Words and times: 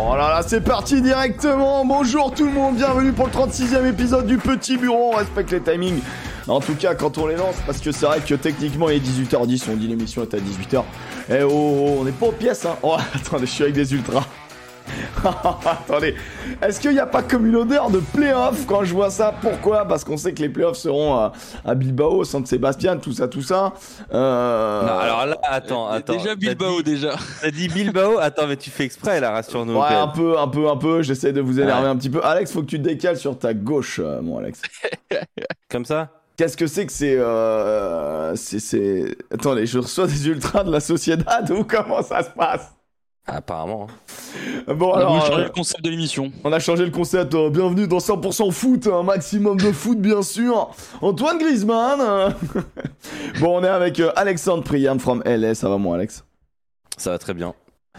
Oh 0.00 0.14
là 0.14 0.28
là, 0.28 0.42
c'est 0.46 0.60
parti 0.60 1.02
directement. 1.02 1.84
Bonjour 1.84 2.32
tout 2.32 2.44
le 2.44 2.52
monde, 2.52 2.76
bienvenue 2.76 3.10
pour 3.10 3.26
le 3.26 3.32
36e 3.32 3.84
épisode 3.84 4.26
du 4.26 4.38
Petit 4.38 4.76
Bureau. 4.76 5.10
On 5.12 5.16
respecte 5.16 5.50
les 5.50 5.60
timings. 5.60 6.00
En 6.46 6.60
tout 6.60 6.76
cas, 6.76 6.94
quand 6.94 7.18
on 7.18 7.26
les 7.26 7.34
lance, 7.34 7.56
parce 7.66 7.80
que 7.80 7.90
c'est 7.90 8.06
vrai 8.06 8.20
que 8.20 8.36
techniquement 8.36 8.90
il 8.90 8.96
est 8.96 9.00
18h10, 9.00 9.64
on 9.72 9.76
dit 9.76 9.88
l'émission 9.88 10.22
est 10.22 10.34
à 10.34 10.38
18h. 10.38 10.84
Eh 11.30 11.42
oh, 11.42 11.48
oh, 11.50 11.96
on 12.00 12.04
n'est 12.04 12.12
pas 12.12 12.26
aux 12.26 12.32
pièces, 12.32 12.64
hein. 12.64 12.76
Oh, 12.82 12.96
attendez, 13.14 13.46
je 13.46 13.50
suis 13.50 13.64
avec 13.64 13.74
des 13.74 13.92
ultras. 13.92 14.24
Attendez, 15.66 16.14
est-ce 16.62 16.80
qu'il 16.80 16.92
n'y 16.92 16.98
a 16.98 17.06
pas 17.06 17.22
comme 17.22 17.46
une 17.46 17.56
odeur 17.56 17.90
de 17.90 17.98
playoff 17.98 18.66
quand 18.66 18.84
je 18.84 18.92
vois 18.94 19.10
ça? 19.10 19.34
Pourquoi? 19.40 19.84
Parce 19.86 20.04
qu'on 20.04 20.16
sait 20.16 20.32
que 20.32 20.40
les 20.42 20.48
playoffs 20.48 20.76
seront 20.78 21.14
à, 21.14 21.32
à 21.64 21.74
Bilbao, 21.74 22.24
San 22.24 22.44
Sébastien, 22.46 22.96
tout 22.96 23.12
ça, 23.12 23.28
tout 23.28 23.42
ça. 23.42 23.72
Euh... 24.12 24.82
Non, 24.82 24.98
alors 24.98 25.26
là, 25.26 25.36
attends, 25.44 25.88
attends. 25.88 26.12
Déjà 26.14 26.34
Bilbao, 26.34 26.78
dit- 26.82 26.92
déjà. 26.94 27.14
T'as 27.42 27.50
dit 27.50 27.68
Bilbao? 27.68 28.18
Attends, 28.18 28.46
mais 28.46 28.56
tu 28.56 28.70
fais 28.70 28.84
exprès 28.84 29.20
là, 29.20 29.30
rassure-nous. 29.32 29.78
Ouais, 29.78 29.94
un 29.94 30.08
peu, 30.08 30.38
un 30.38 30.48
peu, 30.48 30.68
un 30.68 30.76
peu. 30.76 31.02
J'essaie 31.02 31.32
de 31.32 31.40
vous 31.40 31.60
énerver 31.60 31.82
Ouais. 31.84 31.88
un 31.88 31.96
petit 31.96 32.10
peu. 32.10 32.24
Alex, 32.24 32.52
faut 32.52 32.60
que 32.62 32.66
tu 32.66 32.78
te 32.78 32.84
décales 32.88 33.16
sur 33.16 33.38
ta 33.38 33.54
gauche, 33.54 34.00
euh, 34.02 34.20
mon 34.22 34.38
Alex. 34.38 34.62
Comme 35.70 35.84
ça? 35.84 36.08
Qu'est-ce 36.36 36.56
que 36.56 36.68
c'est 36.68 36.86
que 36.86 36.92
c'est, 36.92 37.16
euh, 37.18 38.36
c'est, 38.36 38.60
c'est. 38.60 39.16
Attendez, 39.34 39.66
je 39.66 39.78
reçois 39.78 40.06
des 40.06 40.28
ultras 40.28 40.62
de 40.62 40.70
la 40.70 40.78
Sociedad 40.80 41.50
ou 41.50 41.64
comment 41.64 42.00
ça 42.02 42.22
se 42.22 42.30
passe? 42.30 42.72
Apparemment. 43.30 43.86
hein. 43.90 44.74
Bon 44.74 44.90
On 44.90 44.94
a 44.94 44.96
alors, 44.98 45.32
euh, 45.34 45.44
le 45.44 45.50
concept 45.50 45.84
de 45.84 45.90
l'émission. 45.90 46.32
on 46.44 46.52
a 46.52 46.58
changé 46.58 46.84
le 46.84 46.90
concept. 46.90 47.34
euh, 47.34 47.50
bienvenue 47.50 47.86
dans 47.86 47.98
100% 47.98 48.50
foot, 48.52 48.86
un 48.86 49.02
maximum 49.02 49.56
de 49.58 49.70
foot 49.70 49.98
bien 49.98 50.22
sûr. 50.22 50.70
Antoine 51.02 51.38
Griezmann. 51.38 52.00
euh. 52.00 52.30
bon, 53.40 53.58
on 53.60 53.64
est 53.64 53.68
avec 53.68 54.00
euh, 54.00 54.10
Alexandre 54.16 54.62
Priam 54.64 54.98
from 54.98 55.22
LA. 55.26 55.54
Ça 55.54 55.68
va, 55.68 55.76
mon 55.76 55.92
Alex? 55.92 56.24
Ça 56.96 57.10
va 57.10 57.18
très 57.18 57.34
bien. 57.34 57.54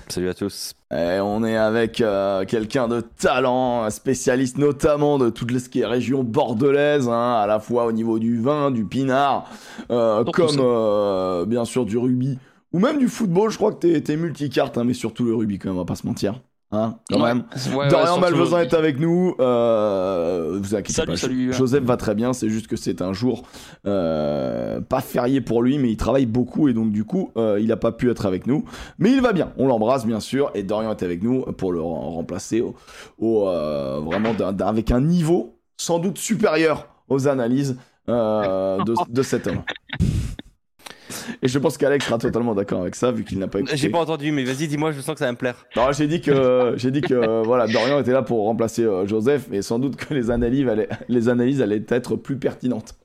Salut 0.08 0.30
à 0.30 0.34
tous. 0.34 0.74
Et 0.92 1.20
on 1.22 1.44
est 1.44 1.58
avec 1.58 2.02
euh, 2.02 2.44
quelqu'un 2.46 2.88
de 2.88 3.02
talent, 3.02 3.84
un 3.84 3.90
spécialiste 3.92 4.58
notamment 4.58 5.20
de 5.20 5.30
toute 5.30 5.56
ce 5.60 5.70
qui 5.70 5.82
est 5.82 5.86
région 5.86 6.24
bordelaise, 6.24 7.08
hein, 7.08 7.34
à 7.40 7.46
la 7.46 7.60
fois 7.60 7.86
au 7.86 7.92
niveau 7.92 8.18
du 8.18 8.42
vin, 8.42 8.72
du 8.72 8.86
pinard, 8.86 9.46
euh, 9.92 10.24
comme 10.34 10.58
euh, 10.60 11.46
bien 11.46 11.66
sûr 11.66 11.86
du 11.86 11.98
rugby, 11.98 12.40
ou 12.74 12.80
même 12.80 12.98
du 13.00 13.08
football. 13.08 13.50
Je 13.52 13.58
crois 13.58 13.72
que 13.74 13.80
t'es, 13.80 14.02
t'es 14.02 14.16
multicarte, 14.18 14.78
hein, 14.78 14.84
mais 14.84 14.94
surtout 14.94 15.26
le 15.26 15.36
rugby 15.36 15.58
quand 15.60 15.70
même, 15.70 15.76
on 15.78 15.82
va 15.82 15.86
pas 15.86 15.96
se 15.96 16.06
mentir. 16.08 16.42
Hein, 16.72 16.98
quand 17.10 17.20
Ouais. 17.24 17.34
même. 17.34 17.46
Ouais, 17.72 17.76
ouais, 17.78 17.88
Dorian 17.88 18.20
le- 18.22 18.62
est 18.62 18.74
avec 18.76 19.00
nous. 19.00 19.34
Euh, 19.40 20.60
vous 20.62 20.76
inquiétez 20.76 20.94
Salut, 20.94 21.12
pas. 21.14 21.18
salut. 21.18 21.52
Joseph 21.52 21.84
va 21.84 21.98
très 21.98 22.14
bien. 22.14 22.32
C'est 22.32 22.48
juste 22.50 22.68
que 22.68 22.76
c'est 22.76 23.02
un 23.02 23.12
jour 23.12 23.42
euh, 23.88 24.80
pas 24.80 25.02
férié 25.02 25.42
pour 25.42 25.64
lui, 25.64 25.80
mais 25.80 25.90
il 25.90 25.98
travaille 25.98 26.28
beaucoup 26.28 26.68
et 26.70 26.74
donc 26.76 26.92
du 26.92 27.06
coup, 27.06 27.32
euh, 27.38 27.58
il 27.60 27.70
n'a 27.70 27.76
pas 27.76 27.92
pu 27.92 28.12
être 28.12 28.28
avec 28.28 28.46
nous. 28.46 28.66
Mais 29.00 29.12
il 29.12 29.20
va 29.20 29.34
bien. 29.34 29.52
On 29.58 29.66
l'embrasse 29.68 30.06
bien 30.06 30.20
sûr. 30.20 30.52
Et 30.54 30.62
Dorian 30.62 30.92
est 30.92 31.02
avec 31.02 31.24
nous 31.24 31.42
pour 31.42 31.72
le 31.72 31.82
rem- 31.82 32.14
remplacer 32.14 32.62
au, 32.62 32.76
au, 33.18 33.46
vraiment 34.04 34.36
d'un- 34.36 34.54
d'un- 34.54 34.68
avec 34.68 34.92
un 34.92 35.02
niveau 35.02 35.58
sans 35.76 35.98
doute 35.98 36.20
supérieur 36.20 36.88
aux 37.08 37.28
analyses 37.28 37.78
de, 38.08 39.12
de 39.12 39.22
cet 39.24 39.48
homme. 39.48 39.64
Et 41.42 41.48
je 41.48 41.60
pense 41.60 41.78
qu'Alex 41.78 42.06
sera 42.06 42.18
totalement 42.18 42.54
d'accord 42.56 42.82
avec 42.82 42.96
ça 42.96 43.12
vu 43.12 43.24
qu'il 43.24 43.40
n'a 43.40 43.48
pas 43.48 43.60
écouté. 43.60 43.76
J'ai 43.78 43.90
pas 43.90 44.00
entendu, 44.00 44.32
mais 44.32 44.44
vas-y, 44.44 44.68
dis-moi, 44.68 44.92
je 44.92 45.02
sens 45.02 45.14
que 45.14 45.20
ça 45.20 45.26
va 45.26 45.32
me 45.32 45.38
plaire. 45.38 45.66
Non, 45.76 45.92
j'ai 45.92 46.08
dit 46.08 46.22
que 46.22 46.74
j'ai 46.78 46.92
dit 46.92 47.02
que 47.02 47.14
euh, 47.14 47.42
voilà, 47.44 47.68
Dorian 47.68 48.00
était 48.00 48.12
là 48.12 48.22
pour 48.22 48.46
remplacer 48.46 48.84
euh, 48.84 49.06
Joseph, 49.08 49.48
mais 49.50 49.62
sans 49.62 49.80
doute 49.80 49.96
que 49.96 50.14
les 50.14 50.32
analyses 50.32 50.68
allaient, 50.68 50.90
les 51.08 51.30
analyses 51.30 51.62
allaient 51.62 51.84
être 51.90 52.16
plus 52.16 52.38
pertinentes. 52.38 52.96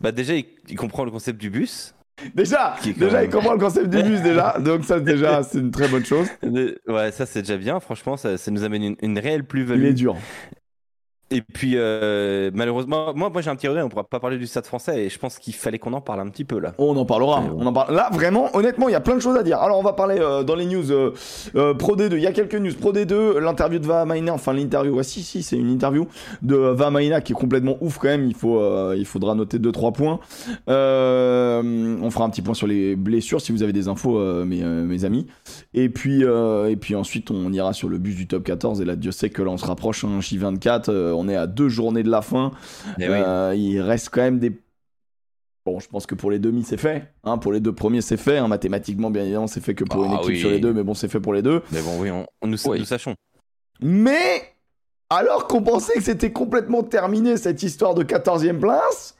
Bah, 0.00 0.10
déjà, 0.12 0.34
il, 0.34 0.44
il 0.68 0.76
comprend 0.76 1.04
le 1.04 1.10
concept 1.10 1.40
du 1.40 1.50
bus. 1.50 1.94
Déjà, 2.34 2.74
déjà, 2.98 3.18
même- 3.20 3.24
il 3.24 3.30
comprend 3.30 3.52
le 3.54 3.58
concept 3.58 3.88
du 3.88 4.02
bus 4.02 4.20
déjà, 4.20 4.56
donc 4.60 4.84
ça 4.84 5.00
déjà, 5.00 5.42
c'est 5.50 5.58
une 5.58 5.70
très 5.70 5.88
bonne 5.88 6.04
chose. 6.04 6.26
Ouais, 6.86 7.10
ça 7.10 7.24
c'est 7.26 7.40
déjà 7.40 7.56
bien. 7.56 7.80
Franchement, 7.80 8.16
ça, 8.16 8.36
ça 8.36 8.50
nous 8.50 8.64
amène 8.64 8.82
une, 8.82 8.96
une 9.00 9.18
réelle 9.18 9.40
Il 9.40 9.46
plus-value. 9.46 9.84
est 9.86 9.92
dur. 9.94 10.16
Et 11.32 11.40
puis, 11.40 11.72
euh, 11.76 12.50
malheureusement, 12.52 13.14
moi, 13.14 13.30
moi 13.30 13.40
j'ai 13.40 13.48
un 13.48 13.56
petit 13.56 13.66
regret, 13.66 13.82
on 13.82 13.88
pourra 13.88 14.04
pas 14.04 14.20
parler 14.20 14.36
du 14.36 14.46
stade 14.46 14.66
français 14.66 15.04
et 15.04 15.08
je 15.08 15.18
pense 15.18 15.38
qu'il 15.38 15.54
fallait 15.54 15.78
qu'on 15.78 15.94
en 15.94 16.02
parle 16.02 16.20
un 16.20 16.28
petit 16.28 16.44
peu 16.44 16.58
là. 16.58 16.74
On 16.76 16.94
en 16.96 17.06
parlera. 17.06 17.40
Ouais. 17.40 17.50
On 17.56 17.64
en 17.64 17.72
parle. 17.72 17.94
Là, 17.94 18.10
vraiment, 18.12 18.54
honnêtement, 18.54 18.88
il 18.88 18.92
y 18.92 18.96
a 18.96 19.00
plein 19.00 19.14
de 19.14 19.20
choses 19.20 19.36
à 19.36 19.42
dire. 19.42 19.58
Alors, 19.58 19.78
on 19.78 19.82
va 19.82 19.94
parler 19.94 20.18
euh, 20.18 20.42
dans 20.42 20.54
les 20.54 20.66
news 20.66 20.92
euh, 20.92 21.14
euh, 21.56 21.72
Pro 21.72 21.96
D2. 21.96 22.16
Il 22.16 22.22
y 22.22 22.26
a 22.26 22.32
quelques 22.32 22.54
news 22.54 22.74
Pro 22.74 22.92
D2. 22.92 23.38
L'interview 23.38 23.78
de 23.78 23.86
Vamaina, 23.86 24.34
enfin 24.34 24.52
l'interview. 24.52 24.94
Ouais, 24.94 25.04
si, 25.04 25.22
si, 25.22 25.42
c'est 25.42 25.56
une 25.56 25.70
interview 25.70 26.06
de 26.42 26.56
Vamaina 26.56 27.22
qui 27.22 27.32
est 27.32 27.36
complètement 27.36 27.78
ouf 27.80 27.98
quand 27.98 28.08
même. 28.08 28.26
Il 28.26 28.34
faut, 28.34 28.60
il 28.94 29.06
faudra 29.06 29.34
noter 29.34 29.58
2-3 29.58 29.92
points. 29.92 30.20
On 30.66 32.10
fera 32.10 32.24
un 32.24 32.30
petit 32.30 32.42
point 32.42 32.54
sur 32.54 32.66
les 32.66 32.94
blessures 32.94 33.40
si 33.40 33.52
vous 33.52 33.62
avez 33.62 33.72
des 33.72 33.88
infos, 33.88 34.18
mes, 34.44 34.62
mes 34.62 35.04
amis. 35.06 35.26
Et 35.72 35.88
puis, 35.88 36.22
et 36.22 36.76
puis 36.76 36.94
ensuite, 36.94 37.30
on 37.30 37.50
ira 37.52 37.72
sur 37.72 37.88
le 37.88 37.96
bus 37.96 38.16
du 38.16 38.26
top 38.26 38.44
14. 38.44 38.82
Et 38.82 38.84
là, 38.84 38.96
Dieu 38.96 39.12
sait 39.12 39.30
que 39.30 39.42
là, 39.42 39.50
on 39.50 39.56
se 39.56 39.66
rapproche. 39.66 40.04
Hein, 40.04 40.18
J24, 40.20 40.84
euh, 40.88 41.12
on 41.22 41.28
est 41.28 41.36
à 41.36 41.46
deux 41.46 41.68
journées 41.68 42.02
de 42.02 42.10
la 42.10 42.22
fin. 42.22 42.50
Eh 42.98 43.08
oui. 43.08 43.14
Euh, 43.16 43.54
il 43.56 43.80
reste 43.80 44.10
quand 44.10 44.22
même 44.22 44.38
des. 44.38 44.52
Bon, 45.64 45.78
je 45.78 45.88
pense 45.88 46.06
que 46.06 46.14
pour 46.16 46.30
les 46.30 46.38
demi, 46.40 46.64
c'est 46.64 46.76
fait. 46.76 47.12
Hein, 47.22 47.38
pour 47.38 47.52
les 47.52 47.60
deux 47.60 47.72
premiers, 47.72 48.00
c'est 48.00 48.16
fait. 48.16 48.38
Hein, 48.38 48.48
mathématiquement, 48.48 49.10
bien 49.10 49.22
évidemment, 49.22 49.46
c'est 49.46 49.60
fait 49.60 49.74
que 49.74 49.84
pour 49.84 50.04
une 50.04 50.10
Ah 50.12 50.16
équipe 50.16 50.28
oui. 50.30 50.40
sur 50.40 50.50
les 50.50 50.58
deux, 50.58 50.72
mais 50.72 50.82
bon, 50.82 50.94
c'est 50.94 51.06
fait 51.08 51.20
pour 51.20 51.32
les 51.34 51.42
deux. 51.42 51.62
Mais 51.70 51.80
bon, 51.82 52.00
oui, 52.00 52.10
on, 52.10 52.26
on- 52.42 52.46
nous, 52.48 52.56
Oui. 52.66 52.80
nous 52.80 52.84
sachons. 52.84 53.14
Mais, 53.80 54.42
alors 55.08 55.46
qu'on 55.46 55.62
pensait 55.62 55.94
que 55.94 56.02
c'était 56.02 56.32
complètement 56.32 56.82
terminé 56.82 57.36
cette 57.36 57.62
histoire 57.62 57.94
de 57.94 58.02
14e 58.02 58.58
place, 58.58 59.16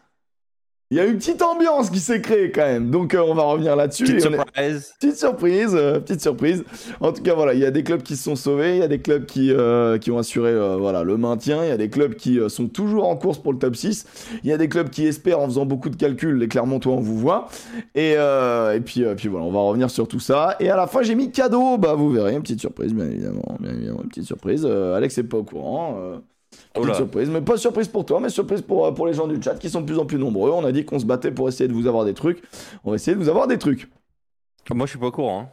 il 0.92 0.96
y 0.96 1.00
a 1.00 1.06
une 1.06 1.16
petite 1.16 1.40
ambiance 1.40 1.88
qui 1.88 2.00
s'est 2.00 2.20
créée 2.20 2.52
quand 2.52 2.66
même. 2.66 2.90
Donc, 2.90 3.14
euh, 3.14 3.24
on 3.26 3.34
va 3.34 3.44
revenir 3.44 3.76
là-dessus. 3.76 4.04
Petite 4.04 4.26
est-. 4.56 4.92
Petite 5.00 5.16
surprise, 5.16 5.70
euh, 5.74 5.98
petite 6.00 6.20
surprise. 6.20 6.64
En 7.00 7.12
tout 7.12 7.22
cas, 7.22 7.32
voilà, 7.32 7.54
il 7.54 7.60
y 7.60 7.64
a 7.64 7.70
des 7.70 7.82
clubs 7.82 8.02
qui 8.02 8.14
se 8.14 8.24
sont 8.24 8.36
sauvés, 8.36 8.76
il 8.76 8.80
y 8.80 8.82
a 8.82 8.88
des 8.88 9.00
clubs 9.00 9.24
qui, 9.24 9.52
euh, 9.52 9.96
qui 9.96 10.10
ont 10.10 10.18
assuré 10.18 10.52
voilà, 10.78 11.02
le 11.02 11.16
maintien, 11.16 11.64
il 11.64 11.68
y 11.68 11.72
a 11.72 11.78
des 11.78 11.88
clubs 11.88 12.14
qui 12.14 12.38
sont 12.48 12.68
toujours 12.68 13.08
en 13.08 13.16
course 13.16 13.38
pour 13.38 13.54
le 13.54 13.58
top 13.58 13.74
6, 13.74 14.04
il 14.44 14.50
y 14.50 14.52
a 14.52 14.58
des 14.58 14.68
clubs 14.68 14.90
qui 14.90 15.06
espèrent 15.06 15.40
en 15.40 15.46
faisant 15.46 15.64
beaucoup 15.64 15.88
de 15.88 15.96
calculs, 15.96 16.36
les 16.36 16.48
Clermontois, 16.48 16.92
on 16.92 17.00
vous 17.00 17.16
voit. 17.16 17.48
Et, 17.94 18.12
et 18.12 18.80
puis, 18.84 19.04
puis 19.16 19.28
voilà, 19.28 19.46
on 19.46 19.50
va 19.52 19.60
revenir 19.60 19.88
sur 19.90 20.06
tout 20.06 20.20
ça. 20.20 20.56
Et 20.60 20.68
à 20.68 20.76
la 20.76 20.86
fin, 20.86 21.00
j'ai 21.00 21.14
mis 21.14 21.30
cadeau, 21.30 21.78
bah 21.78 21.94
vous 21.94 22.10
verrez, 22.10 22.34
une 22.34 22.42
petite 22.42 22.60
surprise, 22.60 22.92
bien 22.92 23.06
évidemment, 23.06 23.56
bien 23.60 23.72
évidemment, 23.72 24.02
une 24.02 24.10
petite 24.10 24.26
surprise. 24.26 24.66
Alex 24.66 25.16
est 25.16 25.22
pas 25.22 25.38
au 25.38 25.44
courant. 25.44 26.20
Oh 26.76 26.84
là. 26.84 26.94
surprise, 26.94 27.28
mais 27.30 27.40
pas 27.40 27.56
surprise 27.56 27.88
pour 27.88 28.04
toi, 28.06 28.20
mais 28.20 28.28
surprise 28.28 28.62
pour, 28.62 28.86
euh, 28.86 28.92
pour 28.92 29.06
les 29.06 29.14
gens 29.14 29.26
du 29.26 29.40
chat 29.42 29.54
qui 29.56 29.68
sont 29.70 29.80
de 29.80 29.86
plus 29.86 29.98
en 29.98 30.06
plus 30.06 30.18
nombreux. 30.18 30.50
On 30.50 30.64
a 30.64 30.72
dit 30.72 30.84
qu'on 30.84 30.98
se 30.98 31.04
battait 31.06 31.30
pour 31.30 31.48
essayer 31.48 31.68
de 31.68 31.72
vous 31.74 31.86
avoir 31.86 32.04
des 32.04 32.14
trucs. 32.14 32.42
On 32.84 32.90
va 32.90 32.96
essayer 32.96 33.16
de 33.16 33.22
vous 33.22 33.28
avoir 33.28 33.46
des 33.46 33.58
trucs. 33.58 33.88
Moi, 34.70 34.86
je 34.86 34.90
suis 34.90 34.98
pas 34.98 35.06
au 35.06 35.12
courant. 35.12 35.40
hein. 35.42 35.48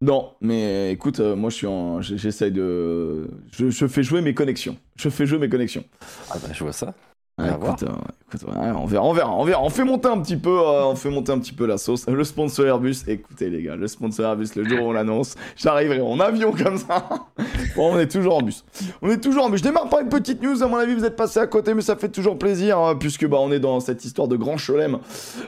Non, 0.00 0.32
mais 0.40 0.90
écoute, 0.90 1.20
euh, 1.20 1.36
moi 1.36 1.48
je 1.48 1.54
suis 1.54 1.66
en, 1.68 2.00
j'essaye 2.00 2.50
de, 2.50 3.28
je, 3.52 3.70
je 3.70 3.86
fais 3.86 4.02
jouer 4.02 4.20
mes 4.20 4.34
connexions. 4.34 4.76
Je 4.96 5.08
fais 5.08 5.26
jouer 5.26 5.38
mes 5.38 5.48
connexions. 5.48 5.84
Ah 6.28 6.38
bah, 6.42 6.48
je 6.52 6.64
vois 6.64 6.72
ça. 6.72 6.92
Ouais, 7.38 7.48
À 7.48 7.56
voir. 7.56 7.72
écoute, 7.76 7.88
euh, 7.88 7.92
écoute, 8.28 8.46
ouais, 8.48 8.70
on 8.76 8.84
verra, 8.84 9.04
on 9.06 9.12
verra, 9.14 9.34
on 9.34 9.44
verra. 9.44 9.62
On 9.62 9.70
fait 9.70 9.84
monter 9.84 10.08
un 10.08 10.20
petit 10.20 10.36
peu, 10.36 10.50
euh, 10.50 10.84
on 10.84 10.94
fait 10.96 11.08
monter 11.08 11.32
un 11.32 11.38
petit 11.38 11.54
peu 11.54 11.64
la 11.64 11.78
sauce. 11.78 12.06
Le 12.06 12.24
sponsor 12.24 12.66
Airbus, 12.66 12.96
écoutez 13.08 13.48
les 13.48 13.62
gars, 13.62 13.74
le 13.74 13.88
sponsor 13.88 14.26
Airbus, 14.26 14.48
le 14.54 14.64
jour 14.68 14.80
où 14.84 14.88
on 14.90 14.92
l'annonce, 14.92 15.34
j'arriverai 15.56 16.02
en 16.02 16.20
avion 16.20 16.52
comme 16.52 16.76
ça. 16.76 17.06
bon, 17.76 17.94
on 17.94 17.98
est 17.98 18.06
toujours 18.10 18.36
en 18.36 18.42
bus. 18.42 18.64
On 19.00 19.10
est 19.10 19.16
toujours 19.16 19.46
en 19.46 19.50
bus. 19.50 19.60
Je 19.60 19.64
démarre 19.64 19.88
par 19.88 20.00
une 20.00 20.10
petite 20.10 20.42
news. 20.42 20.62
À 20.62 20.66
mon 20.66 20.76
avis, 20.76 20.94
vous 20.94 21.06
êtes 21.06 21.16
passé 21.16 21.40
à 21.40 21.46
côté, 21.46 21.72
mais 21.72 21.80
ça 21.80 21.96
fait 21.96 22.10
toujours 22.10 22.38
plaisir 22.38 22.78
hein, 22.78 22.96
puisque 22.96 23.26
bah 23.26 23.38
on 23.40 23.50
est 23.50 23.60
dans 23.60 23.80
cette 23.80 24.04
histoire 24.04 24.28
de 24.28 24.36
grand 24.36 24.58
chelem. 24.58 24.98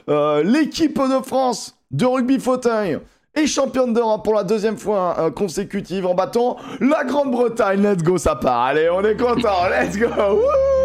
Euh, 0.08 0.42
L'équipe 0.42 0.98
de 0.98 1.22
France 1.22 1.76
de 1.90 2.06
rugby 2.06 2.38
fauteuil 2.40 2.98
est 3.34 3.46
championne 3.46 3.92
d'Europe 3.92 4.24
pour 4.24 4.34
la 4.34 4.44
deuxième 4.44 4.78
fois 4.78 5.16
euh, 5.18 5.30
consécutive 5.30 6.06
en 6.06 6.14
battant 6.14 6.56
la 6.80 7.04
Grande-Bretagne. 7.04 7.82
Let's 7.82 8.02
go, 8.02 8.16
ça 8.16 8.36
part. 8.36 8.62
Allez, 8.62 8.88
on 8.88 9.02
est 9.02 9.16
content. 9.16 9.68
Let's 9.68 9.98
go. 9.98 10.06
Wouh 10.06 10.83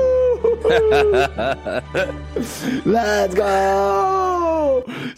Let's 2.85 3.35
go 3.35 3.43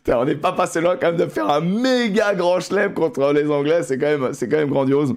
on 0.10 0.26
n'est 0.26 0.36
pas 0.36 0.52
passé 0.52 0.82
loin 0.82 0.98
quand 0.98 1.08
même 1.08 1.18
de 1.18 1.28
faire 1.28 1.50
un 1.50 1.62
méga 1.62 2.36
grand 2.36 2.60
chelem 2.60 2.94
contre 2.94 3.34
les 3.34 3.50
Anglais. 3.50 3.84
C'est 3.84 3.98
quand 3.98 4.34
c'est 4.34 4.48
quand 4.48 4.58
même 4.58 4.70
grandiose. 4.70 5.16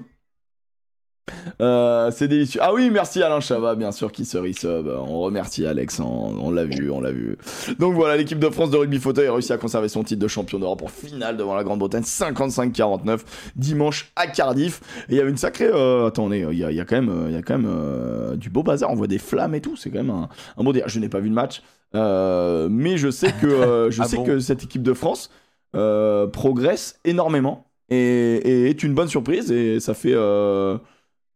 Euh, 1.61 2.11
c'est 2.11 2.29
délicieux. 2.29 2.61
Ah 2.63 2.75
oui, 2.75 2.91
merci 2.91 3.23
Alain 3.23 3.41
Chabat, 3.41 3.75
bien 3.75 3.93
sûr, 3.93 4.13
qui 4.13 4.25
se 4.25 4.37
resub. 4.37 4.87
On 4.89 5.21
remercie 5.21 5.67
Alex, 5.67 6.01
on, 6.01 6.05
on 6.05 6.51
l'a 6.51 6.65
vu, 6.65 6.91
on 6.91 7.01
l'a 7.01 7.13
vu. 7.13 7.39
Donc 7.79 7.95
voilà, 7.95 8.17
l'équipe 8.17 8.39
de 8.39 8.49
France 8.51 8.71
de 8.71 8.77
rugby 8.77 8.99
fauteuil 8.99 9.27
a 9.29 9.33
réussi 9.33 9.53
à 9.53 9.57
conserver 9.59 9.89
son 9.89 10.03
titre 10.05 10.21
de 10.21 10.29
champion 10.29 10.59
d'Europe 10.59 10.83
en 10.83 10.89
finale 10.89 11.37
devant 11.37 11.55
la 11.55 11.65
Grande-Bretagne, 11.65 12.03
55-49, 12.03 13.21
dimanche 13.57 14.13
à 14.17 14.27
Cardiff. 14.27 14.81
Et 15.09 15.13
il 15.13 15.17
y 15.17 15.21
avait 15.21 15.31
une 15.31 15.37
sacrée. 15.37 15.71
Euh, 15.73 16.07
attendez, 16.07 16.47
il 16.51 16.59
y 16.59 16.65
a, 16.65 16.71
il 16.71 16.77
y 16.77 16.81
a 16.81 16.85
quand 16.85 16.97
même, 16.97 17.09
euh, 17.09 17.27
il 17.29 17.35
y 17.35 17.39
a 17.39 17.43
quand 17.43 17.59
même 17.59 17.71
euh, 17.73 18.37
du 18.37 18.51
beau 18.51 18.63
bazar. 18.63 18.91
On 18.91 18.95
voit 18.95 19.07
des 19.07 19.19
flammes 19.19 19.55
et 19.55 19.61
tout. 19.61 19.77
C'est 19.77 19.91
quand 19.91 19.99
même 19.99 20.11
un, 20.11 20.29
un 20.59 20.65
beau 20.65 20.73
délire. 20.73 20.89
Je 20.89 20.99
n'ai 21.01 21.09
pas 21.09 21.21
vu 21.21 21.29
le 21.29 21.35
match, 21.35 21.63
mais 21.95 22.97
je 22.97 23.11
sais 23.11 23.33
que 23.41 23.89
je 23.91 24.03
Ah 24.03 24.07
sais 24.07 24.17
bon 24.17 24.25
que 24.25 24.39
cette 24.41 24.63
équipe 24.65 24.83
de 24.83 24.93
France 24.93 25.31
progresse 25.73 27.01
énormément 27.05 27.67
et, 27.91 27.97
et 27.97 28.71
est 28.71 28.83
une 28.83 28.95
bonne 28.95 29.09
surprise 29.09 29.51
et 29.51 29.81
ça 29.81 29.95
fait. 29.95 30.15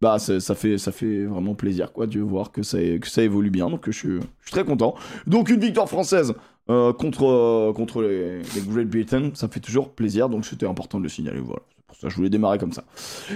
Euh, 0.02 0.06
bah 0.08 0.18
ça, 0.18 0.54
fait 0.54 0.78
ça 0.78 0.92
fait 0.92 1.24
vraiment 1.24 1.54
plaisir 1.54 1.92
quoi 1.92 2.06
de 2.06 2.20
voir 2.20 2.52
que 2.52 2.62
ça 2.62 2.78
que 2.78 3.08
ça 3.08 3.22
évolue 3.22 3.50
bien 3.50 3.68
donc 3.70 3.86
je 3.86 3.90
suis, 3.90 4.08
je 4.20 4.44
suis 4.44 4.52
très 4.52 4.64
content 4.64 4.94
donc 5.26 5.50
une 5.50 5.60
victoire 5.60 5.88
française 5.88 6.34
euh, 6.70 6.92
contre 6.92 7.26
euh, 7.26 7.72
contre 7.72 8.02
les, 8.02 8.38
les 8.42 8.60
Great 8.66 8.88
Britain 8.88 9.30
ça 9.34 9.48
fait 9.48 9.60
toujours 9.60 9.92
plaisir 9.94 10.28
donc 10.28 10.44
c'était 10.44 10.66
important 10.66 10.98
de 10.98 11.04
le 11.04 11.08
signaler 11.08 11.40
voilà 11.40 11.62
pour 11.86 11.96
ça, 11.96 12.08
je 12.10 12.16
voulais 12.16 12.28
démarrer 12.28 12.58
comme 12.58 12.74
ça. 12.74 12.84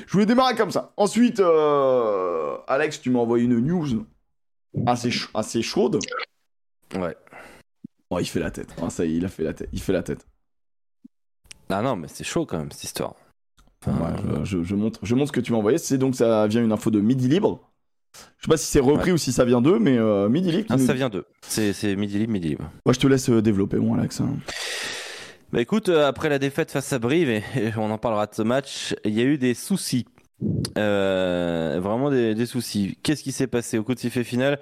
Je 0.06 0.12
voulais 0.12 0.26
démarrer 0.26 0.54
comme 0.54 0.70
ça. 0.70 0.92
Ensuite, 0.98 1.40
euh, 1.40 2.54
Alex, 2.68 3.00
tu 3.00 3.08
m'as 3.08 3.20
envoyé 3.20 3.46
une 3.46 3.58
news 3.58 4.04
assez, 4.84 5.10
ch- 5.10 5.30
assez 5.32 5.62
chaude. 5.62 5.98
Ouais. 6.94 7.16
Oh, 8.10 8.18
il 8.18 8.26
fait 8.26 8.40
la 8.40 8.50
tête. 8.50 8.68
Ah, 8.82 8.90
ça 8.90 9.06
y 9.06 9.14
est, 9.14 9.16
il 9.16 9.24
a 9.24 9.28
fait 9.28 9.42
la 9.42 9.54
tête. 9.54 9.70
Il 9.72 9.80
fait 9.80 9.94
la 9.94 10.02
tête. 10.02 10.26
Ah 11.70 11.80
non, 11.80 11.96
mais 11.96 12.08
c'est 12.08 12.24
chaud 12.24 12.44
quand 12.44 12.58
même 12.58 12.70
cette 12.70 12.84
histoire. 12.84 13.14
Enfin, 13.84 13.92
Ouais, 14.00 14.44
je, 14.44 14.74
montre, 14.74 15.00
je 15.02 15.14
montre 15.14 15.28
ce 15.28 15.32
que 15.32 15.40
tu 15.40 15.52
m'as 15.52 15.58
envoyé. 15.58 15.78
C'est 15.78 15.98
donc 15.98 16.14
ça 16.14 16.46
vient 16.46 16.62
une 16.62 16.72
info 16.72 16.90
de 16.90 17.00
Midi 17.00 17.28
Libre. 17.28 17.60
Je 18.38 18.44
sais 18.44 18.48
pas 18.50 18.56
si 18.56 18.66
c'est 18.66 18.80
repris 18.80 19.10
ou 19.12 19.16
si 19.16 19.32
ça 19.32 19.44
vient 19.44 19.60
d'eux, 19.62 19.78
mais 19.78 19.96
euh, 19.98 20.28
Midi 20.28 20.52
Libre. 20.52 20.66
ah, 20.70 20.76
nous- 20.76 20.86
ça 20.86 20.92
vient 20.92 21.08
d'eux. 21.08 21.24
C'est 21.42 21.72
c'est 21.72 21.96
midi 21.96 22.18
libre, 22.18 22.32
midi 22.32 22.48
libre. 22.50 22.70
Moi, 22.86 22.92
je 22.92 22.98
te 23.00 23.06
laisse 23.06 23.28
euh, 23.30 23.40
développer, 23.42 23.78
mon 23.78 23.98
Alex. 23.98 24.20
hein. 24.20 24.28
Bah 25.52 25.60
écoute, 25.60 25.88
euh, 25.90 26.06
après 26.08 26.28
la 26.30 26.38
défaite 26.38 26.70
face 26.70 26.92
à 26.92 26.98
Brive, 26.98 27.28
et, 27.28 27.42
et 27.56 27.72
on 27.76 27.90
en 27.90 27.98
parlera 27.98 28.26
de 28.26 28.34
ce 28.34 28.42
match, 28.42 28.94
il 29.04 29.12
y 29.12 29.20
a 29.20 29.24
eu 29.24 29.36
des 29.38 29.54
soucis. 29.54 30.06
Euh, 30.78 31.78
vraiment 31.80 32.10
des, 32.10 32.34
des 32.34 32.46
soucis. 32.46 32.98
Qu'est-ce 33.02 33.22
qui 33.22 33.32
s'est 33.32 33.46
passé 33.46 33.78
au 33.78 33.84
coup 33.84 33.94
de 33.94 33.98
sifflet 33.98 34.24
final? 34.24 34.58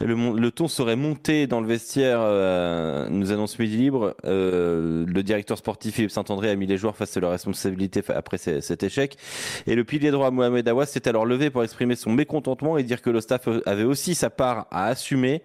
Le, 0.00 0.14
le 0.38 0.50
ton 0.50 0.68
serait 0.68 0.96
monté 0.96 1.46
dans 1.46 1.60
le 1.60 1.66
vestiaire, 1.66 2.18
euh, 2.20 3.08
nous 3.08 3.32
annonce 3.32 3.58
Midi 3.58 3.76
Libre. 3.76 4.16
Euh, 4.24 5.04
le 5.06 5.22
directeur 5.22 5.58
sportif 5.58 5.94
Philippe 5.94 6.10
Saint-André 6.10 6.50
a 6.50 6.56
mis 6.56 6.66
les 6.66 6.76
joueurs 6.76 6.96
face 6.96 7.16
à 7.16 7.20
leurs 7.20 7.30
responsabilités 7.30 8.02
fa- 8.02 8.16
après 8.16 8.38
ce- 8.38 8.60
cet 8.60 8.82
échec. 8.82 9.16
Et 9.66 9.74
le 9.74 9.84
pilier 9.84 10.10
droit 10.10 10.30
Mohamed 10.30 10.66
Awas 10.68 10.86
s'est 10.86 11.08
alors 11.08 11.26
levé 11.26 11.50
pour 11.50 11.62
exprimer 11.62 11.94
son 11.96 12.10
mécontentement 12.10 12.76
et 12.76 12.82
dire 12.82 13.00
que 13.00 13.10
le 13.10 13.20
staff 13.20 13.48
avait 13.66 13.84
aussi 13.84 14.14
sa 14.14 14.30
part 14.30 14.66
à 14.70 14.86
assumer. 14.86 15.42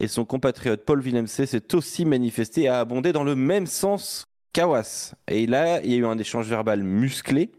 Et 0.00 0.08
son 0.08 0.24
compatriote 0.24 0.84
Paul 0.84 1.00
Villemc 1.00 1.28
s'est 1.28 1.74
aussi 1.74 2.04
manifesté 2.04 2.62
et 2.62 2.68
a 2.68 2.80
abondé 2.80 3.12
dans 3.12 3.22
le 3.24 3.36
même 3.36 3.66
sens 3.66 4.26
qu'Awas. 4.54 5.12
Et 5.28 5.46
là, 5.46 5.80
il 5.82 5.90
y 5.90 5.94
a 5.94 5.98
eu 5.98 6.06
un 6.06 6.16
échange 6.16 6.48
verbal 6.48 6.82
musclé. 6.82 7.50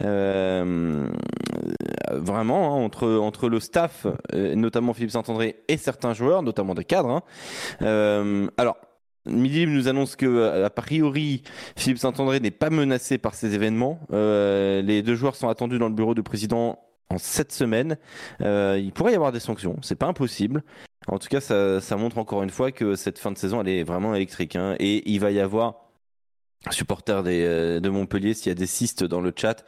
Euh, 0.00 1.08
vraiment 2.12 2.74
hein, 2.76 2.84
entre 2.84 3.08
entre 3.16 3.48
le 3.48 3.58
staff, 3.58 4.06
euh, 4.34 4.54
notamment 4.54 4.92
Philippe 4.92 5.12
Saint-André 5.12 5.56
et 5.66 5.78
certains 5.78 6.12
joueurs, 6.12 6.42
notamment 6.42 6.74
des 6.74 6.84
cadres. 6.84 7.10
hein. 7.10 7.22
Euh, 7.82 8.46
alors. 8.56 8.76
Midi 9.28 9.58
Libre 9.58 9.72
nous 9.72 9.88
annonce 9.88 10.14
que, 10.14 10.62
a 10.62 10.70
priori, 10.70 11.42
Philippe 11.76 11.98
Saint-André 11.98 12.38
n'est 12.38 12.52
pas 12.52 12.70
menacé 12.70 13.18
par 13.18 13.34
ces 13.34 13.56
événements. 13.56 13.98
Les 14.12 15.02
deux 15.02 15.16
joueurs 15.16 15.34
sont 15.34 15.48
attendus 15.48 15.80
dans 15.80 15.88
le 15.88 15.96
bureau 15.96 16.14
du 16.14 16.22
président 16.22 16.78
en 17.10 17.18
cette 17.18 17.50
semaine. 17.50 17.96
Il 18.38 18.92
pourrait 18.94 19.10
y 19.10 19.16
avoir 19.16 19.32
des 19.32 19.40
sanctions, 19.40 19.78
c'est 19.82 19.96
pas 19.96 20.06
impossible. 20.06 20.62
En 21.08 21.18
tout 21.18 21.26
cas, 21.26 21.40
ça, 21.40 21.80
ça 21.80 21.96
montre 21.96 22.18
encore 22.18 22.44
une 22.44 22.50
fois 22.50 22.70
que 22.70 22.94
cette 22.94 23.18
fin 23.18 23.32
de 23.32 23.36
saison, 23.38 23.60
elle 23.62 23.68
est 23.68 23.82
vraiment 23.82 24.14
électrique. 24.14 24.54
hein. 24.54 24.76
Et 24.78 25.02
il 25.10 25.18
va 25.18 25.32
y 25.32 25.40
avoir, 25.40 25.85
supporters 26.70 27.22
des, 27.22 27.42
euh, 27.44 27.80
de 27.80 27.88
Montpellier, 27.88 28.34
s'il 28.34 28.48
y 28.48 28.52
a 28.52 28.54
des 28.54 28.66
cystes 28.66 29.04
dans 29.04 29.20
le 29.20 29.32
chat, 29.36 29.64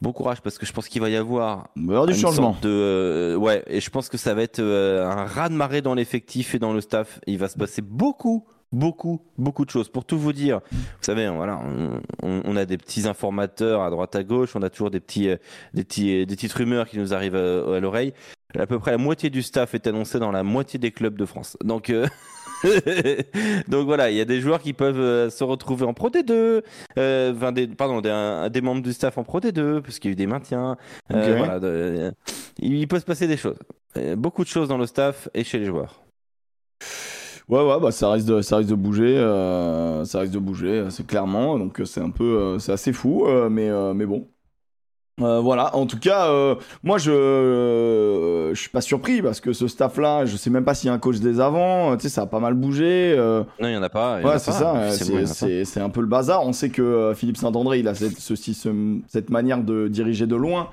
bon 0.00 0.12
courage 0.12 0.40
parce 0.40 0.58
que 0.58 0.66
je 0.66 0.72
pense 0.72 0.88
qu'il 0.88 1.00
va 1.00 1.08
y 1.10 1.16
avoir 1.16 1.68
avoir 1.76 2.06
du 2.06 2.14
changement. 2.14 2.56
de, 2.62 2.68
euh, 2.68 3.36
ouais, 3.36 3.62
et 3.66 3.80
je 3.80 3.90
pense 3.90 4.08
que 4.08 4.16
ça 4.18 4.34
va 4.34 4.42
être 4.42 4.58
euh, 4.60 5.04
un 5.06 5.24
raz-de-marée 5.24 5.82
dans 5.82 5.94
l'effectif 5.94 6.54
et 6.54 6.58
dans 6.58 6.72
le 6.72 6.80
staff. 6.80 7.20
Il 7.26 7.38
va 7.38 7.48
se 7.48 7.56
passer 7.56 7.82
beaucoup, 7.82 8.44
beaucoup, 8.72 9.20
beaucoup 9.38 9.64
de 9.64 9.70
choses. 9.70 9.88
Pour 9.88 10.04
tout 10.04 10.18
vous 10.18 10.32
dire, 10.32 10.60
vous 10.72 10.78
savez, 11.02 11.24
hein, 11.26 11.34
voilà, 11.36 11.60
on, 11.64 12.00
on- 12.22 12.42
on 12.44 12.56
a 12.56 12.64
des 12.64 12.78
petits 12.78 13.06
informateurs 13.06 13.82
à 13.82 13.90
droite 13.90 14.14
à 14.16 14.22
gauche, 14.24 14.56
on 14.56 14.62
a 14.62 14.70
toujours 14.70 14.90
des 14.90 15.00
petits, 15.00 15.28
euh, 15.28 15.36
des 15.74 15.84
petits, 15.84 16.26
des 16.26 16.34
petites 16.36 16.52
rumeurs 16.52 16.88
qui 16.88 16.98
nous 16.98 17.14
arrivent 17.14 17.34
euh, 17.36 17.76
à, 17.76 17.80
l'oreille. 17.80 18.12
À 18.58 18.66
peu 18.66 18.78
près 18.78 18.90
la 18.90 18.98
moitié 18.98 19.30
du 19.30 19.42
staff 19.42 19.74
est 19.74 19.86
annoncé 19.86 20.18
dans 20.18 20.30
la 20.32 20.42
moitié 20.42 20.78
des 20.78 20.90
clubs 20.90 21.16
de 21.16 21.24
France. 21.26 21.56
Donc, 21.64 21.88
euh, 21.90 22.06
donc 23.68 23.86
voilà, 23.86 24.10
il 24.10 24.16
y 24.16 24.20
a 24.20 24.24
des 24.24 24.40
joueurs 24.40 24.60
qui 24.60 24.72
peuvent 24.72 25.00
euh, 25.00 25.30
se 25.30 25.42
retrouver 25.44 25.84
en 25.84 25.94
Pro 25.94 26.10
D2, 26.10 26.62
euh, 26.98 27.32
enfin, 27.34 27.52
des, 27.52 27.66
pardon, 27.66 28.00
des, 28.00 28.10
un- 28.10 28.48
des 28.50 28.60
membres 28.60 28.82
du 28.82 28.92
staff 28.92 29.18
en 29.18 29.24
Pro 29.24 29.40
D2, 29.40 29.80
parce 29.80 29.98
qu'il 29.98 30.10
y 30.10 30.12
a 30.12 30.14
eu 30.14 30.16
des 30.16 30.26
maintiens. 30.26 30.76
Euh, 31.10 31.34
voilà, 31.36 31.60
de- 31.60 32.12
il 32.58 32.86
peut 32.88 32.98
se 33.00 33.04
passer 33.04 33.26
des 33.26 33.36
choses. 33.36 33.58
Beaucoup 34.16 34.42
de 34.44 34.48
choses 34.48 34.68
dans 34.68 34.78
le 34.78 34.86
staff 34.86 35.28
et 35.34 35.44
chez 35.44 35.58
les 35.58 35.66
joueurs. 35.66 36.02
Ouais, 37.48 37.62
ouais, 37.62 37.80
bah 37.80 37.90
ça 37.90 38.10
risque 38.12 38.26
de, 38.28 38.40
ça 38.40 38.58
risque 38.58 38.70
de 38.70 38.74
bouger, 38.74 39.16
ça 40.04 40.20
risque 40.20 40.32
de 40.32 40.38
bouger, 40.38 40.86
c'est 40.90 41.06
clairement. 41.06 41.58
Donc 41.58 41.80
c'est 41.84 42.00
un 42.00 42.10
peu, 42.10 42.58
c'est 42.58 42.72
assez 42.72 42.92
fou, 42.92 43.26
mais, 43.50 43.68
mais 43.94 44.06
bon. 44.06 44.28
Euh, 45.20 45.40
voilà. 45.40 45.76
En 45.76 45.86
tout 45.86 45.98
cas, 45.98 46.28
euh, 46.30 46.54
moi 46.82 46.96
je, 46.98 47.10
euh, 47.66 48.54
je 48.54 48.60
suis 48.60 48.70
pas 48.70 48.80
surpris 48.80 49.22
parce 49.22 49.40
que 49.40 49.52
ce 49.52 49.68
staff-là, 49.68 50.24
je 50.24 50.36
sais 50.36 50.50
même 50.50 50.64
pas 50.64 50.74
s'il 50.74 50.88
y 50.88 50.90
a 50.90 50.94
un 50.94 50.98
coach 50.98 51.18
des 51.18 51.40
avant. 51.40 51.96
Tu 51.96 52.04
sais, 52.04 52.08
ça 52.08 52.22
a 52.22 52.26
pas 52.26 52.40
mal 52.40 52.54
bougé. 52.54 53.14
euh, 53.16 53.44
Non, 53.60 53.68
il 53.68 53.74
y 53.74 53.76
en 53.76 53.82
a 53.82 53.88
pas. 53.90 54.20
y 54.20 54.24
Ouais, 54.24 54.38
c'est 54.38 54.52
ça. 54.52 54.76
euh, 54.76 55.64
C'est 55.64 55.80
un 55.80 55.90
peu 55.90 56.00
le 56.00 56.06
bazar. 56.06 56.46
On 56.46 56.52
sait 56.52 56.70
que 56.70 56.82
euh, 56.82 57.14
Philippe 57.14 57.36
Saint-André, 57.36 57.80
il 57.80 57.88
a 57.88 57.94
cette, 57.94 58.18
ceci, 58.18 58.54
ce- 58.54 58.98
cette 59.08 59.30
manière 59.30 59.62
de 59.62 59.88
diriger 59.88 60.26
de 60.26 60.36
loin. 60.36 60.68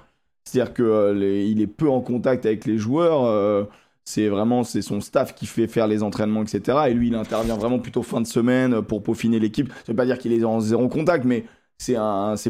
C'est-à-dire 0.45 0.73
que 0.73 0.83
euh, 0.83 1.13
les- 1.13 1.45
il 1.47 1.61
est 1.61 1.67
peu 1.67 1.89
en 1.89 2.01
contact 2.01 2.45
avec 2.45 2.65
les 2.65 2.77
joueurs. 2.77 3.25
euh, 3.25 3.63
c'est 4.05 4.27
vraiment 4.27 4.63
c'est 4.63 4.81
son 4.81 5.01
staff 5.01 5.35
qui 5.35 5.45
fait 5.45 5.67
faire 5.67 5.85
les 5.85 6.01
entraînements, 6.01 6.41
etc. 6.41 6.77
Et 6.87 6.93
lui, 6.95 7.09
il 7.09 7.15
intervient 7.15 7.55
vraiment 7.55 7.77
plutôt 7.77 8.01
fin 8.01 8.21
de 8.21 8.25
semaine 8.25 8.81
pour 8.81 9.03
peaufiner 9.03 9.37
l'équipe. 9.37 9.69
Ça 9.69 9.83
veut 9.91 9.95
pas 9.95 10.05
dire 10.05 10.17
qu'il 10.17 10.33
est 10.33 10.43
en 10.43 10.59
zéro 10.59 10.87
contact, 10.87 11.25
mais 11.25 11.43
c'est 11.77 11.93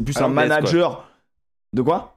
plus 0.02 0.14
un 0.24 0.28
manager. 0.48 1.09
De 1.72 1.82
quoi? 1.82 2.16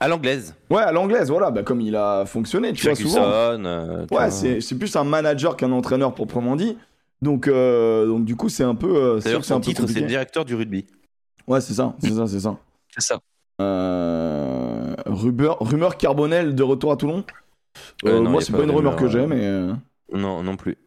À 0.00 0.08
l'anglaise. 0.08 0.54
Ouais, 0.70 0.82
à 0.82 0.92
l'anglaise, 0.92 1.28
voilà. 1.30 1.50
Bah, 1.50 1.62
comme 1.62 1.80
il 1.80 1.94
a 1.96 2.24
fonctionné, 2.26 2.72
tu 2.72 2.86
vois 2.86 2.94
souvent. 2.96 3.22
Ferguson. 3.22 3.64
euh, 3.64 4.06
Ouais, 4.10 4.30
c'est 4.30 4.60
c'est 4.60 4.76
plus 4.76 4.94
un 4.96 5.04
manager 5.04 5.56
qu'un 5.56 5.72
entraîneur 5.72 6.14
proprement 6.14 6.56
dit. 6.56 6.76
Donc, 7.20 7.46
euh, 7.46 8.06
donc 8.06 8.24
du 8.24 8.34
coup, 8.36 8.48
c'est 8.48 8.64
un 8.64 8.74
peu. 8.74 8.88
euh, 8.96 9.14
c'est 9.20 9.22
sûr 9.22 9.24
D'ailleurs, 9.24 9.40
que 9.40 9.46
c'est 9.46 9.52
un 9.52 9.56
son 9.56 9.60
peu 9.60 9.66
titre, 9.66 9.86
c'est 9.86 10.02
directeur 10.02 10.44
du 10.44 10.54
rugby. 10.54 10.86
Ouais, 11.46 11.60
c'est 11.60 11.74
ça, 11.74 11.94
c'est 12.00 12.12
ça, 12.12 12.26
c'est 12.26 12.40
ça. 12.40 12.56
C'est 12.88 13.02
ça. 13.02 13.18
Euh, 13.60 14.94
rumeur, 15.06 15.58
rumeur 15.60 15.96
Carbonel 15.96 16.54
de 16.54 16.62
retour 16.62 16.92
à 16.92 16.96
Toulon? 16.96 17.24
Euh, 18.04 18.10
Euh, 18.18 18.20
non, 18.20 18.30
moi, 18.30 18.40
c'est 18.40 18.52
pas 18.52 18.58
pas 18.58 18.64
une 18.64 18.70
rumeur 18.70 18.96
que 18.96 19.08
j'ai, 19.08 19.26
mais 19.26 19.68
Non, 20.12 20.42
non 20.42 20.56
plus. 20.56 20.72
ouais, 20.72 20.78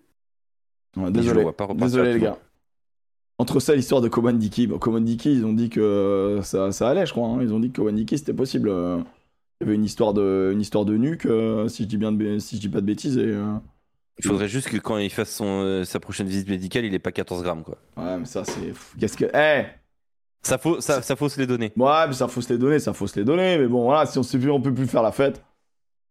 Je 0.98 1.02
le 1.08 1.12
désolé, 1.12 1.42
vois 1.44 1.56
pas 1.56 1.68
désolé 1.74 2.14
les 2.14 2.20
gars. 2.20 2.38
Entre 3.38 3.60
ça, 3.60 3.74
et 3.74 3.76
l'histoire 3.76 4.02
de 4.02 4.08
Komandiki, 4.08 4.68
bon, 4.68 4.80
Komandiki, 4.80 5.32
ils 5.34 5.46
ont 5.46 5.54
dit 5.54 5.70
que 5.70 6.40
ça, 6.44 6.72
ça 6.72 6.90
allait, 6.90 7.06
je 7.06 7.12
crois. 7.12 7.28
hein. 7.28 7.40
Ils 7.42 7.54
ont 7.54 7.60
dit 7.60 7.70
que 7.72 7.78
Komandiki 7.82 8.18
c'était 8.18 8.34
possible. 8.34 8.70
euh. 8.70 9.00
Il 9.62 9.66
y 9.66 9.68
avait 9.70 9.76
une 9.76 9.86
histoire 9.86 10.14
de, 10.14 10.52
une 10.54 10.62
histoire 10.62 10.86
de 10.86 10.98
nuque, 10.98 11.26
euh, 11.26 11.68
si 11.70 11.84
je 11.84 11.88
dis 11.88 11.98
bien, 11.98 12.12
de, 12.12 12.40
si 12.40 12.58
je 12.58 12.62
dis 12.62 12.70
pas 12.70 12.82
de 12.82 12.86
bêtises. 12.86 13.18
Et, 13.18 13.22
euh, 13.26 13.56
Il 14.20 14.26
faudrait 14.26 14.50
juste 14.50 14.70
que 14.70 14.78
quand 14.78 14.98
il 14.98 15.10
fasse 15.10 15.32
son, 15.34 15.46
euh, 15.64 15.84
sa 15.86 16.00
prochaine 16.00 16.28
visite 16.28 16.50
médicale, 16.50 16.86
il 16.86 16.94
ait 16.94 17.00
pas 17.00 17.12
14 17.14 17.42
grammes, 17.44 17.64
quoi. 17.64 17.78
Ouais, 17.98 18.18
mais 18.18 18.26
ça, 18.26 18.44
c'est. 18.46 18.74
Qu'est-ce 19.00 19.18
que. 19.18 19.26
Eh 19.34 19.66
Ça, 20.44 20.58
faut, 20.58 20.82
ça, 20.82 21.02
ça 21.02 21.16
fausse 21.16 21.38
les 21.38 21.48
données. 21.48 21.72
Ouais, 21.78 22.08
mais 22.08 22.14
ça 22.14 22.28
faut 22.28 22.42
se 22.42 22.52
les 22.54 22.60
donner, 22.60 22.80
ça 22.80 22.94
faut 22.94 23.08
se 23.08 23.18
les 23.18 23.26
donner. 23.26 23.58
Mais 23.58 23.68
bon, 23.68 23.84
voilà, 23.84 24.06
si 24.06 24.18
on 24.20 24.24
sait 24.24 24.38
plus, 24.40 24.52
on 24.52 24.62
peut 24.62 24.74
plus 24.74 24.88
faire 24.88 25.04
la 25.04 25.12
fête. 25.12 25.44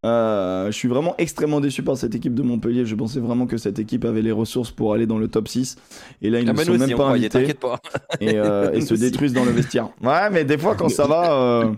Euh, 0.05 0.67
je 0.67 0.73
suis 0.73 0.89
vraiment 0.89 1.15
extrêmement 1.17 1.61
déçu 1.61 1.83
par 1.83 1.97
cette 1.97 2.15
équipe 2.15 2.35
de 2.35 2.43
Montpellier. 2.43 2.85
Je 2.85 2.95
pensais 2.95 3.21
vraiment 3.21 3.47
que 3.47 3.57
cette 3.57 3.79
équipe 3.79 4.05
avait 4.05 4.21
les 4.21 4.33
ressources 4.33 4.71
pour 4.71 4.93
aller 4.93 5.07
dans 5.07 5.17
le 5.19 5.29
top 5.29 5.49
6. 5.49 5.77
Et 6.21 6.29
là, 6.29 6.41
ils 6.41 6.49
Ah 6.49 6.53
ne 6.53 6.57
bah 6.57 6.65
sont 6.65 6.73
même 6.73 6.83
aussi, 6.83 6.95
pas 6.95 7.07
invités 7.07 7.55
pas. 7.55 7.81
et, 8.21 8.35
euh, 8.39 8.71
et 8.75 8.81
se 8.83 8.93
aussi. 8.93 9.03
détruisent 9.03 9.33
dans 9.33 9.45
le 9.45 9.53
vestiaire. 9.53 9.89
Ouais, 10.03 10.29
mais 10.31 10.45
des 10.45 10.59
fois, 10.59 10.75
quand 10.75 10.91
ça 10.91 11.07
va. 11.07 11.33
euh, 11.33 11.73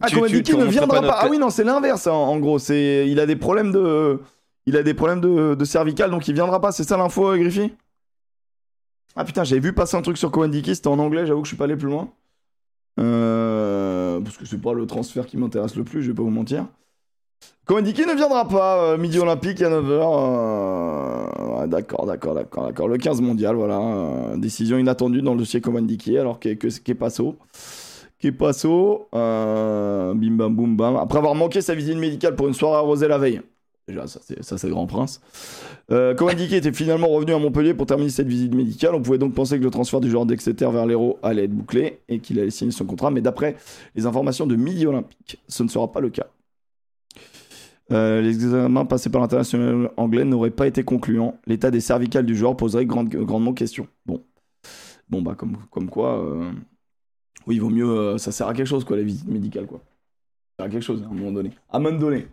Ah, 0.00 0.06
Tu- 0.08 0.20
tu- 0.22 0.42
tu 0.42 0.56
ne 0.56 0.64
viendra 0.64 1.02
pas 1.02 1.18
Ah 1.20 1.28
oui, 1.30 1.38
non, 1.38 1.50
c'est 1.50 1.64
l'inverse 1.64 2.06
en, 2.06 2.14
en 2.14 2.38
gros. 2.38 2.58
C'est 2.58 3.06
Il 3.08 3.20
a 3.20 3.26
des 3.26 3.36
problèmes 3.36 3.72
de. 3.72 4.20
Il 4.66 4.76
a 4.76 4.82
des 4.82 4.94
problèmes 4.94 5.20
de, 5.20 5.54
de 5.54 5.64
cervical, 5.64 6.10
donc 6.10 6.26
il 6.28 6.34
viendra 6.34 6.60
pas. 6.60 6.72
C'est 6.72 6.82
ça 6.84 6.96
l'info, 6.96 7.36
Griffy? 7.36 7.72
Ah 9.14 9.24
putain, 9.24 9.44
j'avais 9.44 9.60
vu 9.60 9.72
passer 9.72 9.96
un 9.96 10.02
truc 10.02 10.16
sur 10.18 10.30
Komandiki, 10.30 10.74
c'était 10.74 10.88
en 10.88 10.98
anglais, 10.98 11.24
j'avoue 11.26 11.40
que 11.42 11.46
je 11.46 11.50
suis 11.50 11.56
pas 11.56 11.64
allé 11.64 11.76
plus 11.76 11.88
loin. 11.88 12.08
Parce 12.96 14.36
que 14.38 14.44
c'est 14.46 14.60
pas 14.60 14.72
le 14.72 14.86
transfert 14.86 15.26
qui 15.26 15.36
m'intéresse 15.36 15.76
le 15.76 15.84
plus, 15.84 16.02
je 16.02 16.08
vais 16.10 16.14
pas 16.14 16.22
vous 16.22 16.30
mentir. 16.30 16.66
Komandiki 17.66 18.02
ne 18.06 18.14
viendra 18.14 18.46
pas, 18.46 18.92
euh, 18.92 18.96
midi 18.96 19.18
olympique 19.18 19.60
à 19.60 19.68
9h. 19.68 21.60
ouais, 21.60 21.66
d'accord, 21.66 22.06
d'accord, 22.06 22.34
d'accord, 22.34 22.64
d'accord. 22.66 22.88
Le 22.88 22.96
15 22.96 23.20
mondial, 23.20 23.56
voilà. 23.56 23.80
euh, 23.80 24.36
décision 24.36 24.78
inattendue 24.78 25.20
dans 25.20 25.32
le 25.32 25.38
dossier 25.38 25.60
Komandiki, 25.60 26.16
alors 26.16 26.38
que, 26.38 26.54
que, 26.54 26.68
qu'est 26.80 26.94
Passo? 26.94 27.34
Qu'est 28.20 28.30
Passo? 28.32 29.08
euh, 29.14 30.14
bim 30.14 30.36
bam 30.36 30.54
boum 30.54 30.76
bam. 30.76 30.96
Après 30.96 31.18
avoir 31.18 31.34
manqué 31.34 31.60
sa 31.60 31.74
visite 31.74 31.96
médicale 31.96 32.36
pour 32.36 32.46
une 32.46 32.54
soirée 32.54 32.76
arrosée 32.76 33.08
la 33.08 33.18
veille. 33.18 33.40
Déjà, 33.88 34.06
ça 34.06 34.20
c'est, 34.22 34.42
ça, 34.42 34.58
c'est 34.58 34.68
Grand 34.68 34.86
Prince. 34.86 35.20
Euh, 35.92 36.14
était 36.52 36.72
finalement 36.72 37.08
revenu 37.08 37.34
à 37.34 37.38
Montpellier 37.38 37.74
pour 37.74 37.86
terminer 37.86 38.10
cette 38.10 38.26
visite 38.26 38.54
médicale. 38.54 38.94
On 38.94 39.02
pouvait 39.02 39.18
donc 39.18 39.34
penser 39.34 39.58
que 39.58 39.64
le 39.64 39.70
transfert 39.70 40.00
du 40.00 40.10
joueur 40.10 40.26
d'Exeter 40.26 40.68
vers 40.72 40.86
l'Hérault 40.86 41.18
allait 41.22 41.44
être 41.44 41.52
bouclé 41.52 42.00
et 42.08 42.18
qu'il 42.18 42.38
allait 42.40 42.50
signer 42.50 42.72
son 42.72 42.84
contrat. 42.84 43.10
Mais 43.10 43.20
d'après 43.20 43.56
les 43.94 44.06
informations 44.06 44.46
de 44.46 44.56
Midi 44.56 44.86
Olympique, 44.86 45.38
ce 45.48 45.62
ne 45.62 45.68
sera 45.68 45.90
pas 45.90 46.00
le 46.00 46.10
cas. 46.10 46.26
Euh, 47.92 48.20
les 48.20 48.30
examens 48.30 48.84
passés 48.84 49.10
par 49.10 49.20
l'international 49.20 49.90
anglais 49.96 50.24
n'auraient 50.24 50.50
pas 50.50 50.66
été 50.66 50.82
concluants. 50.82 51.38
L'état 51.46 51.70
des 51.70 51.80
cervicales 51.80 52.26
du 52.26 52.34
joueur 52.34 52.56
poserait 52.56 52.84
grande- 52.86 53.08
grandement 53.08 53.52
question. 53.52 53.86
Bon, 54.06 54.24
bon 55.08 55.22
bah 55.22 55.36
comme, 55.36 55.88
quoi, 55.88 56.18
euh, 56.24 56.50
oui, 57.46 57.56
il 57.56 57.60
vaut 57.60 57.70
mieux. 57.70 57.88
euh, 57.88 58.18
ça 58.18 58.32
sert 58.32 58.48
à 58.48 58.54
quelque 58.54 58.66
chose 58.66 58.84
quoi, 58.84 58.96
la 58.96 59.04
visite 59.04 59.28
médicale 59.28 59.66
quoi. 59.66 59.78
Ça 59.78 60.64
sert 60.64 60.66
à 60.66 60.68
quelque 60.68 60.82
chose 60.84 61.02
à 61.02 61.06
un 61.06 61.14
moment 61.14 61.30
donné. 61.32 61.50
À 61.70 61.76
un 61.76 61.80
moment 61.80 61.98
donné. 61.98 62.26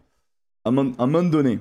À 0.65 0.69
un 0.69 0.71
moment- 0.71 1.23
donné. 1.29 1.59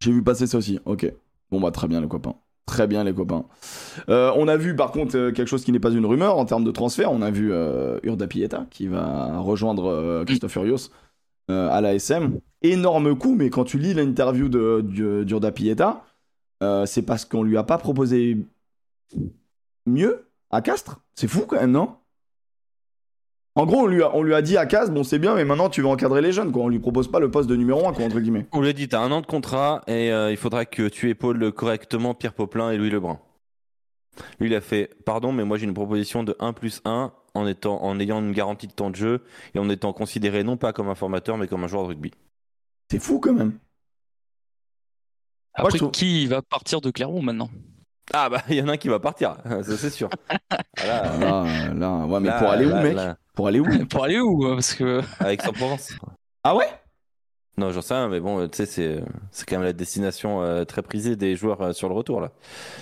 J'ai 0.00 0.12
vu 0.12 0.22
passer 0.22 0.46
ça 0.46 0.58
aussi. 0.58 0.78
Ok. 0.84 1.10
Bon 1.50 1.60
bah 1.60 1.70
très 1.70 1.88
bien 1.88 2.00
le 2.02 2.08
copain. 2.08 2.34
Très 2.66 2.88
bien, 2.88 3.04
les 3.04 3.14
copains. 3.14 3.44
On 4.08 4.48
a 4.48 4.56
vu 4.56 4.74
par 4.74 4.90
contre 4.90 5.30
quelque 5.30 5.46
chose 5.46 5.64
qui 5.64 5.70
n'est 5.70 5.78
pas 5.78 5.92
une 5.92 6.04
rumeur 6.04 6.36
en 6.36 6.44
termes 6.44 6.64
de 6.64 6.72
transfert. 6.72 7.12
On 7.12 7.22
a 7.22 7.30
vu 7.30 7.52
Urda 8.02 8.26
Pieta 8.26 8.66
qui 8.70 8.88
va 8.88 9.38
rejoindre 9.38 10.24
Christophe 10.26 10.50
Furios 10.52 10.90
à 11.48 11.80
la 11.80 11.94
SM. 11.94 12.40
Énorme 12.72 13.16
coup, 13.16 13.34
mais 13.34 13.50
quand 13.50 13.64
tu 13.64 13.78
lis 13.78 13.94
l'interview 13.94 14.48
de- 14.48 14.82
du- 14.84 15.24
d'Urda 15.24 15.52
Pieta, 15.52 16.04
euh, 16.62 16.86
c'est 16.86 17.02
parce 17.02 17.24
qu'on 17.24 17.42
lui 17.42 17.56
a 17.56 17.62
pas 17.62 17.78
proposé 17.78 18.38
mieux 19.86 20.26
à 20.50 20.60
Castres. 20.62 21.00
C'est 21.14 21.28
fou 21.28 21.42
quand 21.46 21.56
même, 21.60 21.70
non? 21.72 21.94
En 23.54 23.64
gros, 23.64 23.84
on 23.84 24.22
lui, 24.22 24.34
a, 24.34 24.42
dit 24.42 24.58
à 24.58 24.66
Castres, 24.66 24.92
bon 24.92 25.02
c'est 25.02 25.18
bien, 25.18 25.34
mais 25.34 25.44
maintenant 25.46 25.70
tu 25.70 25.80
vas 25.80 25.88
encadrer 25.88 26.20
les 26.20 26.30
jeunes, 26.32 26.52
quoi. 26.52 26.64
On 26.64 26.68
lui 26.68 26.78
propose 26.78 27.10
pas 27.10 27.20
le 27.20 27.30
poste 27.30 27.48
de 27.48 27.56
numéro 27.56 27.88
1, 27.88 27.94
quoi, 27.94 28.04
entre 28.04 28.20
guillemets. 28.20 28.46
On 28.52 28.60
lui 28.60 28.68
a 28.68 28.72
dit, 28.74 28.86
t'as 28.86 29.00
un 29.00 29.10
an 29.12 29.22
de 29.22 29.26
contrat 29.26 29.82
et 29.86 30.12
euh, 30.12 30.30
il 30.30 30.36
faudra 30.36 30.66
que 30.66 30.88
tu 30.88 31.08
épaules 31.08 31.52
correctement 31.52 32.12
Pierre 32.14 32.34
Poplin 32.34 32.70
et 32.70 32.76
Louis 32.76 32.90
Lebrun. 32.90 33.18
Lui, 34.40 34.48
il 34.48 34.54
a 34.54 34.60
fait, 34.60 34.90
pardon, 35.06 35.32
mais 35.32 35.44
moi 35.44 35.56
j'ai 35.56 35.64
une 35.64 35.74
proposition 35.74 36.22
de 36.22 36.36
1 36.38 36.52
plus 36.52 36.82
1 36.84 37.12
en, 37.34 37.46
en 37.64 37.98
ayant 38.00 38.20
une 38.20 38.32
garantie 38.32 38.66
de 38.66 38.72
temps 38.72 38.90
de 38.90 38.96
jeu 38.96 39.22
et 39.54 39.58
en 39.58 39.68
étant 39.70 39.92
considéré 39.94 40.42
non 40.42 40.56
pas 40.58 40.72
comme 40.74 40.88
un 40.88 40.94
formateur 40.94 41.38
mais 41.38 41.46
comme 41.48 41.64
un 41.64 41.68
joueur 41.68 41.84
de 41.84 41.88
rugby. 41.88 42.12
C'est 42.90 42.98
fou 42.98 43.18
quand 43.20 43.32
même. 43.34 43.58
Après, 45.54 45.78
trouve- 45.78 45.90
qui 45.90 46.26
va 46.26 46.42
partir 46.42 46.80
de 46.80 46.90
Clermont 46.90 47.22
maintenant? 47.22 47.50
Ah 48.12 48.28
bah, 48.28 48.42
il 48.48 48.54
y 48.56 48.62
en 48.62 48.68
a 48.68 48.72
un 48.72 48.76
qui 48.76 48.88
va 48.88 49.00
partir, 49.00 49.36
ça 49.44 49.76
c'est 49.76 49.90
sûr. 49.90 50.08
Voilà. 50.78 51.18
Là, 51.18 51.74
là, 51.74 52.06
ouais, 52.06 52.20
mais 52.20 52.28
Là, 52.28 52.38
pour 52.38 52.50
aller 52.50 52.66
où, 52.66 52.74
mec? 52.76 52.94
là. 52.94 53.16
Pour 53.34 53.48
aller 53.48 53.60
où? 53.60 53.66
Pour 53.90 54.04
aller 54.04 54.20
où 54.20 54.42
Parce 54.54 54.74
que 54.74 55.00
Avec 55.20 55.42
Aix-en-Provence. 55.42 55.92
Ah 56.44 56.54
ouais? 56.54 56.68
Non, 57.58 57.72
j'en 57.72 57.80
sais 57.82 57.94
rien, 57.94 58.08
mais 58.08 58.20
bon, 58.20 58.46
tu 58.48 58.56
sais, 58.58 58.66
c'est, 58.66 59.02
c'est 59.30 59.48
quand 59.48 59.56
même 59.56 59.64
la 59.64 59.72
destination 59.72 60.42
euh, 60.42 60.64
très 60.64 60.82
prisée 60.82 61.16
des 61.16 61.34
joueurs 61.36 61.60
euh, 61.62 61.72
sur 61.72 61.88
le 61.88 61.94
retour 61.94 62.20
là. 62.20 62.32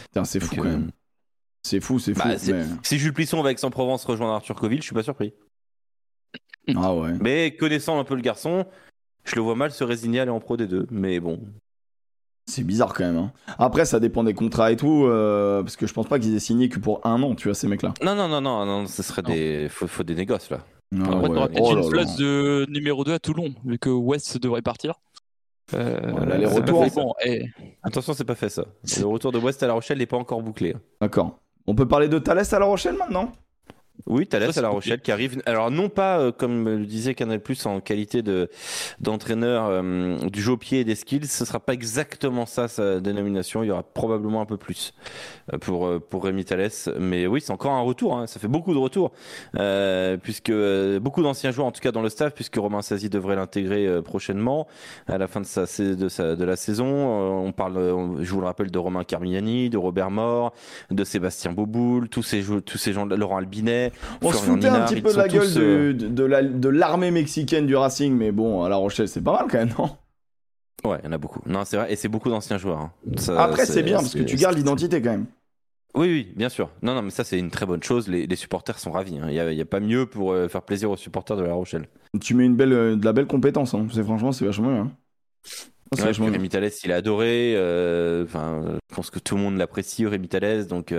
Putain, 0.09 0.25
c'est 0.25 0.41
fou 0.41 0.55
Donc, 0.57 0.65
quand 0.65 0.69
euh, 0.71 0.73
même. 0.73 0.91
C'est 1.63 1.81
fou, 1.81 1.99
c'est 1.99 2.13
fou. 2.13 2.21
Bah, 2.29 2.37
c'est- 2.39 2.53
mais- 2.53 2.67
Si 2.83 2.99
Jules 2.99 3.15
Plisson 3.15 3.39
va 3.41 3.47
avec 3.49 3.59
Aix-en-Provence 3.59 4.05
rejoindre 4.05 4.35
Arthur 4.35 4.57
Coville, 4.57 4.81
je 4.83 4.87
suis 4.87 4.95
pas 4.95 5.03
surpris. 5.05 5.33
Ah 6.77 6.95
ouais. 6.95 7.13
Mais 7.21 7.57
connaissant 7.57 7.99
un 8.01 8.05
peu 8.05 8.15
le 8.17 8.21
garçon, 8.23 8.67
je 9.25 9.35
le 9.37 9.41
vois 9.43 9.55
mal 9.57 9.71
se 9.71 9.85
résigner 9.85 10.19
à 10.21 10.23
aller 10.23 10.31
en 10.31 10.41
pro 10.41 10.57
des 10.57 10.67
deux. 10.67 10.87
Mais 10.91 11.21
bon, 11.21 11.41
C'est 12.47 12.63
bizarre 12.65 12.93
quand 12.93 13.05
même. 13.05 13.17
hein. 13.17 13.33
Après, 13.59 13.85
ça 13.87 14.01
dépend 14.01 14.23
des 14.25 14.35
contrats 14.35 14.71
et 14.71 14.77
tout, 14.77 15.05
euh, 15.07 15.63
parce 15.63 15.77
que 15.77 15.87
je 15.87 15.95
pense 15.95 16.07
pas 16.07 16.19
qu'ils 16.19 16.35
aient 16.35 16.39
signé 16.41 16.69
que 16.69 16.79
pour 16.79 17.05
un 17.07 17.23
an, 17.23 17.35
tu 17.35 17.49
vois, 17.49 17.55
ces 17.55 17.69
mecs-là. 17.69 17.95
non, 18.05 18.15
non, 18.15 18.29
non, 18.29 18.41
non, 18.41 18.67
non, 18.67 18.87
ce 18.87 19.03
serait 19.03 19.23
Non. 19.23 19.31
des, 19.31 19.69
faut, 19.71 19.87
faut 19.87 20.03
des 20.03 20.15
négoces 20.15 20.51
là. 20.51 20.61
Ah 20.95 21.05
après, 21.07 21.15
ouais. 21.17 21.29
t'auras 21.35 21.49
peut-être 21.49 21.63
Oh 21.65 21.71
une 21.73 21.77
là 21.79 21.83
là. 21.85 21.89
place 21.91 22.17
de 22.17 22.67
numéro 22.69 23.03
2 23.05 23.15
à 23.15 23.19
Toulon, 23.19 23.55
vu 23.65 23.79
que 23.79 23.89
West 23.91 24.39
devrait 24.39 24.63
partir. 24.63 24.95
Euh, 25.73 25.99
mais 26.27 26.45
bon, 26.95 27.15
eh, 27.25 27.47
Attention, 27.83 28.13
c'est 28.13 28.25
pas 28.25 28.35
fait 28.35 28.51
ça. 28.51 28.67
Le 29.01 29.07
retour 29.07 29.33
de 29.33 29.39
West 29.39 29.63
à 29.63 29.67
La 29.67 29.73
Rochelle 29.73 29.97
n'est 29.99 30.07
pas 30.07 30.19
encore 30.19 30.43
bouclé. 30.43 30.77
D'accord. 31.01 31.39
On 31.67 31.75
peut 31.75 31.89
parler 31.89 32.09
de 32.09 32.19
Thalès 32.19 32.53
à 32.53 32.59
La 32.59 32.67
Rochelle 32.67 32.97
maintenant? 32.99 33.33
Oui, 34.07 34.27
Thalès 34.27 34.53
Ça, 34.53 34.61
à 34.61 34.63
La 34.63 34.69
Rochelle 34.69 35.01
qui 35.01 35.11
arrive. 35.13 35.41
Alors 35.47 35.71
non 35.71 35.89
pas 35.89 36.19
euh, 36.19 36.31
comme 36.33 36.69
le 36.69 36.85
disait 36.85 37.15
Canal 37.15 37.41
Plus 37.41 37.65
en 37.65 37.81
qualité 37.81 38.21
de 38.23 38.51
d'entraîneur 39.01 39.67
euh, 39.69 40.17
du 40.29 40.43
jeu 40.43 40.53
au 40.53 40.57
pied 40.59 40.81
et 40.81 40.85
des 40.85 40.95
skills, 40.95 41.27
ce 41.27 41.45
sera 41.47 41.59
pas 41.59 41.73
exactement 41.73 42.45
ça 42.45 42.69
sa 42.69 43.01
dénomination. 43.01 43.63
Il 43.63 43.69
y 43.69 43.71
aura 43.71 43.83
probablement 43.83 44.43
un 44.43 44.47
peu 44.47 44.59
plus 44.59 44.93
euh, 45.53 45.59
pour 45.59 45.87
euh, 45.87 45.99
pour 46.01 46.25
Rémi 46.25 46.45
Thalès. 46.45 46.91
Mais 46.99 47.27
oui, 47.27 47.41
c'est 47.41 47.53
encore 47.53 47.73
un 47.73 47.81
retour. 47.81 48.17
hein. 48.19 48.27
Ça 48.27 48.39
fait 48.39 48.49
beaucoup 48.49 48.75
de 48.75 48.79
retours 48.79 49.13
euh, 49.59 50.19
puisque 50.19 50.51
euh, 50.51 51.01
beaucoup 51.01 51.23
d'anciens 51.23 51.51
joueurs 51.51 51.67
en 51.67 51.73
tout 51.73 51.81
cas 51.81 51.91
dans 51.93 52.03
le 52.03 52.11
staff 52.11 52.35
puisque 52.35 52.57
Romain 52.57 52.83
Sazi 52.83 53.09
devrait 53.09 53.37
l'intégrer 53.37 53.87
euh, 53.87 54.03
prochainement 54.03 54.67
à 55.07 55.17
la 55.17 55.29
fin 55.29 55.41
de 55.41 55.47
sa 55.47 55.63
de 55.65 56.09
sa 56.11 56.37
de 56.37 56.45
la 56.45 56.57
saison. 56.57 56.85
Euh, 56.87 57.47
on 57.49 57.53
parle, 57.53 57.79
euh, 57.79 58.23
je 58.23 58.31
vous 58.35 58.41
le 58.41 58.47
rappelle, 58.47 58.71
de 58.71 58.79
Romain 58.79 59.05
Carmignani, 59.05 59.71
de 59.71 59.79
Robert 59.79 60.11
Mort, 60.11 60.53
de 60.91 61.05
Sébastien 61.05 61.53
Boboul, 61.53 62.11
tous 62.11 62.23
ces 62.23 62.43
tous 62.65 62.79
ces 62.79 62.93
gens, 62.93 63.07
Laurent 63.07 63.39
Albinet. 63.39 63.93
On 64.23 64.33
se 64.33 64.39
foutait 64.39 64.69
un 64.69 64.85
petit 64.85 65.01
peu 65.01 65.13
de 65.13 65.17
la 65.19 65.29
gueule 65.29 65.43
tous, 65.43 65.59
euh, 65.59 65.93
de, 65.93 65.93
de, 65.93 66.09
de 66.09 66.25
la- 66.25 66.43
de 66.43 66.69
l'armée 66.69 67.11
mexicaine 67.11 67.67
du 67.67 67.77
Racing, 67.77 68.15
mais 68.17 68.33
bon, 68.33 68.63
à 68.63 68.69
La 68.69 68.77
Rochelle, 68.77 69.09
c'est 69.09 69.21
pas 69.23 69.33
mal 69.33 69.47
quand 69.51 69.59
même, 69.59 69.75
non? 69.79 69.91
Ouais, 70.91 70.99
il 71.03 71.07
y 71.07 71.09
en 71.09 71.13
a 71.13 71.19
beaucoup. 71.19 71.41
Non, 71.47 71.65
c'est 71.65 71.77
vrai, 71.79 71.93
et 71.93 71.97
c'est 71.97 72.09
beaucoup 72.09 72.29
d'anciens 72.29 72.59
joueurs. 72.59 72.79
hein. 72.79 72.93
Ça, 73.17 73.43
Après, 73.43 73.65
c'est 73.65 73.83
bien, 73.83 73.97
parce 73.99 74.15
que 74.15 74.23
tu 74.23 74.37
gardes 74.37 74.57
l'identité 74.57 75.01
quand 75.01 75.11
même. 75.13 75.27
Oui, 75.95 76.09
oui, 76.09 76.33
bien 76.37 76.49
sûr. 76.49 76.71
Non, 76.83 76.95
non, 76.95 77.03
mais 77.03 77.11
ça, 77.11 77.23
c'est 77.23 77.39
une 77.39 77.51
très 77.53 77.67
bonne 77.67 77.83
chose. 77.83 78.09
Les, 78.09 78.27
les 78.27 78.37
supporters 78.37 78.79
sont 78.81 78.91
ravis. 78.91 79.17
hein. 79.19 79.27
Il 79.29 79.33
n'y 79.35 79.39
a, 79.41 79.53
il 79.53 79.57
y 79.57 79.61
a 79.61 79.65
pas 79.65 79.79
mieux 79.79 80.07
pour 80.07 80.33
euh, 80.33 80.49
faire 80.49 80.63
plaisir 80.63 80.91
aux 80.91 80.97
supporters 80.97 81.37
de 81.37 81.43
La 81.45 81.55
Rochelle. 81.55 81.87
Tu 82.21 82.35
mets 82.35 82.45
une 82.45 82.57
belle, 82.57 82.73
euh, 82.73 82.97
de 82.97 83.05
la 83.05 83.13
belle 83.13 83.27
compétence, 83.29 83.75
hein. 83.75 83.87
c'est 83.93 84.03
franchement, 84.03 84.33
c'est 84.33 84.45
vachement 84.45 84.73
bien. 84.73 84.93
C'est 85.95 86.01
Ouais, 86.01 86.07
vachement. 86.09 86.27
Rémi 86.27 86.49
Thalès, 86.49 86.83
il 86.83 86.91
a 86.91 86.97
adoré. 86.97 87.53
Enfin, 88.25 88.61
euh, 88.65 88.77
je 88.91 88.95
pense 88.97 89.11
que 89.11 89.21
tout 89.21 89.37
le 89.37 89.43
monde 89.43 89.57
l'apprécie, 89.57 90.05
Rémi 90.05 90.27
Thalès. 90.27 90.67
Donc, 90.67 90.93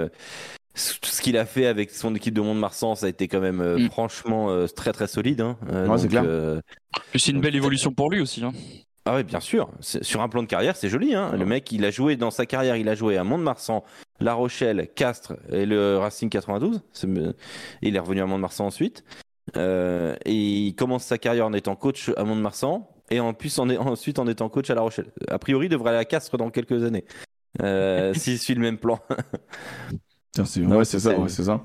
tout 0.75 1.09
ce 1.09 1.21
qu'il 1.21 1.37
a 1.37 1.45
fait 1.45 1.65
avec 1.65 1.89
son 1.91 2.13
équipe 2.15 2.33
de 2.33 2.41
Mont-de-Marsan, 2.41 2.95
ça 2.95 3.05
a 3.05 3.09
été 3.09 3.27
quand 3.27 3.39
même 3.39 3.61
euh, 3.61 3.77
Mm. 3.79 3.89
franchement 3.89 4.49
euh, 4.51 4.67
très 4.67 4.91
très 4.91 5.07
solide. 5.07 5.41
hein. 5.41 5.57
Euh, 5.71 5.87
Ouais, 5.87 5.97
c'est 5.97 6.07
clair. 6.07 6.23
euh, 6.25 6.59
c'est 7.15 7.31
une 7.31 7.41
belle 7.41 7.55
évolution 7.55 7.91
pour 7.91 8.09
lui 8.11 8.21
aussi. 8.21 8.43
hein. 8.43 8.51
Ah 9.07 9.15
oui, 9.17 9.23
bien 9.23 9.39
sûr. 9.39 9.69
Sur 9.81 10.21
un 10.21 10.29
plan 10.29 10.41
de 10.41 10.47
carrière, 10.47 10.75
c'est 10.75 10.89
joli. 10.89 11.13
Hein. 11.13 11.31
Le 11.37 11.45
mec, 11.45 11.71
il 11.71 11.85
a 11.85 11.91
joué 11.91 12.15
dans 12.15 12.31
sa 12.31 12.47
carrière, 12.47 12.75
il 12.75 12.89
a 12.89 12.95
joué 12.95 13.17
à 13.17 13.23
Mont-de-Marsan, 13.23 13.83
La 14.19 14.33
Rochelle, 14.33 14.87
Castres 14.95 15.33
et 15.51 15.67
le 15.67 15.97
Racing 15.97 16.27
92. 16.29 16.81
C'est- 16.91 17.07
Il 17.83 17.95
est 17.95 17.99
revenu 17.99 18.21
à 18.21 18.25
Mont-de-Marsan 18.25 18.65
ensuite. 18.65 19.03
Euh, 19.57 20.15
et 20.25 20.33
il 20.33 20.73
commence 20.75 21.03
sa 21.03 21.19
carrière 21.19 21.45
en 21.45 21.53
étant 21.53 21.75
coach 21.75 22.09
à 22.17 22.23
Mont-de-Marsan 22.23 22.89
et 23.11 23.19
en 23.19 23.35
plus 23.35 23.59
en 23.59 23.69
est- 23.69 23.77
ensuite 23.77 24.17
en 24.17 24.25
étant 24.27 24.49
coach 24.49 24.71
à 24.71 24.75
La 24.75 24.81
Rochelle. 24.81 25.11
A 25.29 25.37
priori, 25.37 25.67
il 25.67 25.69
devrait 25.69 25.91
aller 25.91 25.99
à 25.99 26.05
Castres 26.05 26.37
dans 26.37 26.49
quelques 26.49 26.83
années. 26.83 27.05
Euh, 27.61 28.11
S'il 28.15 28.39
suit 28.39 28.55
le 28.55 28.61
même 28.61 28.79
plan. 28.79 28.99
Tiens, 30.35 30.45
c'est 30.45 30.59
Non, 30.59 30.77
ouais, 30.77 30.85
c'est 30.85 30.99
ça, 30.99 31.17
ouais, 31.17 31.29
c'est 31.29 31.43
ça. 31.45 31.61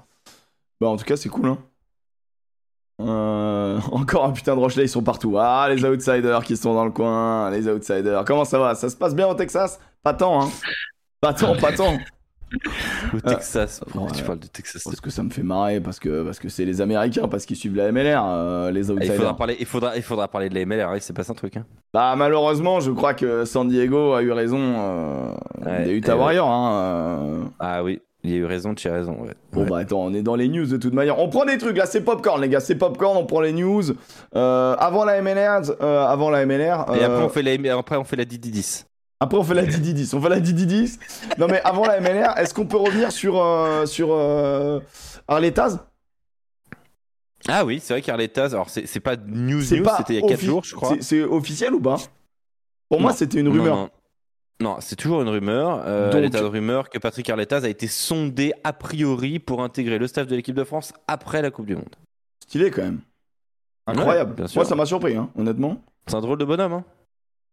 Bah, 0.80 0.88
en 0.88 0.96
tout 0.96 1.04
cas, 1.04 1.16
c'est 1.16 1.28
cool, 1.28 1.48
hein. 1.48 1.58
Euh, 3.02 3.78
encore 3.92 4.24
un 4.24 4.30
putain 4.32 4.54
de 4.54 4.60
Rochelet, 4.60 4.84
ils 4.84 4.88
sont 4.88 5.02
partout. 5.02 5.36
Ah, 5.38 5.68
les 5.68 5.84
outsiders 5.84 6.44
qui 6.44 6.56
sont 6.56 6.72
dans 6.74 6.84
le 6.84 6.90
coin, 6.90 7.50
les 7.50 7.66
outsiders. 7.68 8.24
Comment 8.24 8.44
ça 8.44 8.58
va? 8.58 8.74
Ça 8.74 8.88
se 8.88 8.96
passe 8.96 9.14
bien 9.14 9.26
au 9.26 9.34
Texas? 9.34 9.80
Pas 10.02 10.14
tant, 10.14 10.42
hein. 10.42 10.48
Pas 11.20 11.34
tant, 11.34 11.54
pas 11.56 11.72
tant. 11.72 11.98
Au 13.14 13.20
Texas. 13.20 13.80
Pourquoi 13.90 14.10
ouais. 14.10 14.16
tu 14.16 14.24
parles 14.24 14.40
de 14.40 14.46
Texas 14.48 14.82
Parce 14.82 15.00
que 15.00 15.08
ça 15.10 15.22
me 15.22 15.30
fait 15.30 15.44
marrer, 15.44 15.80
parce 15.80 16.00
que 16.00 16.24
parce 16.24 16.40
que 16.40 16.48
c'est 16.48 16.64
les 16.64 16.80
Américains, 16.80 17.28
parce 17.28 17.46
qu'ils 17.46 17.54
suivent 17.56 17.76
la 17.76 17.92
MLR, 17.92 18.24
euh, 18.24 18.70
les 18.72 18.90
Ah, 18.90 18.92
il, 18.94 18.96
outsiders. 18.96 19.16
faudra 19.16 19.36
parler, 19.36 19.56
il, 19.60 19.66
faudra, 19.66 19.96
il 19.96 20.02
faudra 20.02 20.26
parler 20.26 20.48
de 20.48 20.54
la 20.56 20.64
MLR, 20.66 20.90
oui, 20.92 20.98
c'est 21.00 21.12
pas 21.12 21.22
ça 21.22 21.30
un 21.30 21.36
truc. 21.36 21.56
Hein. 21.56 21.64
Bah, 21.94 22.16
malheureusement, 22.16 22.80
je 22.80 22.90
crois 22.90 23.14
que 23.14 23.44
San 23.44 23.68
Diego 23.68 24.14
a 24.14 24.22
eu 24.22 24.32
raison. 24.32 24.58
Euh, 24.60 25.32
Ouais, 25.64 25.84
des 25.84 25.92
Utah. 25.92 26.16
Warriors, 26.16 26.50
hein. 26.50 26.80
euh. 26.82 27.44
Ah 27.60 27.84
oui, 27.84 28.00
il 28.22 28.30
y 28.30 28.34
a 28.34 28.36
eu 28.36 28.44
raison, 28.44 28.74
tu 28.74 28.86
as 28.88 28.92
raison. 28.92 29.12
Ouais. 29.22 29.34
Bon 29.52 29.62
Ouais. 29.62 29.70
bah 29.70 29.76
attends, 29.78 30.00
on 30.04 30.12
est 30.14 30.22
dans 30.22 30.34
les 30.36 30.48
news 30.48 30.66
de 30.66 30.76
toute 30.76 30.92
manière. 30.94 31.18
On 31.18 31.28
prend 31.28 31.44
des 31.46 31.56
trucs 31.58 31.76
là, 31.76 31.86
c'est 31.86 32.02
popcorn 32.02 32.40
les 32.40 32.48
gars, 32.48 32.60
c'est 32.60 32.74
popcorn, 32.76 33.16
on 33.16 33.24
prend 33.26 33.40
les 33.40 33.52
news. 33.52 33.82
Euh, 34.36 34.74
avant 34.78 35.04
la 35.04 35.20
MLR, 35.22 35.62
euh, 35.80 36.04
avant 36.06 36.30
la 36.30 36.44
MLR. 36.44 36.86
Et 36.94 37.02
euh, 37.02 37.06
après, 37.06 37.22
on 37.24 37.28
fait 37.28 37.42
la, 37.42 37.78
après, 37.78 37.96
on 37.96 38.04
fait 38.04 38.16
la 38.16 38.24
Didi 38.26 38.50
10. 38.50 38.86
après, 39.20 39.38
on 39.38 39.42
fait 39.44 39.54
la 39.54 39.64
Didi 39.64 39.94
10, 39.94 40.14
on 40.14 40.20
fait 40.20 40.28
la 40.28 40.40
Didi 40.40 40.66
10. 40.66 40.98
Non 41.38 41.46
mais 41.48 41.60
avant 41.62 41.84
la 41.86 42.00
MLR, 42.00 42.36
est-ce 42.38 42.52
qu'on 42.54 42.66
peut 42.66 42.76
revenir 42.76 43.10
sur 43.12 43.40
euh, 43.40 43.86
sur 43.86 44.08
euh, 44.12 44.80
Arletaz? 45.28 45.78
Ah 47.48 47.64
oui, 47.64 47.80
c'est 47.82 47.94
vrai 47.94 48.02
qu'Arletaz, 48.02 48.52
alors 48.54 48.68
c'est 48.68 49.00
pas 49.00 49.16
news 49.16 49.62
c'était 49.62 49.82
il 50.10 50.14
y 50.16 50.18
a 50.18 50.28
4 50.28 50.34
offi- 50.40 50.44
jours, 50.44 50.62
je 50.64 50.74
crois. 50.74 50.96
c'est- 51.00 51.22
officiel 51.22 51.72
ou 51.74 51.80
pas? 51.80 51.96
Pour 52.90 53.00
moi, 53.00 53.12
c'était 53.14 53.40
une 53.40 53.48
rumeur. 53.48 53.76
Non, 53.76 53.82
Non, 53.84 53.90
c'est 54.80 54.96
toujours 54.96 55.22
une 55.22 55.28
rumeur. 55.28 55.82
Euh, 55.86 56.10
Donc- 56.12 56.22
l'état 56.22 56.40
de 56.40 56.44
rumeur 56.46 56.88
que 56.90 56.98
Patrick 56.98 57.28
Arletaz 57.30 57.64
a 57.64 57.68
été 57.68 57.86
sondé 57.86 58.52
a 58.64 58.72
priori 58.72 59.38
pour 59.38 59.62
intégrer 59.62 59.98
le 59.98 60.06
staff 60.06 60.26
de 60.26 60.36
l'équipe 60.36 60.54
de 60.54 60.64
France 60.64 60.92
après 61.08 61.42
la 61.42 61.50
Coupe 61.50 61.66
du 61.66 61.76
Monde. 61.76 61.94
Stylé 62.44 62.70
quand 62.70 62.82
même. 62.82 63.00
Incroyable. 63.86 64.34
Ouais, 64.40 64.46
moi, 64.54 64.64
ça 64.64 64.74
m'a 64.74 64.86
surpris, 64.86 65.16
hein, 65.16 65.30
honnêtement. 65.36 65.82
C'est 66.06 66.14
un 66.16 66.20
drôle 66.20 66.38
de 66.38 66.44
bonhomme, 66.44 66.72
hein 66.72 66.84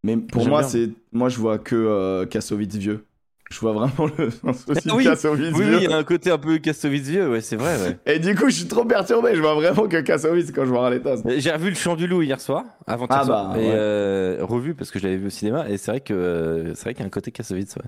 Mais 0.04 0.18
pour 0.18 0.48
moi, 0.48 0.64
c'est 0.64 0.90
moi, 1.12 1.30
je 1.30 1.38
vois 1.40 1.58
que 1.58 1.76
euh, 1.76 2.26
Kassovitz 2.26 2.76
vieux. 2.76 3.06
Je 3.50 3.60
vois 3.60 3.72
vraiment 3.74 4.10
le 4.18 4.28
aussi 4.68 4.92
Oui, 4.92 5.04
Kassovitz 5.06 5.54
Oui, 5.56 5.64
vieux. 5.64 5.78
oui, 5.78 5.84
il 5.86 5.90
y 5.90 5.94
a 5.94 5.98
un 5.98 6.04
côté 6.04 6.32
un 6.32 6.38
peu 6.38 6.58
Kassovitz 6.58 7.08
vieux, 7.08 7.30
ouais, 7.32 7.40
c'est 7.42 7.56
vrai. 7.56 7.78
Ouais. 7.82 7.98
Et 8.06 8.20
du 8.20 8.36
coup, 8.36 8.50
je 8.50 8.56
suis 8.56 8.68
trop 8.68 8.84
perturbé. 8.84 9.36
Je 9.36 9.42
vois 9.42 9.56
vraiment 9.56 9.88
que 9.88 10.02
Kassovitz 10.02 10.52
quand 10.52 10.66
je 10.66 10.70
vois 10.70 10.86
Arletaz. 10.88 11.24
J'ai 11.38 11.52
revu 11.52 11.70
le 11.70 11.76
Chant 11.76 11.96
du 11.96 12.08
Loup 12.08 12.22
hier 12.24 12.42
soir, 12.42 12.66
avant 12.86 13.06
Ah 13.10 13.16
hier 13.18 13.26
soir, 13.26 13.50
bah, 13.54 13.60
et 13.60 13.66
ouais. 13.68 13.74
euh, 13.74 14.38
revu 14.42 14.74
parce 14.76 14.92
que 14.92 15.00
je 15.00 15.06
l'avais 15.06 15.18
vu 15.18 15.28
au 15.28 15.32
cinéma, 15.32 15.70
et 15.70 15.78
c'est 15.78 15.92
vrai 15.92 16.02
que 16.02 16.14
euh, 16.14 16.74
c'est 16.76 16.84
vrai 16.84 16.94
qu'il 16.94 17.02
y 17.02 17.04
a 17.04 17.08
un 17.08 17.10
côté 17.10 17.32
Kassovitz, 17.32 17.76
ouais. 17.78 17.84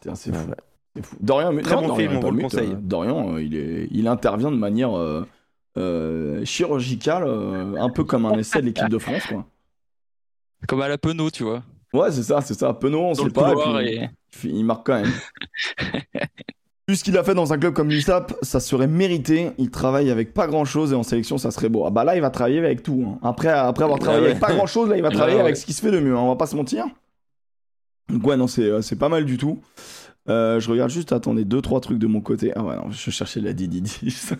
Putain, 0.00 0.14
c'est 0.14 0.34
fou. 0.34 0.48
ouais. 0.48 0.56
C'est 0.96 1.04
fou. 1.04 1.16
Dorian, 1.20 1.52
mais 1.52 1.62
Très 1.62 1.74
non, 1.74 1.82
bon 1.82 1.88
Dorian 1.88 2.08
film, 2.10 2.24
on 2.24 2.30
le 2.30 2.42
conseille. 2.42 2.70
euh, 2.72 2.76
Dorian, 2.80 3.34
euh, 3.34 3.42
il, 3.42 3.56
est, 3.56 3.88
il 3.90 4.08
intervient 4.08 4.50
de 4.50 4.56
manière 4.56 4.96
euh, 4.96 5.26
euh, 5.76 6.44
chirurgicale, 6.46 7.24
euh, 7.26 7.74
un 7.78 7.90
peu 7.90 8.04
comme 8.04 8.24
un 8.26 8.38
essai 8.38 8.60
de 8.62 8.66
l'équipe 8.66 8.88
de 8.88 8.98
France, 8.98 9.26
quoi. 9.28 9.44
Comme 10.66 10.80
à 10.80 10.88
la 10.88 10.96
Penaud, 10.96 11.30
tu 11.30 11.42
vois. 11.42 11.62
Ouais, 11.92 12.10
c'est 12.10 12.22
ça, 12.22 12.40
c'est 12.40 12.54
ça. 12.54 12.72
Penaud, 12.72 13.00
on 13.00 13.08
Dans 13.08 13.14
sait 13.14 13.24
le 13.24 13.30
pas. 13.30 13.52
et 13.52 13.54
puis, 13.84 13.94
et... 13.96 14.10
il 14.42 14.64
marque 14.64 14.86
quand 14.86 15.00
même. 15.00 15.12
Vu 16.88 16.96
ce 16.96 17.04
qu'il 17.04 17.16
a 17.16 17.24
fait 17.24 17.34
dans 17.34 17.50
un 17.52 17.58
club 17.58 17.72
comme 17.72 17.88
l'USAP, 17.88 18.34
ça 18.42 18.60
serait 18.60 18.86
mérité. 18.86 19.52
Il 19.56 19.70
travaille 19.70 20.10
avec 20.10 20.34
pas 20.34 20.46
grand 20.46 20.66
chose 20.66 20.92
et 20.92 20.94
en 20.94 21.02
sélection, 21.02 21.38
ça 21.38 21.50
serait 21.50 21.70
beau. 21.70 21.84
Ah 21.86 21.90
bah 21.90 22.04
là, 22.04 22.14
il 22.14 22.20
va 22.20 22.28
travailler 22.28 22.58
avec 22.58 22.82
tout. 22.82 23.06
hein. 23.08 23.18
Après, 23.26 23.48
après 23.48 23.84
avoir 23.84 23.98
Ah 24.00 24.02
travaillé 24.04 24.24
ouais. 24.24 24.30
avec 24.32 24.40
pas 24.40 24.52
grand 24.52 24.66
chose, 24.66 24.90
là, 24.90 24.96
il 24.96 25.02
va 25.02 25.08
Ah 25.12 25.14
travailler 25.14 25.36
ouais. 25.36 25.42
avec 25.42 25.56
ce 25.56 25.64
qui 25.64 25.72
se 25.72 25.80
fait 25.80 25.90
de 25.90 25.98
mieux. 25.98 26.14
hein, 26.14 26.20
On 26.20 26.28
va 26.28 26.36
pas 26.36 26.46
se 26.46 26.56
mentir. 26.56 26.84
Donc, 28.10 28.26
ouais, 28.26 28.36
non, 28.36 28.46
c'est 28.46 28.64
euh, 28.64 28.82
c'est 28.82 28.96
pas 28.96 29.08
mal 29.08 29.24
du 29.24 29.38
tout. 29.38 29.62
Euh, 30.28 30.60
je 30.60 30.70
regarde 30.70 30.90
juste, 30.90 31.12
attendez, 31.12 31.46
deux, 31.46 31.62
trois 31.62 31.80
trucs 31.80 31.98
de 31.98 32.06
mon 32.06 32.20
côté. 32.20 32.52
Ah 32.54 32.62
ouais, 32.62 32.76
non, 32.76 32.90
je 32.90 33.10
cherchais 33.10 33.40
la 33.40 33.54
Didi 33.54 33.80
10. 33.80 34.34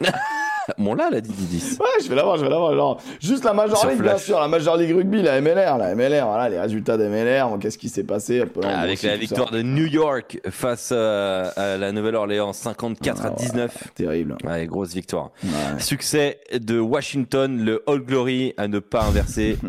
Bon, 0.78 0.94
là, 0.94 1.08
la 1.10 1.20
10 1.20 1.78
ouais, 1.80 1.86
je 2.02 2.08
vais 2.08 2.14
l'avoir, 2.16 2.36
je 2.36 2.42
vais 2.44 2.50
l'avoir. 2.50 2.74
genre. 2.74 3.00
Juste 3.20 3.44
la 3.44 3.52
Major 3.52 3.76
Sur 3.78 3.88
League, 3.90 4.02
bien 4.02 4.18
sûr, 4.18 4.40
la 4.40 4.48
Major 4.48 4.76
League 4.76 4.94
Rugby, 4.96 5.22
la 5.22 5.40
MLR, 5.40 5.78
la 5.78 5.94
MLR, 5.94 6.26
voilà, 6.26 6.48
les 6.48 6.58
résultats 6.58 6.96
des 6.96 7.08
MLR, 7.08 7.48
bon, 7.48 7.58
qu'est-ce 7.58 7.78
qui 7.78 7.88
s'est 7.88 8.04
passé 8.04 8.44
peu 8.46 8.60
là, 8.62 8.78
Avec 8.80 8.94
aussi, 8.98 9.06
la 9.06 9.16
victoire 9.16 9.48
ça. 9.50 9.54
de 9.56 9.62
New 9.62 9.86
York 9.86 10.40
face 10.50 10.90
euh, 10.92 11.50
à 11.56 11.76
la 11.76 11.92
Nouvelle-Orléans 11.92 12.52
54 12.52 13.20
Ah 13.22 13.26
à 13.28 13.30
19. 13.30 13.84
Terrible. 13.94 14.36
Ouais, 14.44 14.66
grosse 14.66 14.92
victoire. 14.94 15.30
Ouais. 15.44 15.50
Succès 15.78 16.40
de 16.52 16.78
Washington, 16.78 17.64
le 17.64 17.82
All 17.86 18.00
Glory 18.00 18.52
à 18.56 18.66
ne 18.68 18.78
pas 18.78 19.02
inverser. 19.04 19.58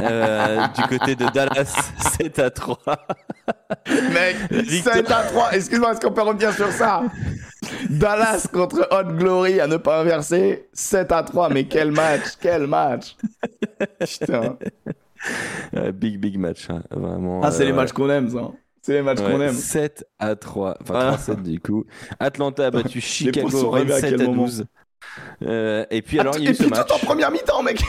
Euh, 0.00 0.66
du 0.76 0.82
côté 0.98 1.14
de 1.14 1.26
Dallas, 1.32 1.74
7 2.18 2.38
à 2.38 2.50
3. 2.50 2.78
Mec, 4.12 4.36
Victoire. 4.50 4.94
7 4.96 5.10
à 5.10 5.22
3, 5.24 5.48
excuse-moi, 5.52 5.92
est-ce 5.92 6.00
qu'on 6.00 6.12
peut 6.12 6.22
revenir 6.22 6.52
sur 6.52 6.70
ça? 6.70 7.02
Dallas 7.88 8.48
contre 8.52 8.88
Hot 8.90 9.12
Glory 9.16 9.60
à 9.60 9.66
ne 9.66 9.76
pas 9.76 10.00
inverser, 10.00 10.68
7 10.72 11.12
à 11.12 11.22
3, 11.22 11.48
mais 11.50 11.64
quel 11.64 11.90
match, 11.92 12.22
quel 12.40 12.66
match 12.66 13.16
Putain. 13.98 14.56
Euh, 15.76 15.92
big, 15.92 16.18
big 16.18 16.38
match. 16.38 16.68
hein, 16.70 16.82
Vraiment. 16.90 17.40
Ah, 17.42 17.50
c'est 17.50 17.62
euh, 17.62 17.66
les 17.66 17.72
matchs 17.72 17.92
qu'on 17.92 18.08
aime, 18.10 18.28
ça. 18.30 18.50
C'est 18.82 18.94
les 18.94 19.02
matchs 19.02 19.20
ouais, 19.20 19.30
qu'on 19.32 19.40
aime. 19.40 19.52
7 19.54 20.04
à 20.18 20.34
3. 20.36 20.78
Enfin, 20.82 20.94
Ah. 20.94 21.16
3-7 21.16 21.42
du 21.42 21.60
coup. 21.60 21.84
Atlanta 22.18 22.66
a 22.66 22.70
battu 22.70 23.00
Chicago 23.00 23.48
pouces 23.48 23.60
sont 23.60 23.72
arrivés 23.74 23.92
à 23.92 24.00
27 24.00 24.20
à 24.20 24.24
moment 24.24 24.44
12. 24.44 24.64
Euh, 25.42 25.84
et 25.90 26.02
puis 26.02 26.18
alors, 26.20 26.34
Ah, 26.36 26.38
il 26.38 26.44
y 26.44 26.48
a 26.48 26.50
et 26.52 26.54
ce 26.54 26.62
puis 26.62 26.70
match. 26.70 26.86
tout 26.86 26.94
en 26.94 26.98
première 26.98 27.30
mi-temps, 27.30 27.62
mec 27.62 27.82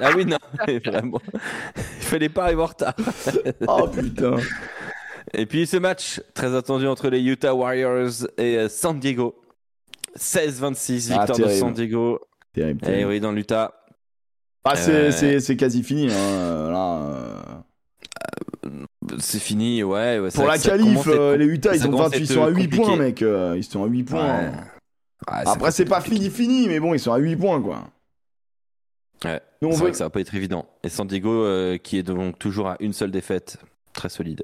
Ah 0.00 0.10
oui, 0.16 0.24
non, 0.26 0.38
vraiment. 0.84 1.20
Il 1.76 1.82
fallait 2.04 2.28
pas 2.28 2.44
arriver 2.44 2.62
en 2.62 2.66
retard. 2.66 2.94
Oh 3.68 3.86
putain. 3.88 4.36
Et 5.34 5.46
puis 5.46 5.66
ce 5.66 5.76
match 5.76 6.20
très 6.34 6.54
attendu 6.54 6.86
entre 6.86 7.08
les 7.08 7.20
Utah 7.20 7.54
Warriors 7.54 8.26
et 8.38 8.58
euh, 8.58 8.68
San 8.68 8.98
Diego. 8.98 9.34
16-26, 10.16 11.12
Ah, 11.12 11.26
victoire 11.26 11.48
de. 11.48 11.54
San 11.54 11.72
Diego. 11.72 12.20
Terrible, 12.54 12.80
Et 12.84 12.86
terrible. 12.86 13.10
oui, 13.10 13.20
dans 13.20 13.32
l'Utah. 13.32 13.74
Ah, 14.64 14.76
c'est, 14.76 15.12
Euh, 15.36 15.40
c'est, 15.40 15.56
quasi 15.56 15.82
fini. 15.82 16.06
Hein. 16.10 16.14
euh, 16.16 16.70
Là, 16.72 16.98
euh. 17.02 18.84
C'est 19.18 19.38
fini, 19.38 19.82
ouais. 19.84 20.18
ouais, 20.18 20.30
Pour 20.34 20.46
la 20.46 20.58
qualif, 20.58 21.06
euh, 21.06 21.36
les 21.36 21.44
Utah, 21.46 21.74
ils, 21.74 21.80
sont 21.80 21.94
à 22.00 22.08
28, 22.08 22.18
ils 22.18 22.22
être 22.24 22.32
sont 22.32 22.42
à 22.42 22.48
8 22.48 22.54
compliqué. 22.64 22.76
points, 22.76 22.96
mec. 22.96 23.20
ils 23.56 23.64
sont 23.64 23.84
à 23.84 23.86
8 23.86 24.02
points. 24.04 24.24
Ouais. 24.40 24.50
Ouais, 25.32 25.44
ça 25.44 25.52
Après, 25.52 25.70
c'est 25.70 25.84
pas 25.84 26.00
fini, 26.00 26.28
fini, 26.30 26.66
mais 26.68 26.80
bon, 26.80 26.92
ils 26.94 26.98
sont 27.00 27.12
à 27.12 27.18
8 27.18 27.36
points, 27.36 27.60
quoi. 27.62 27.84
Ouais. 29.24 29.40
C'est 29.62 29.68
veut- 29.68 29.74
vrai 29.76 29.90
que 29.92 29.96
ça 29.96 30.04
va 30.04 30.10
pas 30.10 30.20
être 30.20 30.34
évident. 30.34 30.66
Et 30.82 30.88
San 30.88 31.06
Diego, 31.06 31.44
qui 31.82 31.98
est 31.98 32.02
donc 32.02 32.38
toujours 32.38 32.68
à 32.68 32.76
une 32.80 32.92
seule 32.92 33.10
défaite, 33.10 33.58
très 33.92 34.08
solide. 34.08 34.42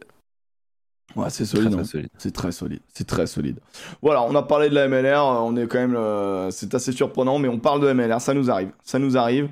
Ouais, 1.16 1.30
c'est 1.30 1.44
solide. 1.44 1.74
hein. 1.74 1.84
solide. 1.84 2.08
C'est 2.18 2.32
très 2.32 2.52
solide. 2.52 2.80
C'est 2.92 3.06
très 3.06 3.26
solide. 3.26 3.58
Voilà, 4.00 4.22
on 4.22 4.34
a 4.34 4.42
parlé 4.42 4.68
de 4.70 4.74
la 4.74 4.88
MLR. 4.88 5.06
euh, 5.18 5.38
On 5.40 5.56
est 5.56 5.66
quand 5.66 5.78
même. 5.78 5.94
euh, 5.96 6.50
c'est 6.50 6.74
assez 6.74 6.92
surprenant, 6.92 7.38
mais 7.38 7.48
on 7.48 7.58
parle 7.58 7.80
de 7.80 7.92
MLR. 7.92 8.20
Ça 8.20 8.34
nous 8.34 8.50
arrive. 8.50 8.70
Ça 8.82 8.98
nous 8.98 9.16
arrive. 9.16 9.48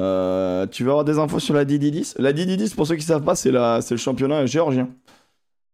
Euh, 0.00 0.66
tu 0.66 0.84
veux 0.84 0.90
avoir 0.90 1.04
des 1.04 1.18
infos 1.18 1.38
sur 1.38 1.54
la 1.54 1.64
DD10 1.64 2.14
La 2.18 2.32
DD10, 2.32 2.74
pour 2.74 2.86
ceux 2.86 2.96
qui 2.96 3.02
savent 3.02 3.22
pas, 3.24 3.34
c'est 3.36 3.50
le 3.50 3.96
championnat 3.96 4.46
géorgien. 4.46 4.88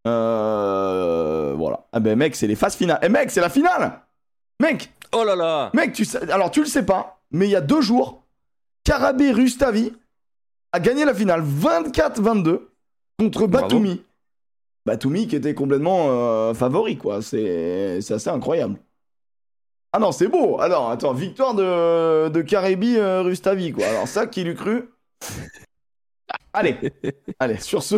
Euh, 0.06 1.54
voilà. 1.56 1.80
Ah 1.92 2.00
ben, 2.00 2.16
mec, 2.18 2.34
c'est 2.34 2.46
les 2.46 2.56
phases 2.56 2.74
finales. 2.76 2.98
Eh, 3.02 3.08
mec, 3.08 3.30
c'est 3.30 3.40
la 3.40 3.50
finale 3.50 4.00
Mec 4.60 4.92
Oh 5.14 5.24
là 5.24 5.36
là 5.36 5.70
Mec, 5.74 5.92
tu 5.92 6.04
sais, 6.04 6.30
alors 6.30 6.50
tu 6.50 6.60
le 6.60 6.66
sais 6.66 6.84
pas, 6.84 7.20
mais 7.30 7.46
il 7.46 7.50
y 7.50 7.56
a 7.56 7.60
deux 7.60 7.80
jours, 7.80 8.22
Karabé 8.84 9.30
Rustavi 9.32 9.92
a 10.72 10.80
gagné 10.80 11.04
la 11.04 11.14
finale 11.14 11.42
24-22 11.42 12.60
contre. 13.18 13.46
Batumi. 13.46 14.02
Batumi 14.88 15.26
qui 15.28 15.36
était 15.36 15.54
complètement 15.54 16.06
euh, 16.08 16.54
favori, 16.54 16.96
quoi. 16.96 17.20
C'est 17.20 17.98
assez 18.10 18.30
incroyable. 18.30 18.80
Ah 19.92 19.98
non, 19.98 20.12
c'est 20.12 20.28
beau. 20.28 20.58
Alors, 20.60 20.90
attends, 20.90 21.12
victoire 21.12 21.54
de, 21.54 22.30
de 22.30 22.42
euh, 22.96 23.22
Rustavi, 23.22 23.72
quoi. 23.72 23.86
Alors, 23.86 24.08
ça, 24.08 24.26
qui 24.26 24.44
l'eût 24.44 24.54
cru? 24.54 24.88
Allez, 26.54 26.76
allez, 27.38 27.58
sur 27.58 27.82
ce. 27.82 27.96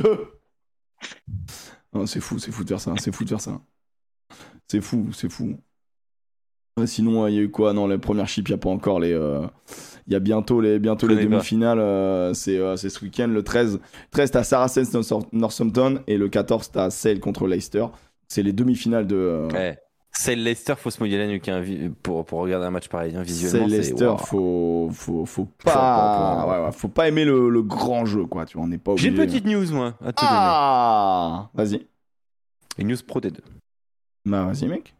C'est 2.06 2.20
fou, 2.20 2.40
c'est 2.40 2.50
fou 2.50 2.64
de 2.64 2.68
faire 2.68 2.80
ça, 2.80 2.92
c'est 2.98 3.12
fou 3.14 3.22
de 3.22 3.28
faire 3.28 3.40
ça. 3.40 3.60
C'est 4.66 4.80
fou, 4.80 5.12
c'est 5.12 5.30
fou. 5.30 5.60
Ouais, 6.76 6.88
sinon, 6.88 7.26
il 7.28 7.34
y 7.34 7.38
a 7.38 7.42
eu 7.42 7.50
quoi? 7.50 7.72
Non, 7.72 7.86
les 7.86 7.98
premières 7.98 8.26
chips, 8.26 8.48
il 8.48 8.52
n'y 8.52 8.54
a 8.54 8.58
pas 8.58 8.70
encore 8.70 8.98
les. 8.98 9.12
euh, 9.12 9.46
Il 10.06 10.12
y 10.12 10.16
a 10.16 10.20
bientôt 10.20 10.60
les, 10.60 10.78
bientôt 10.78 11.06
les 11.06 11.16
demi-finales. 11.24 11.78
euh, 11.78 12.34
c'est 12.34 12.58
euh, 12.58 12.76
c'est 12.76 12.88
ce 12.90 13.04
week-end, 13.04 13.28
le 13.28 13.42
13. 13.42 13.80
13, 14.10 14.30
t'as 14.30 14.42
Saracens 14.44 14.92
North- 14.94 15.28
Northampton 15.32 16.00
et 16.06 16.16
le 16.16 16.28
14, 16.28 16.70
t'as 16.72 16.90
Sale 16.90 17.20
contre 17.20 17.46
Leicester. 17.46 17.86
C'est 18.28 18.42
les 18.42 18.52
demi-finales 18.52 19.06
de. 19.06 19.16
euh, 19.16 19.48
Ouais. 19.50 19.78
C'est 20.12 20.34
le 20.34 20.42
Leicester, 20.42 20.74
faut 20.76 20.90
se 20.90 20.98
mouiller 20.98 21.18
la 21.18 21.28
nuque 21.28 21.48
hein, 21.48 21.62
pour, 22.02 22.24
pour 22.26 22.40
regarder 22.40 22.66
un 22.66 22.72
match 22.72 22.88
pareil. 22.88 23.14
hein, 23.14 23.22
C'est 23.24 23.30
visuellement, 23.32 23.66
Leicester, 23.68 24.06
waouh. 24.06 24.18
faut, 24.18 24.88
faut, 24.92 25.24
faut 25.24 25.48
pas 25.64 26.46
ouais, 26.48 26.64
ouais, 26.66 26.72
faut 26.72 26.88
pas 26.88 27.06
aimer 27.06 27.24
le, 27.24 27.48
le 27.48 27.62
grand 27.62 28.04
jeu, 28.06 28.26
quoi. 28.26 28.44
Tu 28.44 28.56
vois, 28.56 28.64
on 28.64 28.68
n'est 28.68 28.78
pas 28.78 28.96
J'ai 28.96 29.08
une 29.08 29.14
petite 29.14 29.44
news, 29.44 29.70
moi, 29.72 29.94
à 30.04 30.12
te 30.12 30.20
Ah 30.26 31.48
Vas-y. 31.54 31.86
Une 32.78 32.88
news 32.88 32.96
pro 33.06 33.20
D2. 33.20 33.36
Bah, 34.26 34.42
vas-y, 34.46 34.66
mec. 34.66 34.94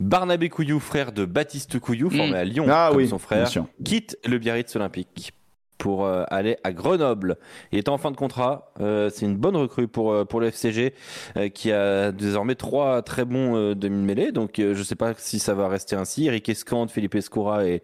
Barnabé 0.00 0.48
Couillou, 0.48 0.80
frère 0.80 1.12
de 1.12 1.24
Baptiste 1.26 1.78
Couillou, 1.78 2.08
formé 2.10 2.30
Mm. 2.30 2.34
à 2.34 2.44
Lyon 2.44 2.66
Ah 2.70 2.86
comme 2.88 2.96
oui, 2.98 3.08
son 3.08 3.18
frère, 3.18 3.48
quitte 3.84 4.18
le 4.26 4.38
Biarritz 4.38 4.74
Olympique 4.76 5.32
pour 5.80 6.04
euh, 6.04 6.24
aller 6.28 6.58
à 6.62 6.72
Grenoble. 6.72 7.38
Il 7.72 7.78
est 7.78 7.88
en 7.88 7.96
fin 7.98 8.10
de 8.12 8.16
contrat. 8.16 8.70
euh, 8.80 9.10
c'est 9.12 9.24
une 9.24 9.36
bonne 9.36 9.56
recrue 9.56 9.88
pour, 9.88 10.12
euh, 10.12 10.24
pour 10.26 10.38
le 10.40 10.48
FCG 10.48 10.94
euh, 11.38 11.48
qui 11.48 11.72
a 11.72 12.12
désormais 12.12 12.54
trois 12.54 13.00
très 13.02 13.24
bons 13.24 13.56
euh, 13.56 13.74
demi-mêlés. 13.74 14.30
Donc 14.30 14.58
euh, 14.58 14.74
je 14.74 14.78
ne 14.80 14.84
sais 14.84 14.94
pas 14.94 15.14
si 15.16 15.38
ça 15.38 15.54
va 15.54 15.68
rester 15.68 15.96
ainsi. 15.96 16.26
Eric 16.26 16.48
Escante, 16.50 16.90
Philippe 16.90 17.14
Escoura 17.14 17.66
et, 17.66 17.82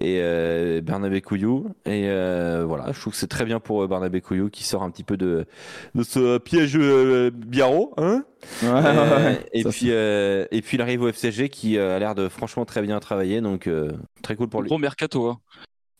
et 0.00 0.18
euh, 0.20 0.80
Barnabé 0.82 1.22
Couillou. 1.22 1.68
Et 1.86 2.08
euh, 2.08 2.64
voilà, 2.66 2.90
je 2.92 3.00
trouve 3.00 3.12
que 3.12 3.18
c'est 3.18 3.28
très 3.28 3.44
bien 3.44 3.60
pour 3.60 3.84
euh, 3.84 3.86
Barnabé 3.86 4.20
Couillou 4.20 4.50
qui 4.50 4.64
sort 4.64 4.82
un 4.82 4.90
petit 4.90 5.04
peu 5.04 5.16
de, 5.16 5.46
de 5.94 6.02
ce 6.02 6.38
piège 6.38 6.76
euh, 6.76 7.30
Biarro. 7.32 7.94
Hein 7.96 8.24
Ouais, 8.62 8.68
euh, 8.72 9.34
et, 9.52 9.64
puis, 9.64 9.90
euh, 9.90 10.46
et 10.52 10.62
puis 10.62 10.76
il 10.76 10.80
arrive 10.80 11.02
au 11.02 11.08
FCG 11.08 11.48
qui 11.48 11.76
euh, 11.76 11.96
a 11.96 11.98
l'air 11.98 12.14
de 12.14 12.28
franchement 12.28 12.64
très 12.64 12.82
bien 12.82 13.00
travailler, 13.00 13.40
donc 13.40 13.66
euh, 13.66 13.90
très 14.22 14.36
cool 14.36 14.48
pour 14.48 14.62
lui. 14.62 14.68
Gros 14.68 14.78
mercato. 14.78 15.26
Hein. 15.26 15.38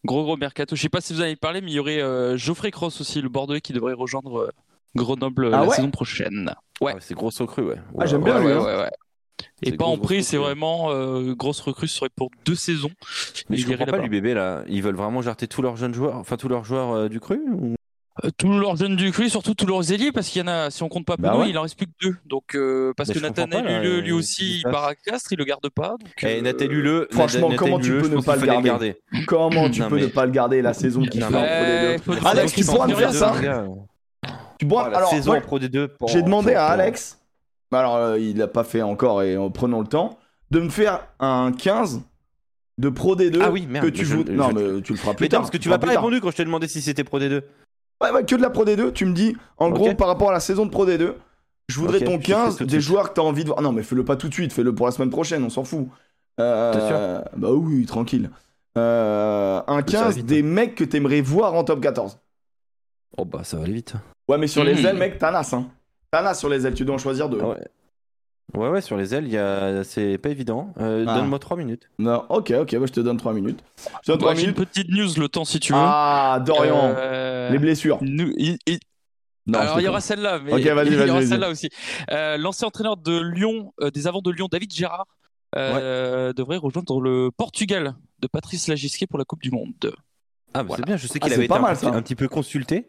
Gros 0.05 0.23
gros 0.25 0.37
mercato. 0.37 0.77
Je 0.77 0.83
sais 0.83 0.89
pas 0.89 1.01
si 1.01 1.13
vous 1.13 1.21
en 1.21 1.25
avez 1.25 1.37
parlé, 1.37 1.61
mais 1.61 1.71
il 1.71 1.75
y 1.75 1.79
aurait 1.81 2.01
euh, 2.01 2.37
Geoffrey 2.37 2.71
Cross 2.71 3.01
aussi, 3.01 3.21
le 3.21 3.29
Bordelais, 3.29 3.61
qui 3.61 3.73
devrait 3.73 3.95
rejoindre 3.95 4.39
euh, 4.41 4.51
Grenoble 4.95 5.47
euh, 5.47 5.51
Ah 5.53 5.61
la 5.63 5.67
ouais 5.67 5.77
saison 5.77 5.91
prochaine. 5.91 6.55
Ouais. 6.81 6.93
Ah 6.97 7.01
c'est 7.01 7.15
grosse 7.15 7.41
recrue, 7.41 7.65
ouais. 7.65 7.77
Ah, 7.99 8.07
j'aime 8.07 8.23
bien, 8.23 8.37
Ouais, 8.37 8.41
lui, 8.41 8.47
ouais, 8.49 8.53
hein. 8.55 8.65
ouais, 8.65 8.77
ouais. 8.83 8.91
Et 9.63 9.73
pas 9.73 9.85
en 9.85 9.99
prix, 9.99 10.23
c'est 10.25 10.37
vraiment 10.37 10.91
euh, 10.91 11.35
grosse 11.35 11.61
recrue, 11.61 11.89
ce 11.89 11.97
serait 11.97 12.11
pour 12.15 12.31
deux 12.45 12.55
saisons. 12.55 12.91
Mais 13.51 13.57
je 13.57 13.67
comprends 13.67 13.87
pas 13.87 13.99
l'UBB 13.99 14.35
là. 14.35 14.63
Ils 14.69 14.83
veulent 14.83 14.97
vraiment 14.97 15.21
jarter 15.23 15.47
tous 15.49 15.63
leurs 15.63 15.77
jeunes 15.77 15.95
joueurs, 15.95 16.17
enfin 16.17 16.37
tous 16.37 16.49
leurs 16.49 16.65
joueurs 16.65 16.93
euh, 16.93 17.09
du 17.09 17.21
cru 17.21 17.41
ou- 17.53 17.75
tous 18.37 18.59
leurs 18.59 18.77
jeunes 18.77 18.97
du 18.97 19.11
cru, 19.13 19.29
surtout 19.29 19.55
tous 19.55 19.67
leurs 19.67 19.93
ailiers, 19.93 20.13
parce 20.13 20.29
qu'il 20.29 20.41
y 20.41 20.45
en 20.45 20.49
a, 20.49 20.71
si 20.71 20.83
on 20.83 20.89
compte 20.89 21.07
pas 21.07 21.17
Bah 21.19 21.37
ouais. 21.37 21.51
il 21.51 21.59
en 21.59 21.63
reste 21.63 21.77
plus 21.77 21.87
que 21.87 21.93
deux. 22.03 22.17
Donc, 22.27 22.55
euh, 22.55 22.93
parce 22.97 23.09
Mais 23.11 23.15
que 23.15 23.21
là, 23.21 23.81
Huleux, 23.81 24.01
lui 24.01 24.11
euh, 24.11 24.15
aussi, 24.15 24.59
il 24.59 24.63
part 24.65 24.85
à 24.87 24.95
Castres, 24.95 25.33
il 25.33 25.39
le 25.39 25.45
garde 25.45 25.69
pas. 25.69 25.91
Donc, 25.91 26.01
Eh, 26.23 26.27
euh, 26.39 26.41
Nathalie 26.43 26.75
Huleux, 26.75 27.09
franchement, 27.13 27.51
comment 27.57 27.79
tu 27.79 27.93
peux 27.99 28.09
ne 28.09 28.21
pas 28.21 28.37
le 28.37 28.47
garder 28.47 28.69
garder 28.69 28.97
Comment 29.27 29.71
tu 29.71 29.81
Non, 29.81 29.89
peux 29.89 29.97
mais- 29.97 30.03
ne 30.03 30.07
pas 30.09 30.27
le 30.27 30.33
garder 30.33 30.63
la 30.63 30.75
saison 30.75 31.03
qu'il 31.03 31.23
fait 31.23 31.27
en 31.27 31.31
mais- 31.41 31.97
Pro 31.99 32.13
D2 32.13 32.17
Eh, 32.17 32.21
faut- 32.21 32.27
Alex, 32.27 32.53
tu 32.53 32.65
pourras 32.65 32.87
me 32.87 32.95
faire 32.95 33.13
ça 33.15 33.35
Tu 34.59 34.67
pourras... 34.67 34.91
La 34.91 34.97
Alors, 34.99 35.11
saison 35.11 35.41
Pro 35.41 35.59
D2. 35.59 35.89
pour- 35.99 36.09
j'ai 36.09 36.23
demandé 36.23 36.55
à 36.55 36.67
Alex, 36.67 37.19
alors 37.73 37.97
euh, 37.97 38.19
il 38.19 38.37
l'a 38.39 38.49
pas 38.49 38.65
fait 38.65 38.83
encore 38.83 39.23
et 39.23 39.37
en 39.37 39.51
prenant 39.51 39.81
le 39.81 39.87
temps, 39.87 40.19
de 40.51 40.61
me 40.61 40.69
faire 40.71 41.07
un 41.21 41.53
15 41.53 42.01
de 42.79 42.89
Pro 42.89 43.15
D2 43.17 43.41
Ah 43.43 43.51
oui, 43.51 43.67
merde, 43.69 43.85
que 43.85 43.91
tu 43.91 44.05
je- 44.05 44.17
veux. 44.17 44.25
je- 44.27 44.33
Non, 44.33 44.51
mais 44.53 44.81
tu 44.83 44.93
le 44.93 44.99
feras 44.99 45.15
plus 45.15 45.25
Mais 45.25 45.29
tard. 45.29 45.41
non, 45.41 45.43
parce 45.43 45.51
que 45.51 45.59
tu 45.59 45.69
m'as 45.69 45.79
pas 45.79 45.89
répondu 45.89 46.21
quand 46.21 46.31
je 46.31 46.37
t'ai 46.37 46.45
demandé 46.45 46.67
si 46.69 46.81
c'était 46.81 47.05
Pro 47.05 47.19
D2. 47.21 47.43
Ouais, 48.01 48.11
ouais, 48.11 48.25
que 48.25 48.37
de 48.37 48.43
la 48.43 48.51
Pro 48.51 48.65
D2, 48.65 48.93
tu 48.93 49.07
me 49.07 49.13
dis, 49.13 49.37
en 49.57 49.71
gros, 49.71 49.95
par 49.95 50.07
rapport 50.07 50.31
à 50.31 50.33
la 50.33 50.41
saison 50.41 50.65
de 50.67 50.71
Pro 50.71 50.87
D2, 50.87 51.15
je 51.69 51.81
voudrais 51.81 52.01
ton 52.01 52.13
je 52.13 52.17
te 52.19 52.23
fais 52.27 52.33
15 52.33 52.57
tout 52.57 52.65
de 52.65 52.71
des 52.71 52.81
joueurs 52.81 53.11
que 53.11 53.15
t'as 53.15 53.23
envie 53.23 53.43
de 53.43 53.49
voir. 53.49 53.61
Non, 53.61 53.73
mais 53.73 53.83
fais-le 53.83 54.05
pas 54.05 54.17
tout 54.17 54.29
de 54.29 54.35
suite, 54.35 54.53
fais-le 54.53 54.75
pour 54.75 54.87
la 54.87 54.93
semaine 54.93 55.11
prochaine, 55.11 55.45
on 55.45 55.51
s'en 55.51 55.65
fout. 55.65 55.89
Euh, 56.41 56.73
sûr? 56.73 57.31
Bah 57.37 57.51
oui, 57.53 57.85
tranquille. 57.87 58.31
Euh, 58.77 59.61
un 59.67 59.85
Ça 59.87 59.99
va 59.99 60.05
15 60.05 60.17
vite, 60.17 60.27
des 60.27 60.43
mecs 60.43 60.75
que 60.77 60.85
t'aimerais 60.85 61.21
voir 61.21 61.55
en 61.55 61.65
top 61.65 61.81
14. 61.81 62.19
Oh 63.17 63.25
bah 63.25 63.41
ça 63.43 63.57
va 63.57 63.65
aller 63.65 63.73
vite. 63.73 63.95
Ouais, 64.29 64.39
mais 64.39 64.47
sur 64.47 64.63
les 64.63 64.85
ailes, 64.87 64.97
mec, 64.97 65.19
t'as 65.19 65.31
Nas, 65.31 65.51
hein. 65.53 65.67
T'as 66.11 66.23
Nas 66.23 66.35
sur 66.35 66.49
les 66.49 66.67
ailes, 66.67 66.75
tu 66.75 66.85
dois 66.85 66.95
en 66.95 66.99
choisir 66.99 67.29
deux. 67.29 67.41
Ah 67.43 67.49
ouais. 67.49 67.69
Ouais, 68.55 68.69
ouais, 68.71 68.81
sur 68.81 68.97
les 68.97 69.15
ailes, 69.15 69.27
il 69.27 69.33
y 69.33 69.37
a... 69.39 69.85
c'est 69.85 70.17
pas 70.19 70.31
évident. 70.31 70.73
Euh, 70.81 71.05
Ah. 71.07 71.17
Donne-moi 71.19 71.39
3 71.39 71.57
minutes. 71.57 71.91
Non, 71.99 72.25
ok, 72.31 72.53
ok, 72.63 72.77
bah, 72.77 72.87
je 72.87 72.93
te 72.93 73.01
donne 73.01 73.19
3 73.19 73.33
minutes. 73.35 73.61
Je 73.77 73.83
te 73.85 73.93
donne 74.13 74.15
Ouais, 74.17 74.19
3 74.21 74.35
J'ai 74.37 74.47
une 74.47 74.55
petite 74.55 74.89
news 74.91 75.09
le 75.19 75.29
temps 75.29 75.45
si 75.45 75.61
tu 75.61 75.73
veux. 75.73 75.79
Ah, 75.81 76.43
Dorian, 76.45 76.95
Euh, 76.97 77.51
les 77.51 77.59
blessures. 77.59 77.99
nous- 78.01 78.33
Non, 79.47 79.59
Alors 79.59 79.81
il 79.81 79.85
y 79.85 79.89
aura 79.89 80.01
celle-là, 80.01 80.41
mais 80.45 80.53
il 80.61 80.67
y 80.67 80.71
aura 81.11 81.23
celle-là 81.27 81.49
aussi. 81.51 81.69
Euh, 82.11 82.37
L'ancien 82.39 82.69
entraîneur 82.69 82.97
de 82.97 83.19
Lyon, 83.21 83.73
euh, 83.81 83.91
des 83.91 84.07
avants 84.07 84.21
de 84.23 84.31
Lyon, 84.31 84.49
David 84.51 84.73
Gérard, 84.73 85.07
euh, 85.57 86.33
devrait 86.35 86.59
rejoindre 86.59 87.01
le 87.01 87.31
Portugal 87.35 87.95
de 88.21 88.27
Patrice 88.27 88.69
Lagisquet 88.69 89.07
pour 89.07 89.19
la 89.19 89.25
Coupe 89.25 89.41
du 89.43 89.51
Monde. 89.51 89.73
Ah, 90.55 90.63
bah, 90.63 90.65
Voilà. 90.69 90.77
c'est 90.77 90.87
bien, 90.87 90.97
je 90.97 91.07
sais 91.07 91.15
Ah, 91.17 91.19
qu'il 91.21 91.33
c'est 91.33 91.39
avait 91.39 91.49
pas 91.49 91.57
été 91.57 91.65
un, 91.65 91.67
mal, 91.69 91.77
petit, 91.77 91.85
ça. 91.87 91.93
un 91.95 92.03
petit 92.03 92.15
peu 92.15 92.29
consulté. 92.29 92.89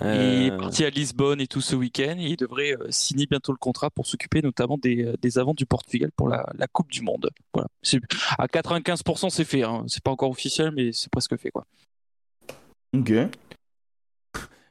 Il 0.00 0.46
est 0.46 0.56
parti 0.56 0.84
à 0.84 0.90
Lisbonne 0.90 1.40
et 1.40 1.46
tout 1.46 1.60
ce 1.60 1.74
week-end. 1.74 2.14
il 2.18 2.36
devrait 2.36 2.76
signer 2.90 3.26
bientôt 3.26 3.52
le 3.52 3.58
contrat 3.58 3.90
pour 3.90 4.06
s'occuper 4.06 4.42
notamment 4.42 4.78
des, 4.78 5.12
des 5.20 5.38
avants 5.38 5.54
du 5.54 5.66
Portugal 5.66 6.10
pour 6.16 6.28
la, 6.28 6.46
la 6.56 6.66
Coupe 6.66 6.90
du 6.90 7.02
Monde. 7.02 7.30
Voilà. 7.52 7.68
À 8.38 8.46
95%, 8.46 9.30
c'est 9.30 9.44
fait. 9.44 9.62
Hein. 9.62 9.84
C'est 9.88 10.02
pas 10.02 10.10
encore 10.10 10.30
officiel, 10.30 10.72
mais 10.72 10.92
c'est 10.92 11.10
presque 11.10 11.36
fait. 11.36 11.50
Quoi. 11.50 11.64
Ok. 12.96 13.12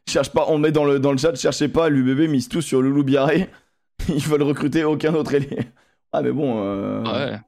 Cherche 0.08 0.30
pas, 0.32 0.45
on 0.50 0.58
met 0.58 0.71
dans 0.71 0.86
le, 0.86 1.00
dans 1.00 1.12
le 1.12 1.17
chat, 1.17 1.36
cherchez 1.36 1.67
pas, 1.67 1.89
l'UBB 1.89 2.30
mise 2.30 2.50
tout 2.50 2.62
sur 2.62 2.82
Loulou 2.82 3.04
Biarré. 3.04 3.50
Ils 4.10 4.28
veulent 4.28 4.43
recruter 4.43 4.84
aucun 4.84 5.13
autre 5.13 5.34
ailier. 5.34 5.60
Ah, 6.12 6.21
mais 6.21 6.32
bon. 6.32 6.62
Euh... 6.63 7.04
Ouais. 7.04 7.39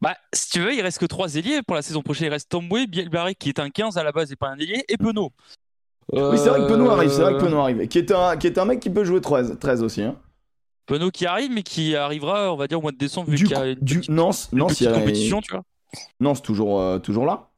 Bah, 0.00 0.16
si 0.32 0.50
tu 0.50 0.60
veux, 0.60 0.72
il 0.72 0.80
reste 0.80 0.98
que 0.98 1.06
3 1.06 1.34
ailiers 1.36 1.60
pour 1.62 1.76
la 1.76 1.82
saison 1.82 2.02
prochaine. 2.02 2.28
Il 2.28 2.30
reste 2.30 2.48
Tomboué, 2.48 2.86
Bielbarré 2.86 3.34
qui 3.34 3.50
est 3.50 3.58
un 3.58 3.68
15 3.70 3.98
à 3.98 4.02
la 4.02 4.12
base 4.12 4.32
et 4.32 4.36
pas 4.36 4.48
un 4.48 4.58
ailier, 4.58 4.84
et 4.88 4.96
Penaud. 4.96 5.32
Oui, 6.12 6.38
c'est 6.38 6.48
vrai 6.48 6.60
que 6.60 6.68
Penaud 6.68 6.90
arrive, 6.90 7.10
c'est 7.10 7.22
vrai 7.22 7.34
que 7.34 7.40
Penaud 7.40 7.60
arrive. 7.60 7.86
Qui 7.88 7.98
est, 7.98 8.10
un, 8.10 8.36
qui 8.36 8.46
est 8.46 8.58
un 8.58 8.64
mec 8.64 8.80
qui 8.80 8.90
peut 8.90 9.04
jouer 9.04 9.20
13, 9.20 9.58
13 9.60 9.82
aussi. 9.82 10.02
Hein. 10.02 10.16
Penaud 10.86 11.10
qui 11.10 11.26
arrive, 11.26 11.52
mais 11.52 11.62
qui 11.62 11.94
arrivera, 11.94 12.52
on 12.52 12.56
va 12.56 12.66
dire, 12.66 12.78
au 12.78 12.82
mois 12.82 12.92
de 12.92 12.96
décembre, 12.96 13.30
vu 13.30 13.36
qu'il 13.36 13.50
y 13.50 13.54
a 13.54 13.66
une, 13.66 13.78
du... 13.80 14.00
compétition, 14.00 15.40
tu 15.40 15.52
vois. 15.52 15.62
Non, 16.18 16.34
c'est 16.34 16.42
toujours, 16.42 16.80
euh, 16.80 16.98
toujours 16.98 17.26
là. 17.26 17.48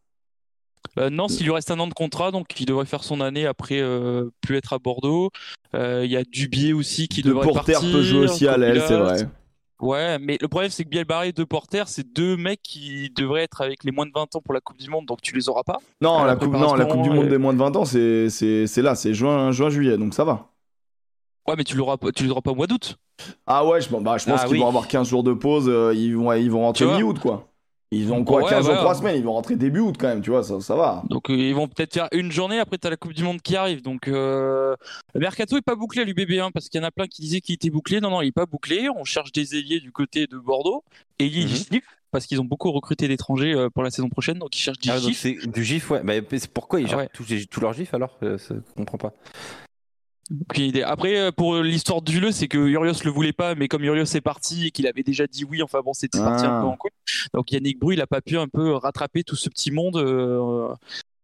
Euh, 0.99 1.09
non, 1.09 1.29
s'il 1.29 1.47
lui 1.47 1.53
reste 1.53 1.71
un 1.71 1.79
an 1.81 1.87
de 1.87 1.95
contrat, 1.95 2.31
donc 2.31 2.61
il 2.61 2.67
devrait 2.67 2.85
faire 2.85 3.05
son 3.05 3.21
année 3.21 3.47
après 3.47 3.81
euh, 3.81 4.31
plus 4.43 4.57
être 4.57 4.75
à 4.75 4.79
Bordeaux. 4.79 5.31
Il 5.75 6.11
y 6.11 6.17
a 6.17 6.25
Dubier 6.25 6.75
aussi 6.75 7.09
qui 7.09 7.23
de 7.23 7.29
devrait 7.31 7.47
Porter 7.47 7.73
partir. 7.73 7.93
peut 7.93 8.03
jouer 8.03 8.25
aussi 8.25 8.47
à 8.47 8.59
l'aile, 8.59 8.83
c'est 8.87 8.99
vrai. 8.99 9.27
Ouais, 9.83 10.17
mais 10.21 10.39
le 10.41 10.47
problème 10.47 10.71
c'est 10.71 10.85
que 10.85 10.89
Bielbarré 10.89 11.29
et 11.29 11.33
De 11.33 11.43
Porter, 11.43 11.83
c'est 11.87 12.07
deux 12.07 12.37
mecs 12.37 12.63
qui 12.63 13.11
devraient 13.11 13.43
être 13.43 13.61
avec 13.63 13.83
les 13.83 13.91
moins 13.91 14.07
de 14.07 14.13
20 14.15 14.37
ans 14.37 14.41
pour 14.41 14.55
la 14.55 14.61
Coupe 14.61 14.79
du 14.79 14.89
Monde, 14.89 15.07
donc 15.07 15.21
tu 15.21 15.35
les 15.35 15.49
auras 15.49 15.65
pas. 15.65 15.79
Non, 16.01 16.23
la, 16.23 16.37
coupe, 16.37 16.53
non 16.53 16.75
la 16.75 16.85
coupe, 16.85 17.03
du 17.03 17.11
Monde 17.11 17.29
des 17.29 17.37
moins 17.37 17.53
de 17.53 17.59
20 17.59 17.77
ans, 17.77 17.85
c'est 17.85 18.29
là, 18.77 18.95
c'est 18.95 19.13
juin, 19.13 19.51
juin, 19.51 19.71
juillet, 19.71 19.99
donc 19.99 20.15
ça 20.15 20.23
va. 20.25 20.53
Ouais, 21.49 21.57
mais 21.59 21.65
tu 21.65 21.77
l'auras 21.77 21.97
tu 22.15 22.27
l'auras 22.27 22.41
pas 22.41 22.53
au 22.53 22.55
mois 22.55 22.69
d'août. 22.69 22.97
Ah 23.45 23.67
ouais, 23.67 23.81
je, 23.81 23.89
bah, 23.91 24.17
je 24.19 24.25
pense 24.27 24.41
ah 24.45 24.47
qu'ils 24.47 24.61
vont 24.61 24.69
avoir 24.69 24.87
15 24.87 25.09
jours 25.09 25.25
de 25.25 25.33
pause, 25.33 25.69
euh, 25.69 25.93
ils, 25.95 26.17
vont, 26.17 26.33
ils 26.33 26.51
vont 26.51 26.61
rentrer 26.61 26.87
mi-août 26.87 27.19
quoi. 27.19 27.49
Ils 27.95 28.11
ont 28.11 28.25
quoi, 28.25 28.49
15 28.49 28.65
jours, 28.65 28.75
3 28.75 28.95
semaines, 28.95 29.17
ils 29.17 29.23
vont 29.23 29.35
rentrer 29.35 29.55
début 29.55 29.81
août 29.81 29.97
quand 29.99 30.09
même, 30.09 30.23
tu 30.23 30.31
vois, 30.31 30.43
ça, 30.43 30.59
ça 30.63 30.75
va. 30.75 31.03
Donc 31.11 31.29
euh, 31.29 31.37
ils 31.37 31.55
vont 31.55 31.69
peut-être 31.69 31.93
faire 31.93 32.09
une 32.13 32.33
journée, 32.33 32.59
après 32.59 32.79
tu 32.79 32.87
as 32.87 32.91
la 32.91 32.97
Coupe 32.97 33.13
du 33.13 33.23
Monde 33.23 33.43
qui 33.43 33.55
arrive. 33.55 33.83
Donc 33.83 34.09
euh... 34.09 34.75
le 35.15 35.21
Mercato 35.21 35.59
est 35.59 35.63
pas 35.63 35.75
bouclé 35.75 36.01
à 36.01 36.05
l'UBB1 36.07 36.41
hein, 36.41 36.51
parce 36.53 36.71
qu'il 36.71 36.81
y 36.81 36.85
en 36.85 36.87
a 36.87 36.91
plein 36.91 37.07
qui 37.07 37.21
disaient 37.21 37.43
qu'il 37.43 37.55
était 37.55 37.69
bouclé. 37.69 38.01
Non, 38.01 38.09
non, 38.09 38.23
il 38.23 38.29
est 38.29 38.33
pas 38.33 38.47
bouclé. 38.47 38.89
On 38.89 39.05
cherche 39.05 39.31
des 39.33 39.57
ailiers 39.57 39.81
du 39.81 39.93
côté 39.93 40.27
de 40.27 40.39
Bordeaux. 40.39 40.85
Et 41.19 41.27
il 41.27 41.47
mm 41.47 41.81
parce 42.11 42.27
qu'ils 42.27 42.43
ont 42.43 42.45
beaucoup 42.45 42.71
recruté 42.71 43.09
d'étrangers 43.09 43.55
euh, 43.55 43.71
pour 43.71 43.83
la 43.83 43.91
saison 43.91 44.11
prochaine, 44.11 44.39
donc 44.39 44.55
ils 44.55 44.61
cherchent 44.61 44.79
du 44.79 44.91
ah, 44.91 44.99
GIF. 44.99 45.27
du 45.49 45.65
GIF, 45.65 45.91
ouais. 45.91 46.03
Mais 46.05 46.21
pourquoi 46.53 46.79
ils 46.83 46.87
cherchent 46.87 47.07
ah 47.07 47.17
tous, 47.51 47.61
leurs 47.63 47.73
GIF 47.73 47.95
alors 47.95 48.19
Je 48.21 48.37
comprends 48.77 48.99
pas. 48.99 49.15
Après, 50.85 51.19
euh, 51.19 51.33
pour 51.33 51.57
l'histoire 51.57 52.03
du 52.03 52.21
le, 52.21 52.33
c'est 52.33 52.49
que 52.49 52.59
Urios 52.59 53.05
le 53.05 53.11
voulait 53.11 53.33
pas, 53.33 53.55
mais 53.55 53.69
comme 53.69 53.85
Urios 53.85 54.05
est 54.05 54.21
parti 54.21 54.67
et 54.67 54.71
qu'il 54.71 54.87
avait 54.87 55.03
déjà 55.03 55.27
dit 55.27 55.45
oui, 55.45 55.63
enfin 55.63 55.81
bon, 55.85 55.93
c'était 55.93 56.19
parti 56.19 56.45
un 56.45 56.61
peu 56.61 56.67
ah. 56.67 56.71
en 56.71 56.77
couille. 56.77 56.91
Donc 57.35 57.53
Yannick 57.53 57.79
Bru, 57.79 57.95
il 57.95 58.01
a 58.01 58.07
pas 58.07 58.21
pu 58.21 58.39
un 58.39 58.49
peu 58.49 58.73
rattraper 58.73 59.25
tout 59.25 59.37
ce 59.37 59.49
petit 59.49 59.71
monde 59.71 59.97
euh, 59.97 60.69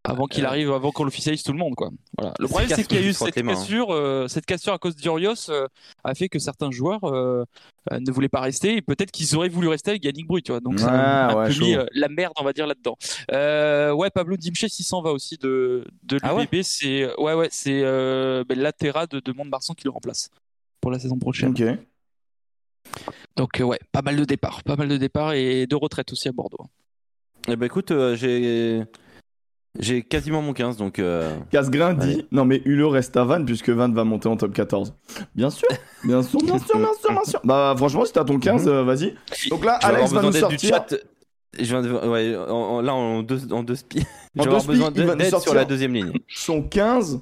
avant 0.03 0.27
qu'il 0.27 0.45
euh, 0.45 0.47
arrive, 0.47 0.71
avant 0.71 0.91
qu'on 0.91 1.03
l'officialise 1.03 1.43
tout 1.43 1.51
le 1.51 1.57
monde, 1.57 1.75
quoi. 1.75 1.89
Voilà. 2.17 2.33
Le 2.39 2.47
problème, 2.47 2.69
c'est 2.69 2.87
qu'il 2.87 2.99
y 2.99 3.03
a 3.03 3.05
eu 3.05 3.13
cette 3.13 3.35
cassure, 3.35 3.93
euh, 3.93 4.27
cette 4.27 4.45
cassure 4.45 4.73
à 4.73 4.77
cause 4.77 4.95
d'Urios 4.95 5.49
euh, 5.49 5.67
a 6.03 6.15
fait 6.15 6.29
que 6.29 6.39
certains 6.39 6.71
joueurs 6.71 7.01
ne 7.03 8.11
voulaient 8.11 8.29
pas 8.29 8.41
rester 8.41 8.77
et 8.77 8.81
peut-être 8.81 9.11
qu'ils 9.11 9.35
auraient 9.35 9.49
voulu 9.49 9.67
rester 9.67 9.91
avec 9.91 10.05
Yannick 10.05 10.27
Brut, 10.27 10.45
tu 10.45 10.51
vois. 10.51 10.61
Donc 10.61 10.79
ça 10.79 11.27
a 11.29 11.49
mis 11.49 11.75
la 11.93 12.07
merde, 12.07 12.33
on 12.39 12.43
va 12.43 12.53
dire 12.53 12.67
là-dedans. 12.67 12.97
ouais, 13.95 14.09
Pablo 14.09 14.37
Dimche, 14.37 14.65
s'il 14.67 14.85
s'en 14.85 15.01
va 15.01 15.11
aussi 15.11 15.37
de 15.37 15.85
de 16.03 16.15
l'UBB, 16.15 16.47
ah 16.53 16.63
c'est 16.63 17.19
ouais 17.19 17.33
ouais, 17.33 17.49
c'est 17.51 17.81
ben, 17.81 18.59
Latera 18.59 19.05
de, 19.07 19.19
de 19.19 19.31
Mont-de-Marsan 19.31 19.73
qui 19.73 19.83
le 19.85 19.91
remplace 19.91 20.29
pour 20.81 20.91
la 20.91 20.99
saison 20.99 21.17
prochaine. 21.17 21.53
Donc 23.35 23.61
ouais, 23.61 23.79
pas 23.91 24.01
mal 24.01 24.15
de 24.15 24.23
départs, 24.23 24.63
pas 24.63 24.75
mal 24.75 24.87
de 24.87 24.97
départs 24.97 25.33
et 25.33 25.67
de 25.67 25.75
retraites 25.75 26.11
aussi 26.11 26.29
à 26.29 26.31
Bordeaux. 26.31 26.65
Eh 27.47 27.55
ben 27.55 27.65
écoute, 27.65 27.91
j'ai 28.15 28.83
j'ai 29.77 30.01
quasiment 30.01 30.41
mon 30.41 30.53
15, 30.53 30.77
donc. 30.77 30.97
Euh... 30.97 31.37
Casgrain 31.51 31.93
dit 31.93 32.25
Non, 32.31 32.43
mais 32.43 32.61
Hulot 32.65 32.89
reste 32.89 33.15
à 33.17 33.23
Van 33.23 33.43
puisque 33.45 33.69
Van 33.69 33.89
va 33.89 34.03
monter 34.03 34.27
en 34.27 34.35
top 34.35 34.53
14. 34.53 34.95
Bien 35.35 35.49
sûr, 35.51 35.67
bien 36.03 36.23
sûr, 36.23 36.39
bien 36.41 36.57
sûr, 36.57 36.77
bien 36.77 36.89
sûr, 36.99 37.11
bien 37.11 37.23
sûr. 37.23 37.39
Bah, 37.43 37.75
franchement, 37.77 38.05
si 38.05 38.13
t'as 38.13 38.23
ton 38.23 38.39
15, 38.39 38.65
mhm. 38.65 38.71
euh, 38.71 38.83
vas-y. 38.83 39.13
Donc 39.49 39.63
là, 39.63 39.73
Alex 39.81 40.11
va 40.11 40.21
nous 40.23 40.31
sortir. 40.31 40.85
Je 41.57 41.63
viens 41.63 41.81
de... 41.81 41.89
ouais, 41.89 42.31
là, 42.83 42.93
en 42.93 43.23
deux, 43.23 43.51
en 43.51 43.63
deux 43.63 43.75
spi. 43.75 44.03
En 44.37 44.45
deux 44.45 44.59
spi, 44.59 44.73
il 44.95 45.05
va 45.05 45.15
nous 45.15 45.21
sortir 45.25 45.39
sur 45.39 45.53
la 45.53 45.65
deuxième 45.65 45.93
ligne. 45.93 46.13
Son 46.27 46.61
15, 46.61 47.19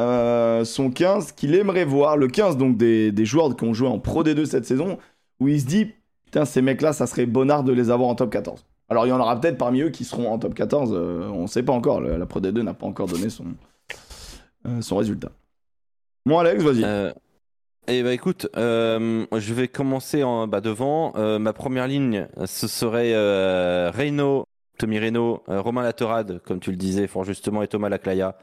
euh, 0.00 0.64
son 0.64 0.90
15 0.90 1.32
qu'il 1.32 1.54
aimerait 1.54 1.84
voir, 1.84 2.16
le 2.16 2.28
15 2.28 2.56
donc 2.56 2.76
des, 2.76 3.12
des 3.12 3.24
joueurs 3.24 3.56
qui 3.56 3.64
ont 3.64 3.72
joué 3.72 3.88
en 3.88 3.98
Pro 3.98 4.22
D2 4.22 4.44
cette 4.44 4.66
saison, 4.66 4.98
où 5.40 5.48
il 5.48 5.60
se 5.60 5.66
dit 5.66 5.92
Putain, 6.26 6.44
ces 6.44 6.62
mecs-là, 6.62 6.92
ça 6.92 7.06
serait 7.06 7.26
bonnard 7.26 7.62
de 7.62 7.72
les 7.72 7.90
avoir 7.90 8.08
en 8.08 8.14
top 8.14 8.30
14. 8.30 8.64
Alors 8.88 9.06
il 9.06 9.10
y 9.10 9.12
en 9.12 9.20
aura 9.20 9.40
peut-être 9.40 9.58
parmi 9.58 9.80
eux 9.80 9.90
qui 9.90 10.04
seront 10.04 10.30
en 10.30 10.38
top 10.38 10.54
14, 10.54 10.92
euh, 10.92 11.28
on 11.32 11.42
ne 11.42 11.46
sait 11.46 11.62
pas 11.62 11.72
encore, 11.72 12.00
la 12.00 12.26
Pro 12.26 12.40
D2 12.40 12.60
n'a 12.60 12.74
pas 12.74 12.86
encore 12.86 13.06
donné 13.06 13.30
son, 13.30 13.46
euh, 14.66 14.82
son 14.82 14.96
résultat. 14.96 15.30
Bon 16.26 16.38
Alex, 16.38 16.62
vas-y. 16.62 16.84
Euh, 16.84 17.12
eh 17.86 18.02
ben 18.02 18.12
écoute, 18.12 18.48
je 18.54 19.54
vais 19.54 19.68
commencer 19.68 20.22
en 20.22 20.46
bas 20.46 20.60
devant. 20.60 21.12
ma 21.38 21.52
première 21.52 21.86
ligne, 21.86 22.28
ce 22.46 22.66
serait 22.66 23.12
Reino, 23.90 24.44
Tommy 24.78 24.98
Reino, 24.98 25.42
Romain 25.46 25.82
Latorade, 25.82 26.40
comme 26.46 26.60
tu 26.60 26.70
le 26.70 26.76
disais 26.76 27.06
fort 27.06 27.24
justement, 27.24 27.62
et 27.62 27.68
Thomas 27.68 27.90
Laclaya 27.90 28.36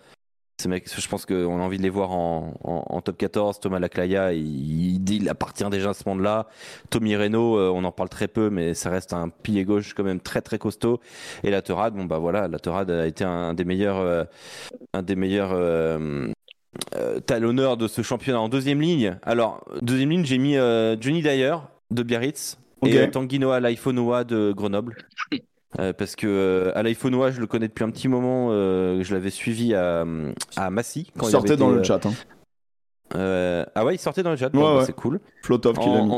je 0.69 1.07
pense 1.07 1.25
qu'on 1.25 1.59
a 1.59 1.63
envie 1.63 1.77
de 1.77 1.83
les 1.83 1.89
voir 1.89 2.11
en, 2.11 3.01
top 3.03 3.17
14. 3.17 3.59
Thomas 3.59 3.79
Laclaya, 3.79 4.33
il, 4.33 5.09
il, 5.09 5.29
appartient 5.29 5.67
déjà 5.69 5.91
à 5.91 5.93
ce 5.93 6.07
monde-là. 6.07 6.47
Tommy 6.89 7.15
Reno, 7.15 7.57
euh, 7.57 7.69
on 7.69 7.83
en 7.83 7.91
parle 7.91 8.09
très 8.09 8.27
peu, 8.27 8.49
mais 8.49 8.73
ça 8.73 8.89
reste 8.89 9.13
un 9.13 9.29
pilier 9.29 9.63
gauche 9.63 9.93
quand 9.93 10.03
même 10.03 10.19
très 10.19 10.41
très 10.41 10.57
costaud. 10.57 10.99
Et 11.43 11.49
la 11.49 11.61
Torade, 11.61 11.93
bon 11.93 12.05
bah 12.05 12.17
voilà, 12.17 12.47
la 12.47 12.59
Torade 12.59 12.91
a 12.91 13.07
été 13.07 13.23
un, 13.23 13.53
des 13.53 13.65
meilleurs, 13.65 13.97
euh, 13.97 14.23
un 14.93 15.01
des 15.01 15.15
meilleurs 15.15 15.51
euh, 15.53 16.29
talonneurs 17.25 17.77
de 17.77 17.87
ce 17.87 18.01
championnat 18.01 18.39
en 18.39 18.49
deuxième 18.49 18.81
ligne. 18.81 19.17
Alors 19.23 19.65
deuxième 19.81 20.09
ligne, 20.09 20.25
j'ai 20.25 20.37
mis 20.37 20.55
Johnny 20.55 21.21
Dyer 21.21 21.55
de 21.91 22.03
Biarritz 22.03 22.57
et 22.85 23.09
Tanguy 23.09 23.39
Noah 23.39 23.59
Laifonoa 23.59 24.23
de 24.23 24.53
Grenoble. 24.55 24.97
Euh, 25.79 25.93
parce 25.93 26.15
que 26.15 26.27
euh, 26.27 26.77
à 26.77 26.83
l'iPhone 26.83 27.13
je 27.31 27.39
le 27.39 27.47
connais 27.47 27.67
depuis 27.67 27.83
un 27.83 27.91
petit 27.91 28.07
moment. 28.07 28.49
Euh, 28.51 29.03
je 29.03 29.13
l'avais 29.13 29.29
suivi 29.29 29.73
à, 29.73 30.05
à 30.57 30.69
Massy. 30.69 31.11
Quand 31.17 31.27
il 31.27 31.31
sortait 31.31 31.55
dans 31.57 31.69
le 31.69 31.83
chat. 31.83 32.05
Hein. 32.05 33.65
ah 33.75 33.85
ouais, 33.85 33.95
il 33.95 33.99
sortait 33.99 34.23
dans 34.23 34.31
le 34.31 34.37
chat. 34.37 34.49
Bah, 34.49 34.83
c'est 34.85 34.95
cool. 34.95 35.19
Flotov 35.43 35.77
qui 35.77 35.89
l'a 35.89 36.01
mis. 36.01 36.13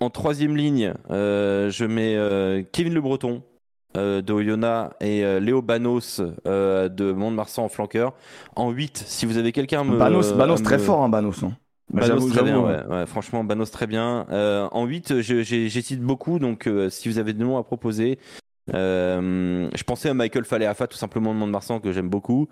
En, 0.00 0.10
troisième 0.10 0.56
ligne, 0.56 0.92
je 1.08 1.84
mets 1.84 2.66
Kevin 2.72 2.94
Le 2.94 3.00
Breton 3.00 3.42
de 3.94 4.32
Oyonnax 4.32 4.94
et 5.00 5.22
Léo 5.40 5.62
Banos 5.62 6.20
de 6.20 7.12
Mont-de-Marsan 7.12 7.64
en 7.64 7.68
flanqueur. 7.68 8.12
En 8.56 8.70
8, 8.70 9.04
si 9.06 9.24
vous 9.24 9.38
avez 9.38 9.52
quelqu'un 9.52 9.84
me. 9.84 9.96
Banos, 9.96 10.32
Banos 10.32 10.62
très 10.62 10.78
fort, 10.78 11.02
hein, 11.02 11.08
Banos. 11.08 11.44
Hein. 11.44 11.52
Banos 11.90 12.28
très 12.28 12.42
bien, 12.42 12.58
ouais. 12.60 13.06
franchement 13.06 13.44
Banos 13.44 13.70
très 13.70 13.86
bien. 13.86 14.26
en 14.30 14.84
8, 14.84 15.20
j'hésite 15.20 16.02
beaucoup, 16.02 16.40
donc 16.40 16.68
si 16.90 17.08
vous 17.08 17.18
avez 17.18 17.32
des 17.32 17.44
noms 17.44 17.56
à 17.56 17.62
proposer, 17.62 18.18
euh, 18.18 18.43
je 18.68 19.82
pensais 19.84 20.08
à 20.08 20.14
Michael 20.14 20.44
Faleafa, 20.44 20.86
tout 20.86 20.96
simplement 20.96 21.34
de 21.34 21.38
Mont-de-Marsan, 21.38 21.80
que 21.80 21.92
j'aime 21.92 22.08
beaucoup. 22.08 22.48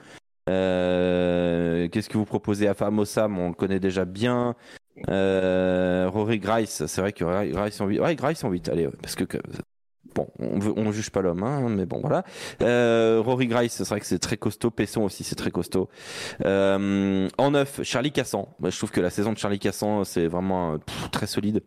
Euh, 0.48 1.88
qu'est-ce 1.88 2.08
que 2.08 2.18
vous 2.18 2.24
proposez? 2.24 2.68
À 2.68 2.74
Famosam 2.74 3.38
On 3.38 3.48
le 3.48 3.54
connaît 3.54 3.80
déjà 3.80 4.04
bien. 4.04 4.54
Euh, 5.08 6.08
Rory 6.12 6.38
Grice, 6.38 6.86
c'est 6.86 7.00
vrai 7.00 7.12
que 7.12 7.52
Grice 7.52 7.80
en 7.80 7.86
8. 7.86 8.00
Ouais, 8.00 8.16
Grice 8.16 8.44
en 8.44 8.50
8, 8.50 8.68
allez, 8.68 8.88
parce 9.00 9.14
que, 9.14 9.24
bon, 10.14 10.28
on, 10.38 10.58
veut, 10.58 10.72
on 10.76 10.92
juge 10.92 11.10
pas 11.10 11.22
l'homme, 11.22 11.42
hein, 11.42 11.68
mais 11.68 11.86
bon, 11.86 12.00
voilà. 12.00 12.24
Rory 13.22 13.46
Grice, 13.46 13.74
c'est 13.74 13.88
vrai 13.88 14.00
que 14.00 14.06
c'est 14.06 14.18
très 14.18 14.36
costaud. 14.36 14.70
Pesson 14.70 15.02
aussi, 15.02 15.24
c'est 15.24 15.36
très 15.36 15.50
costaud. 15.50 15.88
en 16.44 17.50
9, 17.50 17.82
Charlie 17.82 18.12
Cassan. 18.12 18.46
Je 18.62 18.76
trouve 18.76 18.90
que 18.90 19.00
la 19.00 19.10
saison 19.10 19.32
de 19.32 19.38
Charlie 19.38 19.60
Cassan, 19.60 20.04
c'est 20.04 20.26
vraiment 20.26 20.78
très 21.12 21.26
solide. 21.26 21.62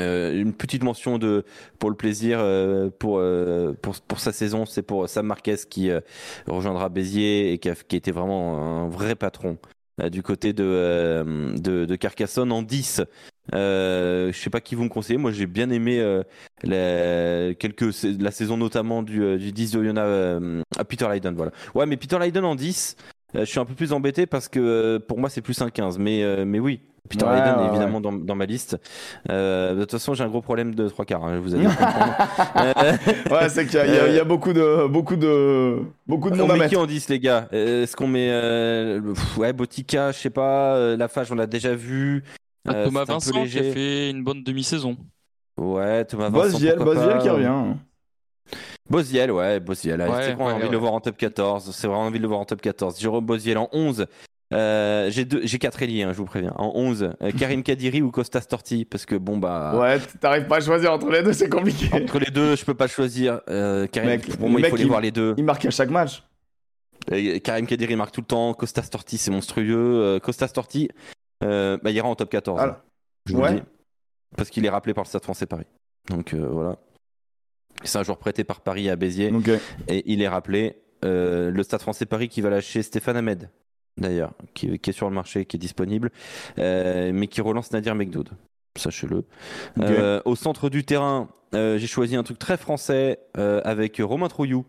Euh, 0.00 0.40
une 0.40 0.52
petite 0.52 0.82
mention 0.82 1.18
de 1.18 1.44
pour 1.78 1.90
le 1.90 1.96
plaisir 1.96 2.38
euh, 2.40 2.90
pour, 2.98 3.18
euh, 3.18 3.72
pour, 3.80 4.00
pour 4.00 4.20
sa 4.20 4.32
saison, 4.32 4.66
c'est 4.66 4.82
pour 4.82 5.08
Sam 5.08 5.26
Marquez 5.26 5.56
qui 5.68 5.90
rejoindra 6.46 6.88
Béziers 6.88 7.52
et 7.52 7.58
qui 7.58 7.68
a, 7.68 8.12
vraiment 8.12 8.84
un 8.84 8.88
vrai 8.88 9.14
patron 9.14 9.58
du 10.12 10.22
côté 10.22 10.52
de, 10.52 11.54
de, 11.58 11.96
Carcassonne 11.96 12.52
en 12.52 12.62
10. 12.62 13.02
Euh, 13.54 14.30
je 14.32 14.38
sais 14.38 14.50
pas 14.50 14.60
qui 14.60 14.74
vous 14.76 14.84
me 14.84 14.88
conseillez. 14.88 15.18
Moi, 15.18 15.32
j'ai 15.32 15.46
bien 15.46 15.70
aimé 15.70 16.00
la, 16.62 17.54
quelques, 17.54 18.04
la 18.04 18.30
saison 18.30 18.56
notamment 18.56 19.02
du, 19.02 19.38
du 19.38 19.52
10 19.52 19.72
de 19.72 19.84
Yona 19.84 20.40
à 20.76 20.84
Peter 20.84 21.08
Lydon. 21.12 21.32
Voilà. 21.36 21.50
Ouais, 21.74 21.86
mais 21.86 21.96
Peter 21.96 22.18
Lydon 22.20 22.44
en 22.44 22.54
10, 22.54 22.96
je 23.34 23.44
suis 23.44 23.58
un 23.58 23.64
peu 23.64 23.74
plus 23.74 23.92
embêté 23.92 24.26
parce 24.26 24.48
que 24.48 24.98
pour 24.98 25.18
moi, 25.18 25.30
c'est 25.30 25.42
plus 25.42 25.60
un 25.62 25.70
15. 25.70 25.98
Mais, 25.98 26.44
mais 26.44 26.60
oui, 26.60 26.80
Peter 27.08 27.24
Ouais, 27.24 27.38
Hayden 27.38 27.58
ouais, 27.60 27.68
évidemment 27.68 28.00
dans, 28.00 28.12
dans 28.12 28.34
ma 28.34 28.46
liste. 28.46 28.76
Euh, 29.30 29.74
de 29.74 29.80
toute 29.80 29.92
façon, 29.92 30.14
j'ai 30.14 30.22
un 30.24 30.28
gros 30.28 30.42
problème 30.42 30.74
de 30.74 30.88
trois 30.88 31.04
quarts. 31.04 31.24
hein, 31.24 31.34
je 31.36 31.40
vous 31.40 31.54
allez 31.54 31.64
comprendre. 31.66 32.14
Euh, 32.56 32.92
Ouais, 33.30 33.48
c'est 33.48 33.66
qu'il 33.66 33.76
y, 33.76 33.82
a- 33.82 34.08
y 34.08 34.14
y 34.14 34.20
a 34.20 34.24
beaucoup 34.24 34.52
de, 34.52 34.86
beaucoup 34.86 35.16
de, 35.16 35.78
beaucoup 36.06 36.30
de 36.30 36.36
monde 36.36 36.46
on 36.46 36.50
à 36.50 36.52
met 36.54 36.58
mettre. 36.60 36.70
qui 36.70 36.76
en 36.76 36.86
10 36.86 37.08
les 37.08 37.18
gars? 37.20 37.48
Euh, 37.52 37.82
Est-ce 37.82 37.96
qu'on 37.96 38.06
met 38.08 38.28
euh, 38.30 39.00
pff, 39.00 39.38
ouais 39.38 39.52
Botica, 39.52 40.12
je 40.12 40.18
sais 40.18 40.30
pas, 40.30 40.74
euh, 40.76 40.96
Lafage 40.96 41.32
on 41.32 41.34
l'a 41.34 41.46
déjà 41.46 41.74
vu. 41.74 42.22
Ah, 42.66 42.72
Euh, 42.74 42.84
Thomas 42.86 43.04
peu 43.06 43.12
Vincent 43.12 43.44
qui 43.44 43.58
a 43.58 43.62
fait 43.62 44.10
une 44.10 44.22
bonne 44.22 44.42
demi-saison. 44.42 44.96
Ouais, 45.58 46.04
Thomas 46.04 46.28
Vincent. 46.28 46.50
Bosviel, 46.52 46.78
Bosviel 46.78 47.18
qui 47.18 47.28
revient. 47.28 47.74
Bosviel, 48.88 49.30
ouais, 49.30 49.60
Bosviel. 49.60 50.00
Ouais, 50.00 50.08
c'est 50.22 50.34
envie 50.40 50.66
de 50.66 50.72
le 50.72 50.78
voir 50.78 50.92
en 50.94 51.00
top 51.00 51.16
14. 51.16 51.74
C'est 51.74 51.86
vraiment 51.86 52.02
envie 52.04 52.18
de 52.18 52.22
le 52.22 52.28
voir 52.28 52.40
en 52.40 52.44
top 52.46 52.60
14. 52.62 52.98
Jérôme 52.98 53.24
Bosviel 53.26 53.58
en 53.58 53.68
11. 53.72 54.06
Euh, 54.54 55.10
j'ai 55.10 55.26
deux, 55.26 55.40
j'ai 55.44 55.58
quatre 55.58 55.82
ailiers, 55.82 56.04
hein, 56.04 56.12
je 56.12 56.18
vous 56.18 56.24
préviens. 56.24 56.54
En 56.56 56.72
11, 56.74 57.10
euh, 57.22 57.30
Karim 57.38 57.62
Kadiri 57.62 58.00
ou 58.00 58.10
Costa 58.10 58.40
Storti, 58.40 58.84
parce 58.84 59.04
que 59.04 59.14
bon 59.14 59.36
bah. 59.36 59.74
Ouais, 59.78 59.98
t'arrives 60.20 60.46
pas 60.46 60.56
à 60.56 60.60
choisir 60.60 60.92
entre 60.92 61.10
les 61.10 61.22
deux, 61.22 61.32
c'est 61.34 61.48
compliqué. 61.50 61.88
Entre 61.92 62.18
les 62.18 62.30
deux, 62.30 62.56
je 62.56 62.64
peux 62.64 62.74
pas 62.74 62.86
choisir. 62.86 63.40
Euh, 63.50 63.86
Karim, 63.86 64.10
Mec, 64.10 64.36
pour 64.36 64.46
le 64.46 64.52
moi, 64.52 64.60
il 64.60 64.66
faut 64.68 64.76
les 64.76 64.82
il- 64.82 64.88
voir 64.88 65.00
les 65.00 65.10
deux. 65.10 65.34
Il 65.36 65.44
marque 65.44 65.66
à 65.66 65.70
chaque 65.70 65.90
match. 65.90 66.22
Karim 67.42 67.66
Kadiri 67.66 67.96
marque 67.96 68.12
tout 68.12 68.20
le 68.20 68.26
temps. 68.26 68.52
Costa 68.54 68.82
Storti, 68.82 69.18
c'est 69.18 69.30
monstrueux. 69.30 70.18
Costa 70.22 70.48
Storti, 70.48 70.88
bah, 71.40 71.78
il 71.86 71.92
ira 71.96 72.08
en 72.08 72.14
top 72.14 72.30
14. 72.30 72.60
Alors, 72.60 72.76
je 73.26 73.34
ouais. 73.34 73.54
dis. 73.54 73.62
Parce 74.36 74.50
qu'il 74.50 74.64
est 74.66 74.70
rappelé 74.70 74.92
par 74.92 75.04
le 75.04 75.08
Stade 75.08 75.22
français 75.22 75.46
Paris. 75.46 75.64
Donc 76.10 76.34
voilà. 76.34 76.76
C'est 77.82 77.98
un 77.98 78.02
joueur 78.02 78.18
prêté 78.18 78.44
par 78.44 78.60
Paris 78.60 78.90
à 78.90 78.96
Béziers. 78.96 79.32
Et 79.88 80.02
il 80.12 80.20
est 80.20 80.28
rappelé. 80.28 80.76
le 81.02 81.62
Stade 81.62 81.80
français 81.80 82.04
Paris 82.04 82.28
qui 82.28 82.40
va 82.42 82.50
lâcher 82.50 82.82
Stéphane 82.82 83.16
Ahmed, 83.16 83.48
d'ailleurs, 83.98 84.32
qui, 84.54 84.78
qui 84.78 84.90
est 84.90 84.92
sur 84.92 85.08
le 85.08 85.14
marché, 85.14 85.44
qui 85.44 85.56
est 85.56 85.60
disponible, 85.60 86.10
euh, 86.58 87.10
mais 87.12 87.26
qui 87.26 87.40
relance 87.40 87.72
Nadir 87.72 87.94
Mekdoud. 87.94 88.30
Sachez-le. 88.76 89.24
Euh, 89.80 90.20
au 90.24 90.36
centre 90.36 90.70
du 90.70 90.84
terrain, 90.84 91.28
euh, 91.54 91.78
j'ai 91.78 91.86
choisi 91.86 92.14
un 92.16 92.22
truc 92.22 92.38
très 92.38 92.56
français 92.56 93.18
euh, 93.36 93.60
avec 93.64 94.00
Romain 94.02 94.28
Trouillou 94.28 94.66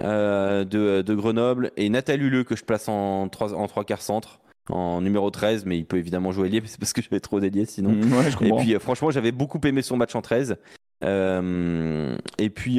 de, 0.00 0.64
de 1.02 1.14
Grenoble 1.14 1.72
et 1.76 1.88
Nathalie 1.88 2.24
Huleux 2.24 2.44
que 2.44 2.56
je 2.56 2.64
place 2.64 2.88
en 2.88 3.28
3, 3.28 3.54
en 3.54 3.66
trois 3.66 3.84
quarts 3.84 4.02
centre, 4.02 4.40
en 4.68 5.00
numéro 5.00 5.30
13, 5.30 5.66
mais 5.66 5.78
il 5.78 5.84
peut 5.84 5.98
évidemment 5.98 6.32
jouer 6.32 6.46
ailier, 6.46 6.60
mais 6.60 6.68
c'est 6.68 6.78
parce 6.78 6.92
que 6.92 7.02
j'avais 7.02 7.20
trop 7.20 7.40
d'ailier 7.40 7.66
sinon. 7.66 7.90
Mm, 7.90 8.12
ouais, 8.12 8.30
je 8.30 8.44
Et 8.44 8.52
puis 8.52 8.74
franchement, 8.80 9.10
j'avais 9.10 9.32
beaucoup 9.32 9.60
aimé 9.64 9.82
son 9.82 9.96
match 9.96 10.14
en 10.14 10.22
13. 10.22 10.56
Euh, 11.02 12.16
et 12.38 12.50
puis 12.50 12.76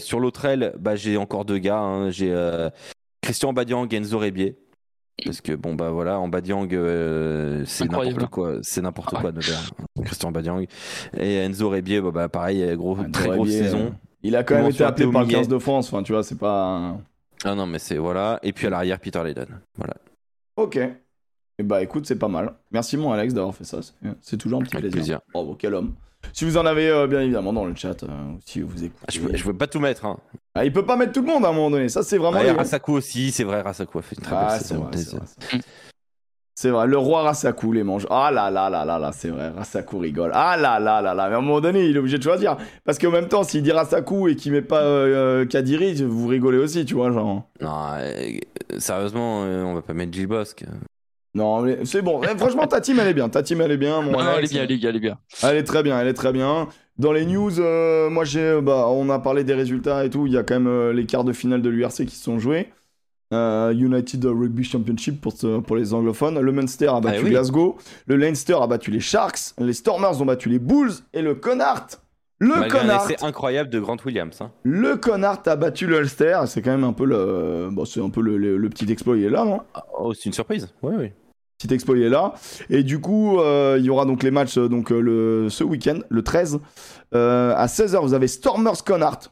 sur 0.00 0.20
l'autre 0.20 0.44
aile, 0.46 0.74
bah, 0.78 0.96
j'ai 0.96 1.16
encore 1.16 1.44
deux 1.44 1.58
gars. 1.58 1.78
hein. 1.78 2.10
J'ai 2.10 2.34
Christian 3.20 3.52
Badiang 3.52 3.86
et 3.92 3.96
Enzo 3.96 4.18
Rebier. 4.18 4.56
Parce 5.24 5.40
que 5.40 5.52
bon 5.52 5.74
bah 5.74 5.90
voilà, 5.90 6.18
en 6.20 6.28
Badiang, 6.28 6.68
euh, 6.72 7.64
c'est 7.66 7.90
n'importe 7.90 8.26
quoi, 8.26 8.54
c'est 8.62 8.82
n'importe 8.82 9.14
Ah 9.16 9.20
quoi 9.22 9.32
Nevers. 9.32 9.70
Christian 10.04 10.30
Badiang 10.30 10.66
et 11.16 11.36
Enzo 11.36 11.70
Rebier, 11.70 12.00
bah, 12.02 12.10
bah, 12.12 12.28
pareil, 12.28 12.76
gros, 12.76 12.96
très 13.12 13.30
grosse 13.30 13.48
saison. 13.50 13.86
euh, 13.86 13.90
Il 14.22 14.36
a 14.36 14.44
quand 14.44 14.56
même 14.56 14.66
été 14.70 14.84
appelé 14.84 15.10
par 15.10 15.22
le 15.22 15.28
Théo 15.28 15.38
15 15.38 15.48
de 15.48 15.58
France. 15.58 15.92
Enfin, 15.92 16.02
tu 16.02 16.12
vois, 16.12 16.22
c'est 16.22 16.38
pas. 16.38 16.98
Ah 17.44 17.54
non 17.54 17.66
mais 17.66 17.78
c'est 17.78 17.96
voilà. 17.96 18.38
Et 18.42 18.52
puis 18.52 18.66
à 18.66 18.70
l'arrière 18.70 18.98
Peter 19.00 19.22
Leyden. 19.24 19.46
Voilà. 19.76 19.94
Ok. 20.56 20.76
Et 20.76 21.62
bah 21.62 21.82
écoute, 21.82 22.06
c'est 22.06 22.18
pas 22.18 22.28
mal. 22.28 22.52
Merci 22.70 22.98
mon 22.98 23.10
Alex 23.12 23.32
d'avoir 23.32 23.54
fait 23.54 23.64
ça. 23.64 23.80
c'est- 23.80 23.94
C'est 24.20 24.36
toujours 24.36 24.60
un 24.60 24.64
petit 24.64 24.76
Avec 24.76 24.90
plaisir. 24.90 25.20
plaisir. 25.20 25.20
Bravo, 25.32 25.54
quel 25.58 25.74
homme. 25.74 25.94
Si 26.32 26.44
vous 26.44 26.56
en 26.56 26.66
avez 26.66 26.88
euh, 26.88 27.06
bien 27.06 27.20
évidemment 27.20 27.52
dans 27.52 27.64
le 27.64 27.74
chat, 27.74 28.02
euh, 28.02 28.06
si 28.44 28.60
vous 28.60 28.84
écoutez. 28.84 29.00
Ah, 29.08 29.12
Je 29.12 29.20
peux, 29.20 29.36
je 29.36 29.44
peux 29.44 29.54
pas 29.54 29.66
tout 29.66 29.80
mettre. 29.80 30.04
Hein. 30.06 30.18
Ah, 30.54 30.64
il 30.64 30.72
peut 30.72 30.84
pas 30.84 30.96
mettre 30.96 31.12
tout 31.12 31.20
le 31.22 31.26
monde 31.28 31.44
à 31.44 31.48
un 31.48 31.52
moment 31.52 31.70
donné. 31.70 31.88
Ça, 31.88 32.02
c'est 32.02 32.18
vraiment. 32.18 32.38
Ah, 32.40 32.44
les- 32.44 32.50
Rasaku 32.50 32.92
aussi, 32.92 33.30
c'est 33.30 33.44
vrai, 33.44 33.60
Rasaku 33.62 33.98
a 33.98 34.02
fait 34.02 34.16
une 34.16 34.22
très 34.24 34.34
Ah, 34.36 34.48
belle 34.50 34.60
c'est 34.60 34.74
vrai, 34.74 35.60
c'est 36.58 36.70
vrai, 36.70 36.86
le 36.86 36.96
roi 36.96 37.22
Rasaku 37.22 37.72
les 37.72 37.84
mange. 37.84 38.06
Ah 38.08 38.30
là 38.30 38.50
là 38.50 38.70
là 38.70 38.86
là 38.86 38.98
là, 38.98 39.10
c'est 39.12 39.28
vrai, 39.28 39.50
Rasaku 39.50 39.98
rigole. 39.98 40.30
Ah 40.32 40.56
là 40.56 40.80
là 40.80 41.02
là 41.02 41.12
là, 41.12 41.28
mais 41.28 41.34
à 41.34 41.38
un 41.38 41.42
moment 41.42 41.60
donné, 41.60 41.84
il 41.84 41.94
est 41.94 41.98
obligé 41.98 42.16
de 42.16 42.22
choisir. 42.22 42.56
Parce 42.84 42.98
qu'en 42.98 43.10
même 43.10 43.28
temps, 43.28 43.44
s'il 43.44 43.62
dit 43.62 43.72
Rasaku 43.72 44.28
et 44.28 44.36
qu'il 44.36 44.52
met 44.52 44.62
pas 44.62 44.80
euh, 44.80 45.42
euh, 45.42 45.44
Kadiri, 45.44 46.02
vous 46.02 46.26
rigolez 46.26 46.56
aussi, 46.56 46.86
tu 46.86 46.94
vois, 46.94 47.12
genre. 47.12 47.42
Non, 47.60 47.76
euh, 47.98 48.38
sérieusement, 48.78 49.44
euh, 49.44 49.64
on 49.64 49.74
va 49.74 49.82
pas 49.82 49.92
mettre 49.92 50.14
Gilles 50.14 50.26
Bosque. 50.28 50.64
Non, 51.36 51.60
mais 51.60 51.84
c'est 51.84 52.00
bon. 52.02 52.20
Eh, 52.24 52.36
franchement, 52.38 52.66
ta 52.66 52.80
team, 52.80 52.98
elle 52.98 53.08
est 53.08 53.14
bien. 53.14 53.28
Ta 53.28 53.42
team, 53.42 53.60
elle 53.60 53.70
est 53.72 53.76
bien. 53.76 54.00
Mon 54.00 54.12
Non, 54.12 54.18
elle 54.38 54.44
est 54.44 54.48
bien, 54.50 54.62
elle 54.64 54.72
est 54.72 54.76
bien, 54.78 54.88
elle 54.90 54.96
est 54.96 55.00
bien. 55.00 55.18
Elle 55.42 55.56
est 55.58 55.64
très 55.64 55.82
bien, 55.82 56.00
elle 56.00 56.08
est 56.08 56.14
très 56.14 56.32
bien. 56.32 56.68
Dans 56.98 57.12
les 57.12 57.26
news, 57.26 57.60
euh, 57.60 58.08
moi 58.08 58.24
j'ai, 58.24 58.58
bah, 58.62 58.86
on 58.88 59.10
a 59.10 59.18
parlé 59.18 59.44
des 59.44 59.52
résultats 59.52 60.04
et 60.06 60.10
tout. 60.10 60.26
Il 60.26 60.32
y 60.32 60.38
a 60.38 60.42
quand 60.42 60.54
même 60.54 60.66
euh, 60.66 60.92
les 60.94 61.04
quarts 61.04 61.24
de 61.24 61.32
finale 61.34 61.60
de 61.60 61.68
l'URC 61.68 62.06
qui 62.06 62.14
se 62.16 62.24
sont 62.24 62.38
joués. 62.38 62.68
Euh, 63.34 63.72
United 63.72 64.24
Rugby 64.24 64.64
Championship 64.64 65.20
pour, 65.20 65.32
ce- 65.32 65.58
pour 65.60 65.76
les 65.76 65.92
anglophones. 65.92 66.38
Le 66.40 66.52
Munster 66.52 66.86
a 66.88 67.00
battu 67.00 67.18
Ah 67.18 67.24
oui. 67.24 67.30
Glasgow. 67.30 67.76
Le 68.06 68.16
Leinster 68.16 68.56
a 68.60 68.66
battu 68.66 68.90
les 68.90 69.00
Sharks. 69.00 69.52
Les 69.58 69.72
Stormers 69.74 70.22
ont 70.22 70.24
battu 70.24 70.48
les 70.48 70.58
Bulls. 70.60 70.92
Et 71.12 71.20
le 71.22 71.34
Connacht, 71.34 72.00
le 72.38 72.68
Connacht, 72.70 73.10
essai 73.10 73.16
incroyable 73.24 73.68
de 73.68 73.80
Grant 73.80 73.96
Williams. 74.06 74.40
hein. 74.40 74.52
le 74.62 74.96
Connacht 74.96 75.48
a 75.48 75.56
battu 75.56 75.86
le 75.86 75.98
Ulster. 75.98 76.38
C'est 76.46 76.62
quand 76.62 76.70
même 76.70 76.84
un 76.84 76.92
peu 76.94 77.04
le, 77.04 77.68
bon, 77.72 77.84
c'est 77.84 78.00
un 78.00 78.08
peu 78.10 78.20
le, 78.22 78.38
le- 78.38 78.56
le 78.56 78.68
petit 78.70 78.90
exploit 78.90 79.16
il 79.18 79.24
est 79.24 79.30
là, 79.30 79.44
non? 79.44 79.60
Oh, 79.98 80.14
c'est 80.14 80.26
une 80.26 80.32
surprise. 80.32 80.72
Oui, 80.82 80.94
oui. 80.96 81.12
Petit 81.58 81.72
exploit 81.72 81.96
il 81.96 82.02
est 82.04 82.08
là. 82.08 82.34
Et 82.70 82.82
du 82.82 83.00
coup, 83.00 83.38
euh, 83.40 83.76
il 83.78 83.84
y 83.84 83.90
aura 83.90 84.04
donc 84.04 84.22
les 84.22 84.30
matchs 84.30 84.58
euh, 84.58 84.68
donc, 84.68 84.92
euh, 84.92 85.00
le, 85.00 85.48
ce 85.50 85.64
week-end, 85.64 85.98
le 86.08 86.22
13. 86.22 86.60
Euh, 87.14 87.54
à 87.56 87.66
16h, 87.66 88.00
vous 88.00 88.14
avez 88.14 88.28
Stormers 88.28 88.84
Connacht. 88.84 89.30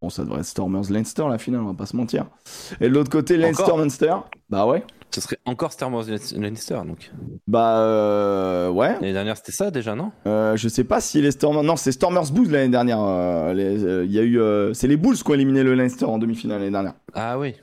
Bon, 0.00 0.10
ça 0.10 0.22
devrait 0.22 0.40
être 0.40 0.46
Stormers 0.46 0.90
Leinster 0.90 1.24
la 1.28 1.38
finale, 1.38 1.62
on 1.62 1.66
va 1.66 1.74
pas 1.74 1.86
se 1.86 1.96
mentir. 1.96 2.26
Et 2.80 2.88
de 2.88 2.94
l'autre 2.94 3.10
côté, 3.10 3.36
Leinster 3.36 3.76
Munster. 3.76 4.14
Bah 4.48 4.64
ouais. 4.64 4.84
Ce 5.10 5.22
serait 5.22 5.38
encore 5.46 5.72
Star 5.72 5.92
Wars 5.92 6.04
Lannister. 6.36 6.78
Donc. 6.86 7.10
Bah 7.48 7.78
euh, 7.80 8.68
ouais. 8.68 8.92
L'année 8.92 9.14
dernière, 9.14 9.36
c'était 9.38 9.52
ça 9.52 9.70
déjà, 9.70 9.94
non? 9.96 10.12
Euh, 10.26 10.54
je 10.56 10.68
sais 10.68 10.84
pas 10.84 11.00
si 11.00 11.20
les 11.22 11.30
Stormers. 11.30 11.62
Non, 11.64 11.76
c'est 11.76 11.92
Stormers 11.92 12.30
Bulls 12.30 12.50
l'année 12.50 12.68
dernière. 12.68 12.98
euh, 13.00 14.04
Il 14.06 14.12
y 14.12 14.18
a 14.18 14.22
eu. 14.22 14.38
C'est 14.74 14.86
les 14.86 14.96
Bulls 14.98 15.16
qui 15.16 15.28
ont 15.30 15.34
éliminé 15.34 15.62
le 15.64 15.74
Leinster 15.74 16.04
en 16.04 16.18
demi-finale 16.18 16.58
l'année 16.60 16.70
dernière. 16.70 16.94
Ah 17.14 17.38
oui. 17.38 17.54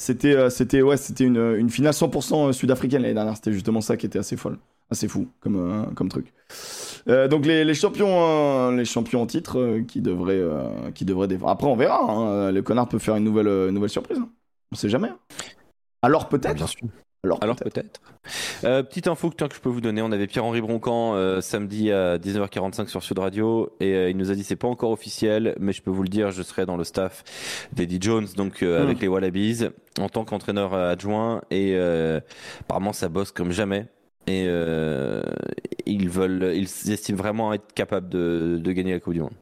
C'était, 0.00 0.34
euh, 0.34 0.48
c'était, 0.48 0.80
ouais, 0.80 0.96
c'était 0.96 1.24
une, 1.24 1.36
une 1.58 1.68
finale 1.68 1.92
100% 1.92 2.52
sud-africaine 2.54 3.02
l'année 3.02 3.12
dernière. 3.14 3.36
C'était 3.36 3.52
justement 3.52 3.82
ça 3.82 3.98
qui 3.98 4.06
était 4.06 4.18
assez 4.18 4.34
folle, 4.38 4.58
assez 4.90 5.08
fou 5.08 5.28
comme, 5.40 5.56
euh, 5.56 5.84
comme 5.94 6.08
truc. 6.08 6.32
Euh, 7.08 7.28
donc 7.28 7.44
les, 7.44 7.74
champions, 7.74 8.08
euh, 8.08 8.76
les 8.76 8.86
champions 8.86 9.20
en 9.20 9.26
titre 9.26 9.58
euh, 9.60 9.82
qui 9.82 10.00
devraient, 10.00 10.40
euh, 10.40 10.90
qui 10.94 11.04
devraient 11.04 11.28
défendre. 11.28 11.50
Après 11.52 11.66
on 11.66 11.76
verra. 11.76 12.00
Hein, 12.10 12.50
le 12.50 12.62
connard 12.62 12.88
peut 12.88 12.98
faire 12.98 13.16
une 13.16 13.24
nouvelle, 13.24 13.48
euh, 13.48 13.68
une 13.70 13.88
surprise. 13.88 14.18
hein. 14.18 14.30
On 14.72 14.76
sait 14.76 14.88
jamais. 14.88 15.10
Alors 16.02 16.22
Ah, 16.24 16.28
peut-être. 16.30 16.54
bien 16.54 16.66
sûr. 16.66 16.88
Alors, 17.22 17.38
Alors 17.42 17.56
peut-être. 17.56 18.00
Euh, 18.64 18.82
petite 18.82 19.06
info 19.06 19.28
que, 19.28 19.44
que 19.44 19.54
je 19.54 19.60
peux 19.60 19.68
vous 19.68 19.82
donner, 19.82 20.00
on 20.00 20.10
avait 20.10 20.26
Pierre-Henri 20.26 20.62
Broncan 20.62 21.14
euh, 21.14 21.42
samedi 21.42 21.92
à 21.92 22.16
19h45 22.16 22.88
sur 22.88 23.02
Sud 23.02 23.18
Radio 23.18 23.76
et 23.78 23.94
euh, 23.94 24.10
il 24.10 24.16
nous 24.16 24.30
a 24.30 24.34
dit 24.34 24.42
c'est 24.42 24.56
pas 24.56 24.68
encore 24.68 24.90
officiel 24.90 25.54
mais 25.60 25.72
je 25.72 25.82
peux 25.82 25.90
vous 25.90 26.02
le 26.02 26.08
dire, 26.08 26.30
je 26.30 26.42
serai 26.42 26.64
dans 26.64 26.78
le 26.78 26.84
staff 26.84 27.68
d'Eddie 27.72 27.98
Jones 28.00 28.26
donc 28.36 28.62
Hmm. 28.62 28.82
avec 28.82 29.00
les 29.00 29.08
Wallabies 29.08 29.68
en 29.98 30.08
tant 30.08 30.24
qu'entraîneur 30.24 30.74
adjoint 30.74 31.42
et 31.50 31.76
apparemment 32.60 32.92
ça 32.92 33.08
bosse 33.08 33.32
comme 33.32 33.52
jamais 33.52 33.86
et 34.26 34.44
ils 35.86 36.08
veulent 36.08 36.52
ils 36.54 36.90
estiment 36.90 37.18
vraiment 37.18 37.52
être 37.52 37.72
capables 37.74 38.08
de, 38.08 38.58
de 38.62 38.72
gagner 38.72 38.92
la 38.92 39.00
Coupe 39.00 39.14
du 39.14 39.20
Monde. 39.20 39.34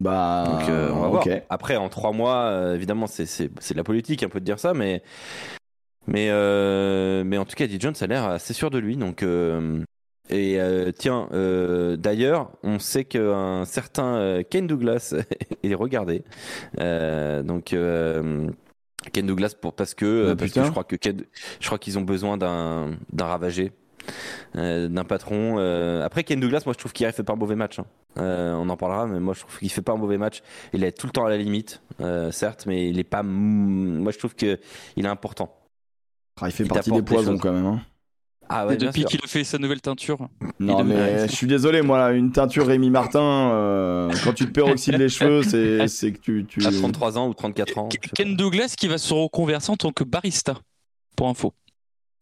Bah. 0.00 0.44
Donc 0.46 0.68
on 0.68 1.00
va 1.00 1.08
voir. 1.08 1.24
Après, 1.48 1.76
en 1.76 1.88
trois 1.88 2.12
mois, 2.12 2.72
évidemment, 2.74 3.06
c'est 3.06 3.48
de 3.48 3.76
la 3.76 3.84
politique 3.84 4.22
un 4.22 4.28
peu 4.28 4.40
de 4.40 4.44
dire 4.44 4.58
ça, 4.58 4.74
mais 4.74 5.02
mais 6.06 6.28
euh, 6.30 7.24
mais 7.24 7.38
en 7.38 7.44
tout 7.44 7.54
cas, 7.56 7.64
Eddie 7.64 7.80
Jones 7.80 7.94
a 8.00 8.06
l'air 8.06 8.24
assez 8.24 8.52
sûr 8.54 8.70
de 8.70 8.78
lui. 8.78 8.96
Donc 8.96 9.22
euh, 9.22 9.82
et 10.30 10.60
euh, 10.60 10.90
tiens, 10.96 11.28
d'ailleurs, 11.98 12.50
on 12.62 12.78
sait 12.78 13.04
qu'un 13.04 13.64
certain 13.66 14.42
Ken 14.48 14.66
Douglas 14.66 15.14
est 15.62 15.74
regardé. 15.74 16.22
Donc 16.78 17.74
Ken 19.12 19.26
Douglas 19.26 19.54
pour 19.60 19.74
parce 19.74 19.94
que 19.94 20.30
Ah, 20.30 20.36
parce 20.36 20.50
putain. 20.50 20.60
que 20.62 20.66
je 20.66 20.70
crois 20.70 20.84
que 20.84 20.96
Ken- 20.96 21.24
je 21.60 21.66
crois 21.66 21.78
qu'ils 21.78 21.98
ont 21.98 22.02
besoin 22.02 22.36
d'un 22.38 22.96
d'un 23.12 23.26
ravagé. 23.26 23.72
euh, 24.56 24.88
d'un 24.88 25.04
patron. 25.04 25.56
euh. 25.58 26.02
Après 26.04 26.24
Ken 26.24 26.38
Douglas, 26.40 26.62
moi 26.66 26.72
je 26.74 26.78
trouve 26.78 26.92
qu'il 26.92 27.10
fait 27.12 27.22
pas 27.22 27.32
un 27.34 27.36
mauvais 27.36 27.56
match. 27.56 27.78
hein. 27.78 27.86
Euh, 28.18 28.52
on 28.54 28.68
en 28.68 28.76
parlera, 28.76 29.06
mais 29.06 29.18
moi 29.20 29.34
je 29.34 29.40
trouve 29.40 29.58
qu'il 29.58 29.70
fait 29.70 29.82
pas 29.82 29.92
un 29.92 29.96
mauvais 29.96 30.18
match. 30.18 30.42
Il 30.72 30.84
est 30.84 30.92
tout 30.92 31.06
le 31.06 31.12
temps 31.12 31.24
à 31.26 31.30
la 31.30 31.36
limite, 31.36 31.82
certes, 32.30 32.64
mais 32.66 32.88
il 32.88 32.98
est 32.98 33.04
pas. 33.04 33.22
Moi 33.22 34.10
je 34.12 34.18
trouve 34.18 34.34
que 34.34 34.58
il 34.96 35.04
est 35.04 35.08
important. 35.08 35.54
Ah, 36.40 36.46
il 36.48 36.52
fait 36.52 36.64
il 36.64 36.68
partie 36.68 36.90
des 36.90 37.02
poisons 37.02 37.38
quand 37.38 37.52
même. 37.52 37.66
hein. 37.66 37.80
Ah 38.48 38.66
ouais, 38.66 38.74
Et 38.74 38.76
depuis 38.76 39.04
qu'il 39.04 39.20
a 39.24 39.26
fait 39.26 39.42
sa 39.42 39.56
nouvelle 39.56 39.80
teinture. 39.80 40.18
Non 40.60 40.80
Il 40.80 40.84
mais 40.84 41.26
je 41.28 41.32
suis 41.34 41.46
désolé, 41.46 41.80
moi 41.80 41.96
là, 41.98 42.10
une 42.12 42.30
teinture 42.30 42.66
Rémi 42.66 42.90
Martin, 42.90 43.50
euh, 43.52 44.10
quand 44.22 44.34
tu 44.34 44.44
te 44.44 44.50
peroxydes 44.50 44.98
les 44.98 45.08
cheveux, 45.08 45.42
c'est, 45.48 45.88
c'est 45.88 46.12
que 46.12 46.18
tu, 46.18 46.44
tu... 46.46 46.64
À 46.66 46.70
33 46.70 47.16
ans 47.16 47.28
ou 47.28 47.32
34 47.34 47.78
ans. 47.78 47.88
Ken 48.14 48.36
Douglas 48.36 48.74
qui 48.78 48.86
va 48.86 48.98
se 48.98 49.14
reconvertir 49.14 49.70
en 49.70 49.76
tant 49.76 49.92
que 49.92 50.04
barista, 50.04 50.56
pour 51.16 51.28
info. 51.28 51.54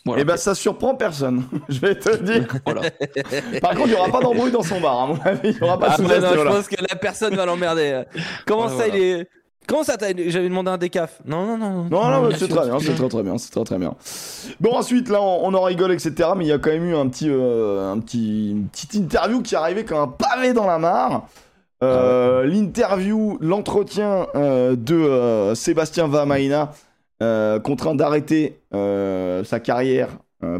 Voilà. 0.05 0.22
Eh 0.22 0.25
ben 0.25 0.37
ça 0.37 0.55
surprend 0.55 0.94
personne, 0.94 1.44
je 1.68 1.79
vais 1.81 1.96
te 1.96 2.09
le 2.11 2.18
dire. 2.18 2.46
Voilà. 2.64 2.83
Par 3.61 3.70
contre, 3.75 3.87
il 3.88 3.90
n'y 3.90 3.94
aura 3.96 4.11
pas 4.11 4.20
d'embrouille 4.20 4.51
dans 4.53 4.62
son 4.62 4.81
bar, 4.81 5.01
à 5.01 5.07
mon 5.09 5.20
avis. 5.22 5.51
Il 5.51 5.55
n'y 5.57 5.61
aura 5.62 5.79
pas 5.79 5.90
Ah, 5.90 5.96
de 5.98 6.03
bah 6.07 6.18
non, 6.20 6.29
je 6.35 6.48
pense 6.48 6.68
que 6.68 6.77
la 6.88 6.96
personne 6.96 7.35
va 7.35 7.46
l'emmerder. 7.46 8.03
Comment 8.46 8.62
Ouais, 8.64 8.68
ça, 8.68 8.75
voilà. 8.75 8.96
il 8.96 9.03
est. 9.03 9.29
Comment 9.66 9.85
ça 9.85 9.96
J'avais 10.01 10.48
demandé 10.48 10.70
un 10.70 10.79
décaf. 10.79 11.20
Non, 11.25 11.46
non, 11.46 11.57
non. 11.57 11.85
Non, 11.85 12.11
non, 12.11 12.31
c'est 12.37 12.48
très 12.48 12.66
bien, 12.66 12.79
c'est 12.81 12.94
très 12.94 13.09
très 13.09 13.22
bien, 13.22 13.38
c'est 13.38 13.51
très 13.51 13.64
très 13.64 13.79
bien. 13.79 13.94
Bon, 14.61 14.75
ensuite, 14.75 15.09
là, 15.09 15.22
on, 15.22 15.55
en 15.55 15.62
rigole, 15.62 15.92
etc. 15.92 16.31
Mais 16.37 16.44
il 16.44 16.48
y 16.48 16.53
a 16.53 16.59
quand 16.59 16.70
même 16.70 16.85
eu 16.85 16.94
un 16.94 17.09
petit, 17.09 17.29
un 17.31 17.98
petit, 18.01 18.51
une 18.51 18.68
petite 18.68 18.94
interview 18.94 19.40
qui 19.42 19.55
est 19.55 19.59
arrivée 19.59 19.85
comme 19.85 19.98
un 19.98 20.09
pavé 20.09 20.53
dans 20.53 20.66
la 20.66 20.79
mare. 20.79 21.27
Euh, 21.83 22.44
l'interview, 22.44 23.38
l'entretien 23.40 24.29
euh, 24.37 24.77
de 24.77 24.94
euh, 24.94 25.55
Sébastien 25.55 26.07
Vamaina, 26.07 26.72
contraint 27.62 27.94
d'arrêter 27.94 28.61
sa 28.72 29.61
carrière 29.61 30.09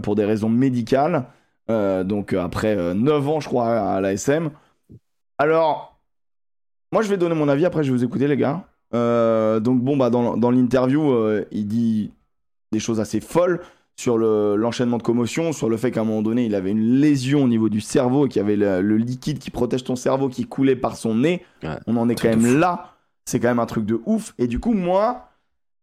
pour 0.03 0.15
des 0.15 0.25
raisons 0.25 0.49
médicales. 0.49 1.25
donc 1.69 2.35
après 2.35 2.95
9 2.95 3.29
ans, 3.29 3.41
je 3.41 3.49
crois, 3.49 3.69
à 3.69 4.01
l'ASM. 4.01 4.51
Alors, 5.39 5.99
moi 6.93 7.03
je 7.03 7.09
vais 7.09 7.17
donner 7.17 7.35
mon 7.35 7.49
avis, 7.49 7.67
après 7.67 7.83
je 7.83 7.91
vais 7.91 7.99
vous 7.99 8.05
écouter 8.05 8.29
les 8.29 8.37
gars. 8.37 8.63
Donc 8.93 9.81
bon, 9.81 9.97
bah, 9.97 10.11
dans, 10.11 10.37
dans 10.37 10.51
l'interview, 10.51 11.15
il 11.51 11.67
dit 11.67 12.11
des 12.73 12.81
choses 12.81 13.01
assez 13.01 13.21
folles 13.21 13.61
sur 13.97 14.19
l'enchaînement 14.19 14.99
de 14.99 15.03
commotion, 15.03 15.53
sur 15.53 15.69
le 15.69 15.77
fait 15.77 15.91
qu'à 15.91 16.01
un 16.01 16.05
moment 16.05 16.23
donné, 16.23 16.47
il 16.47 16.55
avait 16.55 16.71
une 16.71 16.99
lésion 16.99 17.45
au 17.45 17.49
niveau 17.49 17.69
du 17.69 17.81
cerveau, 17.81 18.27
qu'il 18.27 18.41
y 18.41 18.45
avait 18.45 18.57
le, 18.57 18.97
liquide 18.97 19.39
qui 19.39 19.51
protège 19.51 19.85
ton 19.85 19.97
cerveau 19.97 20.29
qui 20.29 20.45
coulait 20.45 20.77
par 20.77 20.97
son 20.97 21.15
nez. 21.15 21.45
On 21.87 21.97
en 21.97 22.09
est 22.09 22.21
quand 22.21 22.29
même 22.29 22.59
là. 22.59 22.89
C'est 23.25 23.39
quand 23.39 23.49
même 23.49 23.61
un 23.61 23.67
truc 23.67 23.87
de 23.87 24.01
ouf. 24.05 24.35
Et 24.39 24.49
du 24.49 24.59
coup, 24.59 24.73
moi, 24.73 25.29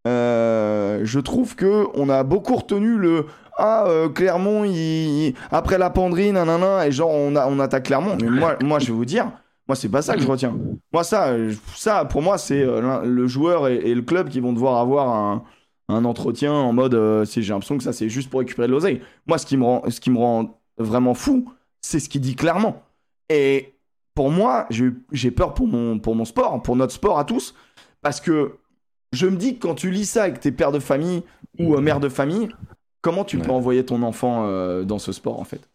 euh, 0.07 1.01
je 1.03 1.19
trouve 1.19 1.55
que 1.55 1.85
on 1.93 2.09
a 2.09 2.23
beaucoup 2.23 2.55
retenu 2.55 2.97
le 2.97 3.27
ah 3.57 3.85
euh, 3.87 4.09
Clermont, 4.09 4.63
il, 4.65 5.33
après 5.51 5.77
la 5.77 5.89
pendrine, 5.89 6.33
nanana, 6.33 6.87
et 6.87 6.91
genre 6.91 7.11
on, 7.11 7.35
a, 7.35 7.47
on 7.47 7.59
attaque 7.59 7.83
Clermont. 7.83 8.17
Mais 8.21 8.29
moi, 8.29 8.57
moi, 8.63 8.79
je 8.79 8.87
vais 8.87 8.93
vous 8.93 9.05
dire, 9.05 9.31
moi, 9.69 9.75
c'est 9.75 9.87
pas 9.87 10.01
ça 10.01 10.15
que 10.15 10.21
je 10.21 10.27
retiens. 10.27 10.57
Moi, 10.91 11.03
ça, 11.03 11.35
ça 11.75 12.03
pour 12.03 12.23
moi, 12.23 12.39
c'est 12.39 12.63
euh, 12.63 13.05
le 13.05 13.27
joueur 13.27 13.67
et, 13.67 13.93
le 13.93 14.01
club 14.01 14.29
qui 14.29 14.39
vont 14.39 14.51
devoir 14.51 14.79
avoir 14.79 15.09
un 15.09 15.43
un 15.89 16.05
entretien 16.05 16.53
en 16.53 16.71
mode 16.71 16.93
euh, 16.93 17.25
j'ai 17.25 17.41
l'impression 17.41 17.75
que 17.77 17.83
ça 17.83 17.93
c'est 17.93 18.09
juste 18.09 18.29
pour 18.29 18.39
récupérer 18.39 18.67
de 18.67 18.73
l'oseille. 18.73 19.01
Moi 19.25 19.39
ce 19.39 19.45
qui 19.45 19.57
me 19.57 19.63
rend 19.63 19.83
ce 19.89 19.99
qui 19.99 20.11
me 20.11 20.19
rend 20.19 20.61
vraiment 20.77 21.15
fou, 21.15 21.51
c'est 21.81 21.99
ce 21.99 22.07
qu'il 22.07 22.21
dit 22.21 22.35
clairement. 22.35 22.83
Et 23.29 23.73
pour 24.13 24.29
moi, 24.31 24.67
j'ai 25.11 25.31
peur 25.31 25.53
pour 25.53 25.67
mon 25.67 25.99
pour 25.99 26.15
mon 26.15 26.25
sport, 26.25 26.61
pour 26.61 26.75
notre 26.75 26.93
sport 26.93 27.17
à 27.17 27.25
tous 27.25 27.55
parce 28.01 28.21
que 28.21 28.57
je 29.11 29.27
me 29.27 29.35
dis 29.35 29.55
que 29.55 29.67
quand 29.67 29.75
tu 29.75 29.89
lis 29.89 30.05
ça 30.05 30.23
avec 30.23 30.39
tes 30.39 30.51
pères 30.51 30.71
de 30.71 30.79
famille 30.79 31.23
ou 31.57 31.75
euh, 31.75 31.81
mères 31.81 31.99
de 31.99 32.09
famille, 32.09 32.49
comment 33.01 33.23
tu 33.23 33.39
peux 33.39 33.51
envoyer 33.51 33.83
ton 33.83 34.03
enfant 34.03 34.45
euh, 34.45 34.83
dans 34.83 34.99
ce 34.99 35.11
sport 35.11 35.39
en 35.39 35.43
fait? 35.43 35.67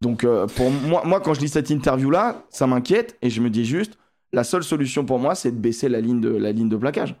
Donc 0.00 0.26
pour 0.56 0.70
moi 0.70 1.20
quand 1.20 1.34
je 1.34 1.40
lis 1.40 1.48
cette 1.48 1.70
interview 1.70 2.10
là, 2.10 2.44
ça 2.50 2.66
m'inquiète 2.66 3.16
et 3.22 3.30
je 3.30 3.40
me 3.40 3.50
dis 3.50 3.64
juste 3.64 3.98
la 4.32 4.44
seule 4.44 4.62
solution 4.62 5.04
pour 5.04 5.18
moi 5.18 5.34
c'est 5.34 5.50
de 5.50 5.58
baisser 5.58 5.88
la 5.88 6.00
ligne 6.00 6.20
de 6.20 6.36
la 6.36 6.52
plaquage 6.78 7.16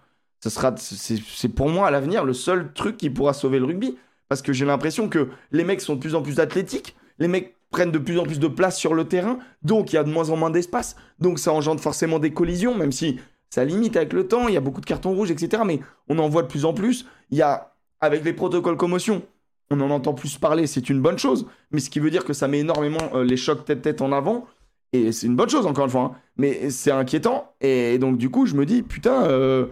c'est 0.48 1.48
pour 1.48 1.68
moi 1.68 1.88
à 1.88 1.90
l'avenir 1.90 2.24
le 2.24 2.32
seul 2.32 2.72
truc 2.72 2.96
qui 2.96 3.10
pourra 3.10 3.32
sauver 3.32 3.58
le 3.58 3.66
rugby. 3.66 3.96
Parce 4.28 4.42
que 4.42 4.52
j'ai 4.52 4.64
l'impression 4.64 5.08
que 5.08 5.28
les 5.50 5.64
mecs 5.64 5.80
sont 5.80 5.96
de 5.96 6.00
plus 6.00 6.14
en 6.14 6.22
plus 6.22 6.38
athlétiques, 6.38 6.94
les 7.18 7.26
mecs 7.26 7.56
prennent 7.70 7.90
de 7.90 7.98
plus 7.98 8.18
en 8.18 8.22
plus 8.22 8.38
de 8.38 8.46
place 8.46 8.78
sur 8.78 8.94
le 8.94 9.04
terrain, 9.04 9.38
donc 9.62 9.92
il 9.92 9.96
y 9.96 9.98
a 9.98 10.04
de 10.04 10.10
moins 10.10 10.30
en 10.30 10.36
moins 10.36 10.50
d'espace, 10.50 10.94
donc 11.18 11.40
ça 11.40 11.52
engendre 11.52 11.80
forcément 11.80 12.20
des 12.20 12.32
collisions, 12.32 12.74
même 12.76 12.92
si 12.92 13.18
ça 13.48 13.64
limite 13.64 13.96
avec 13.96 14.12
le 14.12 14.28
temps, 14.28 14.46
il 14.46 14.54
y 14.54 14.56
a 14.56 14.60
beaucoup 14.60 14.80
de 14.80 14.86
cartons 14.86 15.12
rouges, 15.14 15.32
etc. 15.32 15.64
Mais 15.66 15.80
on 16.08 16.18
en 16.20 16.28
voit 16.28 16.42
de 16.42 16.46
plus 16.46 16.64
en 16.64 16.72
plus. 16.72 17.06
Il 17.30 17.38
y 17.38 17.42
a, 17.42 17.74
avec 18.00 18.24
les 18.24 18.32
protocoles 18.32 18.76
commotion, 18.76 19.22
on 19.70 19.80
en 19.80 19.90
entend 19.90 20.12
plus 20.12 20.36
parler, 20.36 20.66
c'est 20.66 20.90
une 20.90 21.00
bonne 21.00 21.18
chose, 21.18 21.46
mais 21.70 21.80
ce 21.80 21.90
qui 21.90 22.00
veut 22.00 22.10
dire 22.10 22.24
que 22.24 22.32
ça 22.32 22.48
met 22.48 22.58
énormément 22.58 23.10
euh, 23.14 23.24
les 23.24 23.36
chocs 23.36 23.64
tête-tête 23.64 24.02
en 24.02 24.12
avant, 24.12 24.46
et 24.92 25.12
c'est 25.12 25.26
une 25.26 25.36
bonne 25.36 25.48
chose 25.48 25.66
encore 25.66 25.84
une 25.84 25.90
fois, 25.90 26.00
hein. 26.02 26.16
mais 26.36 26.70
c'est 26.70 26.90
inquiétant, 26.90 27.54
et 27.60 27.98
donc 27.98 28.18
du 28.18 28.30
coup 28.30 28.46
je 28.46 28.56
me 28.56 28.66
dis, 28.66 28.82
putain, 28.82 29.24
euh, 29.24 29.66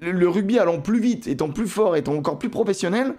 le 0.00 0.28
rugby 0.28 0.58
allant 0.58 0.80
plus 0.80 1.00
vite, 1.00 1.26
étant 1.26 1.50
plus 1.50 1.66
fort, 1.66 1.96
étant 1.96 2.14
encore 2.14 2.38
plus 2.38 2.50
professionnel, 2.50 3.14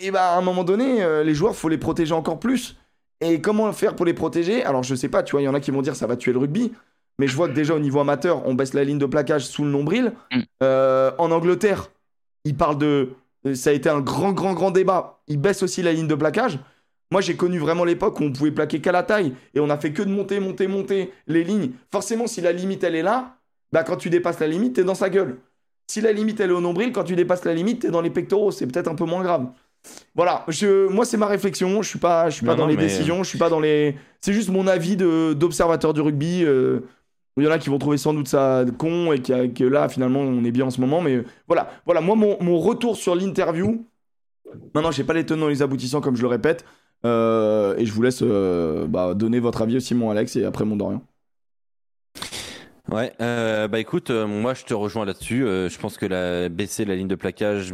et, 0.00 0.10
bah 0.10 0.32
à 0.32 0.38
un 0.38 0.42
moment 0.42 0.64
donné, 0.64 1.02
euh, 1.02 1.24
les 1.24 1.34
joueurs, 1.34 1.56
faut 1.56 1.68
les 1.68 1.78
protéger 1.78 2.12
encore 2.14 2.38
plus. 2.38 2.76
Et 3.20 3.40
comment 3.40 3.72
faire 3.72 3.96
pour 3.96 4.06
les 4.06 4.14
protéger? 4.14 4.62
Alors 4.62 4.84
je 4.84 4.94
sais 4.94 5.08
pas, 5.08 5.24
tu 5.24 5.32
vois, 5.32 5.40
il 5.40 5.46
y 5.46 5.48
en 5.48 5.54
a 5.54 5.60
qui 5.60 5.72
vont 5.72 5.82
dire 5.82 5.96
ça 5.96 6.06
va 6.06 6.16
tuer 6.16 6.32
le 6.32 6.38
rugby, 6.38 6.72
mais 7.18 7.26
je 7.26 7.34
vois 7.34 7.48
que 7.48 7.54
déjà 7.54 7.74
au 7.74 7.80
niveau 7.80 7.98
amateur, 7.98 8.46
on 8.46 8.54
baisse 8.54 8.74
la 8.74 8.84
ligne 8.84 8.98
de 8.98 9.06
plaquage 9.06 9.46
sous 9.46 9.64
le 9.64 9.70
nombril. 9.70 10.12
Mm. 10.30 10.42
En 11.18 11.30
Angleterre, 11.32 11.90
ils 12.44 12.54
parlent 12.54 12.78
de, 12.78 13.08
ça 13.54 13.70
a 13.70 13.72
été 13.72 13.88
un 13.88 14.00
grand, 14.00 14.32
grand, 14.32 14.54
grand 14.54 14.70
débat. 14.70 15.20
Ils 15.28 15.40
baissent 15.40 15.62
aussi 15.62 15.82
la 15.82 15.92
ligne 15.92 16.08
de 16.08 16.14
plaquage. 16.14 16.58
Moi, 17.10 17.20
j'ai 17.20 17.36
connu 17.36 17.58
vraiment 17.58 17.84
l'époque 17.84 18.20
où 18.20 18.24
on 18.24 18.32
pouvait 18.32 18.50
plaquer 18.50 18.80
qu'à 18.80 18.92
la 18.92 19.02
taille 19.02 19.32
et 19.54 19.60
on 19.60 19.70
a 19.70 19.78
fait 19.78 19.92
que 19.92 20.02
de 20.02 20.10
monter, 20.10 20.40
monter, 20.40 20.66
monter 20.66 21.12
les 21.26 21.42
lignes. 21.42 21.70
Forcément, 21.90 22.26
si 22.26 22.40
la 22.40 22.52
limite 22.52 22.84
elle 22.84 22.94
est 22.94 23.02
là, 23.02 23.38
bah 23.72 23.82
quand 23.82 23.96
tu 23.96 24.10
dépasses 24.10 24.40
la 24.40 24.46
limite, 24.46 24.74
t'es 24.74 24.84
dans 24.84 24.94
sa 24.94 25.08
gueule. 25.08 25.38
Si 25.86 26.02
la 26.02 26.12
limite 26.12 26.40
elle 26.40 26.50
est 26.50 26.54
au 26.54 26.60
nombril, 26.60 26.92
quand 26.92 27.04
tu 27.04 27.16
dépasses 27.16 27.44
la 27.44 27.54
limite, 27.54 27.82
t'es 27.82 27.90
dans 27.90 28.02
les 28.02 28.10
pectoraux, 28.10 28.50
c'est 28.50 28.66
peut-être 28.66 28.88
un 28.88 28.94
peu 28.94 29.06
moins 29.06 29.22
grave. 29.22 29.46
Voilà, 30.14 30.44
je, 30.48 30.86
moi 30.88 31.06
c'est 31.06 31.16
ma 31.16 31.26
réflexion, 31.26 31.80
je 31.80 31.88
suis 31.88 31.98
pas, 31.98 32.28
je 32.28 32.36
suis 32.36 32.46
pas 32.46 32.54
dans 32.54 32.66
les 32.66 32.76
décisions, 32.76 33.22
je 33.22 33.28
suis 33.28 33.38
pas 33.38 33.48
dans 33.48 33.60
les. 33.60 33.96
C'est 34.20 34.34
juste 34.34 34.50
mon 34.50 34.66
avis 34.66 34.96
d'observateur 34.96 35.94
du 35.94 36.00
rugby. 36.00 36.44
Euh, 36.44 36.80
il 37.40 37.44
y 37.44 37.48
en 37.48 37.50
a 37.50 37.58
qui 37.58 37.70
vont 37.70 37.78
trouver 37.78 37.98
sans 37.98 38.14
doute 38.14 38.28
ça 38.28 38.64
con 38.78 39.12
et 39.12 39.20
que 39.20 39.64
là 39.64 39.88
finalement 39.88 40.20
on 40.20 40.44
est 40.44 40.50
bien 40.50 40.66
en 40.66 40.70
ce 40.70 40.80
moment, 40.80 41.00
mais 41.00 41.22
voilà, 41.46 41.70
voilà, 41.84 42.00
moi 42.00 42.16
mon, 42.16 42.58
retour 42.58 42.96
sur 42.96 43.14
l'interview. 43.14 43.84
Maintenant 44.74 44.90
j'ai 44.90 45.04
pas 45.04 45.14
les 45.14 45.26
tenants 45.26 45.48
et 45.48 45.52
les 45.52 45.62
aboutissants 45.62 46.00
comme 46.00 46.16
je 46.16 46.22
le 46.22 46.28
répète, 46.28 46.64
euh, 47.04 47.76
et 47.76 47.86
je 47.86 47.92
vous 47.92 48.02
laisse 48.02 48.20
euh, 48.22 48.86
bah, 48.86 49.14
donner 49.14 49.40
votre 49.40 49.62
avis 49.62 49.76
aussi 49.76 49.94
mon 49.94 50.10
Alex 50.10 50.36
et 50.36 50.44
après 50.44 50.64
mon 50.64 50.76
Dorian. 50.76 51.02
Ouais, 52.90 53.12
euh, 53.20 53.68
bah 53.68 53.80
écoute, 53.80 54.08
euh, 54.08 54.26
moi 54.26 54.54
je 54.54 54.64
te 54.64 54.72
rejoins 54.72 55.04
là-dessus. 55.04 55.44
Euh, 55.44 55.68
je 55.68 55.78
pense 55.78 55.98
que 55.98 56.06
la 56.06 56.48
baisser 56.48 56.86
la 56.86 56.94
ligne 56.94 57.06
de 57.06 57.16
plaquage, 57.16 57.70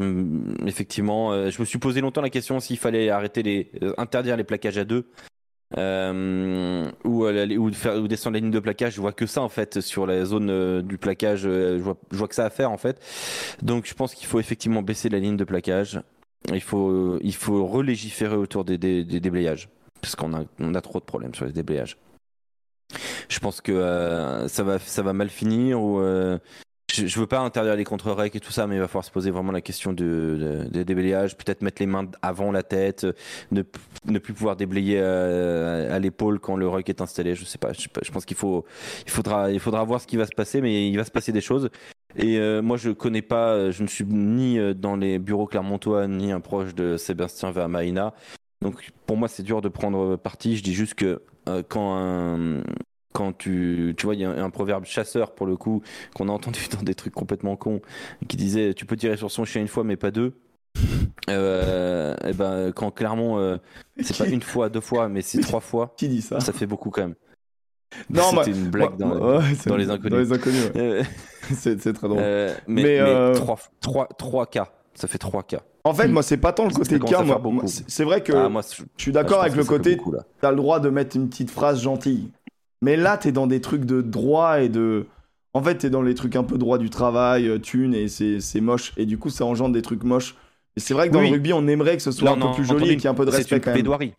effectivement, 0.66 1.32
euh, 1.32 1.50
je 1.50 1.60
me 1.60 1.64
suis 1.64 1.78
posé 1.78 2.00
longtemps 2.00 2.20
la 2.20 2.30
question 2.30 2.58
s'il 2.58 2.78
fallait 2.78 3.10
arrêter 3.10 3.44
les, 3.44 3.70
interdire 3.96 4.36
les 4.36 4.42
plaquages 4.42 4.76
à 4.76 4.84
deux. 4.84 5.06
Ou, 5.76 7.26
ou, 7.26 7.72
faire, 7.72 7.96
ou 7.96 8.08
descendre 8.08 8.34
la 8.34 8.40
ligne 8.40 8.50
de 8.50 8.60
plaquage, 8.60 8.94
je 8.94 9.00
vois 9.00 9.12
que 9.12 9.26
ça 9.26 9.42
en 9.42 9.48
fait 9.48 9.80
sur 9.80 10.06
la 10.06 10.24
zone 10.24 10.82
du 10.82 10.98
plaquage, 10.98 11.40
je 11.40 11.80
vois, 11.80 11.96
je, 12.10 12.16
vois, 12.16 12.28
que 12.28 12.34
ça 12.34 12.44
à 12.44 12.50
faire 12.50 12.70
en 12.70 12.78
fait. 12.78 13.00
Donc 13.62 13.86
je 13.86 13.94
pense 13.94 14.14
qu'il 14.14 14.26
faut 14.26 14.40
effectivement 14.40 14.82
baisser 14.82 15.08
la 15.08 15.18
ligne 15.18 15.36
de 15.36 15.44
plaquage. 15.44 16.00
Il 16.52 16.60
faut, 16.60 17.18
il 17.22 17.34
faut 17.34 17.66
relégiférer 17.66 18.36
autour 18.36 18.64
des, 18.64 18.76
des, 18.76 19.02
des 19.04 19.20
déblayages 19.20 19.68
parce 20.02 20.14
qu'on 20.14 20.34
a, 20.34 20.44
on 20.60 20.74
a 20.74 20.80
trop 20.82 21.00
de 21.00 21.04
problèmes 21.04 21.34
sur 21.34 21.46
les 21.46 21.52
déblayages 21.52 21.96
je 23.28 23.38
pense 23.38 23.60
que 23.60 23.72
euh, 23.72 24.48
ça 24.48 24.62
va 24.62 24.78
ça 24.78 25.02
va 25.02 25.12
mal 25.12 25.28
finir 25.28 25.80
ou 25.80 26.00
euh, 26.00 26.38
je, 26.92 27.06
je, 27.06 27.20
veux 27.20 27.26
pas 27.26 27.40
interdire 27.40 27.76
les 27.76 27.84
contre-recs 27.84 28.36
et 28.36 28.40
tout 28.40 28.52
ça, 28.52 28.66
mais 28.66 28.76
il 28.76 28.80
va 28.80 28.88
falloir 28.88 29.04
se 29.04 29.10
poser 29.10 29.30
vraiment 29.30 29.52
la 29.52 29.60
question 29.60 29.92
de, 29.92 30.68
de, 30.70 30.82
déblayages, 30.82 31.36
peut-être 31.36 31.62
mettre 31.62 31.80
les 31.80 31.86
mains 31.86 32.06
avant 32.22 32.52
la 32.52 32.62
tête, 32.62 33.06
ne, 33.50 33.62
ne 34.06 34.18
plus 34.18 34.32
pouvoir 34.32 34.56
déblayer 34.56 34.98
euh, 35.00 35.94
à, 35.94 35.98
l'épaule 35.98 36.38
quand 36.38 36.56
le 36.56 36.68
rec 36.68 36.88
est 36.88 37.00
installé. 37.00 37.34
Je 37.34 37.44
sais 37.44 37.58
pas, 37.58 37.72
je, 37.72 38.10
pense 38.10 38.24
qu'il 38.24 38.36
faut, 38.36 38.64
il 39.06 39.10
faudra, 39.10 39.50
il 39.50 39.60
faudra 39.60 39.82
voir 39.84 40.00
ce 40.00 40.06
qui 40.06 40.16
va 40.16 40.26
se 40.26 40.34
passer, 40.34 40.60
mais 40.60 40.88
il 40.88 40.96
va 40.96 41.04
se 41.04 41.10
passer 41.10 41.32
des 41.32 41.40
choses. 41.40 41.70
Et 42.16 42.38
moi, 42.60 42.76
je 42.76 42.90
connais 42.90 43.22
pas, 43.22 43.72
je 43.72 43.82
ne 43.82 43.88
suis 43.88 44.04
ni 44.04 44.58
dans 44.76 44.94
les 44.94 45.18
bureaux 45.18 45.46
clermontois, 45.46 46.06
ni 46.06 46.30
un 46.30 46.40
proche 46.40 46.74
de 46.74 46.96
Sébastien 46.96 47.50
Vermaina. 47.50 48.14
Donc, 48.62 48.90
pour 49.06 49.16
moi, 49.16 49.26
c'est 49.26 49.42
dur 49.42 49.60
de 49.62 49.68
prendre 49.68 50.14
parti. 50.14 50.56
Je 50.56 50.62
dis 50.62 50.74
juste 50.74 50.94
que 50.94 51.22
quand 51.68 51.96
un, 51.96 52.62
quand 53.14 53.32
tu, 53.32 53.94
tu 53.96 54.06
vois, 54.06 54.14
il 54.16 54.20
y 54.20 54.24
a 54.24 54.30
un, 54.30 54.50
proverbe 54.50 54.84
chasseur 54.84 55.34
pour 55.34 55.46
le 55.46 55.56
coup 55.56 55.82
qu'on 56.14 56.28
a 56.28 56.32
entendu 56.32 56.60
dans 56.76 56.82
des 56.82 56.94
trucs 56.94 57.14
complètement 57.14 57.56
cons 57.56 57.80
qui 58.28 58.36
disait 58.36 58.74
tu 58.74 58.84
peux 58.84 58.96
tirer 58.96 59.16
sur 59.16 59.30
son 59.30 59.44
chien 59.44 59.62
une 59.62 59.68
fois 59.68 59.84
mais 59.84 59.96
pas 59.96 60.10
deux. 60.10 60.34
Euh, 61.30 62.14
et 62.24 62.32
ben 62.32 62.72
quand 62.72 62.90
clairement 62.90 63.38
euh, 63.38 63.56
c'est 64.00 64.18
pas 64.18 64.26
une 64.26 64.42
fois, 64.42 64.68
deux 64.68 64.80
fois, 64.80 65.08
mais 65.08 65.22
c'est 65.22 65.40
trois 65.40 65.60
fois. 65.60 65.94
Qui 65.96 66.08
dit 66.08 66.20
ça 66.20 66.40
Ça 66.40 66.52
fait 66.52 66.66
beaucoup 66.66 66.90
quand 66.90 67.02
même. 67.02 67.14
Non, 68.10 68.42
c'était 68.42 68.58
une 68.58 68.70
blague 68.70 68.96
dans, 68.96 69.14
dans, 69.14 69.76
les 69.76 69.88
inconnus. 69.88 70.10
Dans 70.10 70.16
les 70.16 70.32
inconnus, 70.32 70.72
c'est, 71.54 71.76
très 71.76 72.08
drôle. 72.08 72.18
Euh, 72.20 72.52
mais, 72.66 72.82
mais, 72.82 73.30
mais 73.30 73.32
3, 73.34 73.58
3, 73.80 74.08
3 74.18 74.46
cas, 74.46 74.72
ça 74.94 75.06
fait 75.06 75.18
3 75.18 75.44
cas. 75.44 75.60
En 75.84 75.94
fait, 75.94 76.08
moi, 76.08 76.22
c'est 76.24 76.38
pas 76.38 76.52
tant 76.52 76.66
le 76.66 76.74
côté 76.74 76.98
cas. 76.98 77.22
Moi, 77.22 77.62
c'est 77.66 78.04
vrai 78.04 78.22
que 78.22 78.32
ah, 78.32 78.48
moi, 78.48 78.62
je, 78.62 78.82
suis 78.96 79.12
d'accord 79.12 79.42
avec 79.42 79.54
le 79.54 79.64
côté. 79.64 79.98
T'as 80.40 80.50
le 80.50 80.56
droit 80.56 80.80
de 80.80 80.88
mettre 80.88 81.14
une 81.14 81.28
petite 81.28 81.50
phrase 81.50 81.82
gentille. 81.82 82.30
Mais 82.84 82.96
là, 82.96 83.16
t'es 83.16 83.32
dans 83.32 83.46
des 83.46 83.62
trucs 83.62 83.86
de 83.86 84.02
droit 84.02 84.60
et 84.60 84.68
de. 84.68 85.06
En 85.54 85.62
fait, 85.62 85.76
t'es 85.76 85.90
dans 85.90 86.02
les 86.02 86.14
trucs 86.14 86.36
un 86.36 86.44
peu 86.44 86.58
droit 86.58 86.76
du 86.76 86.90
travail, 86.90 87.48
euh, 87.48 87.58
thune, 87.58 87.94
et 87.94 88.08
c'est 88.08 88.60
moche. 88.60 88.92
Et 88.98 89.06
du 89.06 89.16
coup, 89.16 89.30
ça 89.30 89.46
engendre 89.46 89.72
des 89.72 89.80
trucs 89.80 90.04
moches. 90.04 90.34
Et 90.76 90.80
c'est 90.80 90.92
vrai 90.92 91.08
que 91.08 91.14
dans 91.14 91.22
le 91.22 91.28
rugby, 91.28 91.54
on 91.54 91.66
aimerait 91.66 91.96
que 91.96 92.02
ce 92.02 92.12
soit 92.12 92.30
un 92.30 92.38
peu 92.38 92.52
plus 92.52 92.66
joli 92.66 92.90
et 92.90 92.96
qu'il 92.96 93.04
y 93.04 93.06
ait 93.06 93.10
un 93.10 93.14
peu 93.14 93.24
de 93.24 93.30
respect 93.30 93.60
quand 93.60 93.74
même. 93.74 94.10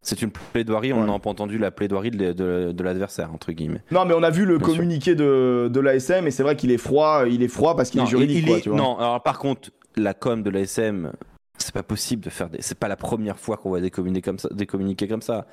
C'est 0.00 0.22
une 0.22 0.30
plaidoirie, 0.30 0.92
on 0.92 1.04
n'a 1.04 1.18
pas 1.18 1.28
entendu 1.28 1.58
la 1.58 1.70
plaidoirie 1.70 2.12
de, 2.12 2.32
de, 2.32 2.82
l'adversaire, 2.82 3.34
entre 3.34 3.50
guillemets. 3.52 3.82
Non, 3.90 4.04
mais 4.06 4.14
on 4.14 4.22
a 4.22 4.30
vu 4.30 4.46
le 4.46 4.58
communiqué 4.58 5.14
de, 5.16 5.68
de 5.70 5.80
l'ASM 5.80 6.26
et 6.26 6.30
c'est 6.30 6.44
vrai 6.44 6.56
qu'il 6.56 6.70
est 6.70 6.78
froid, 6.78 7.24
il 7.28 7.42
est 7.42 7.48
froid 7.48 7.76
parce 7.76 7.90
qu'il 7.90 8.00
est 8.00 8.06
juridique. 8.06 8.46
quoi, 8.46 8.60
Tu 8.60 8.68
vois. 8.68 8.78
Non, 8.78 8.96
alors 8.96 9.22
par 9.22 9.40
contre, 9.40 9.70
la 9.96 10.14
com 10.14 10.44
de 10.44 10.50
l'ASM, 10.50 11.12
c'est 11.58 11.74
pas 11.74 11.82
possible 11.82 12.22
de 12.22 12.30
faire 12.30 12.48
des. 12.48 12.62
C'est 12.62 12.78
pas 12.78 12.88
la 12.88 12.96
première 12.96 13.40
fois 13.40 13.56
qu'on 13.56 13.70
voit 13.70 13.80
des 13.80 13.90
communiqués 13.90 14.22
comme 14.22 14.38
ça. 14.38 14.48
Des 14.52 14.66
communiqués 14.66 15.08
comme 15.08 15.20
ça 15.20 15.46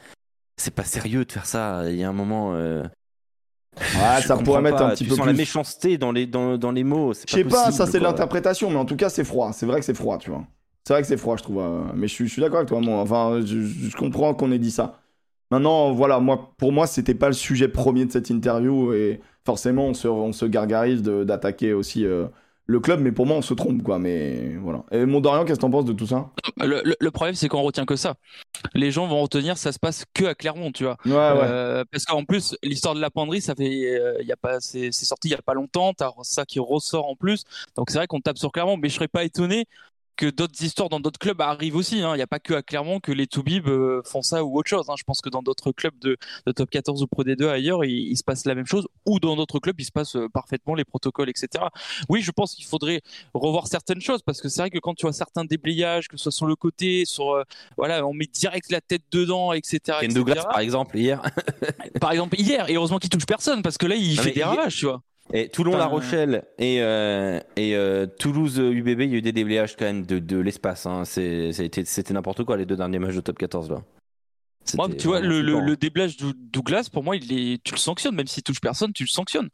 c'est 0.57 0.71
pas 0.73 0.83
sérieux 0.83 1.25
de 1.25 1.31
faire 1.31 1.45
ça. 1.45 1.89
Il 1.89 1.95
y 1.97 2.03
a 2.03 2.09
un 2.09 2.13
moment. 2.13 2.53
Euh, 2.55 2.83
Ouais, 3.93 4.21
ça 4.21 4.37
pourrait 4.37 4.61
mettre 4.61 4.81
un 4.81 4.89
petit 4.89 5.03
tu 5.03 5.09
peu 5.09 5.15
sens 5.15 5.25
plus. 5.25 5.31
la 5.31 5.33
méchanceté 5.33 5.97
dans 5.97 6.11
les, 6.11 6.27
dans, 6.27 6.57
dans 6.57 6.71
les 6.71 6.83
mots. 6.83 7.13
Je 7.13 7.33
sais 7.33 7.43
pas, 7.45 7.71
ça 7.71 7.85
c'est 7.85 7.99
de 7.99 8.03
l'interprétation, 8.03 8.69
mais 8.69 8.77
en 8.77 8.85
tout 8.85 8.95
cas 8.95 9.09
c'est 9.09 9.23
froid. 9.23 9.51
C'est 9.53 9.65
vrai 9.65 9.79
que 9.79 9.85
c'est 9.85 9.93
froid, 9.93 10.17
tu 10.17 10.29
vois. 10.29 10.45
C'est 10.87 10.93
vrai 10.93 11.01
que 11.01 11.07
c'est 11.07 11.17
froid, 11.17 11.35
je 11.37 11.43
trouve. 11.43 11.59
euh, 11.59 11.83
Mais 11.95 12.07
je 12.07 12.13
suis, 12.13 12.27
je 12.27 12.31
suis 12.33 12.41
d'accord 12.41 12.57
avec 12.59 12.69
toi, 12.69 12.79
moi. 12.79 12.99
Enfin, 13.01 13.39
je, 13.43 13.61
je 13.61 13.95
comprends 13.97 14.33
qu'on 14.33 14.51
ait 14.51 14.59
dit 14.59 14.71
ça. 14.71 14.99
Maintenant, 15.51 15.93
voilà, 15.93 16.19
moi, 16.19 16.53
pour 16.57 16.71
moi, 16.71 16.87
c'était 16.87 17.15
pas 17.15 17.27
le 17.27 17.33
sujet 17.33 17.67
premier 17.67 18.05
de 18.05 18.11
cette 18.11 18.29
interview 18.29 18.93
et 18.93 19.21
forcément, 19.45 19.87
on 19.87 19.93
se, 19.93 20.07
on 20.07 20.31
se 20.33 20.45
gargarise 20.45 21.01
d'attaquer 21.03 21.73
aussi 21.73 22.05
euh, 22.05 22.27
le 22.67 22.79
club, 22.79 22.99
mais 23.01 23.11
pour 23.11 23.25
moi, 23.25 23.37
on 23.37 23.41
se 23.41 23.53
trompe, 23.53 23.83
quoi. 23.83 23.99
Mais 23.99 24.55
voilà. 24.57 24.83
Et 24.91 25.05
mon 25.05 25.21
Dorian, 25.21 25.45
qu'est-ce 25.45 25.57
que 25.59 25.61
t'en 25.61 25.71
penses 25.71 25.85
de 25.85 25.93
tout 25.93 26.07
ça? 26.07 26.29
Le, 26.59 26.81
le- 26.83 26.95
le 26.99 27.11
problème, 27.11 27.35
c'est 27.35 27.47
qu'on 27.47 27.61
retient 27.61 27.85
que 27.85 27.95
ça. 27.95 28.15
Les 28.75 28.91
gens 28.91 29.07
vont 29.07 29.21
retenir, 29.21 29.57
ça 29.57 29.71
se 29.71 29.79
passe 29.79 30.05
que 30.13 30.25
à 30.25 30.35
Clermont, 30.35 30.71
tu 30.71 30.83
vois. 30.85 30.97
Ouais, 31.05 31.11
ouais. 31.11 31.47
Euh, 31.47 31.83
parce 31.91 32.05
qu'en 32.05 32.25
plus, 32.25 32.55
l'histoire 32.63 32.95
de 32.95 33.01
la 33.01 33.11
penderie, 33.11 33.41
ça 33.41 33.55
fait, 33.55 33.99
euh, 33.99 34.21
y 34.23 34.31
a 34.31 34.37
pas, 34.37 34.59
c'est 34.61 34.91
c'est 34.91 35.05
sorti 35.05 35.29
il 35.29 35.31
y 35.31 35.35
a 35.35 35.41
pas 35.41 35.53
longtemps. 35.55 35.93
T'as 35.93 36.11
ça 36.23 36.45
qui 36.45 36.59
ressort 36.59 37.07
en 37.09 37.15
plus. 37.15 37.45
Donc 37.75 37.89
c'est 37.91 37.97
vrai 37.97 38.07
qu'on 38.07 38.21
tape 38.21 38.37
sur 38.37 38.51
Clermont, 38.51 38.77
mais 38.77 38.89
je 38.89 38.95
serais 38.95 39.07
pas 39.09 39.23
étonné 39.25 39.65
que 40.15 40.29
d'autres 40.29 40.61
histoires 40.63 40.89
dans 40.89 40.99
d'autres 40.99 41.19
clubs 41.19 41.39
arrivent 41.41 41.75
aussi. 41.75 42.01
hein. 42.01 42.13
Il 42.13 42.17
n'y 42.17 42.21
a 42.23 42.27
pas 42.27 42.39
que 42.39 42.53
à 42.53 42.61
Clermont 42.63 42.99
que 42.99 43.11
les 43.11 43.27
Toubib 43.27 43.67
euh, 43.67 44.01
font 44.05 44.21
ça 44.21 44.43
ou 44.43 44.57
autre 44.57 44.69
chose. 44.69 44.85
hein. 44.89 44.95
Je 44.97 45.03
pense 45.03 45.21
que 45.21 45.29
dans 45.29 45.41
d'autres 45.41 45.71
clubs 45.71 45.97
de, 45.99 46.17
de 46.45 46.51
top 46.51 46.69
14 46.69 47.03
ou 47.03 47.07
Pro 47.07 47.23
D2 47.23 47.47
ailleurs, 47.49 47.83
il, 47.85 47.91
il 48.11 48.17
se 48.17 48.23
passe 48.23 48.45
la 48.45 48.55
même 48.55 48.65
chose. 48.65 48.87
Ou 49.05 49.19
dans 49.19 49.35
d'autres 49.35 49.59
clubs, 49.59 49.79
il 49.79 49.85
se 49.85 49.91
passe 49.91 50.15
euh, 50.15 50.27
parfaitement 50.29 50.75
les 50.75 50.85
protocoles, 50.85 51.29
etc. 51.29 51.65
Oui, 52.09 52.21
je 52.21 52.31
pense 52.31 52.55
qu'il 52.55 52.65
faudrait 52.65 53.01
revoir 53.33 53.67
certaines 53.67 54.01
choses 54.01 54.21
parce 54.21 54.41
que 54.41 54.49
c'est 54.49 54.61
vrai 54.61 54.69
que 54.69 54.79
quand 54.79 54.93
tu 54.93 55.03
vois 55.05 55.13
certains 55.13 55.45
déblayages, 55.45 56.07
que 56.07 56.17
ce 56.17 56.23
soit 56.23 56.31
sur 56.31 56.45
le 56.45 56.55
côté, 56.55 57.05
sur 57.05 57.31
euh, 57.31 57.43
voilà, 57.77 58.05
on 58.05 58.13
met 58.13 58.27
direct 58.27 58.71
la 58.71 58.81
tête 58.81 59.03
dedans, 59.11 59.53
etc. 59.53 59.97
Ken. 60.01 60.13
Douglas, 60.13 60.43
par 60.45 60.59
exemple, 60.59 60.97
hier. 60.97 61.21
Par 61.99 62.11
exemple, 62.11 62.39
hier, 62.39 62.69
et 62.69 62.75
heureusement 62.75 62.99
qu'il 62.99 63.09
touche 63.09 63.25
personne 63.25 63.61
parce 63.61 63.77
que 63.77 63.85
là, 63.85 63.95
il 63.95 64.15
Non, 64.15 64.23
fait 64.23 64.31
des 64.31 64.43
ravages, 64.43 64.75
tu 64.77 64.85
vois. 64.85 65.01
Et 65.33 65.49
Toulon, 65.49 65.71
Putain. 65.71 65.79
La 65.79 65.87
Rochelle 65.87 66.43
et, 66.59 66.81
euh, 66.81 67.39
et 67.55 67.75
euh, 67.75 68.05
Toulouse 68.05 68.59
euh, 68.59 68.71
UBB, 68.71 69.01
il 69.01 69.09
y 69.11 69.13
a 69.15 69.17
eu 69.17 69.21
des 69.21 69.31
déblayages 69.31 69.75
quand 69.75 69.85
même 69.85 70.05
de, 70.05 70.19
de 70.19 70.37
l'espace. 70.37 70.85
Hein. 70.85 71.03
C'était 71.05 72.13
n'importe 72.13 72.43
quoi 72.43 72.57
les 72.57 72.65
deux 72.65 72.75
derniers 72.75 72.99
matchs 72.99 73.15
de 73.15 73.21
top 73.21 73.37
14 73.39 73.69
là. 73.71 73.81
Moi, 74.75 74.89
tu 74.97 75.07
vois, 75.07 75.19
le, 75.19 75.41
le, 75.41 75.59
le 75.59 75.75
déblage 75.77 76.17
de 76.17 76.33
Douglas, 76.35 76.89
pour 76.91 77.03
moi, 77.03 77.15
il 77.15 77.31
est, 77.53 77.63
tu 77.63 77.73
le 77.73 77.79
sanctionnes, 77.79 78.15
même 78.15 78.25
s'il 78.27 78.41
touche 78.43 78.59
personne, 78.61 78.93
tu 78.93 79.03
le 79.03 79.09
sanctionnes. 79.09 79.49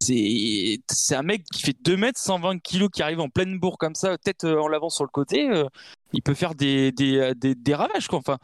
C'est 0.00 1.14
un 1.14 1.22
mec 1.22 1.44
qui 1.52 1.62
fait 1.62 1.76
2 1.84 1.96
mètres, 1.96 2.18
120 2.18 2.58
kilos, 2.60 2.88
qui 2.92 3.02
arrive 3.02 3.20
en 3.20 3.28
pleine 3.28 3.58
bourre 3.58 3.78
comme 3.78 3.94
ça, 3.94 4.16
tête 4.18 4.44
euh, 4.44 4.58
en 4.58 4.66
l'avant 4.68 4.88
sur 4.88 5.04
le 5.04 5.10
côté. 5.10 5.48
euh, 5.50 5.64
il 6.12 6.22
peut 6.22 6.34
faire 6.34 6.54
des, 6.54 6.90
des, 6.92 7.32
des, 7.36 7.54
des 7.54 7.74
ravages, 7.74 8.08
quoi. 8.08 8.18
Enfin, 8.18 8.38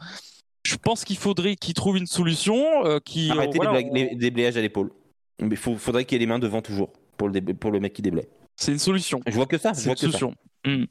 je 0.65 0.75
pense 0.75 1.03
qu'il 1.03 1.17
faudrait 1.17 1.55
qu'il 1.55 1.73
trouve 1.73 1.97
une 1.97 2.05
solution 2.07 2.85
euh, 2.85 2.99
qui. 3.03 3.29
Arrêtez 3.31 3.59
euh, 3.59 3.63
voilà, 3.63 3.81
les, 3.81 3.87
on- 3.89 3.93
les 3.93 4.15
déblayages 4.15 4.55
à 4.57 4.61
l'épaule. 4.61 4.91
Mais 5.39 5.49
il 5.55 5.57
faudrait 5.57 6.05
qu'il 6.05 6.15
y 6.15 6.17
ait 6.17 6.25
les 6.25 6.25
mains 6.25 6.39
devant 6.39 6.61
toujours 6.61 6.91
pour 7.17 7.29
le, 7.29 7.39
dé- 7.41 7.53
pour 7.53 7.71
le 7.71 7.79
mec 7.79 7.93
qui 7.93 8.01
déblaye. 8.01 8.27
C'est 8.55 8.71
une 8.71 8.79
solution. 8.79 9.21
Je 9.27 9.33
vois 9.33 9.45
que 9.45 9.57
ça. 9.57 9.73
Je 9.73 9.81
C'est 9.81 9.89
une 9.91 9.97
solution. 9.97 10.33
Hmm. 10.65 10.85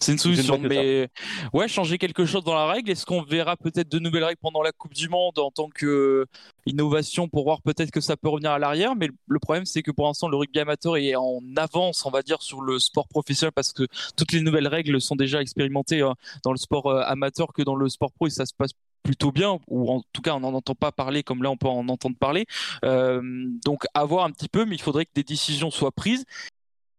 C'est 0.00 0.12
une 0.12 0.16
ne 0.16 0.20
solution, 0.20 0.58
mais 0.58 1.08
ouais, 1.54 1.68
changer 1.68 1.96
quelque 1.96 2.26
chose 2.26 2.44
dans 2.44 2.54
la 2.54 2.66
règle. 2.66 2.90
Est-ce 2.90 3.06
qu'on 3.06 3.22
verra 3.22 3.56
peut-être 3.56 3.88
de 3.88 3.98
nouvelles 3.98 4.24
règles 4.24 4.40
pendant 4.42 4.62
la 4.62 4.72
Coupe 4.72 4.92
du 4.92 5.08
Monde 5.08 5.38
en 5.38 5.50
tant 5.50 5.68
que 5.68 5.86
euh, 5.86 6.26
innovation 6.66 7.28
pour 7.28 7.44
voir 7.44 7.62
peut-être 7.62 7.92
que 7.92 8.00
ça 8.00 8.16
peut 8.16 8.28
revenir 8.28 8.50
à 8.50 8.58
l'arrière? 8.58 8.94
Mais 8.96 9.08
le 9.26 9.38
problème, 9.38 9.64
c'est 9.64 9.82
que 9.82 9.90
pour 9.92 10.06
l'instant, 10.06 10.28
le 10.28 10.36
rugby 10.36 10.58
amateur 10.58 10.96
est 10.96 11.14
en 11.14 11.40
avance, 11.56 12.04
on 12.04 12.10
va 12.10 12.22
dire, 12.22 12.42
sur 12.42 12.60
le 12.60 12.78
sport 12.78 13.08
professionnel 13.08 13.52
parce 13.54 13.72
que 13.72 13.84
toutes 14.16 14.32
les 14.32 14.40
nouvelles 14.40 14.68
règles 14.68 15.00
sont 15.00 15.16
déjà 15.16 15.40
expérimentées 15.40 16.02
euh, 16.02 16.12
dans 16.44 16.52
le 16.52 16.58
sport 16.58 16.88
euh, 16.88 17.02
amateur 17.06 17.52
que 17.54 17.62
dans 17.62 17.76
le 17.76 17.88
sport 17.88 18.12
pro 18.12 18.26
et 18.26 18.30
ça 18.30 18.44
se 18.44 18.52
passe 18.52 18.72
plutôt 19.02 19.32
bien, 19.32 19.58
ou 19.68 19.90
en 19.90 20.02
tout 20.12 20.22
cas 20.22 20.34
on 20.34 20.40
n'en 20.40 20.54
entend 20.54 20.74
pas 20.74 20.92
parler 20.92 21.22
comme 21.22 21.42
là 21.42 21.50
on 21.50 21.56
peut 21.56 21.68
en 21.68 21.88
entendre 21.88 22.16
parler. 22.16 22.46
Euh, 22.84 23.20
donc 23.64 23.84
à 23.94 24.04
voir 24.04 24.24
un 24.24 24.30
petit 24.30 24.48
peu, 24.48 24.64
mais 24.64 24.76
il 24.76 24.82
faudrait 24.82 25.04
que 25.04 25.12
des 25.14 25.24
décisions 25.24 25.70
soient 25.70 25.92
prises 25.92 26.24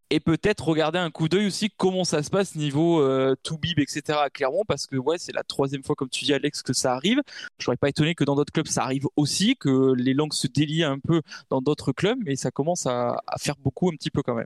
et 0.10 0.20
peut-être 0.20 0.68
regarder 0.68 1.00
un 1.00 1.10
coup 1.10 1.28
d'œil 1.28 1.48
aussi 1.48 1.72
comment 1.76 2.04
ça 2.04 2.22
se 2.22 2.30
passe 2.30 2.56
niveau 2.56 3.02
euh, 3.02 3.36
Toubib, 3.42 3.80
etc. 3.80 4.20
à 4.22 4.30
Clermont, 4.30 4.64
parce 4.68 4.86
que 4.86 4.96
ouais, 4.96 5.18
c'est 5.18 5.34
la 5.34 5.44
troisième 5.44 5.84
fois, 5.84 5.96
comme 5.96 6.10
tu 6.10 6.26
dis 6.26 6.34
Alex, 6.34 6.62
que 6.62 6.74
ça 6.74 6.94
arrive. 6.94 7.22
Je 7.58 7.66
serais 7.66 7.78
pas 7.78 7.90
étonné 7.90 8.14
que 8.14 8.24
dans 8.24 8.36
d'autres 8.36 8.54
clubs 8.54 8.68
ça 8.68 8.84
arrive 8.84 9.08
aussi, 9.16 9.56
que 9.56 9.94
les 9.94 10.14
langues 10.14 10.34
se 10.34 10.48
délient 10.48 10.84
un 10.84 11.00
peu 11.00 11.22
dans 11.50 11.62
d'autres 11.62 11.94
clubs, 11.94 12.20
mais 12.26 12.36
ça 12.36 12.52
commence 12.52 12.86
à 12.86 13.18
faire 13.40 13.56
beaucoup 13.58 13.90
un 13.90 13.96
petit 13.96 14.12
peu 14.12 14.22
quand 14.22 14.36
même. 14.36 14.46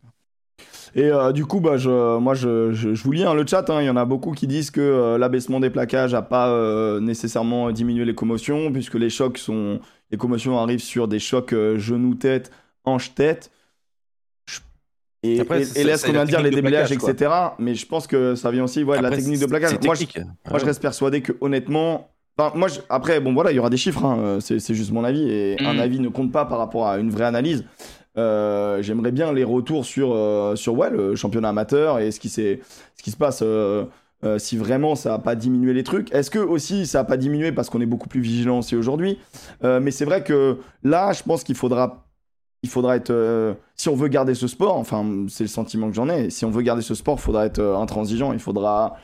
Et 0.96 1.04
euh, 1.12 1.32
du 1.32 1.46
coup, 1.46 1.60
bah, 1.60 1.78
je, 1.78 2.18
moi, 2.18 2.34
je, 2.34 2.72
je, 2.72 2.94
je 2.96 3.04
vous 3.04 3.12
lis 3.12 3.24
hein, 3.24 3.34
le 3.34 3.46
chat. 3.46 3.70
hein. 3.70 3.82
Il 3.82 3.86
y 3.86 3.90
en 3.90 3.98
a 3.98 4.06
beaucoup 4.06 4.32
qui 4.32 4.48
disent 4.48 4.72
que 4.72 4.82
euh, 4.82 5.18
l'abaissement 5.18 5.60
des 5.60 5.70
plaquages 5.70 6.14
n'a 6.14 6.22
pas 6.22 6.50
euh, 6.50 7.00
nécessairement 7.00 7.72
diminué 7.72 8.06
les 8.06 8.16
commotions, 8.16 8.72
puisque 8.72 8.96
les 8.96 9.10
chocs 9.10 9.38
sont, 9.38 9.80
les 10.12 10.18
commotions 10.18 10.58
arrivent 10.58 10.80
sur 10.82 11.08
des 11.08 11.20
chocs 11.20 11.54
genou-tête, 11.76 12.52
hanche-tête. 12.86 13.52
Et, 15.24 15.40
Après, 15.42 15.64
ce 15.66 16.06
qu'on 16.06 16.12
vient 16.14 16.24
de 16.26 16.30
dire, 16.30 16.42
les 16.42 16.52
déblayages, 16.52 16.92
etc. 16.92 17.32
Mais 17.60 17.76
je 17.76 17.86
pense 17.86 18.08
que 18.08 18.36
ça 18.36 18.52
vient 18.52 18.64
aussi 18.64 18.84
ouais, 18.84 18.98
de 18.98 19.04
la 19.04 19.10
technique 19.10 19.40
de 19.42 19.46
plaquage. 19.48 19.78
Moi, 19.84 19.96
je, 19.96 20.06
moi, 20.50 20.60
je 20.60 20.66
reste 20.66 20.82
persuadé 20.82 21.22
que 21.22 21.34
honnêtement, 21.42 22.10
enfin, 22.38 22.56
moi, 22.58 22.68
je- 22.68 22.80
après, 22.88 23.20
bon, 23.20 23.34
voilà, 23.34 23.52
il 23.52 23.56
y 23.56 23.60
aura 23.60 23.70
des 23.72 23.78
chiffres. 23.78 24.06
hein, 24.06 24.38
c'est 24.40 24.60
c'est 24.60 24.76
juste 24.76 24.92
mon 24.92 25.04
avis 25.04 25.28
et 25.30 25.58
un 25.66 25.74
Mm. 25.74 25.80
avis 25.80 26.00
ne 26.00 26.10
compte 26.10 26.32
pas 26.32 26.46
par 26.46 26.60
rapport 26.60 26.88
à 26.88 26.98
une 27.00 27.10
vraie 27.10 27.26
analyse. 27.26 27.66
Euh, 28.18 28.82
J'aimerais 28.82 29.12
bien 29.12 29.32
les 29.32 29.44
retours 29.44 29.86
sur 29.86 30.14
euh, 30.14 30.56
sur 30.56 30.74
ouais, 30.78 30.90
le 30.90 31.16
championnat 31.16 31.50
amateur 31.50 32.00
et 32.00 32.12
ce 32.12 32.20
qui 32.20 32.30
ce 32.30 32.58
qui 33.04 33.12
se 33.12 33.18
passe. 33.18 33.42
euh, 33.44 33.86
si 34.40 34.58
vraiment 34.58 34.96
ça 34.96 35.12
n'a 35.12 35.20
pas 35.20 35.36
diminué 35.36 35.74
les 35.74 35.84
trucs. 35.84 36.12
Est-ce 36.12 36.32
que 36.32 36.40
aussi 36.40 36.88
ça 36.88 37.00
n'a 37.00 37.04
pas 37.04 37.18
diminué 37.18 37.52
parce 37.52 37.70
qu'on 37.70 37.82
est 37.82 37.86
beaucoup 37.86 38.10
plus 38.10 38.22
vigilant 38.22 38.60
aussi 38.60 38.76
aujourd'hui? 38.76 39.20
Mais 39.64 39.92
c'est 39.92 40.06
vrai 40.06 40.24
que 40.24 40.58
là, 40.84 41.14
je 41.14 41.22
pense 41.24 41.44
qu'il 41.44 41.56
faudra, 41.56 42.08
il 42.64 42.70
faudra 42.70 42.96
être, 42.96 43.14
si 43.76 43.90
on 43.90 43.96
veut 43.96 44.08
garder 44.08 44.34
ce 44.36 44.48
sport, 44.48 44.76
enfin 44.78 45.06
c'est 45.30 45.44
le 45.44 45.50
sentiment 45.50 45.88
que 45.90 45.96
j'en 45.96 46.10
ai. 46.10 46.32
Si 46.32 46.46
on 46.46 46.50
veut 46.52 46.64
garder 46.64 46.82
ce 46.82 46.96
sport, 46.96 47.18
il 47.20 47.22
faudra 47.22 47.46
être 47.46 47.62
intransigeant. 47.62 48.34
Il 48.34 48.40
faudra, 48.40 48.98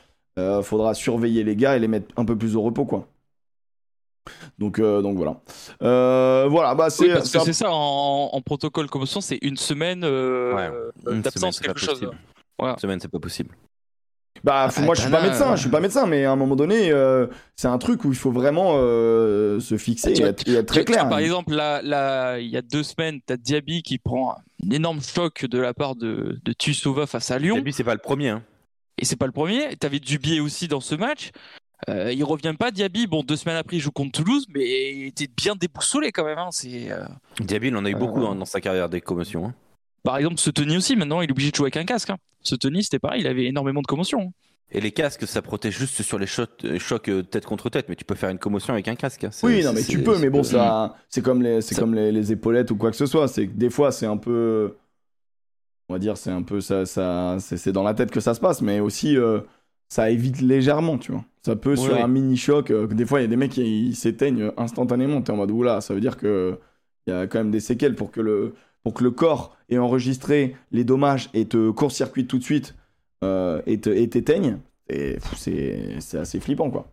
faudra 0.63 0.93
surveiller 0.95 1.43
les 1.43 1.55
gars 1.55 1.77
et 1.77 1.79
les 1.79 1.87
mettre 1.87 2.07
un 2.17 2.25
peu 2.25 2.35
plus 2.37 2.55
au 2.55 2.61
repos, 2.63 2.85
quoi. 2.85 3.07
Donc, 4.57 4.79
euh, 4.79 5.01
donc 5.01 5.17
voilà. 5.17 5.37
Euh, 5.81 6.47
voilà, 6.49 6.75
bah 6.75 6.89
c'est. 6.89 7.13
Oui, 7.13 7.19
c'est 7.23 7.53
ça, 7.53 7.71
en, 7.71 8.29
en 8.33 8.41
protocole 8.41 8.89
commotion, 8.89 9.21
c'est 9.21 9.39
une 9.41 9.57
semaine 9.57 10.03
euh, 10.03 10.53
Ouais, 10.55 10.69
euh, 11.07 11.13
Une 11.13 11.21
d'absence, 11.21 11.57
semaine, 11.57 11.73
quelque 11.73 11.79
chose. 11.79 11.99
possible. 11.99 12.17
Voilà. 12.57 12.73
Une 12.73 12.79
semaine, 12.79 12.99
c'est 12.99 13.07
pas 13.11 13.19
possible. 13.19 13.55
Bah, 14.43 14.67
faut- 14.69 14.81
Ah, 14.81 14.85
moi, 14.85 14.95
je 14.95 15.01
suis 15.01 15.11
pas 15.11 15.21
médecin, 15.21 15.55
je 15.55 15.61
suis 15.61 15.69
pas 15.69 15.79
médecin, 15.79 16.05
mais 16.05 16.25
à 16.25 16.31
un 16.31 16.35
moment 16.35 16.55
donné, 16.57 16.91
euh, 16.91 17.27
c'est 17.55 17.67
un 17.69 17.77
truc 17.77 18.03
où 18.03 18.09
il 18.11 18.17
faut 18.17 18.31
vraiment 18.31 18.73
euh, 18.75 19.59
se 19.61 19.77
fixer 19.77 20.11
et 20.11 20.15
vois, 20.15 20.27
être, 20.29 20.47
et 20.49 20.53
être 20.55 20.65
très 20.65 20.79
vois, 20.81 20.85
clair. 20.85 21.07
Par 21.09 21.19
exemple, 21.19 21.53
là, 21.53 21.81
là, 21.81 22.39
il 22.39 22.47
y 22.49 22.57
a 22.57 22.61
deux 22.61 22.83
semaines, 22.83 23.19
tu 23.25 23.31
as 23.31 23.37
Diaby 23.37 23.83
qui 23.83 23.99
prend 23.99 24.31
un 24.65 24.69
énorme 24.69 24.99
choc 25.01 25.45
de 25.45 25.59
la 25.59 25.73
part 25.73 25.95
de, 25.95 26.39
de 26.43 26.53
Tussova 26.53 27.07
face 27.07 27.31
à 27.31 27.39
Lyon. 27.39 27.55
Et 27.57 27.61
lui, 27.61 27.71
c'est 27.71 27.85
pas 27.85 27.93
le 27.93 28.01
premier. 28.01 28.29
Hein. 28.29 28.43
Et 28.97 29.05
c'est 29.05 29.15
pas 29.15 29.27
le 29.27 29.31
premier. 29.31 29.75
Tu 29.79 29.85
avais 29.87 29.99
Dubier 29.99 30.41
aussi 30.41 30.67
dans 30.67 30.81
ce 30.81 30.95
match. 30.95 31.31
Euh, 31.89 32.13
il 32.13 32.23
revient 32.23 32.53
pas, 32.57 32.71
Diaby. 32.71 33.07
Bon, 33.07 33.23
deux 33.23 33.35
semaines 33.35 33.57
après, 33.57 33.77
il 33.77 33.79
joue 33.79 33.91
contre 33.91 34.11
Toulouse, 34.23 34.45
mais 34.53 34.93
il 34.95 35.05
était 35.07 35.27
bien 35.27 35.55
déboussolé 35.55 36.11
quand 36.11 36.23
même. 36.25 36.37
hein. 36.37 36.49
C'est, 36.51 36.91
euh, 36.91 37.03
Diaby, 37.39 37.67
il 37.67 37.75
en 37.75 37.85
a 37.85 37.89
eu 37.89 37.95
Euh, 37.95 37.97
beaucoup 37.97 38.21
dans, 38.21 38.35
dans 38.35 38.45
sa 38.45 38.61
carrière 38.61 38.89
des 38.89 39.01
commotions. 39.01 39.47
hein. 39.47 39.53
Par 40.03 40.17
exemple, 40.17 40.37
ce 40.37 40.49
Tony 40.49 40.77
aussi, 40.77 40.95
maintenant, 40.95 41.21
il 41.21 41.29
est 41.29 41.31
obligé 41.31 41.51
de 41.51 41.55
jouer 41.55 41.65
avec 41.65 41.77
un 41.77 41.85
casque. 41.85 42.09
Hein. 42.09 42.17
Ce 42.41 42.55
Tony, 42.55 42.83
c'était 42.83 42.99
pareil, 42.99 43.21
il 43.21 43.27
avait 43.27 43.45
énormément 43.45 43.81
de 43.81 43.87
commotion. 43.87 44.21
hein. 44.21 44.31
Et 44.71 44.81
les 44.81 44.91
casques, 44.91 45.27
ça 45.27 45.41
protège 45.41 45.77
juste 45.77 46.01
sur 46.01 46.17
les 46.17 46.25
chocs, 46.25 46.49
chocs 46.79 47.09
tête 47.29 47.45
contre 47.45 47.69
tête, 47.69 47.87
mais 47.89 47.95
tu 47.95 48.05
peux 48.05 48.15
faire 48.15 48.29
une 48.29 48.39
commotion 48.39 48.73
avec 48.73 48.87
un 48.87 48.95
casque. 48.95 49.23
hein. 49.25 49.29
Oui, 49.43 49.63
non, 49.63 49.71
mais 49.71 49.83
tu 49.83 50.01
peux, 50.01 50.17
mais 50.17 50.29
bon, 50.31 50.41
c'est- 50.41 50.53
ça, 50.53 50.95
c'est 51.09 51.21
comme 51.21 51.43
les, 51.43 51.61
Ça- 51.61 51.75
comme 51.79 51.93
les, 51.93 52.11
les 52.11 52.31
épaulettes 52.31 52.71
ou 52.71 52.75
quoi 52.75 52.89
que 52.89 52.97
ce 52.97 53.05
soit. 53.05 53.27
C'est 53.27 53.45
des 53.45 53.69
fois, 53.69 53.91
c'est 53.91 54.07
un 54.07 54.17
peu, 54.17 54.75
on 55.89 55.93
va 55.93 55.99
dire, 55.99 56.17
c'est 56.17 56.31
un 56.31 56.41
peu 56.41 56.59
ça, 56.59 56.85
ça, 56.85 57.37
c'est 57.39 57.57
c'est 57.57 57.71
dans 57.71 57.83
la 57.83 57.93
tête 57.93 58.09
que 58.09 58.19
ça 58.19 58.33
se 58.33 58.39
passe, 58.39 58.61
mais 58.61 58.79
aussi, 58.79 59.15
euh, 59.15 59.41
ça 59.93 60.09
évite 60.09 60.41
légèrement, 60.41 60.97
tu 60.97 61.11
vois. 61.11 61.23
Ça 61.45 61.55
peut 61.55 61.75
sur 61.75 61.93
un 62.03 62.07
mini 62.07 62.35
choc. 62.35 62.71
euh, 62.71 62.87
des 62.87 63.05
fois, 63.05 63.19
il 63.19 63.23
y 63.23 63.25
a 63.25 63.29
des 63.29 63.35
mecs 63.35 63.51
qui 63.51 63.93
s'éteignent 63.93 64.51
instantanément. 64.57 65.21
T'es 65.21 65.31
en 65.31 65.37
mode 65.37 65.51
oula, 65.51 65.81
ça 65.81 65.93
veut 65.93 66.01
dire 66.01 66.17
que 66.17 66.57
il 67.05 67.13
y 67.13 67.15
a 67.15 67.27
quand 67.27 67.37
même 67.39 67.51
des 67.51 67.59
séquelles 67.59 67.95
pour 67.95 68.09
que 68.11 68.21
le, 68.21 68.53
pour 68.83 68.93
que 68.95 69.03
le 69.03 69.11
corps 69.11 69.55
ait 69.69 69.77
enregistré 69.77 70.55
les 70.71 70.83
dommages 70.83 71.29
et 71.33 71.45
te 71.45 71.69
court-circuite 71.69 72.27
tout 72.27 72.39
de 72.39 72.43
suite 72.43 72.73
euh, 73.23 73.61
et 73.67 73.79
te- 73.79 73.89
et 73.89 74.07
t'éteigne. 74.09 74.57
Et 74.89 75.17
c'est 75.35 75.97
c'est 75.99 76.17
assez 76.17 76.39
flippant, 76.39 76.71
quoi. 76.71 76.87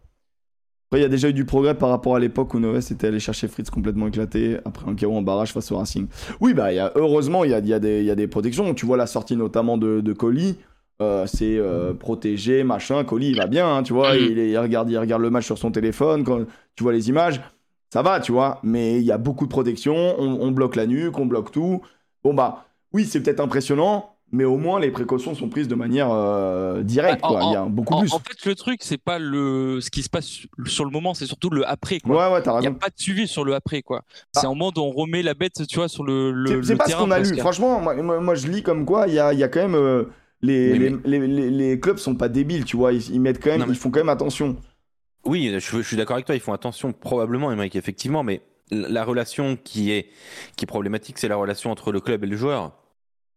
Après, 0.88 0.98
il 1.01 1.03
y 1.03 1.07
a 1.07 1.09
déjà 1.09 1.28
eu 1.28 1.32
du 1.32 1.44
progrès 1.44 1.76
par 1.76 1.88
rapport 1.90 2.16
à 2.16 2.18
l'époque 2.18 2.53
où 2.53 2.59
Noves 2.59 2.78
était 2.90 3.07
allé 3.07 3.20
chercher 3.20 3.46
Fritz 3.46 3.70
complètement 3.70 4.09
éclaté 4.09 4.59
après 4.64 4.90
un 4.90 4.96
chaos 4.96 5.14
en 5.14 5.22
barrage 5.22 5.53
face 5.53 5.70
au 5.70 5.76
Racing. 5.78 6.09
Oui, 6.40 6.53
bah, 6.53 6.72
y 6.72 6.80
a, 6.80 6.90
heureusement, 6.96 7.44
il 7.44 7.53
y 7.53 7.55
a, 7.55 7.61
y, 7.61 7.72
a 7.72 7.78
y 7.78 8.11
a 8.11 8.14
des 8.16 8.26
protections. 8.26 8.74
Tu 8.74 8.86
vois 8.86 8.96
la 8.96 9.07
sortie 9.07 9.36
notamment 9.36 9.78
de, 9.78 10.01
de 10.01 10.12
Colli. 10.12 10.57
Euh, 11.01 11.26
c'est 11.26 11.57
euh, 11.59 11.94
protégé, 11.94 12.62
machin. 12.64 13.05
Colli, 13.05 13.30
il 13.30 13.36
va 13.36 13.46
bien, 13.46 13.68
hein, 13.76 13.82
tu 13.82 13.92
vois. 13.92 14.16
Il, 14.16 14.38
est- 14.38 14.51
il 14.51 14.59
regarde, 14.59 14.90
il 14.90 14.98
regarde 14.98 15.22
le 15.22 15.30
match 15.30 15.46
sur 15.46 15.59
son 15.59 15.70
téléphone. 15.70 16.24
Quand 16.24 16.40
tu 16.76 16.82
vois 16.82 16.92
les 16.92 17.09
images, 17.09 17.40
ça 17.92 18.03
va, 18.03 18.20
tu 18.20 18.32
vois. 18.32 18.61
Mais 18.62 18.96
il 18.98 19.05
y 19.05 19.12
a 19.12 19.18
beaucoup 19.18 19.44
de 19.46 19.51
protection. 19.51 19.94
On, 20.18 20.40
on 20.40 20.51
bloque 20.51 20.76
la 20.76 20.86
nuque, 20.86 21.18
on 21.18 21.26
bloque 21.26 21.51
tout. 21.53 21.80
Bon, 22.22 22.34
bah, 22.34 22.66
oui, 22.92 23.05
c'est 23.05 23.20
peut-être 23.22 23.40
impressionnant. 23.40 24.07
mais 24.32 24.44
au 24.44 24.59
moins 24.59 24.78
les 24.78 24.92
précautions 24.92 25.34
sont 25.34 25.48
prises 25.48 25.66
de 25.66 25.74
manière 25.74 26.09
euh, 26.12 26.82
directe. 26.84 27.20
Bah, 27.22 27.28
Quoi. 27.30 27.42
en- 27.42 27.51
Il 27.51 27.53
y 27.55 27.57
a 27.57 27.64
beaucoup 27.64 27.94
En, 27.94 28.01
plus. 28.01 28.12
en 28.12 28.18
fait, 28.20 28.44
le 28.46 28.55
truc, 28.55 28.78
c'est 28.82 28.96
pas 29.03 29.18
le 29.18 29.80
ce 29.80 29.90
qui 29.90 30.03
se 30.05 30.09
passe 30.09 30.42
sur 30.66 30.84
le 30.84 30.90
moment, 30.92 31.14
c'est 31.14 31.26
surtout 31.26 31.51
le 31.51 31.66
après. 31.68 31.98
Quoi. 31.98 32.28
Ouais, 32.28 32.34
ouais, 32.34 32.42
t'as 32.42 32.53
Il 32.59 32.61
n'y 32.61 32.66
a 32.66 32.70
raison. 32.70 32.78
pas 32.78 32.90
de 32.90 32.94
suivi 32.96 33.26
sur 33.26 33.42
le 33.44 33.55
après, 33.57 33.82
quoi. 33.82 34.03
C'est 34.32 34.46
en 34.46 34.55
mode 34.55 34.78
on 34.78 34.90
remet 34.90 35.22
la 35.22 35.34
bête, 35.34 35.66
tu 35.68 35.76
vois, 35.76 35.88
sur 35.88 36.05
le, 36.05 36.30
le, 36.30 36.62
C'est- 36.62 36.76
pas 36.76 36.86
ce 36.86 36.94
qu'on 36.94 37.11
a 37.11 37.18
lu. 37.18 37.36
Franchement, 37.38 37.80
moi, 37.80 37.94
moi- 37.96 38.20
moi, 38.20 38.34
je 38.36 38.46
lis 38.46 38.62
comme 38.62 38.84
quoi 38.84 39.09
il 39.09 39.14
y 39.14 39.18
a, 39.18 39.32
il 39.32 39.38
y 39.40 39.42
a 39.42 39.48
quand 39.48 39.66
même. 39.68 40.07
Les, 40.43 40.72
Oui, 40.72 40.78
les, 40.78 40.91
mais- 40.91 40.99
les, 41.05 41.26
les- 41.26 41.51
les 41.51 41.80
clubs 41.80 41.99
sont 41.99 42.14
pas 42.14 42.28
débiles, 42.28 42.64
tu 42.64 42.76
vois. 42.76 42.93
Ils, 42.93 43.11
ils 43.11 43.20
mettent 43.20 43.43
quand 43.43 43.51
même, 43.51 43.61
Non, 43.61 43.66
mais- 43.66 43.72
ils 43.72 43.78
font 43.78 43.91
quand 43.91 44.01
même 44.01 44.09
attention. 44.09 44.57
Oui, 45.24 45.51
je, 45.53 45.59
je 45.59 45.82
suis 45.82 45.97
d'accord 45.97 46.14
avec 46.14 46.26
toi, 46.26 46.34
ils 46.34 46.41
font 46.41 46.53
attention 46.55 46.93
probablement, 46.93 47.53
Émeric, 47.53 47.76
effectivement, 47.76 48.22
mais 48.22 48.41
la 48.70 48.88
la 48.88 49.05
relation 49.05 49.57
qui 49.62 49.91
est, 49.91 50.07
qui 50.57 50.64
est 50.64 50.66
problématique, 50.66 51.18
c'est 51.18 51.28
la 51.28 51.36
relation 51.36 51.70
entre 51.70 51.93
le 51.93 52.01
club 52.01 52.24
et 52.24 52.26
le 52.26 52.36
joueur. 52.36 52.72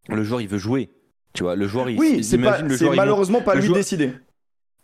Le 0.07 0.23
joueur, 0.23 0.41
il 0.41 0.47
veut 0.47 0.57
jouer. 0.57 0.89
Tu 1.33 1.43
vois, 1.43 1.55
le 1.55 1.67
joueur, 1.67 1.89
il, 1.89 1.99
Oui, 1.99 2.23
c'est 2.23 2.37
monte- 2.37 2.95
malheureusement 2.95 3.41
pas 3.41 3.55
lui 3.55 3.63
joueur- 3.63 3.77
décider. 3.77 4.11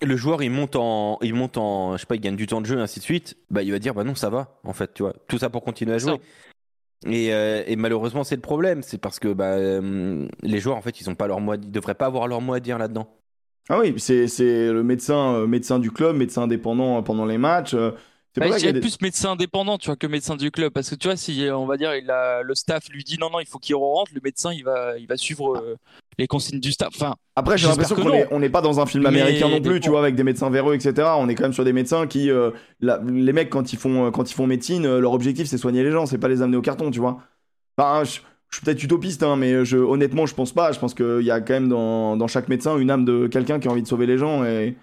le 0.01 0.17
joueur, 0.17 0.41
il 0.43 0.49
monte 0.49 0.75
en, 0.75 1.19
il 1.21 1.33
monte 1.35 1.57
en, 1.57 1.93
je 1.95 1.99
sais 2.01 2.05
pas, 2.07 2.15
il 2.15 2.21
gagne 2.21 2.35
du 2.35 2.47
temps 2.47 2.59
de 2.61 2.65
jeu, 2.65 2.77
et 2.77 2.81
ainsi 2.81 2.99
de 2.99 3.03
suite. 3.05 3.37
Bah, 3.51 3.61
il 3.63 3.71
va 3.71 3.79
dire, 3.79 3.93
bah 3.93 4.03
non, 4.03 4.15
ça 4.15 4.29
va, 4.29 4.59
en 4.63 4.73
fait, 4.73 4.93
tu 4.93 5.03
vois. 5.03 5.13
Tout 5.27 5.37
ça 5.37 5.49
pour 5.49 5.63
continuer 5.63 5.93
à 5.93 5.99
ça. 5.99 6.15
Euh, 7.07 7.63
et 7.65 7.75
malheureusement, 7.75 8.23
c'est 8.23 8.35
le 8.35 8.41
problème, 8.41 8.83
c'est 8.83 8.97
parce 8.97 9.19
que 9.19 9.31
bah, 9.31 9.53
euh, 9.53 10.27
les 10.41 10.59
joueurs, 10.59 10.77
en 10.77 10.81
fait, 10.81 10.99
ils 10.99 11.09
ont 11.09 11.15
pas 11.15 11.27
leur 11.27 11.39
devraient 11.57 11.95
pas 11.95 12.07
avoir 12.07 12.27
leur 12.27 12.41
mot 12.41 12.53
à 12.53 12.59
dire 12.59 12.77
là-dedans. 12.77 13.07
Ah 13.69 13.79
oui, 13.79 13.93
c'est 13.99 14.25
le 14.71 14.81
médecin, 14.83 15.35
euh, 15.35 15.47
médecin 15.47 15.79
du 15.79 15.91
club, 15.91 16.15
médecin 16.15 16.43
indépendant 16.43 17.01
pendant 17.03 17.25
les 17.25 17.37
matchs. 17.37 17.75
C'est 18.35 18.59
dirais 18.59 18.73
des- 18.73 18.79
plus 18.79 19.01
médecin 19.01 19.31
indépendant, 19.31 19.77
tu 19.77 19.87
vois, 19.87 19.95
que 19.95 20.07
médecin 20.07 20.35
du 20.35 20.51
club. 20.51 20.71
Parce 20.71 20.89
que 20.89 20.95
tu 20.95 21.07
vois, 21.07 21.17
si 21.17 21.47
on 21.51 21.65
va 21.65 21.77
dire, 21.77 21.95
il 21.95 22.09
a, 22.11 22.41
le 22.43 22.55
staff 22.55 22.87
lui 22.89 23.03
dit 23.03 23.17
non, 23.19 23.29
non, 23.31 23.39
il 23.39 23.45
faut 23.47 23.59
qu'il 23.59 23.75
rentre, 23.75 24.11
le 24.13 24.21
médecin, 24.23 24.51
il 24.53 24.63
va, 24.63 24.97
il 24.97 25.07
va 25.07 25.17
suivre 25.17 25.55
euh, 25.57 25.75
les 26.17 26.27
consignes 26.27 26.59
du 26.59 26.71
staff. 26.71 26.89
Enfin, 26.95 27.15
Après, 27.35 27.57
j'ai 27.57 27.67
l'impression 27.67 27.95
qu'on 27.95 28.13
est, 28.13 28.37
n'est 28.39 28.49
pas 28.49 28.61
dans 28.61 28.79
un 28.79 28.85
film 28.85 29.03
Mais- 29.03 29.09
américain 29.09 29.49
non 29.49 29.61
plus, 29.61 29.79
tu 29.79 29.89
vois, 29.89 29.99
avec 29.99 30.15
des 30.15 30.23
médecins 30.23 30.49
véreux, 30.49 30.75
etc. 30.75 31.07
On 31.17 31.27
est 31.29 31.35
quand 31.35 31.43
même 31.43 31.53
sur 31.53 31.63
des 31.65 31.73
médecins 31.73 32.07
qui, 32.07 32.29
euh, 32.29 32.51
la- 32.81 33.01
les 33.05 33.33
mecs 33.33 33.49
quand 33.49 33.73
ils 33.73 33.79
font, 33.79 34.07
euh, 34.07 34.11
quand 34.11 34.29
ils 34.29 34.33
font 34.35 34.45
médecine, 34.47 34.97
leur 34.97 35.13
objectif 35.13 35.47
c'est 35.47 35.57
soigner 35.57 35.83
les 35.83 35.91
gens, 35.91 36.05
c'est 36.05 36.17
pas 36.17 36.27
les 36.27 36.41
amener 36.41 36.57
au 36.57 36.61
carton, 36.61 36.91
tu 36.91 36.99
vois. 36.99 37.19
Enfin, 37.77 38.03
je, 38.03 38.19
je 38.49 38.57
suis 38.57 38.65
peut-être 38.65 38.83
utopiste, 38.83 39.23
hein, 39.23 39.35
mais 39.37 39.63
je, 39.65 39.77
honnêtement, 39.77 40.25
je 40.25 40.35
pense 40.35 40.51
pas. 40.51 40.71
Je 40.71 40.79
pense 40.79 40.93
qu'il 40.93 41.21
y 41.21 41.31
a 41.31 41.39
quand 41.39 41.53
même 41.53 41.69
dans, 41.69 42.17
dans 42.17 42.27
chaque 42.27 42.47
médecin 42.49 42.77
une 42.77 42.91
âme 42.91 43.05
de 43.05 43.27
quelqu'un 43.27 43.59
qui 43.59 43.67
a 43.67 43.71
envie 43.71 43.81
de 43.83 43.87
sauver 43.87 44.05
les 44.05 44.17
gens 44.17 44.43
et, 44.43 44.75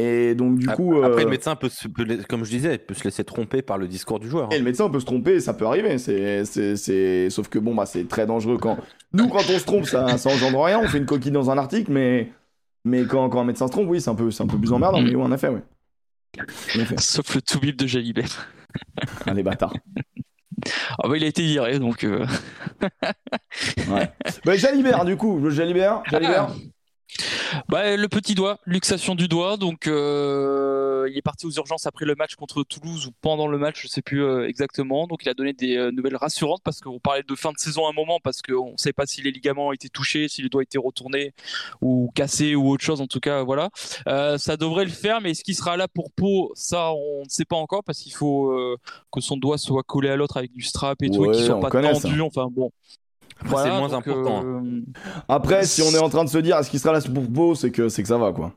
et 0.00 0.34
donc 0.34 0.58
du 0.58 0.66
coup. 0.68 1.02
Après, 1.02 1.22
euh, 1.22 1.24
le 1.24 1.30
médecin 1.30 1.56
peut, 1.56 1.68
se- 1.68 1.88
peut 1.88 2.04
comme 2.28 2.44
je 2.44 2.50
disais, 2.50 2.78
peut 2.78 2.94
se 2.94 3.04
laisser 3.04 3.24
tromper 3.24 3.62
par 3.62 3.78
le 3.78 3.86
discours 3.88 4.18
du 4.20 4.28
joueur. 4.28 4.46
hein. 4.46 4.50
Et 4.52 4.58
le 4.58 4.64
médecin 4.64 4.88
peut 4.88 5.00
se 5.00 5.04
tromper, 5.06 5.40
ça 5.40 5.54
peut 5.54 5.66
arriver. 5.66 5.98
C'est, 5.98 6.44
c'est, 6.44 6.76
c'est... 6.76 7.28
Sauf 7.30 7.48
que 7.48 7.58
bon, 7.58 7.74
bah, 7.74 7.86
c'est 7.86 8.06
très 8.08 8.26
dangereux 8.26 8.58
quand. 8.58 8.78
Nous, 9.12 9.28
quand 9.28 9.38
on 9.50 9.58
se 9.58 9.64
trompe, 9.64 9.84
ça, 9.86 10.16
ça 10.18 10.30
engendre 10.30 10.62
rien. 10.62 10.80
On 10.82 10.88
fait 10.88 10.98
une 10.98 11.06
coquille 11.06 11.32
dans 11.32 11.50
un 11.50 11.58
article, 11.58 11.90
mais, 11.92 12.30
mais 12.84 13.04
quand, 13.04 13.28
quand 13.28 13.40
un 13.40 13.44
médecin 13.44 13.66
se 13.66 13.72
trompe, 13.72 13.88
oui, 13.88 14.00
c'est 14.00 14.10
un 14.10 14.14
peu, 14.14 14.30
c'est 14.30 14.42
un 14.42 14.46
peu 14.46 14.58
plus 14.58 14.72
emmerdant. 14.72 15.00
Mais 15.00 15.14
oui, 15.14 15.22
en 15.22 15.32
effet, 15.32 15.48
oui. 15.48 15.60
En 16.76 16.80
effet. 16.80 16.94
sauf 16.98 17.34
le 17.34 17.42
tout 17.42 17.58
bip 17.58 17.76
de 17.76 17.86
Jalibert. 17.86 18.48
Ah, 19.26 19.34
les 19.34 19.42
bâtards. 19.42 19.74
Ah 21.02 21.08
bah, 21.08 21.16
il 21.16 21.24
a 21.24 21.26
été 21.26 21.42
viré, 21.42 21.78
donc. 21.78 22.04
euh, 22.04 22.24
Ouais. 23.90 24.10
bah, 24.44 24.56
Jalibert, 24.56 25.04
du 25.04 25.16
coup, 25.16 25.38
le 25.38 25.50
Jalibert. 25.50 26.02
Jalibert. 26.10 26.48
Bah, 27.68 27.96
le 27.96 28.08
petit 28.08 28.34
doigt, 28.34 28.58
luxation 28.66 29.14
du 29.14 29.28
doigt. 29.28 29.56
Donc, 29.56 29.86
euh, 29.86 31.08
il 31.10 31.16
est 31.16 31.22
parti 31.22 31.46
aux 31.46 31.50
urgences 31.50 31.86
après 31.86 32.04
le 32.04 32.14
match 32.14 32.34
contre 32.34 32.62
Toulouse 32.62 33.06
ou 33.06 33.10
pendant 33.20 33.46
le 33.46 33.58
match, 33.58 33.82
je 33.82 33.88
sais 33.88 34.02
plus 34.02 34.22
euh, 34.22 34.48
exactement. 34.48 35.06
Donc, 35.06 35.24
il 35.24 35.28
a 35.28 35.34
donné 35.34 35.52
des 35.52 35.76
euh, 35.76 35.90
nouvelles 35.90 36.16
rassurantes 36.16 36.60
parce 36.64 36.80
qu'on 36.80 36.98
parlait 36.98 37.22
de 37.22 37.34
fin 37.34 37.52
de 37.52 37.58
saison 37.58 37.86
à 37.86 37.90
un 37.90 37.92
moment 37.92 38.18
parce 38.22 38.42
qu'on 38.42 38.72
ne 38.72 38.76
sait 38.76 38.92
pas 38.92 39.06
si 39.06 39.22
les 39.22 39.30
ligaments 39.30 39.68
ont 39.68 39.72
été 39.72 39.88
touchés, 39.88 40.28
si 40.28 40.42
les 40.42 40.48
doigts 40.48 40.62
étaient 40.62 40.78
retournés 40.78 41.32
ou 41.80 42.10
cassés 42.14 42.54
ou 42.54 42.70
autre 42.70 42.84
chose. 42.84 43.00
En 43.00 43.06
tout 43.06 43.20
cas, 43.20 43.42
voilà. 43.42 43.70
Ça 44.38 44.56
devrait 44.56 44.84
le 44.84 44.90
faire, 44.90 45.20
mais 45.20 45.32
est-ce 45.32 45.44
qu'il 45.44 45.54
sera 45.54 45.76
là 45.76 45.88
pour 45.88 46.10
Pau? 46.12 46.52
Ça, 46.54 46.92
on 46.92 47.24
ne 47.24 47.28
sait 47.28 47.44
pas 47.44 47.56
encore 47.56 47.84
parce 47.84 47.98
qu'il 47.98 48.12
faut 48.12 48.52
que 49.12 49.20
son 49.20 49.36
doigt 49.36 49.58
soit 49.58 49.82
collé 49.82 50.08
à 50.08 50.16
l'autre 50.16 50.36
avec 50.36 50.52
du 50.52 50.62
strap 50.62 51.02
et 51.02 51.10
tout, 51.10 51.24
et 51.26 51.30
qu'il 51.32 51.44
soit 51.44 51.56
on 51.56 51.60
pas 51.60 51.70
tendu. 51.70 52.20
Enfin, 52.20 52.48
bon. 52.50 52.70
Après, 53.40 53.62
c'est 53.64 53.70
moins 53.78 53.92
important. 53.92 54.42
euh, 54.44 54.82
Après, 55.28 55.64
si 55.64 55.82
on 55.82 55.90
est 55.90 55.98
en 55.98 56.08
train 56.08 56.24
de 56.24 56.28
se 56.28 56.38
dire, 56.38 56.56
est-ce 56.58 56.70
qu'il 56.70 56.78
sera 56.80 56.92
là 56.92 57.00
pour 57.02 57.24
Beau, 57.24 57.54
c'est 57.54 57.70
que, 57.70 57.88
c'est 57.88 58.02
que 58.02 58.08
ça 58.08 58.18
va, 58.18 58.32
quoi. 58.32 58.52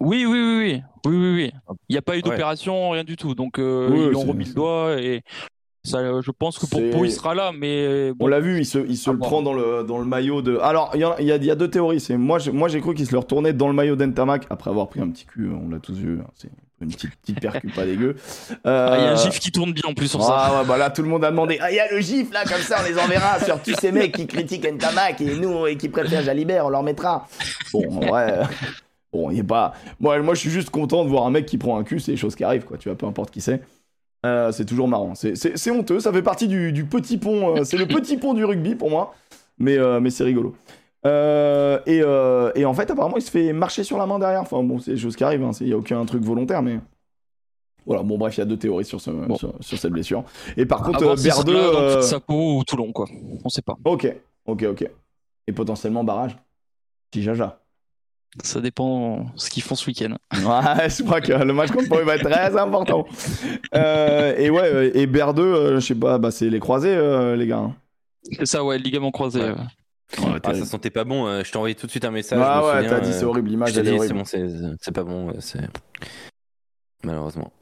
Oui, 0.00 0.26
oui, 0.26 0.38
oui, 0.38 0.56
oui, 0.58 0.82
oui, 1.06 1.16
oui, 1.16 1.34
oui. 1.34 1.74
Il 1.88 1.92
n'y 1.94 1.98
a 1.98 2.02
pas 2.02 2.14
eu 2.14 2.16
Ouais. 2.16 2.22
d'opération, 2.22 2.90
rien 2.90 3.04
du 3.04 3.16
tout. 3.16 3.34
Donc 3.34 3.58
euh, 3.58 3.88
Oui, 3.90 4.08
ils 4.10 4.16
ont 4.16 4.24
remis 4.24 4.44
le 4.44 4.52
doigt 4.52 5.00
et 5.00 5.22
ça, 5.84 5.98
euh, 5.98 6.20
je 6.20 6.30
pense 6.32 6.58
que 6.58 6.66
pour 6.66 6.80
Pau 6.90 7.04
il 7.04 7.10
sera 7.12 7.34
là, 7.34 7.52
mais 7.56 8.12
On 8.20 8.26
l'a 8.26 8.40
vu, 8.40 8.58
il 8.58 8.66
se, 8.66 8.78
il 8.78 8.96
se 8.96 9.08
À 9.08 9.12
le 9.14 9.18
prend 9.18 9.40
dans 9.40 9.54
le, 9.54 9.84
dans 9.84 9.98
le 9.98 10.04
maillot 10.04 10.42
de. 10.42 10.58
Alors, 10.58 10.90
il 10.94 11.00
y, 11.00 11.04
a- 11.04 11.16
il 11.20 11.26
y 11.26 11.32
a, 11.32 11.36
il 11.36 11.44
y 11.44 11.50
a 11.50 11.54
deux 11.54 11.70
théories. 11.70 12.00
C'est 12.00 12.16
moi, 12.16 12.38
j'ai- 12.38 12.50
moi, 12.52 12.68
j'ai 12.68 12.80
cru 12.80 12.94
qu'il 12.94 13.06
se 13.06 13.12
le 13.12 13.18
retournait 13.18 13.52
dans 13.54 13.68
le 13.68 13.74
maillot 13.74 13.96
d'Entamac 13.96 14.46
après 14.50 14.68
avoir 14.70 14.88
pris 14.88 15.00
un 15.00 15.08
petit 15.08 15.24
cul. 15.26 15.48
On 15.50 15.70
l'a 15.70 15.78
tous 15.78 15.94
vu. 15.96 16.18
hein. 16.20 16.26
C'est 16.34 16.50
une 16.80 16.88
petite, 16.92 17.16
petite 17.20 17.40
percu 17.40 17.68
pas 17.68 17.84
dégueu. 17.86 18.16
Euh, 18.66 18.88
Ah, 18.92 18.96
il 18.98 19.04
y 19.04 19.06
a 19.06 19.12
un 19.12 19.16
gif 19.16 19.38
qui 19.40 19.50
tourne 19.50 19.72
bien 19.72 19.84
en 19.86 19.94
plus 19.94 20.08
sur 20.08 20.22
ça. 20.22 20.34
Ah 20.36 20.60
ouais, 20.60 20.68
bah 20.68 20.76
là, 20.76 20.90
tout 20.90 21.02
le 21.02 21.08
monde 21.08 21.24
a 21.24 21.30
demandé. 21.30 21.58
Ah, 21.60 21.70
il 21.70 21.76
y 21.76 21.80
a 21.80 21.90
le 21.90 22.00
gif 22.00 22.32
là, 22.32 22.44
comme 22.44 22.60
ça, 22.60 22.76
on 22.84 22.88
les 22.88 22.98
enverra 22.98 23.40
sur 23.40 23.62
tous 23.62 23.74
ces 23.80 23.92
mecs 23.92 24.12
qui 24.14 24.26
critiquent 24.26 24.66
Ntamak 24.70 25.20
et 25.22 25.36
nous 25.36 25.66
et 25.66 25.76
qui 25.76 25.88
préfèrent 25.88 26.22
Jalibert, 26.22 26.66
on 26.66 26.68
leur 26.70 26.82
mettra. 26.82 27.26
Bon, 27.72 27.82
en 27.90 28.00
vrai. 28.06 28.40
euh, 28.40 28.44
Bon, 29.12 29.30
il 29.30 29.38
est 29.38 29.42
pas. 29.42 29.72
Moi, 30.00 30.18
moi, 30.20 30.34
je 30.34 30.40
suis 30.40 30.50
juste 30.50 30.68
content 30.68 31.02
de 31.04 31.08
voir 31.08 31.24
un 31.26 31.30
mec 31.30 31.46
qui 31.46 31.56
prend 31.56 31.78
un 31.78 31.84
cul, 31.84 31.98
c'est 32.00 32.12
des 32.12 32.18
choses 32.18 32.34
qui 32.36 32.44
arrivent, 32.44 32.64
quoi. 32.66 32.76
Tu 32.76 32.88
vois, 32.90 32.98
peu 32.98 33.06
importe 33.06 33.30
qui 33.30 33.40
c'est. 33.40 33.62
Euh, 34.26 34.52
c'est 34.52 34.64
toujours 34.66 34.88
marrant. 34.88 35.14
C'est- 35.14 35.70
honteux, 35.70 36.00
ça 36.00 36.12
fait 36.12 36.22
partie 36.22 36.48
du, 36.48 36.72
du 36.72 36.84
petit 36.84 37.16
pont. 37.16 37.56
euh, 37.56 37.64
c'est 37.64 37.76
le 37.78 37.86
petit 37.86 38.16
pont 38.18 38.34
du 38.34 38.44
rugby 38.44 38.74
pour 38.74 38.90
moi. 38.90 39.14
Mais, 39.58 39.78
mais 40.00 40.10
c'est 40.10 40.24
rigolo. 40.24 40.54
Euh, 41.06 41.78
et, 41.86 42.00
euh, 42.02 42.50
et 42.54 42.64
en 42.64 42.74
fait, 42.74 42.90
apparemment, 42.90 43.16
il 43.16 43.22
se 43.22 43.30
fait 43.30 43.52
marcher 43.52 43.84
sur 43.84 43.96
la 43.98 44.06
main 44.06 44.18
derrière. 44.18 44.40
Enfin, 44.42 44.62
bon, 44.62 44.78
c'est 44.78 44.92
des 44.92 44.96
choses 44.96 45.14
qui 45.16 45.24
arrivent. 45.24 45.44
hein. 45.44 45.52
Il 45.60 45.66
n'y 45.68 45.72
a 45.72 45.76
aucun 45.78 46.04
truc 46.04 46.22
volontaire, 46.22 46.62
mais. 46.62 46.80
Voilà, 47.86 48.02
bon, 48.02 48.18
bref, 48.18 48.36
il 48.36 48.40
y 48.40 48.42
a 48.42 48.46
deux 48.46 48.56
théories 48.56 48.84
sur, 48.84 49.00
ce, 49.00 49.10
sur, 49.38 49.54
sur 49.60 49.78
cette 49.78 49.92
blessure. 49.92 50.24
Et 50.56 50.66
par 50.66 50.82
contre, 50.82 51.04
euh, 51.04 51.14
Berdeux. 51.22 51.54
dans 51.54 51.78
euh, 51.80 51.94
toute 51.94 52.02
sa 52.02 52.18
peau 52.18 52.58
ou 52.58 52.64
Toulon 52.64 52.90
quoi. 52.92 53.06
On 53.44 53.48
sait 53.48 53.62
pas. 53.62 53.76
Ok, 53.84 54.12
ok, 54.46 54.64
ok. 54.70 54.90
Et 55.46 55.52
potentiellement 55.52 56.02
barrage. 56.02 56.36
Petit 57.12 57.22
jaja. 57.22 57.60
Ça 58.42 58.60
dépend 58.60 59.26
ce 59.36 59.48
qu'ils 59.48 59.62
font 59.62 59.76
ce 59.76 59.86
week-end. 59.86 60.16
Ouais, 60.34 60.88
je 60.90 61.02
crois 61.04 61.20
que 61.20 61.32
le 61.32 61.52
match 61.52 61.70
contre 61.70 61.88
Pau 61.88 62.04
va 62.04 62.16
être 62.16 62.28
très 62.28 62.58
important. 62.58 63.06
Euh, 63.74 64.34
et 64.36 64.50
ouais, 64.50 64.90
et 64.94 65.06
Berdeux, 65.06 65.42
euh, 65.44 65.74
je 65.76 65.86
sais 65.86 65.94
pas, 65.94 66.18
bah, 66.18 66.32
c'est 66.32 66.50
les 66.50 66.58
croisés, 66.60 66.92
euh, 66.94 67.36
les 67.36 67.46
gars. 67.46 67.58
hein. 67.58 67.74
C'est 68.32 68.46
ça, 68.46 68.64
ouais, 68.64 68.78
ligament 68.78 69.12
croisé. 69.12 69.40
Ouais. 69.40 69.54
Euh. 70.20 70.38
Ah, 70.44 70.54
ça 70.54 70.64
sentait 70.64 70.90
pas 70.90 71.04
bon. 71.04 71.26
euh, 71.26 71.42
je 71.44 71.50
t'ai 71.50 71.56
envoyé 71.56 71.74
tout 71.74 71.86
de 71.86 71.90
suite 71.90 72.04
un 72.04 72.10
message. 72.10 72.38
Ah 72.42 72.60
je 72.62 72.66
me 72.78 72.82
ouais, 72.82 72.88
t'as 72.88 73.00
dit 73.00 73.10
euh, 73.10 73.12
c'est 73.12 73.24
horrible, 73.24 73.48
Je 73.48 73.52
l'image 73.52 73.72
dit, 73.72 73.80
c'est 73.84 73.90
horrible. 73.92 74.14
bon, 74.14 74.24
c'est 74.80 74.92
pas 74.92 75.04
bon. 75.04 75.32
c'est 75.40 75.60
malheureusement. 77.04 77.52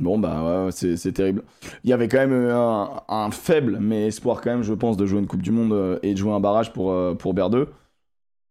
Bon 0.00 0.16
bah 0.16 0.42
ouais, 0.60 0.64
ouais, 0.66 0.96
c'est 0.96 1.12
terrible. 1.12 1.42
Il 1.82 1.90
y 1.90 1.92
avait 1.92 2.06
quand 2.06 2.18
même 2.18 2.32
euh, 2.32 2.54
un, 2.56 3.02
un 3.08 3.30
faible, 3.32 3.78
mais 3.80 4.06
espoir 4.06 4.40
quand 4.40 4.50
même, 4.50 4.62
je 4.62 4.72
pense, 4.72 4.96
de 4.96 5.04
jouer 5.06 5.18
une 5.18 5.26
Coupe 5.26 5.42
du 5.42 5.50
Monde 5.50 5.72
euh, 5.72 5.98
et 6.04 6.12
de 6.12 6.18
jouer 6.18 6.32
un 6.32 6.38
barrage 6.40 6.72
pour, 6.72 6.92
euh, 6.92 7.14
pour 7.14 7.34
Berdeux. 7.34 7.68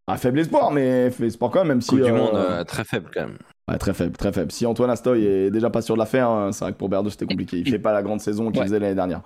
Un 0.09 0.15
faible 0.17 0.39
espoir, 0.39 0.71
mais 0.71 1.11
fait 1.11 1.27
espoir 1.27 1.51
quand 1.51 1.59
même, 1.59 1.67
même 1.67 1.81
si... 1.81 1.89
Coupe 1.89 1.99
du 2.03 2.11
euh, 2.11 2.15
monde 2.15 2.31
euh, 2.35 2.63
très 2.63 2.85
faible 2.85 3.09
quand 3.13 3.21
même. 3.21 3.37
Ouais, 3.69 3.77
très 3.77 3.93
faible, 3.93 4.15
très 4.15 4.31
faible. 4.31 4.51
Si 4.53 4.65
Antoine 4.65 4.89
Astoy 4.89 5.25
est 5.25 5.51
déjà 5.51 5.69
pas 5.69 5.81
sûr 5.81 5.95
de 5.95 5.99
la 5.99 6.05
faire, 6.05 6.29
euh, 6.31 6.51
c'est 6.53 6.63
vrai 6.63 6.71
que 6.71 6.77
pour 6.77 6.87
Berdeux 6.87 7.09
c'était 7.09 7.25
compliqué. 7.25 7.57
Il 7.59 7.69
fait 7.69 7.79
pas 7.79 7.91
la 7.91 8.01
grande 8.01 8.21
saison 8.21 8.49
qu'il 8.49 8.59
Ouais. 8.61 8.65
faisait 8.67 8.79
l'année 8.79 8.95
dernière. 8.95 9.21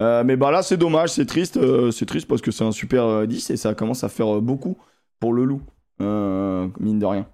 Euh, 0.00 0.22
mais 0.24 0.36
bah 0.36 0.52
là 0.52 0.62
c'est 0.62 0.76
dommage, 0.76 1.10
c'est 1.10 1.26
triste, 1.26 1.56
euh, 1.56 1.90
c'est 1.90 2.06
triste 2.06 2.28
parce 2.28 2.40
que 2.40 2.52
c'est 2.52 2.62
un 2.64 2.70
super 2.72 3.04
euh, 3.04 3.26
10 3.26 3.50
et 3.50 3.56
ça 3.56 3.74
commence 3.74 4.04
à 4.04 4.08
faire 4.08 4.36
euh, 4.36 4.40
beaucoup 4.40 4.78
pour 5.18 5.32
le 5.32 5.44
loup, 5.44 5.60
euh, 6.00 6.68
mine 6.78 7.00
de 7.00 7.06
rien. 7.06 7.26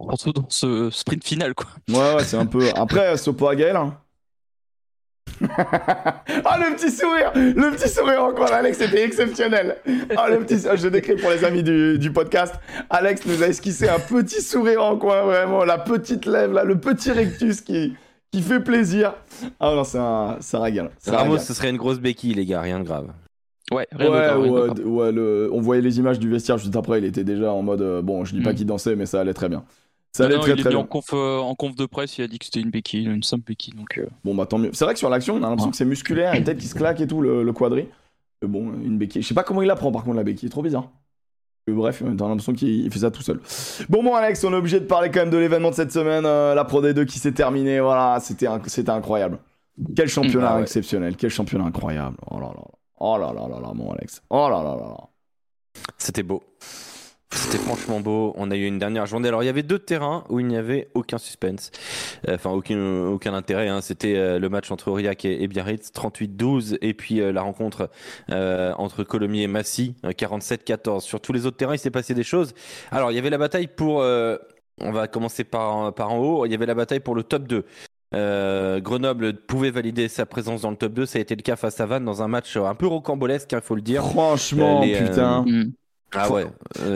Surtout 0.00 0.32
dans 0.32 0.46
ce 0.48 0.90
sprint 0.90 1.24
final 1.24 1.54
quoi. 1.54 1.66
Ouais, 1.88 2.16
ouais, 2.16 2.24
c'est 2.24 2.36
un 2.36 2.46
peu. 2.46 2.68
Après, 2.74 3.16
Sopo 3.16 3.46
à 3.48 3.54
Gaël. 3.56 3.76
Hein. 3.76 3.96
Ah, 5.58 6.58
le 6.58 6.74
petit 6.76 6.90
sourire 6.90 7.32
Le 7.34 7.70
petit 7.76 7.88
sourire 7.88 8.22
en 8.24 8.32
coin 8.32 8.46
d'Alex, 8.46 8.78
c'était 8.78 9.02
exceptionnel. 9.04 9.76
Ah, 10.16 10.28
le 10.28 10.38
petit. 10.40 10.58
Je 10.76 10.88
décris 10.88 11.16
pour 11.16 11.30
les 11.30 11.44
amis 11.44 11.62
du, 11.62 11.98
du 11.98 12.12
podcast. 12.12 12.54
Alex 12.90 13.26
nous 13.26 13.42
a 13.42 13.46
esquissé 13.48 13.88
un 13.88 13.98
petit 13.98 14.40
sourire 14.42 14.82
en 14.84 14.96
coin, 14.96 15.22
vraiment. 15.22 15.64
La 15.64 15.78
petite 15.78 16.26
lèvre, 16.26 16.54
là, 16.54 16.64
le 16.64 16.78
petit 16.78 17.10
rectus 17.12 17.60
qui, 17.60 17.94
qui 18.32 18.42
fait 18.42 18.60
plaisir. 18.60 19.14
Ah, 19.60 19.72
non, 19.74 19.84
c'est 19.84 19.98
un. 19.98 20.36
Ça 20.40 20.60
régale. 20.60 20.90
Ça 20.98 21.12
Ramos, 21.16 21.32
régale. 21.32 21.44
ce 21.46 21.54
serait 21.54 21.70
une 21.70 21.76
grosse 21.76 22.00
béquille, 22.00 22.34
les 22.34 22.46
gars, 22.46 22.60
rien 22.60 22.78
de 22.80 22.84
grave. 22.84 23.08
Ouais, 23.70 23.86
rien 23.92 24.08
de 24.08 24.12
Ouais, 24.12 24.46
de 24.48 24.50
ouais, 24.50 24.66
grave. 24.66 24.86
ouais, 24.86 25.12
le- 25.12 25.50
on 25.52 25.60
voyait 25.60 25.82
les 25.82 25.98
images 25.98 26.18
du 26.18 26.30
vestiaire 26.30 26.56
juste 26.58 26.74
après. 26.76 26.98
Il 26.98 27.04
était 27.04 27.24
déjà 27.24 27.52
en 27.52 27.62
mode. 27.62 27.82
euh, 27.82 28.00
bon, 28.02 28.24
je 28.24 28.34
dis 28.34 28.40
pas 28.42 28.52
Mm. 28.52 28.54
qu'il 28.54 28.66
dansait, 28.66 28.96
mais 28.96 29.04
ça 29.06 29.20
allait 29.20 29.34
très 29.34 29.48
bien. 29.48 29.62
Ça 30.18 30.24
Non, 30.24 30.26
allait 30.30 30.36
non, 30.36 30.40
très 30.42 30.50
il 30.52 30.58
est 30.58 30.62
très 30.62 30.70
venu 30.70 30.76
bien. 30.76 30.84
en 30.84 30.88
conf, 30.88 31.06
euh, 31.12 31.38
en 31.38 31.54
conf 31.54 31.74
de 31.76 31.86
presse, 31.86 32.18
il 32.18 32.22
a 32.22 32.28
dit 32.28 32.38
que 32.38 32.44
c'était 32.44 32.60
une 32.60 32.70
béquille, 32.70 33.04
une 33.06 33.22
simple 33.22 33.44
béquille. 33.46 33.74
Donc, 33.74 33.98
euh, 33.98 34.06
Bon, 34.24 34.34
bah 34.34 34.46
tant 34.46 34.58
mieux. 34.58 34.70
C'est 34.72 34.84
vrai 34.84 34.94
que 34.94 34.98
sur 34.98 35.08
l'action, 35.10 35.34
on 35.34 35.42
a 35.42 35.48
l'impression 35.48 35.70
que 35.70 35.76
c'est 35.76 35.84
musculaire 35.84 36.34
et 36.34 36.42
peut-être 36.42 36.58
qu'il 36.58 36.68
se 36.68 36.74
claque 36.74 37.00
et 37.00 37.06
tout, 37.06 37.20
le, 37.20 37.42
le 37.42 37.52
quadri. 37.52 37.86
Mais 38.42 38.48
bon, 38.48 38.72
une 38.84 38.98
béquille. 38.98 39.22
Je 39.22 39.28
sais 39.28 39.34
pas 39.34 39.42
comment 39.44 39.62
il 39.62 39.68
la 39.68 39.76
prend 39.76 39.90
par 39.92 40.04
contre, 40.04 40.16
la 40.16 40.24
béquille. 40.24 40.50
Trop 40.50 40.62
bizarre. 40.62 40.90
Mais 41.66 41.74
bref, 41.74 42.02
t'as 42.16 42.26
l'impression 42.28 42.52
qu'il 42.54 42.68
il 42.86 42.90
fait 42.90 43.00
ça 43.00 43.10
tout 43.10 43.22
seul. 43.22 43.40
Bon, 43.88 44.02
bon, 44.02 44.14
Alex, 44.14 44.42
on 44.44 44.52
est 44.52 44.56
obligé 44.56 44.80
de 44.80 44.86
parler 44.86 45.10
quand 45.10 45.20
même 45.20 45.30
de 45.30 45.36
l'événement 45.36 45.70
de 45.70 45.74
cette 45.74 45.92
semaine, 45.92 46.24
euh, 46.24 46.54
la 46.54 46.64
Pro 46.64 46.82
D2 46.82 47.04
qui 47.04 47.18
s'est 47.18 47.32
terminée. 47.32 47.78
Voilà, 47.80 48.18
c'était 48.20 48.46
incroyable. 48.90 49.38
Quel 49.94 50.08
championnat 50.08 50.48
Ah 50.52 50.56
ouais. 50.56 50.62
exceptionnel. 50.62 51.14
Quel 51.16 51.30
championnat 51.30 51.64
incroyable. 51.64 52.16
Oh 52.30 52.40
là 52.40 52.46
là. 52.56 52.64
Oh 53.00 53.16
là 53.18 53.32
là 53.32 53.46
là 53.48 53.60
là, 53.60 53.72
mon 53.74 53.92
Alex. 53.92 54.22
Oh 54.30 54.48
là 54.50 54.62
là 54.64 54.74
là 54.74 54.88
là. 54.88 55.08
C'était 55.98 56.22
beau. 56.24 56.42
C'était 57.30 57.58
franchement 57.58 58.00
beau. 58.00 58.32
On 58.36 58.50
a 58.50 58.56
eu 58.56 58.64
une 58.66 58.78
dernière 58.78 59.04
journée. 59.06 59.28
Alors, 59.28 59.42
il 59.42 59.46
y 59.46 59.50
avait 59.50 59.62
deux 59.62 59.78
terrains 59.78 60.24
où 60.30 60.40
il 60.40 60.46
n'y 60.46 60.56
avait 60.56 60.88
aucun 60.94 61.18
suspense. 61.18 61.70
Euh, 62.26 62.34
enfin, 62.36 62.50
aucun, 62.50 63.06
aucun 63.06 63.34
intérêt. 63.34 63.68
Hein. 63.68 63.80
C'était 63.82 64.16
euh, 64.16 64.38
le 64.38 64.48
match 64.48 64.70
entre 64.70 64.88
Aurillac 64.88 65.24
et, 65.24 65.42
et 65.42 65.46
Biarritz, 65.46 65.90
38-12. 65.94 66.78
Et 66.80 66.94
puis 66.94 67.20
euh, 67.20 67.30
la 67.32 67.42
rencontre 67.42 67.90
euh, 68.30 68.72
entre 68.78 69.04
Colomiers 69.04 69.42
et 69.42 69.46
Massy, 69.46 69.94
euh, 70.04 70.10
47-14. 70.12 71.00
Sur 71.00 71.20
tous 71.20 71.32
les 71.34 71.44
autres 71.44 71.58
terrains, 71.58 71.74
il 71.74 71.78
s'est 71.78 71.90
passé 71.90 72.14
des 72.14 72.22
choses. 72.24 72.54
Alors, 72.90 73.12
il 73.12 73.14
y 73.14 73.18
avait 73.18 73.30
la 73.30 73.38
bataille 73.38 73.68
pour. 73.68 74.00
euh, 74.00 74.36
on 74.80 74.92
va 74.92 75.06
commencer 75.08 75.44
par, 75.44 75.92
par 75.94 76.12
en 76.12 76.18
haut. 76.18 76.46
Il 76.46 76.52
y 76.52 76.54
avait 76.54 76.66
la 76.66 76.74
bataille 76.74 77.00
pour 77.00 77.14
le 77.14 77.24
top 77.24 77.46
2. 77.48 77.64
Euh, 78.14 78.80
Grenoble 78.80 79.34
pouvait 79.34 79.70
valider 79.70 80.08
sa 80.08 80.24
présence 80.24 80.62
dans 80.62 80.70
le 80.70 80.76
top 80.76 80.94
2. 80.94 81.04
Ça 81.04 81.18
a 81.18 81.20
été 81.22 81.36
le 81.36 81.42
cas 81.42 81.56
face 81.56 81.78
à 81.80 81.84
Vannes 81.86 82.04
dans 82.06 82.22
un 82.22 82.28
match 82.28 82.56
un 82.56 82.74
peu 82.74 82.86
rocambolesque, 82.86 83.50
il 83.52 83.60
faut 83.60 83.74
le 83.74 83.82
dire. 83.82 84.02
Franchement, 84.04 84.80
Euh, 84.80 84.84
les, 84.86 84.94
euh, 84.94 85.06
putain. 85.08 85.42
Mm. 85.46 85.72
Ah 86.14 86.30
ouais. 86.32 86.46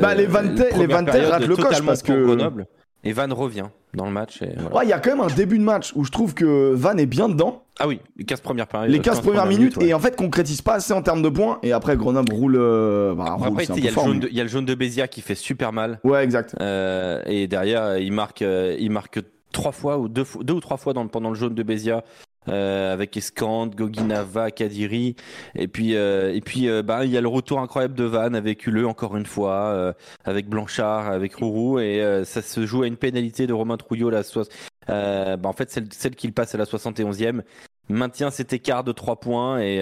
Bah, 0.01 0.15
les 0.15 0.27
Vantais- 0.27 0.65
les 0.65 0.71
première 0.71 0.99
Vantais 0.99 1.13
période 1.13 1.31
ratent 1.33 1.47
le 1.47 1.57
coche 1.57 1.83
parce 1.85 2.03
que- 2.03 2.25
Grenoble. 2.25 2.67
Et 3.05 3.13
Van 3.13 3.27
revient 3.35 3.65
dans 3.95 4.05
le 4.07 4.13
match. 4.13 4.41
Et 4.43 4.51
voilà. 4.57 4.77
Ouais, 4.77 4.85
il 4.87 4.89
y 4.89 4.93
a 4.93 5.01
quand 5.01 5.11
même 5.11 5.21
un 5.21 5.35
début 5.35 5.59
de 5.59 5.65
match 5.65 5.93
où 5.97 6.05
je 6.05 6.13
trouve 6.13 6.35
que 6.35 6.73
Van 6.73 6.97
est 6.97 7.07
bien 7.07 7.29
dedans. 7.29 7.65
Ah 7.81 7.89
oui, 7.89 8.01
les 8.17 8.25
15 8.25 8.41
premières 8.41 8.69
les 8.87 9.01
15 9.01 9.21
premières 9.23 9.47
minutes, 9.47 9.77
ouais. 9.77 9.87
et 9.89 9.95
en 9.95 9.99
fait 9.99 10.15
concrétise 10.15 10.63
pas 10.63 10.75
assez 10.75 10.93
en 10.93 11.03
termes 11.03 11.21
de 11.23 11.29
points. 11.29 11.59
Et 11.65 11.73
après, 11.73 11.97
Grenoble 11.97 12.33
roule. 12.33 12.55
euh, 12.57 13.13
bah, 13.15 13.37
Après, 13.45 13.65
il 13.65 13.85
y, 13.85 13.89
a 13.89 13.91
le 13.91 13.95
jaune 13.97 14.21
de- 14.21 14.29
il 14.29 14.37
y 14.37 14.41
a 14.41 14.45
le 14.45 14.49
jaune 14.49 14.67
de 14.67 14.75
Bézia 14.77 15.09
qui 15.09 15.21
fait 15.21 15.35
super 15.35 15.73
mal. 15.73 15.99
Ouais, 16.05 16.23
exact. 16.23 16.55
Euh, 16.61 17.21
et 17.27 17.49
derrière, 17.49 17.99
il 17.99 18.13
marque, 18.13 18.43
euh, 18.43 18.77
il 18.79 18.93
marque 18.93 19.19
trois 19.53 19.73
fois 19.73 19.99
ou 19.99 20.09
deux, 20.09 20.25
ou 20.37 20.61
trois 20.61 20.77
fois 20.77 20.93
dans 20.93 21.07
pendant 21.09 21.31
le 21.31 21.35
jaune 21.35 21.55
de 21.55 21.63
Bézia. 21.65 22.05
Euh, 22.49 22.93
avec 22.93 23.17
Escande, 23.17 23.75
Goginava, 23.75 24.51
Kadiri, 24.51 25.17
et 25.55 25.69
puis 25.69 25.95
euh, 25.97 26.35
et 26.35 26.41
puis 26.41 26.69
euh, 26.69 26.83
bah, 26.83 27.05
il 27.05 27.11
y 27.11 27.17
a 27.17 27.21
le 27.21 27.29
retour 27.29 27.61
incroyable 27.61 27.95
de 27.95 28.05
Van 28.05 28.35
avec 28.35 28.67
Huleux 28.67 28.87
encore 28.87 29.17
une 29.17 29.27
fois, 29.27 29.73
euh, 29.75 29.93
avec 30.25 30.49
Blanchard, 30.49 31.07
avec 31.09 31.35
Rourou, 31.37 31.79
et 31.79 32.03
euh, 32.03 32.25
ça 32.25 32.43
se 32.43 32.67
joue 32.67 32.83
à 32.83 32.87
une 32.87 32.97
pénalité 32.97 33.47
de 33.47 33.53
Romain 33.53 33.77
Trouillot 33.77 34.11
la 34.11 34.23
soix- 34.23 34.45
euh, 34.91 35.37
bah, 35.37 35.49
en 35.49 35.53
fait 35.53 35.71
celle, 35.71 35.87
celle 35.93 36.17
qu'il 36.17 36.33
passe 36.33 36.55
à 36.55 36.59
la 36.59 36.65
71e 36.67 37.43
maintient 37.89 38.31
cet 38.31 38.53
écart 38.53 38.85
de 38.85 38.93
3 38.93 39.17
points. 39.21 39.61
Et, 39.61 39.77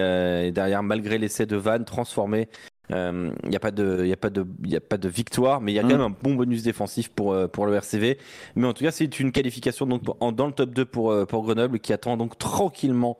et 0.47 0.53
derrière 0.53 0.83
malgré 0.83 1.19
l'essai 1.19 1.47
de 1.47 1.57
Van 1.57 1.83
transformé 1.85 2.49
il 2.91 3.49
n'y 3.49 3.57
a 3.57 3.61
pas 3.61 3.71
de 3.71 4.05
y 4.07 4.13
a 4.13 4.17
pas 4.17 4.31
de 4.31 4.45
y 4.65 4.77
a 4.77 4.81
pas 4.81 4.97
de 4.99 5.09
victoire 5.09 5.61
mais 5.61 5.73
il 5.73 5.75
y 5.75 5.79
a 5.79 5.83
quand 5.83 5.89
Mm. 5.89 5.93
même 5.93 6.01
un 6.01 6.17
bon 6.23 6.35
bonus 6.35 6.63
défensif 6.63 7.09
pour 7.11 7.33
euh, 7.33 7.47
pour 7.47 7.67
le 7.67 7.75
RCV 7.75 8.19
mais 8.57 8.67
en 8.67 8.73
tout 8.73 8.85
cas 8.85 8.91
c'est 8.91 9.21
une 9.21 9.33
qualification 9.33 9.87
donc 9.87 10.03
en- 10.21 10.33
dans 10.33 10.47
le 10.47 10.53
top 10.53 10.71
2 10.71 10.85
pour 10.85 11.11
euh, 11.13 11.25
pour 11.27 11.43
Grenoble 11.45 11.79
qui 11.81 11.93
attend 11.93 12.17
donc 12.17 12.37
tranquillement 12.39 13.19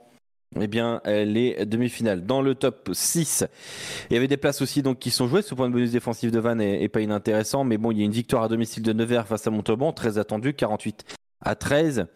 eh 0.61 0.67
bien, 0.67 1.01
euh, 1.07 1.25
les 1.25 1.65
demi-finales. 1.65 2.27
Dans 2.27 2.43
le 2.43 2.57
top 2.57 2.91
6, 2.93 3.45
il 4.11 4.15
y 4.15 4.17
avait 4.17 4.27
des 4.27 4.37
places 4.37 4.61
aussi 4.63 4.83
donc 4.83 4.99
qui 4.99 5.11
sont 5.13 5.29
jouées. 5.29 5.43
Ce 5.43 5.55
point 5.55 5.69
de 5.69 5.73
bonus 5.73 5.93
défensif 5.93 6.33
de 6.33 6.41
Van 6.41 6.59
est, 6.59 6.83
est 6.83 6.89
pas 6.89 7.01
inintéressant, 7.03 7.63
mais 7.63 7.79
bon, 7.79 7.93
il 7.93 7.99
y 7.99 8.03
a 8.03 8.05
une 8.05 8.11
victoire 8.11 8.43
à 8.43 8.49
domicile 8.49 8.83
de 8.83 8.93
Nevers 8.93 9.29
face 9.29 9.47
à 9.47 9.51
Montauban, 9.53 9.93
très 9.93 10.19
attendue, 10.19 10.53
48 10.53 11.05
à 11.41 11.55
13. 11.55 12.07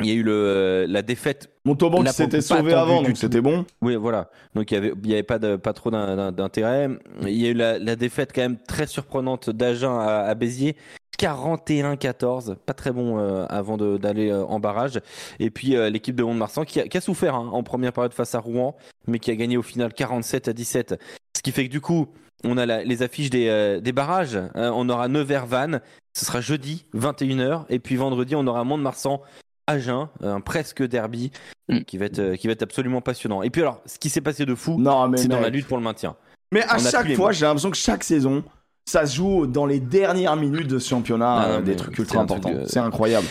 Il 0.00 0.06
y 0.06 0.10
a 0.10 0.14
eu 0.14 0.22
le, 0.22 0.86
la 0.88 1.02
défaite 1.02 1.50
Montauban 1.64 1.98
qui 1.98 2.16
s'était 2.24 2.40
sauvé 2.58 2.72
avant, 2.80 2.96
donc 3.08 3.16
c'était 3.16 3.40
bon. 3.40 3.64
oui, 3.80 3.94
voilà. 3.96 4.28
Donc 4.54 4.70
il 4.70 4.74
y 4.74 4.76
avait, 4.76 4.92
avait 5.12 5.22
pas 5.22 5.38
de, 5.38 5.54
pas 5.56 5.72
trop 5.72 5.90
d'in- 5.90 6.16
d'in- 6.16 6.32
d'intérêt. 6.32 6.88
Il 7.22 7.28
y 7.40 7.46
a 7.46 7.50
eu 7.50 7.54
la, 7.54 7.78
la 7.78 7.94
défaite 7.94 8.32
quand 8.34 8.42
même 8.42 8.58
très 8.58 8.86
surprenante 8.88 9.50
d'Agen 9.50 9.96
à, 10.00 10.22
à 10.22 10.34
Béziers. 10.34 10.74
41-14, 11.16 12.56
pas 12.56 12.74
très 12.74 12.92
bon 12.92 13.18
euh, 13.18 13.46
avant 13.48 13.76
d'aller 13.76 14.30
euh, 14.30 14.44
en 14.44 14.60
barrage. 14.60 15.00
Et 15.38 15.50
puis 15.50 15.76
euh, 15.76 15.90
l'équipe 15.90 16.16
de 16.16 16.22
Mont-de-Marsan 16.22 16.64
qui 16.64 16.80
a, 16.80 16.88
qui 16.88 16.96
a 16.96 17.00
souffert 17.00 17.34
hein, 17.34 17.50
en 17.52 17.62
première 17.62 17.92
période 17.92 18.12
face 18.12 18.34
à 18.34 18.40
Rouen, 18.40 18.76
mais 19.06 19.18
qui 19.18 19.30
a 19.30 19.36
gagné 19.36 19.56
au 19.56 19.62
final 19.62 19.92
47 19.94 20.48
à 20.48 20.52
17. 20.52 21.00
Ce 21.36 21.42
qui 21.42 21.52
fait 21.52 21.66
que 21.66 21.70
du 21.70 21.80
coup, 21.80 22.08
on 22.44 22.56
a 22.58 22.66
la- 22.66 22.84
les 22.84 23.02
affiches 23.02 23.30
des, 23.30 23.48
euh, 23.48 23.80
des 23.80 23.92
barrages. 23.92 24.36
Euh, 24.36 24.70
on 24.74 24.88
aura 24.88 25.08
Nevers-Vannes, 25.08 25.80
ce 26.16 26.24
sera 26.24 26.40
jeudi 26.40 26.86
21h, 26.94 27.64
et 27.68 27.78
puis 27.78 27.96
vendredi 27.96 28.34
on 28.34 28.46
aura 28.46 28.64
Mont-de-Marsan. 28.64 29.20
Agen, 29.66 30.08
un 30.22 30.40
presque 30.40 30.82
derby 30.82 31.30
Mm. 31.68 31.80
qui 31.84 31.96
va 31.96 32.06
être 32.06 32.18
euh, 32.18 32.36
qui 32.36 32.46
va 32.46 32.52
être 32.52 32.62
absolument 32.62 33.00
passionnant. 33.00 33.42
Et 33.42 33.50
puis 33.50 33.62
alors, 33.62 33.80
ce 33.86 33.98
qui 33.98 34.10
s'est 34.10 34.20
passé 34.20 34.44
de 34.44 34.54
fou, 34.54 34.76
c'est 35.16 35.28
dans 35.28 35.40
la 35.40 35.48
lutte 35.48 35.66
pour 35.66 35.78
le 35.78 35.82
maintien. 35.82 36.16
Mais 36.52 36.62
à 36.62 36.76
On 36.76 36.78
chaque 36.78 37.12
fois, 37.14 37.32
j'ai 37.32 37.46
l'impression 37.46 37.70
que 37.70 37.76
chaque 37.76 38.04
saison, 38.04 38.44
ça 38.84 39.06
se 39.06 39.16
joue 39.16 39.46
dans 39.46 39.64
les 39.64 39.80
dernières 39.80 40.36
minutes 40.36 40.68
de 40.68 40.78
ce 40.78 40.90
championnat, 40.90 41.34
Ah 41.34 41.48
non, 41.48 41.54
euh, 41.54 41.60
des 41.62 41.74
trucs 41.74 41.96
c'est 41.96 42.02
ultra 42.02 42.26
truc 42.26 42.38
importants. 42.38 42.64
C'est 42.66 42.80
incroyable. 42.80 43.26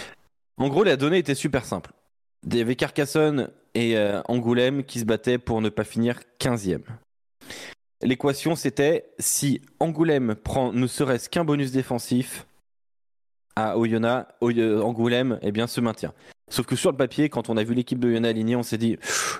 En 0.58 0.68
gros, 0.68 0.84
la 0.84 0.98
donnée 0.98 1.20
était 1.20 1.36
super 1.36 1.64
simple. 1.64 1.92
Il 2.48 2.56
y 2.56 2.62
avait 2.62 2.76
Carcassonne 2.76 3.50
et 3.76 3.98
euh, 3.98 4.22
Angoulême 4.28 4.84
qui 4.84 5.00
se 5.00 5.06
battaient 5.06 5.38
pour 5.38 5.62
ne 5.62 5.70
pas 5.70 5.84
finir 5.84 6.20
15e. 6.40 6.82
L'équation, 8.02 8.56
c'était 8.56 9.06
si 9.20 9.62
Angoulême 9.80 10.36
prend 10.36 10.74
ne 10.74 10.88
serait-ce 10.88 11.30
qu'un 11.30 11.46
bonus 11.46 11.72
défensif 11.72 12.46
à 13.56 13.78
Oyonnax, 13.78 14.28
Oy- 14.42 14.60
euh, 14.60 14.82
Angoulême 14.82 15.40
eh 15.42 15.52
bien, 15.52 15.68
se 15.68 15.82
maintient. 15.82 16.14
Sauf 16.50 16.66
que 16.66 16.76
sur 16.76 16.92
le 16.92 16.98
papier, 16.98 17.30
quand 17.30 17.50
on 17.50 17.58
a 17.58 17.64
vu 17.64 17.74
l'équipe 17.74 18.00
de 18.00 18.08
Oyonnax 18.10 18.30
alignée, 18.32 18.56
on 18.56 18.64
s'est 18.64 18.78
dit 18.78 18.98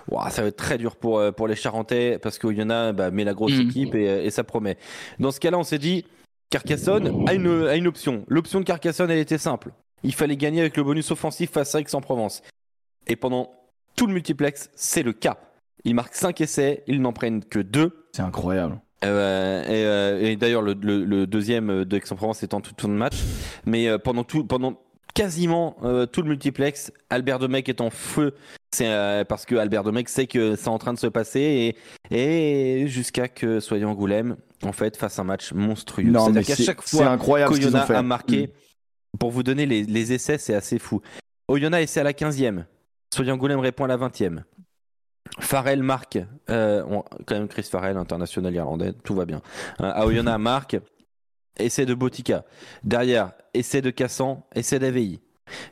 Ouah, 0.10 0.30
ça 0.30 0.42
va 0.42 0.48
être 0.50 0.56
très 0.58 0.78
dur 0.78 0.96
pour, 0.96 1.20
euh, 1.20 1.32
pour 1.32 1.48
les 1.48 1.56
Charentais 1.56 2.18
parce 2.20 2.40
qu'Oyonnax 2.40 2.96
bah, 2.96 3.12
met 3.12 3.24
la 3.24 3.34
grosse 3.34 3.54
Mhm. 3.54 3.62
équipe 3.70 3.96
et, 3.96 4.10
euh, 4.10 4.24
et 4.24 4.30
ça 4.30 4.44
promet. 4.44 4.78
Dans 5.20 5.32
ce 5.32 5.40
cas-là, 5.40 5.58
on 5.60 5.64
s'est 5.64 5.80
dit 5.80 6.06
Carcassonne 6.50 7.28
a 7.28 7.34
une, 7.34 7.68
a 7.68 7.76
une 7.76 7.88
option. 7.88 8.24
L'option 8.28 8.60
de 8.60 8.66
Carcassonne, 8.66 9.10
elle 9.12 9.20
était 9.20 9.38
simple. 9.38 9.72
Il 10.04 10.14
fallait 10.14 10.38
gagner 10.38 10.60
avec 10.62 10.78
le 10.78 10.84
bonus 10.84 11.10
offensif 11.12 11.52
face 11.52 11.74
à 11.76 11.80
Aix-en-Provence. 11.80 12.42
Et 13.08 13.16
pendant 13.16 13.52
tout 13.96 14.06
le 14.08 14.14
multiplex, 14.14 14.70
c'est 14.76 15.04
le 15.04 15.14
cas. 15.14 15.38
Ils 15.86 15.96
marquent 15.96 16.16
5 16.16 16.40
essais, 16.42 16.84
ils 16.88 17.02
n'en 17.02 17.12
prennent 17.14 17.44
que 17.44 17.60
2. 17.60 18.06
C'est 18.14 18.22
incroyable. 18.22 18.80
Euh, 19.04 19.64
et, 19.64 19.86
euh, 19.86 20.30
et 20.32 20.36
d'ailleurs, 20.36 20.62
le, 20.62 20.76
le- 20.82 21.04
le 21.06 21.28
deuxième 21.28 21.84
de 21.86 21.98
Aix-en-Provence 21.98 22.44
est 22.44 22.54
en 22.54 22.62
tout 22.62 22.74
tour 22.74 22.90
de 22.90 22.94
match. 22.96 23.18
Mais 23.66 23.88
euh, 23.88 23.98
pendant, 23.98 24.24
tout, 24.24 24.44
pendant 24.46 24.80
quasiment 25.14 25.76
tout 26.12 26.22
le 26.24 26.30
multiplex, 26.30 26.92
Albert 27.10 27.38
Domecq 27.40 27.70
est 27.70 27.82
en 27.82 27.90
feu. 27.92 28.34
C'est 28.74 28.90
parce 29.30 29.46
que 29.46 29.54
Albert 29.56 29.84
Domecq 29.84 30.10
sait 30.10 30.26
que 30.26 30.56
c'est 30.56 30.70
en 30.70 30.80
train 30.80 30.94
de 30.94 30.98
se 30.98 31.06
passer 31.06 31.76
et, 32.10 32.80
et 32.82 32.88
jusqu'à 32.88 33.28
que 33.28 33.60
Soyez 33.60 33.86
Angoulême 33.86 34.38
en 34.64 34.72
fait 34.72 34.98
fasse 34.98 35.20
un 35.20 35.24
match 35.24 35.54
monstrueux. 35.54 36.06
Non, 36.10 36.30
mais 36.32 36.42
C'est-à-dire 36.42 36.58
qu'à 36.58 36.64
chaque 36.64 36.82
fois 36.82 37.10
incroyable 37.10 37.54
ce 37.54 37.60
qu'ils 37.60 37.68
ont 37.68 37.72
qu'Oyonnax 37.72 37.88
fait. 37.92 37.96
a 37.96 38.02
marqué, 38.02 38.50
pour 39.20 39.30
vous 39.30 39.44
donner 39.44 39.68
les, 39.68 39.84
les 39.84 40.14
essais, 40.14 40.40
c'est 40.40 40.56
assez 40.56 40.80
fou. 40.80 41.02
Oyonnax 41.48 41.84
essaie 41.84 42.00
à 42.00 42.04
la 42.04 42.14
15e. 42.14 42.64
Soyez 43.14 43.32
Angoulême 43.32 43.60
répond 43.60 43.84
à 43.84 43.88
la 43.88 43.98
20e. 43.98 44.40
Farrell 45.40 45.82
marque, 45.82 46.20
euh, 46.50 46.84
on- 46.88 47.04
quand 47.26 47.36
même 47.36 47.48
Chris 47.48 47.64
Farrell, 47.64 47.98
international 47.98 48.54
irlandais, 48.54 48.94
tout 49.04 49.16
va 49.16 49.26
bien. 49.26 49.42
Euh, 49.82 49.92
à 49.94 50.06
Oyonnax 50.06 50.40
marque, 50.40 50.78
essai 51.58 51.86
de 51.86 51.94
Botica. 51.94 52.44
Derrière, 52.84 53.32
essai 53.54 53.82
de 53.82 53.90
Cassan, 53.90 54.44
essai 54.54 54.80
d'AVI. 54.80 55.20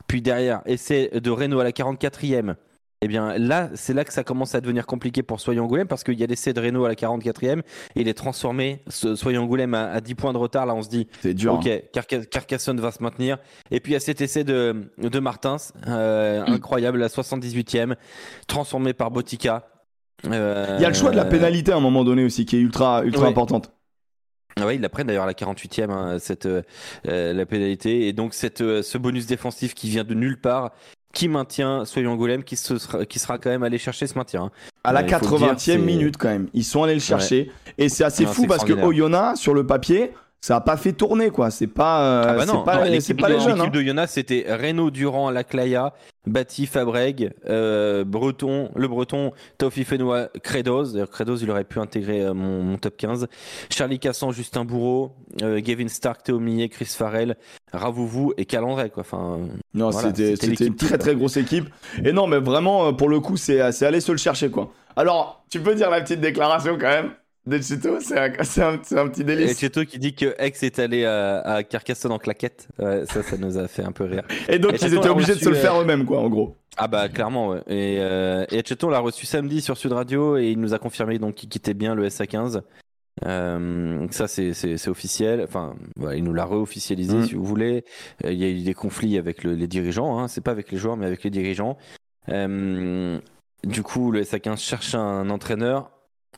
Puis 0.08 0.22
derrière, 0.22 0.62
essai 0.66 1.10
de 1.14 1.30
Renault 1.30 1.60
à 1.60 1.64
la 1.64 1.72
44e. 1.72 2.56
Eh 3.04 3.08
bien 3.08 3.36
là, 3.40 3.70
c'est 3.74 3.94
là 3.96 4.06
que 4.06 4.14
ça 4.14 4.24
commence 4.24 4.54
à 4.54 4.62
devenir 4.62 4.86
compliqué 4.86 5.24
pour 5.24 5.40
Soyons 5.42 5.64
Angoulême 5.64 5.88
parce 5.88 6.04
qu'il 6.04 6.20
y 6.20 6.24
a 6.24 6.28
l'essai 6.28 6.54
de 6.54 6.62
Renault 6.62 6.86
à 6.86 6.90
la 6.90 6.94
44e 6.94 7.60
et 7.96 8.02
il 8.02 8.08
est 8.08 8.14
transformé. 8.14 8.84
Soyons 8.90 9.42
Angoulême 9.44 9.74
à, 9.74 9.90
à 9.92 10.02
10 10.02 10.14
points 10.14 10.34
de 10.34 10.38
retard. 10.38 10.68
Là, 10.68 10.76
on 10.76 10.84
se 10.84 10.90
dit, 10.90 11.08
C'est 11.22 11.34
dur. 11.34 11.56
ok, 11.56 11.66
hein. 11.66 11.80
Carca- 11.94 12.26
Carcassonne 12.28 12.80
va 12.80 12.92
se 12.92 13.02
maintenir. 13.02 13.40
Et 13.72 13.80
puis 13.80 13.92
il 13.92 13.96
y 13.96 13.98
a 13.98 14.00
cet 14.00 14.22
essai 14.22 14.44
de, 14.44 14.92
de 15.00 15.20
Martins, 15.20 15.58
euh, 15.88 16.44
incroyable, 16.46 17.00
la 17.00 17.08
78e, 17.08 17.96
transformé 18.48 18.94
par 18.94 19.10
Botica. 19.10 19.68
Euh, 20.28 20.76
Il 20.78 20.84
y 20.84 20.86
a 20.86 20.90
le 20.90 20.94
choix 20.94 21.10
de 21.10 21.16
la 21.16 21.26
pénalité 21.26 21.72
à 21.72 21.78
un 21.78 21.82
moment 21.82 22.04
donné 22.04 22.24
aussi 22.24 22.46
qui 22.46 22.56
est 22.56 22.60
ultra, 22.60 23.04
ultra 23.04 23.24
Ouais. 23.24 23.30
importante. 23.30 23.72
Ah 24.60 24.68
ouais, 24.68 24.76
ils 24.76 24.82
la 24.82 24.90
prennent 24.90 25.08
d'ailleurs 25.08 25.24
à 25.24 25.28
la 25.28 25.34
48e, 25.34 25.90
hein, 25.90 26.20
cette, 26.20 26.46
euh, 26.46 26.62
euh, 27.08 27.34
la 27.34 27.46
pénalité. 27.48 28.08
Et 28.08 28.14
donc, 28.14 28.36
cette, 28.36 28.62
euh, 28.62 28.84
ce 28.84 29.00
bonus 29.00 29.26
défensif 29.26 29.74
qui 29.74 29.90
vient 29.90 30.04
de 30.04 30.14
nulle 30.14 30.40
part, 30.40 30.72
qui 31.14 31.28
maintient 31.28 31.86
Soyons 31.86 32.12
Angoulême, 32.14 32.44
qui, 32.44 32.56
se 32.56 32.78
sera, 32.78 33.06
qui 33.06 33.20
sera 33.20 33.38
quand 33.38 33.50
même 33.50 33.64
allé 33.64 33.78
chercher 33.78 34.08
ce 34.08 34.18
maintien. 34.18 34.44
hein. 34.44 34.52
À 34.84 34.94
la 34.94 35.02
Ouais, 35.02 35.08
il 35.08 35.16
faut 35.16 35.32
le 35.36 35.38
dire, 35.40 35.48
80e 35.50 35.58
c'est- 35.60 35.78
minute 35.78 36.18
quand 36.18 36.30
même. 36.30 36.48
Ils 36.54 36.64
sont 36.64 36.84
allés 36.84 36.94
le 36.96 37.00
chercher. 37.00 37.52
Et 37.78 37.90
c'est 37.90 38.04
assez 38.04 38.24
Non, 38.26 38.32
fou 38.32 38.48
parce 38.48 38.64
que. 38.64 38.74
Oyonnax, 38.74 39.40
sur 39.40 39.54
le 39.54 39.66
papier, 39.66 40.12
ça 40.44 40.56
a 40.56 40.62
pas 40.62 40.76
fait 40.76 40.94
tourner 40.94 41.30
quoi. 41.30 41.52
C'est 41.52 41.68
pas, 41.68 42.02
euh, 42.02 42.24
Ah 42.28 42.34
bah 42.34 42.46
c'est 42.48 42.54
non, 42.54 42.64
pas, 42.64 42.86
l'équipe 42.90 43.20
pas 43.22 43.30
les 43.30 43.40
jeunes. 43.40 43.58
l'équipe 43.58 43.68
hein. 43.76 43.78
de 43.80 43.82
Jonas, 43.84 44.08
c'était 44.08 44.46
Renaud 44.50 44.90
Durand 44.90 45.28
à 45.28 45.32
la 45.32 45.44
Claya, 45.44 45.94
Bati 46.26 46.66
Fabreg, 46.66 47.32
euh, 47.48 48.04
Breton, 48.04 48.72
le 48.76 48.88
Breton, 48.88 49.34
Taufi 49.60 49.84
Fenois, 49.84 50.30
Credos. 50.42 50.94
D'ailleurs, 50.94 51.12
Credos, 51.12 51.38
il 51.38 51.52
aurait 51.52 51.64
pu 51.64 51.80
intégrer 51.80 52.22
euh, 52.22 52.34
mon, 52.34 52.64
mon 52.64 52.78
top 52.78 52.98
15. 52.98 53.28
Charlie 53.70 54.00
Cassan, 54.00 54.32
Justin 54.32 54.66
Bourreau, 54.66 55.14
euh, 55.44 55.60
Gavin 55.62 55.88
Stark, 55.88 56.24
Théo 56.24 56.40
Millet, 56.40 56.70
Chris 56.70 56.86
Farrell, 56.98 57.38
Ravouvou 57.72 58.34
et 58.38 58.46
Calandré, 58.46 58.90
quoi. 58.90 59.02
Enfin, 59.02 59.40
Non, 59.76 59.92
Voilà, 59.92 60.08
c'était 60.10 60.36
c'était 60.36 60.48
c'était 60.56 60.66
une 60.66 60.76
très 60.76 60.98
très 60.98 61.16
grosse 61.16 61.38
équipe. 61.38 61.70
Et 62.04 62.14
non, 62.14 62.26
mais 62.26 62.40
vraiment, 62.40 62.88
euh, 62.88 62.92
pour 62.94 63.10
le 63.10 63.20
coup, 63.20 63.38
c'est 63.38 63.72
c'est 63.72 63.86
aller 63.86 64.02
se 64.02 64.12
le 64.12 64.18
chercher 64.18 64.50
quoi. 64.50 64.72
Alors, 64.96 65.44
tu 65.50 65.62
peux 65.62 65.76
dire 65.76 65.90
la 65.92 66.02
petite 66.02 66.20
déclaration 66.20 66.74
quand 66.80 66.90
même 66.90 67.12
Cheto, 67.50 68.00
c'est 68.00 68.20
un, 68.20 68.32
un, 68.32 68.74
un, 68.74 69.08
petit 69.08 69.24
délice. 69.24 69.52
Et 69.52 69.56
Cheto 69.56 69.84
qui 69.86 69.98
dit 69.98 70.14
que 70.14 70.36
Ex 70.38 70.62
est 70.64 70.78
allé 70.80 71.06
à, 71.06 71.40
à 71.42 71.64
Carcassonne 71.64 72.12
en 72.12 72.20
claquette. 72.20 72.68
Ouais, 72.78 73.06
ça, 73.08 73.24
ça 73.24 73.38
nous 73.38 73.58
a 73.58 73.68
fait 73.68 73.84
un 73.84 73.92
peu 73.92 74.04
rire. 74.04 74.24
Et 74.48 74.60
donc, 74.60 74.80
ils 74.82 74.94
étaient 74.94 75.10
obligés 75.10 75.34
de 75.34 75.40
se 75.40 75.50
le 75.50 75.56
faire 75.56 75.76
euh, 75.76 75.82
eux-mêmes, 75.82 76.06
quoi, 76.06 76.20
en 76.20 76.30
gros. 76.30 76.58
Ah 76.78 76.88
bah 76.88 77.10
clairement, 77.10 77.50
ouais. 77.50 77.62
Et, 77.68 77.98
euh, 78.00 78.46
et 78.50 78.62
Cheto 78.64 78.90
l'a 78.90 79.00
reçu 79.00 79.26
samedi 79.26 79.62
sur 79.62 79.78
Sud 79.78 79.92
Radio 79.92 80.38
et 80.38 80.52
il 80.52 80.60
nous 80.60 80.74
a 80.74 80.80
confirmé 80.80 81.20
donc 81.20 81.36
qu'il 81.36 81.50
quittait 81.50 81.74
bien 81.74 81.96
le 81.96 82.08
SA15. 82.08 82.62
Euh, 83.26 84.08
ça 84.10 84.28
c'est 84.28 84.88
officiel. 84.88 85.42
Enfin, 85.44 85.76
voilà, 85.98 86.16
il 86.16 86.24
nous 86.24 86.34
l'a 86.34 86.46
re-officialisé 86.46 87.18
mm. 87.18 87.26
si 87.26 87.34
vous 87.34 87.44
voulez. 87.44 87.84
Euh, 88.24 88.32
il 88.32 88.40
y 88.40 88.46
a 88.46 88.50
eu 88.50 88.62
des 88.62 88.74
conflits 88.74 89.18
avec 89.18 89.44
le, 89.44 89.54
les 89.54 89.68
dirigeants. 89.68 90.18
Hein. 90.18 90.28
C'est 90.28 90.42
pas 90.42 90.52
avec 90.52 90.72
les 90.72 90.78
joueurs, 90.78 90.96
mais 90.96 91.06
avec 91.06 91.24
les 91.24 91.30
dirigeants. 91.30 91.78
Du 92.28 93.84
coup, 93.84 94.12
le 94.12 94.24
SA15 94.24 94.58
cherche 94.58 94.96
un 94.96 95.30
entraîneur 95.30 95.92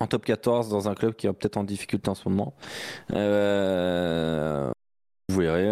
en 0.04 0.08
top 0.08 0.26
14 0.26 0.70
dans 0.70 0.90
un 0.90 0.96
club 0.96 1.16
qui 1.16 1.28
est 1.28 1.34
peut-être 1.34 1.58
en 1.58 1.64
difficulté 1.64 2.10
en 2.10 2.16
ce 2.16 2.28
moment. 2.30 2.54
Euh, 3.14 4.70
vous 5.30 5.40
verrez, 5.40 5.68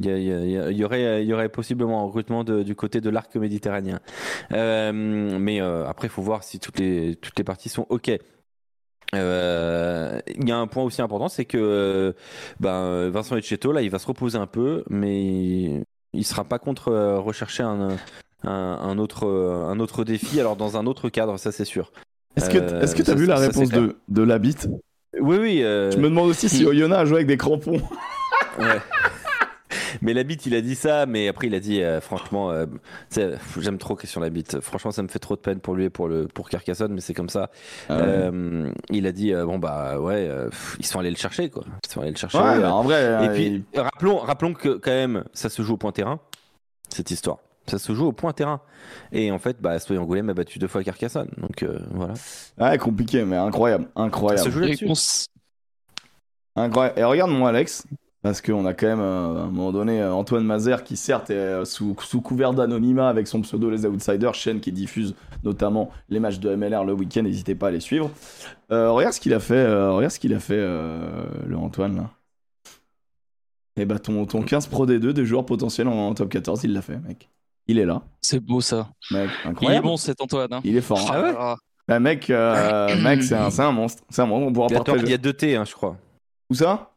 il 0.00 0.06
y, 0.06 0.76
y, 0.76 0.84
aurait, 0.84 1.24
y 1.24 1.32
aurait 1.32 1.48
possiblement 1.48 2.02
un 2.02 2.04
recrutement 2.04 2.44
du 2.44 2.74
côté 2.74 3.00
de 3.00 3.10
l'arc 3.10 3.34
méditerranéen. 3.36 4.00
Euh, 4.52 4.92
mais 4.92 5.60
après, 5.60 6.08
il 6.08 6.10
faut 6.10 6.22
voir 6.22 6.44
si 6.44 6.60
toutes 6.60 6.78
les, 6.78 7.16
toutes 7.16 7.36
les 7.38 7.44
parties 7.44 7.68
sont 7.68 7.86
OK. 7.88 8.10
Euh, 9.14 10.20
il 10.26 10.48
y 10.48 10.52
a 10.52 10.56
un 10.56 10.66
point 10.66 10.82
aussi 10.84 11.02
important, 11.02 11.28
c'est 11.28 11.44
que 11.44 12.14
ben, 12.60 13.10
Vincent 13.10 13.36
Etcheto, 13.36 13.72
là, 13.72 13.82
il 13.82 13.90
va 13.90 13.98
se 13.98 14.06
reposer 14.06 14.38
un 14.38 14.46
peu, 14.46 14.84
mais 14.88 15.82
il 16.12 16.24
sera 16.24 16.44
pas 16.44 16.58
contre 16.58 16.88
euh, 16.88 17.20
rechercher 17.20 17.62
un, 17.62 17.96
un, 18.44 18.98
autre, 18.98 19.26
un 19.26 19.78
autre 19.80 20.04
défi, 20.04 20.40
alors 20.40 20.56
dans 20.56 20.76
un 20.76 20.86
autre 20.86 21.10
cadre, 21.10 21.38
ça 21.38 21.52
c'est 21.52 21.64
sûr. 21.64 21.92
Est-ce 22.36 22.50
que 22.50 22.58
tu 22.58 22.74
est-ce 22.74 22.94
que 22.94 23.16
vu 23.16 23.26
la 23.26 23.36
réponse 23.36 23.68
de, 23.68 23.96
de 24.08 24.22
Oui, 25.20 25.36
oui. 25.38 25.58
Je 25.60 25.98
me 25.98 26.04
demande 26.04 26.28
aussi 26.28 26.48
si 26.48 26.64
Oyona 26.64 27.00
a 27.00 27.04
joué 27.04 27.16
avec 27.16 27.26
des 27.26 27.36
crampons. 27.36 27.80
ouais. 28.58 28.80
Mais 30.00 30.14
la 30.14 30.22
bite, 30.24 30.46
il 30.46 30.54
a 30.54 30.60
dit 30.60 30.74
ça, 30.74 31.06
mais 31.06 31.28
après 31.28 31.46
il 31.46 31.54
a 31.54 31.60
dit 31.60 31.82
euh, 31.82 32.00
franchement, 32.00 32.50
euh, 32.50 32.66
j'aime 33.58 33.78
trop 33.78 33.94
Christian 33.94 34.20
Labitte. 34.20 34.60
Franchement, 34.60 34.90
ça 34.90 35.02
me 35.02 35.08
fait 35.08 35.18
trop 35.18 35.36
de 35.36 35.40
peine 35.40 35.60
pour 35.60 35.74
lui 35.74 35.84
et 35.84 35.90
pour 35.90 36.08
le 36.08 36.26
pour 36.26 36.48
Carcassonne, 36.48 36.92
mais 36.92 37.00
c'est 37.00 37.14
comme 37.14 37.28
ça. 37.28 37.50
Ah 37.88 37.98
euh, 38.00 38.70
il 38.90 39.06
a 39.06 39.12
dit 39.12 39.32
bon 39.32 39.58
bah 39.58 40.00
ouais, 40.00 40.28
ils 40.78 40.86
sont 40.86 40.98
allés 40.98 41.10
le 41.10 41.16
chercher 41.16 41.50
quoi. 41.50 41.64
Ils 41.84 41.90
sont 41.90 42.00
allés 42.00 42.10
le 42.10 42.16
chercher. 42.16 42.38
Ouais, 42.38 42.64
en 42.64 42.82
vrai. 42.82 43.26
Et 43.26 43.28
puis 43.30 43.64
rappelons 43.76 44.18
rappelons 44.18 44.54
que 44.54 44.70
quand 44.70 44.90
même 44.90 45.24
ça 45.32 45.48
se 45.48 45.62
joue 45.62 45.74
au 45.74 45.78
point 45.78 45.92
terrain 45.92 46.20
cette 46.88 47.10
histoire. 47.10 47.38
Ça 47.66 47.78
se 47.78 47.94
joue 47.94 48.06
au 48.06 48.12
point 48.12 48.32
terrain. 48.32 48.60
Et 49.12 49.30
en 49.30 49.38
fait, 49.38 49.60
bah, 49.60 49.78
Soy 49.78 49.98
Angoulême 49.98 50.28
a 50.30 50.34
battu 50.34 50.58
deux 50.58 50.68
fois 50.68 50.82
Carcassonne. 50.82 51.30
Donc 51.38 51.64
voilà. 51.90 52.14
Ouais, 52.58 52.78
compliqué, 52.78 53.24
mais 53.24 53.36
incroyable. 53.36 53.88
Incroyable. 53.96 54.38
Ça 54.38 54.50
se 54.50 54.86
joue 54.86 54.94
Incroyable. 56.56 56.98
Et 56.98 57.04
regarde-moi, 57.04 57.48
Alex. 57.48 57.84
Parce 58.22 58.40
qu'on 58.40 58.64
a 58.66 58.72
quand 58.72 58.86
même, 58.86 59.00
euh, 59.00 59.40
à 59.40 59.42
un 59.42 59.46
moment 59.46 59.72
donné, 59.72 60.00
euh, 60.00 60.14
Antoine 60.14 60.44
Mazer 60.44 60.84
qui, 60.84 60.96
certes, 60.96 61.30
est 61.30 61.34
euh, 61.34 61.64
sous, 61.64 61.96
sous 62.00 62.20
couvert 62.20 62.54
d'anonymat 62.54 63.08
avec 63.08 63.26
son 63.26 63.42
pseudo 63.42 63.68
Les 63.68 63.84
Outsiders, 63.84 64.34
chaîne 64.34 64.60
qui 64.60 64.70
diffuse 64.70 65.16
notamment 65.42 65.90
les 66.08 66.20
matchs 66.20 66.38
de 66.38 66.54
MLR 66.54 66.84
le 66.84 66.92
week-end, 66.92 67.24
n'hésitez 67.24 67.56
pas 67.56 67.68
à 67.68 67.70
les 67.72 67.80
suivre. 67.80 68.10
regarde 68.70 69.12
ce 69.12 69.20
qu'il 69.20 69.34
a 69.34 69.40
fait, 69.40 69.66
regarde 69.66 70.12
ce 70.12 70.20
qu'il 70.20 70.32
a 70.34 70.38
fait, 70.38 70.56
le 70.56 71.56
Antoine, 71.56 71.96
là. 71.96 72.10
Et 73.76 73.82
eh 73.82 73.84
bah, 73.86 73.98
ton, 73.98 74.26
ton 74.26 74.42
15 74.42 74.66
Pro 74.66 74.86
D2 74.86 75.12
des 75.12 75.24
joueurs 75.24 75.46
potentiels 75.46 75.88
en, 75.88 76.12
top 76.14 76.28
14, 76.28 76.62
il 76.64 76.74
l'a 76.74 76.82
fait, 76.82 76.98
mec. 76.98 77.30
Il 77.66 77.78
est 77.78 77.84
là. 77.84 78.02
C'est 78.20 78.40
beau, 78.40 78.60
ça. 78.60 78.90
Mec, 79.10 79.30
incroyable. 79.44 79.84
Il 79.84 79.88
est 79.88 79.90
bon, 79.90 79.96
cet 79.96 80.20
Antoine. 80.20 80.52
Hein. 80.52 80.60
Il 80.64 80.76
est 80.76 80.80
fort. 80.80 80.98
Hein. 80.98 81.34
Ah 81.36 81.52
ouais 81.52 81.56
bah, 81.88 81.98
mec, 81.98 82.28
mec 82.28 83.22
c'est 83.22 83.34
un, 83.34 83.58
un, 83.58 83.72
monstre. 83.72 84.04
C'est 84.08 84.22
un 84.22 84.26
monstre, 84.26 84.46
on 84.48 84.52
pourra 84.52 84.96
Il 84.98 85.10
y 85.10 85.14
a 85.14 85.18
deux 85.18 85.32
T, 85.32 85.56
hein, 85.56 85.64
je 85.64 85.74
crois. 85.74 85.96
Où 86.50 86.54
ça? 86.54 86.92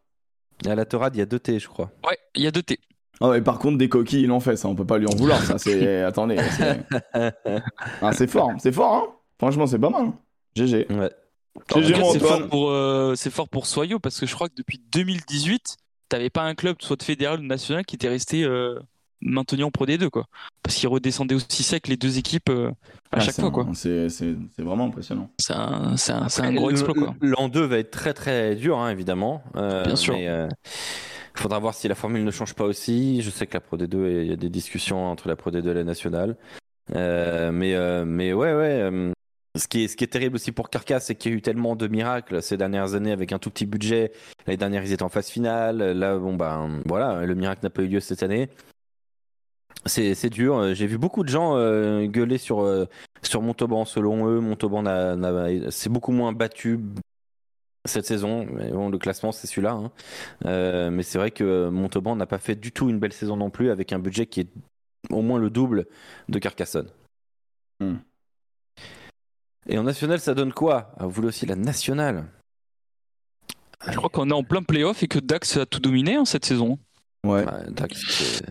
À 0.65 0.75
la 0.75 0.85
Torade, 0.85 1.15
il 1.15 1.19
y 1.19 1.21
a 1.21 1.25
deux 1.25 1.39
T, 1.39 1.59
je 1.59 1.67
crois. 1.67 1.91
Ouais, 2.07 2.17
il 2.35 2.43
y 2.43 2.47
a 2.47 2.51
deux 2.51 2.63
T. 2.63 2.79
Ah 3.21 3.29
ouais, 3.29 3.41
par 3.41 3.59
contre, 3.59 3.77
des 3.77 3.89
coquilles, 3.89 4.23
il 4.23 4.31
en 4.31 4.39
fait, 4.39 4.57
ça, 4.57 4.67
on 4.67 4.75
peut 4.75 4.85
pas 4.85 4.97
lui 4.97 5.07
en 5.07 5.15
vouloir, 5.15 5.41
ça, 5.41 5.57
c'est... 5.57 6.01
Attendez, 6.03 6.37
c'est... 6.51 6.85
Ah, 8.01 8.11
c'est 8.11 8.27
fort, 8.27 8.51
c'est 8.59 8.71
fort, 8.71 8.93
hein 8.93 9.15
Franchement, 9.37 9.67
c'est 9.67 9.79
pas 9.79 9.89
mal. 9.89 10.11
GG. 10.55 10.87
Ouais. 10.89 11.11
GG, 11.73 11.95
c'est 12.11 12.19
fort, 12.19 12.47
pour, 12.47 12.69
euh, 12.69 13.15
c'est 13.15 13.29
fort 13.29 13.47
pour 13.47 13.65
Soyo, 13.67 13.99
parce 13.99 14.19
que 14.19 14.25
je 14.25 14.35
crois 14.35 14.49
que 14.49 14.55
depuis 14.55 14.81
2018, 14.91 15.77
t'avais 16.09 16.29
pas 16.29 16.43
un 16.43 16.55
club, 16.55 16.77
soit 16.81 16.97
de 16.97 17.03
fédéral 17.03 17.39
ou 17.39 17.43
national, 17.43 17.85
qui 17.85 17.95
était 17.95 18.09
resté 18.09 18.43
euh, 18.43 18.79
maintenu 19.21 19.63
en 19.63 19.71
Pro 19.71 19.85
D2, 19.85 20.09
quoi. 20.09 20.25
Parce 20.63 20.75
qu'ils 20.75 20.89
redescendaient 20.89 21.35
aussi 21.35 21.63
sec 21.63 21.87
les 21.87 21.97
deux 21.97 22.17
équipes 22.17 22.49
euh, 22.49 22.71
à 23.11 23.19
chaque 23.19 23.35
fois, 23.35 23.51
quoi. 23.51 23.67
C'est 23.73 24.07
vraiment 24.57 24.85
impressionnant. 24.85 25.29
C'est 25.39 25.53
un, 25.53 25.95
un, 26.09 26.27
un, 26.43 26.53
gros 26.53 26.69
exploit, 26.69 26.93
quoi. 26.93 27.15
L'an 27.21 27.49
2 27.49 27.65
va 27.65 27.77
être 27.77 27.91
très 27.91 28.13
très 28.13 28.55
dur, 28.55 28.79
hein, 28.79 28.89
évidemment. 28.89 29.43
Euh, 29.55 29.83
Bien 29.83 29.95
sûr. 29.95 30.13
Mais, 30.13 30.27
euh, 30.27 30.47
il 31.35 31.41
faudra 31.41 31.59
voir 31.59 31.73
si 31.73 31.87
la 31.87 31.95
formule 31.95 32.23
ne 32.23 32.31
change 32.31 32.53
pas 32.53 32.63
aussi. 32.63 33.21
Je 33.21 33.29
sais 33.29 33.45
que 33.45 33.53
la 33.53 33.59
Pro 33.59 33.77
D2, 33.77 34.23
il 34.23 34.27
y 34.27 34.33
a 34.33 34.37
des 34.37 34.49
discussions 34.49 35.05
entre 35.05 35.27
la 35.27 35.35
Pro 35.35 35.51
D2 35.51 35.69
et 35.69 35.73
la 35.73 35.83
nationale. 35.83 36.37
mais, 36.93 38.05
mais 38.05 38.33
ouais, 38.33 38.53
ouais. 38.53 39.13
Ce 39.55 39.69
qui, 39.69 39.85
est, 39.85 39.87
ce 39.87 39.95
qui 39.95 40.03
est 40.03 40.07
terrible 40.07 40.35
aussi 40.35 40.51
pour 40.51 40.69
Carcass, 40.69 41.05
c'est 41.05 41.15
qu'il 41.15 41.31
y 41.31 41.33
a 41.33 41.37
eu 41.37 41.41
tellement 41.41 41.77
de 41.77 41.87
miracles 41.87 42.41
ces 42.43 42.57
dernières 42.57 42.93
années 42.93 43.13
avec 43.13 43.31
un 43.31 43.39
tout 43.39 43.49
petit 43.49 43.65
budget. 43.65 44.11
L'année 44.45 44.57
dernière, 44.57 44.83
ils 44.83 44.91
étaient 44.91 45.03
en 45.03 45.09
phase 45.09 45.29
finale. 45.29 45.77
Là, 45.77 46.17
bon, 46.17 46.33
ben 46.35 46.81
voilà, 46.85 47.25
le 47.25 47.35
miracle 47.35 47.61
n'a 47.63 47.69
pas 47.69 47.81
eu 47.81 47.87
lieu 47.87 48.01
cette 48.01 48.21
année. 48.21 48.49
C'est 49.87 50.29
dur. 50.29 50.73
J'ai 50.73 50.87
vu 50.87 50.97
beaucoup 50.97 51.23
de 51.23 51.29
gens 51.29 51.57
euh, 51.57 52.07
gueuler 52.07 52.39
sur, 52.39 52.61
euh, 52.61 52.85
sur 53.21 53.41
Montauban. 53.41 53.85
Selon 53.85 54.27
eux, 54.27 54.39
Montauban 54.39 54.83
c'est 55.69 55.89
beaucoup 55.89 56.11
moins 56.11 56.33
battu 56.33 56.79
cette 57.85 58.05
saison. 58.05 58.47
Mais 58.51 58.71
bon, 58.71 58.89
le 58.89 58.97
classement, 58.97 59.31
c'est 59.31 59.45
celui-là. 59.45 59.73
Hein. 59.73 59.91
Euh, 60.45 60.89
mais 60.89 61.03
c'est 61.03 61.19
vrai 61.19 61.29
que 61.29 61.69
Montauban 61.69 62.15
n'a 62.15 62.25
pas 62.25 62.39
fait 62.39 62.55
du 62.55 62.71
tout 62.71 62.89
une 62.89 62.99
belle 62.99 63.13
saison 63.13 63.37
non 63.37 63.51
plus, 63.51 63.69
avec 63.69 63.93
un 63.93 63.99
budget 63.99 64.25
qui 64.25 64.41
est 64.41 64.49
au 65.11 65.21
moins 65.21 65.37
le 65.37 65.51
double 65.51 65.85
de 66.29 66.39
Carcassonne. 66.39 66.89
Hmm. 67.79 67.97
Et 69.67 69.77
en 69.77 69.83
national, 69.83 70.19
ça 70.19 70.33
donne 70.33 70.53
quoi? 70.53 70.93
Ah, 70.97 71.05
Vous 71.05 71.11
voulez 71.11 71.27
aussi 71.27 71.45
la 71.45 71.55
nationale? 71.55 72.25
Je 73.87 73.95
crois 73.95 74.09
qu'on 74.09 74.29
est 74.31 74.33
en 74.33 74.43
plein 74.43 74.63
playoff 74.63 75.03
et 75.03 75.07
que 75.07 75.19
Dax 75.19 75.57
a 75.57 75.67
tout 75.67 75.79
dominé 75.79 76.17
en 76.17 76.25
cette 76.25 76.45
saison. 76.45 76.79
Ouais. 77.23 77.45
Dax, 77.69 78.41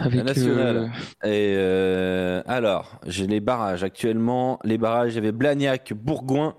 avec 0.00 0.24
nationale. 0.24 0.90
Euh, 1.24 1.28
et 1.28 1.54
euh, 1.56 2.42
alors, 2.46 3.00
j'ai 3.06 3.26
les 3.26 3.40
barrages 3.40 3.84
actuellement. 3.84 4.58
Les 4.64 4.78
barrages, 4.78 5.12
il 5.12 5.16
y 5.16 5.18
avait 5.18 5.32
Blagnac, 5.32 5.92
Bourgoin, 5.92 6.56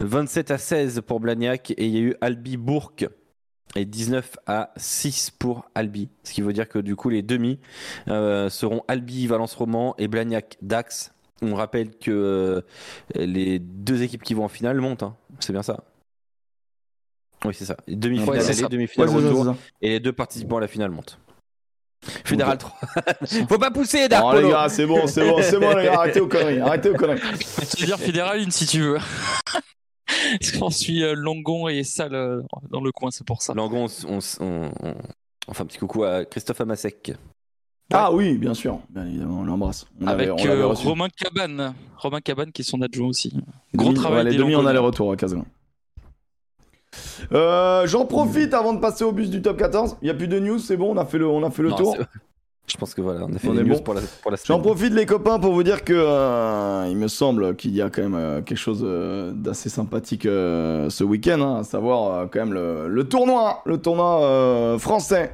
27 0.00 0.50
à 0.50 0.58
16 0.58 1.02
pour 1.06 1.20
Blagnac, 1.20 1.72
et 1.72 1.86
il 1.86 1.94
y 1.94 1.98
a 1.98 2.00
eu 2.00 2.14
Albi 2.20 2.56
Bourg 2.56 2.92
et 3.74 3.84
19 3.84 4.36
à 4.46 4.72
6 4.76 5.32
pour 5.38 5.68
Albi. 5.74 6.08
Ce 6.22 6.32
qui 6.32 6.42
veut 6.42 6.52
dire 6.52 6.68
que 6.68 6.78
du 6.78 6.96
coup, 6.96 7.08
les 7.08 7.22
demi 7.22 7.58
euh, 8.08 8.48
seront 8.48 8.82
Albi, 8.88 9.26
Valence 9.26 9.54
Roman 9.54 9.94
et 9.98 10.08
Blagnac, 10.08 10.56
Dax. 10.62 11.12
On 11.42 11.54
rappelle 11.54 11.96
que 11.96 12.64
les 13.14 13.58
deux 13.58 14.02
équipes 14.02 14.22
qui 14.22 14.32
vont 14.32 14.44
en 14.44 14.48
finale 14.48 14.80
montent. 14.80 15.02
Hein. 15.02 15.16
C'est 15.40 15.52
bien 15.52 15.62
ça. 15.62 15.84
Oui, 17.44 17.54
c'est 17.54 17.66
ça. 17.66 17.76
Demi-finale 17.86 18.38
ouais, 18.38 18.68
demi-finale 18.68 19.08
retour. 19.08 19.56
Et 19.82 19.90
les 19.90 20.00
deux 20.00 20.12
participants 20.12 20.56
à 20.56 20.60
la 20.60 20.68
finale 20.68 20.90
montent. 20.90 21.18
Fédéral 22.24 22.58
3. 22.58 22.78
Faut 23.48 23.58
pas 23.58 23.70
pousser, 23.70 24.08
Dark 24.08 24.24
Non, 24.24 24.40
les 24.40 24.48
gars, 24.48 24.68
c'est 24.68 24.86
bon, 24.86 25.06
c'est 25.06 25.28
bon, 25.28 25.38
c'est 25.42 25.58
bon, 25.58 25.74
les 25.76 25.84
gars, 25.84 25.94
arrêtez 25.94 26.20
aux 26.20 26.28
conneries, 26.28 26.60
arrêtez 26.60 26.90
aux 26.90 26.94
conneries. 26.94 27.20
Tu 27.74 27.80
veux 27.82 27.86
dire 27.86 27.98
Fédéral 27.98 28.40
1 28.40 28.50
si 28.50 28.66
tu 28.66 28.80
veux. 28.80 28.98
Parce 30.40 30.52
qu'on 30.52 30.70
suit 30.70 31.02
euh, 31.02 31.14
Langon 31.16 31.68
et 31.68 31.82
Salle 31.82 32.14
euh, 32.14 32.42
dans 32.70 32.80
le 32.80 32.92
coin, 32.92 33.10
c'est 33.10 33.26
pour 33.26 33.42
ça. 33.42 33.54
Langon, 33.54 33.86
on, 34.08 34.18
on, 34.40 34.70
on, 34.82 34.94
enfin, 35.48 35.64
petit 35.66 35.78
coucou 35.78 36.04
à 36.04 36.24
Christophe 36.24 36.60
Amasek. 36.60 37.12
Ah 37.92 38.12
oui, 38.12 38.36
bien 38.36 38.54
sûr, 38.54 38.80
bien 38.88 39.06
évidemment, 39.06 39.40
on 39.40 39.44
l'embrasse. 39.44 39.86
Avec 40.06 40.28
euh, 40.28 40.66
Romain 40.66 41.08
Cabane, 41.08 41.74
Romain 41.96 42.20
Cabane 42.20 42.50
qui 42.50 42.62
est 42.62 42.64
son 42.64 42.82
adjoint 42.82 43.08
aussi. 43.08 43.32
Gros 43.74 43.92
travail. 43.92 44.24
Ouais, 44.24 44.30
les 44.32 44.36
demi 44.36 44.56
en 44.56 44.66
aller-retour 44.66 45.12
à 45.12 45.16
Casablanca. 45.16 45.48
Euh, 47.32 47.86
J'en 47.86 48.04
profite 48.06 48.54
avant 48.54 48.72
de 48.72 48.80
passer 48.80 49.04
au 49.04 49.12
bus 49.12 49.30
du 49.30 49.42
top 49.42 49.58
14. 49.58 49.96
Il 50.02 50.06
n'y 50.06 50.10
a 50.10 50.14
plus 50.14 50.28
de 50.28 50.38
news, 50.38 50.58
c'est 50.58 50.76
bon, 50.76 50.94
on 50.94 50.98
a 50.98 51.04
fait 51.04 51.18
le, 51.18 51.26
on 51.26 51.42
a 51.42 51.50
fait 51.50 51.62
le 51.62 51.72
tour. 51.72 51.96
Je 52.66 52.76
pense 52.76 52.94
que 52.94 53.00
voilà, 53.00 53.24
on 53.24 53.32
a 53.32 53.38
fait 53.38 53.52
les 53.52 53.62
news 53.62 53.80
pour 53.80 53.94
la, 53.94 54.00
pour 54.22 54.32
la 54.32 54.36
J'en 54.44 54.60
profite 54.60 54.92
les 54.92 55.06
copains 55.06 55.38
pour 55.38 55.52
vous 55.52 55.62
dire 55.62 55.84
que 55.84 55.92
euh, 55.94 56.86
il 56.90 56.96
me 56.96 57.06
semble 57.06 57.54
qu'il 57.54 57.72
y 57.74 57.80
a 57.80 57.90
quand 57.90 58.02
même 58.02 58.16
euh, 58.16 58.42
quelque 58.42 58.58
chose 58.58 58.80
euh, 58.82 59.30
d'assez 59.32 59.68
sympathique 59.68 60.24
ce 60.24 61.04
week-end, 61.04 61.40
hein, 61.40 61.60
à 61.60 61.64
savoir 61.64 62.28
quand 62.30 62.40
même 62.40 62.52
le, 62.52 62.88
le, 62.88 63.04
tournoi, 63.04 63.62
le 63.66 63.78
tournoi 63.78 64.76
français. 64.80 65.32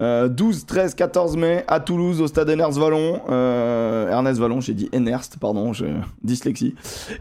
12, 0.00 0.66
13, 0.66 0.94
14 0.94 1.36
mai 1.36 1.64
à 1.68 1.78
Toulouse 1.78 2.20
au 2.20 2.26
stade 2.26 2.48
Ernest 2.48 2.78
Vallon. 2.78 3.20
Euh, 3.28 4.08
Ernest 4.08 4.40
Vallon, 4.40 4.60
j'ai 4.60 4.74
dit 4.74 4.88
Ernest, 4.92 5.36
pardon, 5.40 5.72
je... 5.72 5.84
dyslexie. 6.22 6.74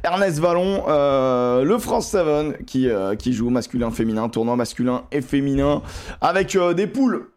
Ernest 0.04 0.40
Vallon, 0.40 0.84
euh, 0.88 1.64
le 1.64 1.78
France 1.78 2.08
7 2.08 2.66
qui, 2.66 2.90
euh, 2.90 3.16
qui 3.16 3.34
joue 3.34 3.50
masculin, 3.50 3.92
féminin, 3.92 4.28
tournoi 4.30 4.56
masculin 4.56 5.04
et 5.12 5.22
féminin 5.22 5.82
avec 6.22 6.58
des 6.76 6.88
poules 6.88 7.30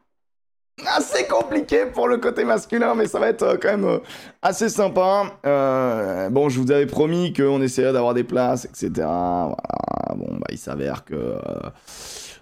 assez 0.94 1.26
compliqué 1.26 1.86
pour 1.86 2.06
le 2.06 2.18
côté 2.18 2.44
masculin, 2.44 2.94
mais 2.94 3.06
ça 3.06 3.18
va 3.18 3.28
être 3.28 3.58
quand 3.60 3.76
même 3.76 4.00
assez 4.42 4.68
sympa. 4.68 5.24
Bon, 5.42 6.48
je 6.48 6.60
vous 6.60 6.70
avais 6.70 6.86
promis 6.86 7.32
qu'on 7.32 7.62
essaierait 7.62 7.94
d'avoir 7.94 8.14
des 8.14 8.24
places, 8.24 8.66
etc. 8.66 9.06
Bon, 9.06 10.36
bah, 10.38 10.46
il 10.50 10.58
s'avère 10.58 11.04
que 11.04 11.34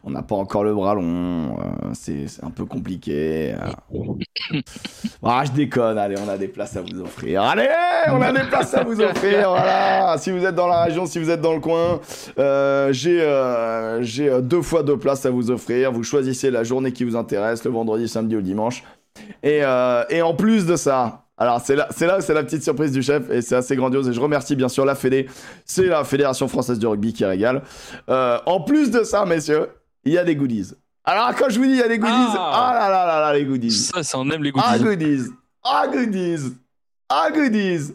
on 0.07 0.11
n'a 0.11 0.23
pas 0.23 0.35
encore 0.37 0.65
le 0.65 0.75
bras 0.75 0.95
long. 0.95 1.57
euh, 1.59 1.91
c'est 1.95 2.27
un 2.43 2.51
peu 2.51 2.65
compliqué. 2.67 3.55
euh. 3.55 4.61
Ah, 5.23 5.43
je 5.47 5.53
déconne. 5.53 5.97
Allez, 5.97 6.17
on 6.25 6.29
a 6.29 6.37
des 6.37 6.49
places 6.49 6.77
à 6.77 6.83
vous 6.83 7.01
offrir. 7.01 7.43
Allez, 7.43 7.69
on 8.11 8.21
a 8.21 8.33
des 8.33 8.47
places 8.49 8.75
à 8.75 8.85
vous 8.85 9.01
offrir. 9.01 9.49
Voilà. 9.49 10.17
Si 10.19 10.31
vous 10.31 10.45
êtes 10.45 10.55
dans 10.55 10.67
la 10.67 10.83
région, 10.85 11.07
si 11.07 11.19
vous 11.19 11.31
êtes 11.31 11.41
dans 11.41 11.55
le 11.55 11.61
coin, 11.61 12.01
euh, 12.39 12.93
j'ai 12.93 13.21
euh, 13.23 14.03
euh, 14.21 14.41
deux 14.43 14.61
fois 14.63 14.83
deux 14.83 14.99
places 14.99 15.25
à 15.25 15.31
vous 15.31 15.51
offrir. 15.51 15.91
Vous 15.93 16.03
choisissez 16.03 16.51
la 16.51 16.63
journée 16.65 16.93
qui 16.93 17.05
vous 17.05 17.17
intéresse, 17.17 17.65
le 17.65 17.71
vendredi, 17.71 18.07
samedi 18.07 18.37
ou 18.37 18.43
dimanche. 18.43 18.85
Et, 19.43 19.61
et 20.11 20.23
en 20.23 20.35
plus 20.35 20.67
de 20.67 20.77
ça, 20.77 21.25
alors 21.37 21.61
c'est 21.61 21.77
là, 21.77 21.89
c'est 21.91 22.07
là, 22.07 22.21
c'est 22.21 22.35
la 22.35 22.43
petite 22.45 22.63
surprise 22.63 22.93
du 22.93 23.03
chef 23.03 23.31
et 23.31 23.43
c'est 23.43 23.57
assez 23.57 23.77
grandiose. 23.77 24.09
Et 24.09 24.13
je 24.13 24.21
remercie 24.21 24.57
bien 24.57 24.69
sûr 24.69 24.85
la 24.85 24.95
Fédé, 24.95 25.29
c'est 25.65 25.87
la 25.87 26.05
Fédération 26.05 26.47
française 26.49 26.79
de 26.79 26.87
rugby 26.87 27.13
qui 27.13 27.25
régale. 27.25 27.63
Euh, 28.09 28.39
en 28.47 28.61
plus 28.61 28.91
de 28.91 29.03
ça, 29.05 29.25
messieurs, 29.25 29.69
il 30.05 30.13
y 30.13 30.19
a 30.19 30.25
des 30.25 30.37
goodies. 30.37 30.73
Alors 31.05 31.35
quand 31.35 31.49
je 31.51 31.59
vous 31.59 31.67
dis 31.67 31.73
il 31.73 31.77
y 31.79 31.83
a 31.83 31.89
des 31.89 31.99
goodies, 31.99 32.13
ah, 32.37 32.71
Ah. 32.71 32.75
là 32.75 32.89
là 32.89 33.07
là 33.07 33.21
là 33.21 33.33
les 33.39 33.45
goodies. 33.45 33.71
Ça, 33.71 34.03
ça 34.03 34.19
on 34.19 34.29
aime 34.31 34.43
les 34.43 34.53
Ah 34.57 34.79
goodies. 34.79 34.85
goodies, 34.85 35.31
ah 35.63 35.87
goodies, 35.93 36.55
ah 37.09 37.31
goodies, 37.31 37.95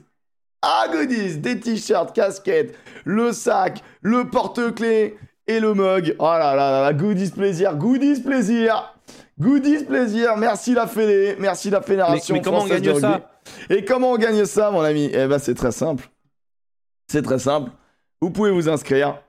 ah 0.62 0.86
goodies, 0.92 1.38
des 1.38 1.60
t-shirts, 1.60 2.14
casquettes, 2.14 2.76
le 3.06 3.32
sac, 3.32 3.82
le 4.02 4.30
porte-clés 4.30 5.18
et 5.48 5.60
le 5.60 5.74
mug. 5.74 6.16
Oh 6.20 6.24
là 6.26 6.56
là 6.56 6.72
là 6.72 6.82
là, 6.84 6.94
goodies 6.94 7.32
plaisir, 7.32 7.76
goodies 7.76 8.22
plaisir, 8.22 8.94
goodies 9.40 9.84
plaisir. 9.86 10.38
Merci 10.38 10.74
la 10.74 10.86
Fédé, 10.86 11.36
merci 11.40 11.70
la 11.72 11.82
Fédération 11.82 12.34
Mais- 12.36 12.40
mais 12.40 12.44
comment 12.44 12.64
on 12.64 12.68
gagne 12.68 13.00
ça. 13.00 13.22
Et 13.70 13.84
comment 13.84 14.12
on 14.12 14.18
gagne 14.18 14.46
ça, 14.46 14.70
mon 14.70 14.82
ami? 14.82 15.10
Eh 15.12 15.26
ben 15.26 15.40
c'est 15.40 15.56
très 15.56 15.72
simple. 15.72 16.08
C'est 17.08 17.24
très 17.24 17.40
simple. 17.40 17.72
Vous 18.22 18.30
pouvez 18.30 18.52
vous 18.52 18.70
inscrire 18.70 19.20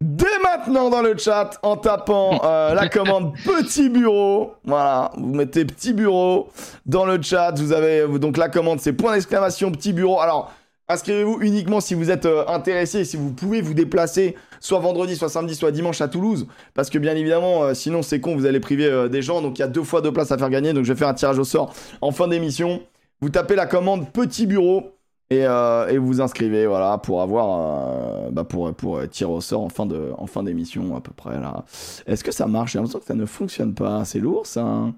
dès 0.00 0.38
maintenant 0.42 0.90
dans 0.90 1.02
le 1.02 1.16
chat 1.16 1.58
en 1.62 1.76
tapant 1.76 2.40
euh, 2.44 2.74
la 2.74 2.88
commande 2.90 3.34
petit 3.44 3.88
bureau. 3.88 4.54
Voilà, 4.64 5.10
vous 5.16 5.34
mettez 5.34 5.64
petit 5.64 5.92
bureau 5.92 6.48
dans 6.86 7.04
le 7.04 7.20
chat. 7.20 7.52
Vous 7.56 7.72
avez 7.72 8.06
donc 8.18 8.36
la 8.36 8.48
commande, 8.48 8.80
c'est 8.80 8.92
point 8.92 9.12
d'exclamation 9.14 9.70
petit 9.70 9.92
bureau. 9.92 10.20
Alors 10.20 10.52
inscrivez-vous 10.88 11.38
uniquement 11.40 11.80
si 11.80 11.94
vous 11.94 12.10
êtes 12.10 12.26
euh, 12.26 12.46
intéressé, 12.48 13.00
et 13.00 13.04
si 13.04 13.16
vous 13.16 13.32
pouvez 13.32 13.60
vous 13.60 13.74
déplacer 13.74 14.36
soit 14.60 14.78
vendredi, 14.78 15.16
soit 15.16 15.28
samedi, 15.28 15.54
soit 15.54 15.70
dimanche 15.70 16.00
à 16.00 16.08
Toulouse. 16.08 16.46
Parce 16.74 16.90
que 16.90 16.98
bien 16.98 17.14
évidemment, 17.14 17.64
euh, 17.64 17.74
sinon 17.74 18.02
c'est 18.02 18.20
con, 18.20 18.36
vous 18.36 18.46
allez 18.46 18.60
priver 18.60 19.08
des 19.08 19.22
gens. 19.22 19.42
Donc 19.42 19.58
il 19.58 19.62
y 19.62 19.64
a 19.64 19.68
deux 19.68 19.84
fois 19.84 20.00
deux 20.00 20.12
places 20.12 20.32
à 20.32 20.38
faire 20.38 20.50
gagner. 20.50 20.72
Donc 20.72 20.84
je 20.84 20.92
vais 20.92 20.98
faire 20.98 21.08
un 21.08 21.14
tirage 21.14 21.38
au 21.38 21.44
sort 21.44 21.74
en 22.00 22.12
fin 22.12 22.28
d'émission. 22.28 22.82
Vous 23.20 23.30
tapez 23.30 23.54
la 23.54 23.66
commande 23.66 24.12
petit 24.12 24.46
bureau 24.46 24.93
et, 25.36 25.46
euh, 25.46 25.88
et 25.88 25.98
vous 25.98 26.06
vous 26.06 26.20
inscrivez 26.20 26.66
voilà 26.66 26.98
pour 26.98 27.22
avoir 27.22 28.26
euh, 28.26 28.30
bah, 28.30 28.44
pour 28.44 28.74
pour 28.74 28.98
euh, 28.98 29.06
tirer 29.06 29.30
au 29.32 29.40
sort 29.40 29.62
en 29.62 29.68
fin 29.68 29.86
de 29.86 30.12
en 30.18 30.26
fin 30.26 30.42
d'émission 30.42 30.96
à 30.96 31.00
peu 31.00 31.12
près 31.12 31.40
là. 31.40 31.64
Est-ce 32.06 32.24
que 32.24 32.32
ça 32.32 32.46
marche? 32.46 32.72
J'ai 32.72 32.78
l'impression 32.78 33.00
que 33.00 33.04
ça 33.06 33.14
ne 33.14 33.26
fonctionne 33.26 33.74
pas. 33.74 34.04
C'est 34.04 34.20
lourd 34.20 34.46
ça. 34.46 34.62
hein 34.64 34.94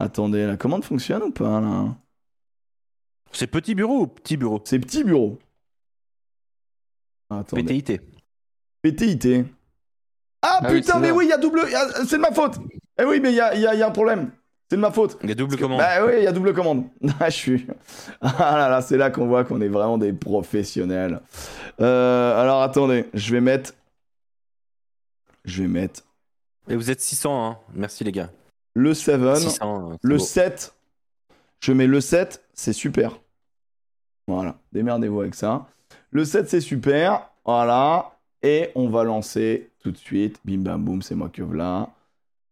Attendez, 0.00 0.46
la 0.46 0.56
commande 0.56 0.84
fonctionne 0.84 1.22
ou 1.24 1.30
pas 1.32 1.60
là? 1.60 1.94
C'est 3.32 3.46
petit 3.48 3.74
bureau 3.74 4.02
ou 4.02 4.06
petit 4.06 4.36
bureau? 4.36 4.60
C'est 4.64 4.78
petit 4.78 5.04
bureau. 5.04 5.38
Attendez. 7.30 7.62
PTIT. 7.82 8.00
PTIT. 8.82 9.44
Ah, 10.42 10.60
Ah 10.62 10.68
putain, 10.68 10.98
mais 11.00 11.10
oui, 11.10 11.26
il 11.26 11.28
y 11.28 11.32
a 11.32 11.38
double. 11.38 11.60
C'est 12.06 12.16
de 12.16 12.20
ma 12.22 12.32
faute. 12.32 12.58
Eh 13.00 13.04
oui, 13.04 13.20
mais 13.20 13.30
il 13.32 13.36
y 13.36 13.40
a, 13.40 13.54
il 13.54 13.60
y 13.60 13.66
a- 13.66 13.74
il 13.74 13.80
y 13.80 13.82
a 13.82 13.88
un 13.88 13.90
problème. 13.90 14.30
C'est 14.70 14.76
de 14.76 14.80
ma 14.82 14.90
faute. 14.90 15.18
Il 15.22 15.28
y 15.28 15.32
a 15.32 15.34
double 15.34 15.56
que- 15.56 15.60
commande. 15.62 15.78
Bah 15.78 16.04
oui, 16.04 16.12
il 16.18 16.24
y 16.24 16.26
a 16.26 16.32
double 16.32 16.52
commande. 16.52 16.84
Ah, 17.20 17.30
je 17.30 17.36
suis. 17.36 17.66
Ah 18.20 18.56
là 18.58 18.68
là, 18.68 18.82
c'est 18.82 18.96
là 18.98 19.10
qu'on 19.10 19.26
voit 19.26 19.44
qu'on 19.44 19.60
est 19.62 19.68
vraiment 19.68 19.96
des 19.98 20.12
professionnels. 20.12 21.20
Euh, 21.80 22.40
alors 22.40 22.62
attendez, 22.62 23.06
je 23.14 23.32
vais 23.32 23.40
mettre. 23.40 23.72
Je 25.44 25.62
vais 25.62 25.68
mettre 25.68 26.02
Et 26.68 26.76
vous 26.76 26.90
êtes 26.90 27.00
600, 27.00 27.46
hein. 27.50 27.58
Merci 27.74 28.04
les 28.04 28.12
gars. 28.12 28.30
le 28.74 28.92
7. 28.92 29.36
600. 29.36 29.90
c'est 29.92 29.98
Le 30.08 30.16
beau. 30.16 30.22
7. 30.22 30.74
Je 31.60 31.72
mets 31.72 31.86
le 31.86 32.00
7, 32.00 32.44
c'est 32.52 32.72
super. 32.74 33.18
Voilà, 34.26 34.56
démerdez-vous 34.72 35.22
avec 35.22 35.34
ça. 35.34 35.66
Le 36.10 36.24
7, 36.26 36.48
c'est 36.48 36.60
super. 36.60 37.30
Voilà. 37.44 38.12
Et 38.42 38.70
on 38.74 38.88
va 38.90 39.02
lancer 39.04 39.70
tout 39.82 39.90
de 39.90 39.96
suite. 39.96 40.38
Bim 40.44 40.58
bam 40.58 40.84
boum, 40.84 41.00
c'est 41.02 41.14
moi 41.14 41.30
que 41.30 41.42
voilà. 41.42 41.88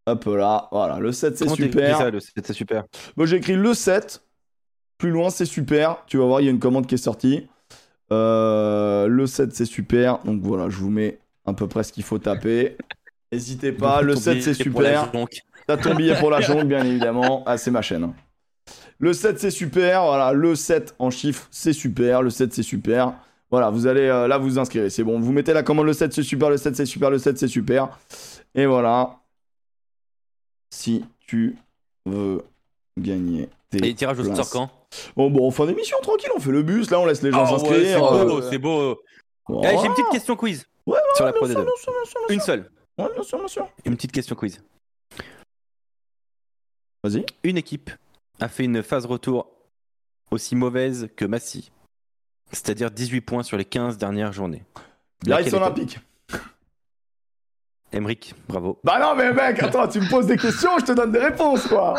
Hop 0.07 0.25
là. 0.27 0.69
Voilà, 0.71 0.99
le 0.99 1.13
7, 1.13 1.37
c'est 1.37 1.47
super. 1.57 1.99
ça, 1.99 2.11
le- 2.11 2.21
C'est 2.21 2.53
super? 2.53 2.85
Bon, 3.17 3.27
j'ai 3.27 3.37
écrit 3.37 3.57
le 3.57 3.75
7. 3.75 4.23
Plus 4.99 5.11
loin, 5.11 5.31
c'est 5.31 5.45
super. 5.45 6.05
Tu 6.07 6.17
vas 6.17 6.25
voir, 6.25 6.41
il 6.41 6.45
y 6.45 6.49
a 6.49 6.51
une 6.51 6.59
commande 6.61 6.87
qui 6.87 6.95
est 6.95 6.99
sortie. 6.99 7.47
Euh, 8.13 9.09
le 9.09 9.27
7, 9.27 9.55
c'est 9.55 9.65
super. 9.65 10.19
Donc 10.25 10.41
voilà, 10.43 10.69
je 10.71 10.77
vous 10.77 10.91
mets 10.91 11.19
à 11.45 11.53
peu 11.53 11.67
près 11.67 11.83
ce 11.83 11.93
qu'il 11.93 12.05
faut 12.05 12.19
taper. 12.19 12.77
N'hésitez 13.33 13.73
pas. 13.73 14.01
Le 14.03 14.15
Ton 14.15 14.21
7, 14.21 14.43
c'est 14.43 14.55
super. 14.55 15.11
T'as 15.67 15.77
ton 15.77 15.95
billet 15.97 16.15
pour 16.19 16.31
la 16.31 16.41
jonque, 16.41 16.65
bien 16.65 16.85
évidemment. 16.85 17.43
Ah, 17.45 17.59
c'est 17.59 17.73
ma 17.73 17.83
chaîne. 17.83 18.13
Le 18.99 19.13
7, 19.13 19.39
c'est 19.41 19.51
super. 19.51 20.05
Voilà, 20.05 20.33
le 20.33 20.55
7 20.55 20.95
en 21.01 21.11
chiffres, 21.11 21.49
c'est 21.51 21.73
super. 21.73 22.23
Le 22.23 22.31
7, 22.31 22.55
c'est 22.55 22.63
super. 22.63 23.15
Voilà, 23.51 23.71
vous 23.71 23.87
allez 23.89 24.03
euh, 24.07 24.29
là 24.29 24.39
vous 24.39 24.59
inscrire. 24.59 24.91
C'est 24.91 25.03
bon. 25.05 25.19
Vous 25.19 25.33
mettez 25.33 25.53
la 25.53 25.63
commande 25.65 25.87
le 25.87 25.93
7, 25.93 26.13
c'est 26.13 26.23
super. 26.23 26.49
Le 26.51 26.57
7, 26.57 26.77
c'est 26.77 26.87
super. 26.87 27.11
Le 27.11 27.19
7, 27.19 27.37
c'est 27.37 27.49
super. 27.49 27.89
Et 28.55 28.65
voilà. 28.67 29.17
Si 30.71 31.05
tu 31.21 31.57
veux 32.05 32.43
gagner 32.99 33.49
tes 33.71 33.87
Et 33.89 33.95
tirage 33.95 34.19
au 34.21 34.35
sort 34.35 34.51
quand? 34.51 34.71
Bon, 35.17 35.31
bon, 35.31 35.47
en 35.47 35.51
fin 35.51 35.67
d'émission, 35.67 35.97
tranquille. 36.03 36.31
On 36.37 36.41
fait 36.41 36.51
le 36.53 36.63
bus. 36.63 36.91
Là, 36.91 37.01
on 37.01 37.07
laisse 37.07 37.23
les 37.23 37.31
gens 37.33 37.45
Ah 37.47 37.53
ouais, 37.53 37.59
s'inscrire. 37.59 37.81
C'est 37.87 37.99
beau, 37.99 38.39
euh, 38.39 38.51
c'est 38.51 38.59
beau. 38.59 39.03
Eh, 39.65 39.79
J'ai 39.79 39.87
une 39.87 39.93
petite 39.93 40.11
question 40.11 40.37
quiz 40.37 40.67
Ouais, 40.87 40.99
sur 41.17 41.25
la 41.25 41.33
Bien 41.33 41.41
Pro 41.41 41.49
sûr, 41.51 41.61
D2. 41.61 41.65
bien 41.65 41.73
sûr, 41.77 41.93
bien 41.93 42.05
sûr, 42.05 42.21
bien 42.29 42.35
Une 42.37 42.41
seule. 42.41 42.71
Ouais, 42.99 43.09
bien 43.15 43.23
sûr, 43.23 43.39
bien 43.39 43.49
sûr. 43.49 43.69
Une 43.85 43.97
petite 43.97 44.13
question 44.13 44.35
quiz. 44.37 44.63
Vas-y. 47.03 47.25
Une 47.45 47.57
équipe 47.59 47.91
a 48.41 48.49
fait 48.49 48.65
une 48.65 48.83
phase 48.83 49.07
retour 49.07 49.49
aussi 50.31 50.57
mauvaise 50.57 51.09
que 51.17 51.25
Massy. 51.25 51.71
C'est-à-dire 52.53 52.91
18 52.91 53.21
points 53.21 53.43
sur 53.43 53.57
les 53.57 53.65
15 53.65 53.99
dernières 53.99 54.33
journées. 54.33 54.65
Biarritz 55.25 55.53
Olympique. 55.53 55.99
Emric, 57.93 58.35
bravo. 58.49 58.79
Bah 58.85 58.99
non, 59.01 59.15
mais 59.17 59.33
mec, 59.33 59.63
attends, 59.63 59.89
tu 59.89 60.01
me 60.01 60.09
poses 60.11 60.27
des 60.27 60.37
questions, 60.37 60.79
je 60.79 60.85
te 60.87 60.93
donne 60.93 61.13
des 61.13 61.19
réponses, 61.21 61.67
quoi. 61.67 61.95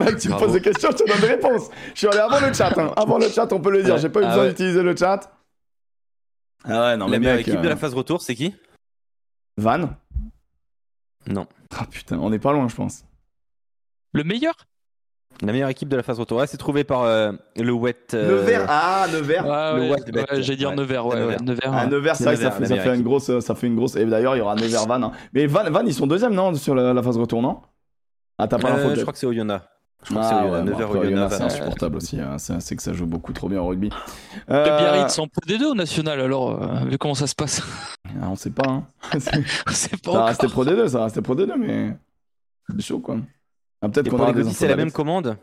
Mec, 0.00 0.18
tu 0.18 0.28
me 0.28 0.38
poses 0.38 0.52
des 0.52 0.60
questions, 0.60 0.90
je 0.90 0.96
te 0.96 1.08
donne 1.08 1.20
des 1.20 1.28
réponses. 1.28 1.70
Je 1.94 1.98
suis 1.98 2.06
allé 2.08 2.18
avant 2.18 2.40
le 2.40 2.52
chat, 2.52 2.76
hein. 2.78 2.92
Avant 2.96 3.18
le 3.18 3.28
chat, 3.28 3.50
on 3.52 3.60
peut 3.60 3.70
le 3.70 3.82
dire. 3.82 3.96
J'ai 3.98 4.08
pas 4.08 4.20
eu 4.20 4.24
Ah 4.24 4.28
besoin 4.28 4.42
ouais. 4.44 4.48
d'utiliser 4.50 4.82
le 4.82 4.96
chat. 4.96 5.32
Ah 6.64 6.80
ouais, 6.82 6.96
non, 6.96 7.08
mais 7.08 7.18
meilleure 7.18 7.36
mec, 7.36 7.48
équipe 7.48 7.60
de 7.60 7.66
euh, 7.66 7.70
la 7.70 7.76
phase 7.76 7.94
retour, 7.94 8.20
c'est 8.22 8.34
qui? 8.34 8.54
Van 9.56 9.90
Non. 11.26 11.46
Ah 11.78 11.86
putain, 11.90 12.18
on 12.18 12.32
est 12.32 12.38
pas 12.38 12.52
loin, 12.52 12.68
je 12.68 12.74
pense. 12.74 13.04
Le 14.12 14.24
meilleur? 14.24 14.54
La 15.42 15.52
meilleure 15.52 15.70
équipe 15.70 15.88
de 15.88 15.96
la 15.96 16.02
phase 16.02 16.18
retour. 16.20 16.38
Ouais, 16.38 16.46
c'est 16.46 16.58
trouvé 16.58 16.84
par 16.84 17.02
euh, 17.04 17.32
le 17.56 17.72
Wet. 17.72 17.96
euh, 18.12 18.42
Nevers, 18.42 18.66
ah, 18.68 19.06
Nevers. 19.10 19.46
Ouais, 19.46 19.74
le 19.86 19.90
ouais, 19.90 19.96
Bet. 20.12 20.20
ouais, 20.32 20.42
j'allais 20.42 20.56
dire 20.58 20.68
Ouais, 20.70 20.76
Nevers, 20.76 21.06
ouais, 21.06 21.16
Nevers. 21.18 21.38
ouais, 21.40 21.44
Nevers. 21.46 21.72
Ah. 21.72 21.86
Nevers, 21.86 22.16
c'est 22.16 22.24
vrai 22.24 22.34
que 22.34 22.42
ça 22.42 22.50
fait, 22.50 22.66
ça 22.66 22.76
la 22.76 22.82
fait 22.82 22.94
une 22.94 23.02
grosse, 23.02 23.38
ça 23.40 23.54
fait 23.54 23.66
une 23.66 23.76
grosse. 23.76 23.96
Et 23.96 24.04
d'ailleurs, 24.04 24.36
il 24.36 24.40
y 24.40 24.42
aura 24.42 24.54
Nevers 24.54 24.86
Van. 24.86 25.02
hein. 25.02 25.12
Mais 25.32 25.46
Van, 25.46 25.64
Van, 25.70 25.82
ils 25.86 25.94
sont 25.94 26.06
deuxième, 26.06 26.34
non, 26.34 26.54
sur 26.54 26.74
la, 26.74 26.92
la 26.92 27.02
phase 27.02 27.16
retour, 27.16 27.40
non? 27.40 27.60
Ah, 28.36 28.48
t'as 28.48 28.58
pas 28.58 28.68
euh, 28.70 28.76
l'info 28.84 28.94
je 28.94 29.00
crois 29.00 29.12
que 29.14 29.18
c'est 29.18 29.26
Oyonnax. 29.26 29.64
Je 30.04 30.10
crois 30.10 30.22
que 30.22 30.28
c'est 30.28 30.34
Ah 30.34 30.44
ouais, 30.46 30.62
bon, 30.62 30.70
9h 30.78 30.82
après, 30.84 30.98
Oyonnax. 30.98 31.36
c'est 31.36 31.42
insupportable 31.42 31.96
aussi. 31.96 32.20
hein. 32.20 32.36
C'est 32.38 32.76
que 32.76 32.82
ça 32.82 32.92
joue 32.92 33.06
beaucoup 33.06 33.32
trop 33.32 33.48
bien 33.48 33.60
au 33.62 33.66
rugby. 33.68 33.88
Le 34.48 34.54
Euh, 34.54 34.64
Biarritz 34.78 35.18
en 35.18 35.26
Pro 35.26 35.40
D2 35.46 35.64
au 35.64 35.74
national, 35.74 36.20
alors, 36.20 36.50
euh, 36.62 36.84
vu 36.86 36.98
comment 36.98 37.14
ça 37.14 37.26
se 37.26 37.34
passe. 37.34 37.62
ah, 38.20 38.28
on 38.30 38.36
sait 38.36 38.50
pas. 38.50 38.68
Hein. 38.68 38.84
C'est- 39.18 39.42
c'est 39.70 40.02
pas 40.02 40.12
Ça 40.12 40.24
restait 40.26 40.48
Pro 40.48 40.64
D2, 40.66 40.88
ça 40.88 41.04
restait 41.04 41.22
Pro 41.22 41.34
D2, 41.34 41.54
mais. 41.58 41.96
C'est 42.76 42.82
chaud, 42.82 42.98
quoi. 43.00 43.16
Ah, 43.82 43.88
peut-être 43.88 44.08
qu'on 44.10 44.16
pour 44.18 44.26
les 44.26 44.32
goodies, 44.32 44.54
c'est 44.54 44.68
la 44.68 44.76
même 44.76 44.92
commande 44.92 45.36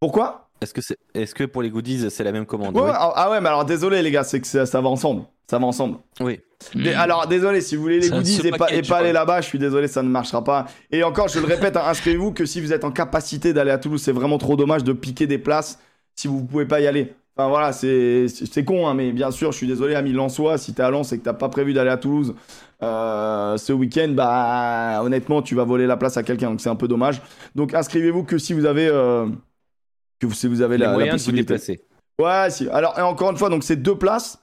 Pourquoi? 0.00 0.48
Est-ce 0.60 0.74
que, 0.74 0.82
c'est... 0.82 0.98
Est-ce 1.14 1.34
que 1.34 1.44
pour 1.44 1.62
les 1.62 1.70
goodies, 1.70 2.10
c'est 2.10 2.24
la 2.24 2.32
même 2.32 2.44
commande? 2.46 2.76
Ouais, 2.76 2.82
Oui. 2.84 2.90
ah, 2.92 3.12
ah 3.16 3.30
ouais, 3.30 3.40
mais 3.40 3.48
alors 3.48 3.64
désolé, 3.64 4.02
les 4.02 4.10
gars, 4.10 4.24
c'est 4.24 4.40
que 4.40 4.46
ça, 4.46 4.66
ça 4.66 4.80
va 4.80 4.88
ensemble. 4.88 5.22
Ça 5.48 5.58
va 5.58 5.66
ensemble. 5.66 5.98
Oui. 6.20 6.40
Dé- 6.74 6.92
Hmm. 6.94 6.98
Alors 6.98 7.26
désolé, 7.26 7.62
si 7.62 7.74
vous 7.76 7.82
voulez 7.82 8.00
les 8.00 8.08
C'est 8.08 8.14
goodies 8.14 8.46
et 8.46 8.50
pas, 8.50 8.56
et 8.56 8.58
package, 8.58 8.88
pas 8.88 8.98
aller 8.98 9.12
là-bas, 9.12 9.40
je 9.40 9.46
suis 9.46 9.58
désolé, 9.58 9.88
ça 9.88 10.02
ne 10.02 10.08
marchera 10.10 10.44
pas. 10.44 10.66
Et 10.90 11.02
encore, 11.02 11.28
je 11.28 11.38
le 11.40 11.46
répète, 11.46 11.76
hein, 11.76 11.84
inscrivez-vous 11.86 12.32
que 12.32 12.44
si 12.44 12.60
vous 12.60 12.72
êtes 12.74 12.84
en 12.84 12.90
capacité 12.90 13.52
d'aller 13.54 13.70
à 13.70 13.78
Toulouse, 13.78 14.02
c'est 14.02 14.12
vraiment 14.12 14.36
trop 14.36 14.56
dommage 14.56 14.84
de 14.84 14.92
piquer 14.92 15.26
des 15.26 15.38
places 15.38 15.78
si 16.14 16.28
vous 16.28 16.44
pouvez 16.44 16.66
pas 16.66 16.80
y 16.80 16.86
aller. 16.86 17.14
Enfin 17.40 17.48
voilà, 17.48 17.72
c'est 17.72 18.26
c'est 18.28 18.64
con, 18.66 18.86
hein, 18.86 18.92
mais 18.92 19.12
bien 19.12 19.30
sûr, 19.30 19.50
je 19.50 19.56
suis 19.56 19.66
désolé, 19.66 19.94
ami 19.94 20.12
Lensois, 20.12 20.58
si 20.58 20.74
t'es 20.74 20.82
à 20.82 20.90
Lens 20.90 21.10
et 21.12 21.18
que 21.18 21.24
t'as 21.24 21.32
pas 21.32 21.48
prévu 21.48 21.72
d'aller 21.72 21.88
à 21.88 21.96
Toulouse 21.96 22.34
euh, 22.82 23.56
ce 23.56 23.72
week-end, 23.72 24.08
bah 24.10 25.00
honnêtement, 25.02 25.40
tu 25.40 25.54
vas 25.54 25.64
voler 25.64 25.86
la 25.86 25.96
place 25.96 26.18
à 26.18 26.22
quelqu'un, 26.22 26.50
donc 26.50 26.60
c'est 26.60 26.68
un 26.68 26.76
peu 26.76 26.86
dommage. 26.86 27.22
Donc 27.54 27.72
inscrivez-vous 27.72 28.24
que 28.24 28.36
si 28.36 28.52
vous 28.52 28.66
avez 28.66 28.88
euh, 28.88 29.26
que 30.18 30.28
si 30.34 30.48
vous 30.48 30.60
avez 30.60 30.76
Les 30.76 30.84
la, 30.84 30.90
la 30.90 30.92
moyens 30.92 31.14
de 31.14 31.18
vous 31.18 31.24
possibilité. 31.24 31.54
déplacer. 31.54 31.80
Ouais, 32.20 32.50
si. 32.50 32.68
Alors, 32.68 32.98
et 32.98 33.02
encore 33.02 33.30
une 33.30 33.38
fois, 33.38 33.48
donc 33.48 33.64
c'est 33.64 33.76
deux 33.76 33.96
places. 33.96 34.38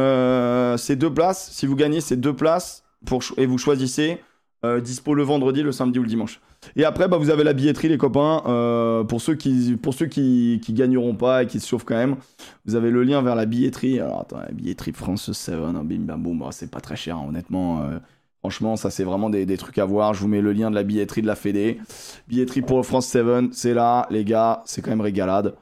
Euh, 0.00 0.76
c'est 0.78 0.96
deux 0.96 1.14
places. 1.14 1.50
Si 1.52 1.66
vous 1.66 1.76
gagnez, 1.76 2.00
c'est 2.00 2.16
deux 2.16 2.34
places 2.34 2.82
pour 3.06 3.22
et 3.36 3.46
vous 3.46 3.58
choisissez 3.58 4.20
dispo 4.80 5.14
le 5.14 5.22
vendredi, 5.22 5.62
le 5.62 5.70
samedi 5.72 5.98
ou 6.00 6.02
le 6.02 6.08
dimanche. 6.08 6.40
Et 6.76 6.84
après, 6.84 7.08
bah, 7.08 7.16
vous 7.16 7.30
avez 7.30 7.44
la 7.44 7.52
billetterie, 7.52 7.88
les 7.88 7.98
copains. 7.98 8.42
Euh, 8.46 9.04
pour 9.04 9.20
ceux, 9.20 9.34
qui, 9.34 9.76
pour 9.80 9.94
gagneront 10.70 11.14
pas 11.14 11.42
et 11.42 11.46
qui 11.46 11.60
se 11.60 11.68
chauffent 11.68 11.84
quand 11.84 11.96
même, 11.96 12.16
vous 12.66 12.74
avez 12.74 12.90
le 12.90 13.02
lien 13.02 13.22
vers 13.22 13.34
la 13.34 13.46
billetterie. 13.46 14.00
Alors, 14.00 14.20
attends, 14.20 14.38
la 14.38 14.52
billetterie 14.52 14.92
France 14.92 15.32
7, 15.32 15.54
hein, 15.54 15.84
bim 15.84 16.06
bah, 16.06 16.48
c'est 16.50 16.70
pas 16.70 16.80
très 16.80 16.96
cher, 16.96 17.16
hein, 17.16 17.26
honnêtement. 17.28 17.82
Euh, 17.82 17.98
franchement, 18.40 18.76
ça, 18.76 18.90
c'est 18.90 19.04
vraiment 19.04 19.30
des, 19.30 19.46
des, 19.46 19.56
trucs 19.56 19.78
à 19.78 19.84
voir. 19.84 20.14
Je 20.14 20.20
vous 20.20 20.28
mets 20.28 20.40
le 20.40 20.52
lien 20.52 20.70
de 20.70 20.74
la 20.74 20.82
billetterie 20.82 21.22
de 21.22 21.26
la 21.26 21.36
Fédé. 21.36 21.78
Billetterie 22.28 22.62
pour 22.62 22.84
France 22.86 23.06
7, 23.06 23.52
c'est 23.52 23.74
là, 23.74 24.06
les 24.10 24.24
gars, 24.24 24.62
c'est 24.64 24.82
quand 24.82 24.90
même 24.90 25.00
régalade 25.00 25.54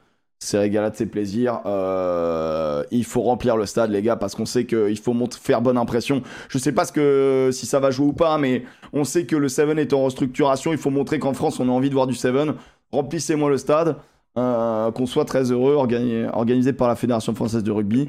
c'est 0.43 0.57
régalade, 0.57 0.93
c'est 0.95 1.05
plaisir. 1.05 1.59
Euh, 1.67 2.83
il 2.89 3.05
faut 3.05 3.21
remplir 3.21 3.55
le 3.57 3.67
stade, 3.67 3.91
les 3.91 4.01
gars, 4.01 4.15
parce 4.15 4.33
qu'on 4.33 4.47
sait 4.47 4.65
qu'il 4.65 4.97
faut 4.97 5.15
faire 5.39 5.61
bonne 5.61 5.77
impression. 5.77 6.23
Je 6.49 6.57
sais 6.57 6.71
pas 6.71 6.83
ce 6.83 6.91
que, 6.91 7.51
si 7.53 7.67
ça 7.67 7.79
va 7.79 7.91
jouer 7.91 8.07
ou 8.07 8.13
pas, 8.13 8.39
mais 8.39 8.63
on 8.91 9.03
sait 9.03 9.25
que 9.27 9.35
le 9.35 9.49
Seven 9.49 9.77
est 9.77 9.93
en 9.93 10.03
restructuration. 10.03 10.71
Il 10.71 10.79
faut 10.79 10.89
montrer 10.89 11.19
qu'en 11.19 11.33
France, 11.33 11.59
on 11.59 11.69
a 11.69 11.71
envie 11.71 11.89
de 11.89 11.93
voir 11.93 12.07
du 12.07 12.15
Seven. 12.15 12.55
Remplissez-moi 12.91 13.49
le 13.49 13.57
stade. 13.57 13.97
Euh, 14.37 14.91
qu'on 14.91 15.05
soit 15.05 15.25
très 15.25 15.51
heureux, 15.51 15.73
organisé, 15.75 16.71
par 16.73 16.87
la 16.87 16.95
Fédération 16.95 17.35
française 17.35 17.63
de 17.63 17.71
rugby. 17.71 18.07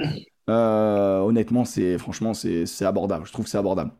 Euh, 0.49 1.19
honnêtement, 1.21 1.65
c'est 1.65 1.99
franchement, 1.99 2.33
c'est 2.33 2.85
abordable. 2.85 3.27
Je 3.27 3.33
trouve 3.33 3.45
que 3.45 3.51
c'est 3.51 3.59
abordable. 3.59 3.91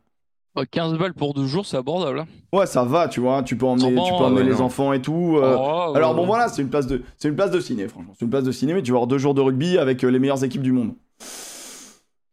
15 0.61 0.97
balles 0.97 1.13
pour 1.13 1.33
deux 1.33 1.47
jours, 1.47 1.65
c'est 1.65 1.77
abordable. 1.77 2.19
Hein. 2.19 2.27
Ouais, 2.51 2.67
ça 2.67 2.83
va, 2.83 3.07
tu 3.07 3.19
vois. 3.19 3.41
Tu 3.41 3.57
peux 3.57 3.65
emmener, 3.65 3.89
tu 3.89 4.11
peux 4.11 4.23
emmener 4.23 4.43
les 4.43 4.61
enfants 4.61 4.93
et 4.93 5.01
tout. 5.01 5.37
Euh. 5.37 5.57
Oh, 5.59 5.93
Alors 5.95 6.13
bon, 6.13 6.25
voilà, 6.25 6.47
c'est 6.47 6.61
une 6.61 6.69
place 6.69 6.85
de, 6.85 7.01
c'est 7.17 7.27
une 7.27 7.35
place 7.35 7.49
de 7.51 7.59
ciné, 7.59 7.87
franchement. 7.87 8.13
C'est 8.17 8.25
une 8.25 8.31
place 8.31 8.43
de 8.43 8.51
ciné, 8.51 8.73
mais 8.73 8.83
tu 8.83 8.91
vas 8.91 8.97
avoir 8.97 9.07
deux 9.07 9.17
jours 9.17 9.33
de 9.33 9.41
rugby 9.41 9.77
avec 9.77 10.03
euh, 10.03 10.09
les 10.09 10.19
meilleures 10.19 10.43
équipes 10.43 10.61
du 10.61 10.71
monde. 10.71 10.93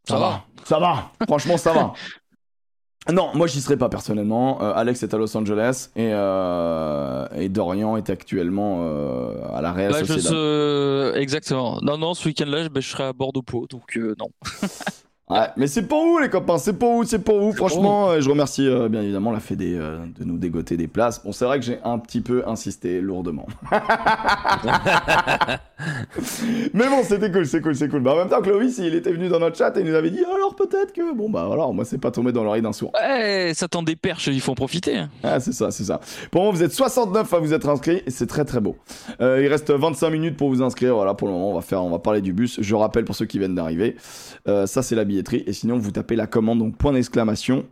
Ça, 0.07 0.19
va. 0.19 0.45
ça 0.65 0.79
va. 0.79 1.13
Franchement, 1.27 1.57
ça 1.57 1.73
va. 1.73 1.93
Non, 3.11 3.31
moi 3.33 3.47
j'y 3.47 3.63
serai 3.63 3.79
pas 3.79 3.89
personnellement. 3.89 4.63
Euh, 4.63 4.75
Alex 4.77 5.03
est 5.03 5.15
à 5.15 5.17
Los 5.17 5.35
Angeles 5.35 5.89
et, 5.97 6.11
et 6.11 7.49
Dorian 7.49 7.97
est 7.97 8.11
actuellement 8.11 8.83
à 9.55 9.63
la 9.63 9.73
Real 9.73 9.95
Sociedad. 9.95 11.17
Exactement. 11.17 11.79
Non, 11.81 11.97
non, 11.97 12.13
ce 12.13 12.29
week-end-là, 12.29 12.69
je 12.73 12.81
serai 12.83 13.05
à 13.05 13.13
Bordeaux-Pau, 13.15 13.67
donc 13.71 13.99
non. 14.19 14.29
Ouais, 15.31 15.47
mais 15.57 15.69
c'est 15.69 15.83
pour 15.83 16.05
vous 16.05 16.19
les 16.19 16.29
copains, 16.29 16.59
c'est 16.59 16.73
pour 16.73 16.95
vous, 16.95 17.05
c'est 17.05 17.21
pour 17.21 17.39
vous. 17.39 17.53
Franchement, 17.53 18.11
euh, 18.11 18.21
je 18.21 18.29
remercie 18.29 18.67
euh, 18.67 18.89
bien 18.89 19.01
évidemment 19.01 19.31
la 19.31 19.39
Fédé 19.39 19.77
euh, 19.79 20.01
de 20.19 20.25
nous 20.25 20.39
dégoter 20.39 20.77
des 20.77 20.89
places. 20.89 21.23
Bon, 21.23 21.31
c'est 21.31 21.45
vrai 21.45 21.61
que 21.61 21.65
j'ai 21.65 21.79
un 21.85 22.01
petit 22.01 22.21
peu 22.21 22.43
insisté 22.49 23.01
lourdement. 23.01 23.47
mais 26.75 26.89
bon, 26.89 27.05
c'était 27.05 27.31
cool, 27.31 27.47
c'est 27.47 27.61
cool, 27.61 27.77
c'est 27.77 27.89
cool. 27.89 28.01
Bah, 28.01 28.15
en 28.15 28.17
même 28.17 28.29
temps, 28.29 28.43
Clovis, 28.43 28.79
il 28.79 28.93
était 28.97 29.13
venu 29.13 29.29
dans 29.29 29.39
notre 29.39 29.57
chat 29.57 29.77
et 29.77 29.81
il 29.83 29.87
nous 29.87 29.95
avait 29.95 30.11
dit 30.11 30.25
alors 30.25 30.57
peut-être 30.57 30.93
que. 30.93 31.15
Bon, 31.15 31.31
bah 31.31 31.45
voilà, 31.47 31.69
moi 31.69 31.85
c'est 31.85 31.99
pas 31.99 32.11
tombé 32.11 32.33
dans 32.33 32.43
l'oreille 32.43 32.63
d'un 32.63 32.73
sourd. 32.73 32.91
Ouais, 33.01 33.53
ça 33.55 33.69
tend 33.69 33.85
des 33.85 33.95
perches, 33.95 34.27
il 34.27 34.41
faut 34.41 34.51
en 34.51 34.57
profiter. 34.57 35.05
Ah, 35.23 35.39
c'est 35.39 35.53
ça, 35.53 35.71
c'est 35.71 35.85
ça. 35.85 36.01
Pour 36.33 36.43
moi, 36.43 36.51
vous 36.51 36.65
êtes 36.65 36.73
69 36.73 37.33
à 37.33 37.39
vous 37.39 37.55
être 37.55 37.69
inscrits 37.69 38.03
et 38.05 38.11
c'est 38.11 38.27
très 38.27 38.45
très 38.45 38.61
beau. 38.61 38.77
il 39.21 39.47
reste 39.47 39.71
25 39.71 40.11
minutes 40.11 40.37
pour 40.37 40.49
vous 40.49 40.61
inscrire. 40.61 40.97
Voilà, 40.97 41.15
pour 41.15 41.29
le 41.29 41.35
moment, 41.35 41.53
on 41.53 41.55
va 41.55 41.61
faire, 41.61 41.85
on 41.85 41.91
va 41.91 42.01
parler 42.01 42.21
du 42.21 42.33
bus. 42.33 42.59
Je 42.61 42.75
rappelle 42.75 43.05
pour 43.05 43.15
ceux 43.15 43.27
qui 43.27 43.39
viennent 43.39 43.55
d'arriver, 43.55 43.95
ça 44.47 44.83
c'est 44.83 44.97
la 44.97 45.05
et 45.33 45.53
sinon, 45.53 45.79
vous 45.79 45.91
tapez 45.91 46.17
la 46.17 46.27
commande, 46.27 46.59
donc 46.59 46.77
point 46.77 46.93
d'exclamation, 46.93 47.67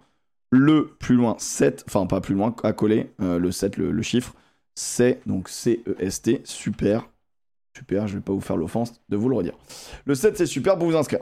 le 0.51 0.89
plus 0.99 1.15
loin 1.15 1.37
7, 1.39 1.85
enfin 1.87 2.07
pas 2.07 2.21
plus 2.21 2.35
loin, 2.35 2.55
à 2.63 2.73
coller, 2.73 3.11
euh, 3.21 3.39
le 3.39 3.51
7, 3.51 3.77
le, 3.77 4.03
chiffre, 4.03 4.35
c'est 4.75 5.21
donc 5.27 5.49
C-E-S-T, 5.49 6.43
super. 6.45 7.09
Super, 7.77 8.09
je 8.09 8.17
vais 8.17 8.23
pas 8.23 8.33
vous 8.33 8.41
faire 8.41 8.57
l'offense 8.57 9.01
de 9.09 9.17
vous 9.17 9.29
le 9.29 9.37
redire. 9.37 9.55
Le 10.05 10.15
7, 10.15 10.37
c'est 10.37 10.47
super 10.47 10.77
pour 10.79 10.89
vous 10.89 10.97
inscrire. 10.97 11.21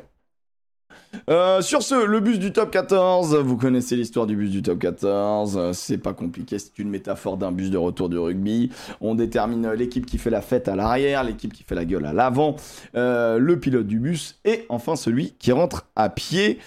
Euh, 1.30 1.60
sur 1.62 1.82
ce, 1.82 2.06
le 2.06 2.20
bus 2.20 2.38
du 2.38 2.52
top 2.52 2.70
14, 2.70 3.36
vous 3.36 3.56
connaissez 3.56 3.96
l'histoire 3.96 4.26
du 4.26 4.36
bus 4.36 4.50
du 4.50 4.62
top 4.62 4.78
14, 4.78 5.56
euh, 5.56 5.72
c'est 5.72 5.98
pas 5.98 6.12
compliqué, 6.12 6.58
c'est 6.58 6.78
une 6.78 6.88
métaphore 6.88 7.36
d'un 7.36 7.52
bus 7.52 7.70
de 7.70 7.78
retour 7.78 8.08
du 8.08 8.18
rugby. 8.18 8.70
On 9.00 9.14
détermine 9.14 9.70
l'équipe 9.72 10.06
qui 10.06 10.18
fait 10.18 10.30
la 10.30 10.40
fête 10.40 10.68
à 10.68 10.76
l'arrière, 10.76 11.24
l'équipe 11.24 11.52
qui 11.52 11.62
fait 11.62 11.74
la 11.74 11.84
gueule 11.84 12.06
à 12.06 12.12
l'avant, 12.12 12.56
euh, 12.94 13.38
le 13.38 13.58
pilote 13.58 13.86
du 13.86 13.98
bus 13.98 14.38
et 14.44 14.66
enfin 14.68 14.96
celui 14.96 15.32
qui 15.38 15.52
rentre 15.52 15.86
à 15.96 16.08
pied. 16.08 16.58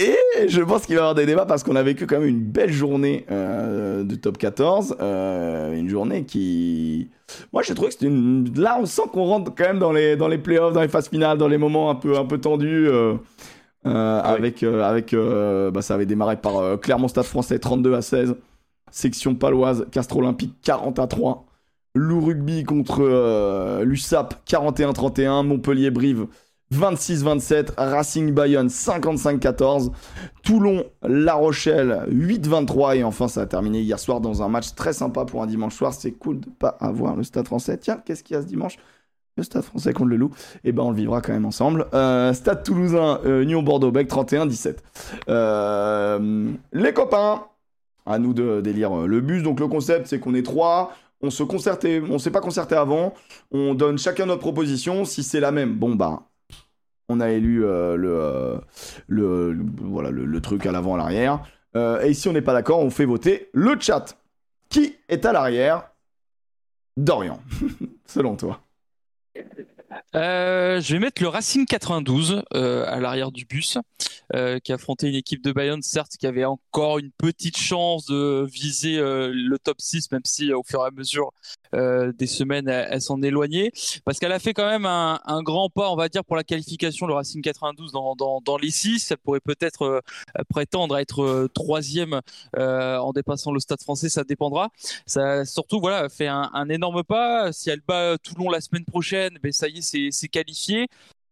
Et 0.00 0.48
je 0.48 0.62
pense 0.62 0.86
qu'il 0.86 0.94
va 0.94 1.00
y 1.00 1.02
avoir 1.02 1.14
des 1.14 1.26
débats 1.26 1.44
parce 1.44 1.62
qu'on 1.62 1.76
a 1.76 1.82
vécu 1.82 2.06
quand 2.06 2.20
même 2.20 2.28
une 2.28 2.40
belle 2.40 2.72
journée 2.72 3.26
euh, 3.30 4.02
de 4.02 4.14
top 4.14 4.38
14. 4.38 4.96
Euh, 4.98 5.74
une 5.74 5.90
journée 5.90 6.24
qui. 6.24 7.10
Moi, 7.52 7.62
j'ai 7.62 7.74
trouvé 7.74 7.88
que 7.88 7.94
c'était 7.94 8.06
une. 8.06 8.50
Là, 8.56 8.78
on 8.80 8.86
sent 8.86 9.02
qu'on 9.12 9.26
rentre 9.26 9.54
quand 9.54 9.64
même 9.64 9.78
dans 9.78 9.92
les, 9.92 10.16
dans 10.16 10.28
les 10.28 10.38
playoffs, 10.38 10.72
dans 10.72 10.80
les 10.80 10.88
phases 10.88 11.10
finales, 11.10 11.36
dans 11.36 11.48
les 11.48 11.58
moments 11.58 11.90
un 11.90 11.96
peu, 11.96 12.16
un 12.16 12.24
peu 12.24 12.38
tendus. 12.38 12.88
Euh, 12.88 13.16
ah 13.84 14.20
avec. 14.20 14.62
avec 14.62 15.14
bah, 15.14 15.82
ça 15.82 15.94
avait 15.94 16.06
démarré 16.06 16.38
par 16.38 16.80
Clermont 16.80 17.08
Stade 17.08 17.24
français 17.24 17.58
32 17.58 17.94
à 17.94 18.00
16. 18.00 18.36
Section 18.90 19.34
paloise, 19.34 19.86
Castres 19.92 20.16
Olympique 20.16 20.54
40 20.62 20.98
à 20.98 21.08
3. 21.08 21.44
Lou 21.94 22.24
Rugby 22.24 22.64
contre 22.64 23.82
l'USAP 23.84 24.34
41-31. 24.46 25.44
Montpellier 25.44 25.90
Brive 25.90 26.26
26-27, 26.74 27.72
Racing 27.76 28.32
Bayonne 28.32 28.68
55-14, 28.68 29.90
Toulon, 30.44 30.84
La 31.02 31.34
Rochelle 31.34 32.06
8-23 32.10 32.98
et 32.98 33.04
enfin 33.04 33.26
ça 33.26 33.42
a 33.42 33.46
terminé 33.46 33.80
hier 33.80 33.98
soir 33.98 34.20
dans 34.20 34.42
un 34.42 34.48
match 34.48 34.74
très 34.74 34.92
sympa 34.92 35.24
pour 35.24 35.42
un 35.42 35.46
dimanche 35.46 35.74
soir. 35.74 35.92
C'est 35.92 36.12
cool 36.12 36.40
de 36.40 36.48
pas 36.48 36.76
avoir 36.80 37.16
le 37.16 37.24
Stade 37.24 37.46
Français. 37.46 37.76
Tiens, 37.76 38.00
qu'est-ce 38.04 38.22
qu'il 38.22 38.36
y 38.36 38.38
a 38.38 38.42
ce 38.42 38.46
dimanche? 38.46 38.76
Le 39.36 39.42
Stade 39.42 39.64
Français 39.64 39.92
contre 39.92 40.10
le 40.10 40.16
Loup. 40.16 40.30
Et 40.64 40.68
eh 40.68 40.72
ben 40.72 40.84
on 40.84 40.90
le 40.90 40.96
vivra 40.96 41.20
quand 41.20 41.32
même 41.32 41.46
ensemble. 41.46 41.86
Euh, 41.92 42.32
Stade 42.32 42.62
Toulousain, 42.62 43.20
euh, 43.24 43.44
Nyon 43.44 43.62
Bordeaux-Bec 43.62 44.08
31-17. 44.08 44.76
Euh, 45.28 46.50
les 46.72 46.92
copains, 46.92 47.46
à 48.06 48.18
nous 48.18 48.32
de 48.32 48.60
délire 48.60 48.94
le 48.94 49.20
bus. 49.20 49.42
Donc 49.42 49.58
le 49.58 49.66
concept 49.66 50.06
c'est 50.06 50.20
qu'on 50.20 50.34
est 50.34 50.42
trois 50.42 50.92
on 51.22 51.30
se 51.30 51.42
concertait, 51.42 52.02
on 52.08 52.18
s'est 52.18 52.30
pas 52.30 52.40
concerté 52.40 52.74
avant, 52.74 53.12
on 53.50 53.74
donne 53.74 53.98
chacun 53.98 54.26
notre 54.26 54.40
proposition, 54.40 55.04
si 55.04 55.22
c'est 55.22 55.40
la 55.40 55.52
même, 55.52 55.74
bon 55.74 55.94
bah 55.94 56.29
on 57.10 57.18
a 57.18 57.30
élu 57.30 57.64
euh, 57.64 57.96
euh, 57.98 58.60
le, 59.08 59.58
voilà, 59.82 60.10
le, 60.10 60.40
truc 60.40 60.64
à 60.64 60.72
l'avant, 60.72 60.94
à 60.94 60.98
l'arrière. 60.98 61.42
Euh, 61.76 62.00
et 62.02 62.14
si 62.14 62.28
on 62.28 62.32
n'est 62.32 62.40
pas 62.40 62.52
d'accord, 62.52 62.78
on 62.78 62.90
fait 62.90 63.04
voter 63.04 63.50
le 63.52 63.74
chat. 63.80 64.16
Qui 64.68 64.96
est 65.08 65.24
à 65.24 65.32
l'arrière? 65.32 65.90
Dorian, 66.96 67.40
selon 68.06 68.36
toi. 68.36 68.60
Je 70.14 70.92
vais 70.92 70.98
mettre 70.98 71.22
le 71.22 71.28
Racing 71.28 71.66
92 71.66 72.42
à 72.52 73.00
l'arrière 73.00 73.32
du 73.32 73.44
bus. 73.44 73.78
Euh, 74.36 74.60
qui 74.60 74.72
affrontait 74.72 75.08
une 75.08 75.16
équipe 75.16 75.42
de 75.42 75.50
Bayonne, 75.50 75.82
certes, 75.82 76.12
qui 76.16 76.24
avait 76.24 76.44
encore 76.44 77.00
une 77.00 77.10
petite 77.10 77.56
chance 77.56 78.06
de 78.06 78.46
viser 78.48 78.96
euh, 78.96 79.32
le 79.34 79.58
top 79.58 79.80
6, 79.80 80.12
même 80.12 80.20
si 80.24 80.52
au 80.52 80.62
fur 80.62 80.84
et 80.84 80.86
à 80.86 80.92
mesure 80.92 81.32
euh, 81.74 82.12
des 82.12 82.28
semaines, 82.28 82.68
elle, 82.68 83.00
s'en 83.00 83.20
éloignait. 83.22 83.72
Parce 84.04 84.20
qu'elle 84.20 84.30
a 84.30 84.38
fait 84.38 84.54
quand 84.54 84.68
même 84.68 84.86
un, 84.86 85.42
grand 85.42 85.68
pas, 85.68 85.90
on 85.90 85.96
va 85.96 86.08
dire, 86.08 86.24
pour 86.24 86.36
la 86.36 86.44
qualification, 86.44 87.08
le 87.08 87.14
Racing 87.14 87.42
92 87.42 87.90
dans, 87.90 88.56
les 88.56 88.70
6. 88.70 89.00
Ça 89.00 89.16
pourrait 89.16 89.40
peut-être 89.40 90.00
prétendre 90.48 90.94
à 90.94 91.02
être 91.02 91.48
troisième 91.52 92.20
en 92.56 93.12
dépassant 93.12 93.50
le 93.50 93.58
stade 93.58 93.82
français, 93.82 94.08
ça 94.08 94.22
dépendra. 94.22 94.68
Ça, 95.06 95.44
surtout, 95.44 95.80
voilà, 95.80 96.08
fait 96.08 96.28
un, 96.28 96.50
un 96.52 96.68
énorme 96.68 97.02
pas. 97.02 97.52
Si 97.52 97.70
elle 97.70 97.80
bat 97.80 98.16
Toulon 98.18 98.48
la 98.48 98.60
semaine 98.60 98.84
prochaine, 98.84 99.38
ben, 99.42 99.50
ça 99.50 99.68
y 99.68 99.78
est, 99.78 99.79
c'est 99.82 100.28
qualifié. 100.28 100.86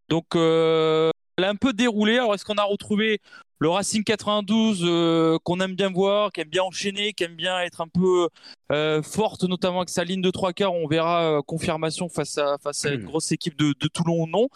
Donc, 0.09 0.35
euh, 0.35 1.11
elle 1.37 1.45
a 1.45 1.51
un 1.51 1.57
peu 1.57 1.73
déroulé. 1.73 2.19
Alors, 2.19 2.35
est-ce 2.35 2.45
qu'on 2.45 2.55
a 2.55 2.65
retrouvé 2.65 3.21
le 3.61 3.69
Racing 3.69 4.05
92 4.05 4.83
euh, 4.85 5.39
qu'on 5.43 5.61
aime 5.61 5.75
bien 5.75 5.91
voir, 5.91 6.33
qui 6.33 6.41
aime 6.41 6.49
bien 6.49 6.63
enchaîner, 6.63 7.13
qui 7.13 7.25
aime 7.25 7.35
bien 7.35 7.61
être 7.61 7.81
un 7.81 7.89
peu 7.89 8.29
euh, 8.73 9.03
forte, 9.03 9.45
notamment 9.45 9.79
avec 9.79 9.89
sa 9.89 10.05
ligne 10.05 10.23
de 10.23 10.31
trois 10.31 10.53
quarts? 10.53 10.73
On 10.73 10.87
verra 10.87 11.39
euh, 11.39 11.43
confirmation 11.43 12.09
face 12.09 12.39
à 12.39 12.57
face 12.59 12.85
à 12.85 12.91
une 12.91 13.03
hmm. 13.03 13.07
grosse 13.07 13.33
équipe 13.33 13.59
de, 13.59 13.73
Toulon 13.89 14.25
ou 14.25 14.27
non. 14.27 14.49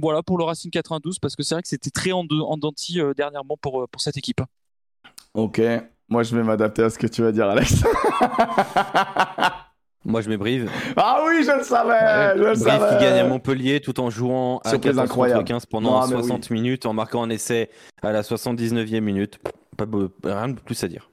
voilà 0.00 0.22
pour 0.22 0.38
le 0.38 0.44
Racing 0.44 0.70
92 0.70 1.18
parce 1.18 1.36
que 1.36 1.42
c'est 1.42 1.54
vrai 1.54 1.62
que 1.62 1.68
c'était 1.68 1.90
très 1.90 2.12
en, 2.12 2.26
en 2.28 2.56
denti 2.56 2.98
dernièrement 3.16 3.56
pour 3.60 3.86
pour 3.88 4.00
cette 4.00 4.16
équipe. 4.16 4.40
Ok, 5.34 5.60
moi 6.08 6.22
je 6.22 6.34
vais 6.34 6.42
m'adapter 6.42 6.82
à 6.82 6.90
ce 6.90 6.98
que 6.98 7.06
tu 7.06 7.22
vas 7.22 7.32
dire, 7.32 7.48
Alex. 7.48 7.84
Moi, 10.04 10.20
je 10.20 10.28
mets 10.28 10.36
Brive. 10.36 10.70
Ah 10.96 11.22
oui, 11.26 11.44
je 11.44 11.56
le 11.56 11.64
savais, 11.64 12.36
je 12.36 12.42
le 12.42 12.54
Brive 12.54 12.98
qui 12.98 13.04
gagne 13.04 13.20
à 13.20 13.28
Montpellier 13.28 13.80
tout 13.80 13.98
en 14.00 14.10
jouant 14.10 14.58
à 14.64 14.76
14 14.76 15.08
contre 15.08 15.44
15 15.44 15.66
pendant 15.66 16.02
60 16.06 16.50
minutes, 16.50 16.86
en 16.86 16.92
marquant 16.92 17.22
un 17.22 17.30
essai 17.30 17.70
à 18.02 18.12
la 18.12 18.22
79e 18.22 19.00
minute. 19.00 19.38
Pas 19.76 19.86
rien 20.24 20.48
de 20.48 20.60
plus 20.60 20.82
à 20.84 20.88
dire. 20.88 21.10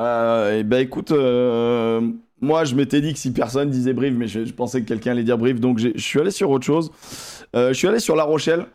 Euh, 0.00 0.58
et 0.58 0.62
ben 0.62 0.78
écoute, 0.78 1.10
euh, 1.10 2.02
moi 2.40 2.64
je 2.64 2.74
m'étais 2.74 3.00
dit 3.00 3.14
que 3.14 3.18
si 3.18 3.32
personne 3.32 3.70
disait 3.70 3.94
Brive, 3.94 4.14
mais 4.14 4.28
je, 4.28 4.40
pensais 4.52 4.82
que 4.82 4.86
quelqu'un 4.86 5.12
allait 5.12 5.24
dire 5.24 5.38
Brive, 5.38 5.58
donc 5.58 5.78
je 5.78 5.96
suis 5.96 6.20
allé 6.20 6.30
sur 6.30 6.50
autre 6.50 6.66
chose. 6.66 6.90
Euh, 7.54 7.68
je 7.68 7.74
suis 7.74 7.88
allé 7.88 8.00
sur 8.00 8.16
La 8.16 8.24
Rochelle. 8.24 8.66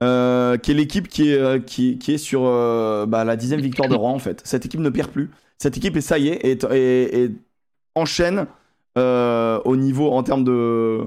Qui 0.00 0.06
est 0.06 0.74
l'équipe 0.74 1.08
qui 1.08 1.32
est, 1.32 1.64
qui, 1.64 1.98
qui 1.98 2.14
est 2.14 2.18
sur 2.18 2.42
bah, 2.42 3.24
la 3.24 3.34
dixième 3.34 3.60
victoire 3.60 3.88
de 3.88 3.96
rang 3.96 4.14
en 4.14 4.20
fait. 4.20 4.40
Cette 4.44 4.64
équipe 4.64 4.78
ne 4.78 4.90
perd 4.90 5.10
plus. 5.10 5.28
Cette 5.58 5.76
équipe 5.76 5.96
est 5.96 6.00
ça 6.00 6.18
y 6.18 6.28
est 6.28 6.44
et, 6.44 6.56
et, 6.72 7.24
et 7.24 7.30
enchaîne 7.96 8.46
euh, 8.98 9.60
au 9.64 9.76
niveau 9.76 10.10
en 10.10 10.22
termes 10.22 10.44
de. 10.44 11.06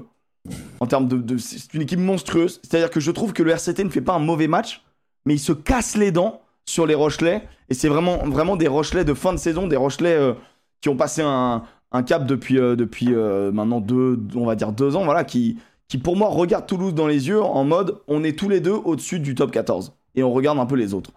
En 0.80 0.88
termes 0.88 1.08
de, 1.08 1.38
c'est 1.38 1.74
une 1.76 1.84
équipe 1.84 2.00
monstrueuse. 2.00 2.60
C'est-à-dire 2.64 2.90
que 2.90 3.00
je 3.00 3.12
trouve 3.12 3.32
que 3.32 3.44
le 3.44 3.52
RCT 3.52 3.84
ne 3.84 3.90
fait 3.90 4.02
pas 4.02 4.14
un 4.14 4.20
mauvais 4.20 4.48
match, 4.48 4.84
mais 5.26 5.36
il 5.36 5.40
se 5.40 5.52
casse 5.52 5.96
les 5.96 6.12
dents 6.12 6.42
sur 6.66 6.88
les 6.88 6.96
Rochelais. 6.96 7.44
Et 7.70 7.76
c'est 7.76 7.90
vraiment, 7.90 8.18
vraiment 8.28 8.56
des 8.56 8.68
Rochelais 8.68 9.06
de 9.06 9.14
fin 9.14 9.34
de 9.34 9.38
saison, 9.38 9.68
des 9.68 9.76
Rochelais 9.76 10.16
euh, 10.16 10.34
qui 10.82 10.90
ont 10.90 10.96
passé 10.96 11.22
un, 11.22 11.64
cap 12.08 12.26
depuis, 12.26 12.58
euh, 12.58 12.76
depuis 12.76 13.10
maintenant 13.10 13.82
deux, 13.82 14.20
on 14.36 14.46
va 14.46 14.56
dire 14.56 14.72
deux 14.72 14.96
ans, 14.96 15.06
voilà, 15.06 15.24
qui, 15.24 15.60
qui 15.88 16.00
pour 16.00 16.16
moi 16.16 16.30
regardent 16.30 16.66
Toulouse 16.66 16.96
dans 16.96 17.08
les 17.08 17.28
yeux 17.28 17.42
en 17.42 17.64
mode 17.64 18.00
on 18.08 18.24
est 18.24 18.38
tous 18.38 18.50
les 18.50 18.62
deux 18.62 18.72
au-dessus 18.72 19.20
du 19.20 19.36
top 19.36 19.52
14. 19.52 19.94
Et 20.16 20.24
on 20.24 20.32
regarde 20.32 20.58
un 20.58 20.66
peu 20.66 20.76
les 20.76 20.96
autres. 20.96 21.12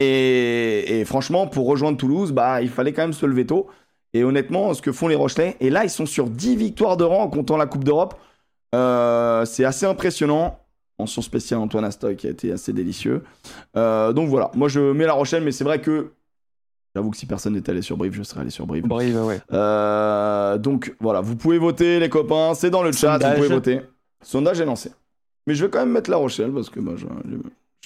Et, 0.00 1.00
et 1.00 1.04
franchement, 1.04 1.46
pour 1.46 1.66
rejoindre 1.66 1.98
Toulouse, 1.98 2.32
bah, 2.32 2.62
il 2.62 2.70
fallait 2.70 2.94
quand 2.94 3.02
même 3.02 3.12
se 3.12 3.26
lever 3.26 3.44
tôt. 3.44 3.68
Et 4.12 4.24
honnêtement, 4.24 4.74
ce 4.74 4.82
que 4.82 4.92
font 4.92 5.08
les 5.08 5.14
Rochelais, 5.14 5.56
et 5.60 5.70
là, 5.70 5.84
ils 5.84 5.90
sont 5.90 6.06
sur 6.06 6.28
10 6.28 6.56
victoires 6.56 6.96
de 6.96 7.04
rang 7.04 7.22
en 7.22 7.28
comptant 7.28 7.56
la 7.56 7.66
Coupe 7.66 7.84
d'Europe. 7.84 8.14
Euh, 8.74 9.44
c'est 9.44 9.64
assez 9.64 9.86
impressionnant. 9.86 10.58
Mention 10.98 11.22
spéciale 11.22 11.60
Antoine 11.60 11.84
Astoy 11.84 12.16
qui 12.16 12.26
a 12.26 12.30
été 12.30 12.52
assez 12.52 12.72
délicieux. 12.72 13.22
Euh, 13.76 14.12
donc 14.12 14.28
voilà, 14.28 14.50
moi 14.54 14.68
je 14.68 14.92
mets 14.92 15.06
la 15.06 15.14
Rochelle, 15.14 15.42
mais 15.42 15.52
c'est 15.52 15.64
vrai 15.64 15.80
que 15.80 16.10
j'avoue 16.94 17.10
que 17.10 17.16
si 17.16 17.24
personne 17.24 17.54
n'était 17.54 17.70
allé 17.70 17.80
sur 17.80 17.96
Brive, 17.96 18.12
je 18.12 18.22
serais 18.22 18.42
allé 18.42 18.50
sur 18.50 18.66
Brive. 18.66 18.86
Brave, 18.86 19.26
ouais. 19.26 19.40
Euh, 19.52 20.58
donc 20.58 20.94
voilà, 21.00 21.22
vous 21.22 21.36
pouvez 21.36 21.56
voter, 21.56 22.00
les 22.00 22.10
copains, 22.10 22.52
c'est 22.54 22.68
dans 22.68 22.82
le 22.82 22.92
chat, 22.92 23.12
Sondage. 23.14 23.30
vous 23.30 23.36
pouvez 23.36 23.54
voter. 23.54 23.80
Sondage 24.22 24.60
est 24.60 24.66
lancé. 24.66 24.92
Mais 25.46 25.54
je 25.54 25.64
vais 25.64 25.70
quand 25.70 25.78
même 25.80 25.92
mettre 25.92 26.10
La 26.10 26.18
Rochelle 26.18 26.52
parce 26.52 26.68
que 26.68 26.80
moi, 26.80 26.94
je, 26.96 27.06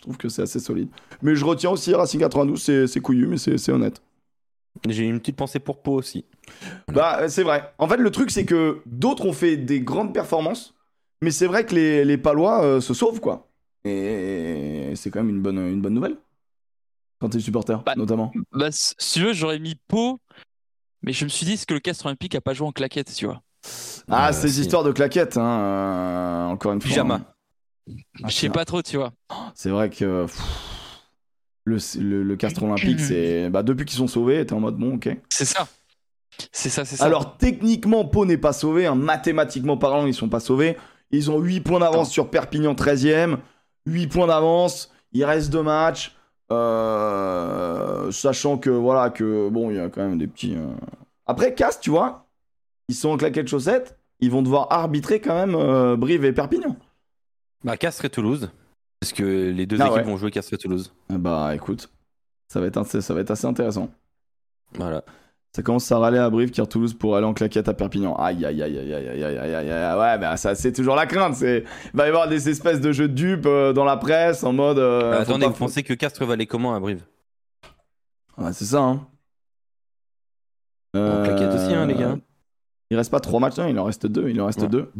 trouve 0.02 0.16
que 0.16 0.28
c'est 0.28 0.42
assez 0.42 0.58
solide. 0.58 0.88
Mais 1.22 1.36
je 1.36 1.44
retiens 1.44 1.70
aussi 1.70 1.94
Racing 1.94 2.20
92, 2.20 2.60
c'est- 2.60 3.00
couillu, 3.00 3.26
mais 3.28 3.38
c'est 3.38 3.72
honnête. 3.72 4.02
J'ai 4.88 5.04
une 5.04 5.18
petite 5.20 5.36
pensée 5.36 5.58
pour 5.60 5.82
Pau 5.82 5.92
aussi. 5.94 6.24
Bah, 6.92 7.28
c'est 7.28 7.42
vrai. 7.42 7.72
En 7.78 7.88
fait, 7.88 7.96
le 7.96 8.10
truc, 8.10 8.30
c'est 8.30 8.44
que 8.44 8.82
d'autres 8.86 9.24
ont 9.26 9.32
fait 9.32 9.56
des 9.56 9.80
grandes 9.80 10.12
performances, 10.12 10.74
mais 11.22 11.30
c'est 11.30 11.46
vrai 11.46 11.64
que 11.64 11.74
les, 11.74 12.04
les 12.04 12.18
Palois 12.18 12.62
euh, 12.62 12.80
se 12.80 12.92
sauvent, 12.92 13.20
quoi. 13.20 13.48
Et 13.84 14.92
c'est 14.96 15.10
quand 15.10 15.20
même 15.20 15.30
une 15.34 15.40
bonne, 15.42 15.58
une 15.58 15.80
bonne 15.80 15.94
nouvelle. 15.94 16.16
Quand 17.20 17.30
t'es 17.30 17.40
supporter, 17.40 17.82
Bah, 17.84 17.94
notamment. 17.96 18.32
Bah, 18.52 18.68
si 18.70 18.94
tu 19.12 19.20
veux, 19.24 19.32
j'aurais 19.32 19.58
mis 19.58 19.74
Pau, 19.88 20.20
mais 21.02 21.12
je 21.12 21.24
me 21.24 21.30
suis 21.30 21.46
dit, 21.46 21.52
est-ce 21.54 21.66
que 21.66 21.74
le 21.74 21.80
Castres 21.80 22.06
Olympique 22.06 22.34
a 22.34 22.40
pas 22.42 22.52
joué 22.52 22.66
en 22.66 22.72
claquette, 22.72 23.12
tu 23.14 23.24
vois? 23.26 23.42
Ah, 24.08 24.28
Euh, 24.28 24.32
ces 24.32 24.60
histoires 24.60 24.84
de 24.84 24.92
claquettes, 24.92 25.38
hein, 25.38 25.60
euh, 25.60 26.44
encore 26.48 26.72
une 26.72 26.80
fois. 26.82 26.88
Pyjama. 26.90 27.14
hein. 27.14 27.94
Ah, 28.22 28.28
Je 28.28 28.34
sais 28.34 28.50
pas 28.50 28.64
trop, 28.66 28.82
tu 28.82 28.96
vois. 28.98 29.12
C'est 29.54 29.70
vrai 29.70 29.88
que 29.88 30.24
pff, 30.26 30.40
le, 31.64 31.78
le, 32.00 32.22
le 32.22 32.36
Castres 32.36 32.62
Olympique, 32.62 33.00
c'est. 33.00 33.48
Bah, 33.50 33.62
depuis 33.62 33.84
qu'ils 33.84 33.98
sont 33.98 34.06
sauvés, 34.08 34.44
t'es 34.44 34.52
en 34.52 34.60
mode 34.60 34.76
bon, 34.76 34.94
ok. 34.96 35.08
C'est 35.28 35.44
ça. 35.44 35.66
C'est 36.52 36.68
ça, 36.68 36.84
c'est 36.84 36.96
ça. 36.96 37.04
Alors, 37.04 37.36
techniquement, 37.36 38.04
Pau 38.04 38.26
n'est 38.26 38.36
pas 38.38 38.52
sauvé. 38.52 38.86
hein, 38.86 38.94
mathématiquement 38.96 39.76
parlant, 39.76 40.06
ils 40.06 40.14
sont 40.14 40.28
pas 40.28 40.40
sauvés. 40.40 40.76
Ils 41.10 41.30
ont 41.30 41.38
8 41.38 41.60
points 41.60 41.78
d'avance 41.80 42.10
sur 42.10 42.28
Perpignan 42.28 42.74
13ème. 42.74 43.38
8 43.86 44.08
points 44.08 44.26
d'avance. 44.26 44.90
Il 45.12 45.24
reste 45.24 45.50
2 45.52 45.62
matchs. 45.62 46.16
Euh, 46.50 48.10
sachant 48.10 48.58
que, 48.58 48.70
voilà, 48.70 49.10
que 49.10 49.48
bon, 49.48 49.70
il 49.70 49.76
y 49.76 49.80
a 49.80 49.88
quand 49.88 50.02
même 50.02 50.18
des 50.18 50.26
petits. 50.26 50.54
euh, 50.56 50.66
Après, 51.26 51.54
Castres, 51.54 51.80
tu 51.80 51.90
vois, 51.90 52.26
ils 52.88 52.94
sont 52.94 53.10
en 53.10 53.16
claquettes 53.16 53.48
chaussettes. 53.48 53.96
Ils 54.20 54.30
vont 54.30 54.42
devoir 54.42 54.68
arbitrer 54.72 55.20
quand 55.20 55.34
même 55.34 55.54
euh, 55.54 55.96
Brive 55.96 56.24
et 56.24 56.32
Perpignan. 56.32 56.76
Bah, 57.62 57.76
Castres 57.76 58.04
et 58.06 58.10
Toulouse. 58.10 58.50
Parce 59.04 59.12
que 59.12 59.50
les 59.50 59.66
deux 59.66 59.76
Ah 59.80 59.84
équipes 59.86 59.96
ouais. 59.98 60.02
vont 60.04 60.16
jouer 60.16 60.30
Castres 60.30 60.56
Toulouse. 60.56 60.94
Ah 61.10 61.18
Bah, 61.18 61.54
écoute, 61.54 61.90
ça 62.48 62.58
va 62.60 62.66
être, 62.66 62.78
assez- 62.78 63.02
ça 63.02 63.12
va 63.12 63.20
être 63.20 63.30
assez 63.30 63.46
intéressant. 63.46 63.90
Voilà. 64.76 65.04
Ça 65.54 65.62
commence 65.62 65.92
à 65.92 65.98
râler 65.98 66.18
à 66.18 66.30
Brive 66.30 66.50
qui 66.50 66.66
Toulouse 66.66 66.94
pour 66.94 67.14
aller 67.14 67.26
en 67.26 67.34
claquette 67.34 67.68
à 67.68 67.74
Perpignan. 67.74 68.14
Aïe 68.16 68.44
aïe 68.46 68.62
aïe 68.62 68.78
aïe 68.78 68.92
aïe 68.94 69.06
aïe 69.06 69.22
aïe 69.22 69.36
aïe 69.36 69.54
aïe 69.54 69.70
aïe. 69.70 69.98
Ouais, 69.98 70.18
bah 70.18 70.36
ça 70.38 70.54
c'est 70.54 70.72
toujours 70.72 70.96
la 70.96 71.04
crainte. 71.06 71.34
C'est 71.36 71.64
il 71.92 71.96
va 71.96 72.06
y 72.06 72.08
avoir 72.08 72.28
des 72.28 72.48
espèces 72.48 72.80
de 72.80 72.90
jeux 72.92 73.08
de 73.08 73.14
dupes 73.14 73.46
euh, 73.46 73.72
dans 73.74 73.84
la 73.84 73.96
presse 73.98 74.42
en 74.42 74.52
mode. 74.54 74.78
euh, 74.78 75.10
Bah, 75.12 75.20
attendez, 75.20 75.44
pas- 75.44 75.52
vous 75.52 75.58
pensez 75.58 75.82
que 75.82 75.92
Castres 75.94 76.24
va 76.24 76.32
aller 76.32 76.46
comment 76.46 76.74
à 76.74 76.80
Brive? 76.80 77.04
Ouais, 78.38 78.52
c'est 78.54 78.64
ça. 78.64 78.80
Hein. 78.80 79.06
En 80.94 81.22
claquette 81.24 81.52
aussi, 81.54 81.74
hein, 81.74 81.86
les 81.86 81.94
gars. 81.94 82.16
Il 82.90 82.96
reste 82.96 83.10
pas 83.10 83.20
trois 83.20 83.38
matchs, 83.38 83.58
non, 83.58 83.68
il 83.68 83.78
en 83.78 83.84
reste 83.84 84.06
deux. 84.06 84.28
Il 84.30 84.40
en 84.40 84.46
reste 84.46 84.62
Ouais. 84.62 84.68
deux. 84.68 84.90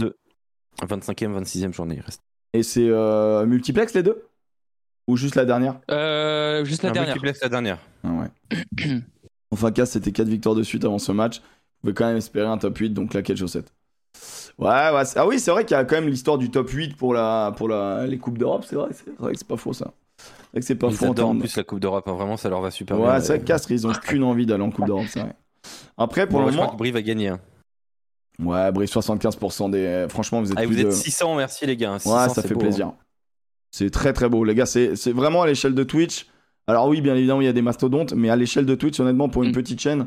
25e, 0.86 1.32
26e 1.32 1.72
journée. 1.72 1.96
il 1.96 2.00
reste. 2.02 2.22
Et 2.54 2.62
c'est 2.62 2.88
euh, 2.88 3.44
multiplex 3.46 3.92
les 3.94 4.02
deux? 4.02 4.24
Ou 5.06 5.16
juste 5.16 5.34
la 5.34 5.44
dernière? 5.44 5.80
Euh, 5.90 6.64
juste 6.64 6.82
la 6.82 6.88
Un 6.90 6.92
dernière. 6.92 7.14
multiplex 7.14 7.42
la 7.42 7.48
dernière. 7.50 7.78
Ah 8.02 8.08
ouais. 8.12 8.96
enfin, 9.50 9.70
Cass, 9.70 9.90
c'était 9.90 10.12
4 10.12 10.28
victoires 10.28 10.54
de 10.54 10.62
suite 10.62 10.84
avant 10.84 10.98
ce 10.98 11.12
match. 11.12 11.38
Vous 11.40 11.80
pouvez 11.90 11.94
quand 11.94 12.06
même 12.06 12.16
espérer 12.16 12.46
un 12.46 12.56
top 12.56 12.78
8, 12.78 12.90
donc 12.90 13.10
claquette 13.10 13.36
chaussette. 13.36 13.70
Ouais, 14.56 14.68
ouais. 14.94 15.04
c'est- 15.04 15.18
Ah 15.18 15.26
oui, 15.26 15.38
c'est 15.38 15.50
vrai 15.50 15.64
qu'il 15.66 15.76
y 15.76 15.80
a 15.80 15.84
quand 15.84 15.96
même 15.96 16.08
l'histoire 16.08 16.38
du 16.38 16.50
top 16.50 16.70
8 16.70 16.96
pour, 16.96 17.12
la, 17.12 17.52
pour 17.56 17.68
la, 17.68 18.06
les 18.06 18.16
Coupes 18.18 18.38
d'Europe. 18.38 18.64
C'est 18.66 18.76
vrai, 18.76 18.88
c'est 18.92 19.14
vrai 19.18 19.32
que 19.32 19.38
c'est 19.38 19.48
pas 19.48 19.56
faux 19.58 19.72
ça. 19.74 19.92
C'est 20.16 20.24
vrai 20.52 20.60
que 20.60 20.66
c'est 20.66 20.74
pas 20.76 20.86
Ils 20.86 20.94
faux 20.94 21.06
en 21.06 21.10
adorent 21.10 21.26
en 21.26 21.30
termes- 21.32 21.40
plus 21.40 21.56
la 21.56 21.64
Coupe 21.64 21.80
d'Europe. 21.80 22.06
hein. 22.08 22.14
Vraiment, 22.14 22.36
ça 22.36 22.48
leur 22.48 22.60
va 22.62 22.70
super 22.70 22.96
bien. 22.96 23.06
Ouais, 23.06 23.20
c'est 23.20 23.28
vrai 23.28 23.40
que 23.40 23.44
Castres, 23.44 23.72
ils 23.72 23.86
ont 23.86 23.92
qu'une 23.92 24.22
envie 24.22 24.46
d'aller 24.46 24.62
en 24.62 24.70
Coupe 24.70 24.86
d'Europe, 24.86 25.06
c'est 25.08 25.20
vrai. 25.20 25.34
Après, 25.98 26.26
pour 26.28 26.38
Bon, 26.38 26.46
le 26.46 26.52
je 26.52 26.56
crois 26.56 26.66
moment. 26.66 26.76
que 26.76 26.78
Brive 26.78 26.96
a 26.96 27.02
gagné. 27.02 27.28
hein. 27.28 27.40
Ouais, 28.42 28.72
Brive, 28.72 28.88
75% 28.88 29.70
des. 29.70 30.06
Franchement, 30.08 30.40
vous 30.40 30.50
êtes 30.50 30.56
plus 30.56 30.66
vous 30.66 30.78
êtes 30.80 30.86
de- 30.86 30.90
600, 30.90 31.36
merci 31.36 31.66
les 31.66 31.76
gars. 31.76 31.98
600, 31.98 32.16
Ouais, 32.22 32.28
ça 32.28 32.42
fait 32.42 32.54
beau, 32.54 32.60
plaisir. 32.60 32.86
hein. 32.88 32.94
C'est 33.70 33.90
très 33.90 34.12
très 34.12 34.28
beau, 34.28 34.44
les 34.44 34.54
gars. 34.54 34.66
C'est 34.66 34.94
vraiment 35.12 35.42
à 35.42 35.46
l'échelle 35.46 35.74
de 35.74 35.82
Twitch. 35.84 36.26
Alors, 36.66 36.88
oui, 36.88 37.00
bien 37.00 37.14
évidemment, 37.14 37.40
il 37.40 37.44
y 37.44 37.48
a 37.48 37.52
des 37.52 37.62
mastodontes, 37.62 38.12
mais 38.14 38.30
à 38.30 38.36
l'échelle 38.36 38.66
de 38.66 38.74
Twitch, 38.74 38.98
honnêtement, 39.00 39.28
pour 39.28 39.42
une 39.44 39.50
Mm. 39.50 39.54
petite 39.54 39.80
chaîne, 39.80 40.06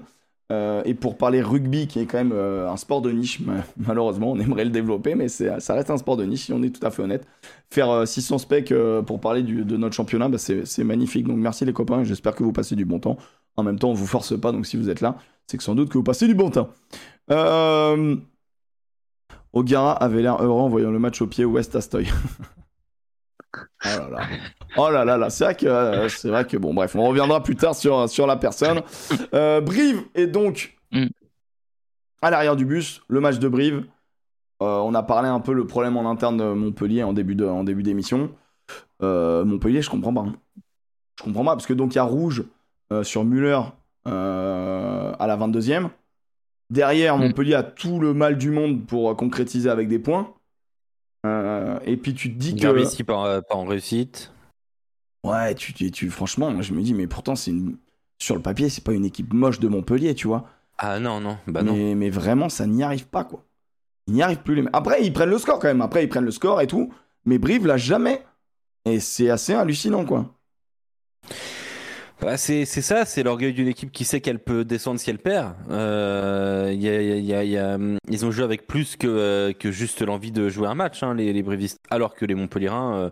euh, 0.51 0.81
et 0.85 0.93
pour 0.93 1.17
parler 1.17 1.41
rugby, 1.41 1.87
qui 1.87 1.99
est 1.99 2.05
quand 2.05 2.17
même 2.17 2.31
euh, 2.33 2.69
un 2.69 2.77
sport 2.77 3.01
de 3.01 3.11
niche, 3.11 3.39
ma- 3.41 3.63
malheureusement, 3.77 4.31
on 4.31 4.39
aimerait 4.39 4.63
le 4.65 4.71
développer, 4.71 5.13
mais 5.15 5.27
ça 5.27 5.73
reste 5.73 5.89
un 5.91 5.97
sport 5.97 6.17
de 6.17 6.23
niche, 6.25 6.45
si 6.45 6.53
on 6.53 6.63
est 6.63 6.69
tout 6.77 6.85
à 6.85 6.89
fait 6.89 7.03
honnête. 7.03 7.27
Faire 7.69 7.89
euh, 7.91 8.05
600 8.05 8.37
specs 8.39 8.71
euh, 8.71 9.01
pour 9.01 9.19
parler 9.19 9.43
du- 9.43 9.63
de 9.65 9.77
notre 9.77 9.95
championnat, 9.95 10.29
bah, 10.29 10.37
c'est 10.37 10.83
magnifique. 10.83 11.27
Donc, 11.27 11.37
merci 11.37 11.63
les 11.65 11.73
copains, 11.73 12.03
j'espère 12.03 12.33
que 12.35 12.43
vous 12.43 12.53
passez 12.53 12.75
du 12.75 12.85
bon 12.85 12.99
temps. 12.99 13.17
En 13.55 13.63
même 13.63 13.77
temps, 13.79 13.89
on 13.89 13.93
vous 13.93 14.07
force 14.07 14.39
pas, 14.39 14.51
donc 14.51 14.65
si 14.65 14.77
vous 14.77 14.89
êtes 14.89 15.01
là, 15.01 15.17
c'est 15.47 15.57
que 15.57 15.63
sans 15.63 15.75
doute 15.75 15.89
que 15.89 15.97
vous 15.97 16.03
passez 16.03 16.27
du 16.27 16.35
bon 16.35 16.49
temps. 16.49 16.69
Euh... 17.31 18.15
Ogara 19.53 19.93
avait 19.93 20.21
l'air 20.21 20.41
heureux 20.41 20.61
en 20.61 20.69
voyant 20.69 20.91
le 20.91 20.99
match 20.99 21.21
au 21.21 21.27
pied 21.27 21.45
West 21.45 21.75
Astoy. 21.75 22.07
oh 23.55 23.59
là 23.85 24.09
là. 24.09 24.19
Oh 24.77 24.89
là 24.89 25.05
là 25.05 25.17
là. 25.17 25.29
C'est 25.29 25.45
vrai 25.45 25.55
que, 25.55 25.65
euh, 25.65 26.09
c'est 26.09 26.29
vrai 26.29 26.45
que 26.45 26.57
bon, 26.57 26.73
bref, 26.73 26.95
on 26.95 27.05
reviendra 27.07 27.41
plus 27.41 27.55
tard 27.55 27.75
sur, 27.75 28.07
sur 28.09 28.27
la 28.27 28.35
personne. 28.35 28.81
Euh, 29.33 29.61
Brive 29.61 30.03
est 30.15 30.27
donc 30.27 30.73
Mm. 30.91 31.07
à 32.21 32.29
l'arrière 32.31 32.55
du 32.55 32.65
bus. 32.65 33.01
Le 33.09 33.19
match 33.19 33.39
de 33.39 33.47
Brive. 33.49 33.83
Euh, 34.61 34.77
on 34.79 34.93
a 34.93 35.03
parlé 35.03 35.27
un 35.27 35.39
peu 35.41 35.51
le 35.53 35.67
problème 35.67 35.97
en 35.97 36.09
interne 36.09 36.37
de 36.37 36.53
Montpellier 36.53 37.03
en 37.03 37.11
début 37.13 37.35
de, 37.35 37.45
en 37.45 37.63
début 37.65 37.83
d'émission. 37.83 38.31
Montpellier, 39.01 39.81
je 39.81 39.89
comprends 39.89 40.13
pas. 40.13 40.21
hein. 40.21 40.35
Je 41.19 41.23
comprends 41.23 41.43
pas 41.43 41.51
parce 41.55 41.65
que 41.67 41.73
donc 41.73 41.93
il 41.93 41.97
y 41.97 41.99
a 41.99 42.03
rouge 42.03 42.43
sur 43.03 43.25
Muller 43.25 43.59
à 44.05 45.25
la 45.27 45.37
22e. 45.37 45.89
Derrière, 46.69 47.17
Mm. 47.17 47.21
Montpellier 47.21 47.53
a 47.55 47.63
tout 47.63 47.99
le 47.99 48.13
mal 48.13 48.37
du 48.37 48.51
monde 48.51 48.85
pour 48.85 49.09
euh, 49.09 49.15
concrétiser 49.15 49.69
avec 49.69 49.87
des 49.87 49.99
points. 49.99 50.33
Euh, 51.25 51.79
et 51.85 51.97
puis 51.97 52.13
tu 52.13 52.33
te 52.33 52.37
dis 52.37 52.55
que. 52.55 52.61
Garbici 52.61 53.03
pas, 53.03 53.27
euh, 53.27 53.41
pas 53.41 53.55
en 53.55 53.65
réussite. 53.65 54.31
Ouais, 55.25 55.55
tu, 55.55 55.73
tu, 55.73 55.91
tu- 55.91 56.09
franchement, 56.09 56.51
moi 56.51 56.61
je 56.61 56.73
me 56.73 56.81
dis, 56.81 56.93
mais 56.93 57.07
pourtant, 57.07 57.35
c'est 57.35 57.51
une... 57.51 57.77
sur 58.21 58.35
le 58.35 58.41
papier, 58.41 58.69
c'est 58.69 58.83
pas 58.83 58.93
une 58.93 59.05
équipe 59.05 59.33
moche 59.33 59.59
de 59.59 59.67
Montpellier, 59.67 60.15
tu 60.15 60.27
vois. 60.27 60.47
Ah 60.77 60.99
non, 60.99 61.19
non, 61.19 61.37
bah 61.47 61.63
non. 61.63 61.73
mais, 61.73 61.95
mais 61.95 62.09
vraiment, 62.09 62.49
ça 62.49 62.67
n'y 62.67 62.83
arrive 62.83 63.07
pas, 63.07 63.23
quoi. 63.23 63.43
Ils 64.07 64.13
n'y 64.13 64.21
arrivent 64.21 64.43
plus. 64.43 64.55
Les... 64.55 64.61
mecs. 64.61 64.69
Après, 64.75 65.03
ils 65.03 65.11
prennent 65.11 65.29
le 65.31 65.39
score 65.39 65.59
quand 65.59 65.67
même. 65.67 65.81
Après, 65.81 66.03
ils 66.03 66.07
prennent 66.09 66.23
le 66.23 66.31
score 66.31 66.61
et 66.61 66.67
tout. 66.67 66.93
Mais 67.25 67.39
Brive 67.39 67.65
l'a 67.65 67.77
jamais. 67.77 68.23
Et 68.85 68.99
c'est 69.01 69.29
assez 69.29 69.53
hallucinant, 69.53 70.05
quoi. 70.05 70.33
Bah, 72.19 72.35
c'est 72.37 72.65
ça, 72.65 73.05
c'est 73.05 73.21
l'orgueil 73.21 73.53
d'une 73.53 73.67
équipe 73.67 73.91
qui 73.91 74.03
sait 74.03 74.21
qu'elle 74.21 74.39
peut 74.39 74.65
descendre 74.65 74.99
si 74.99 75.09
elle 75.09 75.19
perd. 75.19 75.53
Hum, 75.69 77.97
ils 78.09 78.25
ont 78.25 78.31
joué 78.31 78.43
avec 78.43 78.67
plus 78.67 78.95
que, 78.95 79.07
euh, 79.07 79.53
que 79.53 79.71
juste 79.71 80.01
l'envie 80.01 80.31
de 80.31 80.49
jouer 80.49 80.67
un 80.67 80.75
match, 80.75 81.03
hein, 81.03 81.13
les, 81.13 81.31
les 81.31 81.43
Brivistes. 81.43 81.79
Alors 81.89 82.15
que 82.15 82.25
les 82.25 82.35
Montpellierins. 82.35 82.97
euh, 82.97 83.09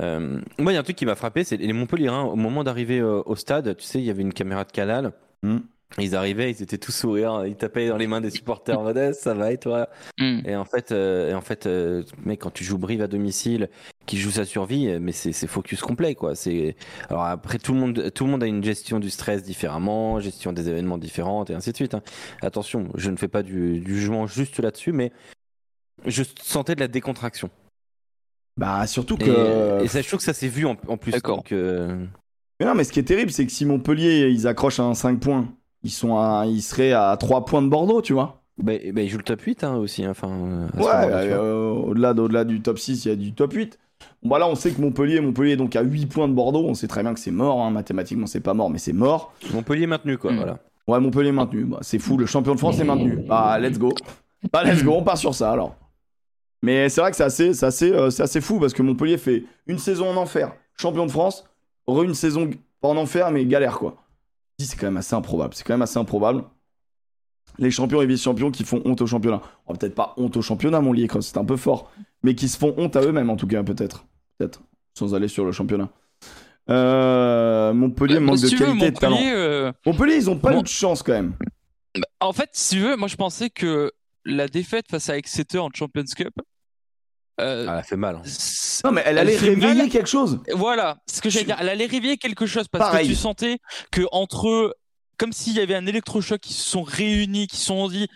euh, 0.00 0.40
moi, 0.58 0.72
il 0.72 0.74
y 0.74 0.78
a 0.78 0.80
un 0.80 0.84
truc 0.84 0.96
qui 0.96 1.06
m'a 1.06 1.14
frappé, 1.16 1.44
c'est 1.44 1.56
les 1.56 1.72
Montpellierins, 1.72 2.22
au 2.24 2.36
moment 2.36 2.64
d'arriver 2.64 3.00
euh, 3.00 3.22
au 3.26 3.36
stade, 3.36 3.76
tu 3.76 3.84
sais, 3.84 3.98
il 4.00 4.04
y 4.04 4.10
avait 4.10 4.22
une 4.22 4.32
caméra 4.34 4.64
de 4.64 4.72
canal. 4.72 5.12
Hmm. 5.42 5.58
Ils 5.98 6.14
arrivaient, 6.14 6.50
ils 6.52 6.62
étaient 6.62 6.78
tous 6.78 6.92
souriants, 6.92 7.42
ils 7.42 7.56
tapaient 7.56 7.88
dans 7.88 7.96
les 7.96 8.06
mains 8.06 8.20
des 8.20 8.30
supporters 8.30 8.80
modestes, 8.80 9.22
ça 9.22 9.34
va 9.34 9.52
et 9.52 9.58
toi 9.58 9.88
Hmm. 10.18 10.40
Et 10.44 10.54
en 10.54 10.64
fait, 10.64 10.92
euh, 10.92 11.30
et 11.30 11.34
en 11.34 11.40
fait 11.40 11.66
euh, 11.66 12.02
mec, 12.24 12.40
quand 12.40 12.50
tu 12.52 12.62
joues 12.62 12.78
Brive 12.78 13.02
à 13.02 13.06
domicile, 13.08 13.68
qui 14.06 14.18
joue 14.18 14.30
sa 14.30 14.44
survie, 14.44 14.88
euh, 14.88 14.98
mais 15.00 15.12
c'est 15.12 15.32
focus 15.46 15.80
complet, 15.80 16.14
quoi. 16.14 16.34
C'est 16.34 16.76
alors 17.08 17.24
après 17.24 17.58
tout 17.58 17.72
le 17.72 17.80
monde, 17.80 18.10
tout 18.14 18.24
le 18.24 18.30
monde 18.30 18.42
a 18.42 18.46
une 18.46 18.62
gestion 18.62 19.00
du 19.00 19.10
stress 19.10 19.42
différemment, 19.42 20.20
gestion 20.20 20.52
des 20.52 20.68
événements 20.68 20.98
différentes 20.98 21.50
et 21.50 21.54
ainsi 21.54 21.70
de 21.72 21.76
suite. 21.76 21.94
hein. 21.94 22.02
Attention, 22.42 22.88
je 22.94 23.10
ne 23.10 23.16
fais 23.16 23.28
pas 23.28 23.42
du, 23.42 23.80
du 23.80 23.96
jugement 23.96 24.26
juste 24.26 24.58
là-dessus, 24.60 24.92
mais 24.92 25.10
je 26.06 26.22
sentais 26.42 26.74
de 26.74 26.80
la 26.80 26.88
décontraction. 26.88 27.50
Bah, 28.56 28.86
surtout 28.86 29.16
que. 29.16 29.82
et 29.82 29.88
ça, 29.88 30.02
je 30.02 30.06
trouve 30.08 30.18
que 30.18 30.24
ça 30.24 30.34
s'est 30.34 30.48
vu 30.48 30.66
en, 30.66 30.76
en 30.88 30.96
plus. 30.96 31.12
D'accord. 31.12 31.42
euh, 31.52 32.04
Mais 32.60 32.66
non, 32.66 32.74
mais 32.74 32.84
ce 32.84 32.92
qui 32.92 32.98
est 33.00 33.04
terrible, 33.04 33.30
c'est 33.30 33.46
que 33.46 33.52
si 33.52 33.64
Montpellier, 33.64 34.28
ils 34.30 34.46
accrochent 34.46 34.80
à 34.80 34.84
un 34.84 34.94
5 34.94 35.18
points, 35.20 35.48
ils, 35.82 35.90
sont 35.90 36.16
à... 36.16 36.44
ils 36.46 36.62
seraient 36.62 36.92
à 36.92 37.16
3 37.18 37.44
points 37.44 37.62
de 37.62 37.68
Bordeaux, 37.68 38.02
tu 38.02 38.12
vois. 38.12 38.42
bah, 38.58 38.72
bah, 38.92 39.02
ils 39.02 39.08
jouent 39.08 39.18
le 39.18 39.24
top 39.24 39.40
8 39.40 39.64
hein, 39.64 39.76
aussi. 39.76 40.04
hein, 40.04 40.10
Enfin, 40.10 40.30
euh, 40.30 40.68
Ouais, 40.76 40.86
euh, 41.32 41.70
au-delà, 41.70 42.10
au-delà 42.12 42.44
du 42.44 42.60
top 42.60 42.78
6, 42.78 43.04
il 43.04 43.08
y 43.08 43.12
a 43.12 43.16
du 43.16 43.32
top 43.32 43.52
8. 43.52 43.78
Bon, 44.22 44.30
bah 44.30 44.38
là, 44.38 44.48
on 44.48 44.54
sait 44.54 44.70
que 44.70 44.80
Montpellier, 44.80 45.20
Montpellier 45.20 45.52
est 45.52 45.56
donc 45.56 45.76
à 45.76 45.82
8 45.82 46.06
points 46.06 46.28
de 46.28 46.32
Bordeaux. 46.34 46.64
On 46.66 46.74
sait 46.74 46.88
très 46.88 47.02
bien 47.02 47.12
que 47.14 47.20
c'est 47.20 47.30
mort. 47.30 47.60
Hein. 47.60 47.70
Mathématiquement, 47.70 48.26
c'est 48.26 48.40
pas 48.40 48.54
mort, 48.54 48.70
mais 48.70 48.78
c'est 48.78 48.92
mort. 48.94 49.32
Montpellier 49.52 49.86
maintenu, 49.86 50.16
quoi. 50.18 50.32
Mm. 50.32 50.36
Voilà. 50.36 50.58
Ouais, 50.88 51.00
Montpellier 51.00 51.32
maintenu. 51.32 51.64
Bah, 51.64 51.78
c'est 51.82 51.98
fou. 51.98 52.16
Le 52.16 52.26
champion 52.26 52.54
de 52.54 52.58
France 52.58 52.78
est 52.80 52.84
maintenu. 52.84 53.16
Bah, 53.28 53.58
let's 53.58 53.78
go. 53.78 53.92
Bah, 54.52 54.64
let's 54.64 54.82
go. 54.82 54.92
On 54.96 55.02
part 55.02 55.18
sur 55.18 55.34
ça 55.34 55.50
alors. 55.52 55.74
Mais 56.62 56.88
c'est 56.90 57.00
vrai 57.00 57.10
que 57.10 57.16
c'est 57.16 57.24
assez, 57.24 57.54
c'est 57.54 57.64
assez, 57.66 57.90
euh, 57.92 58.10
c'est 58.10 58.22
assez 58.22 58.40
fou 58.42 58.58
parce 58.60 58.74
que 58.74 58.82
Montpellier 58.82 59.16
fait 59.16 59.44
une 59.66 59.78
saison 59.78 60.10
en 60.10 60.16
enfer, 60.16 60.52
champion 60.76 61.06
de 61.06 61.10
France, 61.10 61.44
re 61.86 62.02
une 62.02 62.12
saison 62.14 62.50
pas 62.82 62.88
en 62.88 62.98
enfer, 62.98 63.30
mais 63.30 63.46
galère 63.46 63.78
quoi. 63.78 63.96
C'est 64.66 64.76
quand 64.76 64.86
même 64.86 64.96
assez 64.96 65.14
improbable. 65.14 65.54
C'est 65.54 65.64
quand 65.64 65.74
même 65.74 65.82
assez 65.82 65.98
improbable. 65.98 66.44
Les 67.58 67.70
champions 67.70 68.00
et 68.00 68.06
vice-champions 68.06 68.50
qui 68.50 68.64
font 68.64 68.80
honte 68.84 69.02
au 69.02 69.06
championnat. 69.06 69.42
Oh, 69.66 69.74
peut-être 69.74 69.94
pas 69.94 70.14
honte 70.16 70.36
au 70.36 70.42
championnat, 70.42 70.80
mon 70.80 70.92
lié, 70.92 71.08
c'est 71.20 71.36
un 71.36 71.44
peu 71.44 71.56
fort. 71.56 71.90
Mais 72.22 72.34
qui 72.34 72.48
se 72.48 72.56
font 72.56 72.74
honte 72.78 72.96
à 72.96 73.02
eux-mêmes, 73.02 73.28
en 73.30 73.36
tout 73.36 73.46
cas, 73.46 73.62
peut-être. 73.62 74.06
Peut-être. 74.38 74.62
Sans 74.94 75.14
aller 75.14 75.28
sur 75.28 75.44
le 75.44 75.52
championnat. 75.52 75.88
Euh, 76.68 77.72
Montpellier 77.72 78.14
Bah, 78.14 78.20
manque 78.20 78.38
si 78.38 78.54
de 78.54 78.56
veux, 78.56 78.66
qualité 78.66 78.86
et 78.86 78.90
de 78.92 78.96
talent. 78.98 79.16
Montpellier, 79.16 79.32
euh, 79.34 79.72
Montpellier, 79.84 80.16
ils 80.16 80.30
ont 80.30 80.38
pas 80.38 80.56
eu 80.56 80.62
de 80.62 80.68
chance 80.68 81.02
quand 81.02 81.12
même. 81.12 81.34
bah, 81.94 82.02
en 82.20 82.32
fait, 82.32 82.50
si 82.52 82.76
tu 82.76 82.82
veux, 82.82 82.96
moi 82.96 83.08
je 83.08 83.16
pensais 83.16 83.50
que 83.50 83.90
la 84.24 84.46
défaite 84.48 84.86
face 84.90 85.08
à 85.10 85.16
Exeter 85.16 85.58
en 85.58 85.70
Champions 85.74 86.04
Cup, 86.16 86.32
euh, 87.40 87.66
Ah, 87.68 87.78
elle 87.78 87.84
fait 87.84 87.96
mal. 87.96 88.16
hein. 88.16 88.22
Non, 88.84 88.92
mais 88.92 89.02
elle 89.04 89.18
allait 89.18 89.36
fait 89.36 89.48
réveiller 89.50 89.74
mal. 89.74 89.88
quelque 89.88 90.08
chose. 90.08 90.40
Voilà, 90.54 90.98
ce 91.10 91.20
que 91.20 91.28
j'allais 91.30 91.46
dire, 91.46 91.56
elle 91.60 91.68
allait 91.68 91.86
réveiller 91.86 92.16
quelque 92.16 92.46
chose 92.46 92.66
parce 92.68 92.84
Pareil. 92.90 93.06
que 93.08 93.12
tu 93.12 93.18
sentais 93.18 93.58
que 93.90 94.02
entre 94.12 94.48
eux, 94.48 94.74
comme 95.18 95.32
s'il 95.32 95.54
y 95.54 95.60
avait 95.60 95.74
un 95.74 95.86
électrochoc 95.86 96.40
qui 96.40 96.52
se 96.54 96.68
sont 96.68 96.82
réunis, 96.82 97.46
qui 97.46 97.56
se 97.56 97.66
sont 97.66 97.88
dit 97.88 98.08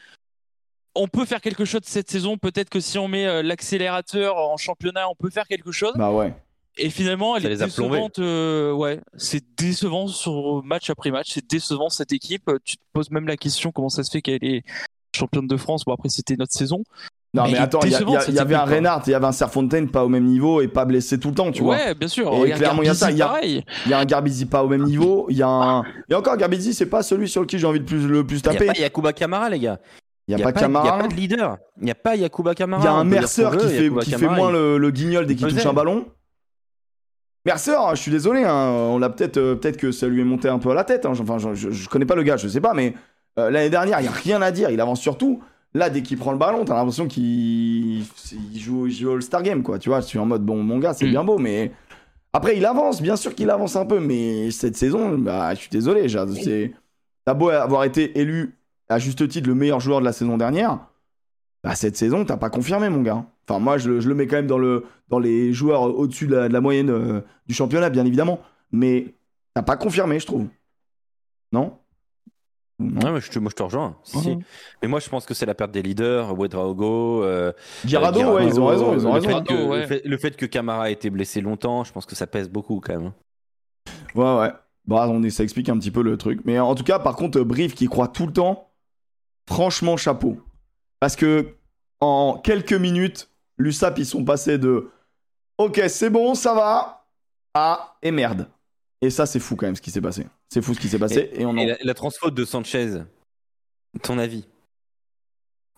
on 0.95 1.09
peut 1.09 1.25
faire 1.25 1.41
quelque 1.41 1.65
chose 1.65 1.81
cette 1.85 2.09
saison, 2.09 2.39
peut-être 2.39 2.71
que 2.71 2.79
si 2.81 2.99
on 2.99 3.09
met 3.09 3.27
euh, 3.27 3.43
l'accélérateur 3.43 4.37
en 4.37 4.57
championnat, 4.57 5.09
on 5.09 5.15
peut 5.17 5.29
faire 5.31 5.47
quelque 5.49 5.73
chose. 5.73 5.93
Bah 5.97 6.13
ouais. 6.13 6.33
Et 6.77 6.89
finalement, 6.91 7.37
elle 7.37 7.43
Ça 7.43 7.49
est 7.49 7.51
les 7.53 7.63
a 7.63 7.67
décevante. 7.67 8.19
euh, 8.21 8.73
ouais, 8.73 9.01
c'est 9.17 9.45
décevant 9.57 10.07
sur 10.09 10.63
match 10.65 10.91
après 10.91 11.11
match, 11.11 11.31
c'est 11.33 11.47
décevant 11.49 11.89
cette 11.89 12.13
équipe. 12.13 12.51
Tu 12.65 12.77
te 12.77 12.83
poses 12.93 13.11
même 13.11 13.27
la 13.29 13.37
question 13.37 13.71
comment 13.73 13.89
ça 13.89 14.03
se 14.05 14.11
fait 14.11 14.23
qu'elle 14.23 14.43
est 14.45 14.63
championne 15.15 15.47
de 15.47 15.57
France? 15.57 15.85
Bon 15.85 15.93
après 15.95 16.09
c'était 16.09 16.37
notre 16.37 16.53
saison. 16.53 16.83
Non, 17.35 17.44
Mais 17.51 17.59
attends, 17.59 17.81
il 17.82 17.89
y, 17.90 17.94
y 18.31 18.35
y 18.35 18.39
avait 18.39 18.55
un. 18.55 18.65
Reinhardt, 18.65 19.02
il 19.06 19.11
y 19.11 19.15
avait 19.15 19.27
un 19.27 19.32
Serfontaine 19.32 19.90
pas 19.90 20.05
au 20.05 20.09
même 20.09 20.24
niveau 20.24 20.61
et 20.61 20.69
pas 20.69 20.85
blessé 20.85 21.19
tout 21.19 21.31
le 21.31 21.35
temps, 21.35 21.51
tu 21.51 21.62
vois. 21.65 21.74
ouais, 21.74 21.94
bien 21.94 22.06
sûr. 22.06 22.32
Et 22.47 22.52
clairement, 22.52 22.82
il 22.82 22.86
y 22.86 22.89
a 22.89 22.94
ça, 22.94 23.11
il 23.11 23.16
y 23.19 23.23
a- 23.23 23.27
pareil. 23.27 23.65
Il 23.86 23.90
y 23.90 23.94
a 23.94 23.98
un 23.98 24.05
Garbizi 24.05 24.47
pas 24.47 24.62
au 24.62 24.69
même 24.69 24.85
niveau. 24.85 25.27
Il 25.31 25.36
y 25.36 25.43
a 25.43 25.48
un. 25.48 25.82
Et 26.09 26.15
encore, 26.15 26.36
Garbizi, 26.36 26.73
c'est 26.74 26.86
pas 26.86 27.02
celui 27.02 27.28
sur 27.28 27.44
qui 27.44 27.59
j'ai 27.59 27.66
envie 27.66 27.81
de 27.81 27.85
plus, 27.85 28.06
le 28.06 28.24
plus 28.24 28.39
Il 28.39 28.43
n'y 28.43 28.48
a 28.48 28.52
taper. 28.52 28.66
pas 28.66 28.73
Yakuba 28.78 29.12
Kamara, 29.12 29.51
les 29.51 29.59
gars. 29.59 29.78
Il 30.28 30.32
y 30.32 30.35
a, 30.36 30.39
Y 30.39 30.43
pas 30.43 30.51
Il 30.51 30.52
n'y 30.52 30.59
a 30.59 30.61
Camara. 30.61 30.98
pas 31.01 31.09
de 31.09 31.15
leader. 31.15 31.56
Il 31.81 31.85
n'y 31.86 31.90
a 31.90 31.94
pas 31.97 32.15
Yakuba 32.15 32.55
Kamara. 32.55 32.82
Il 32.82 32.85
y 32.85 32.89
a 32.89 32.93
un 32.93 33.05
Mercer 33.05 33.48
qui 33.59 33.69
fait, 33.69 33.90
qui 34.02 34.11
fait 34.12 34.28
moins 34.28 34.52
le, 34.52 34.78
le 34.78 34.90
guignol 34.93 35.27
dès 35.27 35.35
qu'il 35.35 35.48
touche 35.48 35.66
un 35.66 35.73
ballon. 35.73 36.06
Mercer, 37.44 37.77
je 37.94 37.97
suis 38.01 38.11
désolé, 38.11 38.43
hein, 38.44 38.69
on 38.70 38.98
l'a 38.98 39.11
peut-être, 39.11 39.36
euh, 39.36 39.55
peut-être 39.55 39.77
que 39.77 39.93
ça 39.93 40.06
lui 40.06 40.20
est 40.23 40.24
monté 40.24 40.48
un 40.48 40.59
peu 40.59 40.70
à 40.70 40.74
la 40.74 40.85
tête. 40.85 41.05
hein. 41.05 41.12
Enfin, 41.20 41.36
je, 41.39 41.52
je- 41.55 41.70
je 41.70 41.89
connais 41.90 42.06
pas 42.06 42.15
le 42.15 42.23
gars, 42.23 42.39
je 42.39 42.48
sais 42.48 42.61
pas, 42.61 42.73
mais 42.73 42.94
euh, 43.39 43.51
l'année 43.51 43.69
dernière, 43.69 44.01
il 44.01 44.05
y 44.05 44.09
a 44.09 44.12
rien 44.12 44.40
à 44.40 44.51
dire. 44.51 44.70
Il 44.70 44.81
avance 44.81 45.01
surtout. 45.01 45.43
Là, 45.77 45.91
dès 45.91 46.03
qu'il 46.03 46.17
prend 46.19 46.31
le 46.33 46.39
ballon, 46.39 46.65
t'as 46.65 46.75
l'impression 46.77 47.09
qu'il 47.09 48.01
il 48.03 48.59
joue, 48.61 48.87
il 48.87 48.93
joue 48.93 49.11
All-Star 49.11 49.43
Game, 49.43 49.63
quoi. 49.63 49.79
Tu 49.79 49.89
vois, 49.89 50.01
je 50.01 50.07
suis 50.07 50.19
en 50.21 50.27
mode, 50.27 50.45
bon, 50.45 50.63
mon 50.63 50.79
gars, 50.79 50.95
c'est 50.95 51.07
Mm. 51.07 51.11
bien 51.11 51.25
beau, 51.25 51.39
mais 51.39 51.73
après, 52.33 52.57
il 52.57 52.65
avance, 52.65 53.03
bien 53.03 53.17
sûr 53.17 53.35
qu'il 53.35 53.51
avance 53.51 53.75
un 53.77 53.85
peu, 53.85 53.99
mais 54.01 54.51
cette 54.53 54.77
saison, 54.77 55.19
bah, 55.19 55.53
je 55.55 55.61
suis 55.61 55.71
désolé. 55.71 56.07
T'as 57.25 57.35
beau 57.35 57.49
avoir 57.49 57.85
été 57.85 58.19
élu 58.21 58.55
à 58.89 58.99
juste 58.99 59.27
titre 59.29 59.49
le 59.49 59.55
meilleur 59.55 59.81
joueur 59.81 59.99
de 60.01 60.05
la 60.05 60.13
saison 60.13 60.37
dernière, 60.37 60.79
bah, 61.65 61.75
cette 61.75 61.97
saison, 61.97 62.25
t'as 62.25 62.37
pas 62.37 62.51
confirmé, 62.51 62.89
mon 62.89 63.03
gars. 63.03 63.25
Enfin, 63.49 63.59
moi, 63.59 63.77
je, 63.79 63.91
le- 63.91 64.01
je 64.01 64.09
le 64.09 64.15
mets 64.15 64.27
quand 64.27 64.37
même 64.37 64.47
dans, 64.47 64.59
le, 64.59 64.85
dans 65.09 65.19
les 65.19 65.53
joueurs 65.53 65.83
au-dessus 65.83 66.27
de 66.27 66.35
la, 66.37 66.49
de 66.49 66.53
la 66.53 66.61
moyenne 66.61 66.91
euh, 66.91 67.21
du 67.47 67.55
championnat, 67.55 67.91
bien 67.91 68.05
évidemment. 68.07 68.41
Mais 68.73 69.15
t'as 69.55 69.63
pas 69.63 69.77
confirmé, 69.77 70.19
je 70.21 70.27
trouve. 70.27 70.47
Non? 71.53 71.79
Non 72.79 73.07
Ouais, 73.07 73.13
mais 73.13 73.21
je 73.21 73.31
te, 73.31 73.39
moi 73.39 73.51
je 73.51 73.57
te 73.57 73.63
rejoins. 73.63 73.97
Si, 74.03 74.19
si. 74.19 74.31
Mhm. 74.31 74.43
Mais 74.83 74.89
moi 74.89 75.01
je 75.01 75.09
pense 75.09 75.27
que 75.27 75.35
c'est 75.35 75.47
la 75.47 75.55
perte 75.55 75.71
des 75.71 75.83
leaders, 75.83 76.37
Ouedraogo. 76.37 77.23
Euh, 77.23 77.53
Girado, 77.85 78.21
euh, 78.21 78.35
ouais, 78.35 78.47
ils 78.47 78.61
ont 78.61 78.67
raison, 78.67 78.95
ils 78.95 79.07
ont 79.07 79.15
le 79.15 79.21
raison. 79.21 79.29
Fait 79.29 79.45
que, 79.45 79.55
Girado, 79.55 79.71
ouais. 79.71 79.81
le, 79.81 79.87
fait, 79.87 80.03
le 80.05 80.17
fait 80.17 80.37
que 80.37 80.47
Camara 80.47 80.85
a 80.85 80.91
été 80.91 81.09
blessé 81.11 81.41
longtemps, 81.41 81.85
je 81.85 81.93
pense 81.93 82.07
que 82.07 82.17
ça 82.17 82.27
pèse 82.27 82.49
beaucoup 82.51 82.81
quand 82.81 82.99
même. 82.99 83.13
Ouais, 84.15 84.39
ouais. 84.41 84.53
Bah, 84.87 85.07
on 85.09 85.23
est, 85.23 85.31
ça 85.31 85.45
explique 85.45 85.69
un 85.69 85.79
petit 85.79 85.91
peu 85.91 86.03
le 86.03 86.17
truc. 86.17 86.41
Mais 86.45 86.59
en 86.59 86.75
tout 86.75 86.85
cas, 86.85 86.99
par 86.99 87.17
contre, 87.17 87.41
Brief 87.41 87.75
qui 87.75 87.87
croit 87.87 88.09
tout 88.09 88.27
le 88.27 88.33
temps, 88.33 88.71
franchement, 89.49 89.97
chapeau. 89.97 90.39
Parce 91.01 91.17
que 91.17 91.55
en 92.01 92.41
quelques 92.43 92.75
minutes, 92.75 93.31
l'USAP, 93.57 93.99
ils 93.99 94.07
sont 94.07 94.25
passés 94.25 94.59
de 94.59 94.91
Ok, 95.59 95.81
c'est 95.89 96.11
bon, 96.11 96.35
ça 96.35 96.53
va, 96.55 97.07
à 97.55 97.97
et 98.03 98.11
merde. 98.11 98.49
Et 99.05 99.11
ça, 99.11 99.27
c'est 99.27 99.39
fou 99.39 99.55
quand 99.55 99.67
même 99.67 99.77
ce 99.77 99.83
qui 99.83 99.91
s'est 99.91 100.01
passé. 100.01 100.27
C'est 100.49 100.63
fou 100.63 100.73
ce 100.73 100.81
qui 100.81 100.89
s'est 100.89 100.99
passé. 100.99 101.29
Et, 101.35 101.45
on 101.45 101.51
en... 101.51 101.59
Et 101.59 101.67
la, 101.67 101.77
la 101.83 101.95
transfaute 101.95 102.33
de 102.33 102.47
Sanchez, 102.47 103.03
ton 104.03 104.19
avis? 104.19 104.47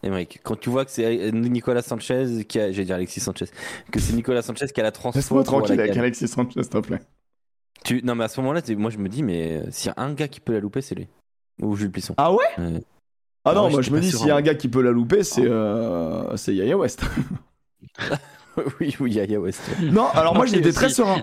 Émeric, 0.04 0.38
quand 0.44 0.54
tu 0.54 0.70
vois 0.70 0.84
que 0.84 0.92
c'est 0.92 1.32
Nicolas 1.32 1.82
Sanchez 1.82 2.44
qui 2.46 2.60
a, 2.60 2.70
j'allais 2.70 2.84
dire 2.84 2.94
Alexis 2.94 3.18
Sanchez, 3.18 3.46
que 3.90 3.98
c'est 3.98 4.12
Nicolas 4.12 4.42
Sanchez 4.42 4.66
qui 4.72 4.80
a 4.80 4.84
la 4.84 4.92
transfaute. 4.92 5.16
Laisse-moi 5.16 5.42
tranquille 5.42 5.80
avec. 5.80 5.96
Alexis 5.96 6.28
Sanchez, 6.28 6.62
s'il 6.62 6.70
te 6.70 6.78
plaît. 6.78 7.00
Tu... 7.84 8.00
Non 8.04 8.14
mais 8.14 8.24
à 8.24 8.28
ce 8.28 8.40
moment-là, 8.42 8.60
moi 8.76 8.90
je 8.90 8.98
me 8.98 9.08
dis, 9.08 9.24
mais 9.24 9.56
euh, 9.56 9.70
s'il 9.70 9.88
y 9.88 9.94
a 9.96 10.00
un 10.00 10.12
gars 10.12 10.28
qui 10.28 10.38
peut 10.38 10.52
la 10.52 10.60
louper, 10.60 10.82
c'est 10.82 10.94
lui. 10.94 11.08
Ou 11.60 11.74
Jules 11.74 11.90
Plisson. 11.90 12.14
Ah 12.18 12.32
ouais? 12.32 12.44
Ah 13.44 13.54
non, 13.54 13.64
Ouais, 13.64 13.72
moi 13.72 13.82
je 13.82 13.90
me 13.90 13.98
dis, 13.98 14.12
s'il 14.12 14.28
y 14.28 14.30
a 14.30 14.36
hein. 14.36 14.38
un 14.38 14.42
gars 14.42 14.54
qui 14.54 14.68
peut 14.68 14.82
la 14.82 14.92
louper, 14.92 15.24
c'est 15.24 15.46
euh, 15.46 16.36
c'est 16.36 16.54
Yaya 16.54 16.76
West. 16.76 17.02
oui, 18.80 18.96
oui, 19.00 19.12
Yaya 19.12 19.40
West. 19.40 19.62
non, 19.82 20.06
alors 20.14 20.34
moi 20.34 20.46
j'étais 20.46 20.72
très 20.72 20.88
serein. 20.88 21.22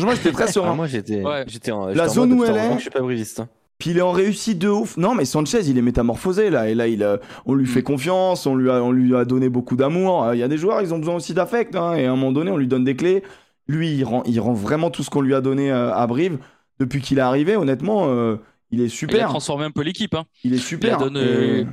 Moi 0.00 0.14
j'étais 0.14 0.32
très 0.32 0.44
Ah, 0.44 0.52
serein. 0.52 0.74
moi 0.74 0.86
j'étais 0.86 1.22
Ouais. 1.24 1.44
j'étais 1.46 1.70
en, 1.72 1.86
La 1.86 2.08
zone 2.08 2.30
mode, 2.30 2.38
où 2.38 2.44
elle 2.44 2.56
est- 2.56 2.74
Je 2.76 2.80
suis 2.80 2.90
pas 2.90 3.00
briviste. 3.00 3.40
hein. 3.40 3.48
Puis 3.78 3.90
il 3.90 3.98
est 3.98 4.02
en 4.02 4.10
réussite 4.10 4.58
de 4.58 4.68
ouf. 4.68 4.96
Non, 4.96 5.14
mais 5.14 5.24
Sanchez, 5.24 5.60
il 5.68 5.78
est 5.78 5.82
métamorphosé 5.82 6.50
là. 6.50 6.68
Et 6.68 6.74
là, 6.74 6.88
il, 6.88 7.06
on 7.46 7.54
lui 7.54 7.66
fait 7.66 7.84
confiance, 7.84 8.44
on 8.46 8.56
lui 8.56 8.70
a, 8.70 8.82
on 8.82 8.90
lui 8.90 9.14
a 9.14 9.24
donné 9.24 9.48
beaucoup 9.48 9.76
d'amour. 9.76 10.24
Euh, 10.24 10.34
Il 10.34 10.40
y 10.40 10.42
a 10.42 10.48
des 10.48 10.58
joueurs, 10.58 10.82
ils 10.82 10.92
ont 10.92 10.98
besoin 10.98 11.14
aussi 11.14 11.32
d'affect. 11.32 11.76
hein, 11.76 11.94
et 11.94 12.06
à 12.06 12.12
un 12.12 12.16
moment 12.16 12.32
donné, 12.32 12.50
on 12.50 12.56
lui 12.56 12.66
donne 12.66 12.82
des 12.84 12.96
clés. 12.96 13.22
Lui, 13.68 13.92
il 13.92 14.02
rend, 14.04 14.24
il 14.26 14.40
rend 14.40 14.52
vraiment 14.52 14.90
tout 14.90 15.04
ce 15.04 15.10
qu'on 15.10 15.20
lui 15.20 15.32
a 15.34 15.40
donné 15.40 15.70
euh, 15.70 15.94
à 15.94 16.06
Brive. 16.08 16.38
Depuis 16.80 17.00
qu'il 17.00 17.18
est 17.18 17.22
arrivé, 17.22 17.54
honnêtement, 17.54 18.06
euh, 18.08 18.36
il 18.72 18.80
est 18.80 18.84
Il 18.84 18.86
a 18.86 18.90
super. 18.90 19.28
transformé 19.28 19.64
un 19.66 19.70
peu 19.70 19.82
l'équipe. 19.82 20.14
Hein. 20.14 20.24
Il 20.42 20.54
est 20.54 20.58
super. 20.58 20.98
Il 21.14 21.16
Et- 21.16 21.66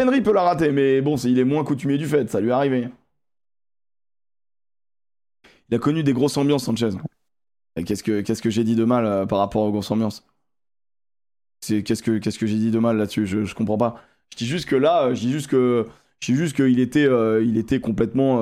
Henry 0.00 0.20
peut 0.22 0.32
la 0.32 0.42
rater, 0.42 0.70
mais 0.70 1.00
bon, 1.02 1.16
c'est- 1.18 1.30
il 1.30 1.38
est 1.38 1.44
moins 1.44 1.64
coutumier 1.64 1.98
du 1.98 2.06
fait. 2.06 2.30
Ça 2.30 2.40
lui 2.40 2.48
est 2.48 2.52
arrivé. 2.52 2.88
Il 5.72 5.76
a 5.76 5.78
connu 5.78 6.02
des 6.02 6.12
grosses 6.12 6.36
ambiances, 6.36 6.64
Sanchez. 6.64 6.90
Qu'est-ce 7.86 8.02
que, 8.02 8.20
qu'est-ce 8.20 8.42
que 8.42 8.50
j'ai 8.50 8.62
dit 8.62 8.76
de 8.76 8.84
mal 8.84 9.06
euh, 9.06 9.24
par 9.24 9.38
rapport 9.38 9.62
aux 9.62 9.70
grosses 9.70 9.90
ambiances? 9.90 10.22
C'est 11.62 11.82
qu'est-ce 11.82 12.02
que, 12.02 12.18
qu'est-ce 12.18 12.38
que 12.38 12.46
j'ai 12.46 12.58
dit 12.58 12.70
de 12.70 12.78
mal 12.78 12.98
là-dessus? 12.98 13.26
Je, 13.26 13.54
comprends 13.54 13.78
pas. 13.78 14.02
Je 14.32 14.36
dis 14.36 14.46
juste 14.46 14.68
que 14.68 14.76
là, 14.76 15.04
euh, 15.04 15.14
je 15.14 15.20
dis 15.20 15.32
juste 15.32 15.48
que, 15.48 15.86
qu'il 16.20 16.78
était, 16.78 17.06
euh, 17.06 17.78
complètement 17.82 18.36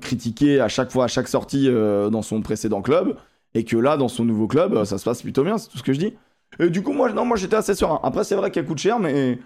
critiqué 0.00 0.60
à 0.60 0.68
chaque 0.68 0.92
fois, 0.92 1.06
à 1.06 1.08
chaque 1.08 1.26
sortie 1.26 1.68
dans 1.68 2.22
son 2.22 2.40
précédent 2.40 2.82
club, 2.82 3.16
et 3.54 3.64
que 3.64 3.76
là, 3.76 3.96
dans 3.96 4.06
son 4.06 4.24
nouveau 4.24 4.46
club, 4.46 4.84
ça 4.84 4.98
se 4.98 5.04
passe 5.04 5.22
plutôt 5.22 5.42
bien. 5.42 5.58
C'est 5.58 5.70
tout 5.70 5.78
ce 5.78 5.82
que 5.82 5.92
je 5.92 5.98
dis. 5.98 6.14
Et 6.60 6.70
du 6.70 6.84
coup, 6.84 6.92
moi, 6.92 7.12
non, 7.12 7.24
moi, 7.24 7.36
j'étais 7.36 7.56
assez 7.56 7.74
serein. 7.74 7.98
Après, 8.04 8.22
c'est 8.22 8.36
vrai 8.36 8.52
qu'elle 8.52 8.64
coûte 8.64 8.78
cher, 8.78 9.00
mais 9.00 9.40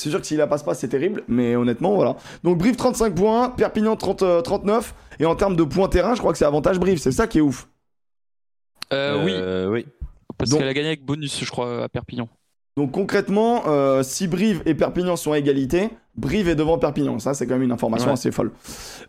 c'est 0.00 0.10
sûr 0.10 0.20
que 0.20 0.26
s'il 0.26 0.38
la 0.38 0.46
passe 0.46 0.62
pas, 0.62 0.74
c'est 0.74 0.88
terrible. 0.88 1.22
Mais 1.28 1.54
honnêtement, 1.56 1.94
voilà. 1.94 2.16
Donc, 2.44 2.58
Brive 2.58 2.76
35 2.76 3.14
points, 3.14 3.50
Perpignan 3.50 3.96
30, 3.96 4.22
euh, 4.22 4.40
39. 4.40 4.94
Et 5.20 5.26
en 5.26 5.34
termes 5.36 5.56
de 5.56 5.62
points 5.64 5.88
terrain, 5.88 6.14
je 6.14 6.20
crois 6.20 6.32
que 6.32 6.38
c'est 6.38 6.44
avantage 6.44 6.78
Brive. 6.78 6.98
C'est 6.98 7.12
ça 7.12 7.26
qui 7.26 7.38
est 7.38 7.42
ouf. 7.42 7.68
Euh, 8.92 9.24
oui, 9.24 9.32
Euh, 9.34 9.68
oui. 9.70 9.86
parce 10.38 10.50
donc- 10.50 10.60
qu'elle 10.60 10.68
a 10.68 10.74
gagné 10.74 10.88
avec 10.88 11.04
bonus, 11.04 11.44
je 11.44 11.50
crois, 11.50 11.84
à 11.84 11.88
Perpignan. 11.88 12.28
Donc, 12.76 12.92
concrètement, 12.92 13.64
euh, 13.66 14.02
si 14.02 14.26
Brive 14.28 14.62
et 14.66 14.74
Perpignan 14.74 15.16
sont 15.16 15.32
à 15.32 15.38
égalité, 15.38 15.90
Brive 16.16 16.48
est 16.48 16.54
devant 16.54 16.78
Perpignan. 16.78 17.18
Ça, 17.18 17.34
c'est 17.34 17.46
quand 17.46 17.54
même 17.54 17.62
une 17.62 17.72
information 17.72 18.08
Ouais. 18.08 18.14
assez 18.14 18.30
folle. 18.32 18.52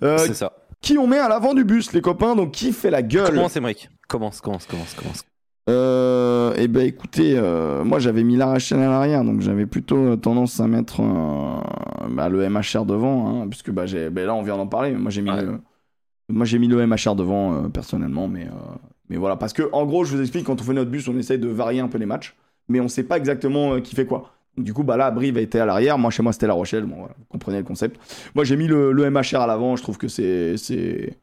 Euh, 0.03 0.17
C'est 0.19 0.33
ça. 0.33 0.53
qui 0.81 0.97
on 0.97 1.07
met 1.07 1.19
à 1.19 1.29
l'avant 1.29 1.53
du 1.53 1.63
bus, 1.63 1.93
les 1.93 2.01
copains? 2.01 2.35
Donc, 2.35 2.51
qui 2.51 2.73
fait 2.73 2.89
la 2.89 3.01
gueule? 3.01 3.27
Commence, 3.35 3.55
Emmerich. 3.55 3.89
Commence, 4.07 4.41
commence, 4.41 4.65
commence, 4.65 4.93
commence. 4.93 5.23
Euh, 5.69 6.53
eh 6.57 6.67
ben 6.67 6.81
écoutez, 6.85 7.37
euh, 7.37 7.83
moi 7.83 7.99
j'avais 7.99 8.23
mis 8.23 8.35
l'arrachel 8.35 8.79
à 8.79 8.89
l'arrière, 8.89 9.23
donc 9.23 9.41
j'avais 9.41 9.67
plutôt 9.67 10.15
tendance 10.17 10.59
à 10.59 10.67
mettre 10.67 11.01
euh, 11.01 12.07
bah, 12.09 12.29
le 12.29 12.49
MHR 12.49 12.85
devant, 12.85 13.43
hein, 13.43 13.47
puisque 13.47 13.69
bah, 13.71 13.85
bah, 14.11 14.25
là 14.25 14.33
on 14.33 14.41
vient 14.41 14.57
d'en 14.57 14.67
parler. 14.67 14.91
mais 14.91 14.97
Moi 14.97 15.11
j'ai 15.11 15.21
mis, 15.21 15.29
Ouais. 15.29 15.43
le, 15.43 15.59
moi 16.29 16.45
j'ai 16.45 16.57
mis 16.59 16.67
le 16.67 16.85
MHR 16.87 17.15
devant 17.15 17.53
euh, 17.53 17.69
personnellement, 17.69 18.27
mais 18.27 18.45
euh, 18.47 18.75
mais 19.09 19.17
voilà, 19.17 19.35
parce 19.35 19.53
que 19.53 19.69
en 19.71 19.85
gros 19.85 20.03
je 20.03 20.15
vous 20.15 20.21
explique 20.21 20.45
quand 20.45 20.59
on 20.59 20.63
fait 20.63 20.73
notre 20.73 20.89
bus, 20.91 21.07
on 21.07 21.17
essaye 21.17 21.37
de 21.39 21.47
varier 21.47 21.79
un 21.79 21.87
peu 21.87 21.99
les 21.99 22.07
matchs, 22.07 22.35
mais 22.67 22.79
on 22.79 22.87
sait 22.87 23.03
pas 23.03 23.17
exactement 23.17 23.73
euh, 23.75 23.79
qui 23.81 23.95
fait 23.95 24.05
quoi. 24.07 24.31
Du 24.57 24.73
coup 24.73 24.83
bah 24.83 24.97
là 24.97 25.11
Brive 25.11 25.37
a 25.37 25.41
été 25.41 25.59
à 25.59 25.65
l'arrière, 25.65 25.97
moi 25.99 26.09
chez 26.11 26.23
moi 26.23 26.33
c'était 26.33 26.47
La 26.47 26.53
Rochelle, 26.53 26.85
bon 26.85 26.97
voilà, 26.97 27.13
vous 27.19 27.25
comprenez 27.29 27.59
le 27.59 27.63
concept. 27.63 27.99
Moi 28.35 28.43
j'ai 28.45 28.57
mis 28.57 28.67
le, 28.67 28.91
le 28.91 29.09
MHR 29.11 29.35
à 29.41 29.47
l'avant, 29.47 29.75
je 29.75 29.83
trouve 29.83 29.97
que 29.99 30.07
c'est 30.07 30.57
c'est 30.57 31.17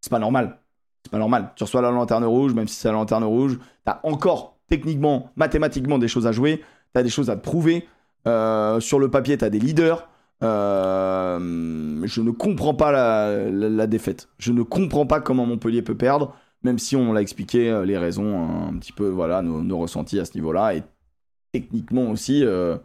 c'est 0.00 0.10
pas 0.10 0.18
normal. 0.18 0.58
C'est 1.06 1.12
pas 1.12 1.18
normal. 1.18 1.52
Tu 1.54 1.62
reçois 1.62 1.82
la 1.82 1.92
lanterne 1.92 2.24
rouge, 2.24 2.52
même 2.52 2.66
si 2.66 2.74
c'est 2.74 2.88
la 2.88 2.94
lanterne 2.94 3.22
rouge, 3.22 3.60
t'as 3.84 4.00
encore 4.02 4.56
techniquement, 4.68 5.30
mathématiquement 5.36 5.98
des 5.98 6.08
choses 6.08 6.26
à 6.26 6.32
jouer, 6.32 6.62
t'as 6.92 7.04
des 7.04 7.10
choses 7.10 7.30
à 7.30 7.36
te 7.36 7.42
prouver. 7.44 7.86
Euh, 8.26 8.80
sur 8.80 8.98
le 8.98 9.08
papier, 9.08 9.38
t'as 9.38 9.48
des 9.48 9.60
leaders. 9.60 10.08
Euh, 10.42 11.38
je 12.04 12.20
ne 12.20 12.32
comprends 12.32 12.74
pas 12.74 12.90
la, 12.90 13.48
la- 13.52 13.86
défaite. 13.86 14.28
Je 14.38 14.50
ne 14.50 14.64
comprends 14.64 15.06
pas 15.06 15.20
comment 15.20 15.46
Montpellier 15.46 15.82
peut 15.82 15.94
perdre, 15.96 16.34
même 16.64 16.80
si 16.80 16.96
on 16.96 17.12
l'a 17.12 17.22
expliqué 17.22 17.70
euh, 17.70 17.84
les 17.84 17.96
raisons, 17.98 18.36
hein, 18.42 18.70
un 18.74 18.78
petit 18.78 18.90
peu, 18.92 19.06
voilà, 19.08 19.42
nos, 19.42 19.78
ressentis 19.78 20.18
à 20.18 20.24
ce 20.24 20.34
niveau-là. 20.34 20.74
Et 20.74 20.82
techniquement 21.52 22.10
aussi, 22.10 22.44
euh, 22.44 22.78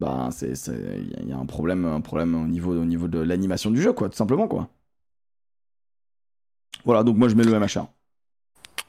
bah, 0.00 0.30
il 0.42 0.48
y 0.48 0.52
a- 0.52 1.20
il 1.22 1.28
y, 1.30 1.32
a 1.32 1.38
un 1.38 1.46
problème, 1.46 1.84
un 1.86 2.00
problème 2.02 2.34
au 2.34 2.48
niveau, 2.48 2.72
au 2.72 2.84
niveau 2.86 3.08
de 3.08 3.20
l'animation 3.20 3.70
du 3.70 3.82
jeu, 3.82 3.92
quoi, 3.92 4.08
tout 4.08 4.16
simplement, 4.16 4.48
quoi. 4.48 4.68
Voilà, 6.84 7.02
donc 7.02 7.16
moi 7.16 7.28
je 7.28 7.34
mets 7.34 7.44
le 7.44 7.52
MHR. 7.58 7.86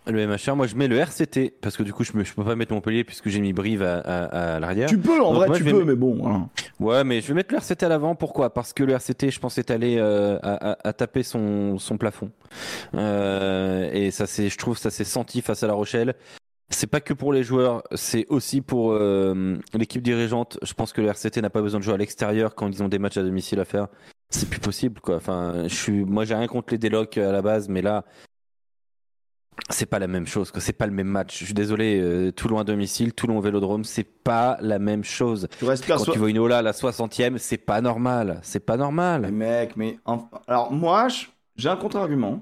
Le 0.05 0.27
MHR, 0.27 0.55
moi 0.57 0.67
je 0.67 0.75
mets 0.75 0.89
le 0.89 0.97
RCT 0.97 1.53
parce 1.61 1.77
que 1.77 1.83
du 1.83 1.93
coup 1.93 2.03
je, 2.03 2.11
me, 2.17 2.25
je 2.25 2.33
peux 2.33 2.43
pas 2.43 2.55
mettre 2.57 2.73
Montpellier 2.73 3.05
puisque 3.05 3.29
j'ai 3.29 3.39
mis 3.39 3.53
Brive 3.53 3.81
à, 3.83 3.99
à- 3.99 4.55
à 4.55 4.59
l'arrière. 4.59 4.89
Tu 4.89 4.97
peux, 4.97 5.21
en 5.21 5.29
Donc 5.29 5.35
vrai, 5.35 5.47
moi, 5.47 5.57
tu 5.57 5.63
peux, 5.63 5.83
mais 5.85 5.95
bon, 5.95 6.15
voilà. 6.21 6.49
Ouais, 6.79 7.03
mais 7.05 7.21
je 7.21 7.27
vais 7.29 7.33
mettre 7.35 7.53
le 7.53 7.57
RCT 7.59 7.83
à 7.85 7.87
l'avant. 7.89 8.13
Pourquoi? 8.13 8.53
Parce 8.53 8.73
que 8.73 8.83
le 8.83 8.91
RCT, 8.93 9.31
je 9.31 9.39
pense, 9.39 9.57
est 9.57 9.71
allé 9.71 9.95
euh, 9.97 10.37
à, 10.43 10.71
à- 10.71 10.87
à 10.89 10.93
taper 10.93 11.23
son, 11.23 11.77
son 11.79 11.97
plafond. 11.97 12.31
Euh, 12.95 13.89
et 13.93 14.11
ça, 14.11 14.25
c'est, 14.27 14.49
je 14.49 14.57
trouve, 14.57 14.77
ça 14.77 14.89
s'est 14.89 15.03
senti 15.05 15.41
face 15.41 15.63
à 15.63 15.67
La 15.67 15.73
Rochelle. 15.73 16.15
C'est 16.69 16.87
pas 16.87 17.01
que 17.01 17.13
pour 17.13 17.31
les 17.33 17.43
joueurs, 17.43 17.83
c'est 17.93 18.25
aussi 18.29 18.61
pour 18.61 18.91
euh, 18.93 19.57
l'équipe 19.73 20.01
dirigeante. 20.01 20.57
Je 20.63 20.73
pense 20.73 20.91
que 20.91 21.01
le 21.01 21.07
RCT 21.07 21.41
n'a 21.41 21.49
pas 21.49 21.61
besoin 21.61 21.79
de 21.79 21.85
jouer 21.85 21.93
à 21.93 21.97
l'extérieur 21.97 22.55
quand 22.55 22.67
ils 22.67 22.81
ont 22.81 22.89
des 22.89 22.99
matchs 22.99 23.17
à 23.17 23.23
domicile 23.23 23.59
à 23.59 23.65
faire. 23.65 23.87
C'est 24.35 24.49
plus 24.49 24.59
possible, 24.59 24.99
quoi. 24.99 25.17
Enfin, 25.17 25.63
je 25.67 25.75
suis, 25.75 26.03
moi, 26.05 26.25
j'ai 26.25 26.33
rien 26.33 26.47
contre 26.47 26.73
les 26.73 26.79
délocs 26.79 27.17
à 27.19 27.31
la 27.31 27.41
base, 27.43 27.69
mais 27.69 27.83
là, 27.83 28.03
c'est 29.69 29.85
pas 29.85 29.99
la 29.99 30.07
même 30.07 30.25
chose, 30.25 30.49
quoi. 30.51 30.59
C'est 30.59 30.73
pas 30.73 30.87
le 30.87 30.91
même 30.91 31.07
match. 31.07 31.37
Je 31.39 31.45
suis 31.45 31.53
désolé, 31.53 31.99
euh, 32.01 32.31
Toulon 32.31 32.57
à 32.57 32.63
domicile, 32.63 33.13
Toulon 33.13 33.37
au 33.37 33.41
Vélodrome, 33.41 33.83
c'est 33.83 34.03
pas 34.03 34.57
la 34.59 34.79
même 34.79 35.03
chose. 35.03 35.47
Tu 35.59 35.65
restes 35.65 35.83
Quand 35.85 35.97
perso- 35.97 36.11
tu 36.13 36.17
vois 36.17 36.31
une 36.31 36.39
Ola 36.39 36.57
à 36.57 36.61
la 36.63 36.73
60e, 36.73 37.37
c'est 37.37 37.57
pas 37.57 37.79
normal. 37.81 38.39
C'est 38.41 38.59
pas 38.59 38.73
Mais 38.73 38.79
normal. 38.79 39.31
mec, 39.31 39.77
mais. 39.77 39.99
en- 40.05 40.27
Alors, 40.47 40.71
moi, 40.71 41.07
j'ai 41.55 41.69
un 41.69 41.75
contre-argument. 41.75 42.41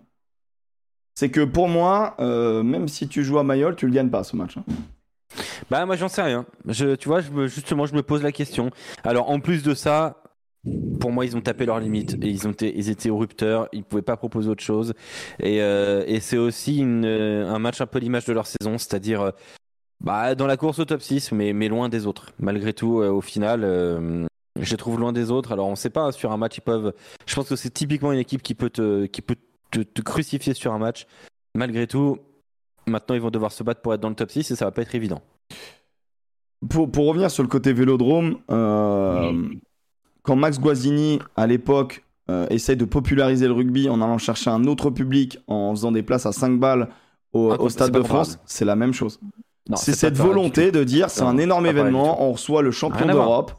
C'est 1.16 1.30
que 1.30 1.42
pour 1.44 1.68
moi, 1.68 2.16
euh, 2.22 2.64
même 2.64 2.88
si 2.88 3.10
tu 3.10 3.24
joues 3.26 3.38
à 3.38 3.44
Mayol, 3.44 3.76
tu 3.76 3.86
le 3.86 3.92
gagnes 3.94 4.10
pas 4.10 4.24
ce 4.24 4.38
match. 4.38 4.58
hein. 4.58 4.64
Bah, 5.70 5.86
moi, 5.86 5.98
j'en 5.98 6.08
sais 6.08 6.22
rien. 6.22 6.46
Je, 6.68 6.96
tu 6.96 7.10
vois, 7.10 7.20
je 7.22 7.30
me, 7.32 7.48
justement, 7.48 7.86
je 7.86 7.94
me 7.94 8.02
pose 8.02 8.24
la 8.24 8.32
question. 8.32 8.72
Alors, 9.04 9.30
en 9.30 9.40
plus 9.42 9.62
de 9.64 9.74
ça, 9.74 10.20
pour 11.00 11.12
moi, 11.12 11.26
ils 11.26 11.36
ont 11.36 11.42
tapé 11.42 11.66
leurs 11.66 11.80
limites. 11.80 12.18
Et 12.22 12.28
ils, 12.30 12.48
ont 12.48 12.54
ils 12.62 12.90
étaient 12.90 13.10
au 13.10 13.18
rupteur. 13.18 13.68
Ils 13.74 13.84
pouvaient 13.84 14.02
pas 14.02 14.18
proposer 14.18 14.50
autre 14.50 14.64
chose. 14.64 14.94
Et, 15.40 15.62
euh, 15.62 16.04
et 16.08 16.20
c'est 16.20 16.38
aussi 16.38 16.78
une, 16.80 17.06
euh, 17.06 17.48
un 17.50 17.60
match 17.60 17.82
un 17.82 17.88
peu 17.88 18.00
l'image 18.00 18.26
de 18.26 18.34
leur 18.34 18.46
saison, 18.48 18.78
c'est-à-dire. 18.78 19.22
euh, 19.22 19.32
bah, 20.04 20.34
dans 20.36 20.48
la 20.48 20.58
course 20.58 20.80
au 20.80 20.86
top 20.86 21.02
6, 21.02 21.32
mais, 21.32 21.54
mais 21.54 21.68
loin 21.68 21.88
des 21.90 22.08
autres. 22.08 22.32
Malgré 22.40 22.74
tout, 22.74 23.02
euh, 23.02 23.10
au 23.12 23.22
final, 23.22 23.62
euh, 23.64 24.26
je 24.60 24.72
les 24.72 24.78
trouve 24.78 25.00
loin 25.00 25.14
des 25.14 25.30
autres. 25.30 25.52
Alors, 25.52 25.68
on 25.68 25.76
sait 25.76 25.92
pas, 25.92 26.12
sur 26.12 26.32
un 26.32 26.38
match, 26.38 26.58
ils 26.58 26.62
peuvent. 26.62 26.94
Je 27.28 27.36
pense 27.36 27.48
que 27.50 27.56
c'est 27.56 27.70
typiquement 27.70 28.12
une 28.12 28.20
équipe 28.20 28.42
qui 28.42 28.56
peut 28.56 28.70
te, 28.72 29.06
qui 29.06 29.22
peut 29.22 29.36
te, 29.70 29.82
te 29.82 30.02
crucifier 30.02 30.54
sur 30.56 30.74
un 30.74 30.80
match. 30.80 31.06
Malgré 31.56 31.86
tout, 31.86 32.18
maintenant, 32.88 33.14
ils 33.16 33.22
vont 33.22 33.30
devoir 33.30 33.52
se 33.52 33.64
battre 33.64 33.82
pour 33.82 33.94
être 33.94 34.02
dans 34.02 34.10
le 34.10 34.16
top 34.16 34.32
6 34.32 34.50
et 34.52 34.56
ça 34.56 34.66
va 34.66 34.72
pas 34.72 34.82
être 34.82 34.96
évident. 34.96 35.22
Pour, 36.70 36.92
pour 36.92 37.08
revenir 37.08 37.30
sur 37.32 37.44
le 37.44 37.50
côté 37.50 37.74
vélodrome, 37.74 38.38
euh, 38.50 39.34
quand 40.23 40.35
Max 40.35 40.60
Guazzini, 40.60 41.19
à 41.35 41.48
l'époque, 41.48 42.03
euh, 42.30 42.45
essaie 42.49 42.76
de 42.76 42.85
populariser 42.85 43.48
le 43.48 43.53
rugby 43.53 43.89
en 43.89 44.02
allant 44.02 44.18
chercher 44.18 44.49
un 44.49 44.65
autre 44.65 44.89
public, 44.89 45.39
en 45.48 45.72
faisant 45.72 45.91
des 45.91 46.03
places 46.03 46.26
à 46.26 46.31
5 46.31 46.60
balles 46.60 46.89
au, 47.34 47.52
Ah, 47.52 47.61
au 47.61 47.69
Stade 47.69 47.91
de 47.91 48.02
France, 48.03 48.39
c'est 48.45 48.65
la 48.65 48.76
même 48.76 48.93
chose. 48.93 49.19
C'est 49.76 49.93
cette 49.93 50.18
volonté 50.18 50.72
de 50.72 50.84
dire 50.84 51.10
c'est 51.10 51.23
un 51.23 51.38
énorme 51.38 51.65
événement, 51.65 52.23
on 52.23 52.34
reçoit 52.34 52.61
le 52.61 52.72
champion 52.72 53.06
d'Europe. 53.07 53.53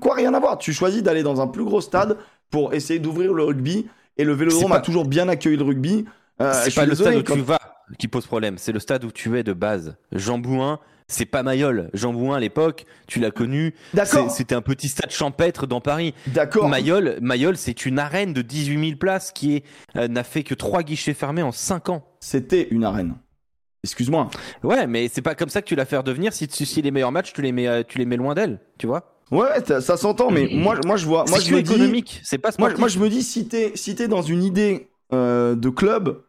Quoi, 0.00 0.14
rien 0.14 0.32
à 0.34 0.40
voir. 0.40 0.58
Tu 0.58 0.72
choisis 0.72 1.02
d'aller 1.02 1.22
dans 1.22 1.40
un 1.40 1.48
plus 1.48 1.64
gros 1.64 1.80
stade 1.80 2.16
pour 2.50 2.72
essayer 2.72 3.00
d'ouvrir 3.00 3.32
le 3.32 3.42
rugby. 3.42 3.86
Et 4.16 4.24
le 4.24 4.32
Vélodrome 4.32 4.70
pas- 4.70 4.76
a 4.76 4.80
toujours 4.80 5.06
bien 5.06 5.28
accueilli 5.28 5.56
le 5.56 5.64
rugby. 5.64 6.04
Euh, 6.40 6.52
c'est 6.64 6.74
pas 6.74 6.84
le 6.84 6.90
désolé, 6.90 7.10
stade 7.22 7.30
où 7.30 7.34
tu 7.34 7.40
vas 7.42 7.58
qui 7.98 8.08
pose 8.08 8.26
problème, 8.26 8.56
c'est 8.58 8.72
le 8.72 8.78
stade 8.78 9.04
où 9.04 9.10
tu 9.10 9.36
es 9.38 9.42
de 9.42 9.52
base. 9.52 9.96
Jean 10.12 10.38
Bouin, 10.38 10.78
c'est 11.12 11.26
pas 11.26 11.42
Mayol. 11.42 11.90
Jean 11.94 12.12
Bouin, 12.12 12.36
à 12.36 12.40
l'époque, 12.40 12.86
tu 13.06 13.20
l'as 13.20 13.30
connu. 13.30 13.74
D'accord, 13.94 14.30
C'était 14.30 14.54
un 14.54 14.62
petit 14.62 14.88
stade 14.88 15.10
champêtre 15.10 15.66
dans 15.66 15.80
Paris. 15.80 16.14
d'accord. 16.28 16.68
Mayol, 16.68 17.18
Mayol 17.20 17.56
c'est 17.56 17.86
une 17.86 17.98
arène 17.98 18.32
de 18.32 18.42
18 18.42 18.84
000 18.88 18.98
places 18.98 19.32
qui 19.32 19.62
euh, 19.96 20.08
n'a 20.08 20.24
fait 20.24 20.42
que 20.42 20.54
trois 20.54 20.82
guichets 20.82 21.14
fermés 21.14 21.42
en 21.42 21.52
5 21.52 21.88
ans. 21.90 22.04
C'était 22.20 22.68
une 22.70 22.84
arène. 22.84 23.14
Excuse-moi. 23.84 24.28
Ouais, 24.62 24.86
mais 24.86 25.08
c'est 25.08 25.22
pas 25.22 25.34
comme 25.34 25.48
ça 25.48 25.60
que 25.60 25.66
tu 25.66 25.74
la 25.74 25.84
fais 25.84 25.96
redevenir. 25.96 26.32
Si, 26.32 26.46
tu- 26.46 26.64
si 26.64 26.82
les 26.82 26.90
meilleurs 26.92 27.10
matchs, 27.12 27.32
tu 27.32 27.42
les 27.42 27.50
mets, 27.52 27.66
euh, 27.66 27.82
tu 27.86 27.98
les 27.98 28.06
mets 28.06 28.16
loin 28.16 28.34
d'elle, 28.34 28.60
tu 28.78 28.86
vois. 28.86 29.18
Ouais, 29.32 29.64
ça, 29.66 29.80
ça 29.80 29.96
s'entend, 29.96 30.30
mais 30.30 30.48
moi, 30.52 30.78
moi 30.86 30.96
je 30.96 31.06
vois. 31.06 31.24
Moi, 31.28 31.40
c'est 31.40 31.46
je 31.48 31.54
me 31.54 31.60
économique, 31.60 32.20
c'est 32.22 32.38
pas 32.38 32.50
Moi, 32.58 32.72
moi, 32.78 32.88
je 32.88 32.98
me 33.00 33.08
dis, 33.08 33.22
si 33.22 33.48
t'es 33.48 33.72
si 33.74 33.94
dans 34.08 34.22
une 34.22 34.44
idée 34.44 34.88
euh, 35.12 35.56
de 35.56 35.68
club, 35.68 36.22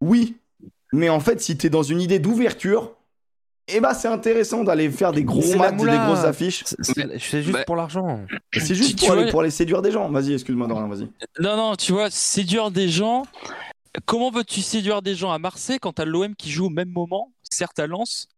oui. 0.00 0.36
Mais 0.94 1.08
en 1.08 1.20
fait, 1.20 1.40
si 1.40 1.56
t'es 1.56 1.70
dans 1.70 1.82
une 1.82 2.00
idée 2.00 2.18
d'ouverture, 2.18 2.96
eh 3.68 3.80
ben, 3.80 3.94
c'est 3.94 4.08
intéressant 4.08 4.64
d'aller 4.64 4.90
faire 4.90 5.12
des 5.12 5.24
gros 5.24 5.40
matchs, 5.56 5.76
des 5.76 5.86
grosses 5.86 6.24
affiches. 6.24 6.64
C'est- 6.80 7.42
juste 7.42 7.52
Bah- 7.52 7.64
pour 7.64 7.76
l'argent. 7.76 8.20
C'est 8.52 8.74
juste 8.74 8.90
Tu- 8.90 8.96
pour, 8.96 9.06
tu 9.06 9.12
aller, 9.12 9.22
vois- 9.22 9.30
pour 9.30 9.40
aller 9.40 9.50
séduire 9.50 9.82
des 9.82 9.90
gens. 9.92 10.10
Vas-y, 10.10 10.32
excuse-moi, 10.34 10.66
Dorian, 10.66 10.88
vas-y. 10.88 11.08
Non, 11.40 11.56
non, 11.56 11.76
tu 11.76 11.92
vois, 11.92 12.10
séduire 12.10 12.70
des 12.70 12.88
gens. 12.88 13.22
Comment 14.06 14.30
veux-tu 14.30 14.62
séduire 14.62 15.02
des 15.02 15.14
gens? 15.14 15.30
À 15.32 15.38
Marseille 15.38 15.78
quand 15.80 15.92
t'as 15.92 16.04
l'OM 16.06 16.34
qui 16.34 16.50
joue 16.50 16.66
au 16.66 16.70
même 16.70 16.88
moment, 16.90 17.30
certes 17.42 17.78
à 17.78 17.86
Lens 17.86 18.28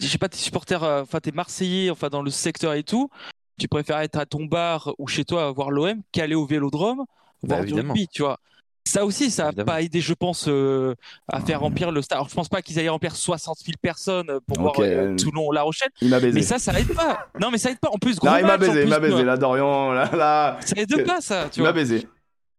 Je 0.00 0.06
sais 0.06 0.18
pas, 0.18 0.28
t'es 0.28 0.38
supporter, 0.38 0.82
euh, 0.82 1.02
enfin 1.02 1.20
t'es 1.20 1.32
Marseillais, 1.32 1.90
enfin 1.90 2.08
dans 2.08 2.22
le 2.22 2.30
secteur 2.30 2.72
et 2.74 2.82
tout. 2.82 3.10
Tu 3.58 3.68
préfères 3.68 3.98
être 3.98 4.16
à 4.16 4.24
ton 4.26 4.44
bar 4.46 4.94
ou 4.98 5.06
chez 5.06 5.24
toi 5.24 5.46
à 5.46 5.50
voir 5.50 5.70
l'OM 5.70 6.00
qu'aller 6.12 6.34
au 6.34 6.46
Vélodrome 6.46 7.04
voir 7.42 7.64
du 7.64 7.74
rugby, 7.74 8.08
tu 8.08 8.22
vois. 8.22 8.38
Ça 8.84 9.04
aussi, 9.04 9.30
ça 9.30 9.50
n'a 9.56 9.64
pas 9.64 9.80
aidé, 9.80 10.00
je 10.00 10.12
pense, 10.12 10.46
euh, 10.48 10.94
à 11.32 11.40
faire 11.40 11.60
remplir 11.60 11.90
le 11.92 12.02
stade. 12.02 12.16
Alors, 12.16 12.28
je 12.28 12.34
pense 12.34 12.48
pas 12.48 12.62
qu'ils 12.62 12.78
aillent 12.78 12.88
remplir 12.88 13.14
60 13.14 13.58
000 13.64 13.76
personnes 13.80 14.40
pour 14.46 14.58
Ok. 14.58 14.62
voir 14.62 14.74
euh, 14.80 15.16
Toulon-La 15.16 15.62
Rochelle, 15.62 15.88
Il 16.00 16.08
m'a 16.08 16.18
baisé. 16.20 16.34
mais 16.34 16.42
ça, 16.44 16.58
ça 16.58 16.78
aide 16.78 16.92
pas. 16.92 17.28
Non, 17.40 17.50
mais 17.50 17.58
ça 17.58 17.70
aide 17.70 17.78
pas. 17.78 17.88
En 17.90 17.98
plus, 17.98 18.16
gros 18.18 18.26
Là, 18.26 18.40
il 18.40 18.46
m'a 18.46 18.58
baisé, 18.58 18.82
il 18.82 18.88
m'a 18.88 18.98
baisé. 18.98 19.22
Là, 19.24 19.36
Dorian, 19.36 19.92
là, 19.92 20.10
là. 20.14 20.58
Ça 20.64 20.74
aide 20.76 21.06
pas, 21.06 21.20
ça, 21.20 21.48
tu 21.50 21.60
Il 21.60 21.62
m'a 21.62 21.72
baisé. 21.72 22.06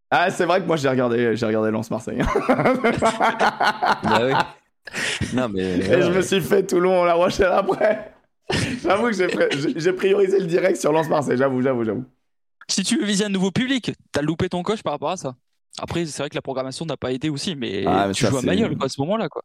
Ah, 0.09 0.29
c'est 0.31 0.45
vrai 0.45 0.61
que 0.61 0.65
moi, 0.65 0.75
j'ai 0.77 0.89
regardé, 0.89 1.35
j'ai 1.35 1.45
regardé 1.45 1.71
Lens 1.71 1.91
Marseille. 1.91 2.19
Bah 4.03 4.21
oui. 4.23 4.33
Non, 5.33 5.49
mais. 5.49 5.61
Et 5.61 6.01
je 6.01 6.11
me 6.11 6.21
suis 6.21 6.41
fait 6.41 6.65
Toulon, 6.65 7.03
La 7.03 7.13
Rochelle 7.15 7.51
après. 7.51 8.13
J'avoue 8.83 9.09
que 9.09 9.13
j'ai 9.77 9.93
priorisé 9.93 10.39
le 10.39 10.45
direct 10.45 10.77
sur 10.79 10.91
Lens 10.91 11.09
Marseille. 11.09 11.37
J'avoue, 11.37 11.61
j'avoue, 11.61 11.83
j'avoue. 11.83 12.05
Si 12.67 12.83
tu 12.83 12.97
veux 12.99 13.05
viser 13.05 13.25
un 13.25 13.29
nouveau 13.29 13.51
public, 13.51 13.93
t'as 14.11 14.21
loupé 14.21 14.49
ton 14.49 14.63
coche 14.63 14.83
par 14.83 14.93
rapport 14.93 15.09
à 15.11 15.17
ça. 15.17 15.35
Après, 15.81 16.05
c'est 16.05 16.21
vrai 16.21 16.29
que 16.29 16.35
la 16.35 16.41
programmation 16.41 16.85
n'a 16.85 16.97
pas 16.97 17.11
aidé 17.11 17.29
aussi, 17.29 17.55
mais, 17.55 17.83
Ah, 17.87 18.07
mais 18.07 18.13
tu 18.13 18.23
ça, 18.25 18.29
joues 18.29 18.37
à 18.37 18.41
Mayol 18.43 18.77
quoi, 18.77 18.85
à 18.85 18.89
ce 18.89 19.01
moment-là. 19.01 19.27
Quoi. 19.29 19.41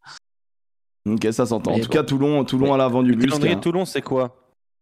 Ok, 1.08 1.26
ça 1.32 1.46
s'entend. 1.46 1.72
En 1.72 1.74
tout 1.78 1.82
bon. 1.82 1.88
cas, 1.88 2.02
Toulon, 2.02 2.44
Toulon 2.44 2.74
à 2.74 2.76
l'avant 2.76 3.02
du 3.02 3.12
Le 3.12 3.16
bus. 3.16 3.38
de 3.38 3.54
Toulon, 3.54 3.84
c'est 3.86 4.02
quoi? 4.02 4.36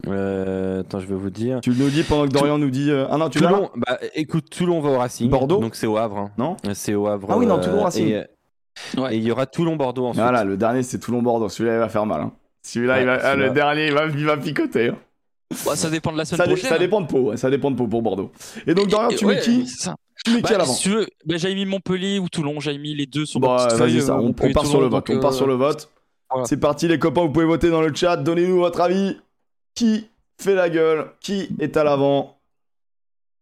Euh, 0.08 0.80
Attends, 0.80 1.00
je 1.00 1.06
vais 1.06 1.14
vous 1.14 1.30
dire. 1.30 1.60
Tu 1.62 1.70
nous 1.70 1.88
dis 1.88 2.02
pendant 2.02 2.26
que 2.26 2.32
Dorian 2.32 2.58
nous 2.58 2.70
dit. 2.70 2.90
euh, 2.90 3.06
Ah 3.10 3.16
non, 3.16 3.28
tu 3.30 3.38
l'as 3.38 3.48
Toulon, 3.48 3.70
bah 3.76 3.98
écoute, 4.14 4.50
Toulon 4.50 4.80
va 4.80 4.90
au 4.90 4.98
Racing. 4.98 5.30
Bordeaux? 5.30 5.58
Donc 5.60 5.74
c'est 5.76 5.86
au 5.86 5.96
Havre. 5.96 6.18
hein. 6.18 6.30
Non? 6.36 6.56
C'est 6.74 6.94
au 6.94 7.06
Havre. 7.06 7.28
Ah 7.30 7.38
oui, 7.38 7.46
non, 7.46 7.58
euh, 7.58 7.62
Toulon 7.62 7.82
Racing. 7.82 8.08
Et, 8.08 8.24
Ouais. 8.98 9.14
et 9.14 9.16
il 9.18 9.22
y 9.24 9.30
aura 9.30 9.46
Toulon-Bordeaux 9.46 10.04
ensuite. 10.08 10.22
Voilà, 10.22 10.44
le 10.44 10.58
dernier 10.58 10.82
c'est 10.82 10.98
Toulon-Bordeaux. 10.98 11.48
Celui-là, 11.48 11.76
il 11.76 11.78
va 11.78 11.88
faire 11.88 12.04
mal. 12.04 12.20
hein. 12.20 12.32
Celui-là, 12.62 12.94
Ouais, 12.94 13.00
il 13.02 13.06
va... 13.06 13.18
ah, 13.22 13.34
le 13.36 13.48
dernier, 13.50 13.86
il 13.86 13.94
va, 13.94 14.04
il 14.06 14.24
va 14.26 14.36
picoter. 14.36 14.88
hein. 14.88 14.96
Ouais, 15.66 15.76
ça 15.76 15.88
dépend 15.88 16.12
de 16.12 16.18
la 16.18 16.24
semaine 16.26 16.38
Ça, 16.38 16.46
dé- 16.46 16.52
prochaine. 16.54 16.68
ça 16.70 16.78
dépend 16.78 17.00
de 17.00 17.06
Pau, 17.06 17.34
ça 17.36 17.48
dépend 17.48 17.70
de 17.70 17.76
Pau 17.76 17.86
pour 17.86 18.02
Bordeaux. 18.02 18.32
Et 18.66 18.74
donc, 18.74 18.88
Dorian, 18.88 19.08
tu 19.16 19.24
Ouais, 19.24 19.36
mets 19.36 19.40
qui? 19.40 19.66
c'est 19.66 19.84
ça. 19.84 19.94
Tu 20.26 20.34
mets 20.34 20.42
qui 20.42 20.48
à 20.48 20.50
Bah, 20.52 20.58
l'avant 20.58 20.72
si 20.72 20.82
tu 20.82 20.88
veux, 20.90 21.06
bah, 21.24 21.36
j'avais 21.36 21.54
mis 21.54 21.64
Montpellier 21.66 22.18
ou 22.18 22.28
Toulon, 22.28 22.58
j'avais 22.58 22.78
mis 22.78 22.94
les 22.94 23.06
deux 23.06 23.24
sur 23.26 23.38
Bah, 23.38 23.56
petite 23.66 23.78
vas-y, 23.78 23.90
feuille, 23.92 24.02
ça, 24.02 24.14
euh, 24.14 24.20
on, 24.20 24.32
part 24.32 24.66
sur 24.66 24.80
le 24.80 24.86
Toulon, 24.88 24.96
vote. 24.98 25.10
On 25.10 25.20
part 25.20 25.30
euh, 25.32 25.34
sur 25.36 25.46
le 25.46 25.54
vote. 25.54 25.88
voilà. 26.30 26.46
C'est 26.46 26.56
parti, 26.58 26.88
les 26.88 26.98
copains, 26.98 27.22
vous 27.22 27.30
pouvez 27.30 27.44
voter 27.46 27.70
dans 27.70 27.80
le 27.80 27.94
chat. 27.94 28.16
Donnez-nous 28.16 28.58
votre 28.58 28.80
avis. 28.80 29.16
Qui 29.76 30.08
fait 30.40 30.54
la 30.54 30.68
gueule 30.70 31.12
Qui 31.20 31.48
est 31.60 31.76
à 31.76 31.84
l'avant? 31.84 32.38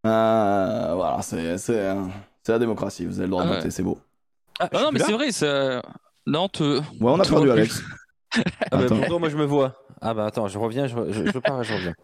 Euh, 0.06 0.92
Voilà, 0.94 1.22
c'est 1.22 1.56
c'est, 1.58 1.78
euh, 1.78 2.02
c'est 2.42 2.52
la 2.52 2.58
démocratie. 2.58 3.06
Vous 3.06 3.18
avez 3.18 3.26
le 3.26 3.30
droit 3.30 3.42
de 3.44 3.48
Ah 3.48 3.50
ouais. 3.52 3.56
voter, 3.58 3.70
c'est 3.70 3.82
beau. 3.82 3.98
Ah, 4.60 4.68
non, 4.74 4.90
mais 4.92 5.00
c'est 5.00 5.12
vrai, 5.12 5.32
ça... 5.32 5.80
Nantes. 6.26 6.60
euh, 6.60 6.80
Ouais, 7.00 7.10
on 7.10 7.18
a 7.20 7.24
perdu. 7.24 7.50
Alex. 7.50 7.82
Ah 8.72 8.76
bah, 8.78 9.18
moi 9.20 9.28
je 9.28 9.36
me 9.36 9.44
vois. 9.44 9.76
Ah 10.00 10.12
bah 10.12 10.26
attends, 10.26 10.48
je 10.48 10.58
reviens, 10.58 10.88
je, 10.88 10.96
je, 11.12 11.30
je 11.30 11.38
pars 11.38 11.60
et 11.60 11.64
je 11.64 11.72
reviens. 11.72 11.94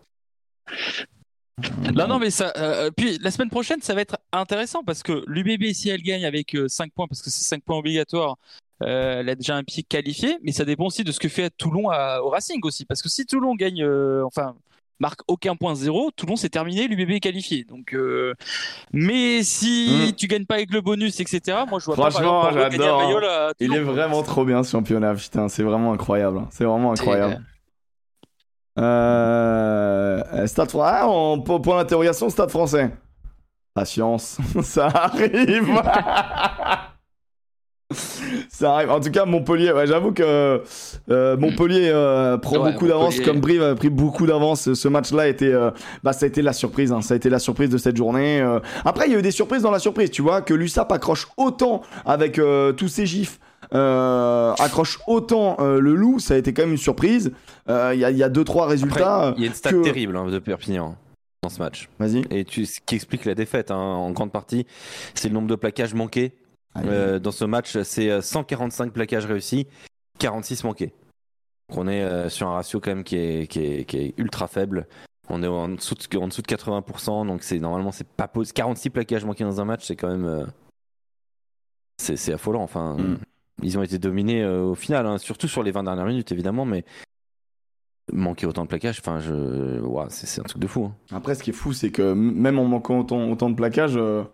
Non, 1.94 2.06
non, 2.06 2.18
mais 2.18 2.30
ça. 2.30 2.52
euh, 2.56 2.90
puis 2.96 3.18
la 3.20 3.30
semaine 3.30 3.50
prochaine, 3.50 3.80
ça 3.82 3.94
va 3.94 4.00
être 4.02 4.16
intéressant 4.32 4.82
parce 4.84 5.02
que 5.02 5.24
l'UBB, 5.26 5.72
si 5.72 5.88
elle 5.90 6.02
gagne 6.02 6.24
avec 6.24 6.56
5 6.68 6.92
points, 6.92 7.06
parce 7.08 7.20
que 7.22 7.30
c'est 7.30 7.44
5 7.44 7.62
points 7.62 7.78
obligatoires, 7.78 8.36
euh, 8.82 9.20
elle 9.20 9.28
a 9.28 9.34
déjà 9.34 9.56
un 9.56 9.64
pied 9.64 9.82
qualifié, 9.82 10.38
mais 10.42 10.52
ça 10.52 10.64
dépend 10.64 10.86
aussi 10.86 11.04
de 11.04 11.12
ce 11.12 11.20
que 11.20 11.28
fait 11.28 11.50
Toulon 11.56 11.90
à- 11.90 12.20
au 12.22 12.28
Racing 12.30 12.60
aussi. 12.62 12.84
Parce 12.84 13.02
que 13.02 13.08
si 13.08 13.26
Toulon 13.26 13.54
gagne, 13.54 13.82
euh, 13.82 14.22
enfin, 14.24 14.54
marque 15.00 15.20
aucun 15.28 15.56
point 15.56 15.74
zéro, 15.74 16.10
Toulon 16.16 16.36
c'est 16.36 16.48
terminé, 16.48 16.86
l'UBB 16.88 17.10
est 17.16 17.20
qualifié. 17.20 17.64
Donc, 17.64 17.92
euh, 17.94 18.34
mais 18.92 19.42
si 19.42 20.08
Mm. 20.10 20.12
tu 20.16 20.26
gagnes 20.28 20.46
pas 20.46 20.54
avec 20.56 20.72
le 20.72 20.80
bonus, 20.80 21.20
etc., 21.20 21.58
moi 21.68 21.78
je 21.78 21.86
vois 21.86 21.96
pas 21.96 22.10
Franchement, 22.10 22.44
gagner 22.44 22.58
à 22.64 22.70
j'adore, 22.70 23.00
hein. 23.02 23.52
Il 23.60 23.74
est 23.74 23.80
vraiment 23.80 24.22
trop 24.22 24.44
bien 24.44 24.62
ce 24.62 24.70
championnat, 24.70 25.14
putain, 25.14 25.48
c'est 25.48 25.62
vraiment 25.62 25.92
incroyable. 25.92 26.38
hein. 26.38 26.48
C'est 26.50 26.64
vraiment 26.64 26.92
incroyable. 26.92 27.42
Euh, 28.80 30.46
stade 30.46 30.70
français. 30.70 30.94
Ah, 31.00 31.08
en 31.08 31.38
po- 31.40 31.60
point 31.60 31.76
d'interrogation, 31.78 32.28
stade 32.30 32.50
français. 32.50 32.90
Patience, 33.74 34.38
ça 34.62 34.86
arrive. 34.86 35.68
ça 38.48 38.74
arrive. 38.74 38.90
En 38.90 39.00
tout 39.00 39.10
cas, 39.10 39.24
Montpellier, 39.24 39.72
ouais, 39.72 39.86
j'avoue 39.86 40.12
que 40.12 40.62
euh, 41.10 41.36
Montpellier 41.36 41.90
euh, 41.92 42.38
prend 42.38 42.58
Ouais, 42.60 42.72
beaucoup 42.72 42.86
d'avance, 42.86 43.18
comme 43.20 43.40
Brive 43.40 43.62
a 43.62 43.74
pris 43.74 43.90
beaucoup 43.90 44.26
d'avance. 44.26 44.72
Ce 44.74 44.88
match-là 44.88 45.28
était, 45.28 45.52
euh, 45.52 45.70
bah, 46.02 46.12
ça 46.12 46.26
a 46.26 46.28
été 46.28 46.40
la 46.42 46.52
surprise. 46.52 46.92
hein. 46.92 47.02
Ça 47.02 47.14
a 47.14 47.16
été 47.16 47.28
la 47.30 47.38
surprise 47.38 47.68
de 47.70 47.78
cette 47.78 47.96
journée. 47.96 48.40
euh. 48.40 48.60
Après, 48.84 49.06
il 49.06 49.12
y 49.12 49.16
a 49.16 49.18
eu 49.18 49.22
des 49.22 49.30
surprises 49.32 49.62
dans 49.62 49.70
la 49.72 49.78
surprise. 49.80 50.10
Tu 50.10 50.22
vois 50.22 50.40
que 50.42 50.54
l'USAP 50.54 50.90
accroche 50.92 51.26
autant 51.36 51.82
avec 52.04 52.40
tous 52.76 52.88
ses 52.88 53.06
gifs. 53.06 53.38
Euh, 53.74 54.52
accroche 54.58 54.98
autant 55.06 55.56
euh, 55.60 55.80
le 55.80 55.94
loup, 55.94 56.18
ça 56.18 56.34
a 56.34 56.36
été 56.36 56.52
quand 56.52 56.62
même 56.62 56.72
une 56.72 56.76
surprise. 56.76 57.32
Euh, 57.68 57.92
Il 57.94 58.00
y, 58.00 58.04
a, 58.04 58.10
il 58.10 58.16
y 58.16 58.22
a 58.22 58.28
deux 58.28 58.44
trois 58.44 58.66
résultats. 58.66 59.34
Il 59.36 59.42
y 59.42 59.44
a 59.44 59.48
une 59.48 59.54
stat 59.54 59.70
que- 59.70 59.82
terrible 59.82 60.16
hein, 60.16 60.26
de 60.26 60.38
Perpignan 60.38 60.96
dans 61.42 61.48
ce 61.48 61.58
match. 61.60 61.88
Vas-y. 61.98 62.24
Et 62.30 62.44
tu, 62.44 62.66
ce 62.66 62.80
qui 62.84 62.94
explique 62.96 63.24
la 63.24 63.34
défaite 63.34 63.70
hein, 63.70 63.76
en 63.76 64.10
grande 64.10 64.32
partie, 64.32 64.66
c'est 65.14 65.28
le 65.28 65.34
nombre 65.34 65.48
de 65.48 65.54
plaquages 65.56 65.94
manqués. 65.94 66.32
Dans 66.74 67.32
ce 67.32 67.44
match, 67.44 67.78
c'est 67.82 68.10
euh, 68.10 68.20
145 68.20 68.92
plaquages 68.92 69.26
réussis, 69.26 69.66
46 70.18 70.64
manqués. 70.64 70.92
Donc 71.68 71.78
on 71.78 71.88
est 71.88 72.28
sur 72.28 72.48
un 72.48 72.54
ratio 72.54 72.80
quand 72.80 72.90
même 72.90 73.04
qui 73.04 73.16
est, 73.16 73.46
qui 73.48 73.60
est, 73.60 73.84
qui 73.84 73.96
est 73.98 74.14
ultra 74.18 74.48
faible. 74.48 74.86
On 75.28 75.42
est 75.44 75.46
en 75.46 75.68
dessous 75.68 75.94
de, 75.94 76.18
en 76.18 76.26
dessous 76.26 76.42
de 76.42 76.48
80%, 76.48 77.26
donc 77.26 77.44
c'est 77.44 77.60
normalement 77.60 77.92
c'est 77.92 78.06
pas 78.08 78.26
possible. 78.26 78.54
46 78.54 78.90
plaquages 78.90 79.24
manqués 79.24 79.44
dans 79.44 79.60
un 79.60 79.64
match, 79.64 79.84
c'est 79.86 79.94
quand 79.94 80.08
même 80.08 80.48
c'est 81.98 82.16
c'est 82.16 82.32
affolant. 82.32 82.62
Enfin, 82.62 82.96
Mm. 82.98 83.18
Ils 83.62 83.78
ont 83.78 83.82
été 83.82 83.98
dominés 83.98 84.42
euh, 84.42 84.62
au 84.62 84.74
final, 84.74 85.06
hein, 85.06 85.18
surtout 85.18 85.48
sur 85.48 85.62
les 85.62 85.70
20 85.70 85.84
dernières 85.84 86.06
minutes 86.06 86.32
évidemment, 86.32 86.64
mais 86.64 86.84
manquer 88.12 88.46
autant 88.46 88.62
de 88.64 88.68
plaquages, 88.68 88.98
enfin 89.00 89.20
je, 89.20 89.80
c'est 90.08 90.40
un 90.40 90.44
truc 90.44 90.60
de 90.60 90.66
fou. 90.66 90.86
hein. 90.86 90.94
Après, 91.16 91.34
ce 91.34 91.42
qui 91.42 91.50
est 91.50 91.54
fou, 91.54 91.72
c'est 91.72 91.90
que 91.90 92.12
même 92.12 92.58
en 92.58 92.64
manquant 92.64 92.98
autant, 93.00 93.30
autant 93.30 93.50
de 93.50 93.54
plaquages, 93.54 93.96
euh, 93.96 94.24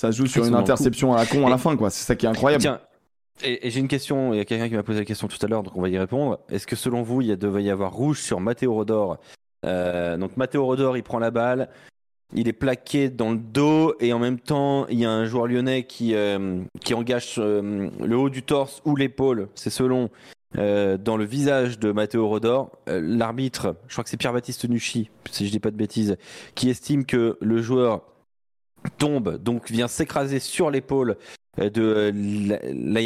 ça 0.00 0.12
se 0.12 0.18
joue 0.18 0.26
sur 0.26 0.44
Ils 0.44 0.48
une 0.48 0.54
interception 0.54 1.14
à 1.14 1.18
la 1.18 1.26
con 1.26 1.46
à 1.46 1.50
la 1.50 1.58
fin, 1.58 1.76
quoi. 1.76 1.88
C'est 1.90 2.04
ça 2.04 2.14
qui 2.14 2.26
est 2.26 2.28
incroyable. 2.28 2.60
Tiens, 2.60 2.80
et, 3.42 3.66
et 3.66 3.70
j'ai 3.70 3.80
une 3.80 3.88
question, 3.88 4.34
il 4.34 4.36
y 4.36 4.40
a 4.40 4.44
quelqu'un 4.44 4.68
qui 4.68 4.74
m'a 4.74 4.82
posé 4.82 4.98
la 4.98 5.04
question 5.06 5.28
tout 5.28 5.38
à 5.40 5.46
l'heure, 5.48 5.62
donc 5.62 5.74
on 5.76 5.80
va 5.80 5.88
y 5.88 5.96
répondre. 5.98 6.40
Est-ce 6.50 6.66
que 6.66 6.76
selon 6.76 7.02
vous, 7.02 7.22
il 7.22 7.28
y 7.28 7.32
a, 7.32 7.36
devait 7.36 7.62
y 7.62 7.70
avoir 7.70 7.92
rouge 7.92 8.20
sur 8.20 8.40
Matteo 8.40 8.74
Rodor? 8.74 9.16
Euh, 9.64 10.18
Donc 10.18 10.36
Matteo 10.36 10.64
Rodor, 10.66 10.96
il 10.98 11.02
prend 11.02 11.18
la 11.18 11.30
balle, 11.30 11.70
il 12.34 12.48
est 12.48 12.52
plaqué 12.52 13.10
dans 13.10 13.30
le 13.32 13.38
dos, 13.38 13.94
et 14.00 14.12
en 14.12 14.18
même 14.18 14.38
temps, 14.40 14.86
il 14.88 14.98
y 14.98 15.04
a 15.04 15.10
un 15.10 15.24
joueur 15.26 15.46
lyonnais 15.46 15.84
qui, 15.84 16.14
euh, 16.14 16.62
qui 16.80 16.94
engage 16.94 17.36
euh, 17.38 17.90
le 18.00 18.16
haut 18.16 18.30
du 18.30 18.42
torse 18.42 18.80
ou 18.84 18.96
l'épaule, 18.96 19.48
c'est 19.54 19.70
selon, 19.70 20.08
euh, 20.58 20.96
dans 20.96 21.16
le 21.16 21.24
visage 21.24 21.78
de 21.78 21.92
Matteo 21.92 22.26
Rodor. 22.28 22.70
L'arbitre, 22.86 23.76
je 23.88 23.94
crois 23.94 24.04
que 24.04 24.10
c'est 24.10 24.16
Pierre-Baptiste 24.16 24.68
Nucci, 24.68 25.10
si 25.30 25.46
je 25.46 25.50
dis 25.52 25.60
pas 25.60 25.70
de 25.70 25.76
bêtises, 25.76 26.16
qui 26.54 26.70
estime 26.70 27.04
que 27.04 27.36
le 27.40 27.62
joueur 27.62 28.02
tombe, 28.98 29.36
donc 29.42 29.70
vient 29.70 29.88
s'écraser 29.88 30.40
sur 30.40 30.70
l'épaule 30.70 31.16
de 31.58 32.12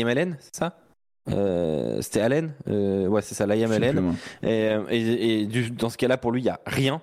Allen, 0.08 0.36
c'est 0.40 0.56
ça? 0.56 0.78
Euh, 1.28 2.00
C'était 2.02 2.20
Allen? 2.20 2.54
Euh, 2.68 3.08
Ouais, 3.08 3.20
c'est 3.22 3.34
ça, 3.34 3.46
moi. 4.00 4.14
Et, 4.44 4.76
et- 4.90 5.40
et 5.42 5.46
du- 5.46 5.70
dans 5.72 5.90
ce 5.90 5.96
cas-là, 5.98 6.16
pour 6.16 6.30
lui, 6.30 6.40
il 6.40 6.44
n'y 6.44 6.50
a 6.50 6.60
rien. 6.66 7.00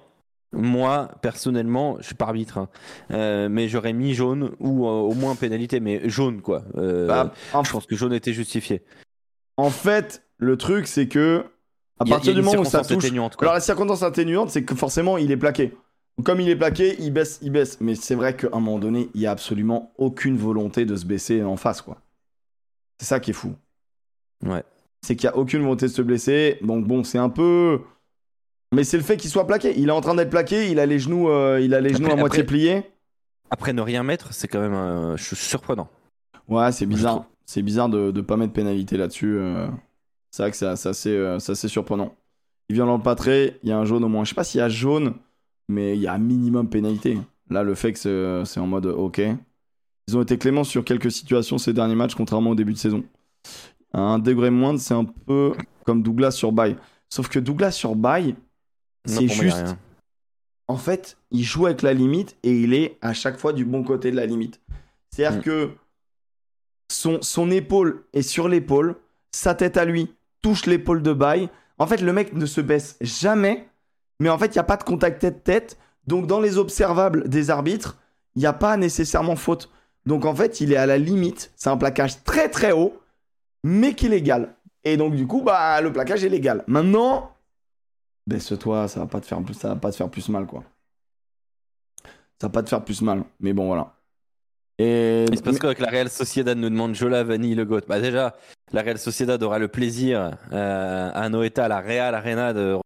Moi, 0.54 1.10
personnellement, 1.22 1.98
je 2.00 2.06
suis 2.06 2.16
pas 2.16 2.26
arbitre, 2.26 2.58
hein, 2.58 2.70
euh, 3.12 3.50
mais 3.50 3.68
j'aurais 3.68 3.94
mis 3.94 4.14
jaune 4.14 4.52
ou 4.60 4.86
euh, 4.86 4.90
au 4.90 5.14
moins 5.14 5.36
pénalité, 5.36 5.80
mais 5.80 6.08
jaune 6.10 6.42
quoi. 6.42 6.64
Euh, 6.78 7.08
Bah, 7.08 7.34
en, 7.54 7.64
je 7.64 7.72
pense 7.72 7.86
que 7.86 7.96
jaune 7.96 8.14
était 8.14 8.34
justifié. 8.34 8.84
en 9.58 9.70
fait, 9.70 10.24
le 10.38 10.58
truc, 10.58 10.88
c'est 10.88 11.08
que 11.08 11.46
à 12.00 12.06
y 12.06 12.10
partir 12.10 12.34
y 12.34 12.36
du 12.36 12.42
moment 12.42 12.62
où 12.62 12.66
ça 12.66 12.84
touche. 12.84 13.04
atténuante, 13.06 13.36
quoi. 13.36 13.46
Alors, 13.46 13.54
la 13.56 13.62
circonstance 13.62 14.04
atténuante, 14.04 14.50
c'est 14.50 14.64
que 14.64 14.76
forcément, 14.76 15.18
il 15.18 15.32
est 15.32 15.38
plaqué. 15.38 15.74
Comme 16.24 16.40
il 16.42 16.50
est 16.50 16.56
plaqué, 16.56 16.96
il 17.00 17.12
baisse, 17.12 17.40
il 17.42 17.52
baisse. 17.52 17.80
Mais 17.82 17.96
c'est 17.96 18.16
vrai 18.16 18.36
qu'à 18.36 18.48
un 18.52 18.60
moment 18.60 18.78
donné, 18.80 19.10
il 19.16 19.22
y 19.22 19.26
a 19.28 19.32
absolument 19.32 19.92
aucune 19.98 20.38
volonté 20.38 20.86
de 20.86 20.96
se 20.96 21.06
baisser 21.06 21.44
en 21.44 21.58
face, 21.58 21.82
quoi. 21.82 21.98
C'est 23.00 23.08
ça 23.08 23.20
qui 23.20 23.32
est 23.32 23.34
fou. 23.34 23.54
Ouais. 24.46 24.64
C'est 25.02 25.16
qu'il 25.16 25.28
n'y 25.30 25.34
a 25.34 25.38
aucune 25.38 25.62
volonté 25.62 25.88
de 25.88 25.92
se 25.92 26.02
blesser. 26.02 26.60
Donc, 26.62 26.86
bon, 26.86 27.04
c'est 27.04 27.18
un 27.18 27.30
peu. 27.30 27.82
Mais 28.74 28.84
c'est 28.84 28.98
le 28.98 29.04
fait 29.04 29.18
qu'il 29.18 29.30
soit 29.30 29.46
plaqué. 29.48 29.74
Il 29.78 29.90
est 29.90 29.92
en 29.92 30.02
train 30.02 30.16
d'être 30.16 30.30
plaqué, 30.30 30.70
il 30.72 30.80
a 30.80 30.86
les 30.86 31.00
genoux, 31.00 31.30
euh, 31.30 31.60
il 31.62 31.74
a 31.74 31.82
les 31.82 31.90
genoux 31.94 32.06
Après- 32.06 32.14
à 32.14 32.20
moitié 32.20 32.40
après- 32.42 32.48
pliés. 32.48 32.84
Après 33.50 33.74
ne 33.74 33.82
rien 33.82 34.04
mettre, 34.04 34.34
c'est 34.34 34.48
quand 34.48 34.60
même 34.62 34.74
euh, 34.74 35.16
surprenant. 35.18 35.88
Ouais, 36.48 36.72
c'est 36.72 36.86
bizarre. 36.88 37.26
C'est 37.46 37.62
bizarre 37.62 37.90
de 37.90 38.12
ne 38.12 38.22
pas 38.22 38.36
mettre 38.38 38.54
pénalité 38.54 38.98
là-dessus. 38.98 39.36
euh. 39.38 39.68
C'est 40.32 40.44
vrai 40.44 40.52
que 40.52 40.58
c'est 40.58 40.66
assez, 40.66 41.16
euh, 41.16 41.36
assez 41.38 41.68
surprenant. 41.68 42.16
Il 42.70 42.76
vient 42.76 42.86
dans 42.88 42.98
le 42.98 43.04
patré, 43.04 43.60
il 43.64 43.70
y 43.70 43.72
a 43.72 43.78
un 43.78 43.86
jaune 43.86 44.04
au 44.04 44.08
moins. 44.08 44.24
Je 44.24 44.30
sais 44.30 44.36
pas 44.36 44.44
s'il 44.44 44.58
y 44.60 44.62
a 44.62 44.70
jaune, 44.70 45.14
mais 45.70 45.96
il 45.96 46.02
y 46.02 46.08
a 46.08 46.14
un 46.14 46.18
minimum 46.18 46.68
pénalité. 46.70 47.20
Là, 47.50 47.62
le 47.62 47.76
fait 47.76 47.94
que 47.94 48.42
c'est 48.46 48.60
en 48.60 48.66
mode 48.68 48.88
OK. 48.88 49.22
Ils 50.08 50.18
ont 50.18 50.22
été 50.24 50.38
cléments 50.38 50.64
sur 50.64 50.84
quelques 50.84 51.12
situations 51.12 51.58
ces 51.58 51.74
derniers 51.74 51.96
matchs, 51.96 52.16
contrairement 52.16 52.52
au 52.52 52.56
début 52.56 52.74
de 52.74 52.78
saison. 52.78 53.04
Un 53.94 54.18
degré 54.18 54.50
moindre, 54.50 54.80
c'est 54.80 54.96
un 54.96 55.06
peu 55.06 55.54
comme 55.86 56.02
Douglas 56.02 56.32
sur 56.32 56.52
Baye. 56.52 56.76
Sauf 57.10 57.30
que 57.30 57.38
Douglas 57.38 57.72
sur 57.72 57.96
Non, 57.96 58.34
c'est 59.06 59.26
moi, 59.26 59.36
juste. 59.36 59.76
En 60.68 60.78
fait, 60.78 61.18
il 61.32 61.44
joue 61.44 61.66
avec 61.66 61.82
la 61.82 61.94
limite 61.94 62.38
et 62.44 62.52
il 62.52 62.74
est 62.74 62.98
à 63.02 63.14
chaque 63.14 63.38
fois 63.38 63.54
du 63.54 63.66
bon 63.66 63.84
côté 63.84 64.12
de 64.12 64.16
la 64.16 64.26
limite. 64.26 64.62
C'est-à-dire 65.12 65.40
Mm. 65.40 65.44
que 65.44 65.70
son, 66.90 67.22
son 67.22 67.52
épaule 67.52 68.04
est 68.14 68.22
sur 68.22 68.48
l'épaule, 68.48 68.96
sa 69.32 69.56
tête 69.56 69.78
à 69.78 69.86
lui 69.86 70.14
touche 70.42 70.66
l'épaule 70.66 71.02
de 71.02 71.14
bail. 71.14 71.50
En 71.80 71.88
fait, 71.88 72.02
le 72.02 72.14
mec 72.14 72.34
ne 72.34 72.46
se 72.46 72.62
baisse 72.62 72.98
jamais, 73.02 73.68
mais 74.20 74.30
en 74.30 74.38
fait, 74.38 74.48
il 74.48 74.54
n'y 74.54 74.60
a 74.60 74.64
pas 74.64 74.78
de 74.78 74.84
contact 74.84 75.20
tête-tête. 75.22 75.78
Donc, 76.08 76.28
dans 76.28 76.40
les 76.40 76.58
observables 76.58 77.28
des 77.30 77.50
arbitres, 77.50 77.98
il 78.36 78.40
n'y 78.40 78.46
a 78.46 78.54
pas 78.54 78.78
nécessairement 78.78 79.36
faute. 79.36 79.70
Donc, 80.06 80.26
en 80.26 80.36
fait, 80.36 80.62
il 80.62 80.72
est 80.74 80.78
à 80.78 80.86
la 80.86 80.98
limite. 80.98 81.52
C'est 81.56 81.70
un 81.70 81.78
plaquage 81.78 82.24
très 82.24 82.50
très 82.50 82.72
haut, 82.74 83.00
mais 83.64 83.94
qui 83.96 84.08
est 84.08 84.10
légal. 84.10 84.54
Et 84.84 84.98
donc, 84.98 85.16
du 85.16 85.26
coup, 85.28 85.42
bah, 85.42 85.80
le 85.82 85.92
plaquage 85.94 86.24
est 86.24 86.30
légal. 86.30 86.64
Maintenant, 86.68 87.33
baisse-toi, 88.28 88.88
ça 88.88 89.00
va 89.02 89.06
pas 89.08 89.22
te 89.22 89.26
faire 89.26 89.42
plus, 89.42 89.54
ça 89.54 89.70
va 89.70 89.76
pas 89.76 89.92
te 89.92 89.96
faire 89.98 90.10
plus 90.10 90.30
mal, 90.30 90.46
quoi. 90.46 90.64
Ça 92.40 92.48
va 92.48 92.50
pas 92.50 92.64
te 92.64 92.70
faire 92.70 92.84
plus 92.84 93.02
mal. 93.02 93.24
Mais 93.40 93.54
bon, 93.54 93.68
voilà. 93.68 93.94
Et 94.80 95.26
Il 95.30 95.38
se 95.38 95.44
passe 95.44 95.60
quoi 95.60 95.70
avec 95.70 95.80
la 95.80 95.90
Real 95.90 96.10
Sociedad 96.10 96.58
nous 96.58 96.70
demande 96.70 96.96
Jola, 96.96 97.24
Vanille, 97.24 97.56
Le 97.56 97.66
Goat 97.66 97.82
Bah 97.88 98.00
déjà, 98.00 98.36
la 98.72 98.82
Real 98.82 98.98
Sociedad 98.98 99.42
aura 99.44 99.60
le 99.60 99.68
plaisir 99.68 100.36
euh, 100.52 101.12
à 101.14 101.30
Noeta, 101.30 101.66
à 101.66 101.68
la 101.68 101.80
Real 101.80 102.16
Arena 102.16 102.54
de 102.54 102.78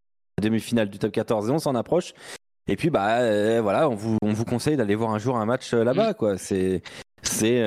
demi-finale 0.42 0.90
du 0.90 1.00
top 1.00 1.12
14 1.12 1.50
et 1.50 1.52
on 1.52 1.60
s'en 1.60 1.76
approche. 1.76 2.14
Et 2.68 2.76
puis 2.76 2.90
bah 2.90 3.20
euh, 3.20 3.62
voilà, 3.62 3.88
on 3.90 3.96
vous, 3.96 4.18
on 4.22 4.34
vous 4.34 4.44
conseille 4.44 4.76
d'aller 4.76 4.96
voir 4.96 5.12
un 5.12 5.18
jour 5.18 5.38
un 5.38 5.46
match 5.46 5.74
euh, 5.74 5.86
là-bas 5.86 6.14
quoi. 6.14 6.38
C'est 6.38 6.82
c'est 7.24 7.64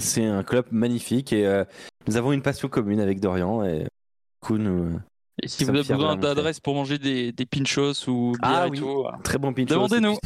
c'est 0.00 0.24
un 0.24 0.42
club 0.42 0.66
magnifique 0.70 1.32
et 1.32 1.64
nous 2.06 2.16
avons 2.16 2.32
une 2.32 2.42
passion 2.42 2.68
commune 2.68 3.00
avec 3.00 3.20
Dorian 3.20 3.64
et 3.64 3.80
du 3.80 3.88
coup 4.40 4.58
nous 4.58 4.98
Et 5.42 5.46
si 5.48 5.64
Ça 5.64 5.70
vous 5.72 5.78
avez 5.78 5.94
besoin 5.94 6.16
d'adresses 6.16 6.58
pour 6.60 6.74
manger 6.74 6.98
des, 6.98 7.30
des 7.32 7.46
pinchos 7.46 8.08
ou 8.08 8.34
Ah 8.42 8.64
et 8.66 8.70
oui. 8.70 8.78
tout, 8.78 9.04
très 9.22 9.38
bon 9.38 9.52
pinchos. 9.52 9.74
Demandez-nous. 9.74 10.16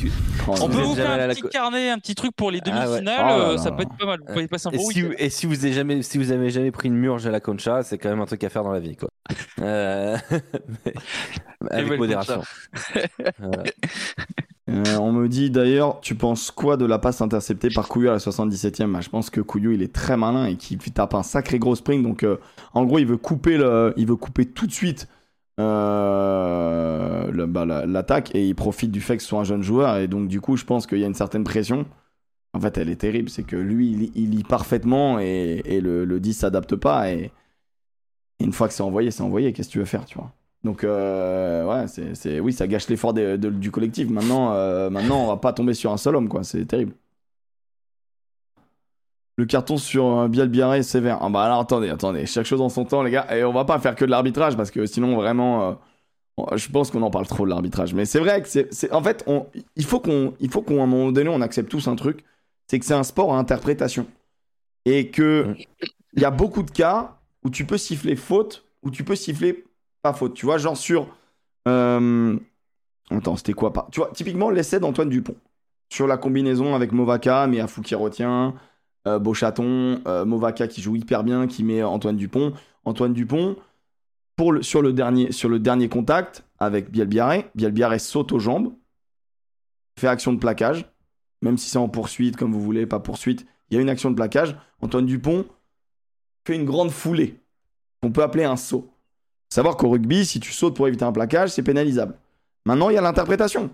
On 0.48 0.68
peut 0.68 0.80
vous 0.80 0.94
faire 0.94 1.10
un 1.10 1.28
petit 1.28 1.42
carnet, 1.50 1.90
un 1.90 1.98
petit 1.98 2.14
truc 2.14 2.34
pour 2.34 2.50
les 2.50 2.60
Ah 2.64 2.70
ouais. 2.70 2.86
demi-finales, 3.00 3.24
Oh 3.38 3.40
euh, 3.52 3.56
ça 3.58 3.72
peut 3.72 3.82
être 3.82 3.96
pas 3.98 4.06
mal. 4.06 4.20
Vous 4.26 4.32
pouvez 4.32 4.48
passer 4.48 4.68
un 4.68 4.70
Et 4.70 4.76
bon 4.78 4.88
si, 4.90 5.02
vous, 5.02 5.08
week-end. 5.08 5.24
et 5.24 5.28
si 5.30 5.46
vous 5.46 5.64
avez 5.64 5.74
jamais, 5.74 6.02
si 6.02 6.16
vous 6.18 6.32
avez 6.32 6.48
jamais 6.50 6.70
pris 6.70 6.88
une 6.88 6.96
murge 6.96 7.26
à 7.26 7.30
la 7.30 7.40
concha, 7.40 7.82
c'est 7.82 7.98
quand 7.98 8.08
même 8.08 8.20
un 8.20 8.26
truc 8.26 8.42
à 8.44 8.48
faire 8.48 8.64
dans 8.64 8.72
la 8.72 8.80
vie, 8.80 8.96
quoi. 8.96 9.10
Euh, 9.60 10.16
mais- 10.86 10.94
avec 11.70 11.98
modération. 11.98 12.42
Euh, 14.70 14.96
on 14.98 15.12
me 15.12 15.28
dit 15.28 15.50
d'ailleurs, 15.50 16.00
tu 16.00 16.14
penses 16.14 16.50
quoi 16.52 16.76
de 16.76 16.84
la 16.84 16.98
passe 17.00 17.20
interceptée 17.20 17.68
par 17.68 17.88
Couillou 17.88 18.08
à 18.10 18.12
la 18.12 18.18
77e 18.20 18.92
Bah, 18.92 19.00
Je 19.00 19.08
pense 19.08 19.28
que 19.28 19.40
Couillou 19.40 19.72
il 19.72 19.82
est 19.82 19.92
très 19.92 20.16
malin 20.16 20.46
et 20.46 20.56
qu'il 20.56 20.78
tape 20.78 21.14
un 21.14 21.22
sacré 21.24 21.58
gros 21.58 21.74
spring. 21.74 22.02
Donc 22.02 22.22
euh, 22.22 22.38
en 22.72 22.84
gros, 22.84 22.98
il 22.98 23.06
veut 23.06 23.16
couper, 23.16 23.56
le, 23.58 23.92
il 23.96 24.06
veut 24.06 24.16
couper 24.16 24.46
tout 24.46 24.66
de 24.66 24.72
suite 24.72 25.08
euh, 25.60 27.46
bah, 27.46 27.64
la- 27.66 27.86
l'attaque 27.86 28.34
et 28.34 28.46
il 28.48 28.54
profite 28.54 28.90
du 28.92 29.00
fait 29.00 29.16
que 29.16 29.22
ce 29.22 29.28
soit 29.30 29.40
un 29.40 29.44
jeune 29.44 29.62
joueur. 29.62 29.96
Et 29.98 30.06
donc 30.08 30.28
du 30.28 30.40
coup, 30.40 30.56
je 30.56 30.64
pense 30.64 30.86
qu'il 30.86 30.98
y 30.98 31.04
a 31.04 31.08
une 31.08 31.14
certaine 31.14 31.44
pression. 31.44 31.86
En 32.54 32.60
fait, 32.60 32.78
elle 32.78 32.90
est 32.90 32.96
terrible. 32.96 33.30
C'est 33.30 33.44
que 33.44 33.56
lui, 33.56 34.12
il, 34.14 34.30
lit 34.30 34.44
parfaitement 34.44 35.18
et, 35.20 35.62
le, 35.82 36.04
le 36.04 36.20
10 36.20 36.34
s'adapte 36.34 36.76
pas. 36.76 37.12
Et, 37.12 37.32
et 38.40 38.44
une 38.44 38.52
fois 38.52 38.68
que 38.68 38.74
c'est 38.74 38.82
envoyé, 38.82 39.10
c'est 39.10 39.22
envoyé. 39.22 39.52
Qu'est-ce 39.52 39.68
que 39.68 39.72
tu 39.72 39.78
veux 39.78 39.84
faire, 39.86 40.04
tu 40.04 40.18
vois? 40.18 40.32
Donc 40.64 40.84
euh, 40.84 41.64
ouais, 41.66 41.88
c'est, 41.88 42.14
c'est- 42.14 42.40
oui, 42.40 42.52
ça 42.52 42.66
gâche 42.68 42.88
l'effort 42.88 43.12
de- 43.14 43.36
du 43.36 43.70
collectif. 43.70 44.08
Maintenant, 44.10 44.52
euh, 44.54 44.90
maintenant, 44.90 45.24
on 45.24 45.26
va 45.28 45.36
pas 45.36 45.52
tomber 45.52 45.74
sur 45.74 45.92
un 45.92 45.96
seul 45.96 46.16
homme, 46.16 46.28
quoi. 46.28 46.44
C'est 46.44 46.64
terrible. 46.66 46.94
Le 49.36 49.46
carton 49.46 49.76
sur 49.78 50.04
euh, 50.18 50.28
Biel 50.28 50.48
Biarré 50.48 50.78
est 50.78 50.82
sévère. 50.82 51.18
Ah 51.22 51.28
bah 51.30 51.42
alors 51.44 51.60
attendez, 51.60 51.88
attendez, 51.88 52.26
chaque 52.26 52.46
chose 52.46 52.60
en 52.60 52.68
son 52.68 52.84
temps, 52.84 53.02
les 53.02 53.10
gars. 53.10 53.26
Et 53.34 53.44
on 53.44 53.52
va 53.52 53.64
pas 53.64 53.78
faire 53.78 53.94
que 53.94 54.04
de 54.04 54.10
l'arbitrage 54.10 54.56
parce 54.56 54.70
que 54.70 54.84
sinon 54.86 55.16
vraiment, 55.16 55.78
euh, 56.40 56.56
je 56.56 56.68
pense 56.70 56.90
qu'on 56.90 57.02
en 57.02 57.10
parle 57.10 57.26
trop 57.26 57.44
de 57.44 57.50
l'arbitrage. 57.50 57.94
Mais 57.94 58.04
c'est 58.04 58.20
vrai 58.20 58.42
que 58.42 58.48
c'est, 58.48 58.72
c'est- 58.74 58.92
en 58.92 59.02
fait, 59.02 59.24
on, 59.26 59.46
il 59.76 59.84
faut 59.84 60.00
qu'on, 60.00 60.34
il 60.40 60.50
faut 60.50 60.62
qu'à 60.62 60.74
un 60.74 60.86
moment 60.86 61.12
donné, 61.12 61.30
on 61.30 61.40
accepte 61.42 61.70
tous 61.70 61.88
un 61.88 61.96
truc, 61.96 62.24
c'est 62.68 62.78
que 62.78 62.84
c'est 62.86 62.94
un 62.94 63.04
sport 63.04 63.34
à 63.34 63.38
interprétation 63.38 64.06
et 64.84 65.10
que 65.10 65.54
il 66.14 66.22
y 66.22 66.24
a 66.24 66.30
beaucoup 66.30 66.62
de 66.62 66.70
cas 66.70 67.18
où 67.44 67.50
tu 67.50 67.66
peux 67.66 67.78
siffler 67.78 68.16
faute, 68.16 68.66
où 68.82 68.90
tu 68.90 69.04
peux 69.04 69.16
siffler 69.16 69.64
pas 70.02 70.12
faute. 70.12 70.34
Tu 70.34 70.46
vois, 70.46 70.58
genre 70.58 70.76
sur. 70.76 71.08
euh, 71.68 72.38
Attends, 73.10 73.36
c'était 73.36 73.52
quoi? 73.52 73.72
Pas 73.72 73.88
Tu 73.92 74.00
vois, 74.00 74.10
typiquement 74.12 74.50
l'essai 74.50 74.80
d'Antoine 74.80 75.08
Dupont 75.08 75.36
sur 75.90 76.06
la 76.06 76.16
combinaison 76.16 76.74
avec 76.74 76.92
Movaka, 76.92 77.46
mais 77.46 77.60
Afou 77.60 77.82
qui 77.82 77.94
retient, 77.94 78.54
euh, 79.06 79.18
Beauchaton, 79.18 80.00
euh, 80.06 80.24
Movaka 80.24 80.66
qui 80.66 80.80
joue 80.80 80.96
hyper 80.96 81.22
bien, 81.24 81.46
qui 81.46 81.64
met 81.64 81.82
Antoine 81.82 82.16
Dupont. 82.16 82.54
Antoine 82.84 83.12
Dupont, 83.12 83.56
pour 84.36 84.54
sur, 84.62 84.82
le 84.82 84.92
dernier, 84.92 85.32
sur 85.32 85.48
le 85.48 85.58
dernier 85.58 85.88
contact 85.88 86.44
avec 86.58 86.90
Bielbiaré, 86.90 87.50
Bielbiaré 87.54 87.98
saute 87.98 88.32
aux 88.32 88.38
jambes, 88.38 88.72
fait 89.98 90.08
action 90.08 90.32
de 90.32 90.38
plaquage, 90.38 90.86
même 91.42 91.58
si 91.58 91.68
c'est 91.68 91.78
en 91.78 91.88
poursuite, 91.88 92.36
comme 92.36 92.52
vous 92.52 92.62
voulez, 92.62 92.86
pas 92.86 93.00
poursuite, 93.00 93.46
il 93.70 93.74
y 93.74 93.78
a 93.78 93.82
une 93.82 93.90
action 93.90 94.10
de 94.10 94.16
plaquage. 94.16 94.56
Antoine 94.80 95.06
Dupont 95.06 95.44
fait 96.46 96.56
une 96.56 96.64
grande 96.64 96.90
foulée, 96.90 97.40
qu'on 98.02 98.12
peut 98.12 98.22
appeler 98.22 98.44
un 98.44 98.56
saut. 98.56 98.91
Savoir 99.52 99.76
qu'au 99.76 99.90
rugby, 99.90 100.24
si 100.24 100.40
tu 100.40 100.50
sautes 100.50 100.74
pour 100.74 100.88
éviter 100.88 101.04
un 101.04 101.12
plaquage, 101.12 101.50
c'est 101.50 101.62
pénalisable. 101.62 102.14
Maintenant, 102.64 102.88
il 102.88 102.94
y 102.94 102.96
a 102.96 103.02
l'interprétation. 103.02 103.68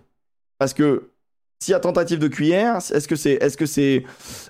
Parce 0.58 0.74
que 0.74 1.10
s'il 1.60 1.70
y 1.70 1.74
a 1.76 1.78
tentative 1.78 2.18
de 2.18 2.26
cuillère, 2.26 2.78
est-ce 2.78 3.06
que 3.06 3.14
c'est 3.14 3.34
est-ce 3.34 3.56
que 3.56 4.02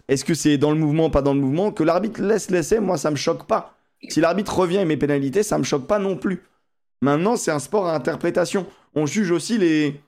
est-ce 0.09 0.25
que 0.25 0.57
dans 0.57 0.71
le 0.71 0.79
mouvement 0.79 1.11
pas 1.11 1.21
dans 1.21 1.35
le 1.35 1.41
mouvement 1.41 1.71
que 1.71 1.85
l'arbitre 1.85 2.23
laisse 2.23 2.51
laisser 2.51 2.81
moi 2.81 2.97
ça 2.97 3.11
me 3.11 3.17
choque 3.17 3.47
pas. 3.47 3.75
Si 4.09 4.23
l'arbitre 4.23 4.59
revient 4.59 4.79
et 4.79 4.87
met 4.87 4.97
pénalité, 4.97 5.43
ça 5.43 5.59
me 5.59 5.65
choque 5.65 5.87
pas 5.87 5.99
non 5.99 6.17
plus. 6.17 6.45
Maintenant, 7.03 7.37
c'est 7.37 7.51
un 7.51 7.59
sport 7.59 7.89
à 7.89 7.95
interprétation. 7.95 8.65
On 8.95 9.05
juge 9.05 9.31
aussi 9.31 9.59
les 9.59 10.01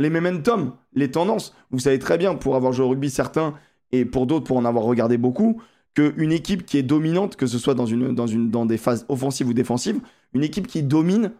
les 0.00 0.10
momentum, 0.10 0.72
les 0.92 1.08
tendances. 1.08 1.54
Vous 1.70 1.78
savez 1.78 2.00
très 2.00 2.18
bien 2.18 2.34
pour 2.34 2.56
avoir 2.56 2.72
joué 2.72 2.84
au 2.84 2.88
rugby 2.88 3.10
certains 3.10 3.54
et 3.92 4.04
pour 4.04 4.26
d'autres 4.26 4.46
pour 4.46 4.56
en 4.56 4.64
avoir 4.64 4.82
regardé 4.82 5.18
beaucoup 5.18 5.62
qu'une 5.94 6.32
équipe 6.32 6.66
qui 6.66 6.78
est 6.78 6.82
dominante 6.82 7.36
que 7.36 7.46
ce 7.46 7.58
soit 7.58 7.74
dans 7.74 7.86
une 7.86 8.14
dans 8.14 8.26
une 8.26 8.50
dans 8.50 8.66
des 8.66 8.78
phases 8.78 9.06
offensives 9.08 9.48
ou 9.48 9.54
défensives, 9.54 10.00
une 10.32 10.42
équipe 10.42 10.66
qui 10.66 10.82
domine 10.82 11.32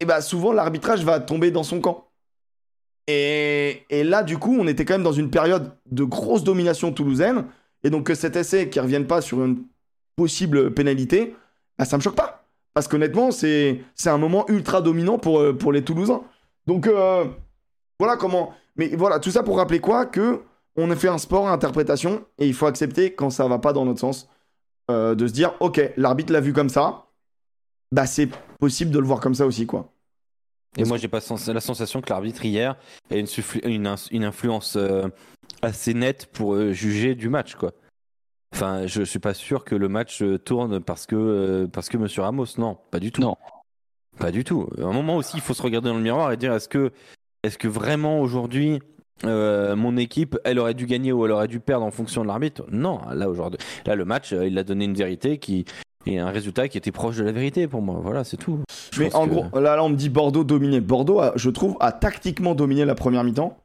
et 0.00 0.04
eh 0.04 0.06
ben 0.06 0.20
souvent 0.20 0.52
l'arbitrage 0.52 1.04
va 1.04 1.20
tomber 1.20 1.50
dans 1.50 1.62
son 1.62 1.80
camp. 1.80 2.08
Et, 3.06 3.84
là, 3.90 4.22
du 4.22 4.38
coup, 4.38 4.56
on 4.58 4.66
était 4.66 4.84
quand 4.84 4.94
même 4.94 5.02
dans 5.02 5.12
une 5.12 5.30
période 5.30 5.72
de 5.90 6.04
grosse 6.04 6.42
domination 6.42 6.92
toulousaine. 6.92 7.44
Et 7.82 7.90
donc 7.90 8.06
que 8.06 8.14
cet 8.14 8.34
essai 8.36 8.70
qui 8.70 8.80
revienne 8.80 9.06
pas 9.06 9.20
sur 9.20 9.44
une 9.44 9.62
possible 10.16 10.72
pénalité, 10.72 11.36
bah, 11.78 11.84
ça 11.84 11.96
me 11.96 12.02
choque 12.02 12.16
pas. 12.16 12.46
Parce 12.72 12.88
qu'honnêtement, 12.88 13.30
c'est 13.30 13.84
un 14.06 14.18
moment 14.18 14.46
ultra 14.48 14.80
dominant 14.80 15.18
pour, 15.18 15.38
euh, 15.38 15.52
pour 15.52 15.70
les 15.70 15.84
Toulousains. 15.84 16.22
Donc 16.66 16.86
euh, 16.86 17.24
voilà 18.00 18.16
comment. 18.16 18.52
Mais 18.76 18.88
voilà, 18.96 19.20
tout 19.20 19.30
ça 19.30 19.42
pour 19.42 19.58
rappeler 19.58 19.80
quoi? 19.80 20.06
Que 20.06 20.40
on 20.76 20.90
a 20.90 20.96
fait 20.96 21.08
un 21.08 21.18
sport 21.18 21.48
à 21.48 21.52
interprétation 21.52 22.24
et 22.38 22.46
il 22.46 22.54
faut 22.54 22.66
accepter 22.66 23.14
quand 23.14 23.30
ça 23.30 23.46
va 23.48 23.58
pas 23.58 23.72
dans 23.72 23.84
notre 23.84 24.00
sens 24.00 24.28
euh, 24.90 25.14
de 25.14 25.26
se 25.26 25.32
dire 25.32 25.54
ok, 25.60 25.92
l'arbitre 25.96 26.32
l'a 26.32 26.40
vu 26.40 26.52
comme 26.52 26.68
ça, 26.68 27.06
bah 27.92 28.06
c'est 28.06 28.28
possible 28.58 28.90
de 28.90 28.98
le 28.98 29.06
voir 29.06 29.20
comme 29.20 29.34
ça 29.34 29.46
aussi 29.46 29.66
quoi. 29.66 29.94
Et 30.76 30.84
moi, 30.84 30.96
j'ai 30.96 31.08
pas 31.08 31.20
la 31.20 31.60
sensation 31.60 32.00
que 32.00 32.10
l'arbitre 32.10 32.44
hier 32.44 32.76
a 33.10 33.16
une, 33.16 33.26
une, 34.10 34.24
influence 34.24 34.76
euh, 34.76 35.06
assez 35.62 35.94
nette 35.94 36.26
pour 36.26 36.54
euh, 36.54 36.72
juger 36.72 37.14
du 37.14 37.28
match, 37.28 37.54
quoi. 37.54 37.72
Enfin, 38.52 38.86
je 38.86 39.02
suis 39.02 39.18
pas 39.18 39.34
sûr 39.34 39.64
que 39.64 39.74
le 39.74 39.88
match 39.88 40.22
euh, 40.22 40.38
tourne 40.38 40.80
parce 40.80 41.06
que 41.06 41.68
parce 41.72 41.88
que 41.88 41.96
Monsieur 41.96 42.22
Ramos, 42.22 42.46
non, 42.58 42.78
pas 42.90 43.00
du 43.00 43.10
tout. 43.10 43.20
Non, 43.20 43.36
pas 44.18 44.30
du 44.30 44.44
tout. 44.44 44.68
À 44.78 44.84
un 44.84 44.92
moment 44.92 45.16
aussi, 45.16 45.36
il 45.36 45.42
faut 45.42 45.54
se 45.54 45.62
regarder 45.62 45.88
dans 45.88 45.96
le 45.96 46.02
miroir 46.02 46.32
et 46.32 46.36
dire 46.36 46.52
est-ce 46.52 46.68
que 46.68 46.92
est-ce 47.42 47.58
que 47.58 47.68
vraiment 47.68 48.20
aujourd'hui 48.20 48.80
mon 49.22 49.96
équipe, 49.96 50.38
elle 50.44 50.58
aurait 50.58 50.74
dû 50.74 50.86
gagner 50.86 51.12
ou 51.12 51.24
elle 51.24 51.32
aurait 51.32 51.48
dû 51.48 51.60
perdre 51.60 51.86
en 51.86 51.90
fonction 51.90 52.22
de 52.22 52.26
l'arbitre 52.28 52.64
Non, 52.70 53.00
là 53.12 53.28
aujourd'hui, 53.28 53.58
là 53.86 53.94
le 53.94 54.04
match, 54.04 54.32
il 54.32 54.58
a 54.58 54.64
donné 54.64 54.84
une 54.84 54.94
vérité 54.94 55.38
qui 55.38 55.64
et 56.06 56.18
un 56.18 56.30
résultat 56.30 56.68
qui 56.68 56.78
était 56.78 56.92
proche 56.92 57.16
de 57.16 57.24
la 57.24 57.32
vérité 57.32 57.66
pour 57.66 57.82
moi. 57.82 57.98
Voilà, 58.02 58.24
c'est 58.24 58.36
tout. 58.36 58.60
mais 58.98 59.14
en 59.14 59.26
gros, 59.26 59.46
là, 59.54 59.76
là, 59.76 59.84
on 59.84 59.88
me 59.88 59.96
dit 59.96 60.08
Bordeaux 60.08 60.44
dominé. 60.44 60.80
Bordeaux, 60.80 61.22
je 61.36 61.50
trouve, 61.50 61.76
a 61.80 61.92
tactiquement 61.92 62.54
dominé 62.54 62.84
la 62.84 62.94
première 62.94 63.24
mi-temps. 63.24 63.58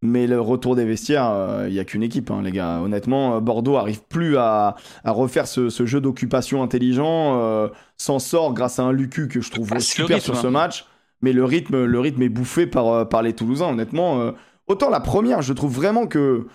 Mais 0.00 0.28
le 0.28 0.40
retour 0.40 0.76
des 0.76 0.84
vestiaires, 0.84 1.24
il 1.24 1.66
euh, 1.66 1.70
n'y 1.70 1.80
a 1.80 1.84
qu'une 1.84 2.04
équipe, 2.04 2.30
hein, 2.30 2.40
les 2.42 2.52
gars. 2.52 2.80
Honnêtement, 2.80 3.34
euh, 3.34 3.40
Bordeaux 3.40 3.76
arrive 3.76 4.00
plus 4.08 4.36
à, 4.36 4.76
à 5.02 5.10
refaire 5.10 5.48
ce, 5.48 5.70
ce 5.70 5.86
jeu 5.86 6.00
d'occupation 6.00 6.62
intelligent. 6.62 7.40
Euh, 7.40 7.68
S'en 7.96 8.20
sort 8.20 8.54
grâce 8.54 8.78
à 8.78 8.84
un 8.84 8.92
Lucu 8.92 9.26
que 9.26 9.40
je 9.40 9.50
trouve 9.50 9.72
ah, 9.72 9.80
super 9.80 10.20
sur 10.20 10.36
ce 10.36 10.46
hein. 10.46 10.50
match. 10.50 10.86
Mais 11.20 11.32
le 11.32 11.44
rythme, 11.44 11.84
le 11.84 11.98
rythme 11.98 12.22
est 12.22 12.28
bouffé 12.28 12.68
par, 12.68 13.08
par 13.08 13.22
les 13.22 13.32
Toulousains, 13.32 13.70
honnêtement. 13.70 14.34
Autant 14.68 14.90
la 14.90 15.00
première, 15.00 15.42
je 15.42 15.52
trouve 15.52 15.74
vraiment 15.74 16.06
que 16.06 16.46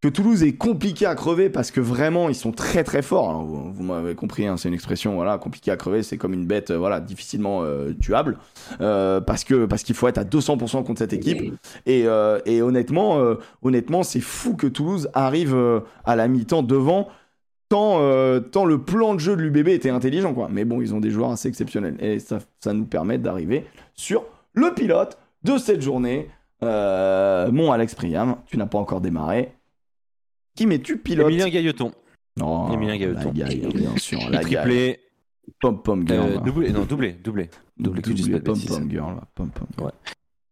que 0.00 0.08
Toulouse 0.08 0.42
est 0.42 0.54
compliqué 0.54 1.04
à 1.04 1.14
crever 1.14 1.50
parce 1.50 1.70
que 1.70 1.80
vraiment 1.80 2.28
ils 2.30 2.34
sont 2.34 2.52
très 2.52 2.84
très 2.84 3.02
forts. 3.02 3.44
vous, 3.44 3.82
m'avez 3.82 4.14
compris, 4.14 4.46
hein, 4.46 4.56
c'est 4.56 4.68
une 4.68 4.74
expression 4.74 5.14
voilà 5.14 5.36
compliqué 5.36 5.70
à 5.70 5.76
crever, 5.76 6.02
c'est 6.02 6.16
comme 6.16 6.32
une 6.32 6.46
bête 6.46 6.70
euh, 6.70 6.78
voilà 6.78 7.00
difficilement 7.00 7.62
euh, 7.62 7.92
tuable 8.00 8.38
euh, 8.80 9.20
parce 9.20 9.44
que 9.44 9.66
parce 9.66 9.82
qu'il 9.82 9.94
faut 9.94 10.08
être 10.08 10.18
à 10.18 10.24
200% 10.24 10.84
contre 10.84 10.98
cette 10.98 11.12
équipe 11.12 11.54
et, 11.86 12.06
et 12.46 12.62
honnêtement 12.62 13.20
honnêtement 13.62 14.02
c'est 14.02 14.20
fou 14.20 14.54
que 14.54 14.66
Toulouse 14.66 15.10
arrive 15.12 15.56
à 16.04 16.16
la 16.16 16.28
mi-temps 16.28 16.62
devant 16.62 17.08
tant 17.68 18.00
tant 18.50 18.64
le 18.64 18.78
plan 18.78 19.14
de 19.14 19.20
jeu 19.20 19.36
de 19.36 19.42
l'UBB 19.42 19.68
était 19.68 19.90
intelligent 19.90 20.32
quoi. 20.32 20.48
Mais 20.50 20.64
bon 20.64 20.80
ils 20.80 20.94
ont 20.94 21.00
des 21.00 21.10
joueurs 21.10 21.30
assez 21.30 21.48
exceptionnels 21.48 21.96
et 22.00 22.18
ça 22.18 22.38
ça 22.60 22.72
nous 22.72 22.86
permet 22.86 23.18
d'arriver 23.18 23.66
sur 23.94 24.24
le 24.54 24.72
pilote 24.72 25.18
de 25.44 25.58
cette 25.58 25.82
journée. 25.82 26.28
Mon 26.62 27.72
Alex 27.72 27.94
Priam, 27.94 28.36
tu 28.46 28.56
n'as 28.56 28.66
pas 28.66 28.78
encore 28.78 29.00
démarré. 29.00 29.52
Qui 30.56 30.66
mets-tu 30.66 30.98
pilote? 30.98 31.28
Emilien 31.28 31.48
Gailleton. 31.48 31.92
Non, 32.36 32.72
Emilien 32.72 32.96
Gailleton. 32.96 33.32
La 33.34 33.48
gaille, 33.48 33.66
bien 33.74 33.96
sûr. 33.96 34.18
La 34.30 34.40
triplé. 34.40 35.00
Pom 35.60 35.82
pom 35.82 36.06
girl. 36.06 36.32
Euh, 36.32 36.38
doublé, 36.38 36.70
non, 36.70 36.84
doublé, 36.84 37.12
doublé. 37.12 37.50
Doublé, 37.76 38.02
doublé 38.02 38.40
pom 38.40 38.58
pom 38.58 38.90
girl. 38.90 39.20
Pom 39.34 39.50
pom. 39.50 39.86
Ouais. 39.86 39.92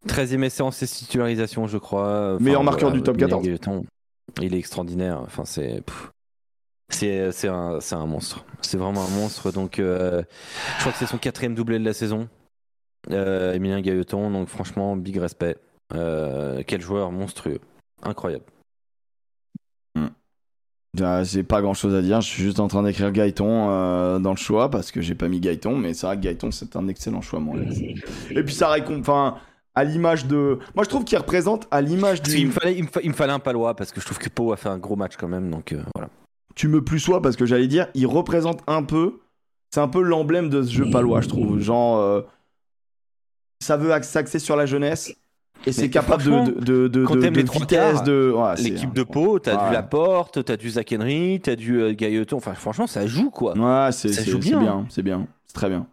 13e 0.07 0.43
essai 0.43 0.63
en 0.63 0.71
titularisation, 0.71 1.67
je 1.67 1.79
crois. 1.79 2.35
Enfin, 2.35 2.45
Meilleur 2.45 2.65
marqueur 2.65 2.91
du 2.93 3.03
top 3.03 3.17
14. 3.17 3.45
Gailleton, 3.45 3.85
il 4.41 4.55
est 4.55 4.59
extraordinaire. 4.59 5.21
Enfin, 5.21 5.45
c'est. 5.45 5.83
C'est, 6.91 7.33
c'est, 7.33 7.49
un, 7.49 7.81
c'est 7.81 7.97
un 7.97 8.07
monstre. 8.07 8.47
C'est 8.63 8.79
vraiment 8.79 9.05
un 9.05 9.11
monstre. 9.11 9.53
Donc, 9.53 9.79
euh, 9.79 10.23
je 10.77 10.81
crois 10.81 10.93
que 10.93 10.99
c'est 10.99 11.07
son 11.07 11.19
quatrième 11.19 11.55
doublé 11.55 11.79
de 11.79 11.85
la 11.85 11.93
saison. 11.93 12.31
Euh, 13.11 13.53
Emilien 13.53 13.83
Gailleton. 13.83 14.31
Donc, 14.31 14.49
franchement, 14.49 14.97
big 14.97 15.19
respect. 15.19 15.59
Euh, 15.95 16.63
quel 16.67 16.81
joueur 16.81 17.11
monstrueux. 17.11 17.61
Incroyable. 18.03 18.45
Bah, 20.99 21.23
j'ai 21.23 21.43
pas 21.43 21.61
grand 21.61 21.75
chose 21.75 21.95
à 21.95 22.03
dire, 22.03 22.21
je 22.21 22.29
suis 22.29 22.43
juste 22.43 22.61
en 22.61 22.69
train 22.69 22.83
d'écrire 22.83 23.13
Gaëton 23.13 23.71
euh, 23.71 24.19
dans 24.19 24.31
le 24.31 24.37
choix 24.37 24.71
parce 24.71 24.91
que 24.91 25.01
j'ai 25.01 25.15
pas 25.15 25.29
mis 25.29 25.39
Gaëton, 25.39 25.77
mais 25.77 25.95
c'est 25.95 26.07
vrai 26.07 26.17
que 26.17 26.23
Gaëton 26.23 26.51
c'est 26.51 26.77
un 26.77 26.89
excellent 26.89 27.21
choix, 27.21 27.41
moi. 27.41 27.57
Et 28.31 28.43
puis 28.43 28.55
ça 28.55 28.69
récompense, 28.69 29.01
enfin, 29.01 29.37
à 29.75 29.85
l'image 29.85 30.27
de. 30.27 30.59
Moi 30.75 30.85
je 30.85 30.89
trouve 30.89 31.05
qu'il 31.05 31.19
représente 31.19 31.69
à 31.71 31.83
l'image 31.83 32.23
du. 32.23 32.39
Il 32.39 32.47
me, 32.47 32.53
fallait, 32.53 32.77
il, 32.77 33.09
me 33.11 33.15
fallait 33.15 33.33
un 33.33 33.39
palois 33.39 33.75
parce 33.75 33.93
que 33.93 34.01
je 34.01 34.07
trouve 34.07 34.19
que 34.19 34.29
Pau 34.31 34.53
a 34.53 34.57
fait 34.57 34.71
un 34.71 34.79
gros 34.79 34.97
match 34.97 35.17
quand 35.17 35.29
même, 35.29 35.51
donc 35.51 35.73
euh, 35.73 35.83
voilà. 35.95 36.09
Tu 36.55 36.69
me 36.69 36.83
plus 36.83 36.99
sois 36.99 37.23
parce 37.23 37.37
que 37.37 37.47
j'allais 37.47 37.69
dire, 37.69 37.89
il 37.95 38.07
représente 38.07 38.63
un 38.67 38.83
peu. 38.83 39.21
C'est 39.71 39.81
un 39.81 39.89
peu 39.89 40.01
l'emblème 40.01 40.49
de 40.49 40.63
ce 40.63 40.73
jeu 40.73 40.91
palois, 40.91 41.21
je 41.21 41.29
trouve. 41.29 41.61
Genre. 41.61 41.99
Euh, 41.99 42.23
ça 43.61 43.77
veut 43.77 43.93
s'axer 44.03 44.39
sur 44.39 44.57
la 44.57 44.67
jeunesse 44.67 45.15
et 45.67 45.73
c'est 45.73 45.91
capable 45.91 46.23
de, 46.23 46.31
de, 46.61 46.89
de, 46.89 47.05
de, 47.05 47.29
de 47.29 47.53
vitesse, 47.53 48.03
de. 48.05 48.35
L'équipe 48.63 48.93
de 48.93 49.03
Pau, 49.03 49.39
t'as 49.39 49.69
du 49.69 49.73
Laporte, 49.75 50.45
t'as 50.45 50.57
du 50.57 50.71
Zach 50.71 50.95
Henry, 50.97 51.41
t'as 51.41 51.57
du 51.57 51.81
euh, 51.81 51.93
Gailleton. 51.93 52.37
Enfin, 52.37 52.55
franchement, 52.55 52.87
ça 52.87 53.07
joue 53.07 53.31
quoi. 53.31 53.57
Ouais, 53.57 53.93
c'est 53.93 54.09
bien. 54.39 54.87
C'est 54.89 55.03
bien. 55.03 55.27
C'est 55.47 55.55
très 55.55 55.69
bien. 55.69 55.87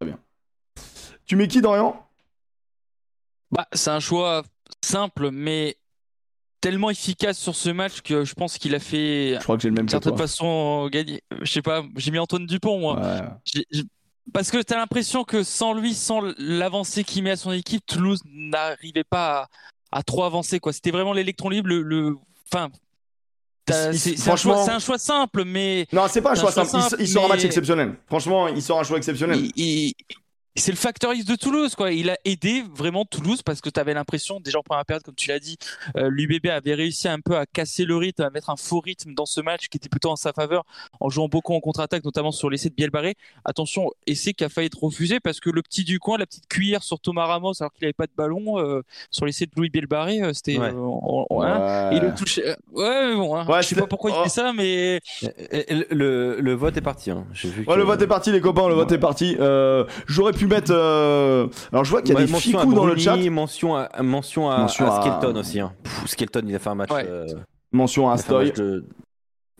Très 0.00 0.08
bien. 0.08 0.18
Tu 1.26 1.36
mets 1.36 1.48
qui, 1.48 1.60
Dorian? 1.62 1.96
Bah, 3.50 3.66
C'est 3.72 3.90
un 3.90 4.00
choix 4.00 4.42
simple, 4.82 5.30
mais 5.30 5.76
tellement 6.60 6.90
efficace 6.90 7.38
sur 7.38 7.54
ce 7.54 7.70
match 7.70 8.00
que 8.00 8.24
je 8.24 8.34
pense 8.34 8.58
qu'il 8.58 8.74
a 8.74 8.78
fait. 8.78 9.36
Je 9.38 9.42
crois 9.42 9.56
que 9.56 9.62
j'ai 9.62 9.68
le 9.68 9.74
même. 9.74 9.86
De 9.86 9.90
certaine 9.90 10.16
façon, 10.16 10.88
gagner. 10.88 11.22
Je 11.42 11.50
sais 11.50 11.62
pas, 11.62 11.82
j'ai 11.96 12.10
mis 12.10 12.18
Antoine 12.18 12.46
Dupont, 12.46 12.78
moi. 12.80 13.00
Ouais. 13.00 13.20
Parce 14.32 14.50
que 14.50 14.62
tu 14.62 14.72
as 14.72 14.76
l'impression 14.76 15.24
que 15.24 15.42
sans 15.42 15.74
lui, 15.74 15.94
sans 15.94 16.20
l'avancée 16.38 17.04
qu'il 17.04 17.22
met 17.22 17.32
à 17.32 17.36
son 17.36 17.52
équipe, 17.52 17.84
Toulouse 17.86 18.20
n'arrivait 18.32 19.04
pas 19.04 19.48
à, 19.92 20.02
trop 20.02 20.24
avancer. 20.24 20.60
quoi. 20.60 20.72
C'était 20.72 20.90
vraiment 20.90 21.12
l'électron 21.12 21.50
libre. 21.50 21.68
Le, 21.68 22.16
Enfin, 22.52 22.70
c'est 23.68 24.28
un, 24.28 24.36
choix 24.78 24.98
simple, 24.98 25.44
mais. 25.44 25.86
Non, 25.92 26.06
c'est 26.08 26.20
pas 26.20 26.32
un 26.32 26.34
choix, 26.34 26.52
simple. 26.52 26.96
il, 26.98 27.08
sort 27.08 27.24
un 27.24 27.28
match 27.28 27.44
exceptionnel. 27.44 27.94
Franchement, 28.06 28.48
il 28.48 28.62
sort 28.62 28.78
un 28.78 28.84
choix 28.84 28.98
exceptionnel 28.98 29.50
c'est 30.56 30.70
le 30.70 30.76
facteur 30.76 31.12
X 31.12 31.24
de 31.24 31.34
Toulouse, 31.34 31.74
quoi. 31.74 31.90
Il 31.90 32.10
a 32.10 32.16
aidé 32.24 32.62
vraiment 32.74 33.04
Toulouse 33.04 33.42
parce 33.42 33.60
que 33.60 33.68
tu 33.70 33.80
avais 33.80 33.92
l'impression, 33.92 34.38
déjà 34.38 34.60
en 34.60 34.62
première 34.62 34.84
période, 34.84 35.02
comme 35.02 35.16
tu 35.16 35.28
l'as 35.28 35.40
dit, 35.40 35.58
euh, 35.96 36.08
l'UBB 36.08 36.46
avait 36.46 36.74
réussi 36.74 37.08
un 37.08 37.18
peu 37.18 37.36
à 37.36 37.44
casser 37.44 37.84
le 37.84 37.96
rythme, 37.96 38.22
à 38.22 38.30
mettre 38.30 38.50
un 38.50 38.56
faux 38.56 38.78
rythme 38.78 39.14
dans 39.14 39.26
ce 39.26 39.40
match 39.40 39.68
qui 39.68 39.78
était 39.78 39.88
plutôt 39.88 40.10
en 40.10 40.16
sa 40.16 40.32
faveur, 40.32 40.64
en 41.00 41.08
jouant 41.08 41.26
beaucoup 41.26 41.54
en 41.54 41.60
contre-attaque, 41.60 42.04
notamment 42.04 42.30
sur 42.30 42.50
l'essai 42.50 42.68
de 42.68 42.74
Bielbarré. 42.74 43.16
Attention, 43.44 43.90
essai 44.06 44.32
qui 44.32 44.44
a 44.44 44.48
failli 44.48 44.66
être 44.66 44.80
refusé 44.80 45.18
parce 45.18 45.40
que 45.40 45.50
le 45.50 45.60
petit 45.60 45.82
du 45.82 45.98
coin, 45.98 46.18
la 46.18 46.26
petite 46.26 46.46
cuillère 46.46 46.84
sur 46.84 47.00
Thomas 47.00 47.26
Ramos, 47.26 47.54
alors 47.58 47.72
qu'il 47.72 47.86
n'avait 47.86 47.92
pas 47.92 48.06
de 48.06 48.12
ballon, 48.16 48.60
euh, 48.60 48.82
sur 49.10 49.26
l'essai 49.26 49.46
de 49.46 49.52
Louis 49.56 49.70
Bielbarré, 49.70 50.22
euh, 50.22 50.32
c'était. 50.32 50.58
Ouais. 50.58 50.68
Hein, 50.68 51.90
il 51.92 52.00
le 52.00 52.14
touché. 52.14 52.44
Ouais, 52.72 53.08
mais 53.08 53.16
bon, 53.16 53.34
hein, 53.36 53.44
je 53.60 53.66
sais 53.66 53.74
pas 53.74 53.88
pourquoi 53.88 54.12
il 54.12 54.22
fait 54.22 54.28
ça, 54.28 54.52
mais. 54.52 55.00
Le, 55.90 56.40
le, 56.40 56.54
vote 56.54 56.76
est 56.76 56.80
parti. 56.80 57.10
Hein. 57.10 57.26
Vu 57.32 57.64
le 57.66 57.82
vote 57.82 58.00
est 58.00 58.06
parti, 58.06 58.30
les 58.30 58.40
copains, 58.40 58.68
le 58.68 58.74
vote 58.74 58.92
est 58.92 58.98
parti. 58.98 59.36
J'aurais 60.06 60.32
pu 60.32 60.43
pu 60.46 60.54
mettre. 60.54 60.72
euh, 60.74 61.46
Alors 61.72 61.84
je 61.84 61.90
vois 61.90 62.02
qu'il 62.02 62.10
y 62.14 62.16
a 62.16 62.20
Ouais, 62.20 62.26
des 62.26 62.32
ficous 62.34 62.74
dans 62.74 62.86
le 62.86 62.96
chat. 62.96 63.16
Mention 63.30 63.74
à, 63.76 63.88
mention 64.02 64.50
à, 64.50 64.58
Mention 64.58 64.86
à 64.90 64.96
à- 64.98 65.00
Skelton 65.02 65.38
aussi. 65.38 65.60
Hein. 65.60 65.72
Pff, 65.82 66.06
Skelton, 66.06 66.42
il 66.46 66.54
a 66.54 66.58
fait 66.58 66.70
un 66.70 66.74
match. 66.74 66.90
Ouais. 66.90 67.06
euh, 67.08 67.26
Mention 67.72 68.08
à 68.10 68.16
Stoy. 68.18 68.50
de- 68.52 68.84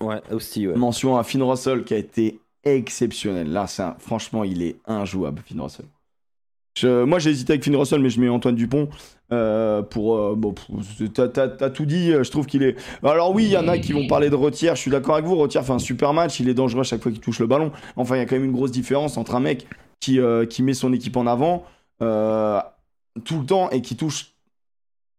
Ouais, 0.01 0.21
aussi, 0.33 0.67
ouais. 0.67 0.75
Mention 0.75 1.17
à 1.17 1.23
Finn 1.23 1.43
Russell 1.43 1.85
qui 1.85 1.95
a 1.95 1.99
été 1.99 2.41
exceptionnel. 2.65 3.53
Là, 3.53 3.67
c'est 3.67 3.83
un- 3.83 3.95
franchement, 3.99 4.43
il 4.45 4.63
est 4.63 4.77
injouable, 4.87 5.43
Finn 5.47 5.61
Russell. 5.61 5.87
Je- 6.77 7.05
Moi, 7.05 7.21
j'ai 7.21 7.31
hésité 7.31 7.53
avec 7.53 7.63
Finn 7.65 7.77
Russell, 7.77 8.01
mais 8.01 8.11
je 8.11 8.21
mets 8.21 8.29
Antoine 8.29 8.57
Dupont 8.57 8.89
euh, 9.33 9.83
pour. 9.83 10.17
euh, 10.17 10.35
bon, 10.37 10.53
t'as, 11.15 11.71
tout 11.71 11.87
dit. 11.87 12.13
euh, 12.13 12.25
Je 12.25 12.31
trouve 12.33 12.47
qu'il 12.47 12.65
est. 12.65 12.75
Alors 13.05 13.33
oui, 13.33 13.45
il 13.45 13.51
y 13.51 13.57
en 13.57 13.69
a 13.69 13.79
qui 13.79 13.93
vont 13.93 14.07
parler 14.09 14.29
de 14.31 14.35
Retière. 14.35 14.75
Je 14.75 14.81
suis 14.81 14.91
d'accord 14.91 15.15
avec 15.15 15.27
vous. 15.27 15.37
Retière 15.37 15.65
fait 15.65 15.73
un 15.73 15.79
super 15.79 16.13
match. 16.13 16.41
Il 16.41 16.49
est 16.49 16.55
dangereux 16.55 16.81
à 16.81 16.85
chaque 16.85 17.01
fois 17.03 17.13
qu'il 17.13 17.21
touche 17.21 17.39
le 17.39 17.47
ballon. 17.47 17.71
Enfin, 17.97 18.17
il 18.17 18.19
y 18.19 18.23
a 18.23 18.27
quand 18.27 18.35
même 18.35 18.45
une 18.45 18.53
grosse 18.53 18.73
différence 18.73 19.17
entre 19.17 19.37
un 19.37 19.41
mec 19.41 19.67
qui 20.05 20.21
euh, 20.21 20.45
qui 20.47 20.63
met 20.63 20.75
son 20.75 20.93
équipe 20.93 21.17
en 21.17 21.27
avant 21.27 21.65
euh, 22.03 22.61
tout 23.25 23.41
le 23.41 23.47
temps 23.47 23.71
et 23.71 23.81
qui 23.83 23.97
touche. 23.97 24.33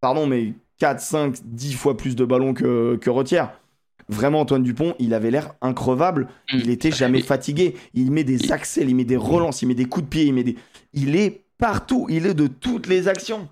Pardon, 0.02 0.28
mais 0.28 0.54
4, 0.80 1.00
5, 1.00 1.36
10 1.46 1.74
fois 1.74 1.98
plus 1.98 2.16
de 2.16 2.26
ballons 2.26 2.54
que 2.54 2.98
que 2.98 3.10
Retière. 3.10 3.60
Vraiment, 4.08 4.42
Antoine 4.42 4.62
Dupont, 4.62 4.94
il 5.00 5.16
avait 5.16 5.32
l'air 5.32 5.56
increvable. 5.62 6.28
Mm. 6.54 6.58
Il 6.60 6.70
était 6.70 6.92
jamais 6.92 7.20
Mais- 7.20 7.24
fatigué. 7.24 7.76
Il 7.96 8.12
met 8.12 8.24
des 8.24 8.52
accès, 8.52 8.82
il 8.82 8.96
met 8.96 9.06
des 9.06 9.18
relances, 9.18 9.64
il 9.64 9.68
met 9.68 9.74
des 9.74 9.86
coups 9.86 10.04
de 10.06 10.10
pied, 10.10 10.26
il 10.26 10.34
met 10.34 10.44
des. 10.44 10.56
Il 10.94 11.16
est 11.16 11.44
partout. 11.58 12.06
Il 12.10 12.28
est 12.28 12.36
de 12.36 12.46
toutes 12.48 12.86
les 12.88 13.08
actions. 13.08 13.50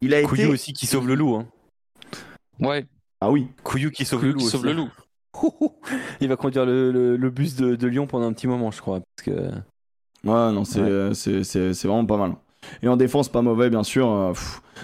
Il 0.00 0.14
a 0.14 0.22
Couillou 0.22 0.42
été. 0.44 0.52
aussi 0.52 0.72
qui 0.72 0.86
sauve 0.86 1.08
le 1.08 1.16
loup. 1.16 1.34
Hein. 1.34 1.46
Ouais, 2.60 2.86
Ah 3.20 3.30
oui. 3.32 3.48
Couillou 3.64 3.90
qui 3.90 4.04
sauve 4.04 4.20
Couillou 4.20 4.32
le 4.34 4.38
loup. 4.38 4.44
qui 4.44 4.50
sauve 4.50 4.64
le 4.66 4.72
loup. 4.72 4.88
il 6.20 6.28
va 6.28 6.36
conduire 6.36 6.64
le, 6.66 6.92
le- 6.92 7.16
le 7.16 7.30
bus 7.30 7.56
de, 7.56 7.74
de 7.74 7.86
Lyon 7.88 8.06
pendant 8.06 8.26
un 8.28 8.32
petit 8.32 8.46
moment, 8.46 8.70
je 8.70 8.80
crois. 8.80 9.00
Parce 9.00 9.24
que... 9.26 9.50
Ouais, 10.24 10.52
non, 10.52 10.64
c'est 10.64 10.80
Ouais. 10.80 11.14
c'est- 11.44 11.86
vraiment 11.86 12.04
pas 12.06 12.16
mal. 12.16 12.32
Et 12.82 12.88
en 12.88 12.96
défense, 12.96 13.28
pas 13.28 13.40
mauvais, 13.42 13.70
bien 13.70 13.84
sûr. 13.84 14.10
euh. 14.10 14.32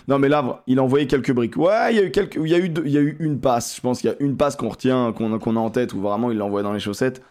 Non, 0.08 0.18
mais 0.18 0.28
là, 0.28 0.62
il 0.66 0.78
a 0.78 0.82
envoyé 0.82 1.06
quelques 1.06 1.32
briques. 1.32 1.56
Ouais, 1.56 1.92
il 1.92 1.96
y 1.96 1.98
a 2.00 2.02
eu, 2.04 2.10
quelques... 2.10 2.36
il 2.36 2.48
y 2.48 2.54
a 2.54 2.58
eu, 2.58 2.68
deux- 2.68 2.84
il 2.86 2.92
y 2.92 2.98
a 2.98 3.00
eu 3.00 3.16
une 3.20 3.40
passe. 3.40 3.76
Je 3.76 3.80
pense 3.80 4.00
qu'il 4.00 4.10
y 4.10 4.12
a 4.12 4.16
une 4.20 4.36
passe 4.36 4.56
qu'on 4.56 4.68
retient, 4.68 5.12
qu'on 5.12 5.38
qu'on 5.38 5.56
a 5.56 5.60
en 5.60 5.70
tête, 5.70 5.92
où 5.92 6.00
vraiment 6.00 6.30
il 6.30 6.38
l'a 6.38 6.44
envoyé 6.44 6.62
dans 6.62 6.72
les 6.72 6.80
chaussettes. 6.80 7.22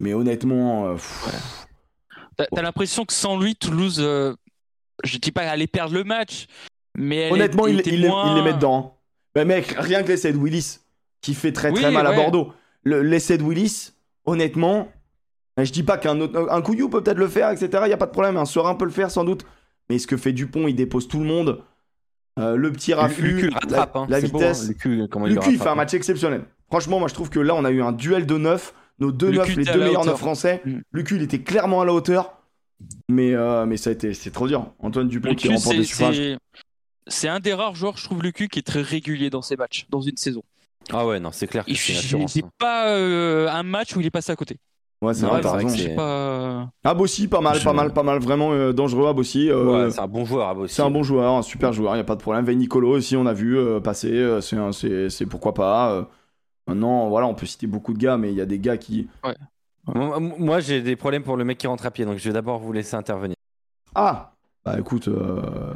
Mais 0.00 0.12
honnêtement, 0.14 0.86
euh, 0.88 0.96
T'as 2.36 2.62
l'impression 2.62 3.04
que 3.06 3.14
sans 3.14 3.38
lui, 3.40 3.56
Toulouse, 3.56 3.96
euh, 4.00 4.34
je 5.04 5.16
dis 5.18 5.32
pas 5.32 5.40
qu'elle 5.42 5.50
allait 5.50 5.66
perdre 5.66 5.94
le 5.94 6.04
match, 6.04 6.46
mais 6.96 7.32
honnêtement, 7.32 7.66
il, 7.66 7.76
les- 7.78 8.08
moins... 8.08 8.30
il 8.30 8.36
les 8.36 8.42
met 8.42 8.52
dedans. 8.52 8.92
hein. 8.94 8.98
Bah, 9.34 9.44
mec, 9.46 9.74
rien 9.78 10.02
que 10.02 10.08
l'essai 10.08 10.32
de 10.32 10.38
Willis, 10.38 10.80
qui 11.22 11.32
fait 11.34 11.52
très 11.52 11.72
très 11.72 11.86
Oui, 11.88 11.94
mal 11.94 12.06
à. 12.06 12.12
Bordeaux. 12.12 12.52
Le- 12.82 13.00
L'essai 13.02 13.38
de 13.38 13.42
Willis, 13.42 13.92
honnêtement, 14.26 14.88
je 15.64 15.72
dis 15.72 15.82
pas 15.82 15.96
qu'un 15.98 16.20
autre, 16.20 16.48
un 16.50 16.62
couillou 16.62 16.88
peut 16.88 17.02
peut-être 17.02 17.18
le 17.18 17.28
faire, 17.28 17.50
etc. 17.50 17.82
Il 17.86 17.90
y 17.90 17.94
a 17.94 17.96
pas 17.96 18.06
de 18.06 18.10
problème. 18.10 18.36
Un 18.36 18.44
Serein 18.44 18.74
peut 18.74 18.84
le 18.84 18.90
faire 18.90 19.10
sans 19.10 19.24
doute. 19.24 19.46
Mais 19.88 19.98
ce 19.98 20.06
que 20.06 20.16
fait 20.16 20.32
Dupont, 20.32 20.66
il 20.68 20.74
dépose 20.74 21.08
tout 21.08 21.18
le 21.18 21.24
monde. 21.24 21.62
Euh, 22.38 22.56
le 22.56 22.70
petit 22.70 22.90
le 22.90 22.96
la- 22.96 23.02
rattrape. 23.02 23.96
hein. 23.96 24.06
la, 24.08 24.20
vitesse. 24.20 24.64
hein. 24.64 24.68
Lucu, 24.68 24.98
il 24.98 25.52
le 25.52 25.58
fait 25.58 25.68
un 25.68 25.72
hein. 25.72 25.74
match 25.74 25.94
exceptionnel. 25.94 26.42
Franchement, 26.68 26.98
moi 26.98 27.08
je 27.08 27.14
trouve 27.14 27.30
que 27.30 27.40
là, 27.40 27.54
on 27.54 27.64
a 27.64 27.70
eu 27.70 27.82
un 27.82 27.92
duel 27.92 28.26
de 28.26 28.36
neuf. 28.36 28.74
Nos 28.98 29.12
deux 29.12 29.30
Lucu 29.30 29.38
neufs, 29.38 29.56
les 29.56 29.64
deux 29.64 29.78
meilleurs 29.84 30.04
neufs 30.04 30.18
français. 30.18 30.60
Mm. 30.64 30.78
Lucu, 30.92 31.16
il 31.16 31.22
était 31.22 31.40
clairement 31.40 31.80
à 31.80 31.84
la 31.84 31.92
hauteur. 31.94 32.32
Mais, 33.08 33.34
euh, 33.34 33.64
mais 33.64 33.78
ça 33.78 33.90
a 33.90 33.92
été, 33.94 34.12
c'est 34.12 34.30
trop 34.30 34.48
dur. 34.48 34.72
Antoine 34.80 35.08
Dupont 35.08 35.34
qui 35.34 35.48
remporte 35.48 35.82
suffrages. 35.82 36.20
c'est 37.06 37.28
un 37.28 37.40
des 37.40 37.54
rares 37.54 37.74
joueurs, 37.74 37.96
je 37.96 38.04
trouve, 38.04 38.22
Lucu, 38.22 38.48
qui 38.48 38.58
est 38.58 38.66
très 38.66 38.82
régulier 38.82 39.30
dans 39.30 39.40
ses 39.40 39.56
matchs, 39.56 39.86
dans 39.88 40.02
une 40.02 40.16
saison. 40.18 40.42
Ah 40.92 41.06
ouais, 41.06 41.18
non, 41.18 41.30
c'est 41.32 41.46
clair 41.46 41.64
que 41.64 41.70
Il 41.70 42.44
hein. 42.44 42.50
pas 42.58 42.90
euh, 42.90 43.48
un 43.48 43.62
match 43.62 43.96
où 43.96 44.00
il 44.00 44.06
est 44.06 44.10
passé 44.10 44.30
à 44.30 44.36
côté. 44.36 44.58
Ouais, 45.06 45.14
c'est 45.14 45.26
vrai, 45.26 45.40
t'as 45.40 45.56
raison. 45.56 45.96
pas... 45.96 46.70
Abossi, 46.84 47.26
pas 47.28 47.40
mal, 47.40 47.58
Je- 47.58 47.64
pas 47.64 47.72
mal, 47.72 47.92
pas 47.92 48.02
mal. 48.02 48.18
Vraiment 48.20 48.52
euh, 48.52 48.72
dangereux, 48.72 49.08
Abossi. 49.08 49.50
euh, 49.50 49.86
Ouais, 49.86 49.90
c'est 49.90 50.00
un 50.00 50.06
bon 50.06 50.24
joueur, 50.24 50.56
aussi. 50.56 50.74
c'est 50.74 50.82
un 50.82 50.90
bon 50.90 51.02
joueur, 51.02 51.32
un 51.34 51.42
super 51.42 51.72
joueur, 51.72 51.94
il 51.94 51.98
n'y 51.98 52.00
a 52.02 52.04
pas 52.04 52.14
de 52.16 52.20
problème. 52.22 52.44
Nicolo 52.52 52.90
aussi, 52.90 53.16
on 53.16 53.26
a 53.26 53.32
vu 53.32 53.58
euh, 53.58 53.80
passer. 53.80 54.12
euh, 54.12 54.40
c'est 54.40 54.56
un- 54.56 54.72
c'est 54.72 55.10
c'est 55.10 55.26
pourquoi 55.26 55.54
pas. 55.54 55.92
euh. 55.92 56.04
Maintenant, 56.68 57.08
voilà, 57.08 57.26
on 57.26 57.34
peut 57.34 57.46
citer 57.46 57.66
beaucoup 57.66 57.92
de 57.92 57.98
gars, 57.98 58.16
mais 58.16 58.30
il 58.32 58.36
y 58.36 58.40
a 58.40 58.46
des 58.46 58.58
gars 58.58 58.76
qui. 58.76 59.08
Moi, 59.86 60.18
moi, 60.20 60.60
j'ai 60.60 60.82
des 60.82 60.96
problèmes 60.96 61.22
pour 61.22 61.36
le 61.36 61.44
mec 61.44 61.58
qui 61.58 61.66
rentre 61.68 61.86
à 61.86 61.90
pied, 61.92 62.04
donc 62.04 62.18
je 62.18 62.24
vais 62.28 62.32
d'abord 62.32 62.58
vous 62.58 62.72
laisser 62.72 62.96
intervenir. 62.96 63.36
Ah 63.94 64.32
Bah 64.64 64.78
écoute, 64.80 65.06
euh, 65.08 65.72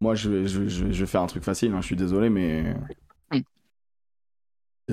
moi 0.00 0.14
je 0.14 0.30
vais, 0.30 0.46
je, 0.46 0.60
vais, 0.60 0.68
je 0.68 0.84
vais- 0.84 0.92
je 0.92 1.00
vais 1.00 1.06
faire 1.06 1.22
un 1.22 1.26
truc 1.26 1.42
facile, 1.42 1.72
hein, 1.74 1.80
je 1.80 1.86
suis 1.86 1.96
désolé, 1.96 2.30
mais. 2.30 2.74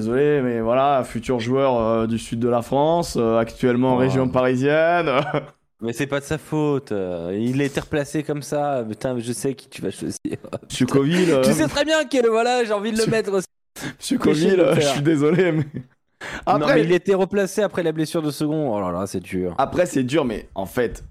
Désolé, 0.03 0.41
mais 0.41 0.61
voilà, 0.61 1.03
futur 1.03 1.39
joueur 1.41 1.77
euh, 1.77 2.07
du 2.07 2.17
sud 2.17 2.39
de 2.39 2.47
la 2.47 2.61
France, 2.61 3.17
euh, 3.19 3.37
actuellement 3.37 3.93
en 3.93 3.95
Oh. 3.95 3.99
région 3.99 4.29
parisienne. 4.29 5.09
Mais 5.81 5.91
c'est 5.93 6.07
pas 6.07 6.19
de 6.21 6.25
sa 6.25 6.37
faute. 6.37 6.91
euh, 6.93 7.37
Il 7.37 7.61
a 7.61 7.65
été 7.65 7.79
replacé 7.81 8.23
comme 8.23 8.41
ça. 8.41 8.83
Putain, 8.87 9.17
je 9.19 9.31
sais 9.33 9.53
qui 9.55 9.67
tu 9.69 9.81
vas 9.81 9.91
choisir. 9.91 10.17
Monsieur 10.69 10.85
Coville, 10.85 11.31
euh, 11.31 11.43
Tu 11.43 11.51
sais 11.53 11.67
très 11.67 11.83
bien 11.85 12.03
quel 12.05 12.27
voilà, 12.27 12.63
j'ai 12.65 12.71
envie 12.73 12.91
de 12.93 12.97
le 12.97 13.05
mettre 13.07 13.31
aussi. 13.33 13.45
Monsieur 13.97 14.17
Péché 14.19 14.31
Coville, 14.41 14.51
de 14.51 14.55
le 14.63 14.67
euh, 14.69 14.75
je 14.75 14.81
suis 14.87 15.01
désolé, 15.01 15.51
mais. 15.53 15.65
non, 15.73 15.83
Après, 16.45 16.75
mais 16.75 16.83
il 16.83 16.91
était 16.93 17.13
replacé 17.13 17.61
après 17.61 17.81
la 17.83 17.91
blessure 17.93 18.21
de 18.21 18.31
second. 18.31 18.73
Oh 18.75 18.79
là 18.81 18.91
là, 18.91 19.05
c'est 19.07 19.19
dur. 19.21 19.53
Après, 19.57 19.85
c'est 19.85 20.03
dur, 20.03 20.23
mais 20.25 20.47
en 20.55 20.65
fait, 20.65 21.03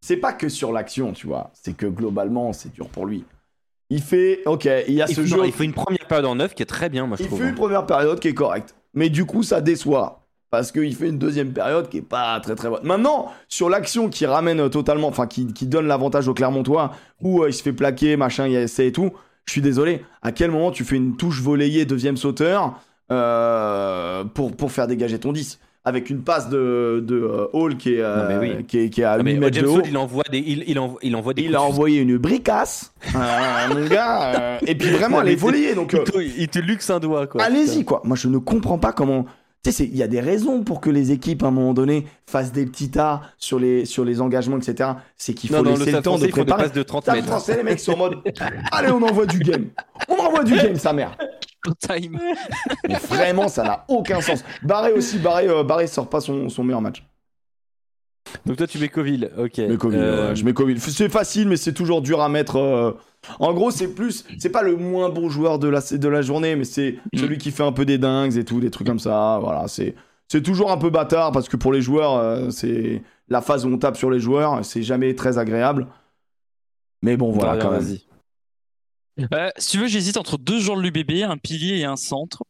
c'est 0.00 0.16
pas 0.16 0.32
que 0.32 0.48
sur 0.48 0.72
l'action, 0.72 1.12
tu 1.12 1.26
vois. 1.28 1.50
C'est 1.52 1.76
que 1.76 1.86
globalement, 1.86 2.52
c'est 2.52 2.72
dur 2.72 2.88
pour 2.88 3.06
lui. 3.06 3.24
Il 3.90 4.00
fait, 4.00 4.40
ok, 4.46 4.68
il 4.88 4.94
y 4.94 5.02
a 5.02 5.06
il, 5.08 5.14
ce 5.14 5.20
fait, 5.20 5.26
jeu. 5.26 5.36
non, 5.36 5.44
il 5.44 5.52
fait 5.52 5.64
une 5.64 5.74
première 5.74 6.06
période 6.06 6.26
en 6.26 6.36
neuf 6.36 6.54
qui 6.54 6.62
est 6.62 6.66
très 6.66 6.88
bien, 6.88 7.06
moi 7.06 7.16
je 7.16 7.24
il 7.24 7.26
trouve. 7.26 7.40
fait 7.40 7.46
une 7.46 7.50
hein. 7.50 7.56
première 7.56 7.86
période 7.86 8.20
qui 8.20 8.28
est 8.28 8.34
correcte. 8.34 8.74
Mais 8.94 9.08
du 9.08 9.24
coup, 9.24 9.42
ça 9.42 9.60
déçoit. 9.60 10.16
Parce 10.50 10.72
qu'il 10.72 10.94
fait 10.96 11.08
une 11.08 11.18
deuxième 11.18 11.52
période 11.52 11.88
qui 11.88 11.98
est 11.98 12.02
pas 12.02 12.40
très 12.40 12.56
très 12.56 12.68
bonne. 12.68 12.80
Maintenant, 12.82 13.30
sur 13.48 13.68
l'action 13.68 14.08
qui 14.08 14.26
ramène 14.26 14.68
totalement, 14.68 15.06
enfin 15.06 15.28
qui, 15.28 15.52
qui 15.52 15.66
donne 15.66 15.86
l'avantage 15.86 16.26
au 16.26 16.34
Clermontois, 16.34 16.92
où 17.20 17.42
euh, 17.42 17.50
il 17.50 17.52
se 17.52 17.62
fait 17.62 17.72
plaquer, 17.72 18.16
machin, 18.16 18.46
il 18.46 18.52
y 18.52 18.56
a 18.56 18.62
essai 18.62 18.88
et 18.88 18.92
tout, 18.92 19.12
je 19.44 19.52
suis 19.52 19.60
désolé. 19.60 20.02
À 20.22 20.32
quel 20.32 20.50
moment 20.50 20.72
tu 20.72 20.84
fais 20.84 20.96
une 20.96 21.16
touche 21.16 21.40
volleyée, 21.40 21.84
deuxième 21.84 22.16
sauteur, 22.16 22.80
euh, 23.12 24.24
pour, 24.24 24.56
pour 24.56 24.72
faire 24.72 24.88
dégager 24.88 25.20
ton 25.20 25.32
10 25.32 25.60
Avec 25.84 26.10
une 26.10 26.20
passe 26.22 26.50
de, 26.50 27.02
de 27.06 27.16
euh, 27.16 27.46
Hall 27.54 27.78
qui 27.78 27.94
est, 27.94 28.02
euh, 28.02 28.38
oui. 28.38 28.64
qui 28.66 28.80
est, 28.80 28.90
qui 28.90 29.00
est 29.00 29.04
à 29.04 29.12
Ah, 29.12 29.16
8 29.18 29.22
mais 29.24 29.34
mètres 29.36 29.54
James 29.56 29.64
de 29.64 29.68
haut. 29.70 29.76
Hall, 29.78 29.84
il 29.86 29.96
envoie 29.96 30.24
des, 30.30 30.38
il, 30.38 30.64
il 30.66 30.78
envoie, 30.78 30.98
il 31.02 31.16
envoie 31.16 31.32
des 31.32 31.42
Il 31.42 31.56
a 31.56 31.62
envoyé 31.62 32.00
une 32.00 32.18
bricasse, 32.18 32.92
euh, 33.16 33.74
mon 33.74 33.86
gars. 33.86 34.34
euh, 34.34 34.58
et 34.66 34.74
puis 34.74 34.90
vraiment, 34.90 35.22
elle 35.22 35.28
est 35.30 35.36
volleyée. 35.36 35.74
Donc, 35.74 35.94
euh, 35.94 36.04
Il 36.06 36.12
te, 36.12 36.18
il 36.40 36.48
te 36.48 36.58
luxe 36.58 36.90
un 36.90 37.00
doigt, 37.00 37.26
quoi. 37.26 37.42
allez-y, 37.42 37.84
quoi. 37.86 38.02
Moi, 38.04 38.14
je 38.16 38.28
ne 38.28 38.36
comprends 38.36 38.78
pas 38.78 38.92
comment. 38.92 39.24
Tu 39.62 39.72
sais, 39.72 39.84
il 39.84 39.96
y 39.96 40.02
a 40.02 40.08
des 40.08 40.20
raisons 40.20 40.62
pour 40.64 40.80
que 40.80 40.88
les 40.88 41.12
équipes, 41.12 41.42
à 41.42 41.46
un 41.48 41.50
moment 41.50 41.74
donné, 41.74 42.06
fassent 42.26 42.52
des 42.52 42.64
petits 42.66 42.90
tas 42.90 43.20
sur 43.36 43.58
les, 43.58 43.84
sur 43.84 44.06
les 44.06 44.20
engagements, 44.22 44.56
etc. 44.58 44.90
C'est 45.18 45.34
qu'il 45.34 45.50
faut 45.50 45.56
Non, 45.56 45.62
non, 45.62 45.72
le 45.72 45.78
laisser 45.80 45.92
le, 45.92 45.96
temps 46.02 46.12
français, 46.12 46.26
de 46.26 46.30
font 46.32 46.36
des 46.38 46.44
préparer. 46.44 46.62
passes 46.62 46.72
de 46.72 46.82
30 46.82 47.02
Stade 47.02 47.14
mètres. 47.16 47.26
français, 47.28 47.56
les 47.58 47.62
mecs 47.62 47.78
sont 47.80 47.92
en 47.92 47.96
mode 47.98 48.18
Allez, 48.72 48.90
on 48.90 49.02
envoie 49.02 49.26
du 49.26 49.38
game. 49.38 49.66
On 50.08 50.14
envoie 50.16 50.44
du 50.44 50.56
game, 50.56 50.76
sa 50.76 50.94
mère. 50.94 51.14
Time. 51.80 52.18
Mais 52.88 52.94
vraiment, 52.94 53.48
ça 53.48 53.62
n'a 53.64 53.84
aucun 53.88 54.20
sens. 54.20 54.42
Barré 54.62 54.92
aussi, 54.92 55.18
Barré, 55.18 55.48
euh, 55.48 55.62
Barré 55.62 55.86
sort 55.86 56.08
pas 56.08 56.20
son, 56.20 56.48
son 56.48 56.64
meilleur 56.64 56.80
match. 56.80 57.04
Donc 58.46 58.56
toi, 58.58 58.66
tu 58.66 58.78
mets 58.78 58.88
Coville, 58.88 59.30
ok. 59.38 59.52
Je 59.56 59.62
mets 59.62 59.76
Coville, 59.76 59.98
Euh, 60.00 60.28
ouais, 60.30 60.36
je 60.36 60.44
mets 60.44 60.52
Coville. 60.52 60.80
C'est 60.80 61.08
facile, 61.08 61.48
mais 61.48 61.56
c'est 61.56 61.72
toujours 61.72 62.00
dur 62.02 62.20
à 62.20 62.28
mettre. 62.28 62.56
euh, 62.56 62.92
En 63.38 63.52
gros, 63.52 63.70
c'est 63.70 63.88
plus. 63.88 64.24
C'est 64.38 64.50
pas 64.50 64.62
le 64.62 64.76
moins 64.76 65.08
bon 65.08 65.28
joueur 65.28 65.58
de 65.58 65.68
la, 65.68 65.80
de 65.80 66.08
la 66.08 66.22
journée, 66.22 66.54
mais 66.56 66.64
c'est 66.64 66.98
Mm. 67.12 67.18
celui 67.18 67.38
qui 67.38 67.50
fait 67.50 67.62
un 67.64 67.72
peu 67.72 67.84
des 67.84 67.98
dingues 67.98 68.36
et 68.36 68.44
tout, 68.44 68.60
des 68.60 68.70
trucs 68.70 68.86
comme 68.86 68.98
ça. 69.00 69.38
Voilà, 69.40 69.66
c'est. 69.68 69.94
C'est 70.28 70.42
toujours 70.42 70.70
un 70.70 70.76
peu 70.76 70.90
bâtard 70.90 71.32
parce 71.32 71.48
que 71.48 71.56
pour 71.56 71.72
les 71.72 71.82
joueurs, 71.82 72.14
euh, 72.16 72.50
c'est 72.50 73.02
la 73.28 73.40
phase 73.40 73.66
où 73.66 73.68
on 73.68 73.78
tape 73.78 73.96
sur 73.96 74.10
les 74.12 74.20
joueurs, 74.20 74.64
c'est 74.64 74.82
jamais 74.84 75.14
très 75.16 75.38
agréable. 75.38 75.88
Mais 77.02 77.16
bon, 77.16 77.32
voilà, 77.32 77.56
Daria, 77.56 77.62
quand 77.64 77.70
même. 77.72 77.98
Euh, 79.32 79.50
si 79.56 79.70
tu 79.72 79.78
veux, 79.78 79.86
j'hésite 79.88 80.16
entre 80.16 80.38
deux 80.38 80.60
joueurs 80.60 80.76
de 80.78 80.82
l'UBB, 80.82 81.22
un 81.22 81.36
pilier 81.38 81.78
et 81.78 81.84
un 81.84 81.96
centre. 81.96 82.42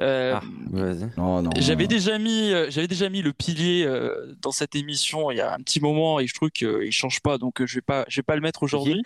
Euh, 0.00 0.34
Ah, 0.36 0.42
vas-y. 0.70 1.10
Non, 1.16 1.42
non. 1.42 1.50
J'avais 1.56 1.84
non. 1.84 1.88
déjà 1.88 2.18
mis, 2.18 2.52
euh, 2.52 2.66
j'avais 2.70 2.86
déjà 2.86 3.08
mis 3.08 3.20
le 3.22 3.32
pilier 3.32 3.84
euh, 3.84 4.34
dans 4.40 4.52
cette 4.52 4.76
émission 4.76 5.30
il 5.32 5.38
y 5.38 5.40
a 5.40 5.52
un 5.54 5.58
petit 5.58 5.80
moment 5.80 6.20
et 6.20 6.26
je 6.28 6.34
trouve 6.34 6.50
qu'il 6.50 6.92
change 6.92 7.20
pas, 7.20 7.36
donc 7.38 7.60
euh, 7.60 7.66
je 7.66 7.74
vais 7.76 7.82
pas, 7.82 8.04
je 8.08 8.16
vais 8.20 8.22
pas 8.24 8.36
le 8.36 8.40
mettre 8.42 8.62
aujourd'hui. 8.62 9.02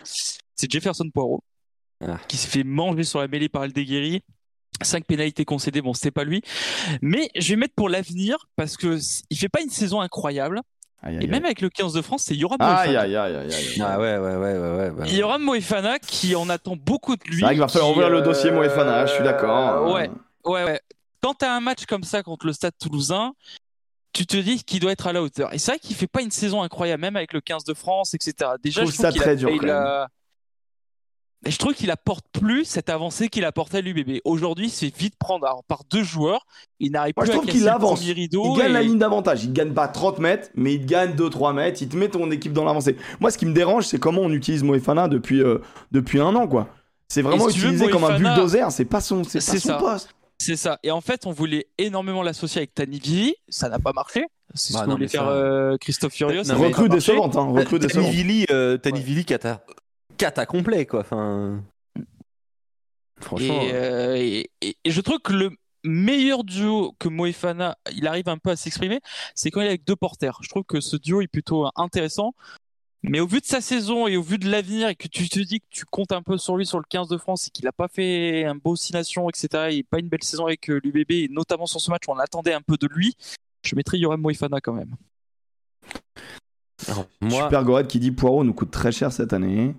C'est 0.55 0.71
Jefferson 0.71 1.09
Poirot 1.11 1.41
Ah. 2.05 2.19
qui 2.27 2.37
se 2.37 2.47
fait 2.47 2.63
manger 2.63 3.03
sur 3.05 3.19
la 3.19 3.27
mêlée 3.27 3.49
par 3.49 3.63
el 3.63 3.73
Deguerri. 3.73 4.21
Cinq 4.81 5.05
pénalités 5.05 5.45
concédées, 5.45 5.81
bon 5.81 5.93
c'était 5.93 6.11
pas 6.11 6.23
lui, 6.23 6.41
mais 7.01 7.29
je 7.35 7.49
vais 7.49 7.55
mettre 7.55 7.75
pour 7.75 7.89
l'avenir 7.89 8.37
parce 8.55 8.75
que 8.75 8.97
il 9.29 9.37
fait 9.37 9.47
pas 9.47 9.61
une 9.61 9.69
saison 9.69 10.01
incroyable 10.01 10.61
Aïe, 11.05 11.17
et 11.21 11.27
même 11.27 11.43
aïe. 11.43 11.45
avec 11.47 11.61
le 11.61 11.69
15 11.69 11.93
de 11.93 12.01
France, 12.01 12.23
c'est 12.23 12.35
Yoram 12.35 12.57
Moefana. 12.59 12.79
aïe, 12.79 12.95
aïe, 12.97 13.15
aïe, 13.17 13.35
aïe. 13.53 13.81
Ah 13.85 13.99
ouais, 13.99 14.17
ouais, 14.17 14.35
ouais, 14.35 14.57
ouais, 14.57 14.57
ouais. 14.57 14.89
ouais. 15.01 15.09
Yoram 15.09 15.41
Moefana 15.43 15.99
qui 15.99 16.35
en 16.35 16.49
attend 16.49 16.75
beaucoup 16.77 17.15
de 17.17 17.23
lui. 17.25 17.35
C'est 17.39 17.41
vrai 17.41 17.53
qu'il 17.53 17.59
va 17.61 17.67
falloir 17.67 17.91
ouvrir 17.91 18.09
le 18.09 18.19
euh, 18.19 18.21
dossier 18.21 18.51
Moefana, 18.51 19.05
je 19.05 19.13
suis 19.13 19.23
d'accord. 19.23 19.91
Ouais, 19.93 20.09
ouais, 20.45 20.63
ouais. 20.63 20.81
Quand 21.21 21.33
t'as 21.33 21.53
un 21.53 21.59
match 21.59 21.85
comme 21.85 22.03
ça 22.03 22.23
contre 22.23 22.45
le 22.45 22.53
Stade 22.53 22.73
Toulousain, 22.81 23.33
tu 24.13 24.25
te 24.25 24.37
dis 24.37 24.63
qu'il 24.63 24.79
doit 24.79 24.91
être 24.91 25.07
à 25.07 25.13
la 25.13 25.21
hauteur. 25.23 25.53
Et 25.53 25.57
c'est 25.57 25.71
vrai 25.71 25.79
qu'il 25.79 25.95
fait 25.95 26.07
pas 26.07 26.21
une 26.21 26.31
saison 26.31 26.61
incroyable, 26.61 27.01
même 27.01 27.15
avec 27.15 27.33
le 27.33 27.41
15 27.41 27.63
de 27.63 27.73
France, 27.73 28.13
etc. 28.13 28.51
Déjà, 28.63 28.81
Je 28.81 28.87
trouve 28.87 28.93
trouve 28.93 29.05
ça 29.05 29.11
très 29.11 29.31
a- 29.31 29.35
dur, 29.35 29.49
il 29.49 29.59
quand 29.59 29.67
a- 29.69 30.07
je 31.51 31.57
trouve 31.57 31.73
qu'il 31.73 31.91
apporte 31.91 32.25
plus 32.31 32.65
cette 32.65 32.89
avancée 32.89 33.27
qu'il 33.27 33.43
apportait 33.45 33.77
à 33.77 33.81
l'UBB. 33.81 34.19
Aujourd'hui, 34.25 34.69
c'est 34.69 34.95
vite 34.95 35.15
prendre 35.17 35.45
alors, 35.45 35.63
par 35.63 35.81
deux 35.89 36.03
joueurs. 36.03 36.45
Il 36.79 36.91
n'arrive 36.91 37.13
Moi, 37.17 37.25
plus 37.25 37.31
je 37.33 37.37
à 37.37 37.41
trouve 37.41 37.51
qu'il 37.51 37.67
avance. 37.67 38.05
Il 38.05 38.15
gagne 38.57 38.69
et- 38.69 38.73
la 38.73 38.81
ligne 38.81 38.97
d'avantage. 38.97 39.43
Il 39.43 39.53
gagne 39.53 39.73
pas 39.73 39.87
30 39.87 40.19
mètres, 40.19 40.49
mais 40.55 40.73
il 40.75 40.85
gagne 40.85 41.13
2-3 41.15 41.53
mètres. 41.53 41.81
Il 41.81 41.89
te 41.89 41.97
met 41.97 42.09
ton 42.09 42.29
équipe 42.31 42.53
dans 42.53 42.63
l'avancée. 42.65 42.95
Moi, 43.19 43.31
ce 43.31 43.37
qui 43.37 43.45
me 43.45 43.53
dérange, 43.53 43.85
c'est 43.87 43.99
comment 43.99 44.21
on 44.21 44.31
utilise 44.31 44.63
Moefana 44.63 45.07
depuis, 45.07 45.41
euh, 45.41 45.59
depuis 45.91 46.19
un 46.19 46.35
an, 46.35 46.47
quoi. 46.47 46.67
C'est 47.07 47.21
vraiment 47.21 47.49
si 47.49 47.59
veux, 47.59 47.65
utilisé 47.67 47.89
comme 47.89 48.03
un 48.05 48.17
bulldozer. 48.17 48.71
C'est 48.71 48.85
pas 48.85 49.01
son, 49.01 49.23
c'est 49.23 49.39
pas 49.45 49.59
son 49.59 49.67
ça. 49.67 49.73
poste. 49.75 50.09
C'est 50.39 50.55
ça. 50.55 50.79
Et 50.83 50.91
en 50.91 50.99
fait, 50.99 51.25
on 51.25 51.31
voulait 51.31 51.67
énormément 51.77 52.23
l'associer 52.23 52.59
avec 52.59 52.73
Tanivili. 52.73 53.35
Ça 53.49 53.69
n'a 53.69 53.79
pas 53.79 53.93
marché. 53.93 54.25
C'est 54.55 54.73
ce 54.73 54.77
Ah 54.77 54.81
que 54.81 54.87
non, 54.87 54.95
voulait 54.95 55.07
faire 55.07 55.27
euh, 55.27 55.77
Christophe 55.79 56.13
Furios. 56.13 56.43
Recrue 56.53 56.89
pas 56.89 56.95
décevante, 56.95 57.35
hein. 57.37 57.47
Recrue 57.51 57.79
décevante. 57.79 58.05
Tanivili, 58.05 58.45
euh, 58.51 58.77
Tanivili, 58.77 59.25
cata. 59.25 59.63
Cata 60.17 60.45
complet, 60.45 60.85
quoi. 60.85 61.01
Enfin. 61.01 61.63
Franchement. 63.19 63.61
Et, 63.61 63.71
euh, 63.73 64.15
et- 64.17 64.49
et- 64.61 64.77
et 64.83 64.91
je 64.91 65.01
trouve 65.01 65.19
que 65.19 65.33
le 65.33 65.51
meilleur 65.85 66.43
duo 66.43 66.95
que 66.99 67.09
Moefana, 67.09 67.77
il 67.93 68.07
arrive 68.07 68.29
un 68.29 68.37
peu 68.37 68.49
à 68.51 68.55
s'exprimer, 68.55 68.99
c'est 69.35 69.51
quand 69.51 69.61
il 69.61 69.65
est 69.65 69.69
avec 69.69 69.85
deux 69.85 69.95
porteurs. 69.95 70.39
Je 70.41 70.49
trouve 70.49 70.63
que 70.63 70.79
ce 70.79 70.95
duo 70.97 71.21
est 71.21 71.27
plutôt 71.27 71.67
intéressant. 71.75 72.33
Mais 73.05 73.19
au 73.19 73.27
vu 73.27 73.41
de 73.41 73.45
sa 73.45 73.59
saison 73.59 74.07
et 74.07 74.15
au 74.15 74.21
vu 74.21 74.37
de 74.37 74.49
l'avenir 74.49 74.87
et 74.87 74.95
que 74.95 75.09
tu 75.09 75.27
te 75.27 75.37
dis 75.39 75.59
que 75.59 75.65
tu 75.69 75.83
comptes 75.83 76.13
un 76.13 76.21
peu 76.21 76.37
sur 76.37 76.55
lui 76.55 76.65
sur 76.65 76.77
le 76.77 76.85
15 76.87 77.09
de 77.09 77.17
France 77.17 77.47
et 77.47 77.49
qu'il 77.51 77.65
n'a 77.65 77.73
pas 77.73 77.89
fait 77.89 78.45
un 78.45 78.55
beau 78.55 78.77
six 78.77 78.93
nations, 78.93 79.29
etc., 79.29 79.47
et 79.71 79.83
pas 79.83 79.99
une 79.99 80.07
belle 80.07 80.23
saison 80.23 80.45
avec 80.45 80.69
euh, 80.69 80.79
l'UBB, 80.81 81.11
et 81.11 81.27
notamment 81.29 81.65
sur 81.65 81.81
ce 81.81 81.91
match 81.91 82.03
où 82.07 82.11
on 82.13 82.17
attendait 82.19 82.53
un 82.53 82.61
peu 82.61 82.77
de 82.77 82.87
lui, 82.87 83.13
je 83.65 83.75
mettrais 83.75 83.99
Yoram 83.99 84.21
Moefana 84.21 84.61
quand 84.61 84.71
même. 84.71 84.95
alors, 86.87 87.05
moi, 87.19 87.43
Super 87.43 87.65
Goret 87.65 87.87
qui 87.87 87.99
dit 87.99 88.11
Poirot 88.11 88.45
nous 88.45 88.53
coûte 88.53 88.71
très 88.71 88.93
cher 88.93 89.11
cette 89.11 89.33
année. 89.33 89.75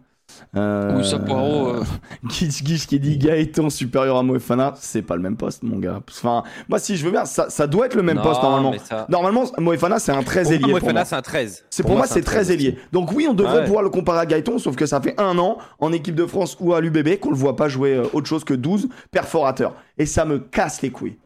Euh, 0.57 0.97
Oui, 0.99 1.05
ça, 1.09 1.19
Poirot, 1.19 1.69
euh. 1.69 1.85
Guiche 2.25 2.63
Guiche 2.63 2.87
qui 2.87 3.01
dit 3.01 3.19
Gaëtan 3.19 3.71
supérieur 3.71 4.17
à 4.17 4.23
Moefana, 4.23 4.75
c'est 4.77 5.03
pas 5.03 5.17
le 5.17 5.23
même 5.23 5.37
poste, 5.37 5.63
mon 5.63 5.79
gars. 5.79 6.01
Enfin, 6.09 6.43
moi, 6.69 6.79
si 6.79 6.97
je 6.97 7.05
veux 7.05 7.11
bien, 7.11 7.25
ça, 7.25 7.51
ça 7.51 7.67
doit 7.67 7.87
être 7.87 7.95
le 7.95 8.03
même 8.03 8.17
non, 8.17 8.23
poste 8.23 8.43
normalement. 8.43 8.75
ça- 8.85 9.07
Normalement, 9.09 9.45
Moefana, 9.59 9.99
c'est 9.99 10.13
un 10.13 10.23
13 10.23 10.53
ailier. 10.53 10.73
Moefana, 10.73 11.05
c'est 11.05 11.17
un 11.17 11.23
13. 11.23 11.65
C'est 11.71 11.83
pour, 11.83 11.97
moi, 11.97 12.07
c'est 12.07 12.23
très 12.23 12.53
ailier. 12.53 12.79
Donc 12.93 13.13
oui, 13.13 13.27
on 13.29 13.35
devrait 13.35 13.59
Ouais. 13.59 13.65
pouvoir 13.65 13.83
le 13.83 13.91
comparer 13.91 14.21
à 14.21 14.27
Gaëton, 14.27 14.59
sauf 14.59 14.77
que 14.77 14.87
ça 14.87 15.01
fait 15.01 15.19
un 15.21 15.39
an 15.39 15.59
en 15.81 15.93
équipe 15.93 16.15
de 16.15 16.27
France 16.27 16.57
ou 16.61 16.75
à 16.75 16.81
l'UBB 16.81 17.19
qu'on 17.21 17.31
le 17.31 17.37
voit 17.37 17.57
pas 17.57 17.69
jouer 17.69 17.95
euh, 17.95 18.05
autre 18.13 18.27
chose 18.29 18.45
que 18.45 18.55
12 18.55 18.89
perforateurs. 19.11 19.75
Et 19.99 20.07
ça 20.07 20.25
me 20.25 20.39
casse 20.39 20.83
les 20.83 20.91
couilles. 20.91 21.19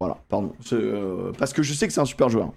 Voilà, 0.00 0.16
pardon. 0.28 0.52
Euh, 0.72 1.32
parce 1.38 1.52
que 1.52 1.62
je 1.62 1.74
sais 1.74 1.86
que 1.86 1.92
c'est 1.92 2.00
un 2.00 2.04
super 2.06 2.28
joueur. 2.30 2.52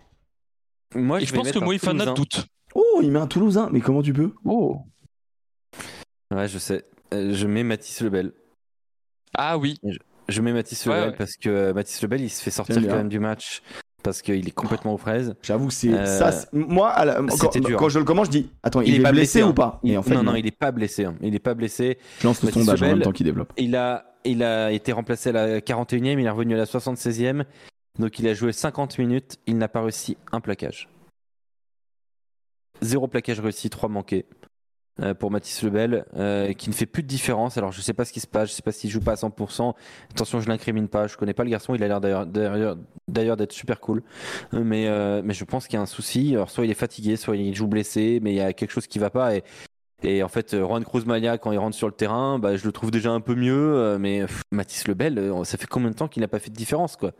Moi, 0.95 1.17
Et 1.19 1.25
je, 1.25 1.29
je 1.29 1.33
pense 1.35 1.51
que 1.51 1.59
Moefana 1.59 2.05
doute. 2.13 2.45
Oh, 2.75 2.99
il 3.01 3.11
met 3.11 3.19
un 3.19 3.27
Toulousain. 3.27 3.69
Mais 3.71 3.81
comment 3.81 4.01
tu 4.01 4.13
peux? 4.13 4.31
Oh. 4.45 4.77
Ouais, 6.33 6.47
je 6.47 6.57
sais. 6.57 6.85
Euh, 7.13 7.33
je 7.33 7.47
mets 7.47 7.63
Mathis 7.63 8.01
Lebel. 8.01 8.33
Ah 9.37 9.57
oui. 9.57 9.77
Je 10.29 10.41
mets 10.41 10.53
Mathis 10.53 10.85
Lebel 10.85 11.09
ouais. 11.09 11.15
parce 11.17 11.35
que 11.35 11.49
euh, 11.49 11.73
Mathis 11.73 12.01
Lebel, 12.01 12.21
il 12.21 12.29
se 12.29 12.41
fait 12.41 12.51
sortir 12.51 12.75
quand 12.75 12.95
même 12.95 13.09
du 13.09 13.19
match 13.19 13.61
parce 14.03 14.21
qu'il 14.21 14.45
est 14.47 14.51
complètement 14.51 14.93
aux 14.93 14.97
fraises. 14.97 15.33
J'avoue 15.41 15.69
c'est 15.69 15.93
Euh, 15.93 16.05
ça. 16.05 16.31
c'est- 16.31 16.51
Moi, 16.51 16.89
à 16.89 17.05
la- 17.05 17.15
quand, 17.15 17.75
quand 17.77 17.89
je 17.89 17.99
le 17.99 18.05
commence, 18.05 18.27
je 18.27 18.31
dis 18.31 18.51
Attends, 18.61 18.81
il, 18.81 18.89
Il 18.89 18.95
est, 18.95 18.97
est 18.97 19.01
pas 19.03 19.11
blessé, 19.11 19.39
blessé, 19.39 19.43
ou 19.43 19.49
hein. 19.51 19.53
pas 19.53 19.79
Il- 19.83 19.91
Et 19.91 19.97
en 19.97 20.03
fait, 20.03 20.13
non, 20.15 20.23
non, 20.23 20.35
il 20.35 20.45
est 20.45 20.51
pas 20.57 20.71
blessé. 20.71 21.05
hein. 21.05 21.15
Il 21.21 21.33
est 21.35 21.39
pas 21.39 21.53
blessé. 21.53 21.97
je 22.19 22.27
lance 22.27 22.41
le 22.41 22.47
Mathis 22.47 22.61
sondage 22.65 22.83
en 22.83 22.87
même 22.87 23.01
temps 23.01 23.11
qu'il 23.11 23.25
développe. 23.25 23.53
Il 23.57 23.75
a, 23.75 24.13
il 24.25 24.43
a 24.43 24.71
été 24.71 24.91
remplacé 24.91 25.29
à 25.29 25.31
la 25.33 25.61
41e, 25.61 26.19
il 26.19 26.25
est 26.25 26.29
revenu 26.29 26.53
à 26.55 26.57
la 26.57 26.65
76e. 26.65 27.45
Donc 27.99 28.17
il 28.19 28.27
a 28.27 28.33
joué 28.33 28.51
50 28.51 28.97
minutes, 28.97 29.37
il 29.45 29.57
n'a 29.57 29.67
pas 29.67 29.81
réussi 29.81 30.17
un 30.31 30.41
plaquage. 30.41 30.89
Zéro 32.81 33.07
plaquage 33.07 33.39
réussi, 33.39 33.69
3 33.69 33.87
manqués. 33.89 34.25
Euh, 35.01 35.13
pour 35.15 35.31
Mathis 35.31 35.63
Lebel, 35.63 36.05
euh, 36.15 36.53
qui 36.53 36.69
ne 36.69 36.73
fait 36.75 36.85
plus 36.85 37.01
de 37.01 37.07
différence. 37.07 37.57
Alors 37.57 37.71
je 37.71 37.81
sais 37.81 37.93
pas 37.93 38.05
ce 38.05 38.13
qui 38.13 38.19
se 38.19 38.27
passe, 38.27 38.49
je 38.49 38.53
sais 38.53 38.61
pas 38.61 38.71
s'il 38.71 38.89
joue 38.91 38.99
pas 38.99 39.13
à 39.13 39.15
100%. 39.15 39.73
Attention, 40.11 40.39
je 40.39 40.47
l'incrimine 40.47 40.87
pas, 40.87 41.07
je 41.07 41.17
connais 41.17 41.33
pas 41.33 41.43
le 41.43 41.49
garçon, 41.49 41.73
il 41.73 41.83
a 41.83 41.87
l'air 41.87 41.99
d'ailleurs- 41.99 42.77
d'être 43.37 43.51
super 43.51 43.79
cool. 43.79 44.03
Euh, 44.53 45.21
Mais, 45.23 45.33
je 45.33 45.43
pense 45.45 45.67
qu'il 45.67 45.75
y 45.75 45.79
a 45.79 45.81
un 45.81 45.87
souci. 45.87 46.33
Alors 46.35 46.49
soit 46.51 46.65
il 46.65 46.71
est 46.71 46.75
fatigué, 46.75 47.15
soit 47.15 47.35
il 47.35 47.55
joue 47.55 47.67
blessé, 47.67 48.19
mais 48.21 48.31
il 48.33 48.35
y 48.37 48.41
a 48.41 48.53
quelque 48.53 48.71
chose 48.71 48.87
qui 48.87 48.99
va 48.99 49.09
pas. 49.09 49.31
Et, 50.03 50.21
en 50.21 50.27
fait, 50.27 50.55
Juan 50.55 50.83
Cruz 50.83 51.05
Mania, 51.05 51.37
quand 51.37 51.51
il 51.51 51.57
rentre 51.57 51.75
sur 51.77 51.87
le 51.87 51.93
terrain, 51.93 52.37
bah, 52.37 52.55
je 52.57 52.65
le 52.65 52.71
trouve 52.71 52.91
déjà 52.91 53.11
un 53.11 53.21
peu 53.21 53.35
mieux. 53.35 53.97
Mais 53.97 54.21
pff, 54.21 54.41
Mathis 54.51 54.87
Lebel, 54.87 55.31
ça 55.43 55.57
fait 55.57 55.65
combien 55.67 55.89
de 55.89 55.95
temps 55.95 56.07
qu'il 56.07 56.21
n'a 56.21 56.27
pas 56.27 56.39
fait 56.39 56.49
de 56.51 56.55
différence 56.55 56.97
quoi? 56.97 57.13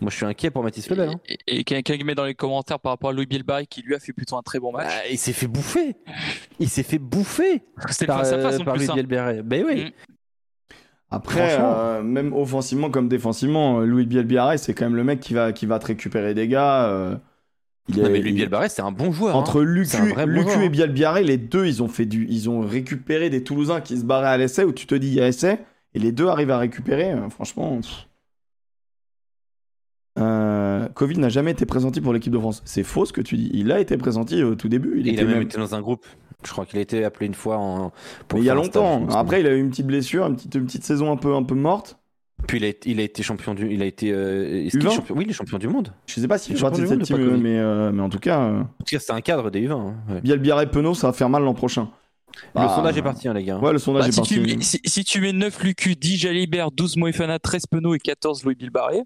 Moi 0.00 0.10
je 0.10 0.16
suis 0.16 0.24
inquiet 0.26 0.50
pour 0.50 0.62
Mathis 0.62 0.88
Lebel. 0.88 1.10
hein. 1.10 1.20
Et, 1.28 1.38
et 1.60 1.64
quelqu'un 1.64 1.96
qui 1.96 2.04
met 2.04 2.14
dans 2.14 2.24
les 2.24 2.34
commentaires 2.34 2.80
par 2.80 2.92
rapport 2.92 3.10
à 3.10 3.12
Louis 3.12 3.26
Bielbarry 3.26 3.66
qui 3.66 3.82
lui 3.82 3.94
a 3.94 3.98
fait 3.98 4.12
plutôt 4.12 4.36
un 4.36 4.42
très 4.42 4.58
bon 4.58 4.72
match. 4.72 4.86
Ah, 4.90 5.08
il 5.10 5.18
s'est 5.18 5.32
fait 5.34 5.46
bouffer. 5.46 5.94
Il 6.58 6.68
s'est 6.68 6.82
fait 6.82 6.98
bouffer 6.98 7.62
C'était 7.90 8.06
par, 8.06 8.24
sa 8.24 8.36
euh, 8.36 8.42
façon 8.42 8.64
par 8.64 8.74
plus 8.74 8.80
Louis 8.80 8.86
simple. 8.86 9.02
Bielbarré. 9.06 9.42
Ben 9.42 9.64
oui. 9.66 9.84
Mm. 9.84 9.90
Après, 11.12 11.56
euh, 11.60 12.02
même 12.02 12.32
offensivement 12.32 12.88
comme 12.88 13.08
défensivement, 13.08 13.80
euh, 13.80 13.84
Louis 13.84 14.06
Bielbiaré, 14.06 14.58
c'est 14.58 14.74
quand 14.74 14.84
même 14.84 14.94
le 14.94 15.02
mec 15.04 15.18
qui 15.20 15.34
va, 15.34 15.52
qui 15.52 15.66
va 15.66 15.78
te 15.80 15.86
récupérer 15.86 16.34
des 16.34 16.46
gars. 16.46 16.84
euh, 16.88 17.16
il 17.88 17.98
Non, 17.98 18.06
est- 18.06 18.10
mais 18.10 18.20
Louis 18.20 18.32
Bielbarré, 18.32 18.68
c'est 18.68 18.82
un 18.82 18.92
bon 18.92 19.10
joueur. 19.10 19.34
hein. 19.34 19.38
Entre 19.40 19.60
un 19.60 19.64
Lucu, 19.64 19.96
vrai 19.96 20.24
bon 20.26 20.32
Lucu 20.32 20.50
joueur, 20.52 20.60
et 20.62 20.66
hein. 20.66 20.70
Bielbiaré, 20.70 21.24
les 21.24 21.36
deux, 21.36 21.66
ils 21.66 21.82
ont 21.82 21.88
fait 21.88 22.06
du, 22.06 22.26
ils 22.30 22.48
ont 22.48 22.60
récupéré 22.60 23.28
des 23.28 23.42
Toulousains 23.42 23.80
qui 23.80 23.96
se 23.98 24.04
barraient 24.04 24.28
à 24.28 24.36
l'essai 24.38 24.62
où 24.62 24.72
tu 24.72 24.86
te 24.86 24.94
dis 24.94 25.08
il 25.08 25.14
y 25.14 25.20
a 25.20 25.26
essai 25.26 25.58
et 25.94 25.98
les 25.98 26.12
deux 26.12 26.28
arrivent 26.28 26.52
à 26.52 26.58
récupérer. 26.58 27.10
euh, 27.12 27.28
franchement. 27.28 27.76
pff. 27.80 28.06
Euh, 30.20 30.88
Covid 30.94 31.18
n'a 31.18 31.28
jamais 31.28 31.50
été 31.52 31.66
présenté 31.66 32.00
pour 32.00 32.12
l'équipe 32.12 32.32
de 32.32 32.38
France. 32.38 32.62
C'est 32.64 32.82
faux 32.82 33.04
ce 33.06 33.12
que 33.12 33.20
tu 33.20 33.36
dis. 33.36 33.50
Il 33.54 33.72
a 33.72 33.80
été 33.80 33.96
présenté 33.96 34.42
au 34.44 34.54
tout 34.54 34.68
début. 34.68 34.94
Il, 35.00 35.06
Il, 35.06 35.12
était 35.14 35.22
a 35.22 35.24
même, 35.24 35.34
même- 35.34 35.42
été 35.42 35.58
dans 35.58 35.74
un 35.74 35.80
groupe. 35.80 36.04
Je 36.44 36.50
crois 36.52 36.64
qu'il 36.66 36.78
a 36.78 36.82
été 36.82 37.04
appelé 37.04 37.26
une 37.26 37.34
fois 37.34 37.58
en. 37.58 37.92
pour 38.28 38.38
Mais 38.38 38.44
il 38.44 38.46
y 38.46 38.50
a 38.50 38.54
stage, 38.54 38.64
longtemps. 38.66 39.06
il. 39.10 39.16
Après, 39.16 39.40
il 39.40 39.46
a 39.46 39.50
eu 39.54 39.60
une 39.60 39.70
petite 39.70 39.86
blessure, 39.86 40.26
une 40.26 40.36
petite, 40.36 40.54
une 40.54 40.64
petite 40.66 40.84
saison 40.84 41.10
un 41.12 41.16
peu, 41.16 41.34
un 41.34 41.42
peu 41.42 41.54
morte. 41.54 41.98
Puis 42.46 42.56
il 42.56 42.64
a, 42.64 42.68
été- 42.68 42.90
il 42.90 42.98
a 43.00 43.02
été 43.02 43.22
champion 43.22 43.52
du. 43.54 43.70
Il 43.70 43.82
a 43.82 43.84
été. 43.84 44.10
euh, 44.12 44.66
U20? 44.72 44.90
champion- 44.90 45.14
Oui, 45.16 45.24
il 45.26 45.30
est 45.30 45.34
champion 45.34 45.58
du 45.58 45.68
monde. 45.68 45.92
Je 46.06 46.18
sais 46.20 46.26
pas 46.28 46.38
s'il 46.38 46.54
Il 46.54 46.56
fait 46.56 46.60
est 46.60 46.68
partie 46.70 46.80
de 46.80 46.86
cette 46.86 47.02
team, 47.02 47.36
mais, 47.36 47.58
euh, 47.58 47.92
mais 47.92 48.00
en 48.02 48.08
tout 48.08 48.18
cas, 48.18 48.40
euh, 48.40 48.60
En 48.60 48.64
tout 48.64 48.84
cas, 48.90 48.98
c'est 48.98 49.12
un 49.12 49.20
cadre 49.20 49.50
des 49.50 49.60
U20. 49.68 49.72
hein. 49.72 49.94
Ouais. 50.08 50.20
Bielbiaré 50.22 50.70
Penaud, 50.70 50.94
ça 50.94 51.08
va 51.08 51.12
faire 51.12 51.28
mal 51.28 51.42
l'an 51.42 51.52
prochain. 51.52 51.90
Le 52.54 52.60
Bah, 52.62 52.72
sondage 52.74 52.96
est 52.96 53.02
parti, 53.02 53.28
hein, 53.28 53.34
les 53.34 53.44
gars. 53.44 53.58
Ouais, 53.58 53.72
le 53.72 53.78
sondage 53.78 54.04
Bah, 54.04 54.08
est 54.08 54.12
si, 54.12 54.20
parti. 54.20 54.34
tu 54.34 54.40
mets, 54.40 54.62
si, 54.62 54.80
si 54.84 55.04
tu 55.04 55.20
mets 55.20 55.32
9 55.34 55.62
Lucu, 55.62 55.94
10 55.96 56.16
Jalibert, 56.16 56.70
12 56.70 56.96
Moefana, 56.96 57.38
13 57.38 57.66
Penaud 57.66 57.94
et 57.94 57.98
14 57.98 58.44
Louis 58.44 58.54
Bilbarré, 58.54 59.02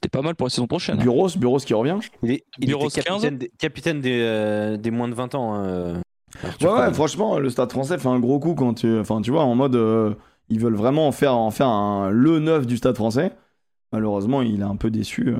t'es 0.00 0.08
pas 0.08 0.22
mal 0.22 0.34
pour 0.34 0.46
la 0.46 0.50
saison 0.50 0.66
prochaine. 0.66 0.98
hein. 0.98 1.02
Bureaux, 1.02 1.28
Bureaux 1.36 1.58
qui 1.58 1.74
revient. 1.74 1.96
Il, 2.22 2.30
est, 2.32 2.44
il 2.58 2.66
Bureau 2.66 2.86
était 2.88 3.02
15. 3.02 3.14
capitaine, 3.22 3.38
des, 3.38 3.50
capitaine 3.58 4.00
des, 4.00 4.20
euh, 4.22 4.76
des 4.76 4.90
moins 4.90 5.08
de 5.08 5.14
20 5.14 5.34
ans. 5.34 5.54
hein, 5.54 5.64
euh, 5.66 5.98
Ouais, 6.60 6.68
ouais, 6.68 6.92
franchement, 6.92 7.38
le 7.38 7.48
Stade 7.50 7.70
français 7.72 7.98
fait 7.98 8.08
un 8.08 8.20
gros 8.20 8.38
coup 8.38 8.54
quand 8.54 8.74
tu. 8.74 8.98
Enfin, 8.98 9.20
tu 9.22 9.30
vois, 9.30 9.44
en 9.44 9.54
mode. 9.54 9.76
euh, 9.76 10.14
ils 10.50 10.60
veulent 10.60 10.76
vraiment 10.76 11.06
en 11.08 11.12
faire, 11.12 11.34
en 11.36 11.50
faire 11.50 11.68
un, 11.68 12.10
le 12.10 12.38
neuf 12.38 12.66
du 12.66 12.76
Stade 12.78 12.96
français. 12.96 13.32
Malheureusement, 13.92 14.42
il 14.42 14.60
est 14.60 14.64
un 14.64 14.76
peu 14.76 14.90
déçu. 14.90 15.28
euh. 15.28 15.36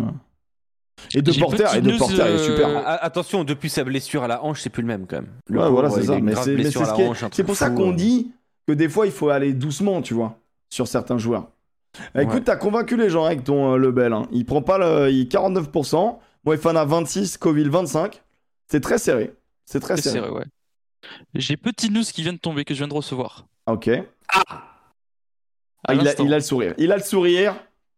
Et 1.14 1.22
de 1.22 1.32
Porter, 1.32 1.64
et 1.76 1.80
de 1.80 1.97
Porter, 1.97 2.22
est 2.35 2.39
super. 2.39 2.68
Ah, 2.85 2.94
Attention, 3.05 3.44
depuis 3.44 3.70
sa 3.70 3.85
blessure 3.85 4.22
à 4.22 4.28
la 4.28 4.43
hanche, 4.44 4.60
c'est 4.60 4.70
plus 4.70 4.82
le 4.82 4.89
même 4.89 5.06
quand 5.06 5.16
même. 5.16 5.28
Le 5.47 5.60
Ouais, 5.60 5.70
voilà, 5.70 5.90
c'est 5.90 6.02
ça. 6.05 6.18
Mais 6.20 6.35
c'est 6.35 6.56
ce 6.56 7.43
pour 7.43 7.56
ça 7.56 7.70
qu'on 7.70 7.93
dit 7.93 8.32
que 8.66 8.72
des 8.72 8.89
fois, 8.89 9.06
il 9.06 9.12
faut 9.12 9.28
aller 9.28 9.52
doucement, 9.52 10.02
tu 10.02 10.14
vois, 10.14 10.39
sur 10.68 10.86
certains 10.89 11.18
joueurs. 11.18 11.48
Eh, 12.15 12.23
Écoute, 12.23 12.35
Ouais. 12.35 12.41
t'as 12.45 12.57
convaincu 12.57 12.97
les 12.97 13.11
gens 13.11 13.25
avec 13.25 13.45
ton 13.45 13.75
euh, 13.75 13.77
Lebel. 13.77 14.12
hein. 14.12 14.27
Il 14.33 14.45
prend 14.45 14.62
pas 14.62 14.79
le. 14.79 15.11
Il 15.11 15.27
49%. 15.29 16.19
Moefana 16.45 16.85
26, 16.85 17.37
Coville 17.39 17.69
25. 17.70 18.23
C'est 18.69 18.81
très 18.81 18.99
serré. 18.99 19.35
C'est 19.65 19.81
très 19.81 19.97
serré. 19.97 20.20
serré, 20.20 20.31
ouais. 20.31 20.45
J'ai 21.35 21.57
petite 21.57 21.91
news 21.93 22.03
qui 22.03 22.23
vient 22.23 22.33
de 22.33 22.39
tomber, 22.39 22.65
que 22.65 22.75
je 22.75 22.79
viens 22.79 22.89
de 22.89 22.95
recevoir. 22.95 23.47
Ok. 23.66 23.89
À 23.89 24.43
Ah, 25.87 25.95
il, 25.95 26.01
a, 26.01 26.05
l'instant. 26.05 26.25
il 26.25 26.33
a 26.33 26.37
le 26.37 26.43
sourire. 26.43 26.75
Il 26.79 26.93
a 26.93 26.97
le 26.97 27.03
sourire. 27.03 27.55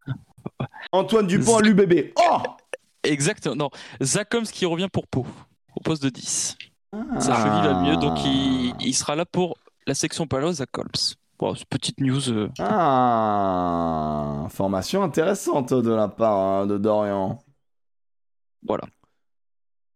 Antoine 0.92 1.26
Dupont 1.26 1.56
à 1.58 1.62
l'UBB. 1.62 2.12
Oh 2.16 2.38
Exactement. 3.02 3.56
Non, 3.56 3.70
Zakoms 4.02 4.44
qui 4.44 4.66
revient 4.66 4.88
pour 4.92 5.06
Pau, 5.06 5.26
au 5.74 5.80
poste 5.80 6.02
de 6.02 6.08
10. 6.10 6.56
Sa 6.92 7.34
Ah. 7.34 7.36
cheville 7.36 7.72
va 7.72 7.80
mieux, 7.82 7.96
donc 7.96 8.18
il, 8.24 8.74
il 8.80 8.94
sera 8.94 9.16
là 9.16 9.24
pour 9.24 9.56
la 9.86 9.94
section 9.94 10.26
Palo 10.26 10.52
Zakoms. 10.52 11.14
Bon, 11.40 11.54
petite 11.70 12.00
news. 12.00 12.28
euh, 12.30 12.48
Ah, 12.58 14.42
information 14.44 15.02
intéressante 15.02 15.72
de 15.72 15.90
la 15.90 16.08
part 16.08 16.36
hein, 16.38 16.66
de 16.66 16.76
Dorian. 16.76 17.38
voilà. 18.66 18.84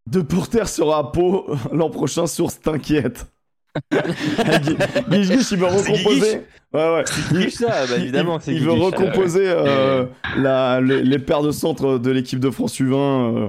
De 0.06 0.20
Porter 0.22 0.66
sera 0.66 0.98
à 0.98 1.04
Pau 1.04 1.46
l'an 1.72 1.90
prochain, 1.90 2.26
source 2.26 2.60
t'inquiète. 2.60 3.26
Guiche 3.92 5.28
Guiche, 5.30 5.50
il 5.50 5.58
veut 5.58 5.66
recomposer. 5.66 6.46
Ouais, 6.72 6.94
ouais. 6.94 7.04
Il, 7.32 7.50
ça, 7.50 7.86
bah, 7.86 7.96
évidemment. 7.98 8.38
il- 8.38 8.42
c'est 8.42 8.54
il 8.54 8.64
veut 8.64 8.72
recomposer 8.72 9.46
euh, 9.48 10.06
la- 10.38 10.80
les, 10.80 11.02
les 11.02 11.18
paires 11.18 11.42
de 11.42 11.50
centre 11.50 11.98
de 11.98 12.10
l'équipe 12.10 12.40
de 12.40 12.50
France 12.50 12.78
U20. 12.80 12.94
euh. 12.94 13.48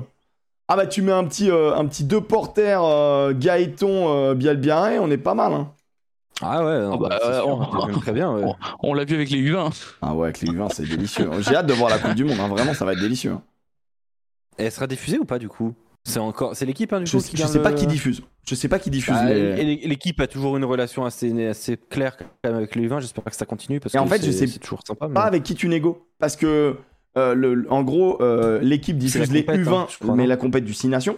Ah 0.67 0.76
bah 0.76 0.88
tu 0.88 1.01
mets 1.03 1.11
un 1.11 1.23
petit, 1.26 1.49
euh, 1.51 1.76
un 1.76 1.85
petit 1.85 2.03
deux 2.05 2.22
Porter 2.22 2.77
euh, 2.81 3.34
Gaëton 3.38 4.34
Bielbiaré, 4.34 4.97
on 4.99 5.11
est 5.11 5.17
pas 5.17 5.35
mal. 5.35 5.53
Hein. 5.53 5.72
Ah 6.41 6.66
ouais, 6.66 6.80
non, 6.82 6.91
Oh, 6.94 6.98
bah, 6.98 7.10
bah, 7.10 7.20
euh, 7.24 7.40
sûr, 7.41 7.48
on- 7.48 7.99
très 7.99 8.12
bien. 8.12 8.34
ouais. 8.34 8.44
on- 8.44 8.90
On 8.90 8.94
l'a 8.94 9.06
vu 9.06 9.16
avec 9.16 9.30
les 9.30 9.40
U20. 9.40 9.70
Ah 10.02 10.14
ouais, 10.14 10.26
avec 10.26 10.41
les 10.41 10.49
U20 10.52 10.70
c'est 10.74 10.84
délicieux. 10.88 11.30
J'ai 11.40 11.56
hâte 11.56 11.68
de 11.68 11.74
voir 11.74 11.90
la 11.90 11.98
Coupe 11.98 12.14
du 12.16 12.26
Monde, 12.26 12.38
hein. 12.40 12.48
vraiment 12.49 12.74
ça 12.74 12.84
va 12.86 12.94
être 12.94 12.99
délicieux. 12.99 13.32
hein. 13.32 13.41
Et 14.57 14.64
elle 14.66 14.72
sera 14.72 14.88
diffusée 14.88 15.18
ou 15.20 15.26
pas 15.26 15.40
du 15.40 15.48
coup? 15.49 15.74
C'est 16.07 16.20
encore, 16.20 16.56
c'est 16.56 16.66
l'équipe 16.66 16.94
hein, 16.94 16.99
du 16.99 17.07
Je, 17.07 17.14
coup 17.18 17.20
sais- 17.24 17.32
qui 17.32 17.38
je 17.38 17.45
sais 17.48 17.62
pas 17.62 17.74
qui 17.74 17.88
diffuse. 17.88 18.22
Je 18.48 18.53
sais 18.53 18.68
pas 18.68 18.78
qui 18.80 18.90
diffuse 18.91 19.16
Bah, 19.16 19.26
les. 19.34 19.40
et 19.40 19.64
l'é- 19.64 19.88
L'équipe 19.88 20.20
a 20.22 20.28
toujours 20.28 20.56
une 20.56 20.64
relation 20.66 21.03
assez, 21.03 21.48
assez 21.48 21.78
claire 21.78 22.16
quand 22.16 22.26
même 22.44 22.56
avec 22.56 22.76
les 22.76 22.88
U20. 22.88 22.99
J'espère 23.02 23.24
que 23.24 23.36
ça 23.36 23.45
continue 23.45 23.80
parce 23.80 23.95
Et 23.95 23.98
que 23.98 24.03
en 24.03 24.06
fait, 24.06 24.24
je 24.24 24.30
sais 24.32 24.48
toujours 24.60 24.82
sympa. 24.86 25.07
mais- 25.07 25.14
Pas 25.16 25.24
avec 25.24 25.41
qui 25.44 25.56
tu 25.56 25.68
négo. 25.68 26.07
Parce 26.20 26.36
que, 26.36 26.76
euh, 27.18 27.34
le, 27.34 27.66
en 27.72 27.82
gros, 27.84 28.22
euh, 28.22 28.60
l'équipe 28.62 28.98
diffuse 28.98 29.32
les 29.32 29.44
compète, 29.45 29.62
U20, 29.62 29.74
hein, 29.74 29.88
je 29.90 29.98
crois, 29.98 30.16
mais 30.16 30.24
non? 30.24 30.30
la 30.30 30.38
compète 30.38 30.64
du 30.64 30.74
6 30.76 30.90
Nations. 30.90 31.18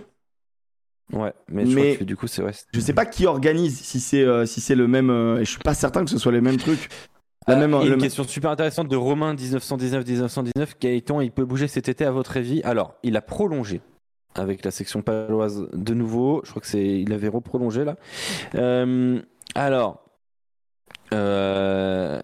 Ouais, 1.14 1.34
mais, 1.48 1.66
je 1.66 1.72
crois 1.72 1.84
Mais- 1.84 1.96
que 1.98 2.04
du 2.04 2.18
coup, 2.18 2.28
c'est 2.28 2.42
ouais. 2.44 2.52
Je 2.74 2.80
sais 2.82 2.94
pas 2.94 3.06
qui 3.06 3.26
organise, 3.26 3.80
si 3.80 4.00
c'est 4.02 4.24
euh, 4.24 4.46
si 4.46 4.60
c'est 4.60 4.76
le 4.76 4.88
même. 4.88 5.10
euh, 5.10 5.38
et 5.40 5.46
je 5.46 5.50
suis 5.52 5.60
pas 5.60 5.74
certain 5.74 6.04
que 6.04 6.10
ce 6.12 6.18
soit 6.18 6.32
les 6.34 6.42
mêmes 6.42 6.58
trucs. 6.58 6.90
La 7.48 7.56
Euh, 7.56 7.60
même, 7.60 7.72
le 7.72 7.84
une 7.84 7.90
même- 7.92 8.02
question 8.02 8.26
super 8.26 8.52
intéressante 8.52 8.90
de 8.90 8.98
Romain 8.98 9.34
1919-1919. 9.34 10.76
Gaëtan, 10.82 11.22
il 11.22 11.32
peut 11.32 11.46
bouger 11.46 11.70
cet 11.70 11.88
été 11.88 12.04
à 12.04 12.12
votre 12.12 12.36
avis? 12.36 12.62
Alors, 12.64 12.96
il 13.04 13.16
a 13.16 13.22
prolongé 13.22 13.80
avec 14.36 14.66
la 14.66 14.72
section 14.72 15.02
paloise 15.02 15.70
de 15.72 15.94
nouveau. 15.94 16.42
Je 16.44 16.50
crois 16.50 16.62
que 16.62 16.68
c'est, 16.68 16.86
il 17.00 17.14
avait 17.14 17.30
reprolongé 17.30 17.86
là. 17.86 17.96
Euh, 18.56 19.22
alors, 19.56 20.04
euh, 21.14 22.20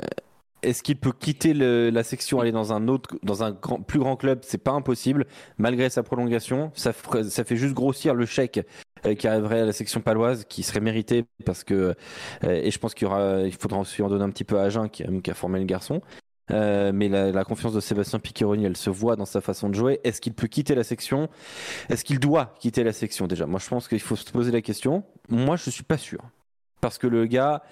est-ce 0.63 0.81
qu'il 0.83 0.97
peut 0.97 1.11
quitter 1.11 1.53
la 1.53 2.03
section, 2.03 2.39
aller 2.39 2.51
dans 2.51 2.73
un 2.73 2.87
autre, 2.87 3.15
dans 3.23 3.43
un 3.43 3.53
plus 3.53 3.99
grand 3.99 4.15
club? 4.15 4.39
C'est 4.43 4.57
pas 4.57 4.71
impossible, 4.71 5.25
malgré 5.57 5.89
sa 5.89 6.03
prolongation. 6.03 6.71
Ça, 6.75 6.93
fait 6.93 7.55
juste 7.55 7.73
grossir 7.73 8.15
le 8.15 8.25
chèque 8.25 8.65
euh, 9.05 9.15
qui 9.15 9.27
arriverait 9.27 9.61
à 9.61 9.65
la 9.65 9.73
section 9.73 10.01
paloise, 10.01 10.45
qui 10.45 10.63
serait 10.63 10.79
mérité 10.79 11.25
parce 11.45 11.63
que 11.63 11.95
euh, 12.43 12.61
et 12.63 12.71
je 12.71 12.79
pense 12.79 12.93
qu'il 12.93 13.07
faudra 13.59 13.79
aussi 13.79 14.01
en 14.01 14.09
donner 14.09 14.23
un 14.23 14.29
petit 14.29 14.45
peu 14.45 14.59
à 14.59 14.63
Agen 14.63 14.89
qui, 14.89 15.03
a- 15.03 15.33
formé 15.33 15.59
le 15.59 15.65
garçon. 15.65 16.01
Euh, 16.51 16.91
mais 16.93 17.07
la, 17.07 17.31
la 17.31 17.43
confiance 17.45 17.73
de 17.73 17.79
Sébastien 17.79 18.19
Piccheroni, 18.19 18.65
elle 18.65 18.75
se 18.75 18.89
voit 18.89 19.15
dans 19.15 19.25
sa 19.25 19.39
façon 19.39 19.69
de 19.69 19.75
jouer. 19.75 20.01
Est-ce 20.03 20.19
qu'il 20.19 20.33
peut 20.33 20.47
quitter 20.47 20.75
la 20.75 20.83
section? 20.83 21.29
Est-ce 21.89 22.03
qu'il 22.03 22.19
doit 22.19 22.53
quitter 22.59 22.83
la 22.83 22.91
section? 22.91 23.27
Déjà 23.27 23.45
Moi, 23.45 23.59
je 23.59 23.69
pense 23.69 23.87
qu'il 23.87 24.01
faut 24.01 24.17
se 24.17 24.29
poser 24.29 24.51
la 24.51 24.61
question. 24.61 25.03
Moi, 25.29 25.55
je 25.55 25.69
suis 25.69 25.83
pas 25.83 25.97
sûr 25.97 26.19
parce 26.81 26.97
que 26.97 27.07
le 27.07 27.25
gars, 27.27 27.63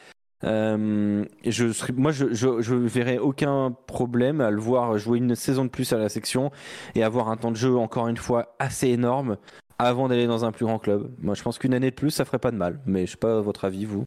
euh, 0.44 1.24
je 1.46 1.72
serais, 1.72 1.94
moi, 1.94 2.12
je, 2.12 2.34
je, 2.34 2.62
je 2.62 2.76
verrais 2.76 3.18
aucun 3.20 3.76
problème 3.88 4.42
à 4.42 4.50
le 4.52 4.60
voir 4.60 4.98
jouer 4.98 5.18
une 5.20 5.36
saison 5.36 5.66
de 5.66 5.70
plus 5.70 5.92
à 5.94 5.98
la 5.98 6.10
section 6.10 6.52
et 6.96 7.04
avoir 7.04 7.30
un 7.30 7.38
temps 7.38 7.52
de 7.52 7.56
jeu 7.58 7.76
encore 7.78 8.08
une 8.08 8.18
fois 8.18 8.56
assez 8.60 8.88
énorme 8.90 9.38
avant 9.80 10.08
d'aller 10.08 10.28
dans 10.28 10.46
un 10.46 10.52
plus 10.52 10.66
grand 10.66 10.80
club. 10.80 11.12
Moi, 11.20 11.34
je 11.36 11.42
pense 11.44 11.58
qu'une 11.58 11.74
année 11.74 11.90
de 11.92 11.96
plus, 11.96 12.12
ça 12.12 12.26
ferait 12.26 12.40
pas 12.40 12.52
de 12.52 12.58
mal. 12.58 12.80
Mais 12.86 13.06
je 13.06 13.12
sais 13.12 13.18
pas 13.18 13.42
votre 13.42 13.66
avis, 13.66 13.86
vous. 13.86 14.06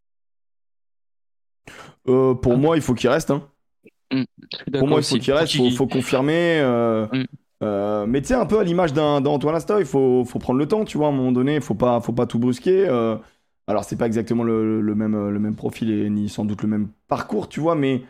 Euh, 2.08 2.34
pour 2.34 2.56
moi, 2.56 2.76
il 2.76 2.82
faut 2.82 2.94
qu'il 2.94 3.08
reste. 3.10 3.30
hein. 3.30 3.42
Suis 4.12 4.26
Pour 4.78 4.88
moi, 4.88 5.00
il 5.00 5.04
faut 5.04 5.16
qu'il 5.16 5.32
reste. 5.32 5.56
Faut 5.56 5.70
Faut, 5.70 5.86
confirmer. 5.86 6.60
euh, 6.60 7.06
Mm. 7.12 7.24
euh, 7.62 8.06
mais 8.06 8.20
tu 8.20 8.28
sais, 8.28 8.34
un 8.34 8.46
peu 8.46 8.58
à 8.58 8.64
l'image 8.64 8.92
d'un 8.92 9.20
d'un 9.20 9.30
Antoine 9.30 9.54
Asta, 9.54 9.78
il 9.80 9.86
faut, 9.86 10.24
faut 10.24 10.38
prendre 10.38 10.58
le 10.58 10.66
temps, 10.68 10.84
tu 10.84 10.98
vois. 10.98 11.08
À 11.08 11.10
un 11.10 11.12
moment 11.12 11.32
donné, 11.32 11.60
faut 11.60 11.74
pas, 11.74 12.00
faut 12.00 12.12
pas 12.12 12.26
tout 12.26 12.38
brusquer. 12.38 12.86
euh. 12.88 13.16
Alors, 13.66 13.84
c'est 13.84 13.96
pas 13.96 14.06
exactement 14.06 14.42
le, 14.44 14.80
le 14.80 14.94
même, 14.94 15.28
le 15.30 15.38
même 15.38 15.56
profil 15.56 15.90
et 15.90 16.10
ni 16.10 16.28
sans 16.28 16.44
doute 16.44 16.62
le 16.62 16.68
même 16.68 16.88
parcours, 17.08 17.48
tu 17.48 17.60
vois. 17.60 17.74
Mais 17.74 18.02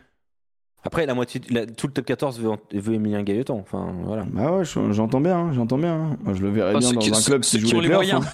Après, 0.86 1.06
la 1.06 1.14
moitié, 1.14 1.40
la- 1.50 1.64
tout 1.66 1.86
le 1.86 1.92
top 1.94 2.04
14 2.04 2.40
veut, 2.40 2.50
veut 2.72 2.94
Emilien 2.94 3.22
Gailleton. 3.22 3.58
Enfin, 3.58 3.94
voilà. 4.04 4.24
bah 4.30 4.52
ouais, 4.52 4.64
je- 4.64 4.92
j'entends 4.92 5.20
bien, 5.20 5.38
hein, 5.38 5.52
j'entends 5.54 5.78
bien. 5.78 5.94
hein. 5.94 6.16
Moi, 6.22 6.34
je 6.34 6.42
le 6.42 6.50
verrais 6.50 6.72
Ah, 6.74 6.78
bien 6.78 6.92
dans 6.92 7.00
qui- 7.00 7.10
un 7.10 7.22
club 7.22 7.40
qui 7.42 7.58
joue 7.60 7.80
les 7.80 7.88
les 7.88 7.94
moyens. 7.94 8.22
hein. 8.26 8.30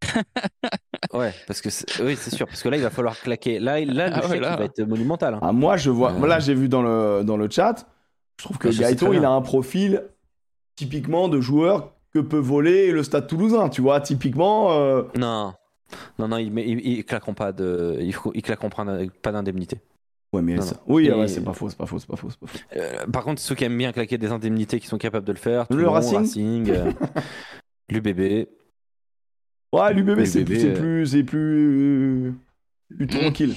Ouais, 1.14 1.32
parce 1.46 1.60
que 1.62 1.70
c'est- 1.70 2.02
oui, 2.02 2.16
c'est 2.18 2.34
sûr. 2.34 2.46
Parce 2.46 2.62
que 2.62 2.68
là, 2.68 2.76
il 2.76 2.82
va 2.82 2.90
falloir 2.90 3.18
claquer. 3.20 3.58
Là, 3.60 3.80
là 3.84 4.08
le 4.08 4.14
Ah 4.16 4.20
ouais, 4.22 4.28
chèque, 4.32 4.40
là. 4.42 4.52
il 4.54 4.58
va 4.58 4.64
être 4.64 4.82
monumental. 4.82 5.34
hein. 5.34 5.38
Ah, 5.42 5.52
moi, 5.52 5.76
je 5.76 5.90
vois. 5.90 6.12
Euh. 6.12 6.26
Là, 6.26 6.40
j'ai 6.40 6.54
vu 6.54 6.68
dans 6.68 6.82
le, 6.82 7.22
dans 7.24 7.36
le 7.36 7.48
chat. 7.48 7.86
Je 8.40 8.44
trouve 8.44 8.58
que 8.58 8.68
Ouais, 8.68 8.74
sais 8.74 8.80
Gaëton, 8.82 9.12
il 9.12 9.24
a 9.24 9.30
un 9.30 9.40
profil 9.40 10.02
typiquement 10.76 11.28
de 11.28 11.40
joueur 11.40 11.92
que 12.12 12.18
peut 12.18 12.38
voler 12.38 12.90
le 12.90 13.02
Stade 13.04 13.28
Toulousain, 13.28 13.68
tu 13.68 13.80
vois. 13.80 14.00
Typiquement. 14.00 14.72
euh, 14.72 15.04
Non, 15.16 15.54
non, 16.18 16.28
non, 16.28 16.36
ils, 16.38 16.50
mais 16.52 16.68
ils, 16.68 16.80
ils 16.80 17.04
claqueront 17.04 17.34
pas 17.34 17.52
de, 17.52 17.98
ils, 18.00 18.42
claqueront 18.42 18.70
pas 18.70 18.84
d'in- 18.84 19.08
pas 19.22 19.32
d'indemnité. 19.32 19.78
Ouais, 20.32 20.42
mais 20.42 20.54
Non, 20.56 20.62
ça- 20.62 20.80
oui, 20.88 21.10
ouais, 21.10 21.28
c'est 21.28 21.44
pas 21.44 21.52
faux, 21.52 21.68
c'est 21.68 21.76
pas 21.78 21.86
faux, 21.86 21.98
c'est 21.98 22.08
pas 22.08 22.16
faux, 22.16 22.28
pas 22.40 22.46
faux. 22.46 22.58
Euh, 22.76 23.06
par 23.06 23.22
contre, 23.24 23.40
ceux 23.40 23.54
qui 23.54 23.64
aiment 23.64 23.78
bien 23.78 23.92
claquer 23.92 24.18
des 24.18 24.32
indemnités, 24.32 24.80
qui 24.80 24.86
sont 24.88 24.98
capables 24.98 25.26
de 25.26 25.32
le 25.32 25.38
faire, 25.38 25.66
Le 25.70 25.76
Toulon, 25.76 25.92
Racing 25.92 26.70
euh, 26.70 26.90
l'UBB. 27.88 28.48
Ouais, 29.72 29.92
l'UBB, 29.94 30.18
Oui, 30.18 30.26
c'est 30.26 30.44
c'est 30.48 30.66
euh. 30.70 30.74
plus, 30.74 31.24
plus, 31.24 32.34
plus 32.96 33.06
tranquille. 33.06 33.54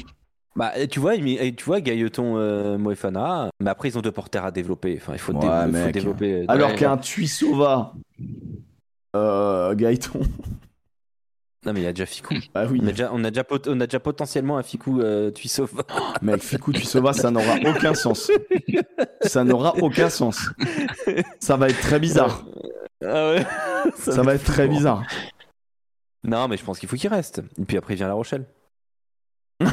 Bah, 0.55 0.71
tu 0.87 0.99
vois, 0.99 1.15
il- 1.15 1.55
tu 1.55 1.63
vois, 1.65 1.81
Gailleton, 1.81 2.37
euh, 2.37 2.77
Moefana, 2.79 3.49
mais 3.59 3.69
après, 3.69 3.89
ils 3.89 3.97
ont 3.97 4.01
deux 4.01 4.11
porteurs 4.11 4.45
à 4.45 4.51
développer. 4.51 4.95
Enfin, 4.99 5.13
il 5.13 5.19
faut, 5.19 5.33
Ouais, 5.33 5.67
dé- 5.71 5.77
faut 5.79 5.91
développer. 5.91 6.45
Alors 6.47 6.71
Ouais. 6.71 6.75
qu'un 6.75 6.97
Tuisova, 6.97 7.93
euh, 9.15 9.75
Gaëton, 9.75 10.21
Non, 11.67 11.73
mais 11.73 11.81
il 11.81 11.83
y 11.83 11.87
a 11.87 11.91
déjà 11.91 12.05
Ficou. 12.05 12.33
bah 12.53 12.65
oui, 12.69 12.79
On 12.81 12.87
a 12.87 12.91
déjà, 12.91 13.09
on 13.11 13.23
a 13.25 13.29
déjà, 13.29 13.43
pot- 13.43 13.67
on 13.67 13.81
a 13.81 13.87
déjà 13.87 13.99
potentiellement 13.99 14.57
un 14.57 14.63
Ficou 14.63 15.01
euh, 15.01 15.31
Tuissov. 15.31 15.83
mec, 16.21 16.41
Fikou 16.41 16.71
Tuisova, 16.71 17.11
ça 17.11 17.29
n'aura 17.29 17.55
aucun 17.65 17.93
sens. 17.93 18.31
Ça 19.21 19.43
n'aura 19.43 19.75
aucun 19.81 20.09
sens. 20.09 20.49
Ça 21.41 21.57
va 21.57 21.67
être 21.67 21.81
très 21.81 21.99
bizarre. 21.99 22.45
Ah 23.03 23.31
ouais. 23.31 23.45
Ça 23.97 24.21
va 24.21 24.35
être 24.35 24.45
très 24.45 24.69
bizarre. 24.69 25.03
Non, 26.23 26.47
mais 26.47 26.55
je 26.55 26.63
pense 26.63 26.79
qu'il 26.79 26.87
faut 26.87 26.95
qu'il 26.95 27.09
reste. 27.09 27.41
Et 27.59 27.65
puis 27.65 27.75
après, 27.75 27.95
il 27.95 27.97
vient 27.97 28.05
à 28.05 28.09
La 28.09 28.15
Rochelle. 28.15 28.45
Bah, 29.59 29.69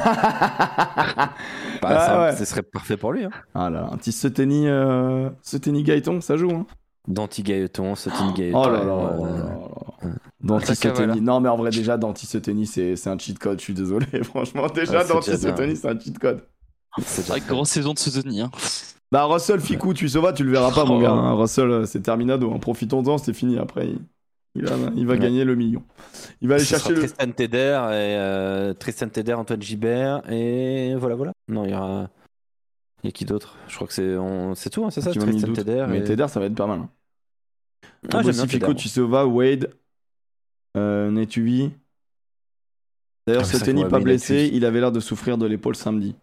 Ah 1.81 2.05
ça, 2.05 2.21
ouais. 2.21 2.35
Ce 2.35 2.43
serait 2.43 2.61
parfait 2.63 2.97
pour 2.97 3.13
lui. 3.13 3.23
Hein. 3.23 3.31
Ah 3.53 3.69
là, 3.69 3.87
un 3.89 3.95
petit 3.97 4.11
Seteni, 4.11 4.67
euh, 4.67 5.29
Seteni 5.41 5.83
Gaëton, 5.83 6.19
ça 6.19 6.35
joue. 6.35 6.51
Hein. 6.51 6.65
Danti 7.07 7.43
Gailleton, 7.43 7.95
Sotine 7.95 8.33
Gailleton. 8.33 8.63
Oh 8.63 8.69
là 8.69 8.79
là. 8.79 8.85
là 8.85 9.17
là 9.19 9.37
là. 9.37 10.09
Danti 10.45 10.67
Ça 10.67 10.75
cavale. 10.75 11.09
Seteni. 11.09 11.21
Non, 11.21 11.39
mais 11.39 11.49
en 11.49 11.57
vrai, 11.57 11.71
déjà, 11.71 11.97
Danti 11.97 12.25
Seteni, 12.25 12.65
c'est 12.67 12.95
c'est 12.95 13.09
un 13.09 13.17
cheat 13.17 13.37
code. 13.39 13.59
Je 13.59 13.63
suis 13.63 13.73
désolé. 13.73 14.05
Franchement, 14.23 14.67
déjà, 14.67 14.99
Ouais, 14.99 15.03
c'est 15.05 15.13
Danti 15.13 15.31
déjà 15.31 15.41
bien. 15.51 15.55
Seteni, 15.55 15.75
c'est 15.75 15.87
un 15.89 15.99
cheat 15.99 16.19
code. 16.19 16.41
c'est 17.01 17.27
vrai 17.27 17.41
que 17.41 17.47
grosse 17.49 17.69
saison 17.69 17.93
de 17.93 17.99
se 17.99 18.09
tenir. 18.21 18.49
Bah, 19.11 19.25
Russell 19.25 19.59
Fikou, 19.59 19.93
Tuisova, 19.93 20.33
tu 20.33 20.43
le 20.43 20.51
verras 20.51 20.71
pas, 20.71 20.85
mon 20.85 20.97
Oh. 20.97 21.01
gars. 21.01 21.11
hein. 21.11 21.33
Russell, 21.33 21.69
euh, 21.69 21.85
c'est 21.85 22.01
terminado. 22.01 22.51
hein. 22.53 22.59
Profitons-en, 22.59 23.17
c'est 23.17 23.33
fini. 23.33 23.57
Après, 23.57 23.87
il, 23.87 23.99
il 24.55 24.65
va, 24.65 24.75
il 24.95 25.05
va 25.07 25.13
Ouais. 25.13 25.19
gagner 25.19 25.43
le 25.45 25.55
million. 25.55 25.83
Il 26.41 26.47
va 26.47 26.55
aller 26.55 26.63
Ce 26.63 26.69
sera 26.71 26.79
chercher 26.79 26.93
le. 26.93 26.99
Tristan 27.07 27.31
Teder, 27.31 27.57
et, 27.91 28.17
euh, 28.17 28.73
Tristan 28.73 29.09
Teder, 29.09 29.33
Antoine 29.33 29.61
Gibert, 29.61 30.21
et 30.31 30.95
voilà, 30.95 31.15
voilà. 31.15 31.31
Non, 31.47 31.65
il 31.65 31.71
y 31.71 31.75
aura. 31.75 32.09
Il 33.03 33.07
y 33.07 33.09
a 33.09 33.11
qui 33.11 33.25
d'autre? 33.25 33.55
Je 33.67 33.75
crois 33.75 33.87
que 33.87 33.93
c'est 33.93 34.15
on- 34.17 34.55
c'est 34.55 34.69
tout, 34.71 34.83
hein, 34.83 34.89
c'est 34.89 35.01
ça 35.01 35.11
mis 35.11 35.15
le 35.17 35.21
Tristan. 35.25 35.53
Teder. 35.53 35.85
Mais 35.87 35.99
et- 35.99 36.03
Teder, 36.03 36.27
ça 36.27 36.39
va 36.39 36.47
être 36.47 36.55
pas 36.55 36.65
mal. 36.67 36.79
hein. 36.79 36.89
Ah, 38.11 38.21
j'aime 38.21 38.21
bien 38.21 38.29
aussi 38.31 38.37
Teder. 38.47 38.65
Fikou, 38.65 38.73
Tuisova, 38.73 39.25
Wade, 39.27 39.71
euh, 40.75 41.11
Netuvi. 41.11 41.71
D'ailleurs, 43.27 43.43
Ah, 43.51 43.71
ouais, 43.73 43.89
pas 43.89 43.99
blessé. 43.99 44.49
Il 44.53 44.65
avait 44.65 44.79
l'air 44.79 44.91
de 44.91 44.99
souffrir 44.99 45.37
de 45.37 45.45
l'épaule 45.47 45.75
samedi. 45.75 46.15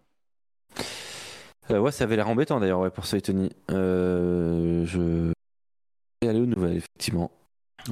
Euh, 1.70 1.78
ouais, 1.78 1.92
ça 1.92 2.04
avait 2.04 2.16
l'air 2.16 2.28
embêtant 2.28 2.60
d'ailleurs 2.60 2.80
ouais, 2.80 2.90
pour 2.90 3.06
Soitoni. 3.06 3.50
Euh, 3.70 4.84
je 4.86 5.00
vais 6.22 6.28
aller 6.28 6.40
aux 6.40 6.46
nouvelles, 6.46 6.76
effectivement. 6.76 7.30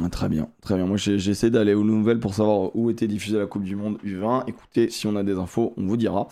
Ah, 0.01 0.09
très 0.09 0.29
bien, 0.29 0.49
très 0.63 0.77
bien. 0.77 0.87
Moi, 0.87 0.97
essayé 1.05 1.51
d'aller 1.51 1.75
aux 1.75 1.83
nouvelles 1.83 2.21
pour 2.21 2.35
savoir 2.35 2.75
où 2.77 2.91
était 2.91 3.09
diffusée 3.09 3.39
la 3.39 3.47
Coupe 3.47 3.65
du 3.65 3.75
Monde 3.75 3.99
U20. 4.05 4.45
Écoutez, 4.47 4.89
si 4.91 5.09
on 5.09 5.17
a 5.17 5.25
des 5.25 5.35
infos, 5.37 5.75
on 5.77 5.87
vous 5.87 5.97
dira. 5.97 6.29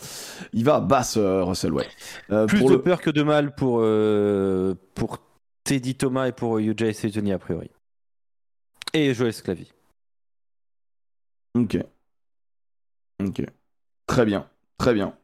Il 0.52 0.64
va 0.64 0.76
à 0.76 0.80
basse, 0.80 1.16
euh, 1.16 1.42
Russell 1.42 1.72
Way. 1.72 1.86
Euh, 2.30 2.46
Plus 2.46 2.58
pour 2.60 2.68
de 2.70 2.74
le- 2.76 2.82
peur 2.82 3.00
que 3.00 3.10
de 3.10 3.22
mal 3.24 3.52
pour, 3.56 3.78
euh, 3.82 4.74
pour 4.94 5.18
Teddy 5.64 5.96
Thomas 5.96 6.28
et 6.28 6.32
pour 6.32 6.58
UJ 6.58 6.92
Soitoni, 6.92 7.32
a 7.32 7.38
priori. 7.40 7.70
Et 8.94 9.12
Joël 9.14 9.32
Sclavi. 9.32 9.72
Ok. 11.54 11.78
Ok. 13.24 13.42
Très 14.06 14.24
bien, 14.24 14.46
très 14.78 14.94
bien. 14.94 15.14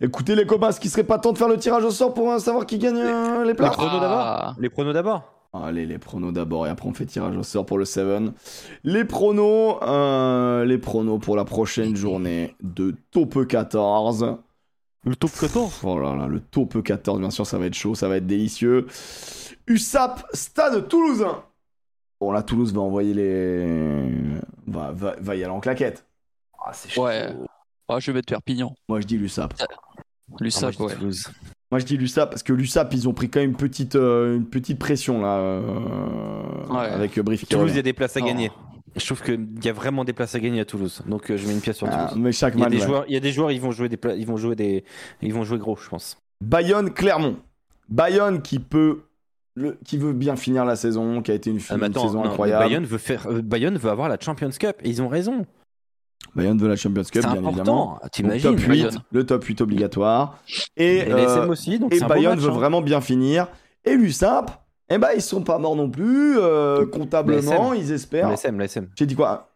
Écoutez, 0.00 0.34
les 0.34 0.46
copains, 0.46 0.68
est-ce 0.70 0.80
qu'il 0.80 0.90
serait 0.90 1.04
pas 1.04 1.18
temps 1.18 1.32
de 1.32 1.38
faire 1.38 1.48
le 1.48 1.56
tirage 1.56 1.84
au 1.84 1.90
sort 1.90 2.12
pour 2.12 2.30
euh, 2.30 2.38
savoir 2.38 2.66
qui 2.66 2.78
gagne 2.78 2.96
euh, 2.98 3.42
les 3.42 3.48
Les 3.48 3.54
places 3.54 3.76
pronos 3.76 3.92
Ah. 3.94 4.00
d'abord 4.00 4.54
Les 4.58 4.68
pronos 4.70 4.92
d'abord 4.92 5.30
Allez, 5.52 5.86
les 5.86 5.98
pronos 5.98 6.32
d'abord 6.32 6.66
et 6.66 6.70
après 6.70 6.88
on 6.88 6.92
fait 6.92 7.06
tirage 7.06 7.36
au 7.36 7.44
sort 7.44 7.64
pour 7.64 7.78
le 7.78 7.84
7. 7.84 8.32
Les 8.82 9.04
pronos, 9.04 9.78
euh, 9.82 10.64
les 10.64 10.78
pronos 10.78 11.20
pour 11.20 11.36
la 11.36 11.44
prochaine 11.44 11.94
journée 11.94 12.56
de 12.62 12.94
Taupe 13.12 13.46
14. 13.46 14.36
Le 15.04 15.14
top 15.14 15.30
14 15.38 15.80
Oh 15.84 16.00
là 16.00 16.16
là, 16.16 16.26
le 16.26 16.40
Taupe 16.40 16.82
14, 16.82 17.20
bien 17.20 17.30
sûr, 17.30 17.46
ça 17.46 17.58
va 17.58 17.66
être 17.66 17.74
chaud, 17.74 17.94
ça 17.94 18.08
va 18.08 18.16
être 18.16 18.26
délicieux. 18.26 18.86
USAP, 19.68 20.24
Stade 20.32 20.88
Toulousain. 20.88 21.42
Bon, 22.24 22.32
là, 22.32 22.42
Toulouse 22.42 22.72
va 22.72 22.80
envoyer 22.80 23.12
les. 23.12 24.08
Va, 24.66 24.92
va, 24.92 25.14
va 25.20 25.36
y 25.36 25.44
aller 25.44 25.52
en 25.52 25.60
claquette. 25.60 26.06
Ah, 26.64 26.70
c'est. 26.72 26.98
Ouais. 26.98 27.28
Ah, 27.86 27.98
je 28.00 28.10
vais 28.10 28.14
mettre 28.16 28.28
Perpignan. 28.32 28.74
Moi, 28.88 29.02
je 29.02 29.06
dis 29.06 29.18
l'USAP. 29.18 29.52
Ah, 29.60 29.66
je 30.40 30.46
dis 30.48 30.82
ouais. 30.82 30.94
Toulouse. 30.94 31.28
Moi, 31.70 31.80
je 31.80 31.84
dis 31.84 31.98
l'USAP 31.98 32.30
parce 32.30 32.42
que 32.42 32.54
l'USAP, 32.54 32.94
ils 32.94 33.06
ont 33.08 33.12
pris 33.12 33.28
quand 33.28 33.40
même 33.40 33.50
une 33.50 33.56
petite, 33.56 33.94
euh, 33.96 34.36
une 34.36 34.46
petite 34.46 34.78
pression 34.78 35.20
là. 35.20 35.36
euh, 35.36 36.66
Ouais. 36.70 36.78
Avec 36.86 37.18
euh, 37.18 37.22
Brief 37.22 37.46
Toulouse, 37.46 37.72
il 37.72 37.76
y 37.76 37.78
a 37.78 37.82
des 37.82 37.92
places 37.92 38.16
à 38.16 38.20
Oh. 38.22 38.26
gagner. 38.26 38.50
Je 38.96 39.04
trouve 39.04 39.22
qu'il 39.22 39.46
y 39.62 39.68
a 39.68 39.72
vraiment 39.74 40.04
des 40.04 40.14
places 40.14 40.34
à 40.34 40.40
gagner 40.40 40.60
à 40.60 40.64
Toulouse. 40.64 41.02
Donc 41.06 41.30
euh, 41.30 41.36
je 41.36 41.46
mets 41.46 41.52
une 41.52 41.60
pièce 41.60 41.76
sur 41.76 41.88
Ah, 41.90 42.06
Toulouse. 42.08 42.22
mais 42.24 42.32
chaque 42.32 42.54
Il 42.54 42.60
y 42.60 42.62
a 42.62 42.66
match. 42.66 42.72
des 42.74 42.80
ouais. 42.80 42.86
joueurs, 42.86 43.04
il 43.08 43.12
y 43.12 43.16
a 43.18 43.20
des 43.20 43.32
joueurs, 43.32 43.50
ils 43.50 43.60
vont 43.60 43.70
jouer 43.72 43.90
des, 43.90 43.96
pla- 43.98 44.14
ils 44.14 44.26
vont 44.26 44.38
jouer 44.38 44.56
des, 44.56 44.82
ils 45.20 45.34
vont 45.34 45.44
jouer 45.44 45.58
gros, 45.58 45.76
je 45.76 45.88
pense. 45.90 46.16
Bayonne, 46.40 46.90
Clermont. 46.90 47.36
Bayonne 47.90 48.40
qui 48.40 48.60
peut. 48.60 49.02
Le, 49.56 49.78
qui 49.84 49.98
veut 49.98 50.12
bien 50.12 50.34
finir 50.36 50.64
la 50.64 50.74
saison, 50.74 51.22
qui 51.22 51.30
a 51.30 51.34
été 51.34 51.50
une, 51.50 51.60
Ah, 51.70 51.76
une 51.76 51.84
attends, 51.84 52.06
saison 52.08 52.24
non, 52.24 52.30
incroyable. 52.30 52.64
Bayonne 52.64 52.84
veut 52.86 52.98
faire, 52.98 53.26
euh, 53.28 53.40
Bayonne 53.40 53.76
veut 53.78 53.90
avoir 53.90 54.08
la 54.08 54.18
Champions 54.20 54.50
Cup 54.50 54.76
et 54.82 54.88
ils 54.88 55.00
ont 55.00 55.08
raison. 55.08 55.46
Bayonne 56.34 56.58
veut 56.58 56.66
la 56.68 56.74
Champions 56.76 57.02
Cup, 57.04 57.10
C'est 57.12 57.20
bien 57.20 57.34
évidemment. 57.34 57.52
important, 57.94 58.08
t'imagines 58.12 58.50
top 58.50 58.58
8, 58.60 58.68
Bayonne. 58.68 59.02
le 59.12 59.26
top 59.26 59.44
8 59.44 59.60
obligatoire. 59.60 60.38
Et, 60.76 60.96
Et 60.98 61.12
euh, 61.12 61.46
aussi, 61.46 61.78
donc 61.78 61.92
et 61.94 61.98
c'est 61.98 62.02
un 62.04 62.08
beau 62.08 62.14
Bayonne 62.14 62.34
match, 62.36 62.44
veut 62.44 62.50
hein. 62.50 62.54
vraiment 62.54 62.82
bien 62.82 63.00
finir. 63.00 63.46
Et 63.84 63.94
l'USAP, 63.94 64.50
eh 64.90 64.98
ben, 64.98 65.08
ils 65.14 65.22
sont 65.22 65.42
pas 65.42 65.58
morts 65.58 65.76
non 65.76 65.88
plus. 65.88 66.36
euh, 66.38 66.84
comptablement, 66.86 67.72
ils 67.74 67.92
espèrent. 67.92 68.30
L'ASM, 68.30 68.58
l'ASM. 68.58 68.88
J'ai 68.98 69.06
dit 69.06 69.14
quoi? 69.14 69.50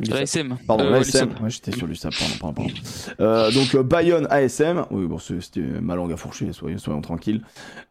L'ASM. 0.00 0.56
Pardon, 0.66 0.84
Euh, 0.84 0.90
l'ASM. 0.90 1.28
l'USAP. 1.28 1.40
Ouais, 1.40 1.50
j'étais 1.50 1.70
sur 1.72 1.86
l'USAP, 1.86 2.12
pardon, 2.18 2.34
pardon, 2.40 2.62
pardon. 2.64 2.74
Euh, 3.20 3.50
donc 3.52 3.76
Bayonne, 3.76 4.26
ASM. 4.28 4.86
Oui, 4.90 5.06
bon, 5.06 5.18
c'était 5.18 5.60
ma 5.60 5.94
langue 5.94 6.12
à 6.12 6.16
fourcher, 6.16 6.52
soyons, 6.52 6.78
soyons 6.78 7.00
tranquilles. 7.00 7.42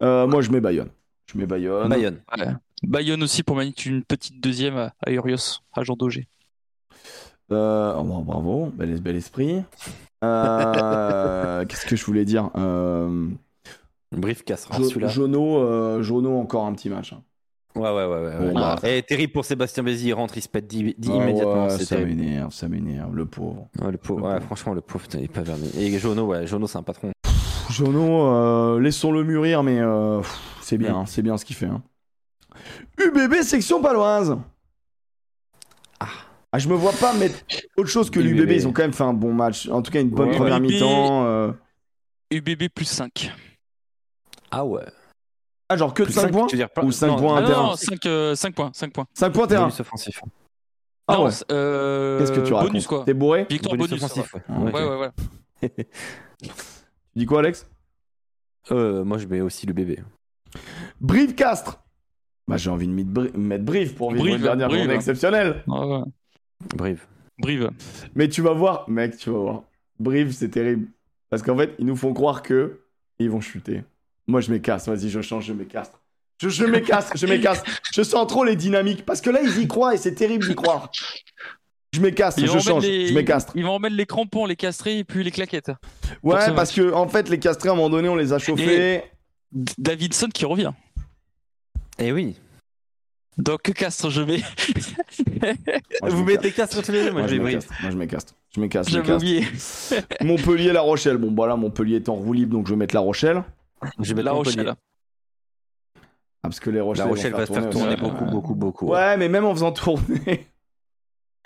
Euh, 0.01 0.27
moi, 0.27 0.41
je 0.41 0.51
mets 0.51 0.59
Bayonne. 0.59 0.89
Je 1.31 1.37
mets 1.37 1.45
Bayonne. 1.45 1.89
Bayonne. 1.89 2.19
Ouais. 2.37 2.47
Bayonne 2.83 3.23
aussi 3.23 3.43
pour 3.43 3.55
mettre 3.55 3.85
une 3.87 4.03
petite 4.03 4.39
deuxième 4.41 4.77
à, 4.77 4.93
à 5.05 5.11
Urios, 5.11 5.59
à 5.73 5.83
Jean 5.83 5.95
Daugé. 5.95 6.27
Euh, 7.51 7.93
oh, 7.97 8.03
bon, 8.03 8.19
bravo, 8.21 8.71
bel, 8.73 8.99
bel 9.01 9.15
esprit. 9.15 9.61
Euh, 10.23 11.65
Qu'est-ce 11.69 11.85
que 11.85 11.95
je 11.95 12.05
voulais 12.05 12.25
dire 12.25 12.49
euh, 12.55 13.27
Brief 14.11 14.43
cassera 14.43 14.77
celui-là. 14.81 15.07
Jono, 15.07 15.59
euh, 15.59 16.01
Jono, 16.01 16.39
encore 16.39 16.65
un 16.65 16.73
petit 16.73 16.89
match. 16.89 17.13
hein. 17.13 17.21
Ouais, 17.75 17.89
ouais, 17.89 18.05
ouais. 18.05 18.25
ouais, 18.25 18.37
Bon, 18.39 18.45
ouais. 18.47 18.53
bah. 18.53 18.75
Et 18.83 19.01
terrible 19.03 19.33
pour 19.33 19.43
Sébastien 19.45 19.83
Bézi, 19.83 20.07
il 20.07 20.13
rentre, 20.13 20.37
il 20.37 20.41
se 20.41 20.47
pète 20.47 20.65
10, 20.67 20.95
Ah 21.09 21.13
immédiatement. 21.15 21.65
ouais, 21.67 21.77
ça 21.77 21.97
m'énerve, 21.99 22.53
ça 22.53 22.67
m'énerve, 22.69 23.13
le 23.15 23.25
pauvre. 23.25 23.67
Ouais, 23.81 23.91
le 23.91 23.97
pauvre, 23.97 24.27
ouais, 24.33 24.39
franchement, 24.41 24.73
le 24.73 24.81
pauvre, 24.81 25.05
il 25.15 25.23
est 25.23 25.27
pas 25.27 25.41
verni. 25.41 25.69
Et 25.77 25.97
Jono, 25.99 26.25
ouais, 26.25 26.47
Jono, 26.47 26.67
c'est 26.67 26.77
un 26.77 26.83
patron. 26.83 27.11
Jono, 27.69 28.27
euh, 28.27 28.79
laissons-le 28.79 29.23
mûrir, 29.25 29.61
mais 29.63 29.79
euh, 29.81 30.19
pff, 30.19 30.54
c'est 30.65 30.77
bien, 30.77 31.05
c'est 31.05 31.21
bien 31.21 31.37
ce 31.37 31.45
qu'il 31.45 31.55
fait. 31.55 31.67
hein. 31.67 31.81
UBB 32.97 33.41
section 33.43 33.81
paloise. 33.81 34.37
Ah. 35.99 36.07
Ah, 36.51 36.59
je 36.59 36.67
me 36.69 36.73
vois 36.75 36.93
pas 36.93 37.13
mettre 37.13 37.35
autre 37.77 37.89
chose 37.89 38.09
que 38.09 38.19
UBB. 38.19 38.39
l'UBB. 38.39 38.51
Ils 38.51 38.67
ont 38.67 38.73
quand 38.73 38.81
même 38.83 38.93
fait 38.93 39.03
un 39.03 39.13
bon 39.13 39.33
match. 39.33 39.67
En 39.69 39.81
tout 39.81 39.91
cas, 39.91 40.01
une 40.01 40.09
bonne 40.09 40.29
Ouais, 40.29 40.35
première 40.35 40.57
UBB. 40.57 40.71
mi-temps. 40.71 41.25
euh. 41.25 41.51
UBB 42.31 42.69
plus 42.73 42.85
5. 42.85 43.31
Ah 44.51 44.65
ouais. 44.65 44.85
Ah, 45.69 45.77
genre 45.77 45.93
que 45.93 46.03
de 46.03 46.07
Plus 46.07 46.13
5 46.13 46.21
cinq, 46.21 46.31
points 46.31 46.47
dire 46.47 46.69
Ou 46.83 46.91
cinq 46.91 47.07
non, 47.07 47.15
points 47.17 47.35
Ah 47.37 47.39
Un 47.41 47.45
terrain. 47.45 47.63
non, 47.63 47.75
5, 47.75 47.99
points, 48.55 48.71
5 48.73 48.93
points. 48.93 49.07
5 49.13 49.33
points 49.33 49.47
terrain. 49.47 49.63
bonus 49.63 49.79
offensif. 49.79 50.21
Ah 51.07 51.15
non, 51.17 51.25
ouais. 51.25 51.31
euh, 51.51 52.19
Qu'est-ce 52.19 52.31
que 52.31 52.39
tu 52.39 52.53
racontes 52.53 52.71
Bonus 52.71 52.87
quoi. 52.87 53.03
T'es 53.05 53.13
bourré 53.13 53.45
Victoire 53.49 53.75
bonus. 53.75 53.93
offensif, 54.01 54.33
ouais. 54.33 54.41
ouais. 54.49 54.57
Ouais, 54.57 54.71
Ouais, 54.71 54.83
ok. 54.83 54.89
ouais, 55.61 55.69
ouais. 55.69 55.85
Tu 56.41 56.49
dis 57.19 57.25
quoi, 57.25 57.39
Alex? 57.39 57.67
Euh, 58.71 59.03
moi, 59.03 59.17
je 59.17 59.25
mets 59.27 59.41
aussi 59.41 59.65
le 59.67 59.73
bébé. 59.73 59.99
Brive 61.01 61.35
Castres. 61.35 61.79
Bah, 62.47 62.57
j'ai 62.57 62.69
envie 62.69 62.87
de 62.87 62.91
mettre 62.93 63.09
Bri- 63.09 63.31
mettre 63.35 63.63
Brive 63.65 63.93
pour 63.95 64.11
vivre 64.11 64.23
Brive, 64.23 64.35
une 64.35 64.41
dernière 64.43 64.67
Brive. 64.67 64.79
journée 64.81 64.95
exceptionnelle. 64.95 65.63
Ouais, 65.67 65.79
ouais. 65.85 66.03
Brive. 66.75 67.01
Brive. 67.39 67.71
Mais 68.13 68.29
tu 68.29 68.41
vas 68.41 68.53
voir, 68.53 68.89
mec, 68.89 69.17
tu 69.17 69.29
vas 69.31 69.39
voir. 69.39 69.63
Brive, 69.99 70.31
c'est 70.31 70.49
terrible. 70.49 70.87
Parce 71.29 71.41
qu'en 71.41 71.57
fait, 71.57 71.73
ils 71.79 71.85
nous 71.85 71.95
font 71.95 72.13
croire 72.13 72.43
que 72.43 72.79
ils 73.19 73.29
vont 73.29 73.41
chuter. 73.41 73.83
Moi, 74.27 74.41
je 74.41 74.51
m'écasse. 74.51 74.87
Vas-y, 74.87 75.09
je 75.09 75.21
change, 75.21 75.45
je 75.45 75.53
m'écasse. 75.53 75.91
Je, 76.41 76.49
je 76.49 76.65
m'écasse, 76.65 77.11
je 77.15 77.25
m'écasse. 77.27 77.63
Je 77.93 78.03
sens 78.03 78.27
trop 78.27 78.43
les 78.43 78.55
dynamiques. 78.55 79.05
Parce 79.05 79.21
que 79.21 79.29
là, 79.29 79.39
ils 79.41 79.61
y 79.61 79.67
croient 79.67 79.93
et 79.95 79.97
c'est 79.97 80.13
terrible 80.15 80.45
d'y 80.47 80.55
croire. 80.55 80.91
Je 81.93 82.01
m'écasse, 82.01 82.37
je 82.39 82.45
change, 82.59 82.83
les- 82.83 83.07
je 83.07 83.13
m'écasse. 83.13 83.47
Ils 83.55 83.63
vont 83.63 83.75
remettre 83.75 83.95
les 83.95 84.05
crampons, 84.05 84.45
les 84.45 84.57
castrés 84.57 84.99
et 84.99 85.03
puis 85.05 85.23
les 85.23 85.31
claquettes. 85.31 85.71
Ouais, 86.23 86.41
ce 86.45 86.51
parce 86.51 86.73
que 86.73 86.91
en 86.93 87.07
fait, 87.07 87.29
les 87.29 87.39
castrés, 87.39 87.69
à 87.69 87.71
un 87.71 87.75
moment 87.75 87.89
donné, 87.89 88.09
on 88.09 88.15
les 88.17 88.33
a 88.33 88.37
chauffés. 88.39 89.03
Davidson 89.77 90.27
qui 90.33 90.45
revient. 90.45 90.71
Eh 91.97 92.11
oui. 92.11 92.35
Donc 93.37 93.61
Castres, 93.73 94.09
je 94.09 94.21
vais. 94.21 94.37
Moi, 94.41 96.09
je 96.09 96.15
Vous 96.15 96.23
mettez 96.23 96.51
Castres 96.51 96.81
tous 96.83 96.91
les 96.91 97.03
deux, 97.03 97.11
moi, 97.11 97.21
Moi, 97.21 97.27
je 97.27 97.35
je 97.35 97.41
vais 97.41 97.43
Brive. 97.43 97.67
Moi, 97.81 97.89
je. 97.91 97.95
Je 98.53 98.61
m'écasse. 98.61 98.87
je 98.87 98.91
J'avais 98.93 99.01
m'écasse. 99.03 99.17
oublié. 99.17 99.47
Montpellier, 100.21 100.71
La 100.71 100.81
Rochelle. 100.81 101.17
Bon, 101.17 101.31
bah 101.31 101.47
là, 101.47 101.55
Montpellier 101.57 101.97
est 101.97 102.07
en 102.09 102.15
roue 102.15 102.31
libre, 102.33 102.53
donc 102.53 102.67
je 102.67 102.73
vais 102.73 102.77
mettre 102.77 102.95
La 102.95 103.01
Rochelle. 103.01 103.43
Je 103.99 104.13
vais 104.13 104.23
La 104.23 104.31
mettre 104.31 104.35
Montpellier. 104.45 104.57
Rochelle. 104.69 104.75
Ah, 105.97 106.01
parce 106.43 106.59
que 106.59 106.69
les 106.69 106.79
Rochelles. 106.79 107.03
La 107.05 107.09
Rochelle 107.09 107.33
va 107.33 107.45
se 107.45 107.51
faire 107.53 107.69
tourner 107.69 107.95
beaucoup, 107.97 108.25
beaucoup, 108.25 108.55
beaucoup. 108.55 108.87
Ouais, 108.87 109.17
mais 109.17 109.27
même 109.29 109.43
en 109.45 109.53
faisant 109.53 109.71
tourner. 109.71 110.47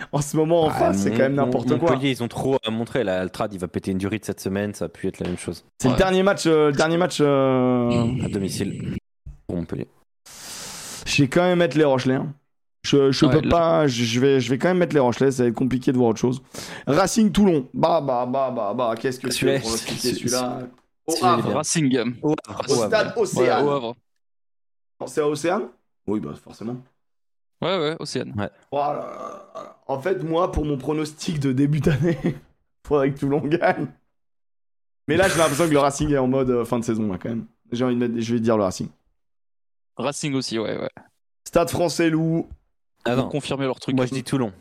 en 0.12 0.20
ce 0.20 0.36
moment, 0.36 0.64
en 0.64 0.68
Ah, 0.70 0.74
face, 0.74 0.98
c'est 0.98 1.10
quand 1.10 1.18
même 1.18 1.34
n'importe 1.34 1.68
quoi. 1.78 1.90
Montpellier, 1.90 2.10
ils 2.10 2.22
ont 2.22 2.28
trop 2.28 2.56
à 2.64 2.70
montrer. 2.70 3.04
Là, 3.04 3.20
Altrad, 3.20 3.52
il 3.52 3.58
va 3.60 3.68
péter 3.68 3.90
une 3.92 3.98
durite 3.98 4.24
cette 4.24 4.40
semaine. 4.40 4.74
Ça 4.74 4.86
a 4.86 4.88
pu 4.88 5.06
être 5.08 5.20
la 5.20 5.26
même 5.28 5.38
chose. 5.38 5.64
C'est 5.78 5.88
le 5.88 5.92
Ouais. 5.94 5.98
dernier 5.98 6.22
match. 6.22 6.44
euh, 6.46 6.70
le 6.70 6.76
dernier 6.76 6.96
match. 6.96 7.18
euh, 7.20 8.24
À 8.24 8.28
domicile. 8.28 8.96
Pour 9.46 9.56
Montpellier. 9.56 9.86
Je 11.06 11.22
vais 11.22 11.28
quand 11.28 11.42
même 11.42 11.58
mettre 11.58 11.76
les 11.76 11.84
Rochelais. 11.84 12.14
hein. 12.14 12.32
Je, 12.82 13.10
je 13.12 13.26
Ouais, 13.26 13.32
peux 13.32 13.40
là- 13.42 13.50
pas. 13.50 13.86
Je 13.86 14.04
je 14.04 14.20
vais, 14.20 14.40
je 14.40 14.48
vais 14.48 14.56
quand 14.58 14.68
même 14.68 14.78
mettre 14.78 14.94
les 14.94 15.00
Rochelais. 15.00 15.30
Ça 15.30 15.42
va 15.42 15.48
être 15.50 15.54
compliqué 15.54 15.92
de 15.92 15.96
voir 15.98 16.10
autre 16.10 16.18
chose. 16.20 16.40
Racing 16.86 17.30
Toulon. 17.30 17.68
Bah, 17.74 18.00
bah, 18.00 18.26
bah, 18.26 18.50
bah, 18.54 18.72
bah. 18.74 18.94
Qu'est-ce 18.98 19.20
que 19.20 19.30
c'est- 19.30 19.58
celui-là 19.58 19.60
Au 19.64 19.76
celui-là, 19.76 20.68
il 21.08 21.14
est 21.16 21.24
Havre. 21.24 21.52
Racing. 21.56 21.98
Au 22.22 22.30
Au 22.32 22.34
stade 22.74 23.12
Ouais, 23.16 23.22
Océane. 23.22 23.66
au 23.66 23.70
Havre. 23.70 23.94
C'est 25.06 25.20
à 25.20 25.28
Océane? 25.28 25.62
Oui, 26.06 26.20
bah, 26.20 26.30
forcément. 26.42 26.76
Ouais, 27.62 27.78
ouais, 27.78 27.96
Océane. 27.98 28.32
Oh 28.70 28.76
là 28.76 28.94
là. 29.54 29.76
En 29.86 30.00
fait, 30.00 30.22
moi, 30.22 30.50
pour 30.52 30.64
mon 30.64 30.78
pronostic 30.78 31.40
de 31.40 31.52
début 31.52 31.80
d'année, 31.80 32.18
faudrait 32.86 33.12
que 33.12 33.18
Toulon 33.18 33.40
gagne. 33.40 33.86
Mais 35.08 35.16
là, 35.16 35.28
j'ai 35.28 35.38
l'impression 35.38 35.66
que 35.66 35.72
le 35.72 35.78
Racing 35.78 36.10
est 36.12 36.18
en 36.18 36.28
mode 36.28 36.50
euh, 36.50 36.64
fin 36.64 36.78
de 36.78 36.84
saison, 36.84 37.10
là, 37.10 37.18
quand 37.20 37.28
même. 37.30 37.46
J'ai 37.72 37.84
envie 37.84 37.94
de 37.96 38.00
mettre, 38.00 38.14
je 38.18 38.34
vais 38.34 38.40
dire 38.40 38.56
le 38.56 38.62
Racing. 38.62 38.88
Racing 39.96 40.34
aussi, 40.34 40.58
ouais, 40.58 40.78
ouais. 40.78 40.88
Stade 41.46 41.68
français 41.70 42.10
loup, 42.10 42.48
Ah 43.04 43.16
non. 43.16 43.28
confirmer 43.28 43.64
leur 43.66 43.80
truc. 43.80 43.96
Moi, 43.96 44.06
je 44.06 44.12
dis 44.14 44.22
Toulon. 44.24 44.52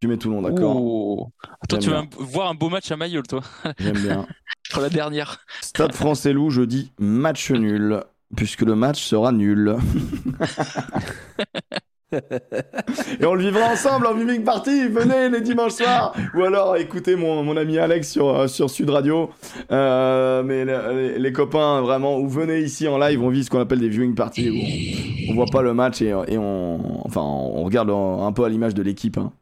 tu 0.00 0.08
mets 0.08 0.16
Toulon, 0.16 0.40
d'accord 0.42 0.76
Oh. 0.76 1.30
Toi, 1.68 1.78
tu 1.78 1.90
un- 1.92 2.08
voir 2.18 2.48
un 2.48 2.54
beau 2.54 2.70
match 2.70 2.90
à 2.90 2.96
Mayol, 2.96 3.26
toi, 3.26 3.42
J'aime 3.78 3.98
bien. 3.98 4.26
pour 4.70 4.80
la 4.82 4.88
dernière. 4.88 5.44
Stade 5.60 5.92
français 5.94 6.32
loup, 6.32 6.50
je 6.50 6.62
dis 6.62 6.92
match 6.98 7.50
nul, 7.50 8.02
puisque 8.34 8.62
le 8.62 8.74
match 8.74 9.02
sera 9.04 9.30
nul. 9.32 9.76
Et 12.12 13.24
on 13.26 13.34
le 13.34 13.42
vivra 13.42 13.66
ensemble 13.72 14.06
en 14.06 14.14
viewing 14.14 14.44
party. 14.44 14.88
Venez 14.88 15.28
les 15.28 15.40
dimanches 15.40 15.72
soirs. 15.72 16.14
Ou 16.34 16.44
alors 16.44 16.76
écoutez 16.76 17.16
mon, 17.16 17.42
mon 17.42 17.56
ami 17.56 17.78
Alex 17.78 18.10
sur, 18.12 18.28
euh, 18.28 18.46
sur 18.46 18.70
Sud 18.70 18.90
Radio. 18.90 19.30
Euh, 19.72 20.42
mais 20.42 20.64
les, 20.64 21.18
les 21.18 21.32
copains, 21.32 21.80
vraiment, 21.80 22.18
ou 22.18 22.28
venez 22.28 22.60
ici 22.60 22.86
en 22.86 22.98
live, 22.98 23.22
on 23.22 23.28
vit 23.30 23.44
ce 23.44 23.50
qu'on 23.50 23.60
appelle 23.60 23.80
des 23.80 23.88
viewing 23.88 24.14
parties. 24.14 24.50
Où 24.50 25.30
on, 25.30 25.32
on 25.32 25.34
voit 25.34 25.46
pas 25.50 25.62
le 25.62 25.74
match 25.74 26.00
et, 26.00 26.14
et 26.28 26.38
on, 26.38 27.04
enfin, 27.06 27.22
on 27.22 27.64
regarde 27.64 27.90
un 27.90 28.32
peu 28.32 28.44
à 28.44 28.48
l'image 28.48 28.74
de 28.74 28.82
l'équipe. 28.82 29.18
hein. 29.18 29.32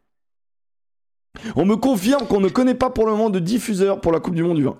On 1.56 1.64
me 1.66 1.76
confirme 1.76 2.26
qu'on 2.26 2.40
ne 2.40 2.48
connaît 2.48 2.74
pas 2.76 2.90
pour 2.90 3.04
le 3.06 3.12
moment 3.12 3.28
de 3.28 3.40
diffuseur 3.40 4.00
pour 4.00 4.12
la 4.12 4.20
Coupe 4.20 4.34
du 4.36 4.42
Monde 4.42 4.56
du 4.56 4.64
vin. 4.64 4.78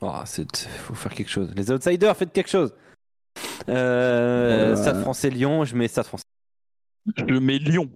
Oh, 0.00 0.10
faut 0.84 0.94
faire 0.94 1.12
quelque 1.14 1.30
chose. 1.30 1.50
Les 1.56 1.70
outsiders, 1.70 2.16
faites 2.16 2.32
quelque 2.32 2.50
chose. 2.50 2.72
Euh, 3.68 4.72
Euh, 4.72 4.76
Stade 4.76 5.00
français 5.00 5.30
Lyon, 5.30 5.64
je 5.64 5.74
mets 5.76 5.88
Stade 5.88 6.06
français. 6.06 6.24
Je 7.28 7.34
mets 7.38 7.58
Lyon. 7.58 7.90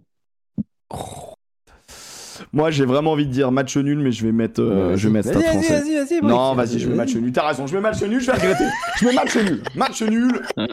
Moi, 2.52 2.70
j'ai 2.70 2.85
vraiment 2.85 3.12
envie 3.12 3.26
de 3.26 3.32
dire 3.32 3.51
match 3.51 3.76
nul, 3.76 3.98
mais 3.98 4.12
je 4.12 4.24
vais 4.24 4.32
mettre, 4.32 4.62
euh, 4.62 4.97
je 4.97 5.09
vais 5.09 5.12
mettre 5.14 5.28
Stade 5.30 5.43
Vas-y, 5.43 5.52
français. 5.64 5.80
vas-y, 5.80 5.94
vas-y, 5.97 6.20
Non, 6.22 6.55
Brick. 6.55 6.66
vas-y, 6.68 6.78
je 6.78 6.89
mets 6.89 6.94
match 6.94 7.14
nul. 7.14 7.32
T'as 7.32 7.48
raison, 7.48 7.66
je 7.66 7.74
mets 7.74 7.80
match 7.80 8.02
nul, 8.02 8.20
je 8.20 8.26
vais 8.26 8.32
regretter. 8.32 8.64
Je 9.01 9.05
mets 9.06 9.12
match 9.12 9.36
nul. 9.36 9.62
Match 9.74 10.02
nul. 10.02 10.43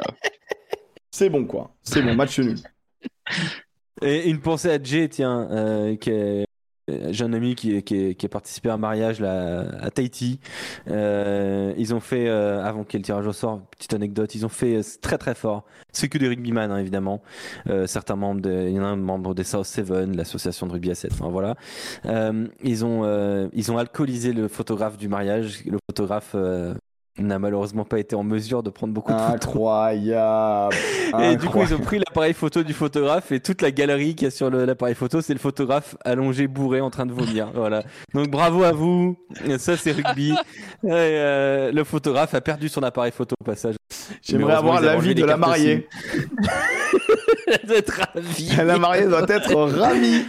C'est 1.11 1.29
bon, 1.29 1.45
quoi. 1.45 1.71
C'est 1.81 2.01
bon, 2.01 2.13
match 2.15 2.39
nul. 2.39 2.55
Et 4.01 4.29
une 4.29 4.41
pensée 4.41 4.69
à 4.71 4.81
Jay, 4.81 5.07
tiens, 5.09 5.47
euh, 5.51 5.95
qui 5.95 6.11
est. 6.11 6.45
J'ai 6.87 7.23
un 7.23 7.33
ami 7.33 7.55
qui, 7.55 7.81
qui, 7.81 8.15
qui 8.15 8.25
a 8.27 8.29
participé 8.29 8.69
à 8.69 8.75
un 8.75 8.77
mariage 8.77 9.19
là, 9.19 9.65
à 9.81 9.89
Tahiti. 9.89 10.39
Euh, 10.87 11.73
ils 11.77 11.95
ont 11.95 11.99
fait, 11.99 12.27
euh, 12.27 12.63
avant 12.63 12.83
qu'il 12.83 12.93
y 12.93 12.97
ait 12.97 13.01
le 13.01 13.05
tirage 13.05 13.25
au 13.25 13.33
sort, 13.33 13.61
petite 13.71 13.93
anecdote, 13.95 14.35
ils 14.35 14.45
ont 14.45 14.49
fait 14.49 14.75
euh, 14.75 14.81
très 15.01 15.17
très 15.17 15.33
fort. 15.33 15.65
C'est 15.91 16.09
que 16.09 16.19
des 16.19 16.27
rugbyman, 16.27 16.71
hein, 16.71 16.77
évidemment. 16.77 17.23
Euh, 17.67 17.87
certains 17.87 18.15
membres, 18.15 18.41
de, 18.41 18.67
il 18.67 18.73
y 18.75 18.79
en 18.79 18.83
a 18.83 18.87
un 18.87 18.95
membre 18.97 19.33
des 19.33 19.43
South 19.43 19.65
Seven, 19.65 20.15
l'association 20.15 20.67
de 20.67 20.73
rugby 20.73 20.91
à 20.91 20.95
7, 20.95 21.13
enfin 21.13 21.29
voilà. 21.29 21.55
Euh, 22.05 22.47
ils, 22.63 22.85
ont, 22.85 23.03
euh, 23.03 23.47
ils 23.53 23.71
ont 23.71 23.77
alcoolisé 23.79 24.31
le 24.31 24.47
photographe 24.47 24.97
du 24.97 25.07
mariage. 25.07 25.63
Le 25.65 25.79
photographe 25.89 26.33
euh, 26.35 26.75
n'a 27.17 27.39
malheureusement 27.39 27.85
pas 27.85 27.99
été 27.99 28.15
en 28.15 28.23
mesure 28.23 28.61
de 28.61 28.69
prendre 28.69 28.93
beaucoup 28.93 29.13
de 29.13 29.17
photos. 29.17 29.35
Incroyable. 29.35 30.75
Et 31.21 31.35
du 31.37 31.47
coup, 31.47 31.61
ils 31.61 31.73
ont 31.73 31.79
pris 31.79 31.97
l'appareil 31.97 32.33
photo 32.33 32.61
du 32.61 32.73
photographe 32.73 33.31
et 33.31 33.39
toute 33.39 33.61
la 33.61 33.71
galerie 33.71 34.15
qu'il 34.15 34.25
y 34.25 34.27
a 34.27 34.31
sur 34.31 34.49
l'appareil 34.49 34.95
photo, 34.95 35.21
c'est 35.21 35.33
le 35.33 35.39
photographe 35.39 35.95
allongé, 36.03 36.47
bourré, 36.47 36.81
en 36.81 36.89
train 36.89 37.05
de 37.05 37.13
vomir. 37.13 37.51
Voilà. 37.55 37.83
Donc 38.13 38.29
bravo 38.29 38.63
à 38.63 38.71
vous. 38.73 39.17
Ça, 39.57 39.77
c'est 39.77 39.91
rugby. 39.91 40.31
Et, 40.83 40.89
euh, 40.91 41.71
le 41.71 41.83
photographe 41.83 42.33
a 42.33 42.41
perdu 42.41 42.69
son 42.69 42.83
appareil 42.83 43.11
photo 43.11 43.35
au 43.39 43.43
passage. 43.43 43.75
J'aimerais 44.21 44.55
avoir 44.55 44.81
l'avis 44.81 45.15
de 45.15 45.23
la 45.23 45.37
mariée. 45.37 45.87
D'être 47.67 48.01
ravi. 48.13 48.55
La 48.57 48.77
mariée 48.77 49.05
doit 49.05 49.25
être 49.29 49.55
ravie. 49.55 50.25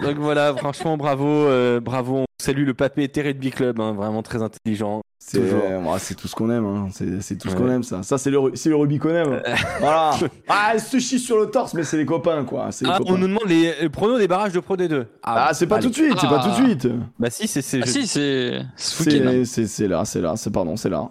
Donc 0.00 0.16
voilà, 0.16 0.54
franchement, 0.54 0.96
bravo, 0.96 1.26
euh, 1.26 1.80
bravo. 1.80 2.18
On 2.18 2.24
salue 2.42 2.64
le 2.64 2.74
papé 2.74 3.08
Terry 3.08 3.28
Rugby 3.28 3.50
Club, 3.50 3.80
hein, 3.80 3.92
vraiment 3.92 4.22
très 4.22 4.42
intelligent. 4.42 5.02
C'est 5.28 6.14
tout 6.14 6.28
ce 6.28 6.34
qu'on 6.36 6.50
aime, 6.50 6.64
hein. 6.64 6.88
c'est 7.20 7.36
tout 7.36 7.48
ce 7.48 7.56
qu'on 7.56 7.68
aime 7.68 7.82
ça. 7.82 8.02
Ça 8.04 8.16
c'est 8.16 8.30
le, 8.30 8.38
le 8.38 8.76
rugby 8.76 8.98
qu'on 8.98 9.10
aime. 9.10 9.42
voilà. 9.80 10.12
Ah, 10.48 10.70
elle 10.74 10.80
se 10.80 10.98
chie 11.00 11.18
sur 11.18 11.38
le 11.40 11.46
torse, 11.46 11.74
mais 11.74 11.82
c'est 11.82 11.96
les 11.96 12.06
copains 12.06 12.44
quoi. 12.44 12.68
Les 12.80 12.86
Ah, 12.88 12.98
copains. 12.98 13.12
on 13.12 13.18
nous 13.18 13.26
demande 13.26 13.46
les, 13.48 13.74
les 13.80 13.88
pronos 13.88 14.18
des 14.18 14.28
barrages 14.28 14.52
de 14.52 14.60
Pro 14.60 14.76
D2. 14.76 15.04
Ah, 15.24 15.50
c'est 15.52 15.66
pas 15.66 15.76
allez. 15.76 15.84
tout 15.86 15.90
de 15.90 15.94
suite, 15.96 16.16
c'est 16.20 16.28
pas 16.28 16.38
tout 16.42 16.48
de 16.48 16.54
Ah. 16.54 16.64
suite. 16.64 16.88
Bah 17.18 17.28
si, 17.30 17.48
c'est 17.48 17.60
c'est 17.62 17.80
Ah 17.82 17.86
si, 17.86 18.06
c'est 18.06 18.60
week-end. 19.00 19.42
C'est 19.44 19.66
c'est- 19.66 19.88
là, 19.88 20.04
c'est 20.04 20.20
là, 20.20 20.34
c'est 20.36 20.50
pardon, 20.52 20.76
c'est 20.76 20.90
là. 20.90 21.10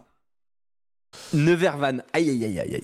Nevers 1.34 1.78
Van. 1.78 1.98
Aïe 2.14 2.30
aïe 2.30 2.46
aïe 2.46 2.60
aïe 2.60 2.76
aïe. 2.76 2.84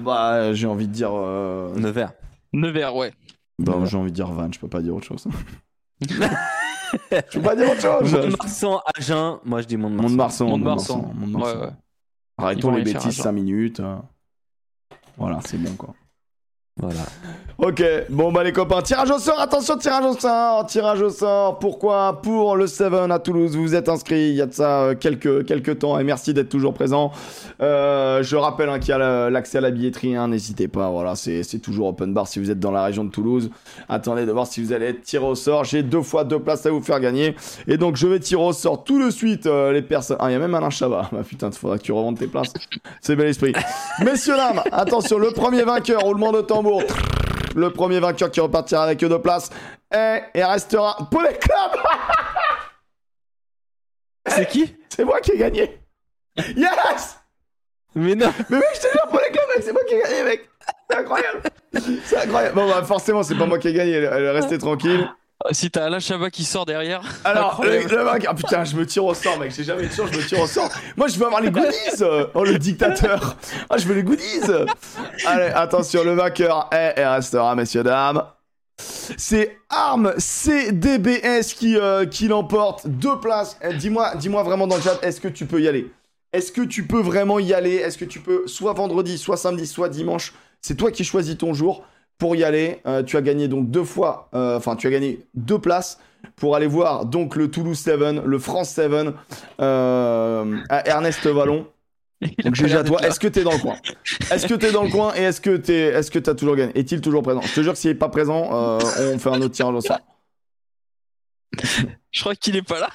Bah, 0.00 0.52
j'ai 0.52 0.66
envie 0.68 0.86
de 0.86 0.92
dire. 0.92 1.10
euh, 1.12 1.74
Nevers. 1.76 2.12
Nevers, 2.52 2.94
ouais. 2.94 3.12
bah, 3.58 3.74
j'ai 3.84 3.96
envie 3.96 4.10
de 4.10 4.16
dire 4.16 4.28
Van, 4.28 4.48
je 4.52 4.58
peux 4.60 4.68
pas 4.68 4.80
dire 4.82 4.94
autre 4.94 5.06
chose. 5.06 5.26
je 7.10 7.38
peux 7.38 7.42
pas 7.42 7.56
dire 7.56 7.70
autre 7.70 7.80
chose. 7.80 8.12
Mont-de-Marsan, 8.12 8.80
Agen. 8.96 9.38
Moi 9.44 9.62
je 9.62 9.66
dis 9.66 9.76
Mont-de-Marsan. 9.76 10.08
Mont-de-Marsan, 10.08 10.46
Mont-de-Marsan. 10.48 10.96
Mont-de-Marsan, 10.98 11.14
Mont-de-Marsan. 11.20 11.58
Ouais, 11.60 11.66
ouais. 11.66 11.72
Arrêtons 12.38 12.70
les 12.72 12.82
bêtises 12.82 13.20
un 13.20 13.22
5 13.24 13.32
minutes. 13.32 13.80
euh. 13.80 13.96
Voilà, 15.16 15.40
c'est 15.44 15.58
bon 15.58 15.74
quoi. 15.76 15.94
Voilà. 16.78 17.00
Ok, 17.58 17.84
bon 18.08 18.32
bah 18.32 18.42
les 18.42 18.50
copains, 18.50 18.80
tirage 18.80 19.10
au 19.10 19.18
sort, 19.18 19.38
attention, 19.38 19.76
tirage 19.76 20.04
au 20.04 20.18
sort, 20.18 20.66
tirage 20.66 21.02
au 21.02 21.10
sort. 21.10 21.58
Pourquoi? 21.58 22.20
Pour 22.22 22.56
le 22.56 22.66
Seven 22.66 23.12
à 23.12 23.18
Toulouse, 23.18 23.56
vous 23.56 23.74
êtes 23.74 23.90
inscrits 23.90 24.30
il 24.30 24.34
y 24.34 24.40
a 24.40 24.46
de 24.46 24.54
ça 24.54 24.80
euh, 24.80 24.94
quelques, 24.94 25.44
quelques 25.44 25.80
temps 25.80 25.98
et 25.98 26.02
merci 26.02 26.32
d'être 26.32 26.48
toujours 26.48 26.72
présent. 26.72 27.12
Euh, 27.60 28.22
je 28.22 28.36
rappelle 28.36 28.70
hein, 28.70 28.78
qu'il 28.78 28.88
y 28.88 28.92
a 28.92 29.28
l'accès 29.28 29.58
à 29.58 29.60
la 29.60 29.70
billetterie, 29.70 30.16
hein, 30.16 30.28
n'hésitez 30.28 30.66
pas, 30.66 30.90
voilà, 30.90 31.14
c'est 31.14 31.60
toujours 31.62 31.88
open 31.88 32.14
bar 32.14 32.26
si 32.26 32.38
vous 32.38 32.50
êtes 32.50 32.58
dans 32.58 32.72
la 32.72 32.84
région 32.84 33.04
de 33.04 33.10
Toulouse. 33.10 33.50
Attendez 33.90 34.24
de 34.24 34.32
voir 34.32 34.46
si 34.46 34.62
vous 34.62 34.72
allez 34.72 34.86
être 34.86 35.02
tiré 35.02 35.26
au 35.26 35.34
sort, 35.34 35.64
j'ai 35.64 35.82
deux 35.82 36.02
fois 36.02 36.24
deux 36.24 36.40
places 36.40 36.64
à 36.64 36.70
vous 36.70 36.82
faire 36.82 37.00
gagner. 37.00 37.36
Et 37.68 37.76
donc 37.76 37.96
je 37.96 38.06
vais 38.08 38.18
tirer 38.18 38.42
au 38.42 38.54
sort 38.54 38.82
tout 38.82 39.00
de 39.00 39.10
suite 39.10 39.46
euh, 39.46 39.72
les 39.72 39.82
personnes... 39.82 40.16
Ah, 40.20 40.30
il 40.30 40.32
y 40.32 40.36
a 40.36 40.38
même 40.38 40.54
Alain 40.54 40.70
Chabat, 40.70 41.08
bah 41.12 41.22
putain, 41.24 41.50
il 41.50 41.56
faudra 41.56 41.76
que 41.76 41.82
tu 41.82 41.92
revendes 41.92 42.18
tes 42.18 42.28
places. 42.28 42.54
C'est 43.02 43.14
bel 43.14 43.28
esprit. 43.28 43.52
Messieurs, 44.02 44.36
dames, 44.36 44.62
attention, 44.72 45.18
le 45.18 45.30
premier 45.32 45.62
vainqueur, 45.64 46.00
roulement 46.00 46.32
de 46.32 46.40
tambour. 46.62 46.82
Le 47.54 47.70
premier 47.70 48.00
vainqueur 48.00 48.30
qui 48.30 48.40
repartira 48.40 48.84
avec 48.84 48.98
deux 48.98 49.20
places 49.20 49.50
est 49.90 50.22
et 50.34 50.44
restera 50.44 50.96
pour 51.10 51.22
les 51.22 51.36
clubs. 51.36 51.82
C'est 54.26 54.48
qui? 54.48 54.74
C'est 54.88 55.04
moi 55.04 55.20
qui 55.20 55.32
ai 55.32 55.38
gagné. 55.38 55.78
Yes 56.56 57.18
Mais 57.94 58.14
non. 58.14 58.32
Mais 58.48 58.56
mec, 58.56 58.68
je 58.74 58.80
te 58.80 58.92
jure, 58.92 59.06
pour 59.10 59.20
les 59.20 59.30
clubs, 59.30 59.44
mec, 59.54 59.62
c'est 59.62 59.72
moi 59.72 59.82
qui 59.86 59.94
ai 59.94 60.00
gagné, 60.00 60.22
mec. 60.22 60.48
C'est 60.88 60.96
incroyable. 60.96 61.42
C'est 62.04 62.16
incroyable. 62.16 62.54
Bon, 62.54 62.68
bah, 62.68 62.82
forcément, 62.84 63.22
c'est 63.22 63.34
pas 63.34 63.46
moi 63.46 63.58
qui 63.58 63.68
ai 63.68 63.72
gagné. 63.74 63.98
Restez 63.98 64.56
tranquille. 64.58 65.06
Si 65.50 65.70
t'as 65.70 65.86
Alain 65.86 65.98
Chabat 65.98 66.30
qui 66.30 66.44
sort 66.44 66.64
derrière. 66.66 67.02
Alors, 67.24 67.60
le, 67.62 67.68
Incroyable. 67.80 67.94
le 67.96 68.02
vainqueur. 68.04 68.30
Ah, 68.32 68.34
putain, 68.34 68.64
je 68.64 68.76
me 68.76 68.86
tire 68.86 69.04
au 69.04 69.14
sort, 69.14 69.38
mec. 69.38 69.52
J'ai 69.54 69.64
jamais 69.64 69.84
eu 69.84 69.88
de 69.88 69.92
chance, 69.92 70.08
je 70.12 70.18
me 70.18 70.24
tire 70.26 70.40
au 70.40 70.46
sort. 70.46 70.68
Moi, 70.96 71.08
je 71.08 71.18
veux 71.18 71.26
avoir 71.26 71.40
les 71.40 71.50
goodies. 71.50 72.02
euh. 72.02 72.26
Oh, 72.34 72.44
le 72.44 72.58
dictateur. 72.58 73.36
Ah, 73.68 73.76
je 73.78 73.86
veux 73.86 73.94
les 73.94 74.02
goodies. 74.02 74.40
Allez, 75.26 75.46
attention, 75.54 76.04
le 76.04 76.14
vainqueur 76.14 76.68
est 76.72 76.94
et 76.96 77.04
restera, 77.06 77.54
messieurs, 77.54 77.82
dames. 77.82 78.22
C'est 78.78 79.58
Arm 79.68 80.12
CDBS 80.18 81.54
qui, 81.56 81.76
euh, 81.76 82.06
qui 82.06 82.28
l'emporte. 82.28 82.86
Deux 82.86 83.18
places. 83.20 83.56
Eh, 83.62 83.74
Dis-moi 83.74 84.14
dis 84.16 84.28
vraiment 84.28 84.66
dans 84.66 84.76
le 84.76 84.82
chat, 84.82 84.98
est-ce 85.02 85.20
que 85.20 85.28
tu 85.28 85.46
peux 85.46 85.60
y 85.60 85.68
aller? 85.68 85.90
Est-ce 86.32 86.50
que 86.52 86.62
tu 86.62 86.86
peux 86.86 87.00
vraiment 87.00 87.38
y 87.38 87.52
aller? 87.52 87.74
Est-ce 87.76 87.98
que 87.98 88.04
tu 88.04 88.20
peux 88.20 88.46
soit 88.46 88.72
vendredi, 88.72 89.18
soit 89.18 89.36
samedi, 89.36 89.66
soit 89.66 89.88
dimanche? 89.88 90.32
C'est 90.60 90.76
toi 90.76 90.90
qui 90.90 91.04
choisis 91.04 91.36
ton 91.36 91.52
jour 91.54 91.84
pour 92.22 92.36
y 92.36 92.44
aller. 92.44 92.78
Euh, 92.86 93.02
tu 93.02 93.16
as 93.16 93.20
gagné 93.20 93.48
donc 93.48 93.68
deux 93.68 93.82
fois, 93.82 94.28
euh, 94.32 94.56
enfin 94.56 94.76
tu 94.76 94.86
as 94.86 94.90
gagné 94.90 95.26
deux 95.34 95.58
places 95.58 95.98
pour 96.36 96.54
aller 96.54 96.68
voir 96.68 97.04
donc 97.04 97.34
le 97.34 97.50
Toulouse 97.50 97.76
7, 97.76 97.98
le 98.24 98.38
France 98.38 98.68
7 98.70 98.92
euh, 99.60 100.56
à 100.68 100.88
Ernest 100.88 101.26
Vallon. 101.26 101.66
Donc 102.44 102.54
GG 102.54 102.76
à 102.76 102.84
toi. 102.84 103.00
Est-ce 103.04 103.18
que 103.18 103.26
t'es 103.26 103.42
dans 103.42 103.50
le 103.50 103.58
coin? 103.58 103.74
Est-ce 104.30 104.46
que 104.46 104.54
t'es 104.54 104.70
dans 104.70 104.84
le 104.84 104.90
coin 104.90 105.12
et 105.16 105.22
est-ce 105.22 105.40
que 105.40 105.56
t'es, 105.56 105.80
est-ce 105.88 106.08
que 106.12 106.20
t'as 106.20 106.34
toujours 106.36 106.54
gagné? 106.54 106.70
Est-il 106.78 107.00
toujours 107.00 107.24
présent? 107.24 107.40
Je 107.40 107.52
te 107.52 107.60
jure 107.62 107.72
que 107.72 107.78
s'il 107.80 107.90
est 107.90 107.96
pas 107.96 108.08
présent, 108.10 108.50
euh, 108.52 108.78
on 109.12 109.18
fait 109.18 109.30
un 109.30 109.40
autre 109.42 109.48
tirage 109.56 109.74
au 109.74 109.80
sort. 109.80 109.98
Je 112.12 112.20
crois 112.20 112.36
qu'il 112.36 112.54
est 112.54 112.62
pas 112.62 112.78
là. 112.78 112.88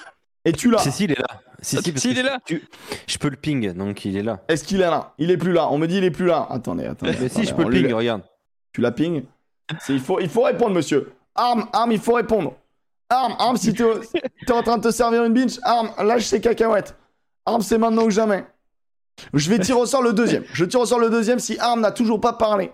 Et 0.45 0.54
tu 0.54 0.72
l'as 0.72 0.78
Si, 0.78 0.94
si, 0.94 1.04
il 1.04 1.12
est 1.12 1.20
là. 1.20 1.28
Si, 1.62 1.76
si, 1.84 1.94
Si, 1.99 2.12
il 2.12 2.20
est 2.20 2.24
là. 2.24 2.40
tu- 2.45 2.64
Je 3.06 3.18
peux 3.18 3.30
le 3.30 3.36
ping, 3.36 3.74
donc 3.74 4.06
il 4.06 4.16
est 4.16 4.24
là. 4.24 4.40
Est-ce 4.48 4.64
qu'il 4.64 4.78
est 4.80 4.90
là? 4.90 5.14
Il 5.18 5.30
est 5.30 5.36
plus 5.38 5.52
là. 5.52 5.68
On 5.72 5.78
me 5.78 5.88
dit 5.88 5.98
il 5.98 6.06
est 6.06 6.12
plus 6.12 6.28
là. 6.28 6.48
Attendez, 6.49 6.86
attendez. 6.86 7.12
Mais 7.20 7.28
si, 7.28 7.41
attendez, 7.41 7.48
je 7.48 7.54
peux 7.54 7.64
le 7.64 7.70
lui- 7.78 7.84
ping, 7.84 7.94
regarde. 7.94 8.22
Tu 8.78 8.82
la 8.82 8.91
ping 8.91 9.24
il, 9.90 9.99
faut, 9.99 10.20
il 10.20 10.30
faut 10.30 10.44
répondre, 10.44 10.76
monsieur. 10.76 11.12
Arme, 11.34 11.68
arme, 11.74 11.94
il 11.94 11.99
faut 11.99 12.14
répondre. 12.14 12.54
Arme, 13.10 13.34
arme, 13.40 13.58
si 13.58 13.74
t'es 13.74 13.84
t'es 14.45 14.54
en 14.54 14.62
train 14.62 14.78
de 14.78 14.84
te 14.84 14.91
servir 14.91 15.24
une 15.24 15.34
binge, 15.34 15.58
arme, 15.64 15.90
lâche 15.98 16.26
ces 16.26 16.40
cacahuètes. 16.40 16.95
Arme, 17.44 17.64
c'est 17.64 17.80
maintenant 17.80 18.04
ou 18.04 18.12
jamais. 18.12 18.45
Je 19.34 19.49
vais 19.49 19.58
tirer 19.58 19.80
au 19.80 19.88
sort 19.88 20.04
le 20.04 20.14
deuxième. 20.14 20.44
Je 20.54 20.64
tire 20.64 20.80
au 20.82 20.86
sort 20.86 20.99
le 20.99 21.10
deuxième 21.10 21.40
si 21.40 21.58
Arme 21.58 21.82
n'a 21.82 21.90
toujours 21.90 22.22
pas 22.22 22.34
parlé. 22.34 22.72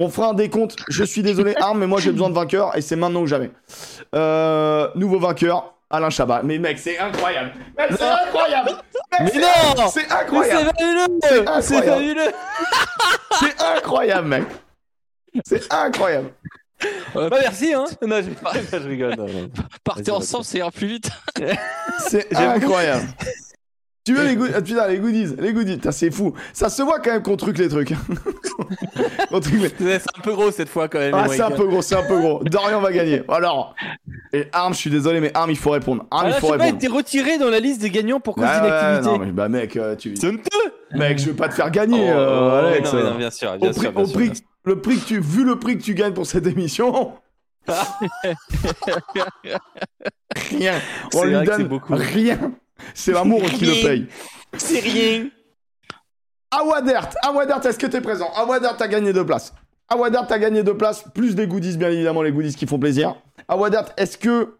On 0.00 0.08
fera 0.08 0.28
un 0.28 0.34
décompte. 0.34 0.76
Je 0.88 1.04
suis 1.04 1.22
désolé, 1.22 1.54
Arme, 1.56 1.80
mais 1.80 1.86
moi 1.86 2.00
j'ai 2.00 2.10
besoin 2.10 2.30
de 2.30 2.34
vainqueur 2.34 2.74
et 2.74 2.80
c'est 2.80 2.96
maintenant 2.96 3.20
ou 3.20 3.26
jamais. 3.26 3.50
Euh, 4.14 4.88
nouveau 4.94 5.18
vainqueur, 5.18 5.74
Alain 5.90 6.08
Chabat. 6.08 6.40
Mais 6.42 6.58
mec, 6.58 6.78
c'est 6.78 6.98
incroyable. 6.98 7.52
Mec, 7.76 7.90
c'est 7.98 8.02
incroyable. 8.02 8.70
Mec, 9.20 9.34
Mais 9.34 9.40
non 9.76 9.88
C'est 9.88 10.10
incroyable. 10.10 10.70
c'est 11.60 11.82
fabuleux 11.84 12.32
C'est 13.38 13.62
incroyable, 13.62 14.28
mec. 14.28 14.44
C'est 15.44 15.72
incroyable. 15.72 16.30
Euh, 17.16 17.28
Bah 17.28 17.38
merci, 17.40 17.72
hein 17.74 17.84
Non, 18.06 18.20
je, 18.22 18.30
je 18.78 18.88
rigole. 18.88 19.14
non, 19.16 19.26
non. 19.26 19.50
Partez 19.84 20.02
Vas-y, 20.04 20.16
ensemble, 20.16 20.44
ça 20.44 20.58
ira 20.58 20.70
plus 20.70 20.86
vite. 20.86 21.10
C'est 22.08 22.34
incroyable. 22.36 23.06
Tu 24.04 24.14
veux 24.14 24.24
les 24.24 24.36
goodies? 24.36 24.52
Ah, 24.56 24.62
Putain, 24.62 24.88
les 24.88 24.98
goodies, 24.98 25.34
les 25.38 25.52
goodies. 25.52 25.74
Putain, 25.74 25.92
c'est 25.92 26.10
fou. 26.10 26.32
Ça 26.54 26.70
se 26.70 26.80
voit 26.80 26.98
quand 27.00 27.10
même 27.12 27.22
qu'on 27.22 27.36
truque 27.36 27.58
les 27.58 27.68
trucs. 27.68 27.92
qu'on 29.28 29.40
truque 29.40 29.54
les- 29.80 29.84
Ouais, 29.84 29.98
C'est 29.98 30.18
un 30.18 30.22
peu 30.22 30.32
gros 30.32 30.50
cette 30.50 30.70
fois 30.70 30.88
quand 30.88 30.98
même. 30.98 31.12
Ah, 31.14 31.26
c'est 31.28 31.42
un 31.42 31.50
peu 31.50 31.66
gros, 31.66 31.82
c'est 31.82 31.94
un 31.96 32.02
peu 32.04 32.18
gros. 32.18 32.42
Dorian 32.44 32.80
va 32.80 32.90
gagner. 32.92 33.22
Alors, 33.28 33.74
et 34.32 34.46
Arm, 34.52 34.72
je 34.72 34.78
suis 34.78 34.88
désolé, 34.90 35.20
mais 35.20 35.30
Arm, 35.34 35.50
il 35.50 35.58
faut 35.58 35.70
répondre. 35.70 36.06
Arm, 36.10 36.22
Ah, 36.26 36.28
il 36.30 36.40
faut 36.40 36.46
je 36.46 36.52
sais 36.52 36.58
pas, 36.58 36.64
répondre. 36.64 36.82
été 36.84 36.86
retiré 36.92 37.36
dans 37.38 37.50
la 37.50 37.60
liste 37.60 37.82
des 37.82 37.90
gagnants 37.90 38.20
pour 38.20 38.34
cause 38.36 38.44
ouais, 38.44 38.60
d'inactivité. 38.62 39.18
non, 39.18 39.18
mais 39.18 39.32
bah, 39.32 39.48
mec, 39.50 39.76
euh, 39.76 39.94
tu... 39.94 40.16
C'est 40.16 40.28
honteux 40.28 40.72
mec, 40.92 41.18
je 41.18 41.26
vais 41.26 41.32
pas 41.36 41.48
te 41.48 41.54
faire 41.54 41.70
gagner, 41.70 42.08
Oh, 42.10 42.18
euh, 42.18 42.68
Alex. 42.70 42.90
non, 42.92 42.98
mais 42.98 43.10
non, 43.10 43.16
bien 43.18 43.30
sûr, 43.30 43.58
bien 43.58 43.68
au 43.68 43.72
prix, 43.72 43.80
sûr, 43.82 43.92
bien 43.92 44.02
au 44.02 44.06
sûr, 44.06 44.14
prix 44.16 44.26
sûr. 44.36 44.44
Le 44.64 44.80
prix 44.80 44.98
que 44.98 45.04
tu, 45.06 45.20
vu 45.20 45.44
le 45.44 45.58
prix 45.58 45.78
que 45.78 45.82
tu 45.82 45.94
gagnes 45.94 46.14
pour 46.14 46.26
cette 46.26 46.46
émission. 46.46 47.14
rien. 50.50 50.80
On 51.14 51.22
C'est 51.22 51.26
lui 51.26 51.46
donne 51.46 51.64
beaucoup. 51.68 51.94
rien. 51.94 52.52
C'est 52.94 53.12
l'amour 53.12 53.42
qui 53.42 53.66
le 53.66 53.72
paye. 53.86 54.06
C'est 54.56 54.80
rien 54.80 55.28
Awadert, 56.50 57.10
Awadert, 57.22 57.64
est-ce 57.66 57.78
que 57.78 57.86
t'es 57.86 58.00
présent? 58.00 58.30
Awadert, 58.34 58.76
t'as 58.78 58.88
gagné 58.88 59.12
deux 59.12 59.26
places. 59.26 59.52
Awadert, 59.90 60.26
t'as 60.26 60.38
gagné 60.38 60.62
deux 60.62 60.76
places, 60.76 61.04
plus 61.14 61.34
des 61.34 61.46
goodies, 61.46 61.76
bien 61.76 61.90
évidemment, 61.90 62.22
les 62.22 62.32
goodies 62.32 62.54
qui 62.54 62.66
font 62.66 62.78
plaisir. 62.78 63.16
Awadert, 63.48 63.92
est-ce 63.98 64.16
que. 64.16 64.54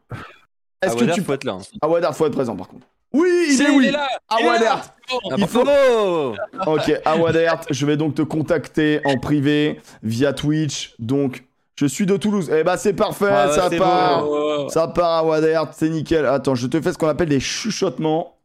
Est-ce 0.82 0.96
que 0.96 1.14
tu. 1.14 1.22
faut 1.22 1.32
être 1.32 1.44
là. 1.44 1.52
hein. 1.54 1.62
Awadert, 1.80 2.14
faut 2.14 2.26
être 2.26 2.34
présent 2.34 2.54
par 2.56 2.68
contre. 2.68 2.86
Oui, 3.12 3.28
il 3.52 3.62
est 3.62 3.70
oui 3.70 3.86
est 3.86 3.90
là. 3.92 4.06
il 4.38 4.44
est 4.44 4.48
là. 4.48 4.50
Awadert 4.52 4.94
Ah, 5.10 5.34
Il 5.38 5.46
faut- 5.48 5.64
bravo 5.64 6.36
Ok, 6.66 6.92
Awadert, 7.04 7.60
je 7.70 7.86
vais 7.86 7.96
donc 7.96 8.14
te 8.14 8.22
contacter 8.22 9.00
en 9.04 9.16
privé 9.18 9.80
via 10.02 10.32
Twitch. 10.34 10.94
Donc, 10.98 11.44
je 11.76 11.86
suis 11.86 12.04
de 12.04 12.16
Toulouse. 12.18 12.50
Eh 12.54 12.64
bah, 12.64 12.76
c'est 12.76 12.92
parfait, 12.92 13.28
Ah, 13.30 13.48
ouais, 13.48 13.54
ça 13.54 13.70
part. 13.70 14.24
beau. 14.24 14.68
Ça 14.68 14.88
part, 14.88 15.18
Awadert, 15.24 15.70
c'est 15.72 15.88
nickel. 15.88 16.26
Attends, 16.26 16.54
je 16.54 16.66
te 16.66 16.80
fais 16.80 16.92
ce 16.92 16.98
qu'on 16.98 17.08
appelle 17.08 17.28
des 17.30 17.40
chuchotements. 17.40 18.36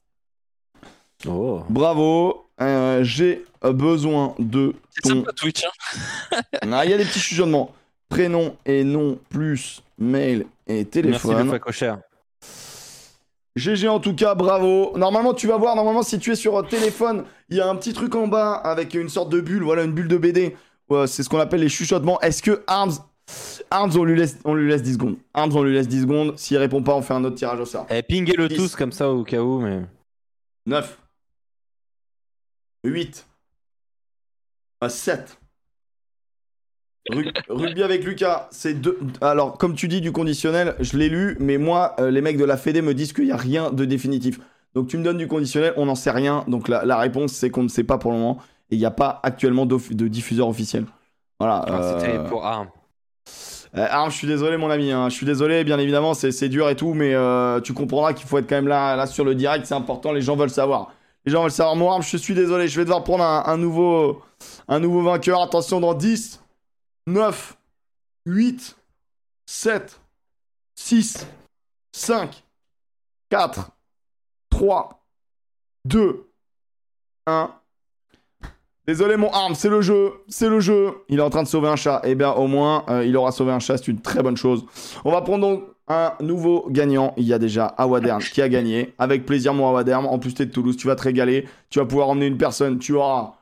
Oh. 1.28 1.64
Bravo. 1.70 2.46
Euh, 2.62 3.04
J'ai 3.04 3.44
besoin 3.64 4.36
de 4.40 4.74
C'est 4.92 5.02
ton 5.10 5.10
sympa 5.20 5.32
Twitch. 5.34 5.64
Hein. 5.66 6.40
Ah, 6.72 6.86
il 6.86 6.92
y 6.92 6.94
a 6.94 6.98
des 6.98 7.06
petits 7.06 7.20
chuchotements. 7.20 7.72
Prénom 8.10 8.56
et 8.66 8.84
nom 8.84 9.18
plus 9.30 9.82
mail 9.98 10.46
et 10.68 10.74
Merci 10.76 10.86
téléphone. 10.86 11.46
le 11.46 11.52
facochère. 11.52 11.98
GG 13.56 13.88
en 13.88 14.00
tout 14.00 14.16
cas, 14.16 14.34
bravo. 14.36 14.98
Normalement, 14.98 15.34
tu 15.34 15.48
vas 15.48 15.58
voir, 15.58 15.76
normalement, 15.76 16.04
si 16.04 16.18
tu 16.18 16.32
es 16.32 16.36
sur 16.36 16.58
euh, 16.58 16.64
téléphone, 16.64 17.26
il 17.50 17.58
y 17.58 17.62
a 17.62 17.70
un 17.70 17.76
petit 17.76 17.94
truc 17.94 18.16
en 18.16 18.28
bas 18.28 18.54
avec 18.54 18.94
une 18.96 19.10
sorte 19.10 19.30
de 19.30 19.42
bulle, 19.42 19.64
voilà, 19.64 19.84
une 19.84 19.92
bulle 19.92 20.08
de 20.08 20.18
BD. 20.18 20.56
Ouais, 20.90 21.08
c'est 21.08 21.24
ce 21.24 21.30
qu'on 21.30 21.40
appelle 21.40 21.62
les 21.62 21.70
chuchotements. 21.70 22.20
Est-ce 22.22 22.42
que 22.42 22.64
Arms, 22.68 22.94
Arms, 23.70 23.92
on 23.96 24.04
lui 24.04 24.18
laisse, 24.18 24.40
on 24.44 24.56
lui 24.56 24.70
laisse 24.70 24.82
10 24.82 24.94
secondes. 24.94 25.18
Arms, 25.34 25.56
on 25.56 25.64
lui 25.64 25.74
laisse 25.74 25.88
10 25.88 26.02
secondes. 26.02 26.38
S'il 26.38 26.58
répond 26.58 26.82
pas, 26.82 26.96
on 26.96 27.02
fait 27.02 27.14
un 27.14 27.24
autre 27.24 27.36
tirage 27.36 27.60
au 27.60 27.66
sort. 27.66 27.86
Eh, 27.90 28.02
pinguez-le 28.02 28.50
tous 28.50 28.76
comme 28.76 28.92
ça 28.92 29.10
au 29.10 29.24
cas 29.24 29.42
où, 29.42 29.60
mais. 29.60 29.82
9. 30.66 30.98
8. 32.86 33.28
7. 34.90 35.38
Rugby 37.50 37.84
avec 37.84 38.04
Lucas, 38.06 38.48
c'est 38.52 38.74
deux. 38.76 38.98
Alors, 39.22 39.58
comme 39.58 39.76
tu 39.76 39.88
dis 39.88 40.00
du 40.02 40.12
conditionnel, 40.12 40.76
je 40.80 40.98
l'ai 40.98 41.10
lu, 41.10 41.36
mais 41.40 41.58
moi, 41.58 41.96
euh, 42.00 42.10
les 42.12 42.22
mecs 42.22 42.38
de 42.38 42.46
la 42.46 42.56
Fédé 42.58 42.82
me 42.82 42.94
disent 42.94 43.14
qu'il 43.14 43.26
n'y 43.26 43.32
a 43.32 43.38
rien 43.38 43.72
de 43.72 43.86
définitif. 43.86 44.40
Donc, 44.74 44.88
tu 44.88 44.98
me 44.98 45.04
donnes 45.04 45.18
du 45.18 45.28
conditionnel, 45.28 45.74
on 45.78 45.86
n'en 45.86 45.96
sait 45.96 46.12
rien. 46.12 46.46
Donc, 46.48 46.68
la, 46.68 46.86
la 46.86 46.98
réponse, 46.98 47.34
c'est 47.34 47.50
qu'on 47.50 47.64
ne 47.64 47.68
sait 47.68 47.84
pas 47.84 47.98
pour 47.98 48.12
le 48.12 48.18
moment. 48.18 48.38
Et 48.72 48.76
il 48.76 48.80
n'y 48.80 48.86
a 48.86 48.92
pas 48.92 49.20
actuellement 49.24 49.66
de 49.66 50.08
diffuseur 50.08 50.48
officiel. 50.48 50.86
Voilà. 51.40 51.66
Ah, 51.68 51.74
euh, 51.74 52.00
C'était 52.00 52.30
pour 52.30 52.46
Arm. 52.46 52.68
Euh, 53.76 53.88
Arm, 53.90 54.10
je 54.10 54.16
suis 54.16 54.28
désolé, 54.28 54.56
mon 54.58 54.70
ami. 54.70 54.92
hein. 54.92 55.10
Je 55.10 55.16
suis 55.16 55.26
désolé, 55.26 55.64
bien 55.64 55.80
évidemment, 55.80 56.14
c'est 56.14 56.48
dur 56.50 56.70
et 56.70 56.76
tout, 56.76 56.94
mais 56.94 57.14
euh, 57.14 57.60
tu 57.60 57.74
comprendras 57.74 58.14
qu'il 58.14 58.28
faut 58.28 58.38
être 58.38 58.48
quand 58.48 58.56
même 58.56 58.68
là, 58.68 58.96
là 58.96 59.06
sur 59.08 59.26
le 59.26 59.36
direct. 59.36 59.66
C'est 59.66 59.74
important. 59.76 60.12
Les 60.14 60.22
gens 60.22 60.36
veulent 60.36 60.50
savoir. 60.50 60.92
Les 61.26 61.32
gens 61.32 61.42
veulent 61.42 61.52
savoir. 61.52 61.76
Mon 61.76 61.92
Arm, 61.92 62.02
je 62.02 62.18
suis 62.18 62.34
désolé. 62.34 62.68
Je 62.68 62.78
vais 62.80 62.86
devoir 62.86 63.04
prendre 63.04 63.24
un, 63.24 63.44
un 63.46 63.58
nouveau, 63.58 64.22
un 64.68 64.80
nouveau 64.80 65.02
vainqueur. 65.02 65.42
Attention, 65.42 65.80
dans 65.80 65.94
10, 65.94 66.43
9, 67.08 67.58
8, 68.26 68.78
7, 69.46 70.00
6, 70.76 71.28
5, 71.92 72.44
4, 73.30 73.72
3, 74.50 75.06
2, 75.86 76.30
1. 77.28 77.52
Désolé 78.86 79.16
mon 79.16 79.30
arme, 79.32 79.56
c'est 79.56 79.70
le 79.70 79.82
jeu, 79.82 80.12
c'est 80.28 80.50
le 80.50 80.60
jeu. 80.60 80.94
Il 81.08 81.20
est 81.20 81.22
en 81.22 81.30
train 81.30 81.44
de 81.44 81.48
sauver 81.48 81.70
un 81.70 81.76
chat. 81.76 82.02
Eh 82.04 82.16
bien 82.16 82.32
au 82.32 82.48
moins, 82.48 82.84
euh, 82.90 83.06
il 83.06 83.16
aura 83.16 83.32
sauvé 83.32 83.52
un 83.52 83.60
chat, 83.60 83.78
c'est 83.78 83.88
une 83.88 84.02
très 84.02 84.22
bonne 84.22 84.36
chose. 84.36 84.66
On 85.06 85.12
va 85.12 85.22
prendre 85.22 85.42
donc 85.48 85.64
un 85.88 86.14
nouveau 86.20 86.68
gagnant. 86.70 87.14
Il 87.18 87.26
y 87.26 87.34
a 87.34 87.40
déjà 87.40 87.66
Awadern 87.66 88.22
qui 88.22 88.42
a 88.42 88.50
gagné. 88.50 88.94
Avec 88.98 89.26
plaisir 89.26 89.54
mon 89.54 89.70
Awadern. 89.70 90.06
En 90.06 90.20
plus 90.20 90.34
t'es 90.34 90.46
de 90.46 90.52
Toulouse, 90.52 90.76
tu 90.76 90.88
vas 90.88 90.96
te 90.96 91.04
régaler. 91.04 91.48
Tu 91.70 91.80
vas 91.80 91.86
pouvoir 91.86 92.10
emmener 92.10 92.28
une 92.28 92.38
personne. 92.38 92.78
Tu 92.80 92.94
auras 92.94 93.36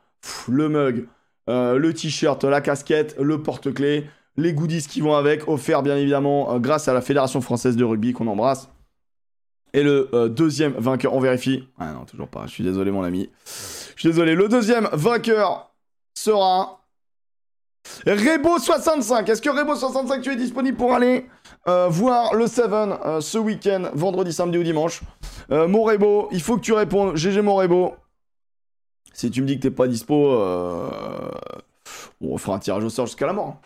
le 0.48 0.68
mug, 0.68 1.08
euh, 1.48 1.76
le 1.76 1.92
t-shirt, 1.92 2.44
la 2.44 2.60
casquette, 2.60 3.16
le 3.18 3.42
porte-clés, 3.42 4.06
les 4.36 4.52
goodies 4.52 4.86
qui 4.86 5.00
vont 5.00 5.14
avec, 5.14 5.48
offerts 5.48 5.82
bien 5.82 5.96
évidemment 5.96 6.54
euh, 6.54 6.58
grâce 6.58 6.88
à 6.88 6.94
la 6.94 7.00
Fédération 7.00 7.40
Française 7.40 7.76
de 7.76 7.84
Rugby 7.84 8.12
qu'on 8.12 8.26
embrasse. 8.26 8.68
Et 9.74 9.82
le 9.82 10.10
euh, 10.12 10.28
deuxième 10.28 10.72
vainqueur, 10.72 11.14
on 11.14 11.20
vérifie. 11.20 11.68
Ah 11.78 11.92
non, 11.92 12.04
toujours 12.04 12.28
pas. 12.28 12.46
Je 12.46 12.52
suis 12.52 12.64
désolé, 12.64 12.90
mon 12.90 13.02
ami. 13.02 13.30
Je 13.46 14.00
suis 14.00 14.08
désolé. 14.08 14.34
Le 14.34 14.48
deuxième 14.48 14.88
vainqueur 14.92 15.72
sera 16.14 16.80
Rebo65. 18.06 19.30
Est-ce 19.30 19.40
que 19.40 19.48
Rebo65, 19.48 20.20
tu 20.20 20.30
es 20.30 20.36
disponible 20.36 20.76
pour 20.76 20.92
aller 20.92 21.26
voir 21.66 22.34
le 22.34 22.46
Seven 22.48 22.96
euh, 23.04 23.20
ce 23.20 23.38
week-end, 23.38 23.90
vendredi, 23.94 24.32
samedi 24.32 24.58
ou 24.58 24.62
dimanche? 24.62 25.00
Mon 25.50 25.82
Rebo, 25.82 26.28
il 26.32 26.40
faut 26.40 26.56
que 26.56 26.62
tu 26.62 26.72
répondes. 26.72 27.16
GG 27.16 27.42
mon 27.42 27.56
Rebo. 27.56 27.94
Si 29.14 29.30
tu 29.30 29.42
me 29.42 29.46
dis 29.46 29.56
que 29.56 29.62
t'es 29.62 29.70
pas 29.70 29.86
dispo, 29.88 30.32
euh... 30.32 30.88
bon, 32.20 32.34
on 32.34 32.38
fera 32.38 32.56
un 32.56 32.58
tirage 32.58 32.84
au 32.84 32.90
sort 32.90 33.06
jusqu'à 33.06 33.26
la 33.26 33.32
mort. 33.32 33.48
hein. 33.48 33.56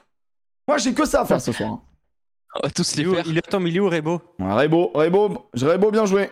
Moi, 0.69 0.79
j'ai 0.79 0.93
que 0.95 1.05
ça 1.07 1.21
à 1.23 1.25
faire 1.25 1.41
ce 1.41 1.53
soir. 1.53 1.71
hein. 1.71 1.81
On 2.63 2.67
va 2.67 2.71
tous 2.71 2.97
Il 2.97 3.07
les 3.09 3.15
faire. 3.15 3.25
il 3.27 3.37
est, 3.39 3.47
attends, 3.47 3.61
mais 3.61 3.71
il 3.71 3.77
est 3.77 3.81
où, 3.81 3.89
Rebo? 3.91 4.21
Rebo, 4.41 4.91
Rebo, 4.95 5.49
Rebo, 5.55 5.91
bien 5.91 6.07
joué. 6.07 6.31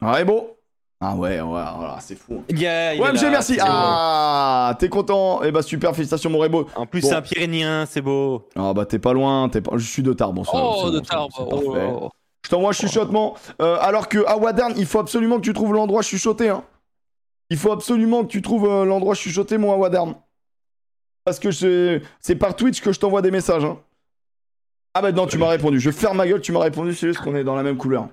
Rebo. 0.00 0.54
Ah 1.00 1.14
ouais, 1.14 1.40
ouais, 1.40 1.44
voilà, 1.44 1.98
c'est 2.00 2.16
fou. 2.16 2.38
hein. 2.40 2.44
il 2.48 2.60
y 2.60 2.66
a, 2.66 2.92
il 2.94 2.98
est 3.00 3.02
Ouais, 3.02 3.12
MG, 3.12 3.22
là, 3.22 3.30
merci. 3.30 3.56
Ah, 3.60 4.74
t'es 4.80 4.88
content 4.88 5.42
Eh 5.44 5.52
bah 5.52 5.62
super, 5.62 5.94
félicitations 5.94 6.28
mon 6.28 6.38
Rebo. 6.38 6.66
En 6.74 6.86
plus, 6.86 7.00
Bon. 7.02 7.08
c'est 7.08 7.14
un 7.14 7.22
Pyrénéen, 7.22 7.86
c'est 7.86 8.00
beau. 8.00 8.48
Ah 8.56 8.74
bah 8.74 8.84
t'es 8.84 8.98
pas 8.98 9.12
loin, 9.12 9.48
t'es 9.48 9.60
pas... 9.60 9.72
je 9.76 9.86
suis 9.88 10.02
de 10.02 10.12
Tarbes. 10.12 10.40
Oh, 10.52 10.90
de 10.90 10.98
Tarbes. 11.00 11.30
Oh, 11.38 11.44
parfait. 11.46 11.92
Je 12.44 12.50
t'envoie 12.50 12.70
un 12.70 12.72
chuchotement. 12.72 13.34
Euh, 13.62 13.76
alors 13.80 14.08
que 14.08 14.24
à 14.26 14.36
Wadern, 14.36 14.74
il 14.76 14.86
faut 14.86 14.98
absolument 14.98 15.36
que 15.36 15.42
tu 15.42 15.52
trouves 15.52 15.72
l'endroit 15.72 16.02
chuchoté. 16.02 16.48
Hein. 16.48 16.64
Il 17.50 17.56
faut 17.56 17.72
absolument 17.72 18.24
que 18.24 18.28
tu 18.30 18.42
trouves 18.42 18.68
euh, 18.68 18.84
l'endroit 18.84 19.14
chuchoté, 19.14 19.56
mon 19.58 19.74
Wadern. 19.74 20.14
Parce 21.24 21.38
que 21.38 21.50
c'est 21.50 22.34
par 22.36 22.56
Twitch 22.56 22.80
que 22.80 22.92
je 22.92 22.98
t'envoie 23.00 23.22
des 23.22 23.30
messages. 23.30 23.64
hein. 23.64 23.78
Ah 24.94 25.02
bah 25.02 25.12
non, 25.12 25.26
tu 25.26 25.38
m'as 25.38 25.48
répondu. 25.48 25.78
Je 25.78 25.90
ferme 25.90 26.16
ma 26.16 26.26
gueule, 26.26 26.40
tu 26.40 26.52
m'as 26.52 26.60
répondu, 26.60 26.94
c'est 26.94 27.06
juste 27.08 27.20
qu'on 27.20 27.36
est 27.36 27.44
dans 27.44 27.54
la 27.54 27.62
même 27.62 27.76
couleur. 27.76 28.08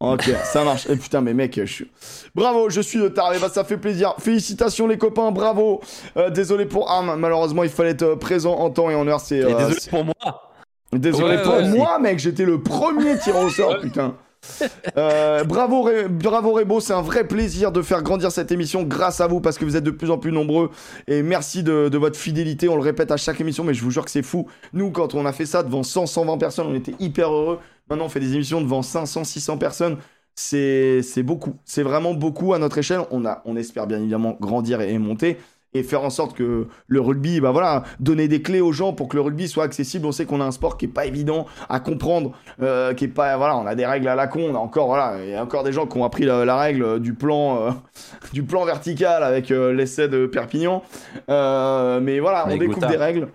Ok, 0.00 0.28
ça 0.44 0.64
marche. 0.64 0.86
Et 0.90 0.96
putain, 0.96 1.20
mais 1.20 1.32
mec, 1.32 1.58
je 1.58 1.64
suis... 1.72 1.90
Bravo, 2.34 2.68
je 2.68 2.80
suis 2.80 2.98
de 2.98 3.08
Tarbes. 3.08 3.34
Eh 3.36 3.40
ben, 3.40 3.48
ça 3.48 3.64
fait 3.64 3.78
plaisir. 3.78 4.14
Félicitations 4.18 4.86
les 4.86 4.98
copains, 4.98 5.30
bravo. 5.30 5.80
Euh, 6.16 6.30
désolé 6.30 6.66
pour 6.66 6.90
Arm, 6.90 7.14
malheureusement, 7.18 7.62
il 7.62 7.70
fallait 7.70 7.90
être 7.90 8.02
euh, 8.02 8.16
présent 8.16 8.54
en 8.58 8.70
temps 8.70 8.90
et 8.90 8.94
en 8.94 9.06
heure. 9.06 9.20
C'est 9.20 9.38
Et 9.38 9.44
euh, 9.44 9.54
désolé 9.68 9.76
pour 9.88 10.04
moi. 10.04 10.52
Désolé 10.92 11.36
Ouais, 11.36 11.42
pour 11.42 11.54
ouais, 11.54 11.68
moi, 11.68 11.98
mec, 12.00 12.18
j'étais 12.18 12.44
le 12.44 12.60
premier 12.60 13.18
tiré 13.18 13.42
au 13.42 13.48
sort, 13.50 13.78
putain. 13.80 14.16
Euh, 14.96 15.42
bravo, 15.44 15.82
Rebo, 15.82 16.80
c'est 16.80 16.92
un 16.92 17.02
vrai 17.02 17.26
plaisir 17.26 17.72
de 17.72 17.82
faire 17.82 18.02
grandir 18.02 18.30
cette 18.30 18.52
émission 18.52 18.82
grâce 18.84 19.20
à 19.20 19.26
vous 19.26 19.40
parce 19.40 19.58
que 19.58 19.64
vous 19.64 19.76
êtes 19.76 19.82
de 19.84 19.90
plus 19.90 20.10
en 20.10 20.18
plus 20.18 20.30
nombreux 20.30 20.70
et 21.08 21.22
merci 21.22 21.62
de, 21.62 21.90
votre 21.96 22.18
fidélité. 22.18 22.68
On 22.68 22.76
le 22.76 22.82
répète 22.82 23.10
à 23.10 23.16
chaque 23.16 23.40
émission, 23.40 23.64
mais 23.64 23.74
je 23.74 23.82
vous 23.82 23.90
jure 23.90 24.04
que 24.04 24.10
c'est 24.10 24.22
fou. 24.22 24.46
Nous, 24.72 24.90
quand 24.90 25.14
on 25.14 25.26
a 25.26 25.32
fait 25.32 25.46
ça 25.46 25.62
devant 25.62 25.82
100, 25.82 26.06
120 26.06 26.38
personnes, 26.38 26.66
on 26.68 26.74
était 26.74 26.94
hyper 27.00 27.32
heureux. 27.32 27.58
Maintenant, 27.88 28.06
on 28.06 28.08
fait 28.08 28.20
des 28.20 28.34
émissions 28.34 28.60
devant 28.60 28.82
500, 28.82 29.24
600 29.24 29.58
personnes. 29.58 29.96
C'est 30.36 31.22
beaucoup, 31.22 31.54
c'est 31.64 31.82
vraiment 31.82 32.14
beaucoup 32.14 32.54
à 32.54 32.58
notre 32.58 32.78
échelle. 32.78 33.00
On, 33.10 33.56
espère 33.56 33.86
bien 33.86 33.98
évidemment 33.98 34.36
grandir 34.40 34.80
et 34.80 34.98
monter 34.98 35.38
et 35.74 35.82
faire 35.82 36.02
en 36.04 36.10
sorte 36.10 36.36
que 36.36 36.68
le 36.86 37.00
rugby, 37.00 37.40
bah 37.40 37.50
voilà, 37.50 37.82
donner 37.98 38.28
des 38.28 38.42
clés 38.42 38.60
aux 38.60 38.72
gens 38.72 38.92
pour 38.92 39.08
que 39.08 39.16
le 39.16 39.22
rugby 39.22 39.48
soit 39.48 39.64
accessible. 39.64 40.06
On 40.06 40.12
sait 40.12 40.24
qu'on 40.24 40.40
a 40.40 40.44
un 40.44 40.52
sport 40.52 40.76
qui 40.76 40.84
est 40.86 40.88
pas 40.88 41.04
évident 41.04 41.46
à 41.68 41.80
comprendre, 41.80 42.32
euh, 42.62 42.94
qui 42.94 43.04
est 43.04 43.08
pas, 43.08 43.36
voilà, 43.36 43.56
on 43.56 43.66
a 43.66 43.74
des 43.74 43.84
règles 43.84 44.08
à 44.08 44.14
la 44.14 44.28
con. 44.28 44.48
On 44.50 44.54
a 44.54 44.58
encore, 44.58 44.86
voilà, 44.86 45.16
il 45.22 45.30
y 45.30 45.34
a 45.34 45.42
encore 45.42 45.64
des 45.64 45.72
gens 45.72 45.86
qui 45.86 45.98
ont 45.98 46.04
appris 46.04 46.24
la, 46.24 46.44
la 46.44 46.56
règle 46.56 47.00
du 47.00 47.14
plan, 47.14 47.58
euh, 47.60 47.70
du 48.32 48.44
plan 48.44 48.64
vertical 48.64 49.24
avec 49.24 49.50
euh, 49.50 49.72
l'essai 49.72 50.08
de 50.08 50.26
Perpignan. 50.26 50.82
Euh, 51.28 52.00
mais 52.00 52.20
voilà, 52.20 52.46
on 52.48 52.56
découvre 52.56 52.86
des 52.86 52.96
règles. 52.96 53.28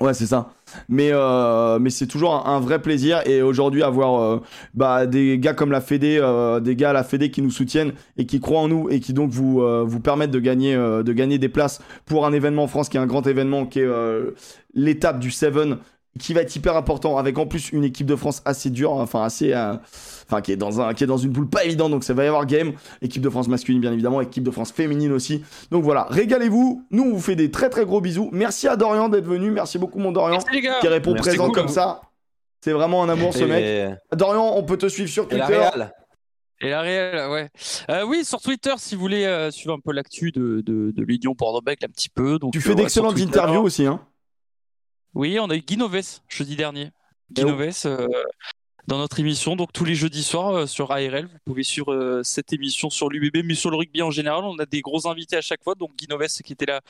Ouais, 0.00 0.14
c'est 0.14 0.26
ça. 0.26 0.52
Mais, 0.88 1.10
euh, 1.12 1.80
mais 1.80 1.90
c'est 1.90 2.06
toujours 2.06 2.46
un, 2.46 2.60
vrai 2.60 2.80
plaisir. 2.80 3.20
Et 3.26 3.42
aujourd'hui, 3.42 3.82
avoir 3.82 4.22
euh, 4.22 4.40
bah, 4.74 5.06
des 5.06 5.38
gars 5.40 5.54
comme 5.54 5.72
la 5.72 5.80
Fédé, 5.80 6.18
euh, 6.22 6.60
des 6.60 6.76
gars 6.76 6.90
à 6.90 6.92
la 6.92 7.02
Fédé 7.02 7.32
qui 7.32 7.42
nous 7.42 7.50
soutiennent 7.50 7.92
et 8.16 8.24
qui 8.24 8.38
croient 8.38 8.60
en 8.60 8.68
nous 8.68 8.88
et 8.90 9.00
qui 9.00 9.12
donc 9.12 9.30
vous, 9.30 9.60
euh, 9.60 9.82
vous 9.84 9.98
permettent 9.98 10.30
de 10.30 10.38
gagner, 10.38 10.76
euh, 10.76 11.02
de 11.02 11.12
gagner 11.12 11.38
des 11.38 11.48
places 11.48 11.80
pour 12.06 12.26
un 12.26 12.32
événement 12.32 12.64
en 12.64 12.66
France 12.68 12.88
qui 12.88 12.96
est 12.96 13.00
un 13.00 13.06
grand 13.06 13.26
événement, 13.26 13.66
qui 13.66 13.80
est 13.80 13.88
l'étape 14.74 15.18
du 15.18 15.32
Seven, 15.32 15.78
qui 16.16 16.32
va 16.32 16.42
être 16.42 16.54
hyper 16.54 16.76
important, 16.76 17.18
avec 17.18 17.36
en 17.36 17.46
plus 17.46 17.72
une 17.72 17.82
équipe 17.82 18.06
de 18.06 18.16
France 18.16 18.40
assez 18.44 18.70
dure, 18.70 18.92
enfin 18.92 19.24
assez, 19.24 19.52
enfin 20.28 20.40
qui 20.42 20.52
est 20.52 20.56
dans 20.56 20.80
un, 20.80 20.94
qui 20.94 21.04
est 21.04 21.06
dans 21.06 21.16
une 21.16 21.32
poule 21.32 21.48
pas 21.48 21.64
évidente, 21.64 21.90
donc 21.90 22.04
ça 22.04 22.14
va 22.14 22.24
y 22.24 22.26
avoir 22.28 22.46
game. 22.46 22.72
Équipe 23.02 23.22
de 23.22 23.30
France 23.30 23.48
masculine 23.48 23.80
bien 23.80 23.92
évidemment, 23.92 24.20
équipe 24.20 24.44
de 24.44 24.50
France 24.50 24.70
féminine 24.72 25.12
aussi. 25.12 25.42
Donc 25.70 25.82
voilà, 25.84 26.06
régalez-vous. 26.10 26.86
Nous 26.90 27.02
on 27.02 27.12
vous 27.12 27.20
fait 27.20 27.36
des 27.36 27.50
très 27.50 27.70
très 27.70 27.84
gros 27.84 28.00
bisous. 28.00 28.28
Merci 28.32 28.68
à 28.68 28.76
Dorian 28.76 29.08
d'être 29.08 29.26
venu, 29.26 29.50
merci 29.50 29.78
beaucoup 29.78 29.98
mon 29.98 30.12
Dorian 30.12 30.32
Merci 30.32 30.48
les 30.52 30.60
gars. 30.60 30.78
qui 30.80 30.88
répond 30.88 31.12
Merci 31.14 31.30
présent 31.30 31.50
comme 31.50 31.68
ça. 31.68 32.00
C'est 32.60 32.72
vraiment 32.72 33.02
un 33.04 33.08
amour 33.08 33.32
ce 33.32 33.44
Et- 33.44 33.46
mec. 33.46 33.98
Dorian, 34.16 34.52
on 34.56 34.62
peut 34.64 34.76
te 34.76 34.88
suivre 34.88 35.08
sur 35.08 35.26
Et 35.32 35.36
la 35.36 35.46
Twitter. 35.46 35.84
Et 36.60 36.70
la 36.70 36.80
réelle, 36.80 37.30
ouais. 37.30 37.48
Euh, 37.88 38.04
oui, 38.04 38.24
sur 38.24 38.40
Twitter, 38.40 38.72
si 38.78 38.96
vous 38.96 39.00
voulez 39.00 39.24
euh, 39.24 39.52
suivre 39.52 39.74
un 39.74 39.78
peu 39.78 39.92
l'actu 39.92 40.32
de, 40.32 40.60
de, 40.66 40.90
de 40.90 41.02
l'Union 41.04 41.32
Bordeaux-Bègles 41.38 41.84
un 41.86 41.88
petit 41.88 42.08
peu. 42.08 42.40
Donc, 42.40 42.52
Tu 42.52 42.58
euh, 42.58 42.60
fais 42.60 42.70
ouais, 42.70 42.88
sur 42.88 43.04
d'excellentes 43.04 43.20
interviews 43.20 43.60
aussi, 43.62 43.86
hein. 43.86 44.00
Oui, 45.14 45.38
on 45.40 45.48
a 45.50 45.54
eu 45.54 45.60
Guy 45.60 45.76
Noves 45.76 46.20
jeudi 46.28 46.56
dernier. 46.56 46.90
Guy. 47.30 47.44
Noves 47.44 47.70
euh, 47.86 48.08
dans 48.88 48.98
notre 48.98 49.20
émission. 49.20 49.54
Donc 49.54 49.72
tous 49.72 49.84
les 49.84 49.94
jeudis 49.94 50.24
soirs 50.24 50.54
euh, 50.54 50.66
sur 50.66 50.90
ARL, 50.90 51.26
vous 51.26 51.38
pouvez 51.44 51.62
suivre 51.62 51.92
euh, 51.92 52.22
cette 52.24 52.52
émission 52.54 52.88
sur 52.88 53.10
l'UBB, 53.10 53.44
mais 53.44 53.54
sur 53.54 53.70
le 53.70 53.76
rugby 53.76 54.02
en 54.02 54.10
général. 54.10 54.44
On 54.44 54.58
a 54.58 54.66
des 54.66 54.80
gros 54.80 55.06
invités 55.06 55.36
à 55.36 55.42
chaque 55.42 55.62
fois. 55.62 55.74
Donc 55.74 55.94
Guy 55.96 56.08
qui 56.42 56.52
était 56.54 56.66
là 56.66 56.80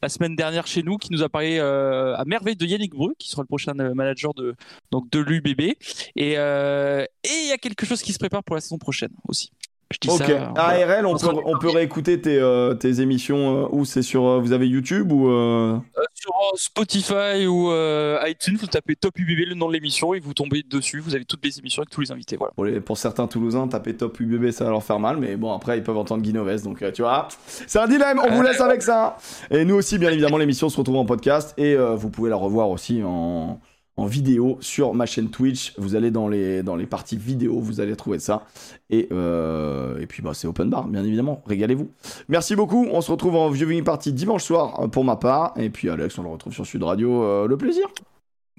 la 0.00 0.08
semaine 0.08 0.36
dernière 0.36 0.68
chez 0.68 0.84
nous, 0.84 0.96
qui 0.96 1.12
nous 1.12 1.22
a 1.22 1.28
parlé 1.28 1.58
euh, 1.58 2.16
à 2.16 2.24
merveille 2.24 2.54
de 2.54 2.64
Yannick 2.64 2.92
Bru, 2.94 3.14
qui 3.18 3.28
sera 3.28 3.42
le 3.42 3.48
prochain 3.48 3.74
manager 3.74 4.32
de, 4.34 4.54
de 4.92 5.18
l'UBB. 5.18 5.74
Et 6.14 6.32
il 6.34 7.48
y 7.48 7.52
a 7.52 7.58
quelque 7.58 7.84
chose 7.84 8.02
qui 8.02 8.12
se 8.12 8.18
prépare 8.18 8.44
pour 8.44 8.54
la 8.54 8.60
saison 8.60 8.78
prochaine 8.78 9.10
aussi. 9.26 9.50
Je 9.90 9.98
dis 10.00 10.10
Ok. 10.10 10.18
ça. 10.18 10.24
voilà. 10.26 10.52
ARL, 10.96 11.06
on 11.06 11.10
On 11.10 11.12
peut, 11.14 11.18
sera- 11.18 11.34
on 11.46 11.58
peut 11.58 11.70
réécouter 11.70 12.20
tes, 12.20 12.36
euh, 12.38 12.74
tes 12.74 13.00
émissions 13.00 13.64
euh, 13.64 13.68
où 13.70 13.84
c'est 13.86 14.02
sur. 14.02 14.26
euh, 14.26 14.38
vous 14.38 14.52
avez 14.52 14.68
YouTube 14.68 15.10
ou. 15.12 15.28
euh, 15.30 15.78
Euh, 15.96 16.02
sur 16.14 16.32
Spotify 16.56 17.46
ou 17.46 17.70
euh, 17.70 18.18
iTunes, 18.26 18.56
vous 18.60 18.66
tapez 18.66 18.96
Top 18.96 19.18
UBB, 19.18 19.46
le 19.48 19.54
nom 19.54 19.68
de 19.68 19.72
l'émission, 19.72 20.12
et 20.14 20.20
vous 20.20 20.34
tombez 20.34 20.62
dessus. 20.68 21.00
Vous 21.00 21.14
avez 21.14 21.24
toutes 21.24 21.42
les 21.44 21.58
émissions 21.58 21.80
avec 21.82 21.90
tous 21.90 22.00
les 22.02 22.12
invités. 22.12 22.36
Voilà. 22.36 22.52
Pour, 22.54 22.64
les- 22.66 22.80
pour 22.80 22.98
certains 22.98 23.26
Toulousains, 23.26 23.66
taper 23.68 23.94
top 23.96 24.18
UBB, 24.20 24.50
ça 24.50 24.64
va 24.64 24.70
leur 24.70 24.82
faire 24.82 24.98
mal, 25.00 25.16
mais 25.16 25.36
bon, 25.36 25.52
après, 25.54 25.78
ils 25.78 25.82
peuvent 25.84 25.96
entendre 25.96 26.22
Guinoves, 26.22 26.62
donc 26.64 26.82
euh, 26.82 26.92
tu 26.92 27.02
vois, 27.02 27.28
c'est 27.46 27.78
un 27.78 27.86
dilemme, 27.88 28.20
on 28.22 28.30
vous 28.34 28.42
laisse 28.42 28.60
avec 28.60 28.82
ça. 28.82 29.16
Et 29.50 29.64
nous 29.64 29.76
aussi, 29.76 29.96
bien 29.98 30.10
évidemment, 30.10 30.36
l'émission 30.38 30.68
se 30.68 30.76
retrouve 30.76 30.96
en 30.96 31.06
podcast, 31.06 31.54
et 31.56 31.74
euh, 31.74 31.94
vous 31.94 32.10
pouvez 32.10 32.28
la 32.30 32.36
revoir 32.36 32.68
aussi 32.68 33.02
en, 33.04 33.58
en 33.98 34.06
vidéo 34.06 34.56
sur 34.60 34.94
ma 34.94 35.06
chaîne 35.06 35.28
Twitch. 35.28 35.74
Vous 35.76 35.96
allez 35.96 36.10
dans 36.10 36.28
les, 36.28 36.62
dans 36.62 36.76
les 36.76 36.86
parties 36.86 37.16
vidéo, 37.16 37.58
vous 37.58 37.80
allez 37.80 37.96
trouver 37.96 38.20
ça. 38.20 38.46
Et, 38.90 39.08
euh, 39.12 39.98
et 39.98 40.06
puis, 40.06 40.22
bah, 40.22 40.32
c'est 40.34 40.46
open 40.46 40.70
bar, 40.70 40.86
bien 40.86 41.04
évidemment, 41.04 41.42
régalez-vous. 41.46 41.90
Merci 42.28 42.54
beaucoup, 42.54 42.86
on 42.90 43.00
se 43.00 43.10
retrouve 43.10 43.34
en 43.34 43.50
viewing 43.50 43.82
party 43.82 44.12
dimanche 44.12 44.44
soir 44.44 44.80
euh, 44.80 44.88
pour 44.88 45.04
ma 45.04 45.16
part, 45.16 45.52
et 45.56 45.68
puis 45.68 45.90
Alex, 45.90 46.16
on 46.18 46.22
le 46.22 46.28
retrouve 46.28 46.54
sur 46.54 46.64
Sud 46.64 46.82
Radio, 46.84 47.24
euh, 47.24 47.48
le 47.48 47.56
plaisir. 47.58 47.88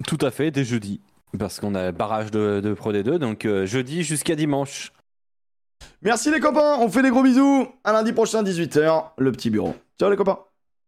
Tout 0.06 0.18
à 0.20 0.30
fait, 0.30 0.50
dès 0.50 0.64
jeudi. 0.64 1.00
Parce 1.38 1.58
qu'on 1.58 1.74
a 1.74 1.86
le 1.86 1.92
barrage 1.92 2.30
de, 2.30 2.60
de 2.60 2.74
Pro 2.74 2.92
D2, 2.92 3.16
donc 3.16 3.46
euh, 3.46 3.64
jeudi 3.64 4.02
jusqu'à 4.02 4.36
dimanche. 4.36 4.92
Merci 6.02 6.30
les 6.30 6.40
copains, 6.40 6.76
on 6.80 6.90
fait 6.90 7.02
des 7.02 7.10
gros 7.10 7.22
bisous, 7.22 7.66
à 7.82 7.92
lundi 7.92 8.12
prochain, 8.12 8.42
18h, 8.42 9.12
le 9.16 9.32
petit 9.32 9.48
bureau. 9.48 9.74
Ciao 9.98 10.10
les 10.10 10.16
copains 10.16 10.49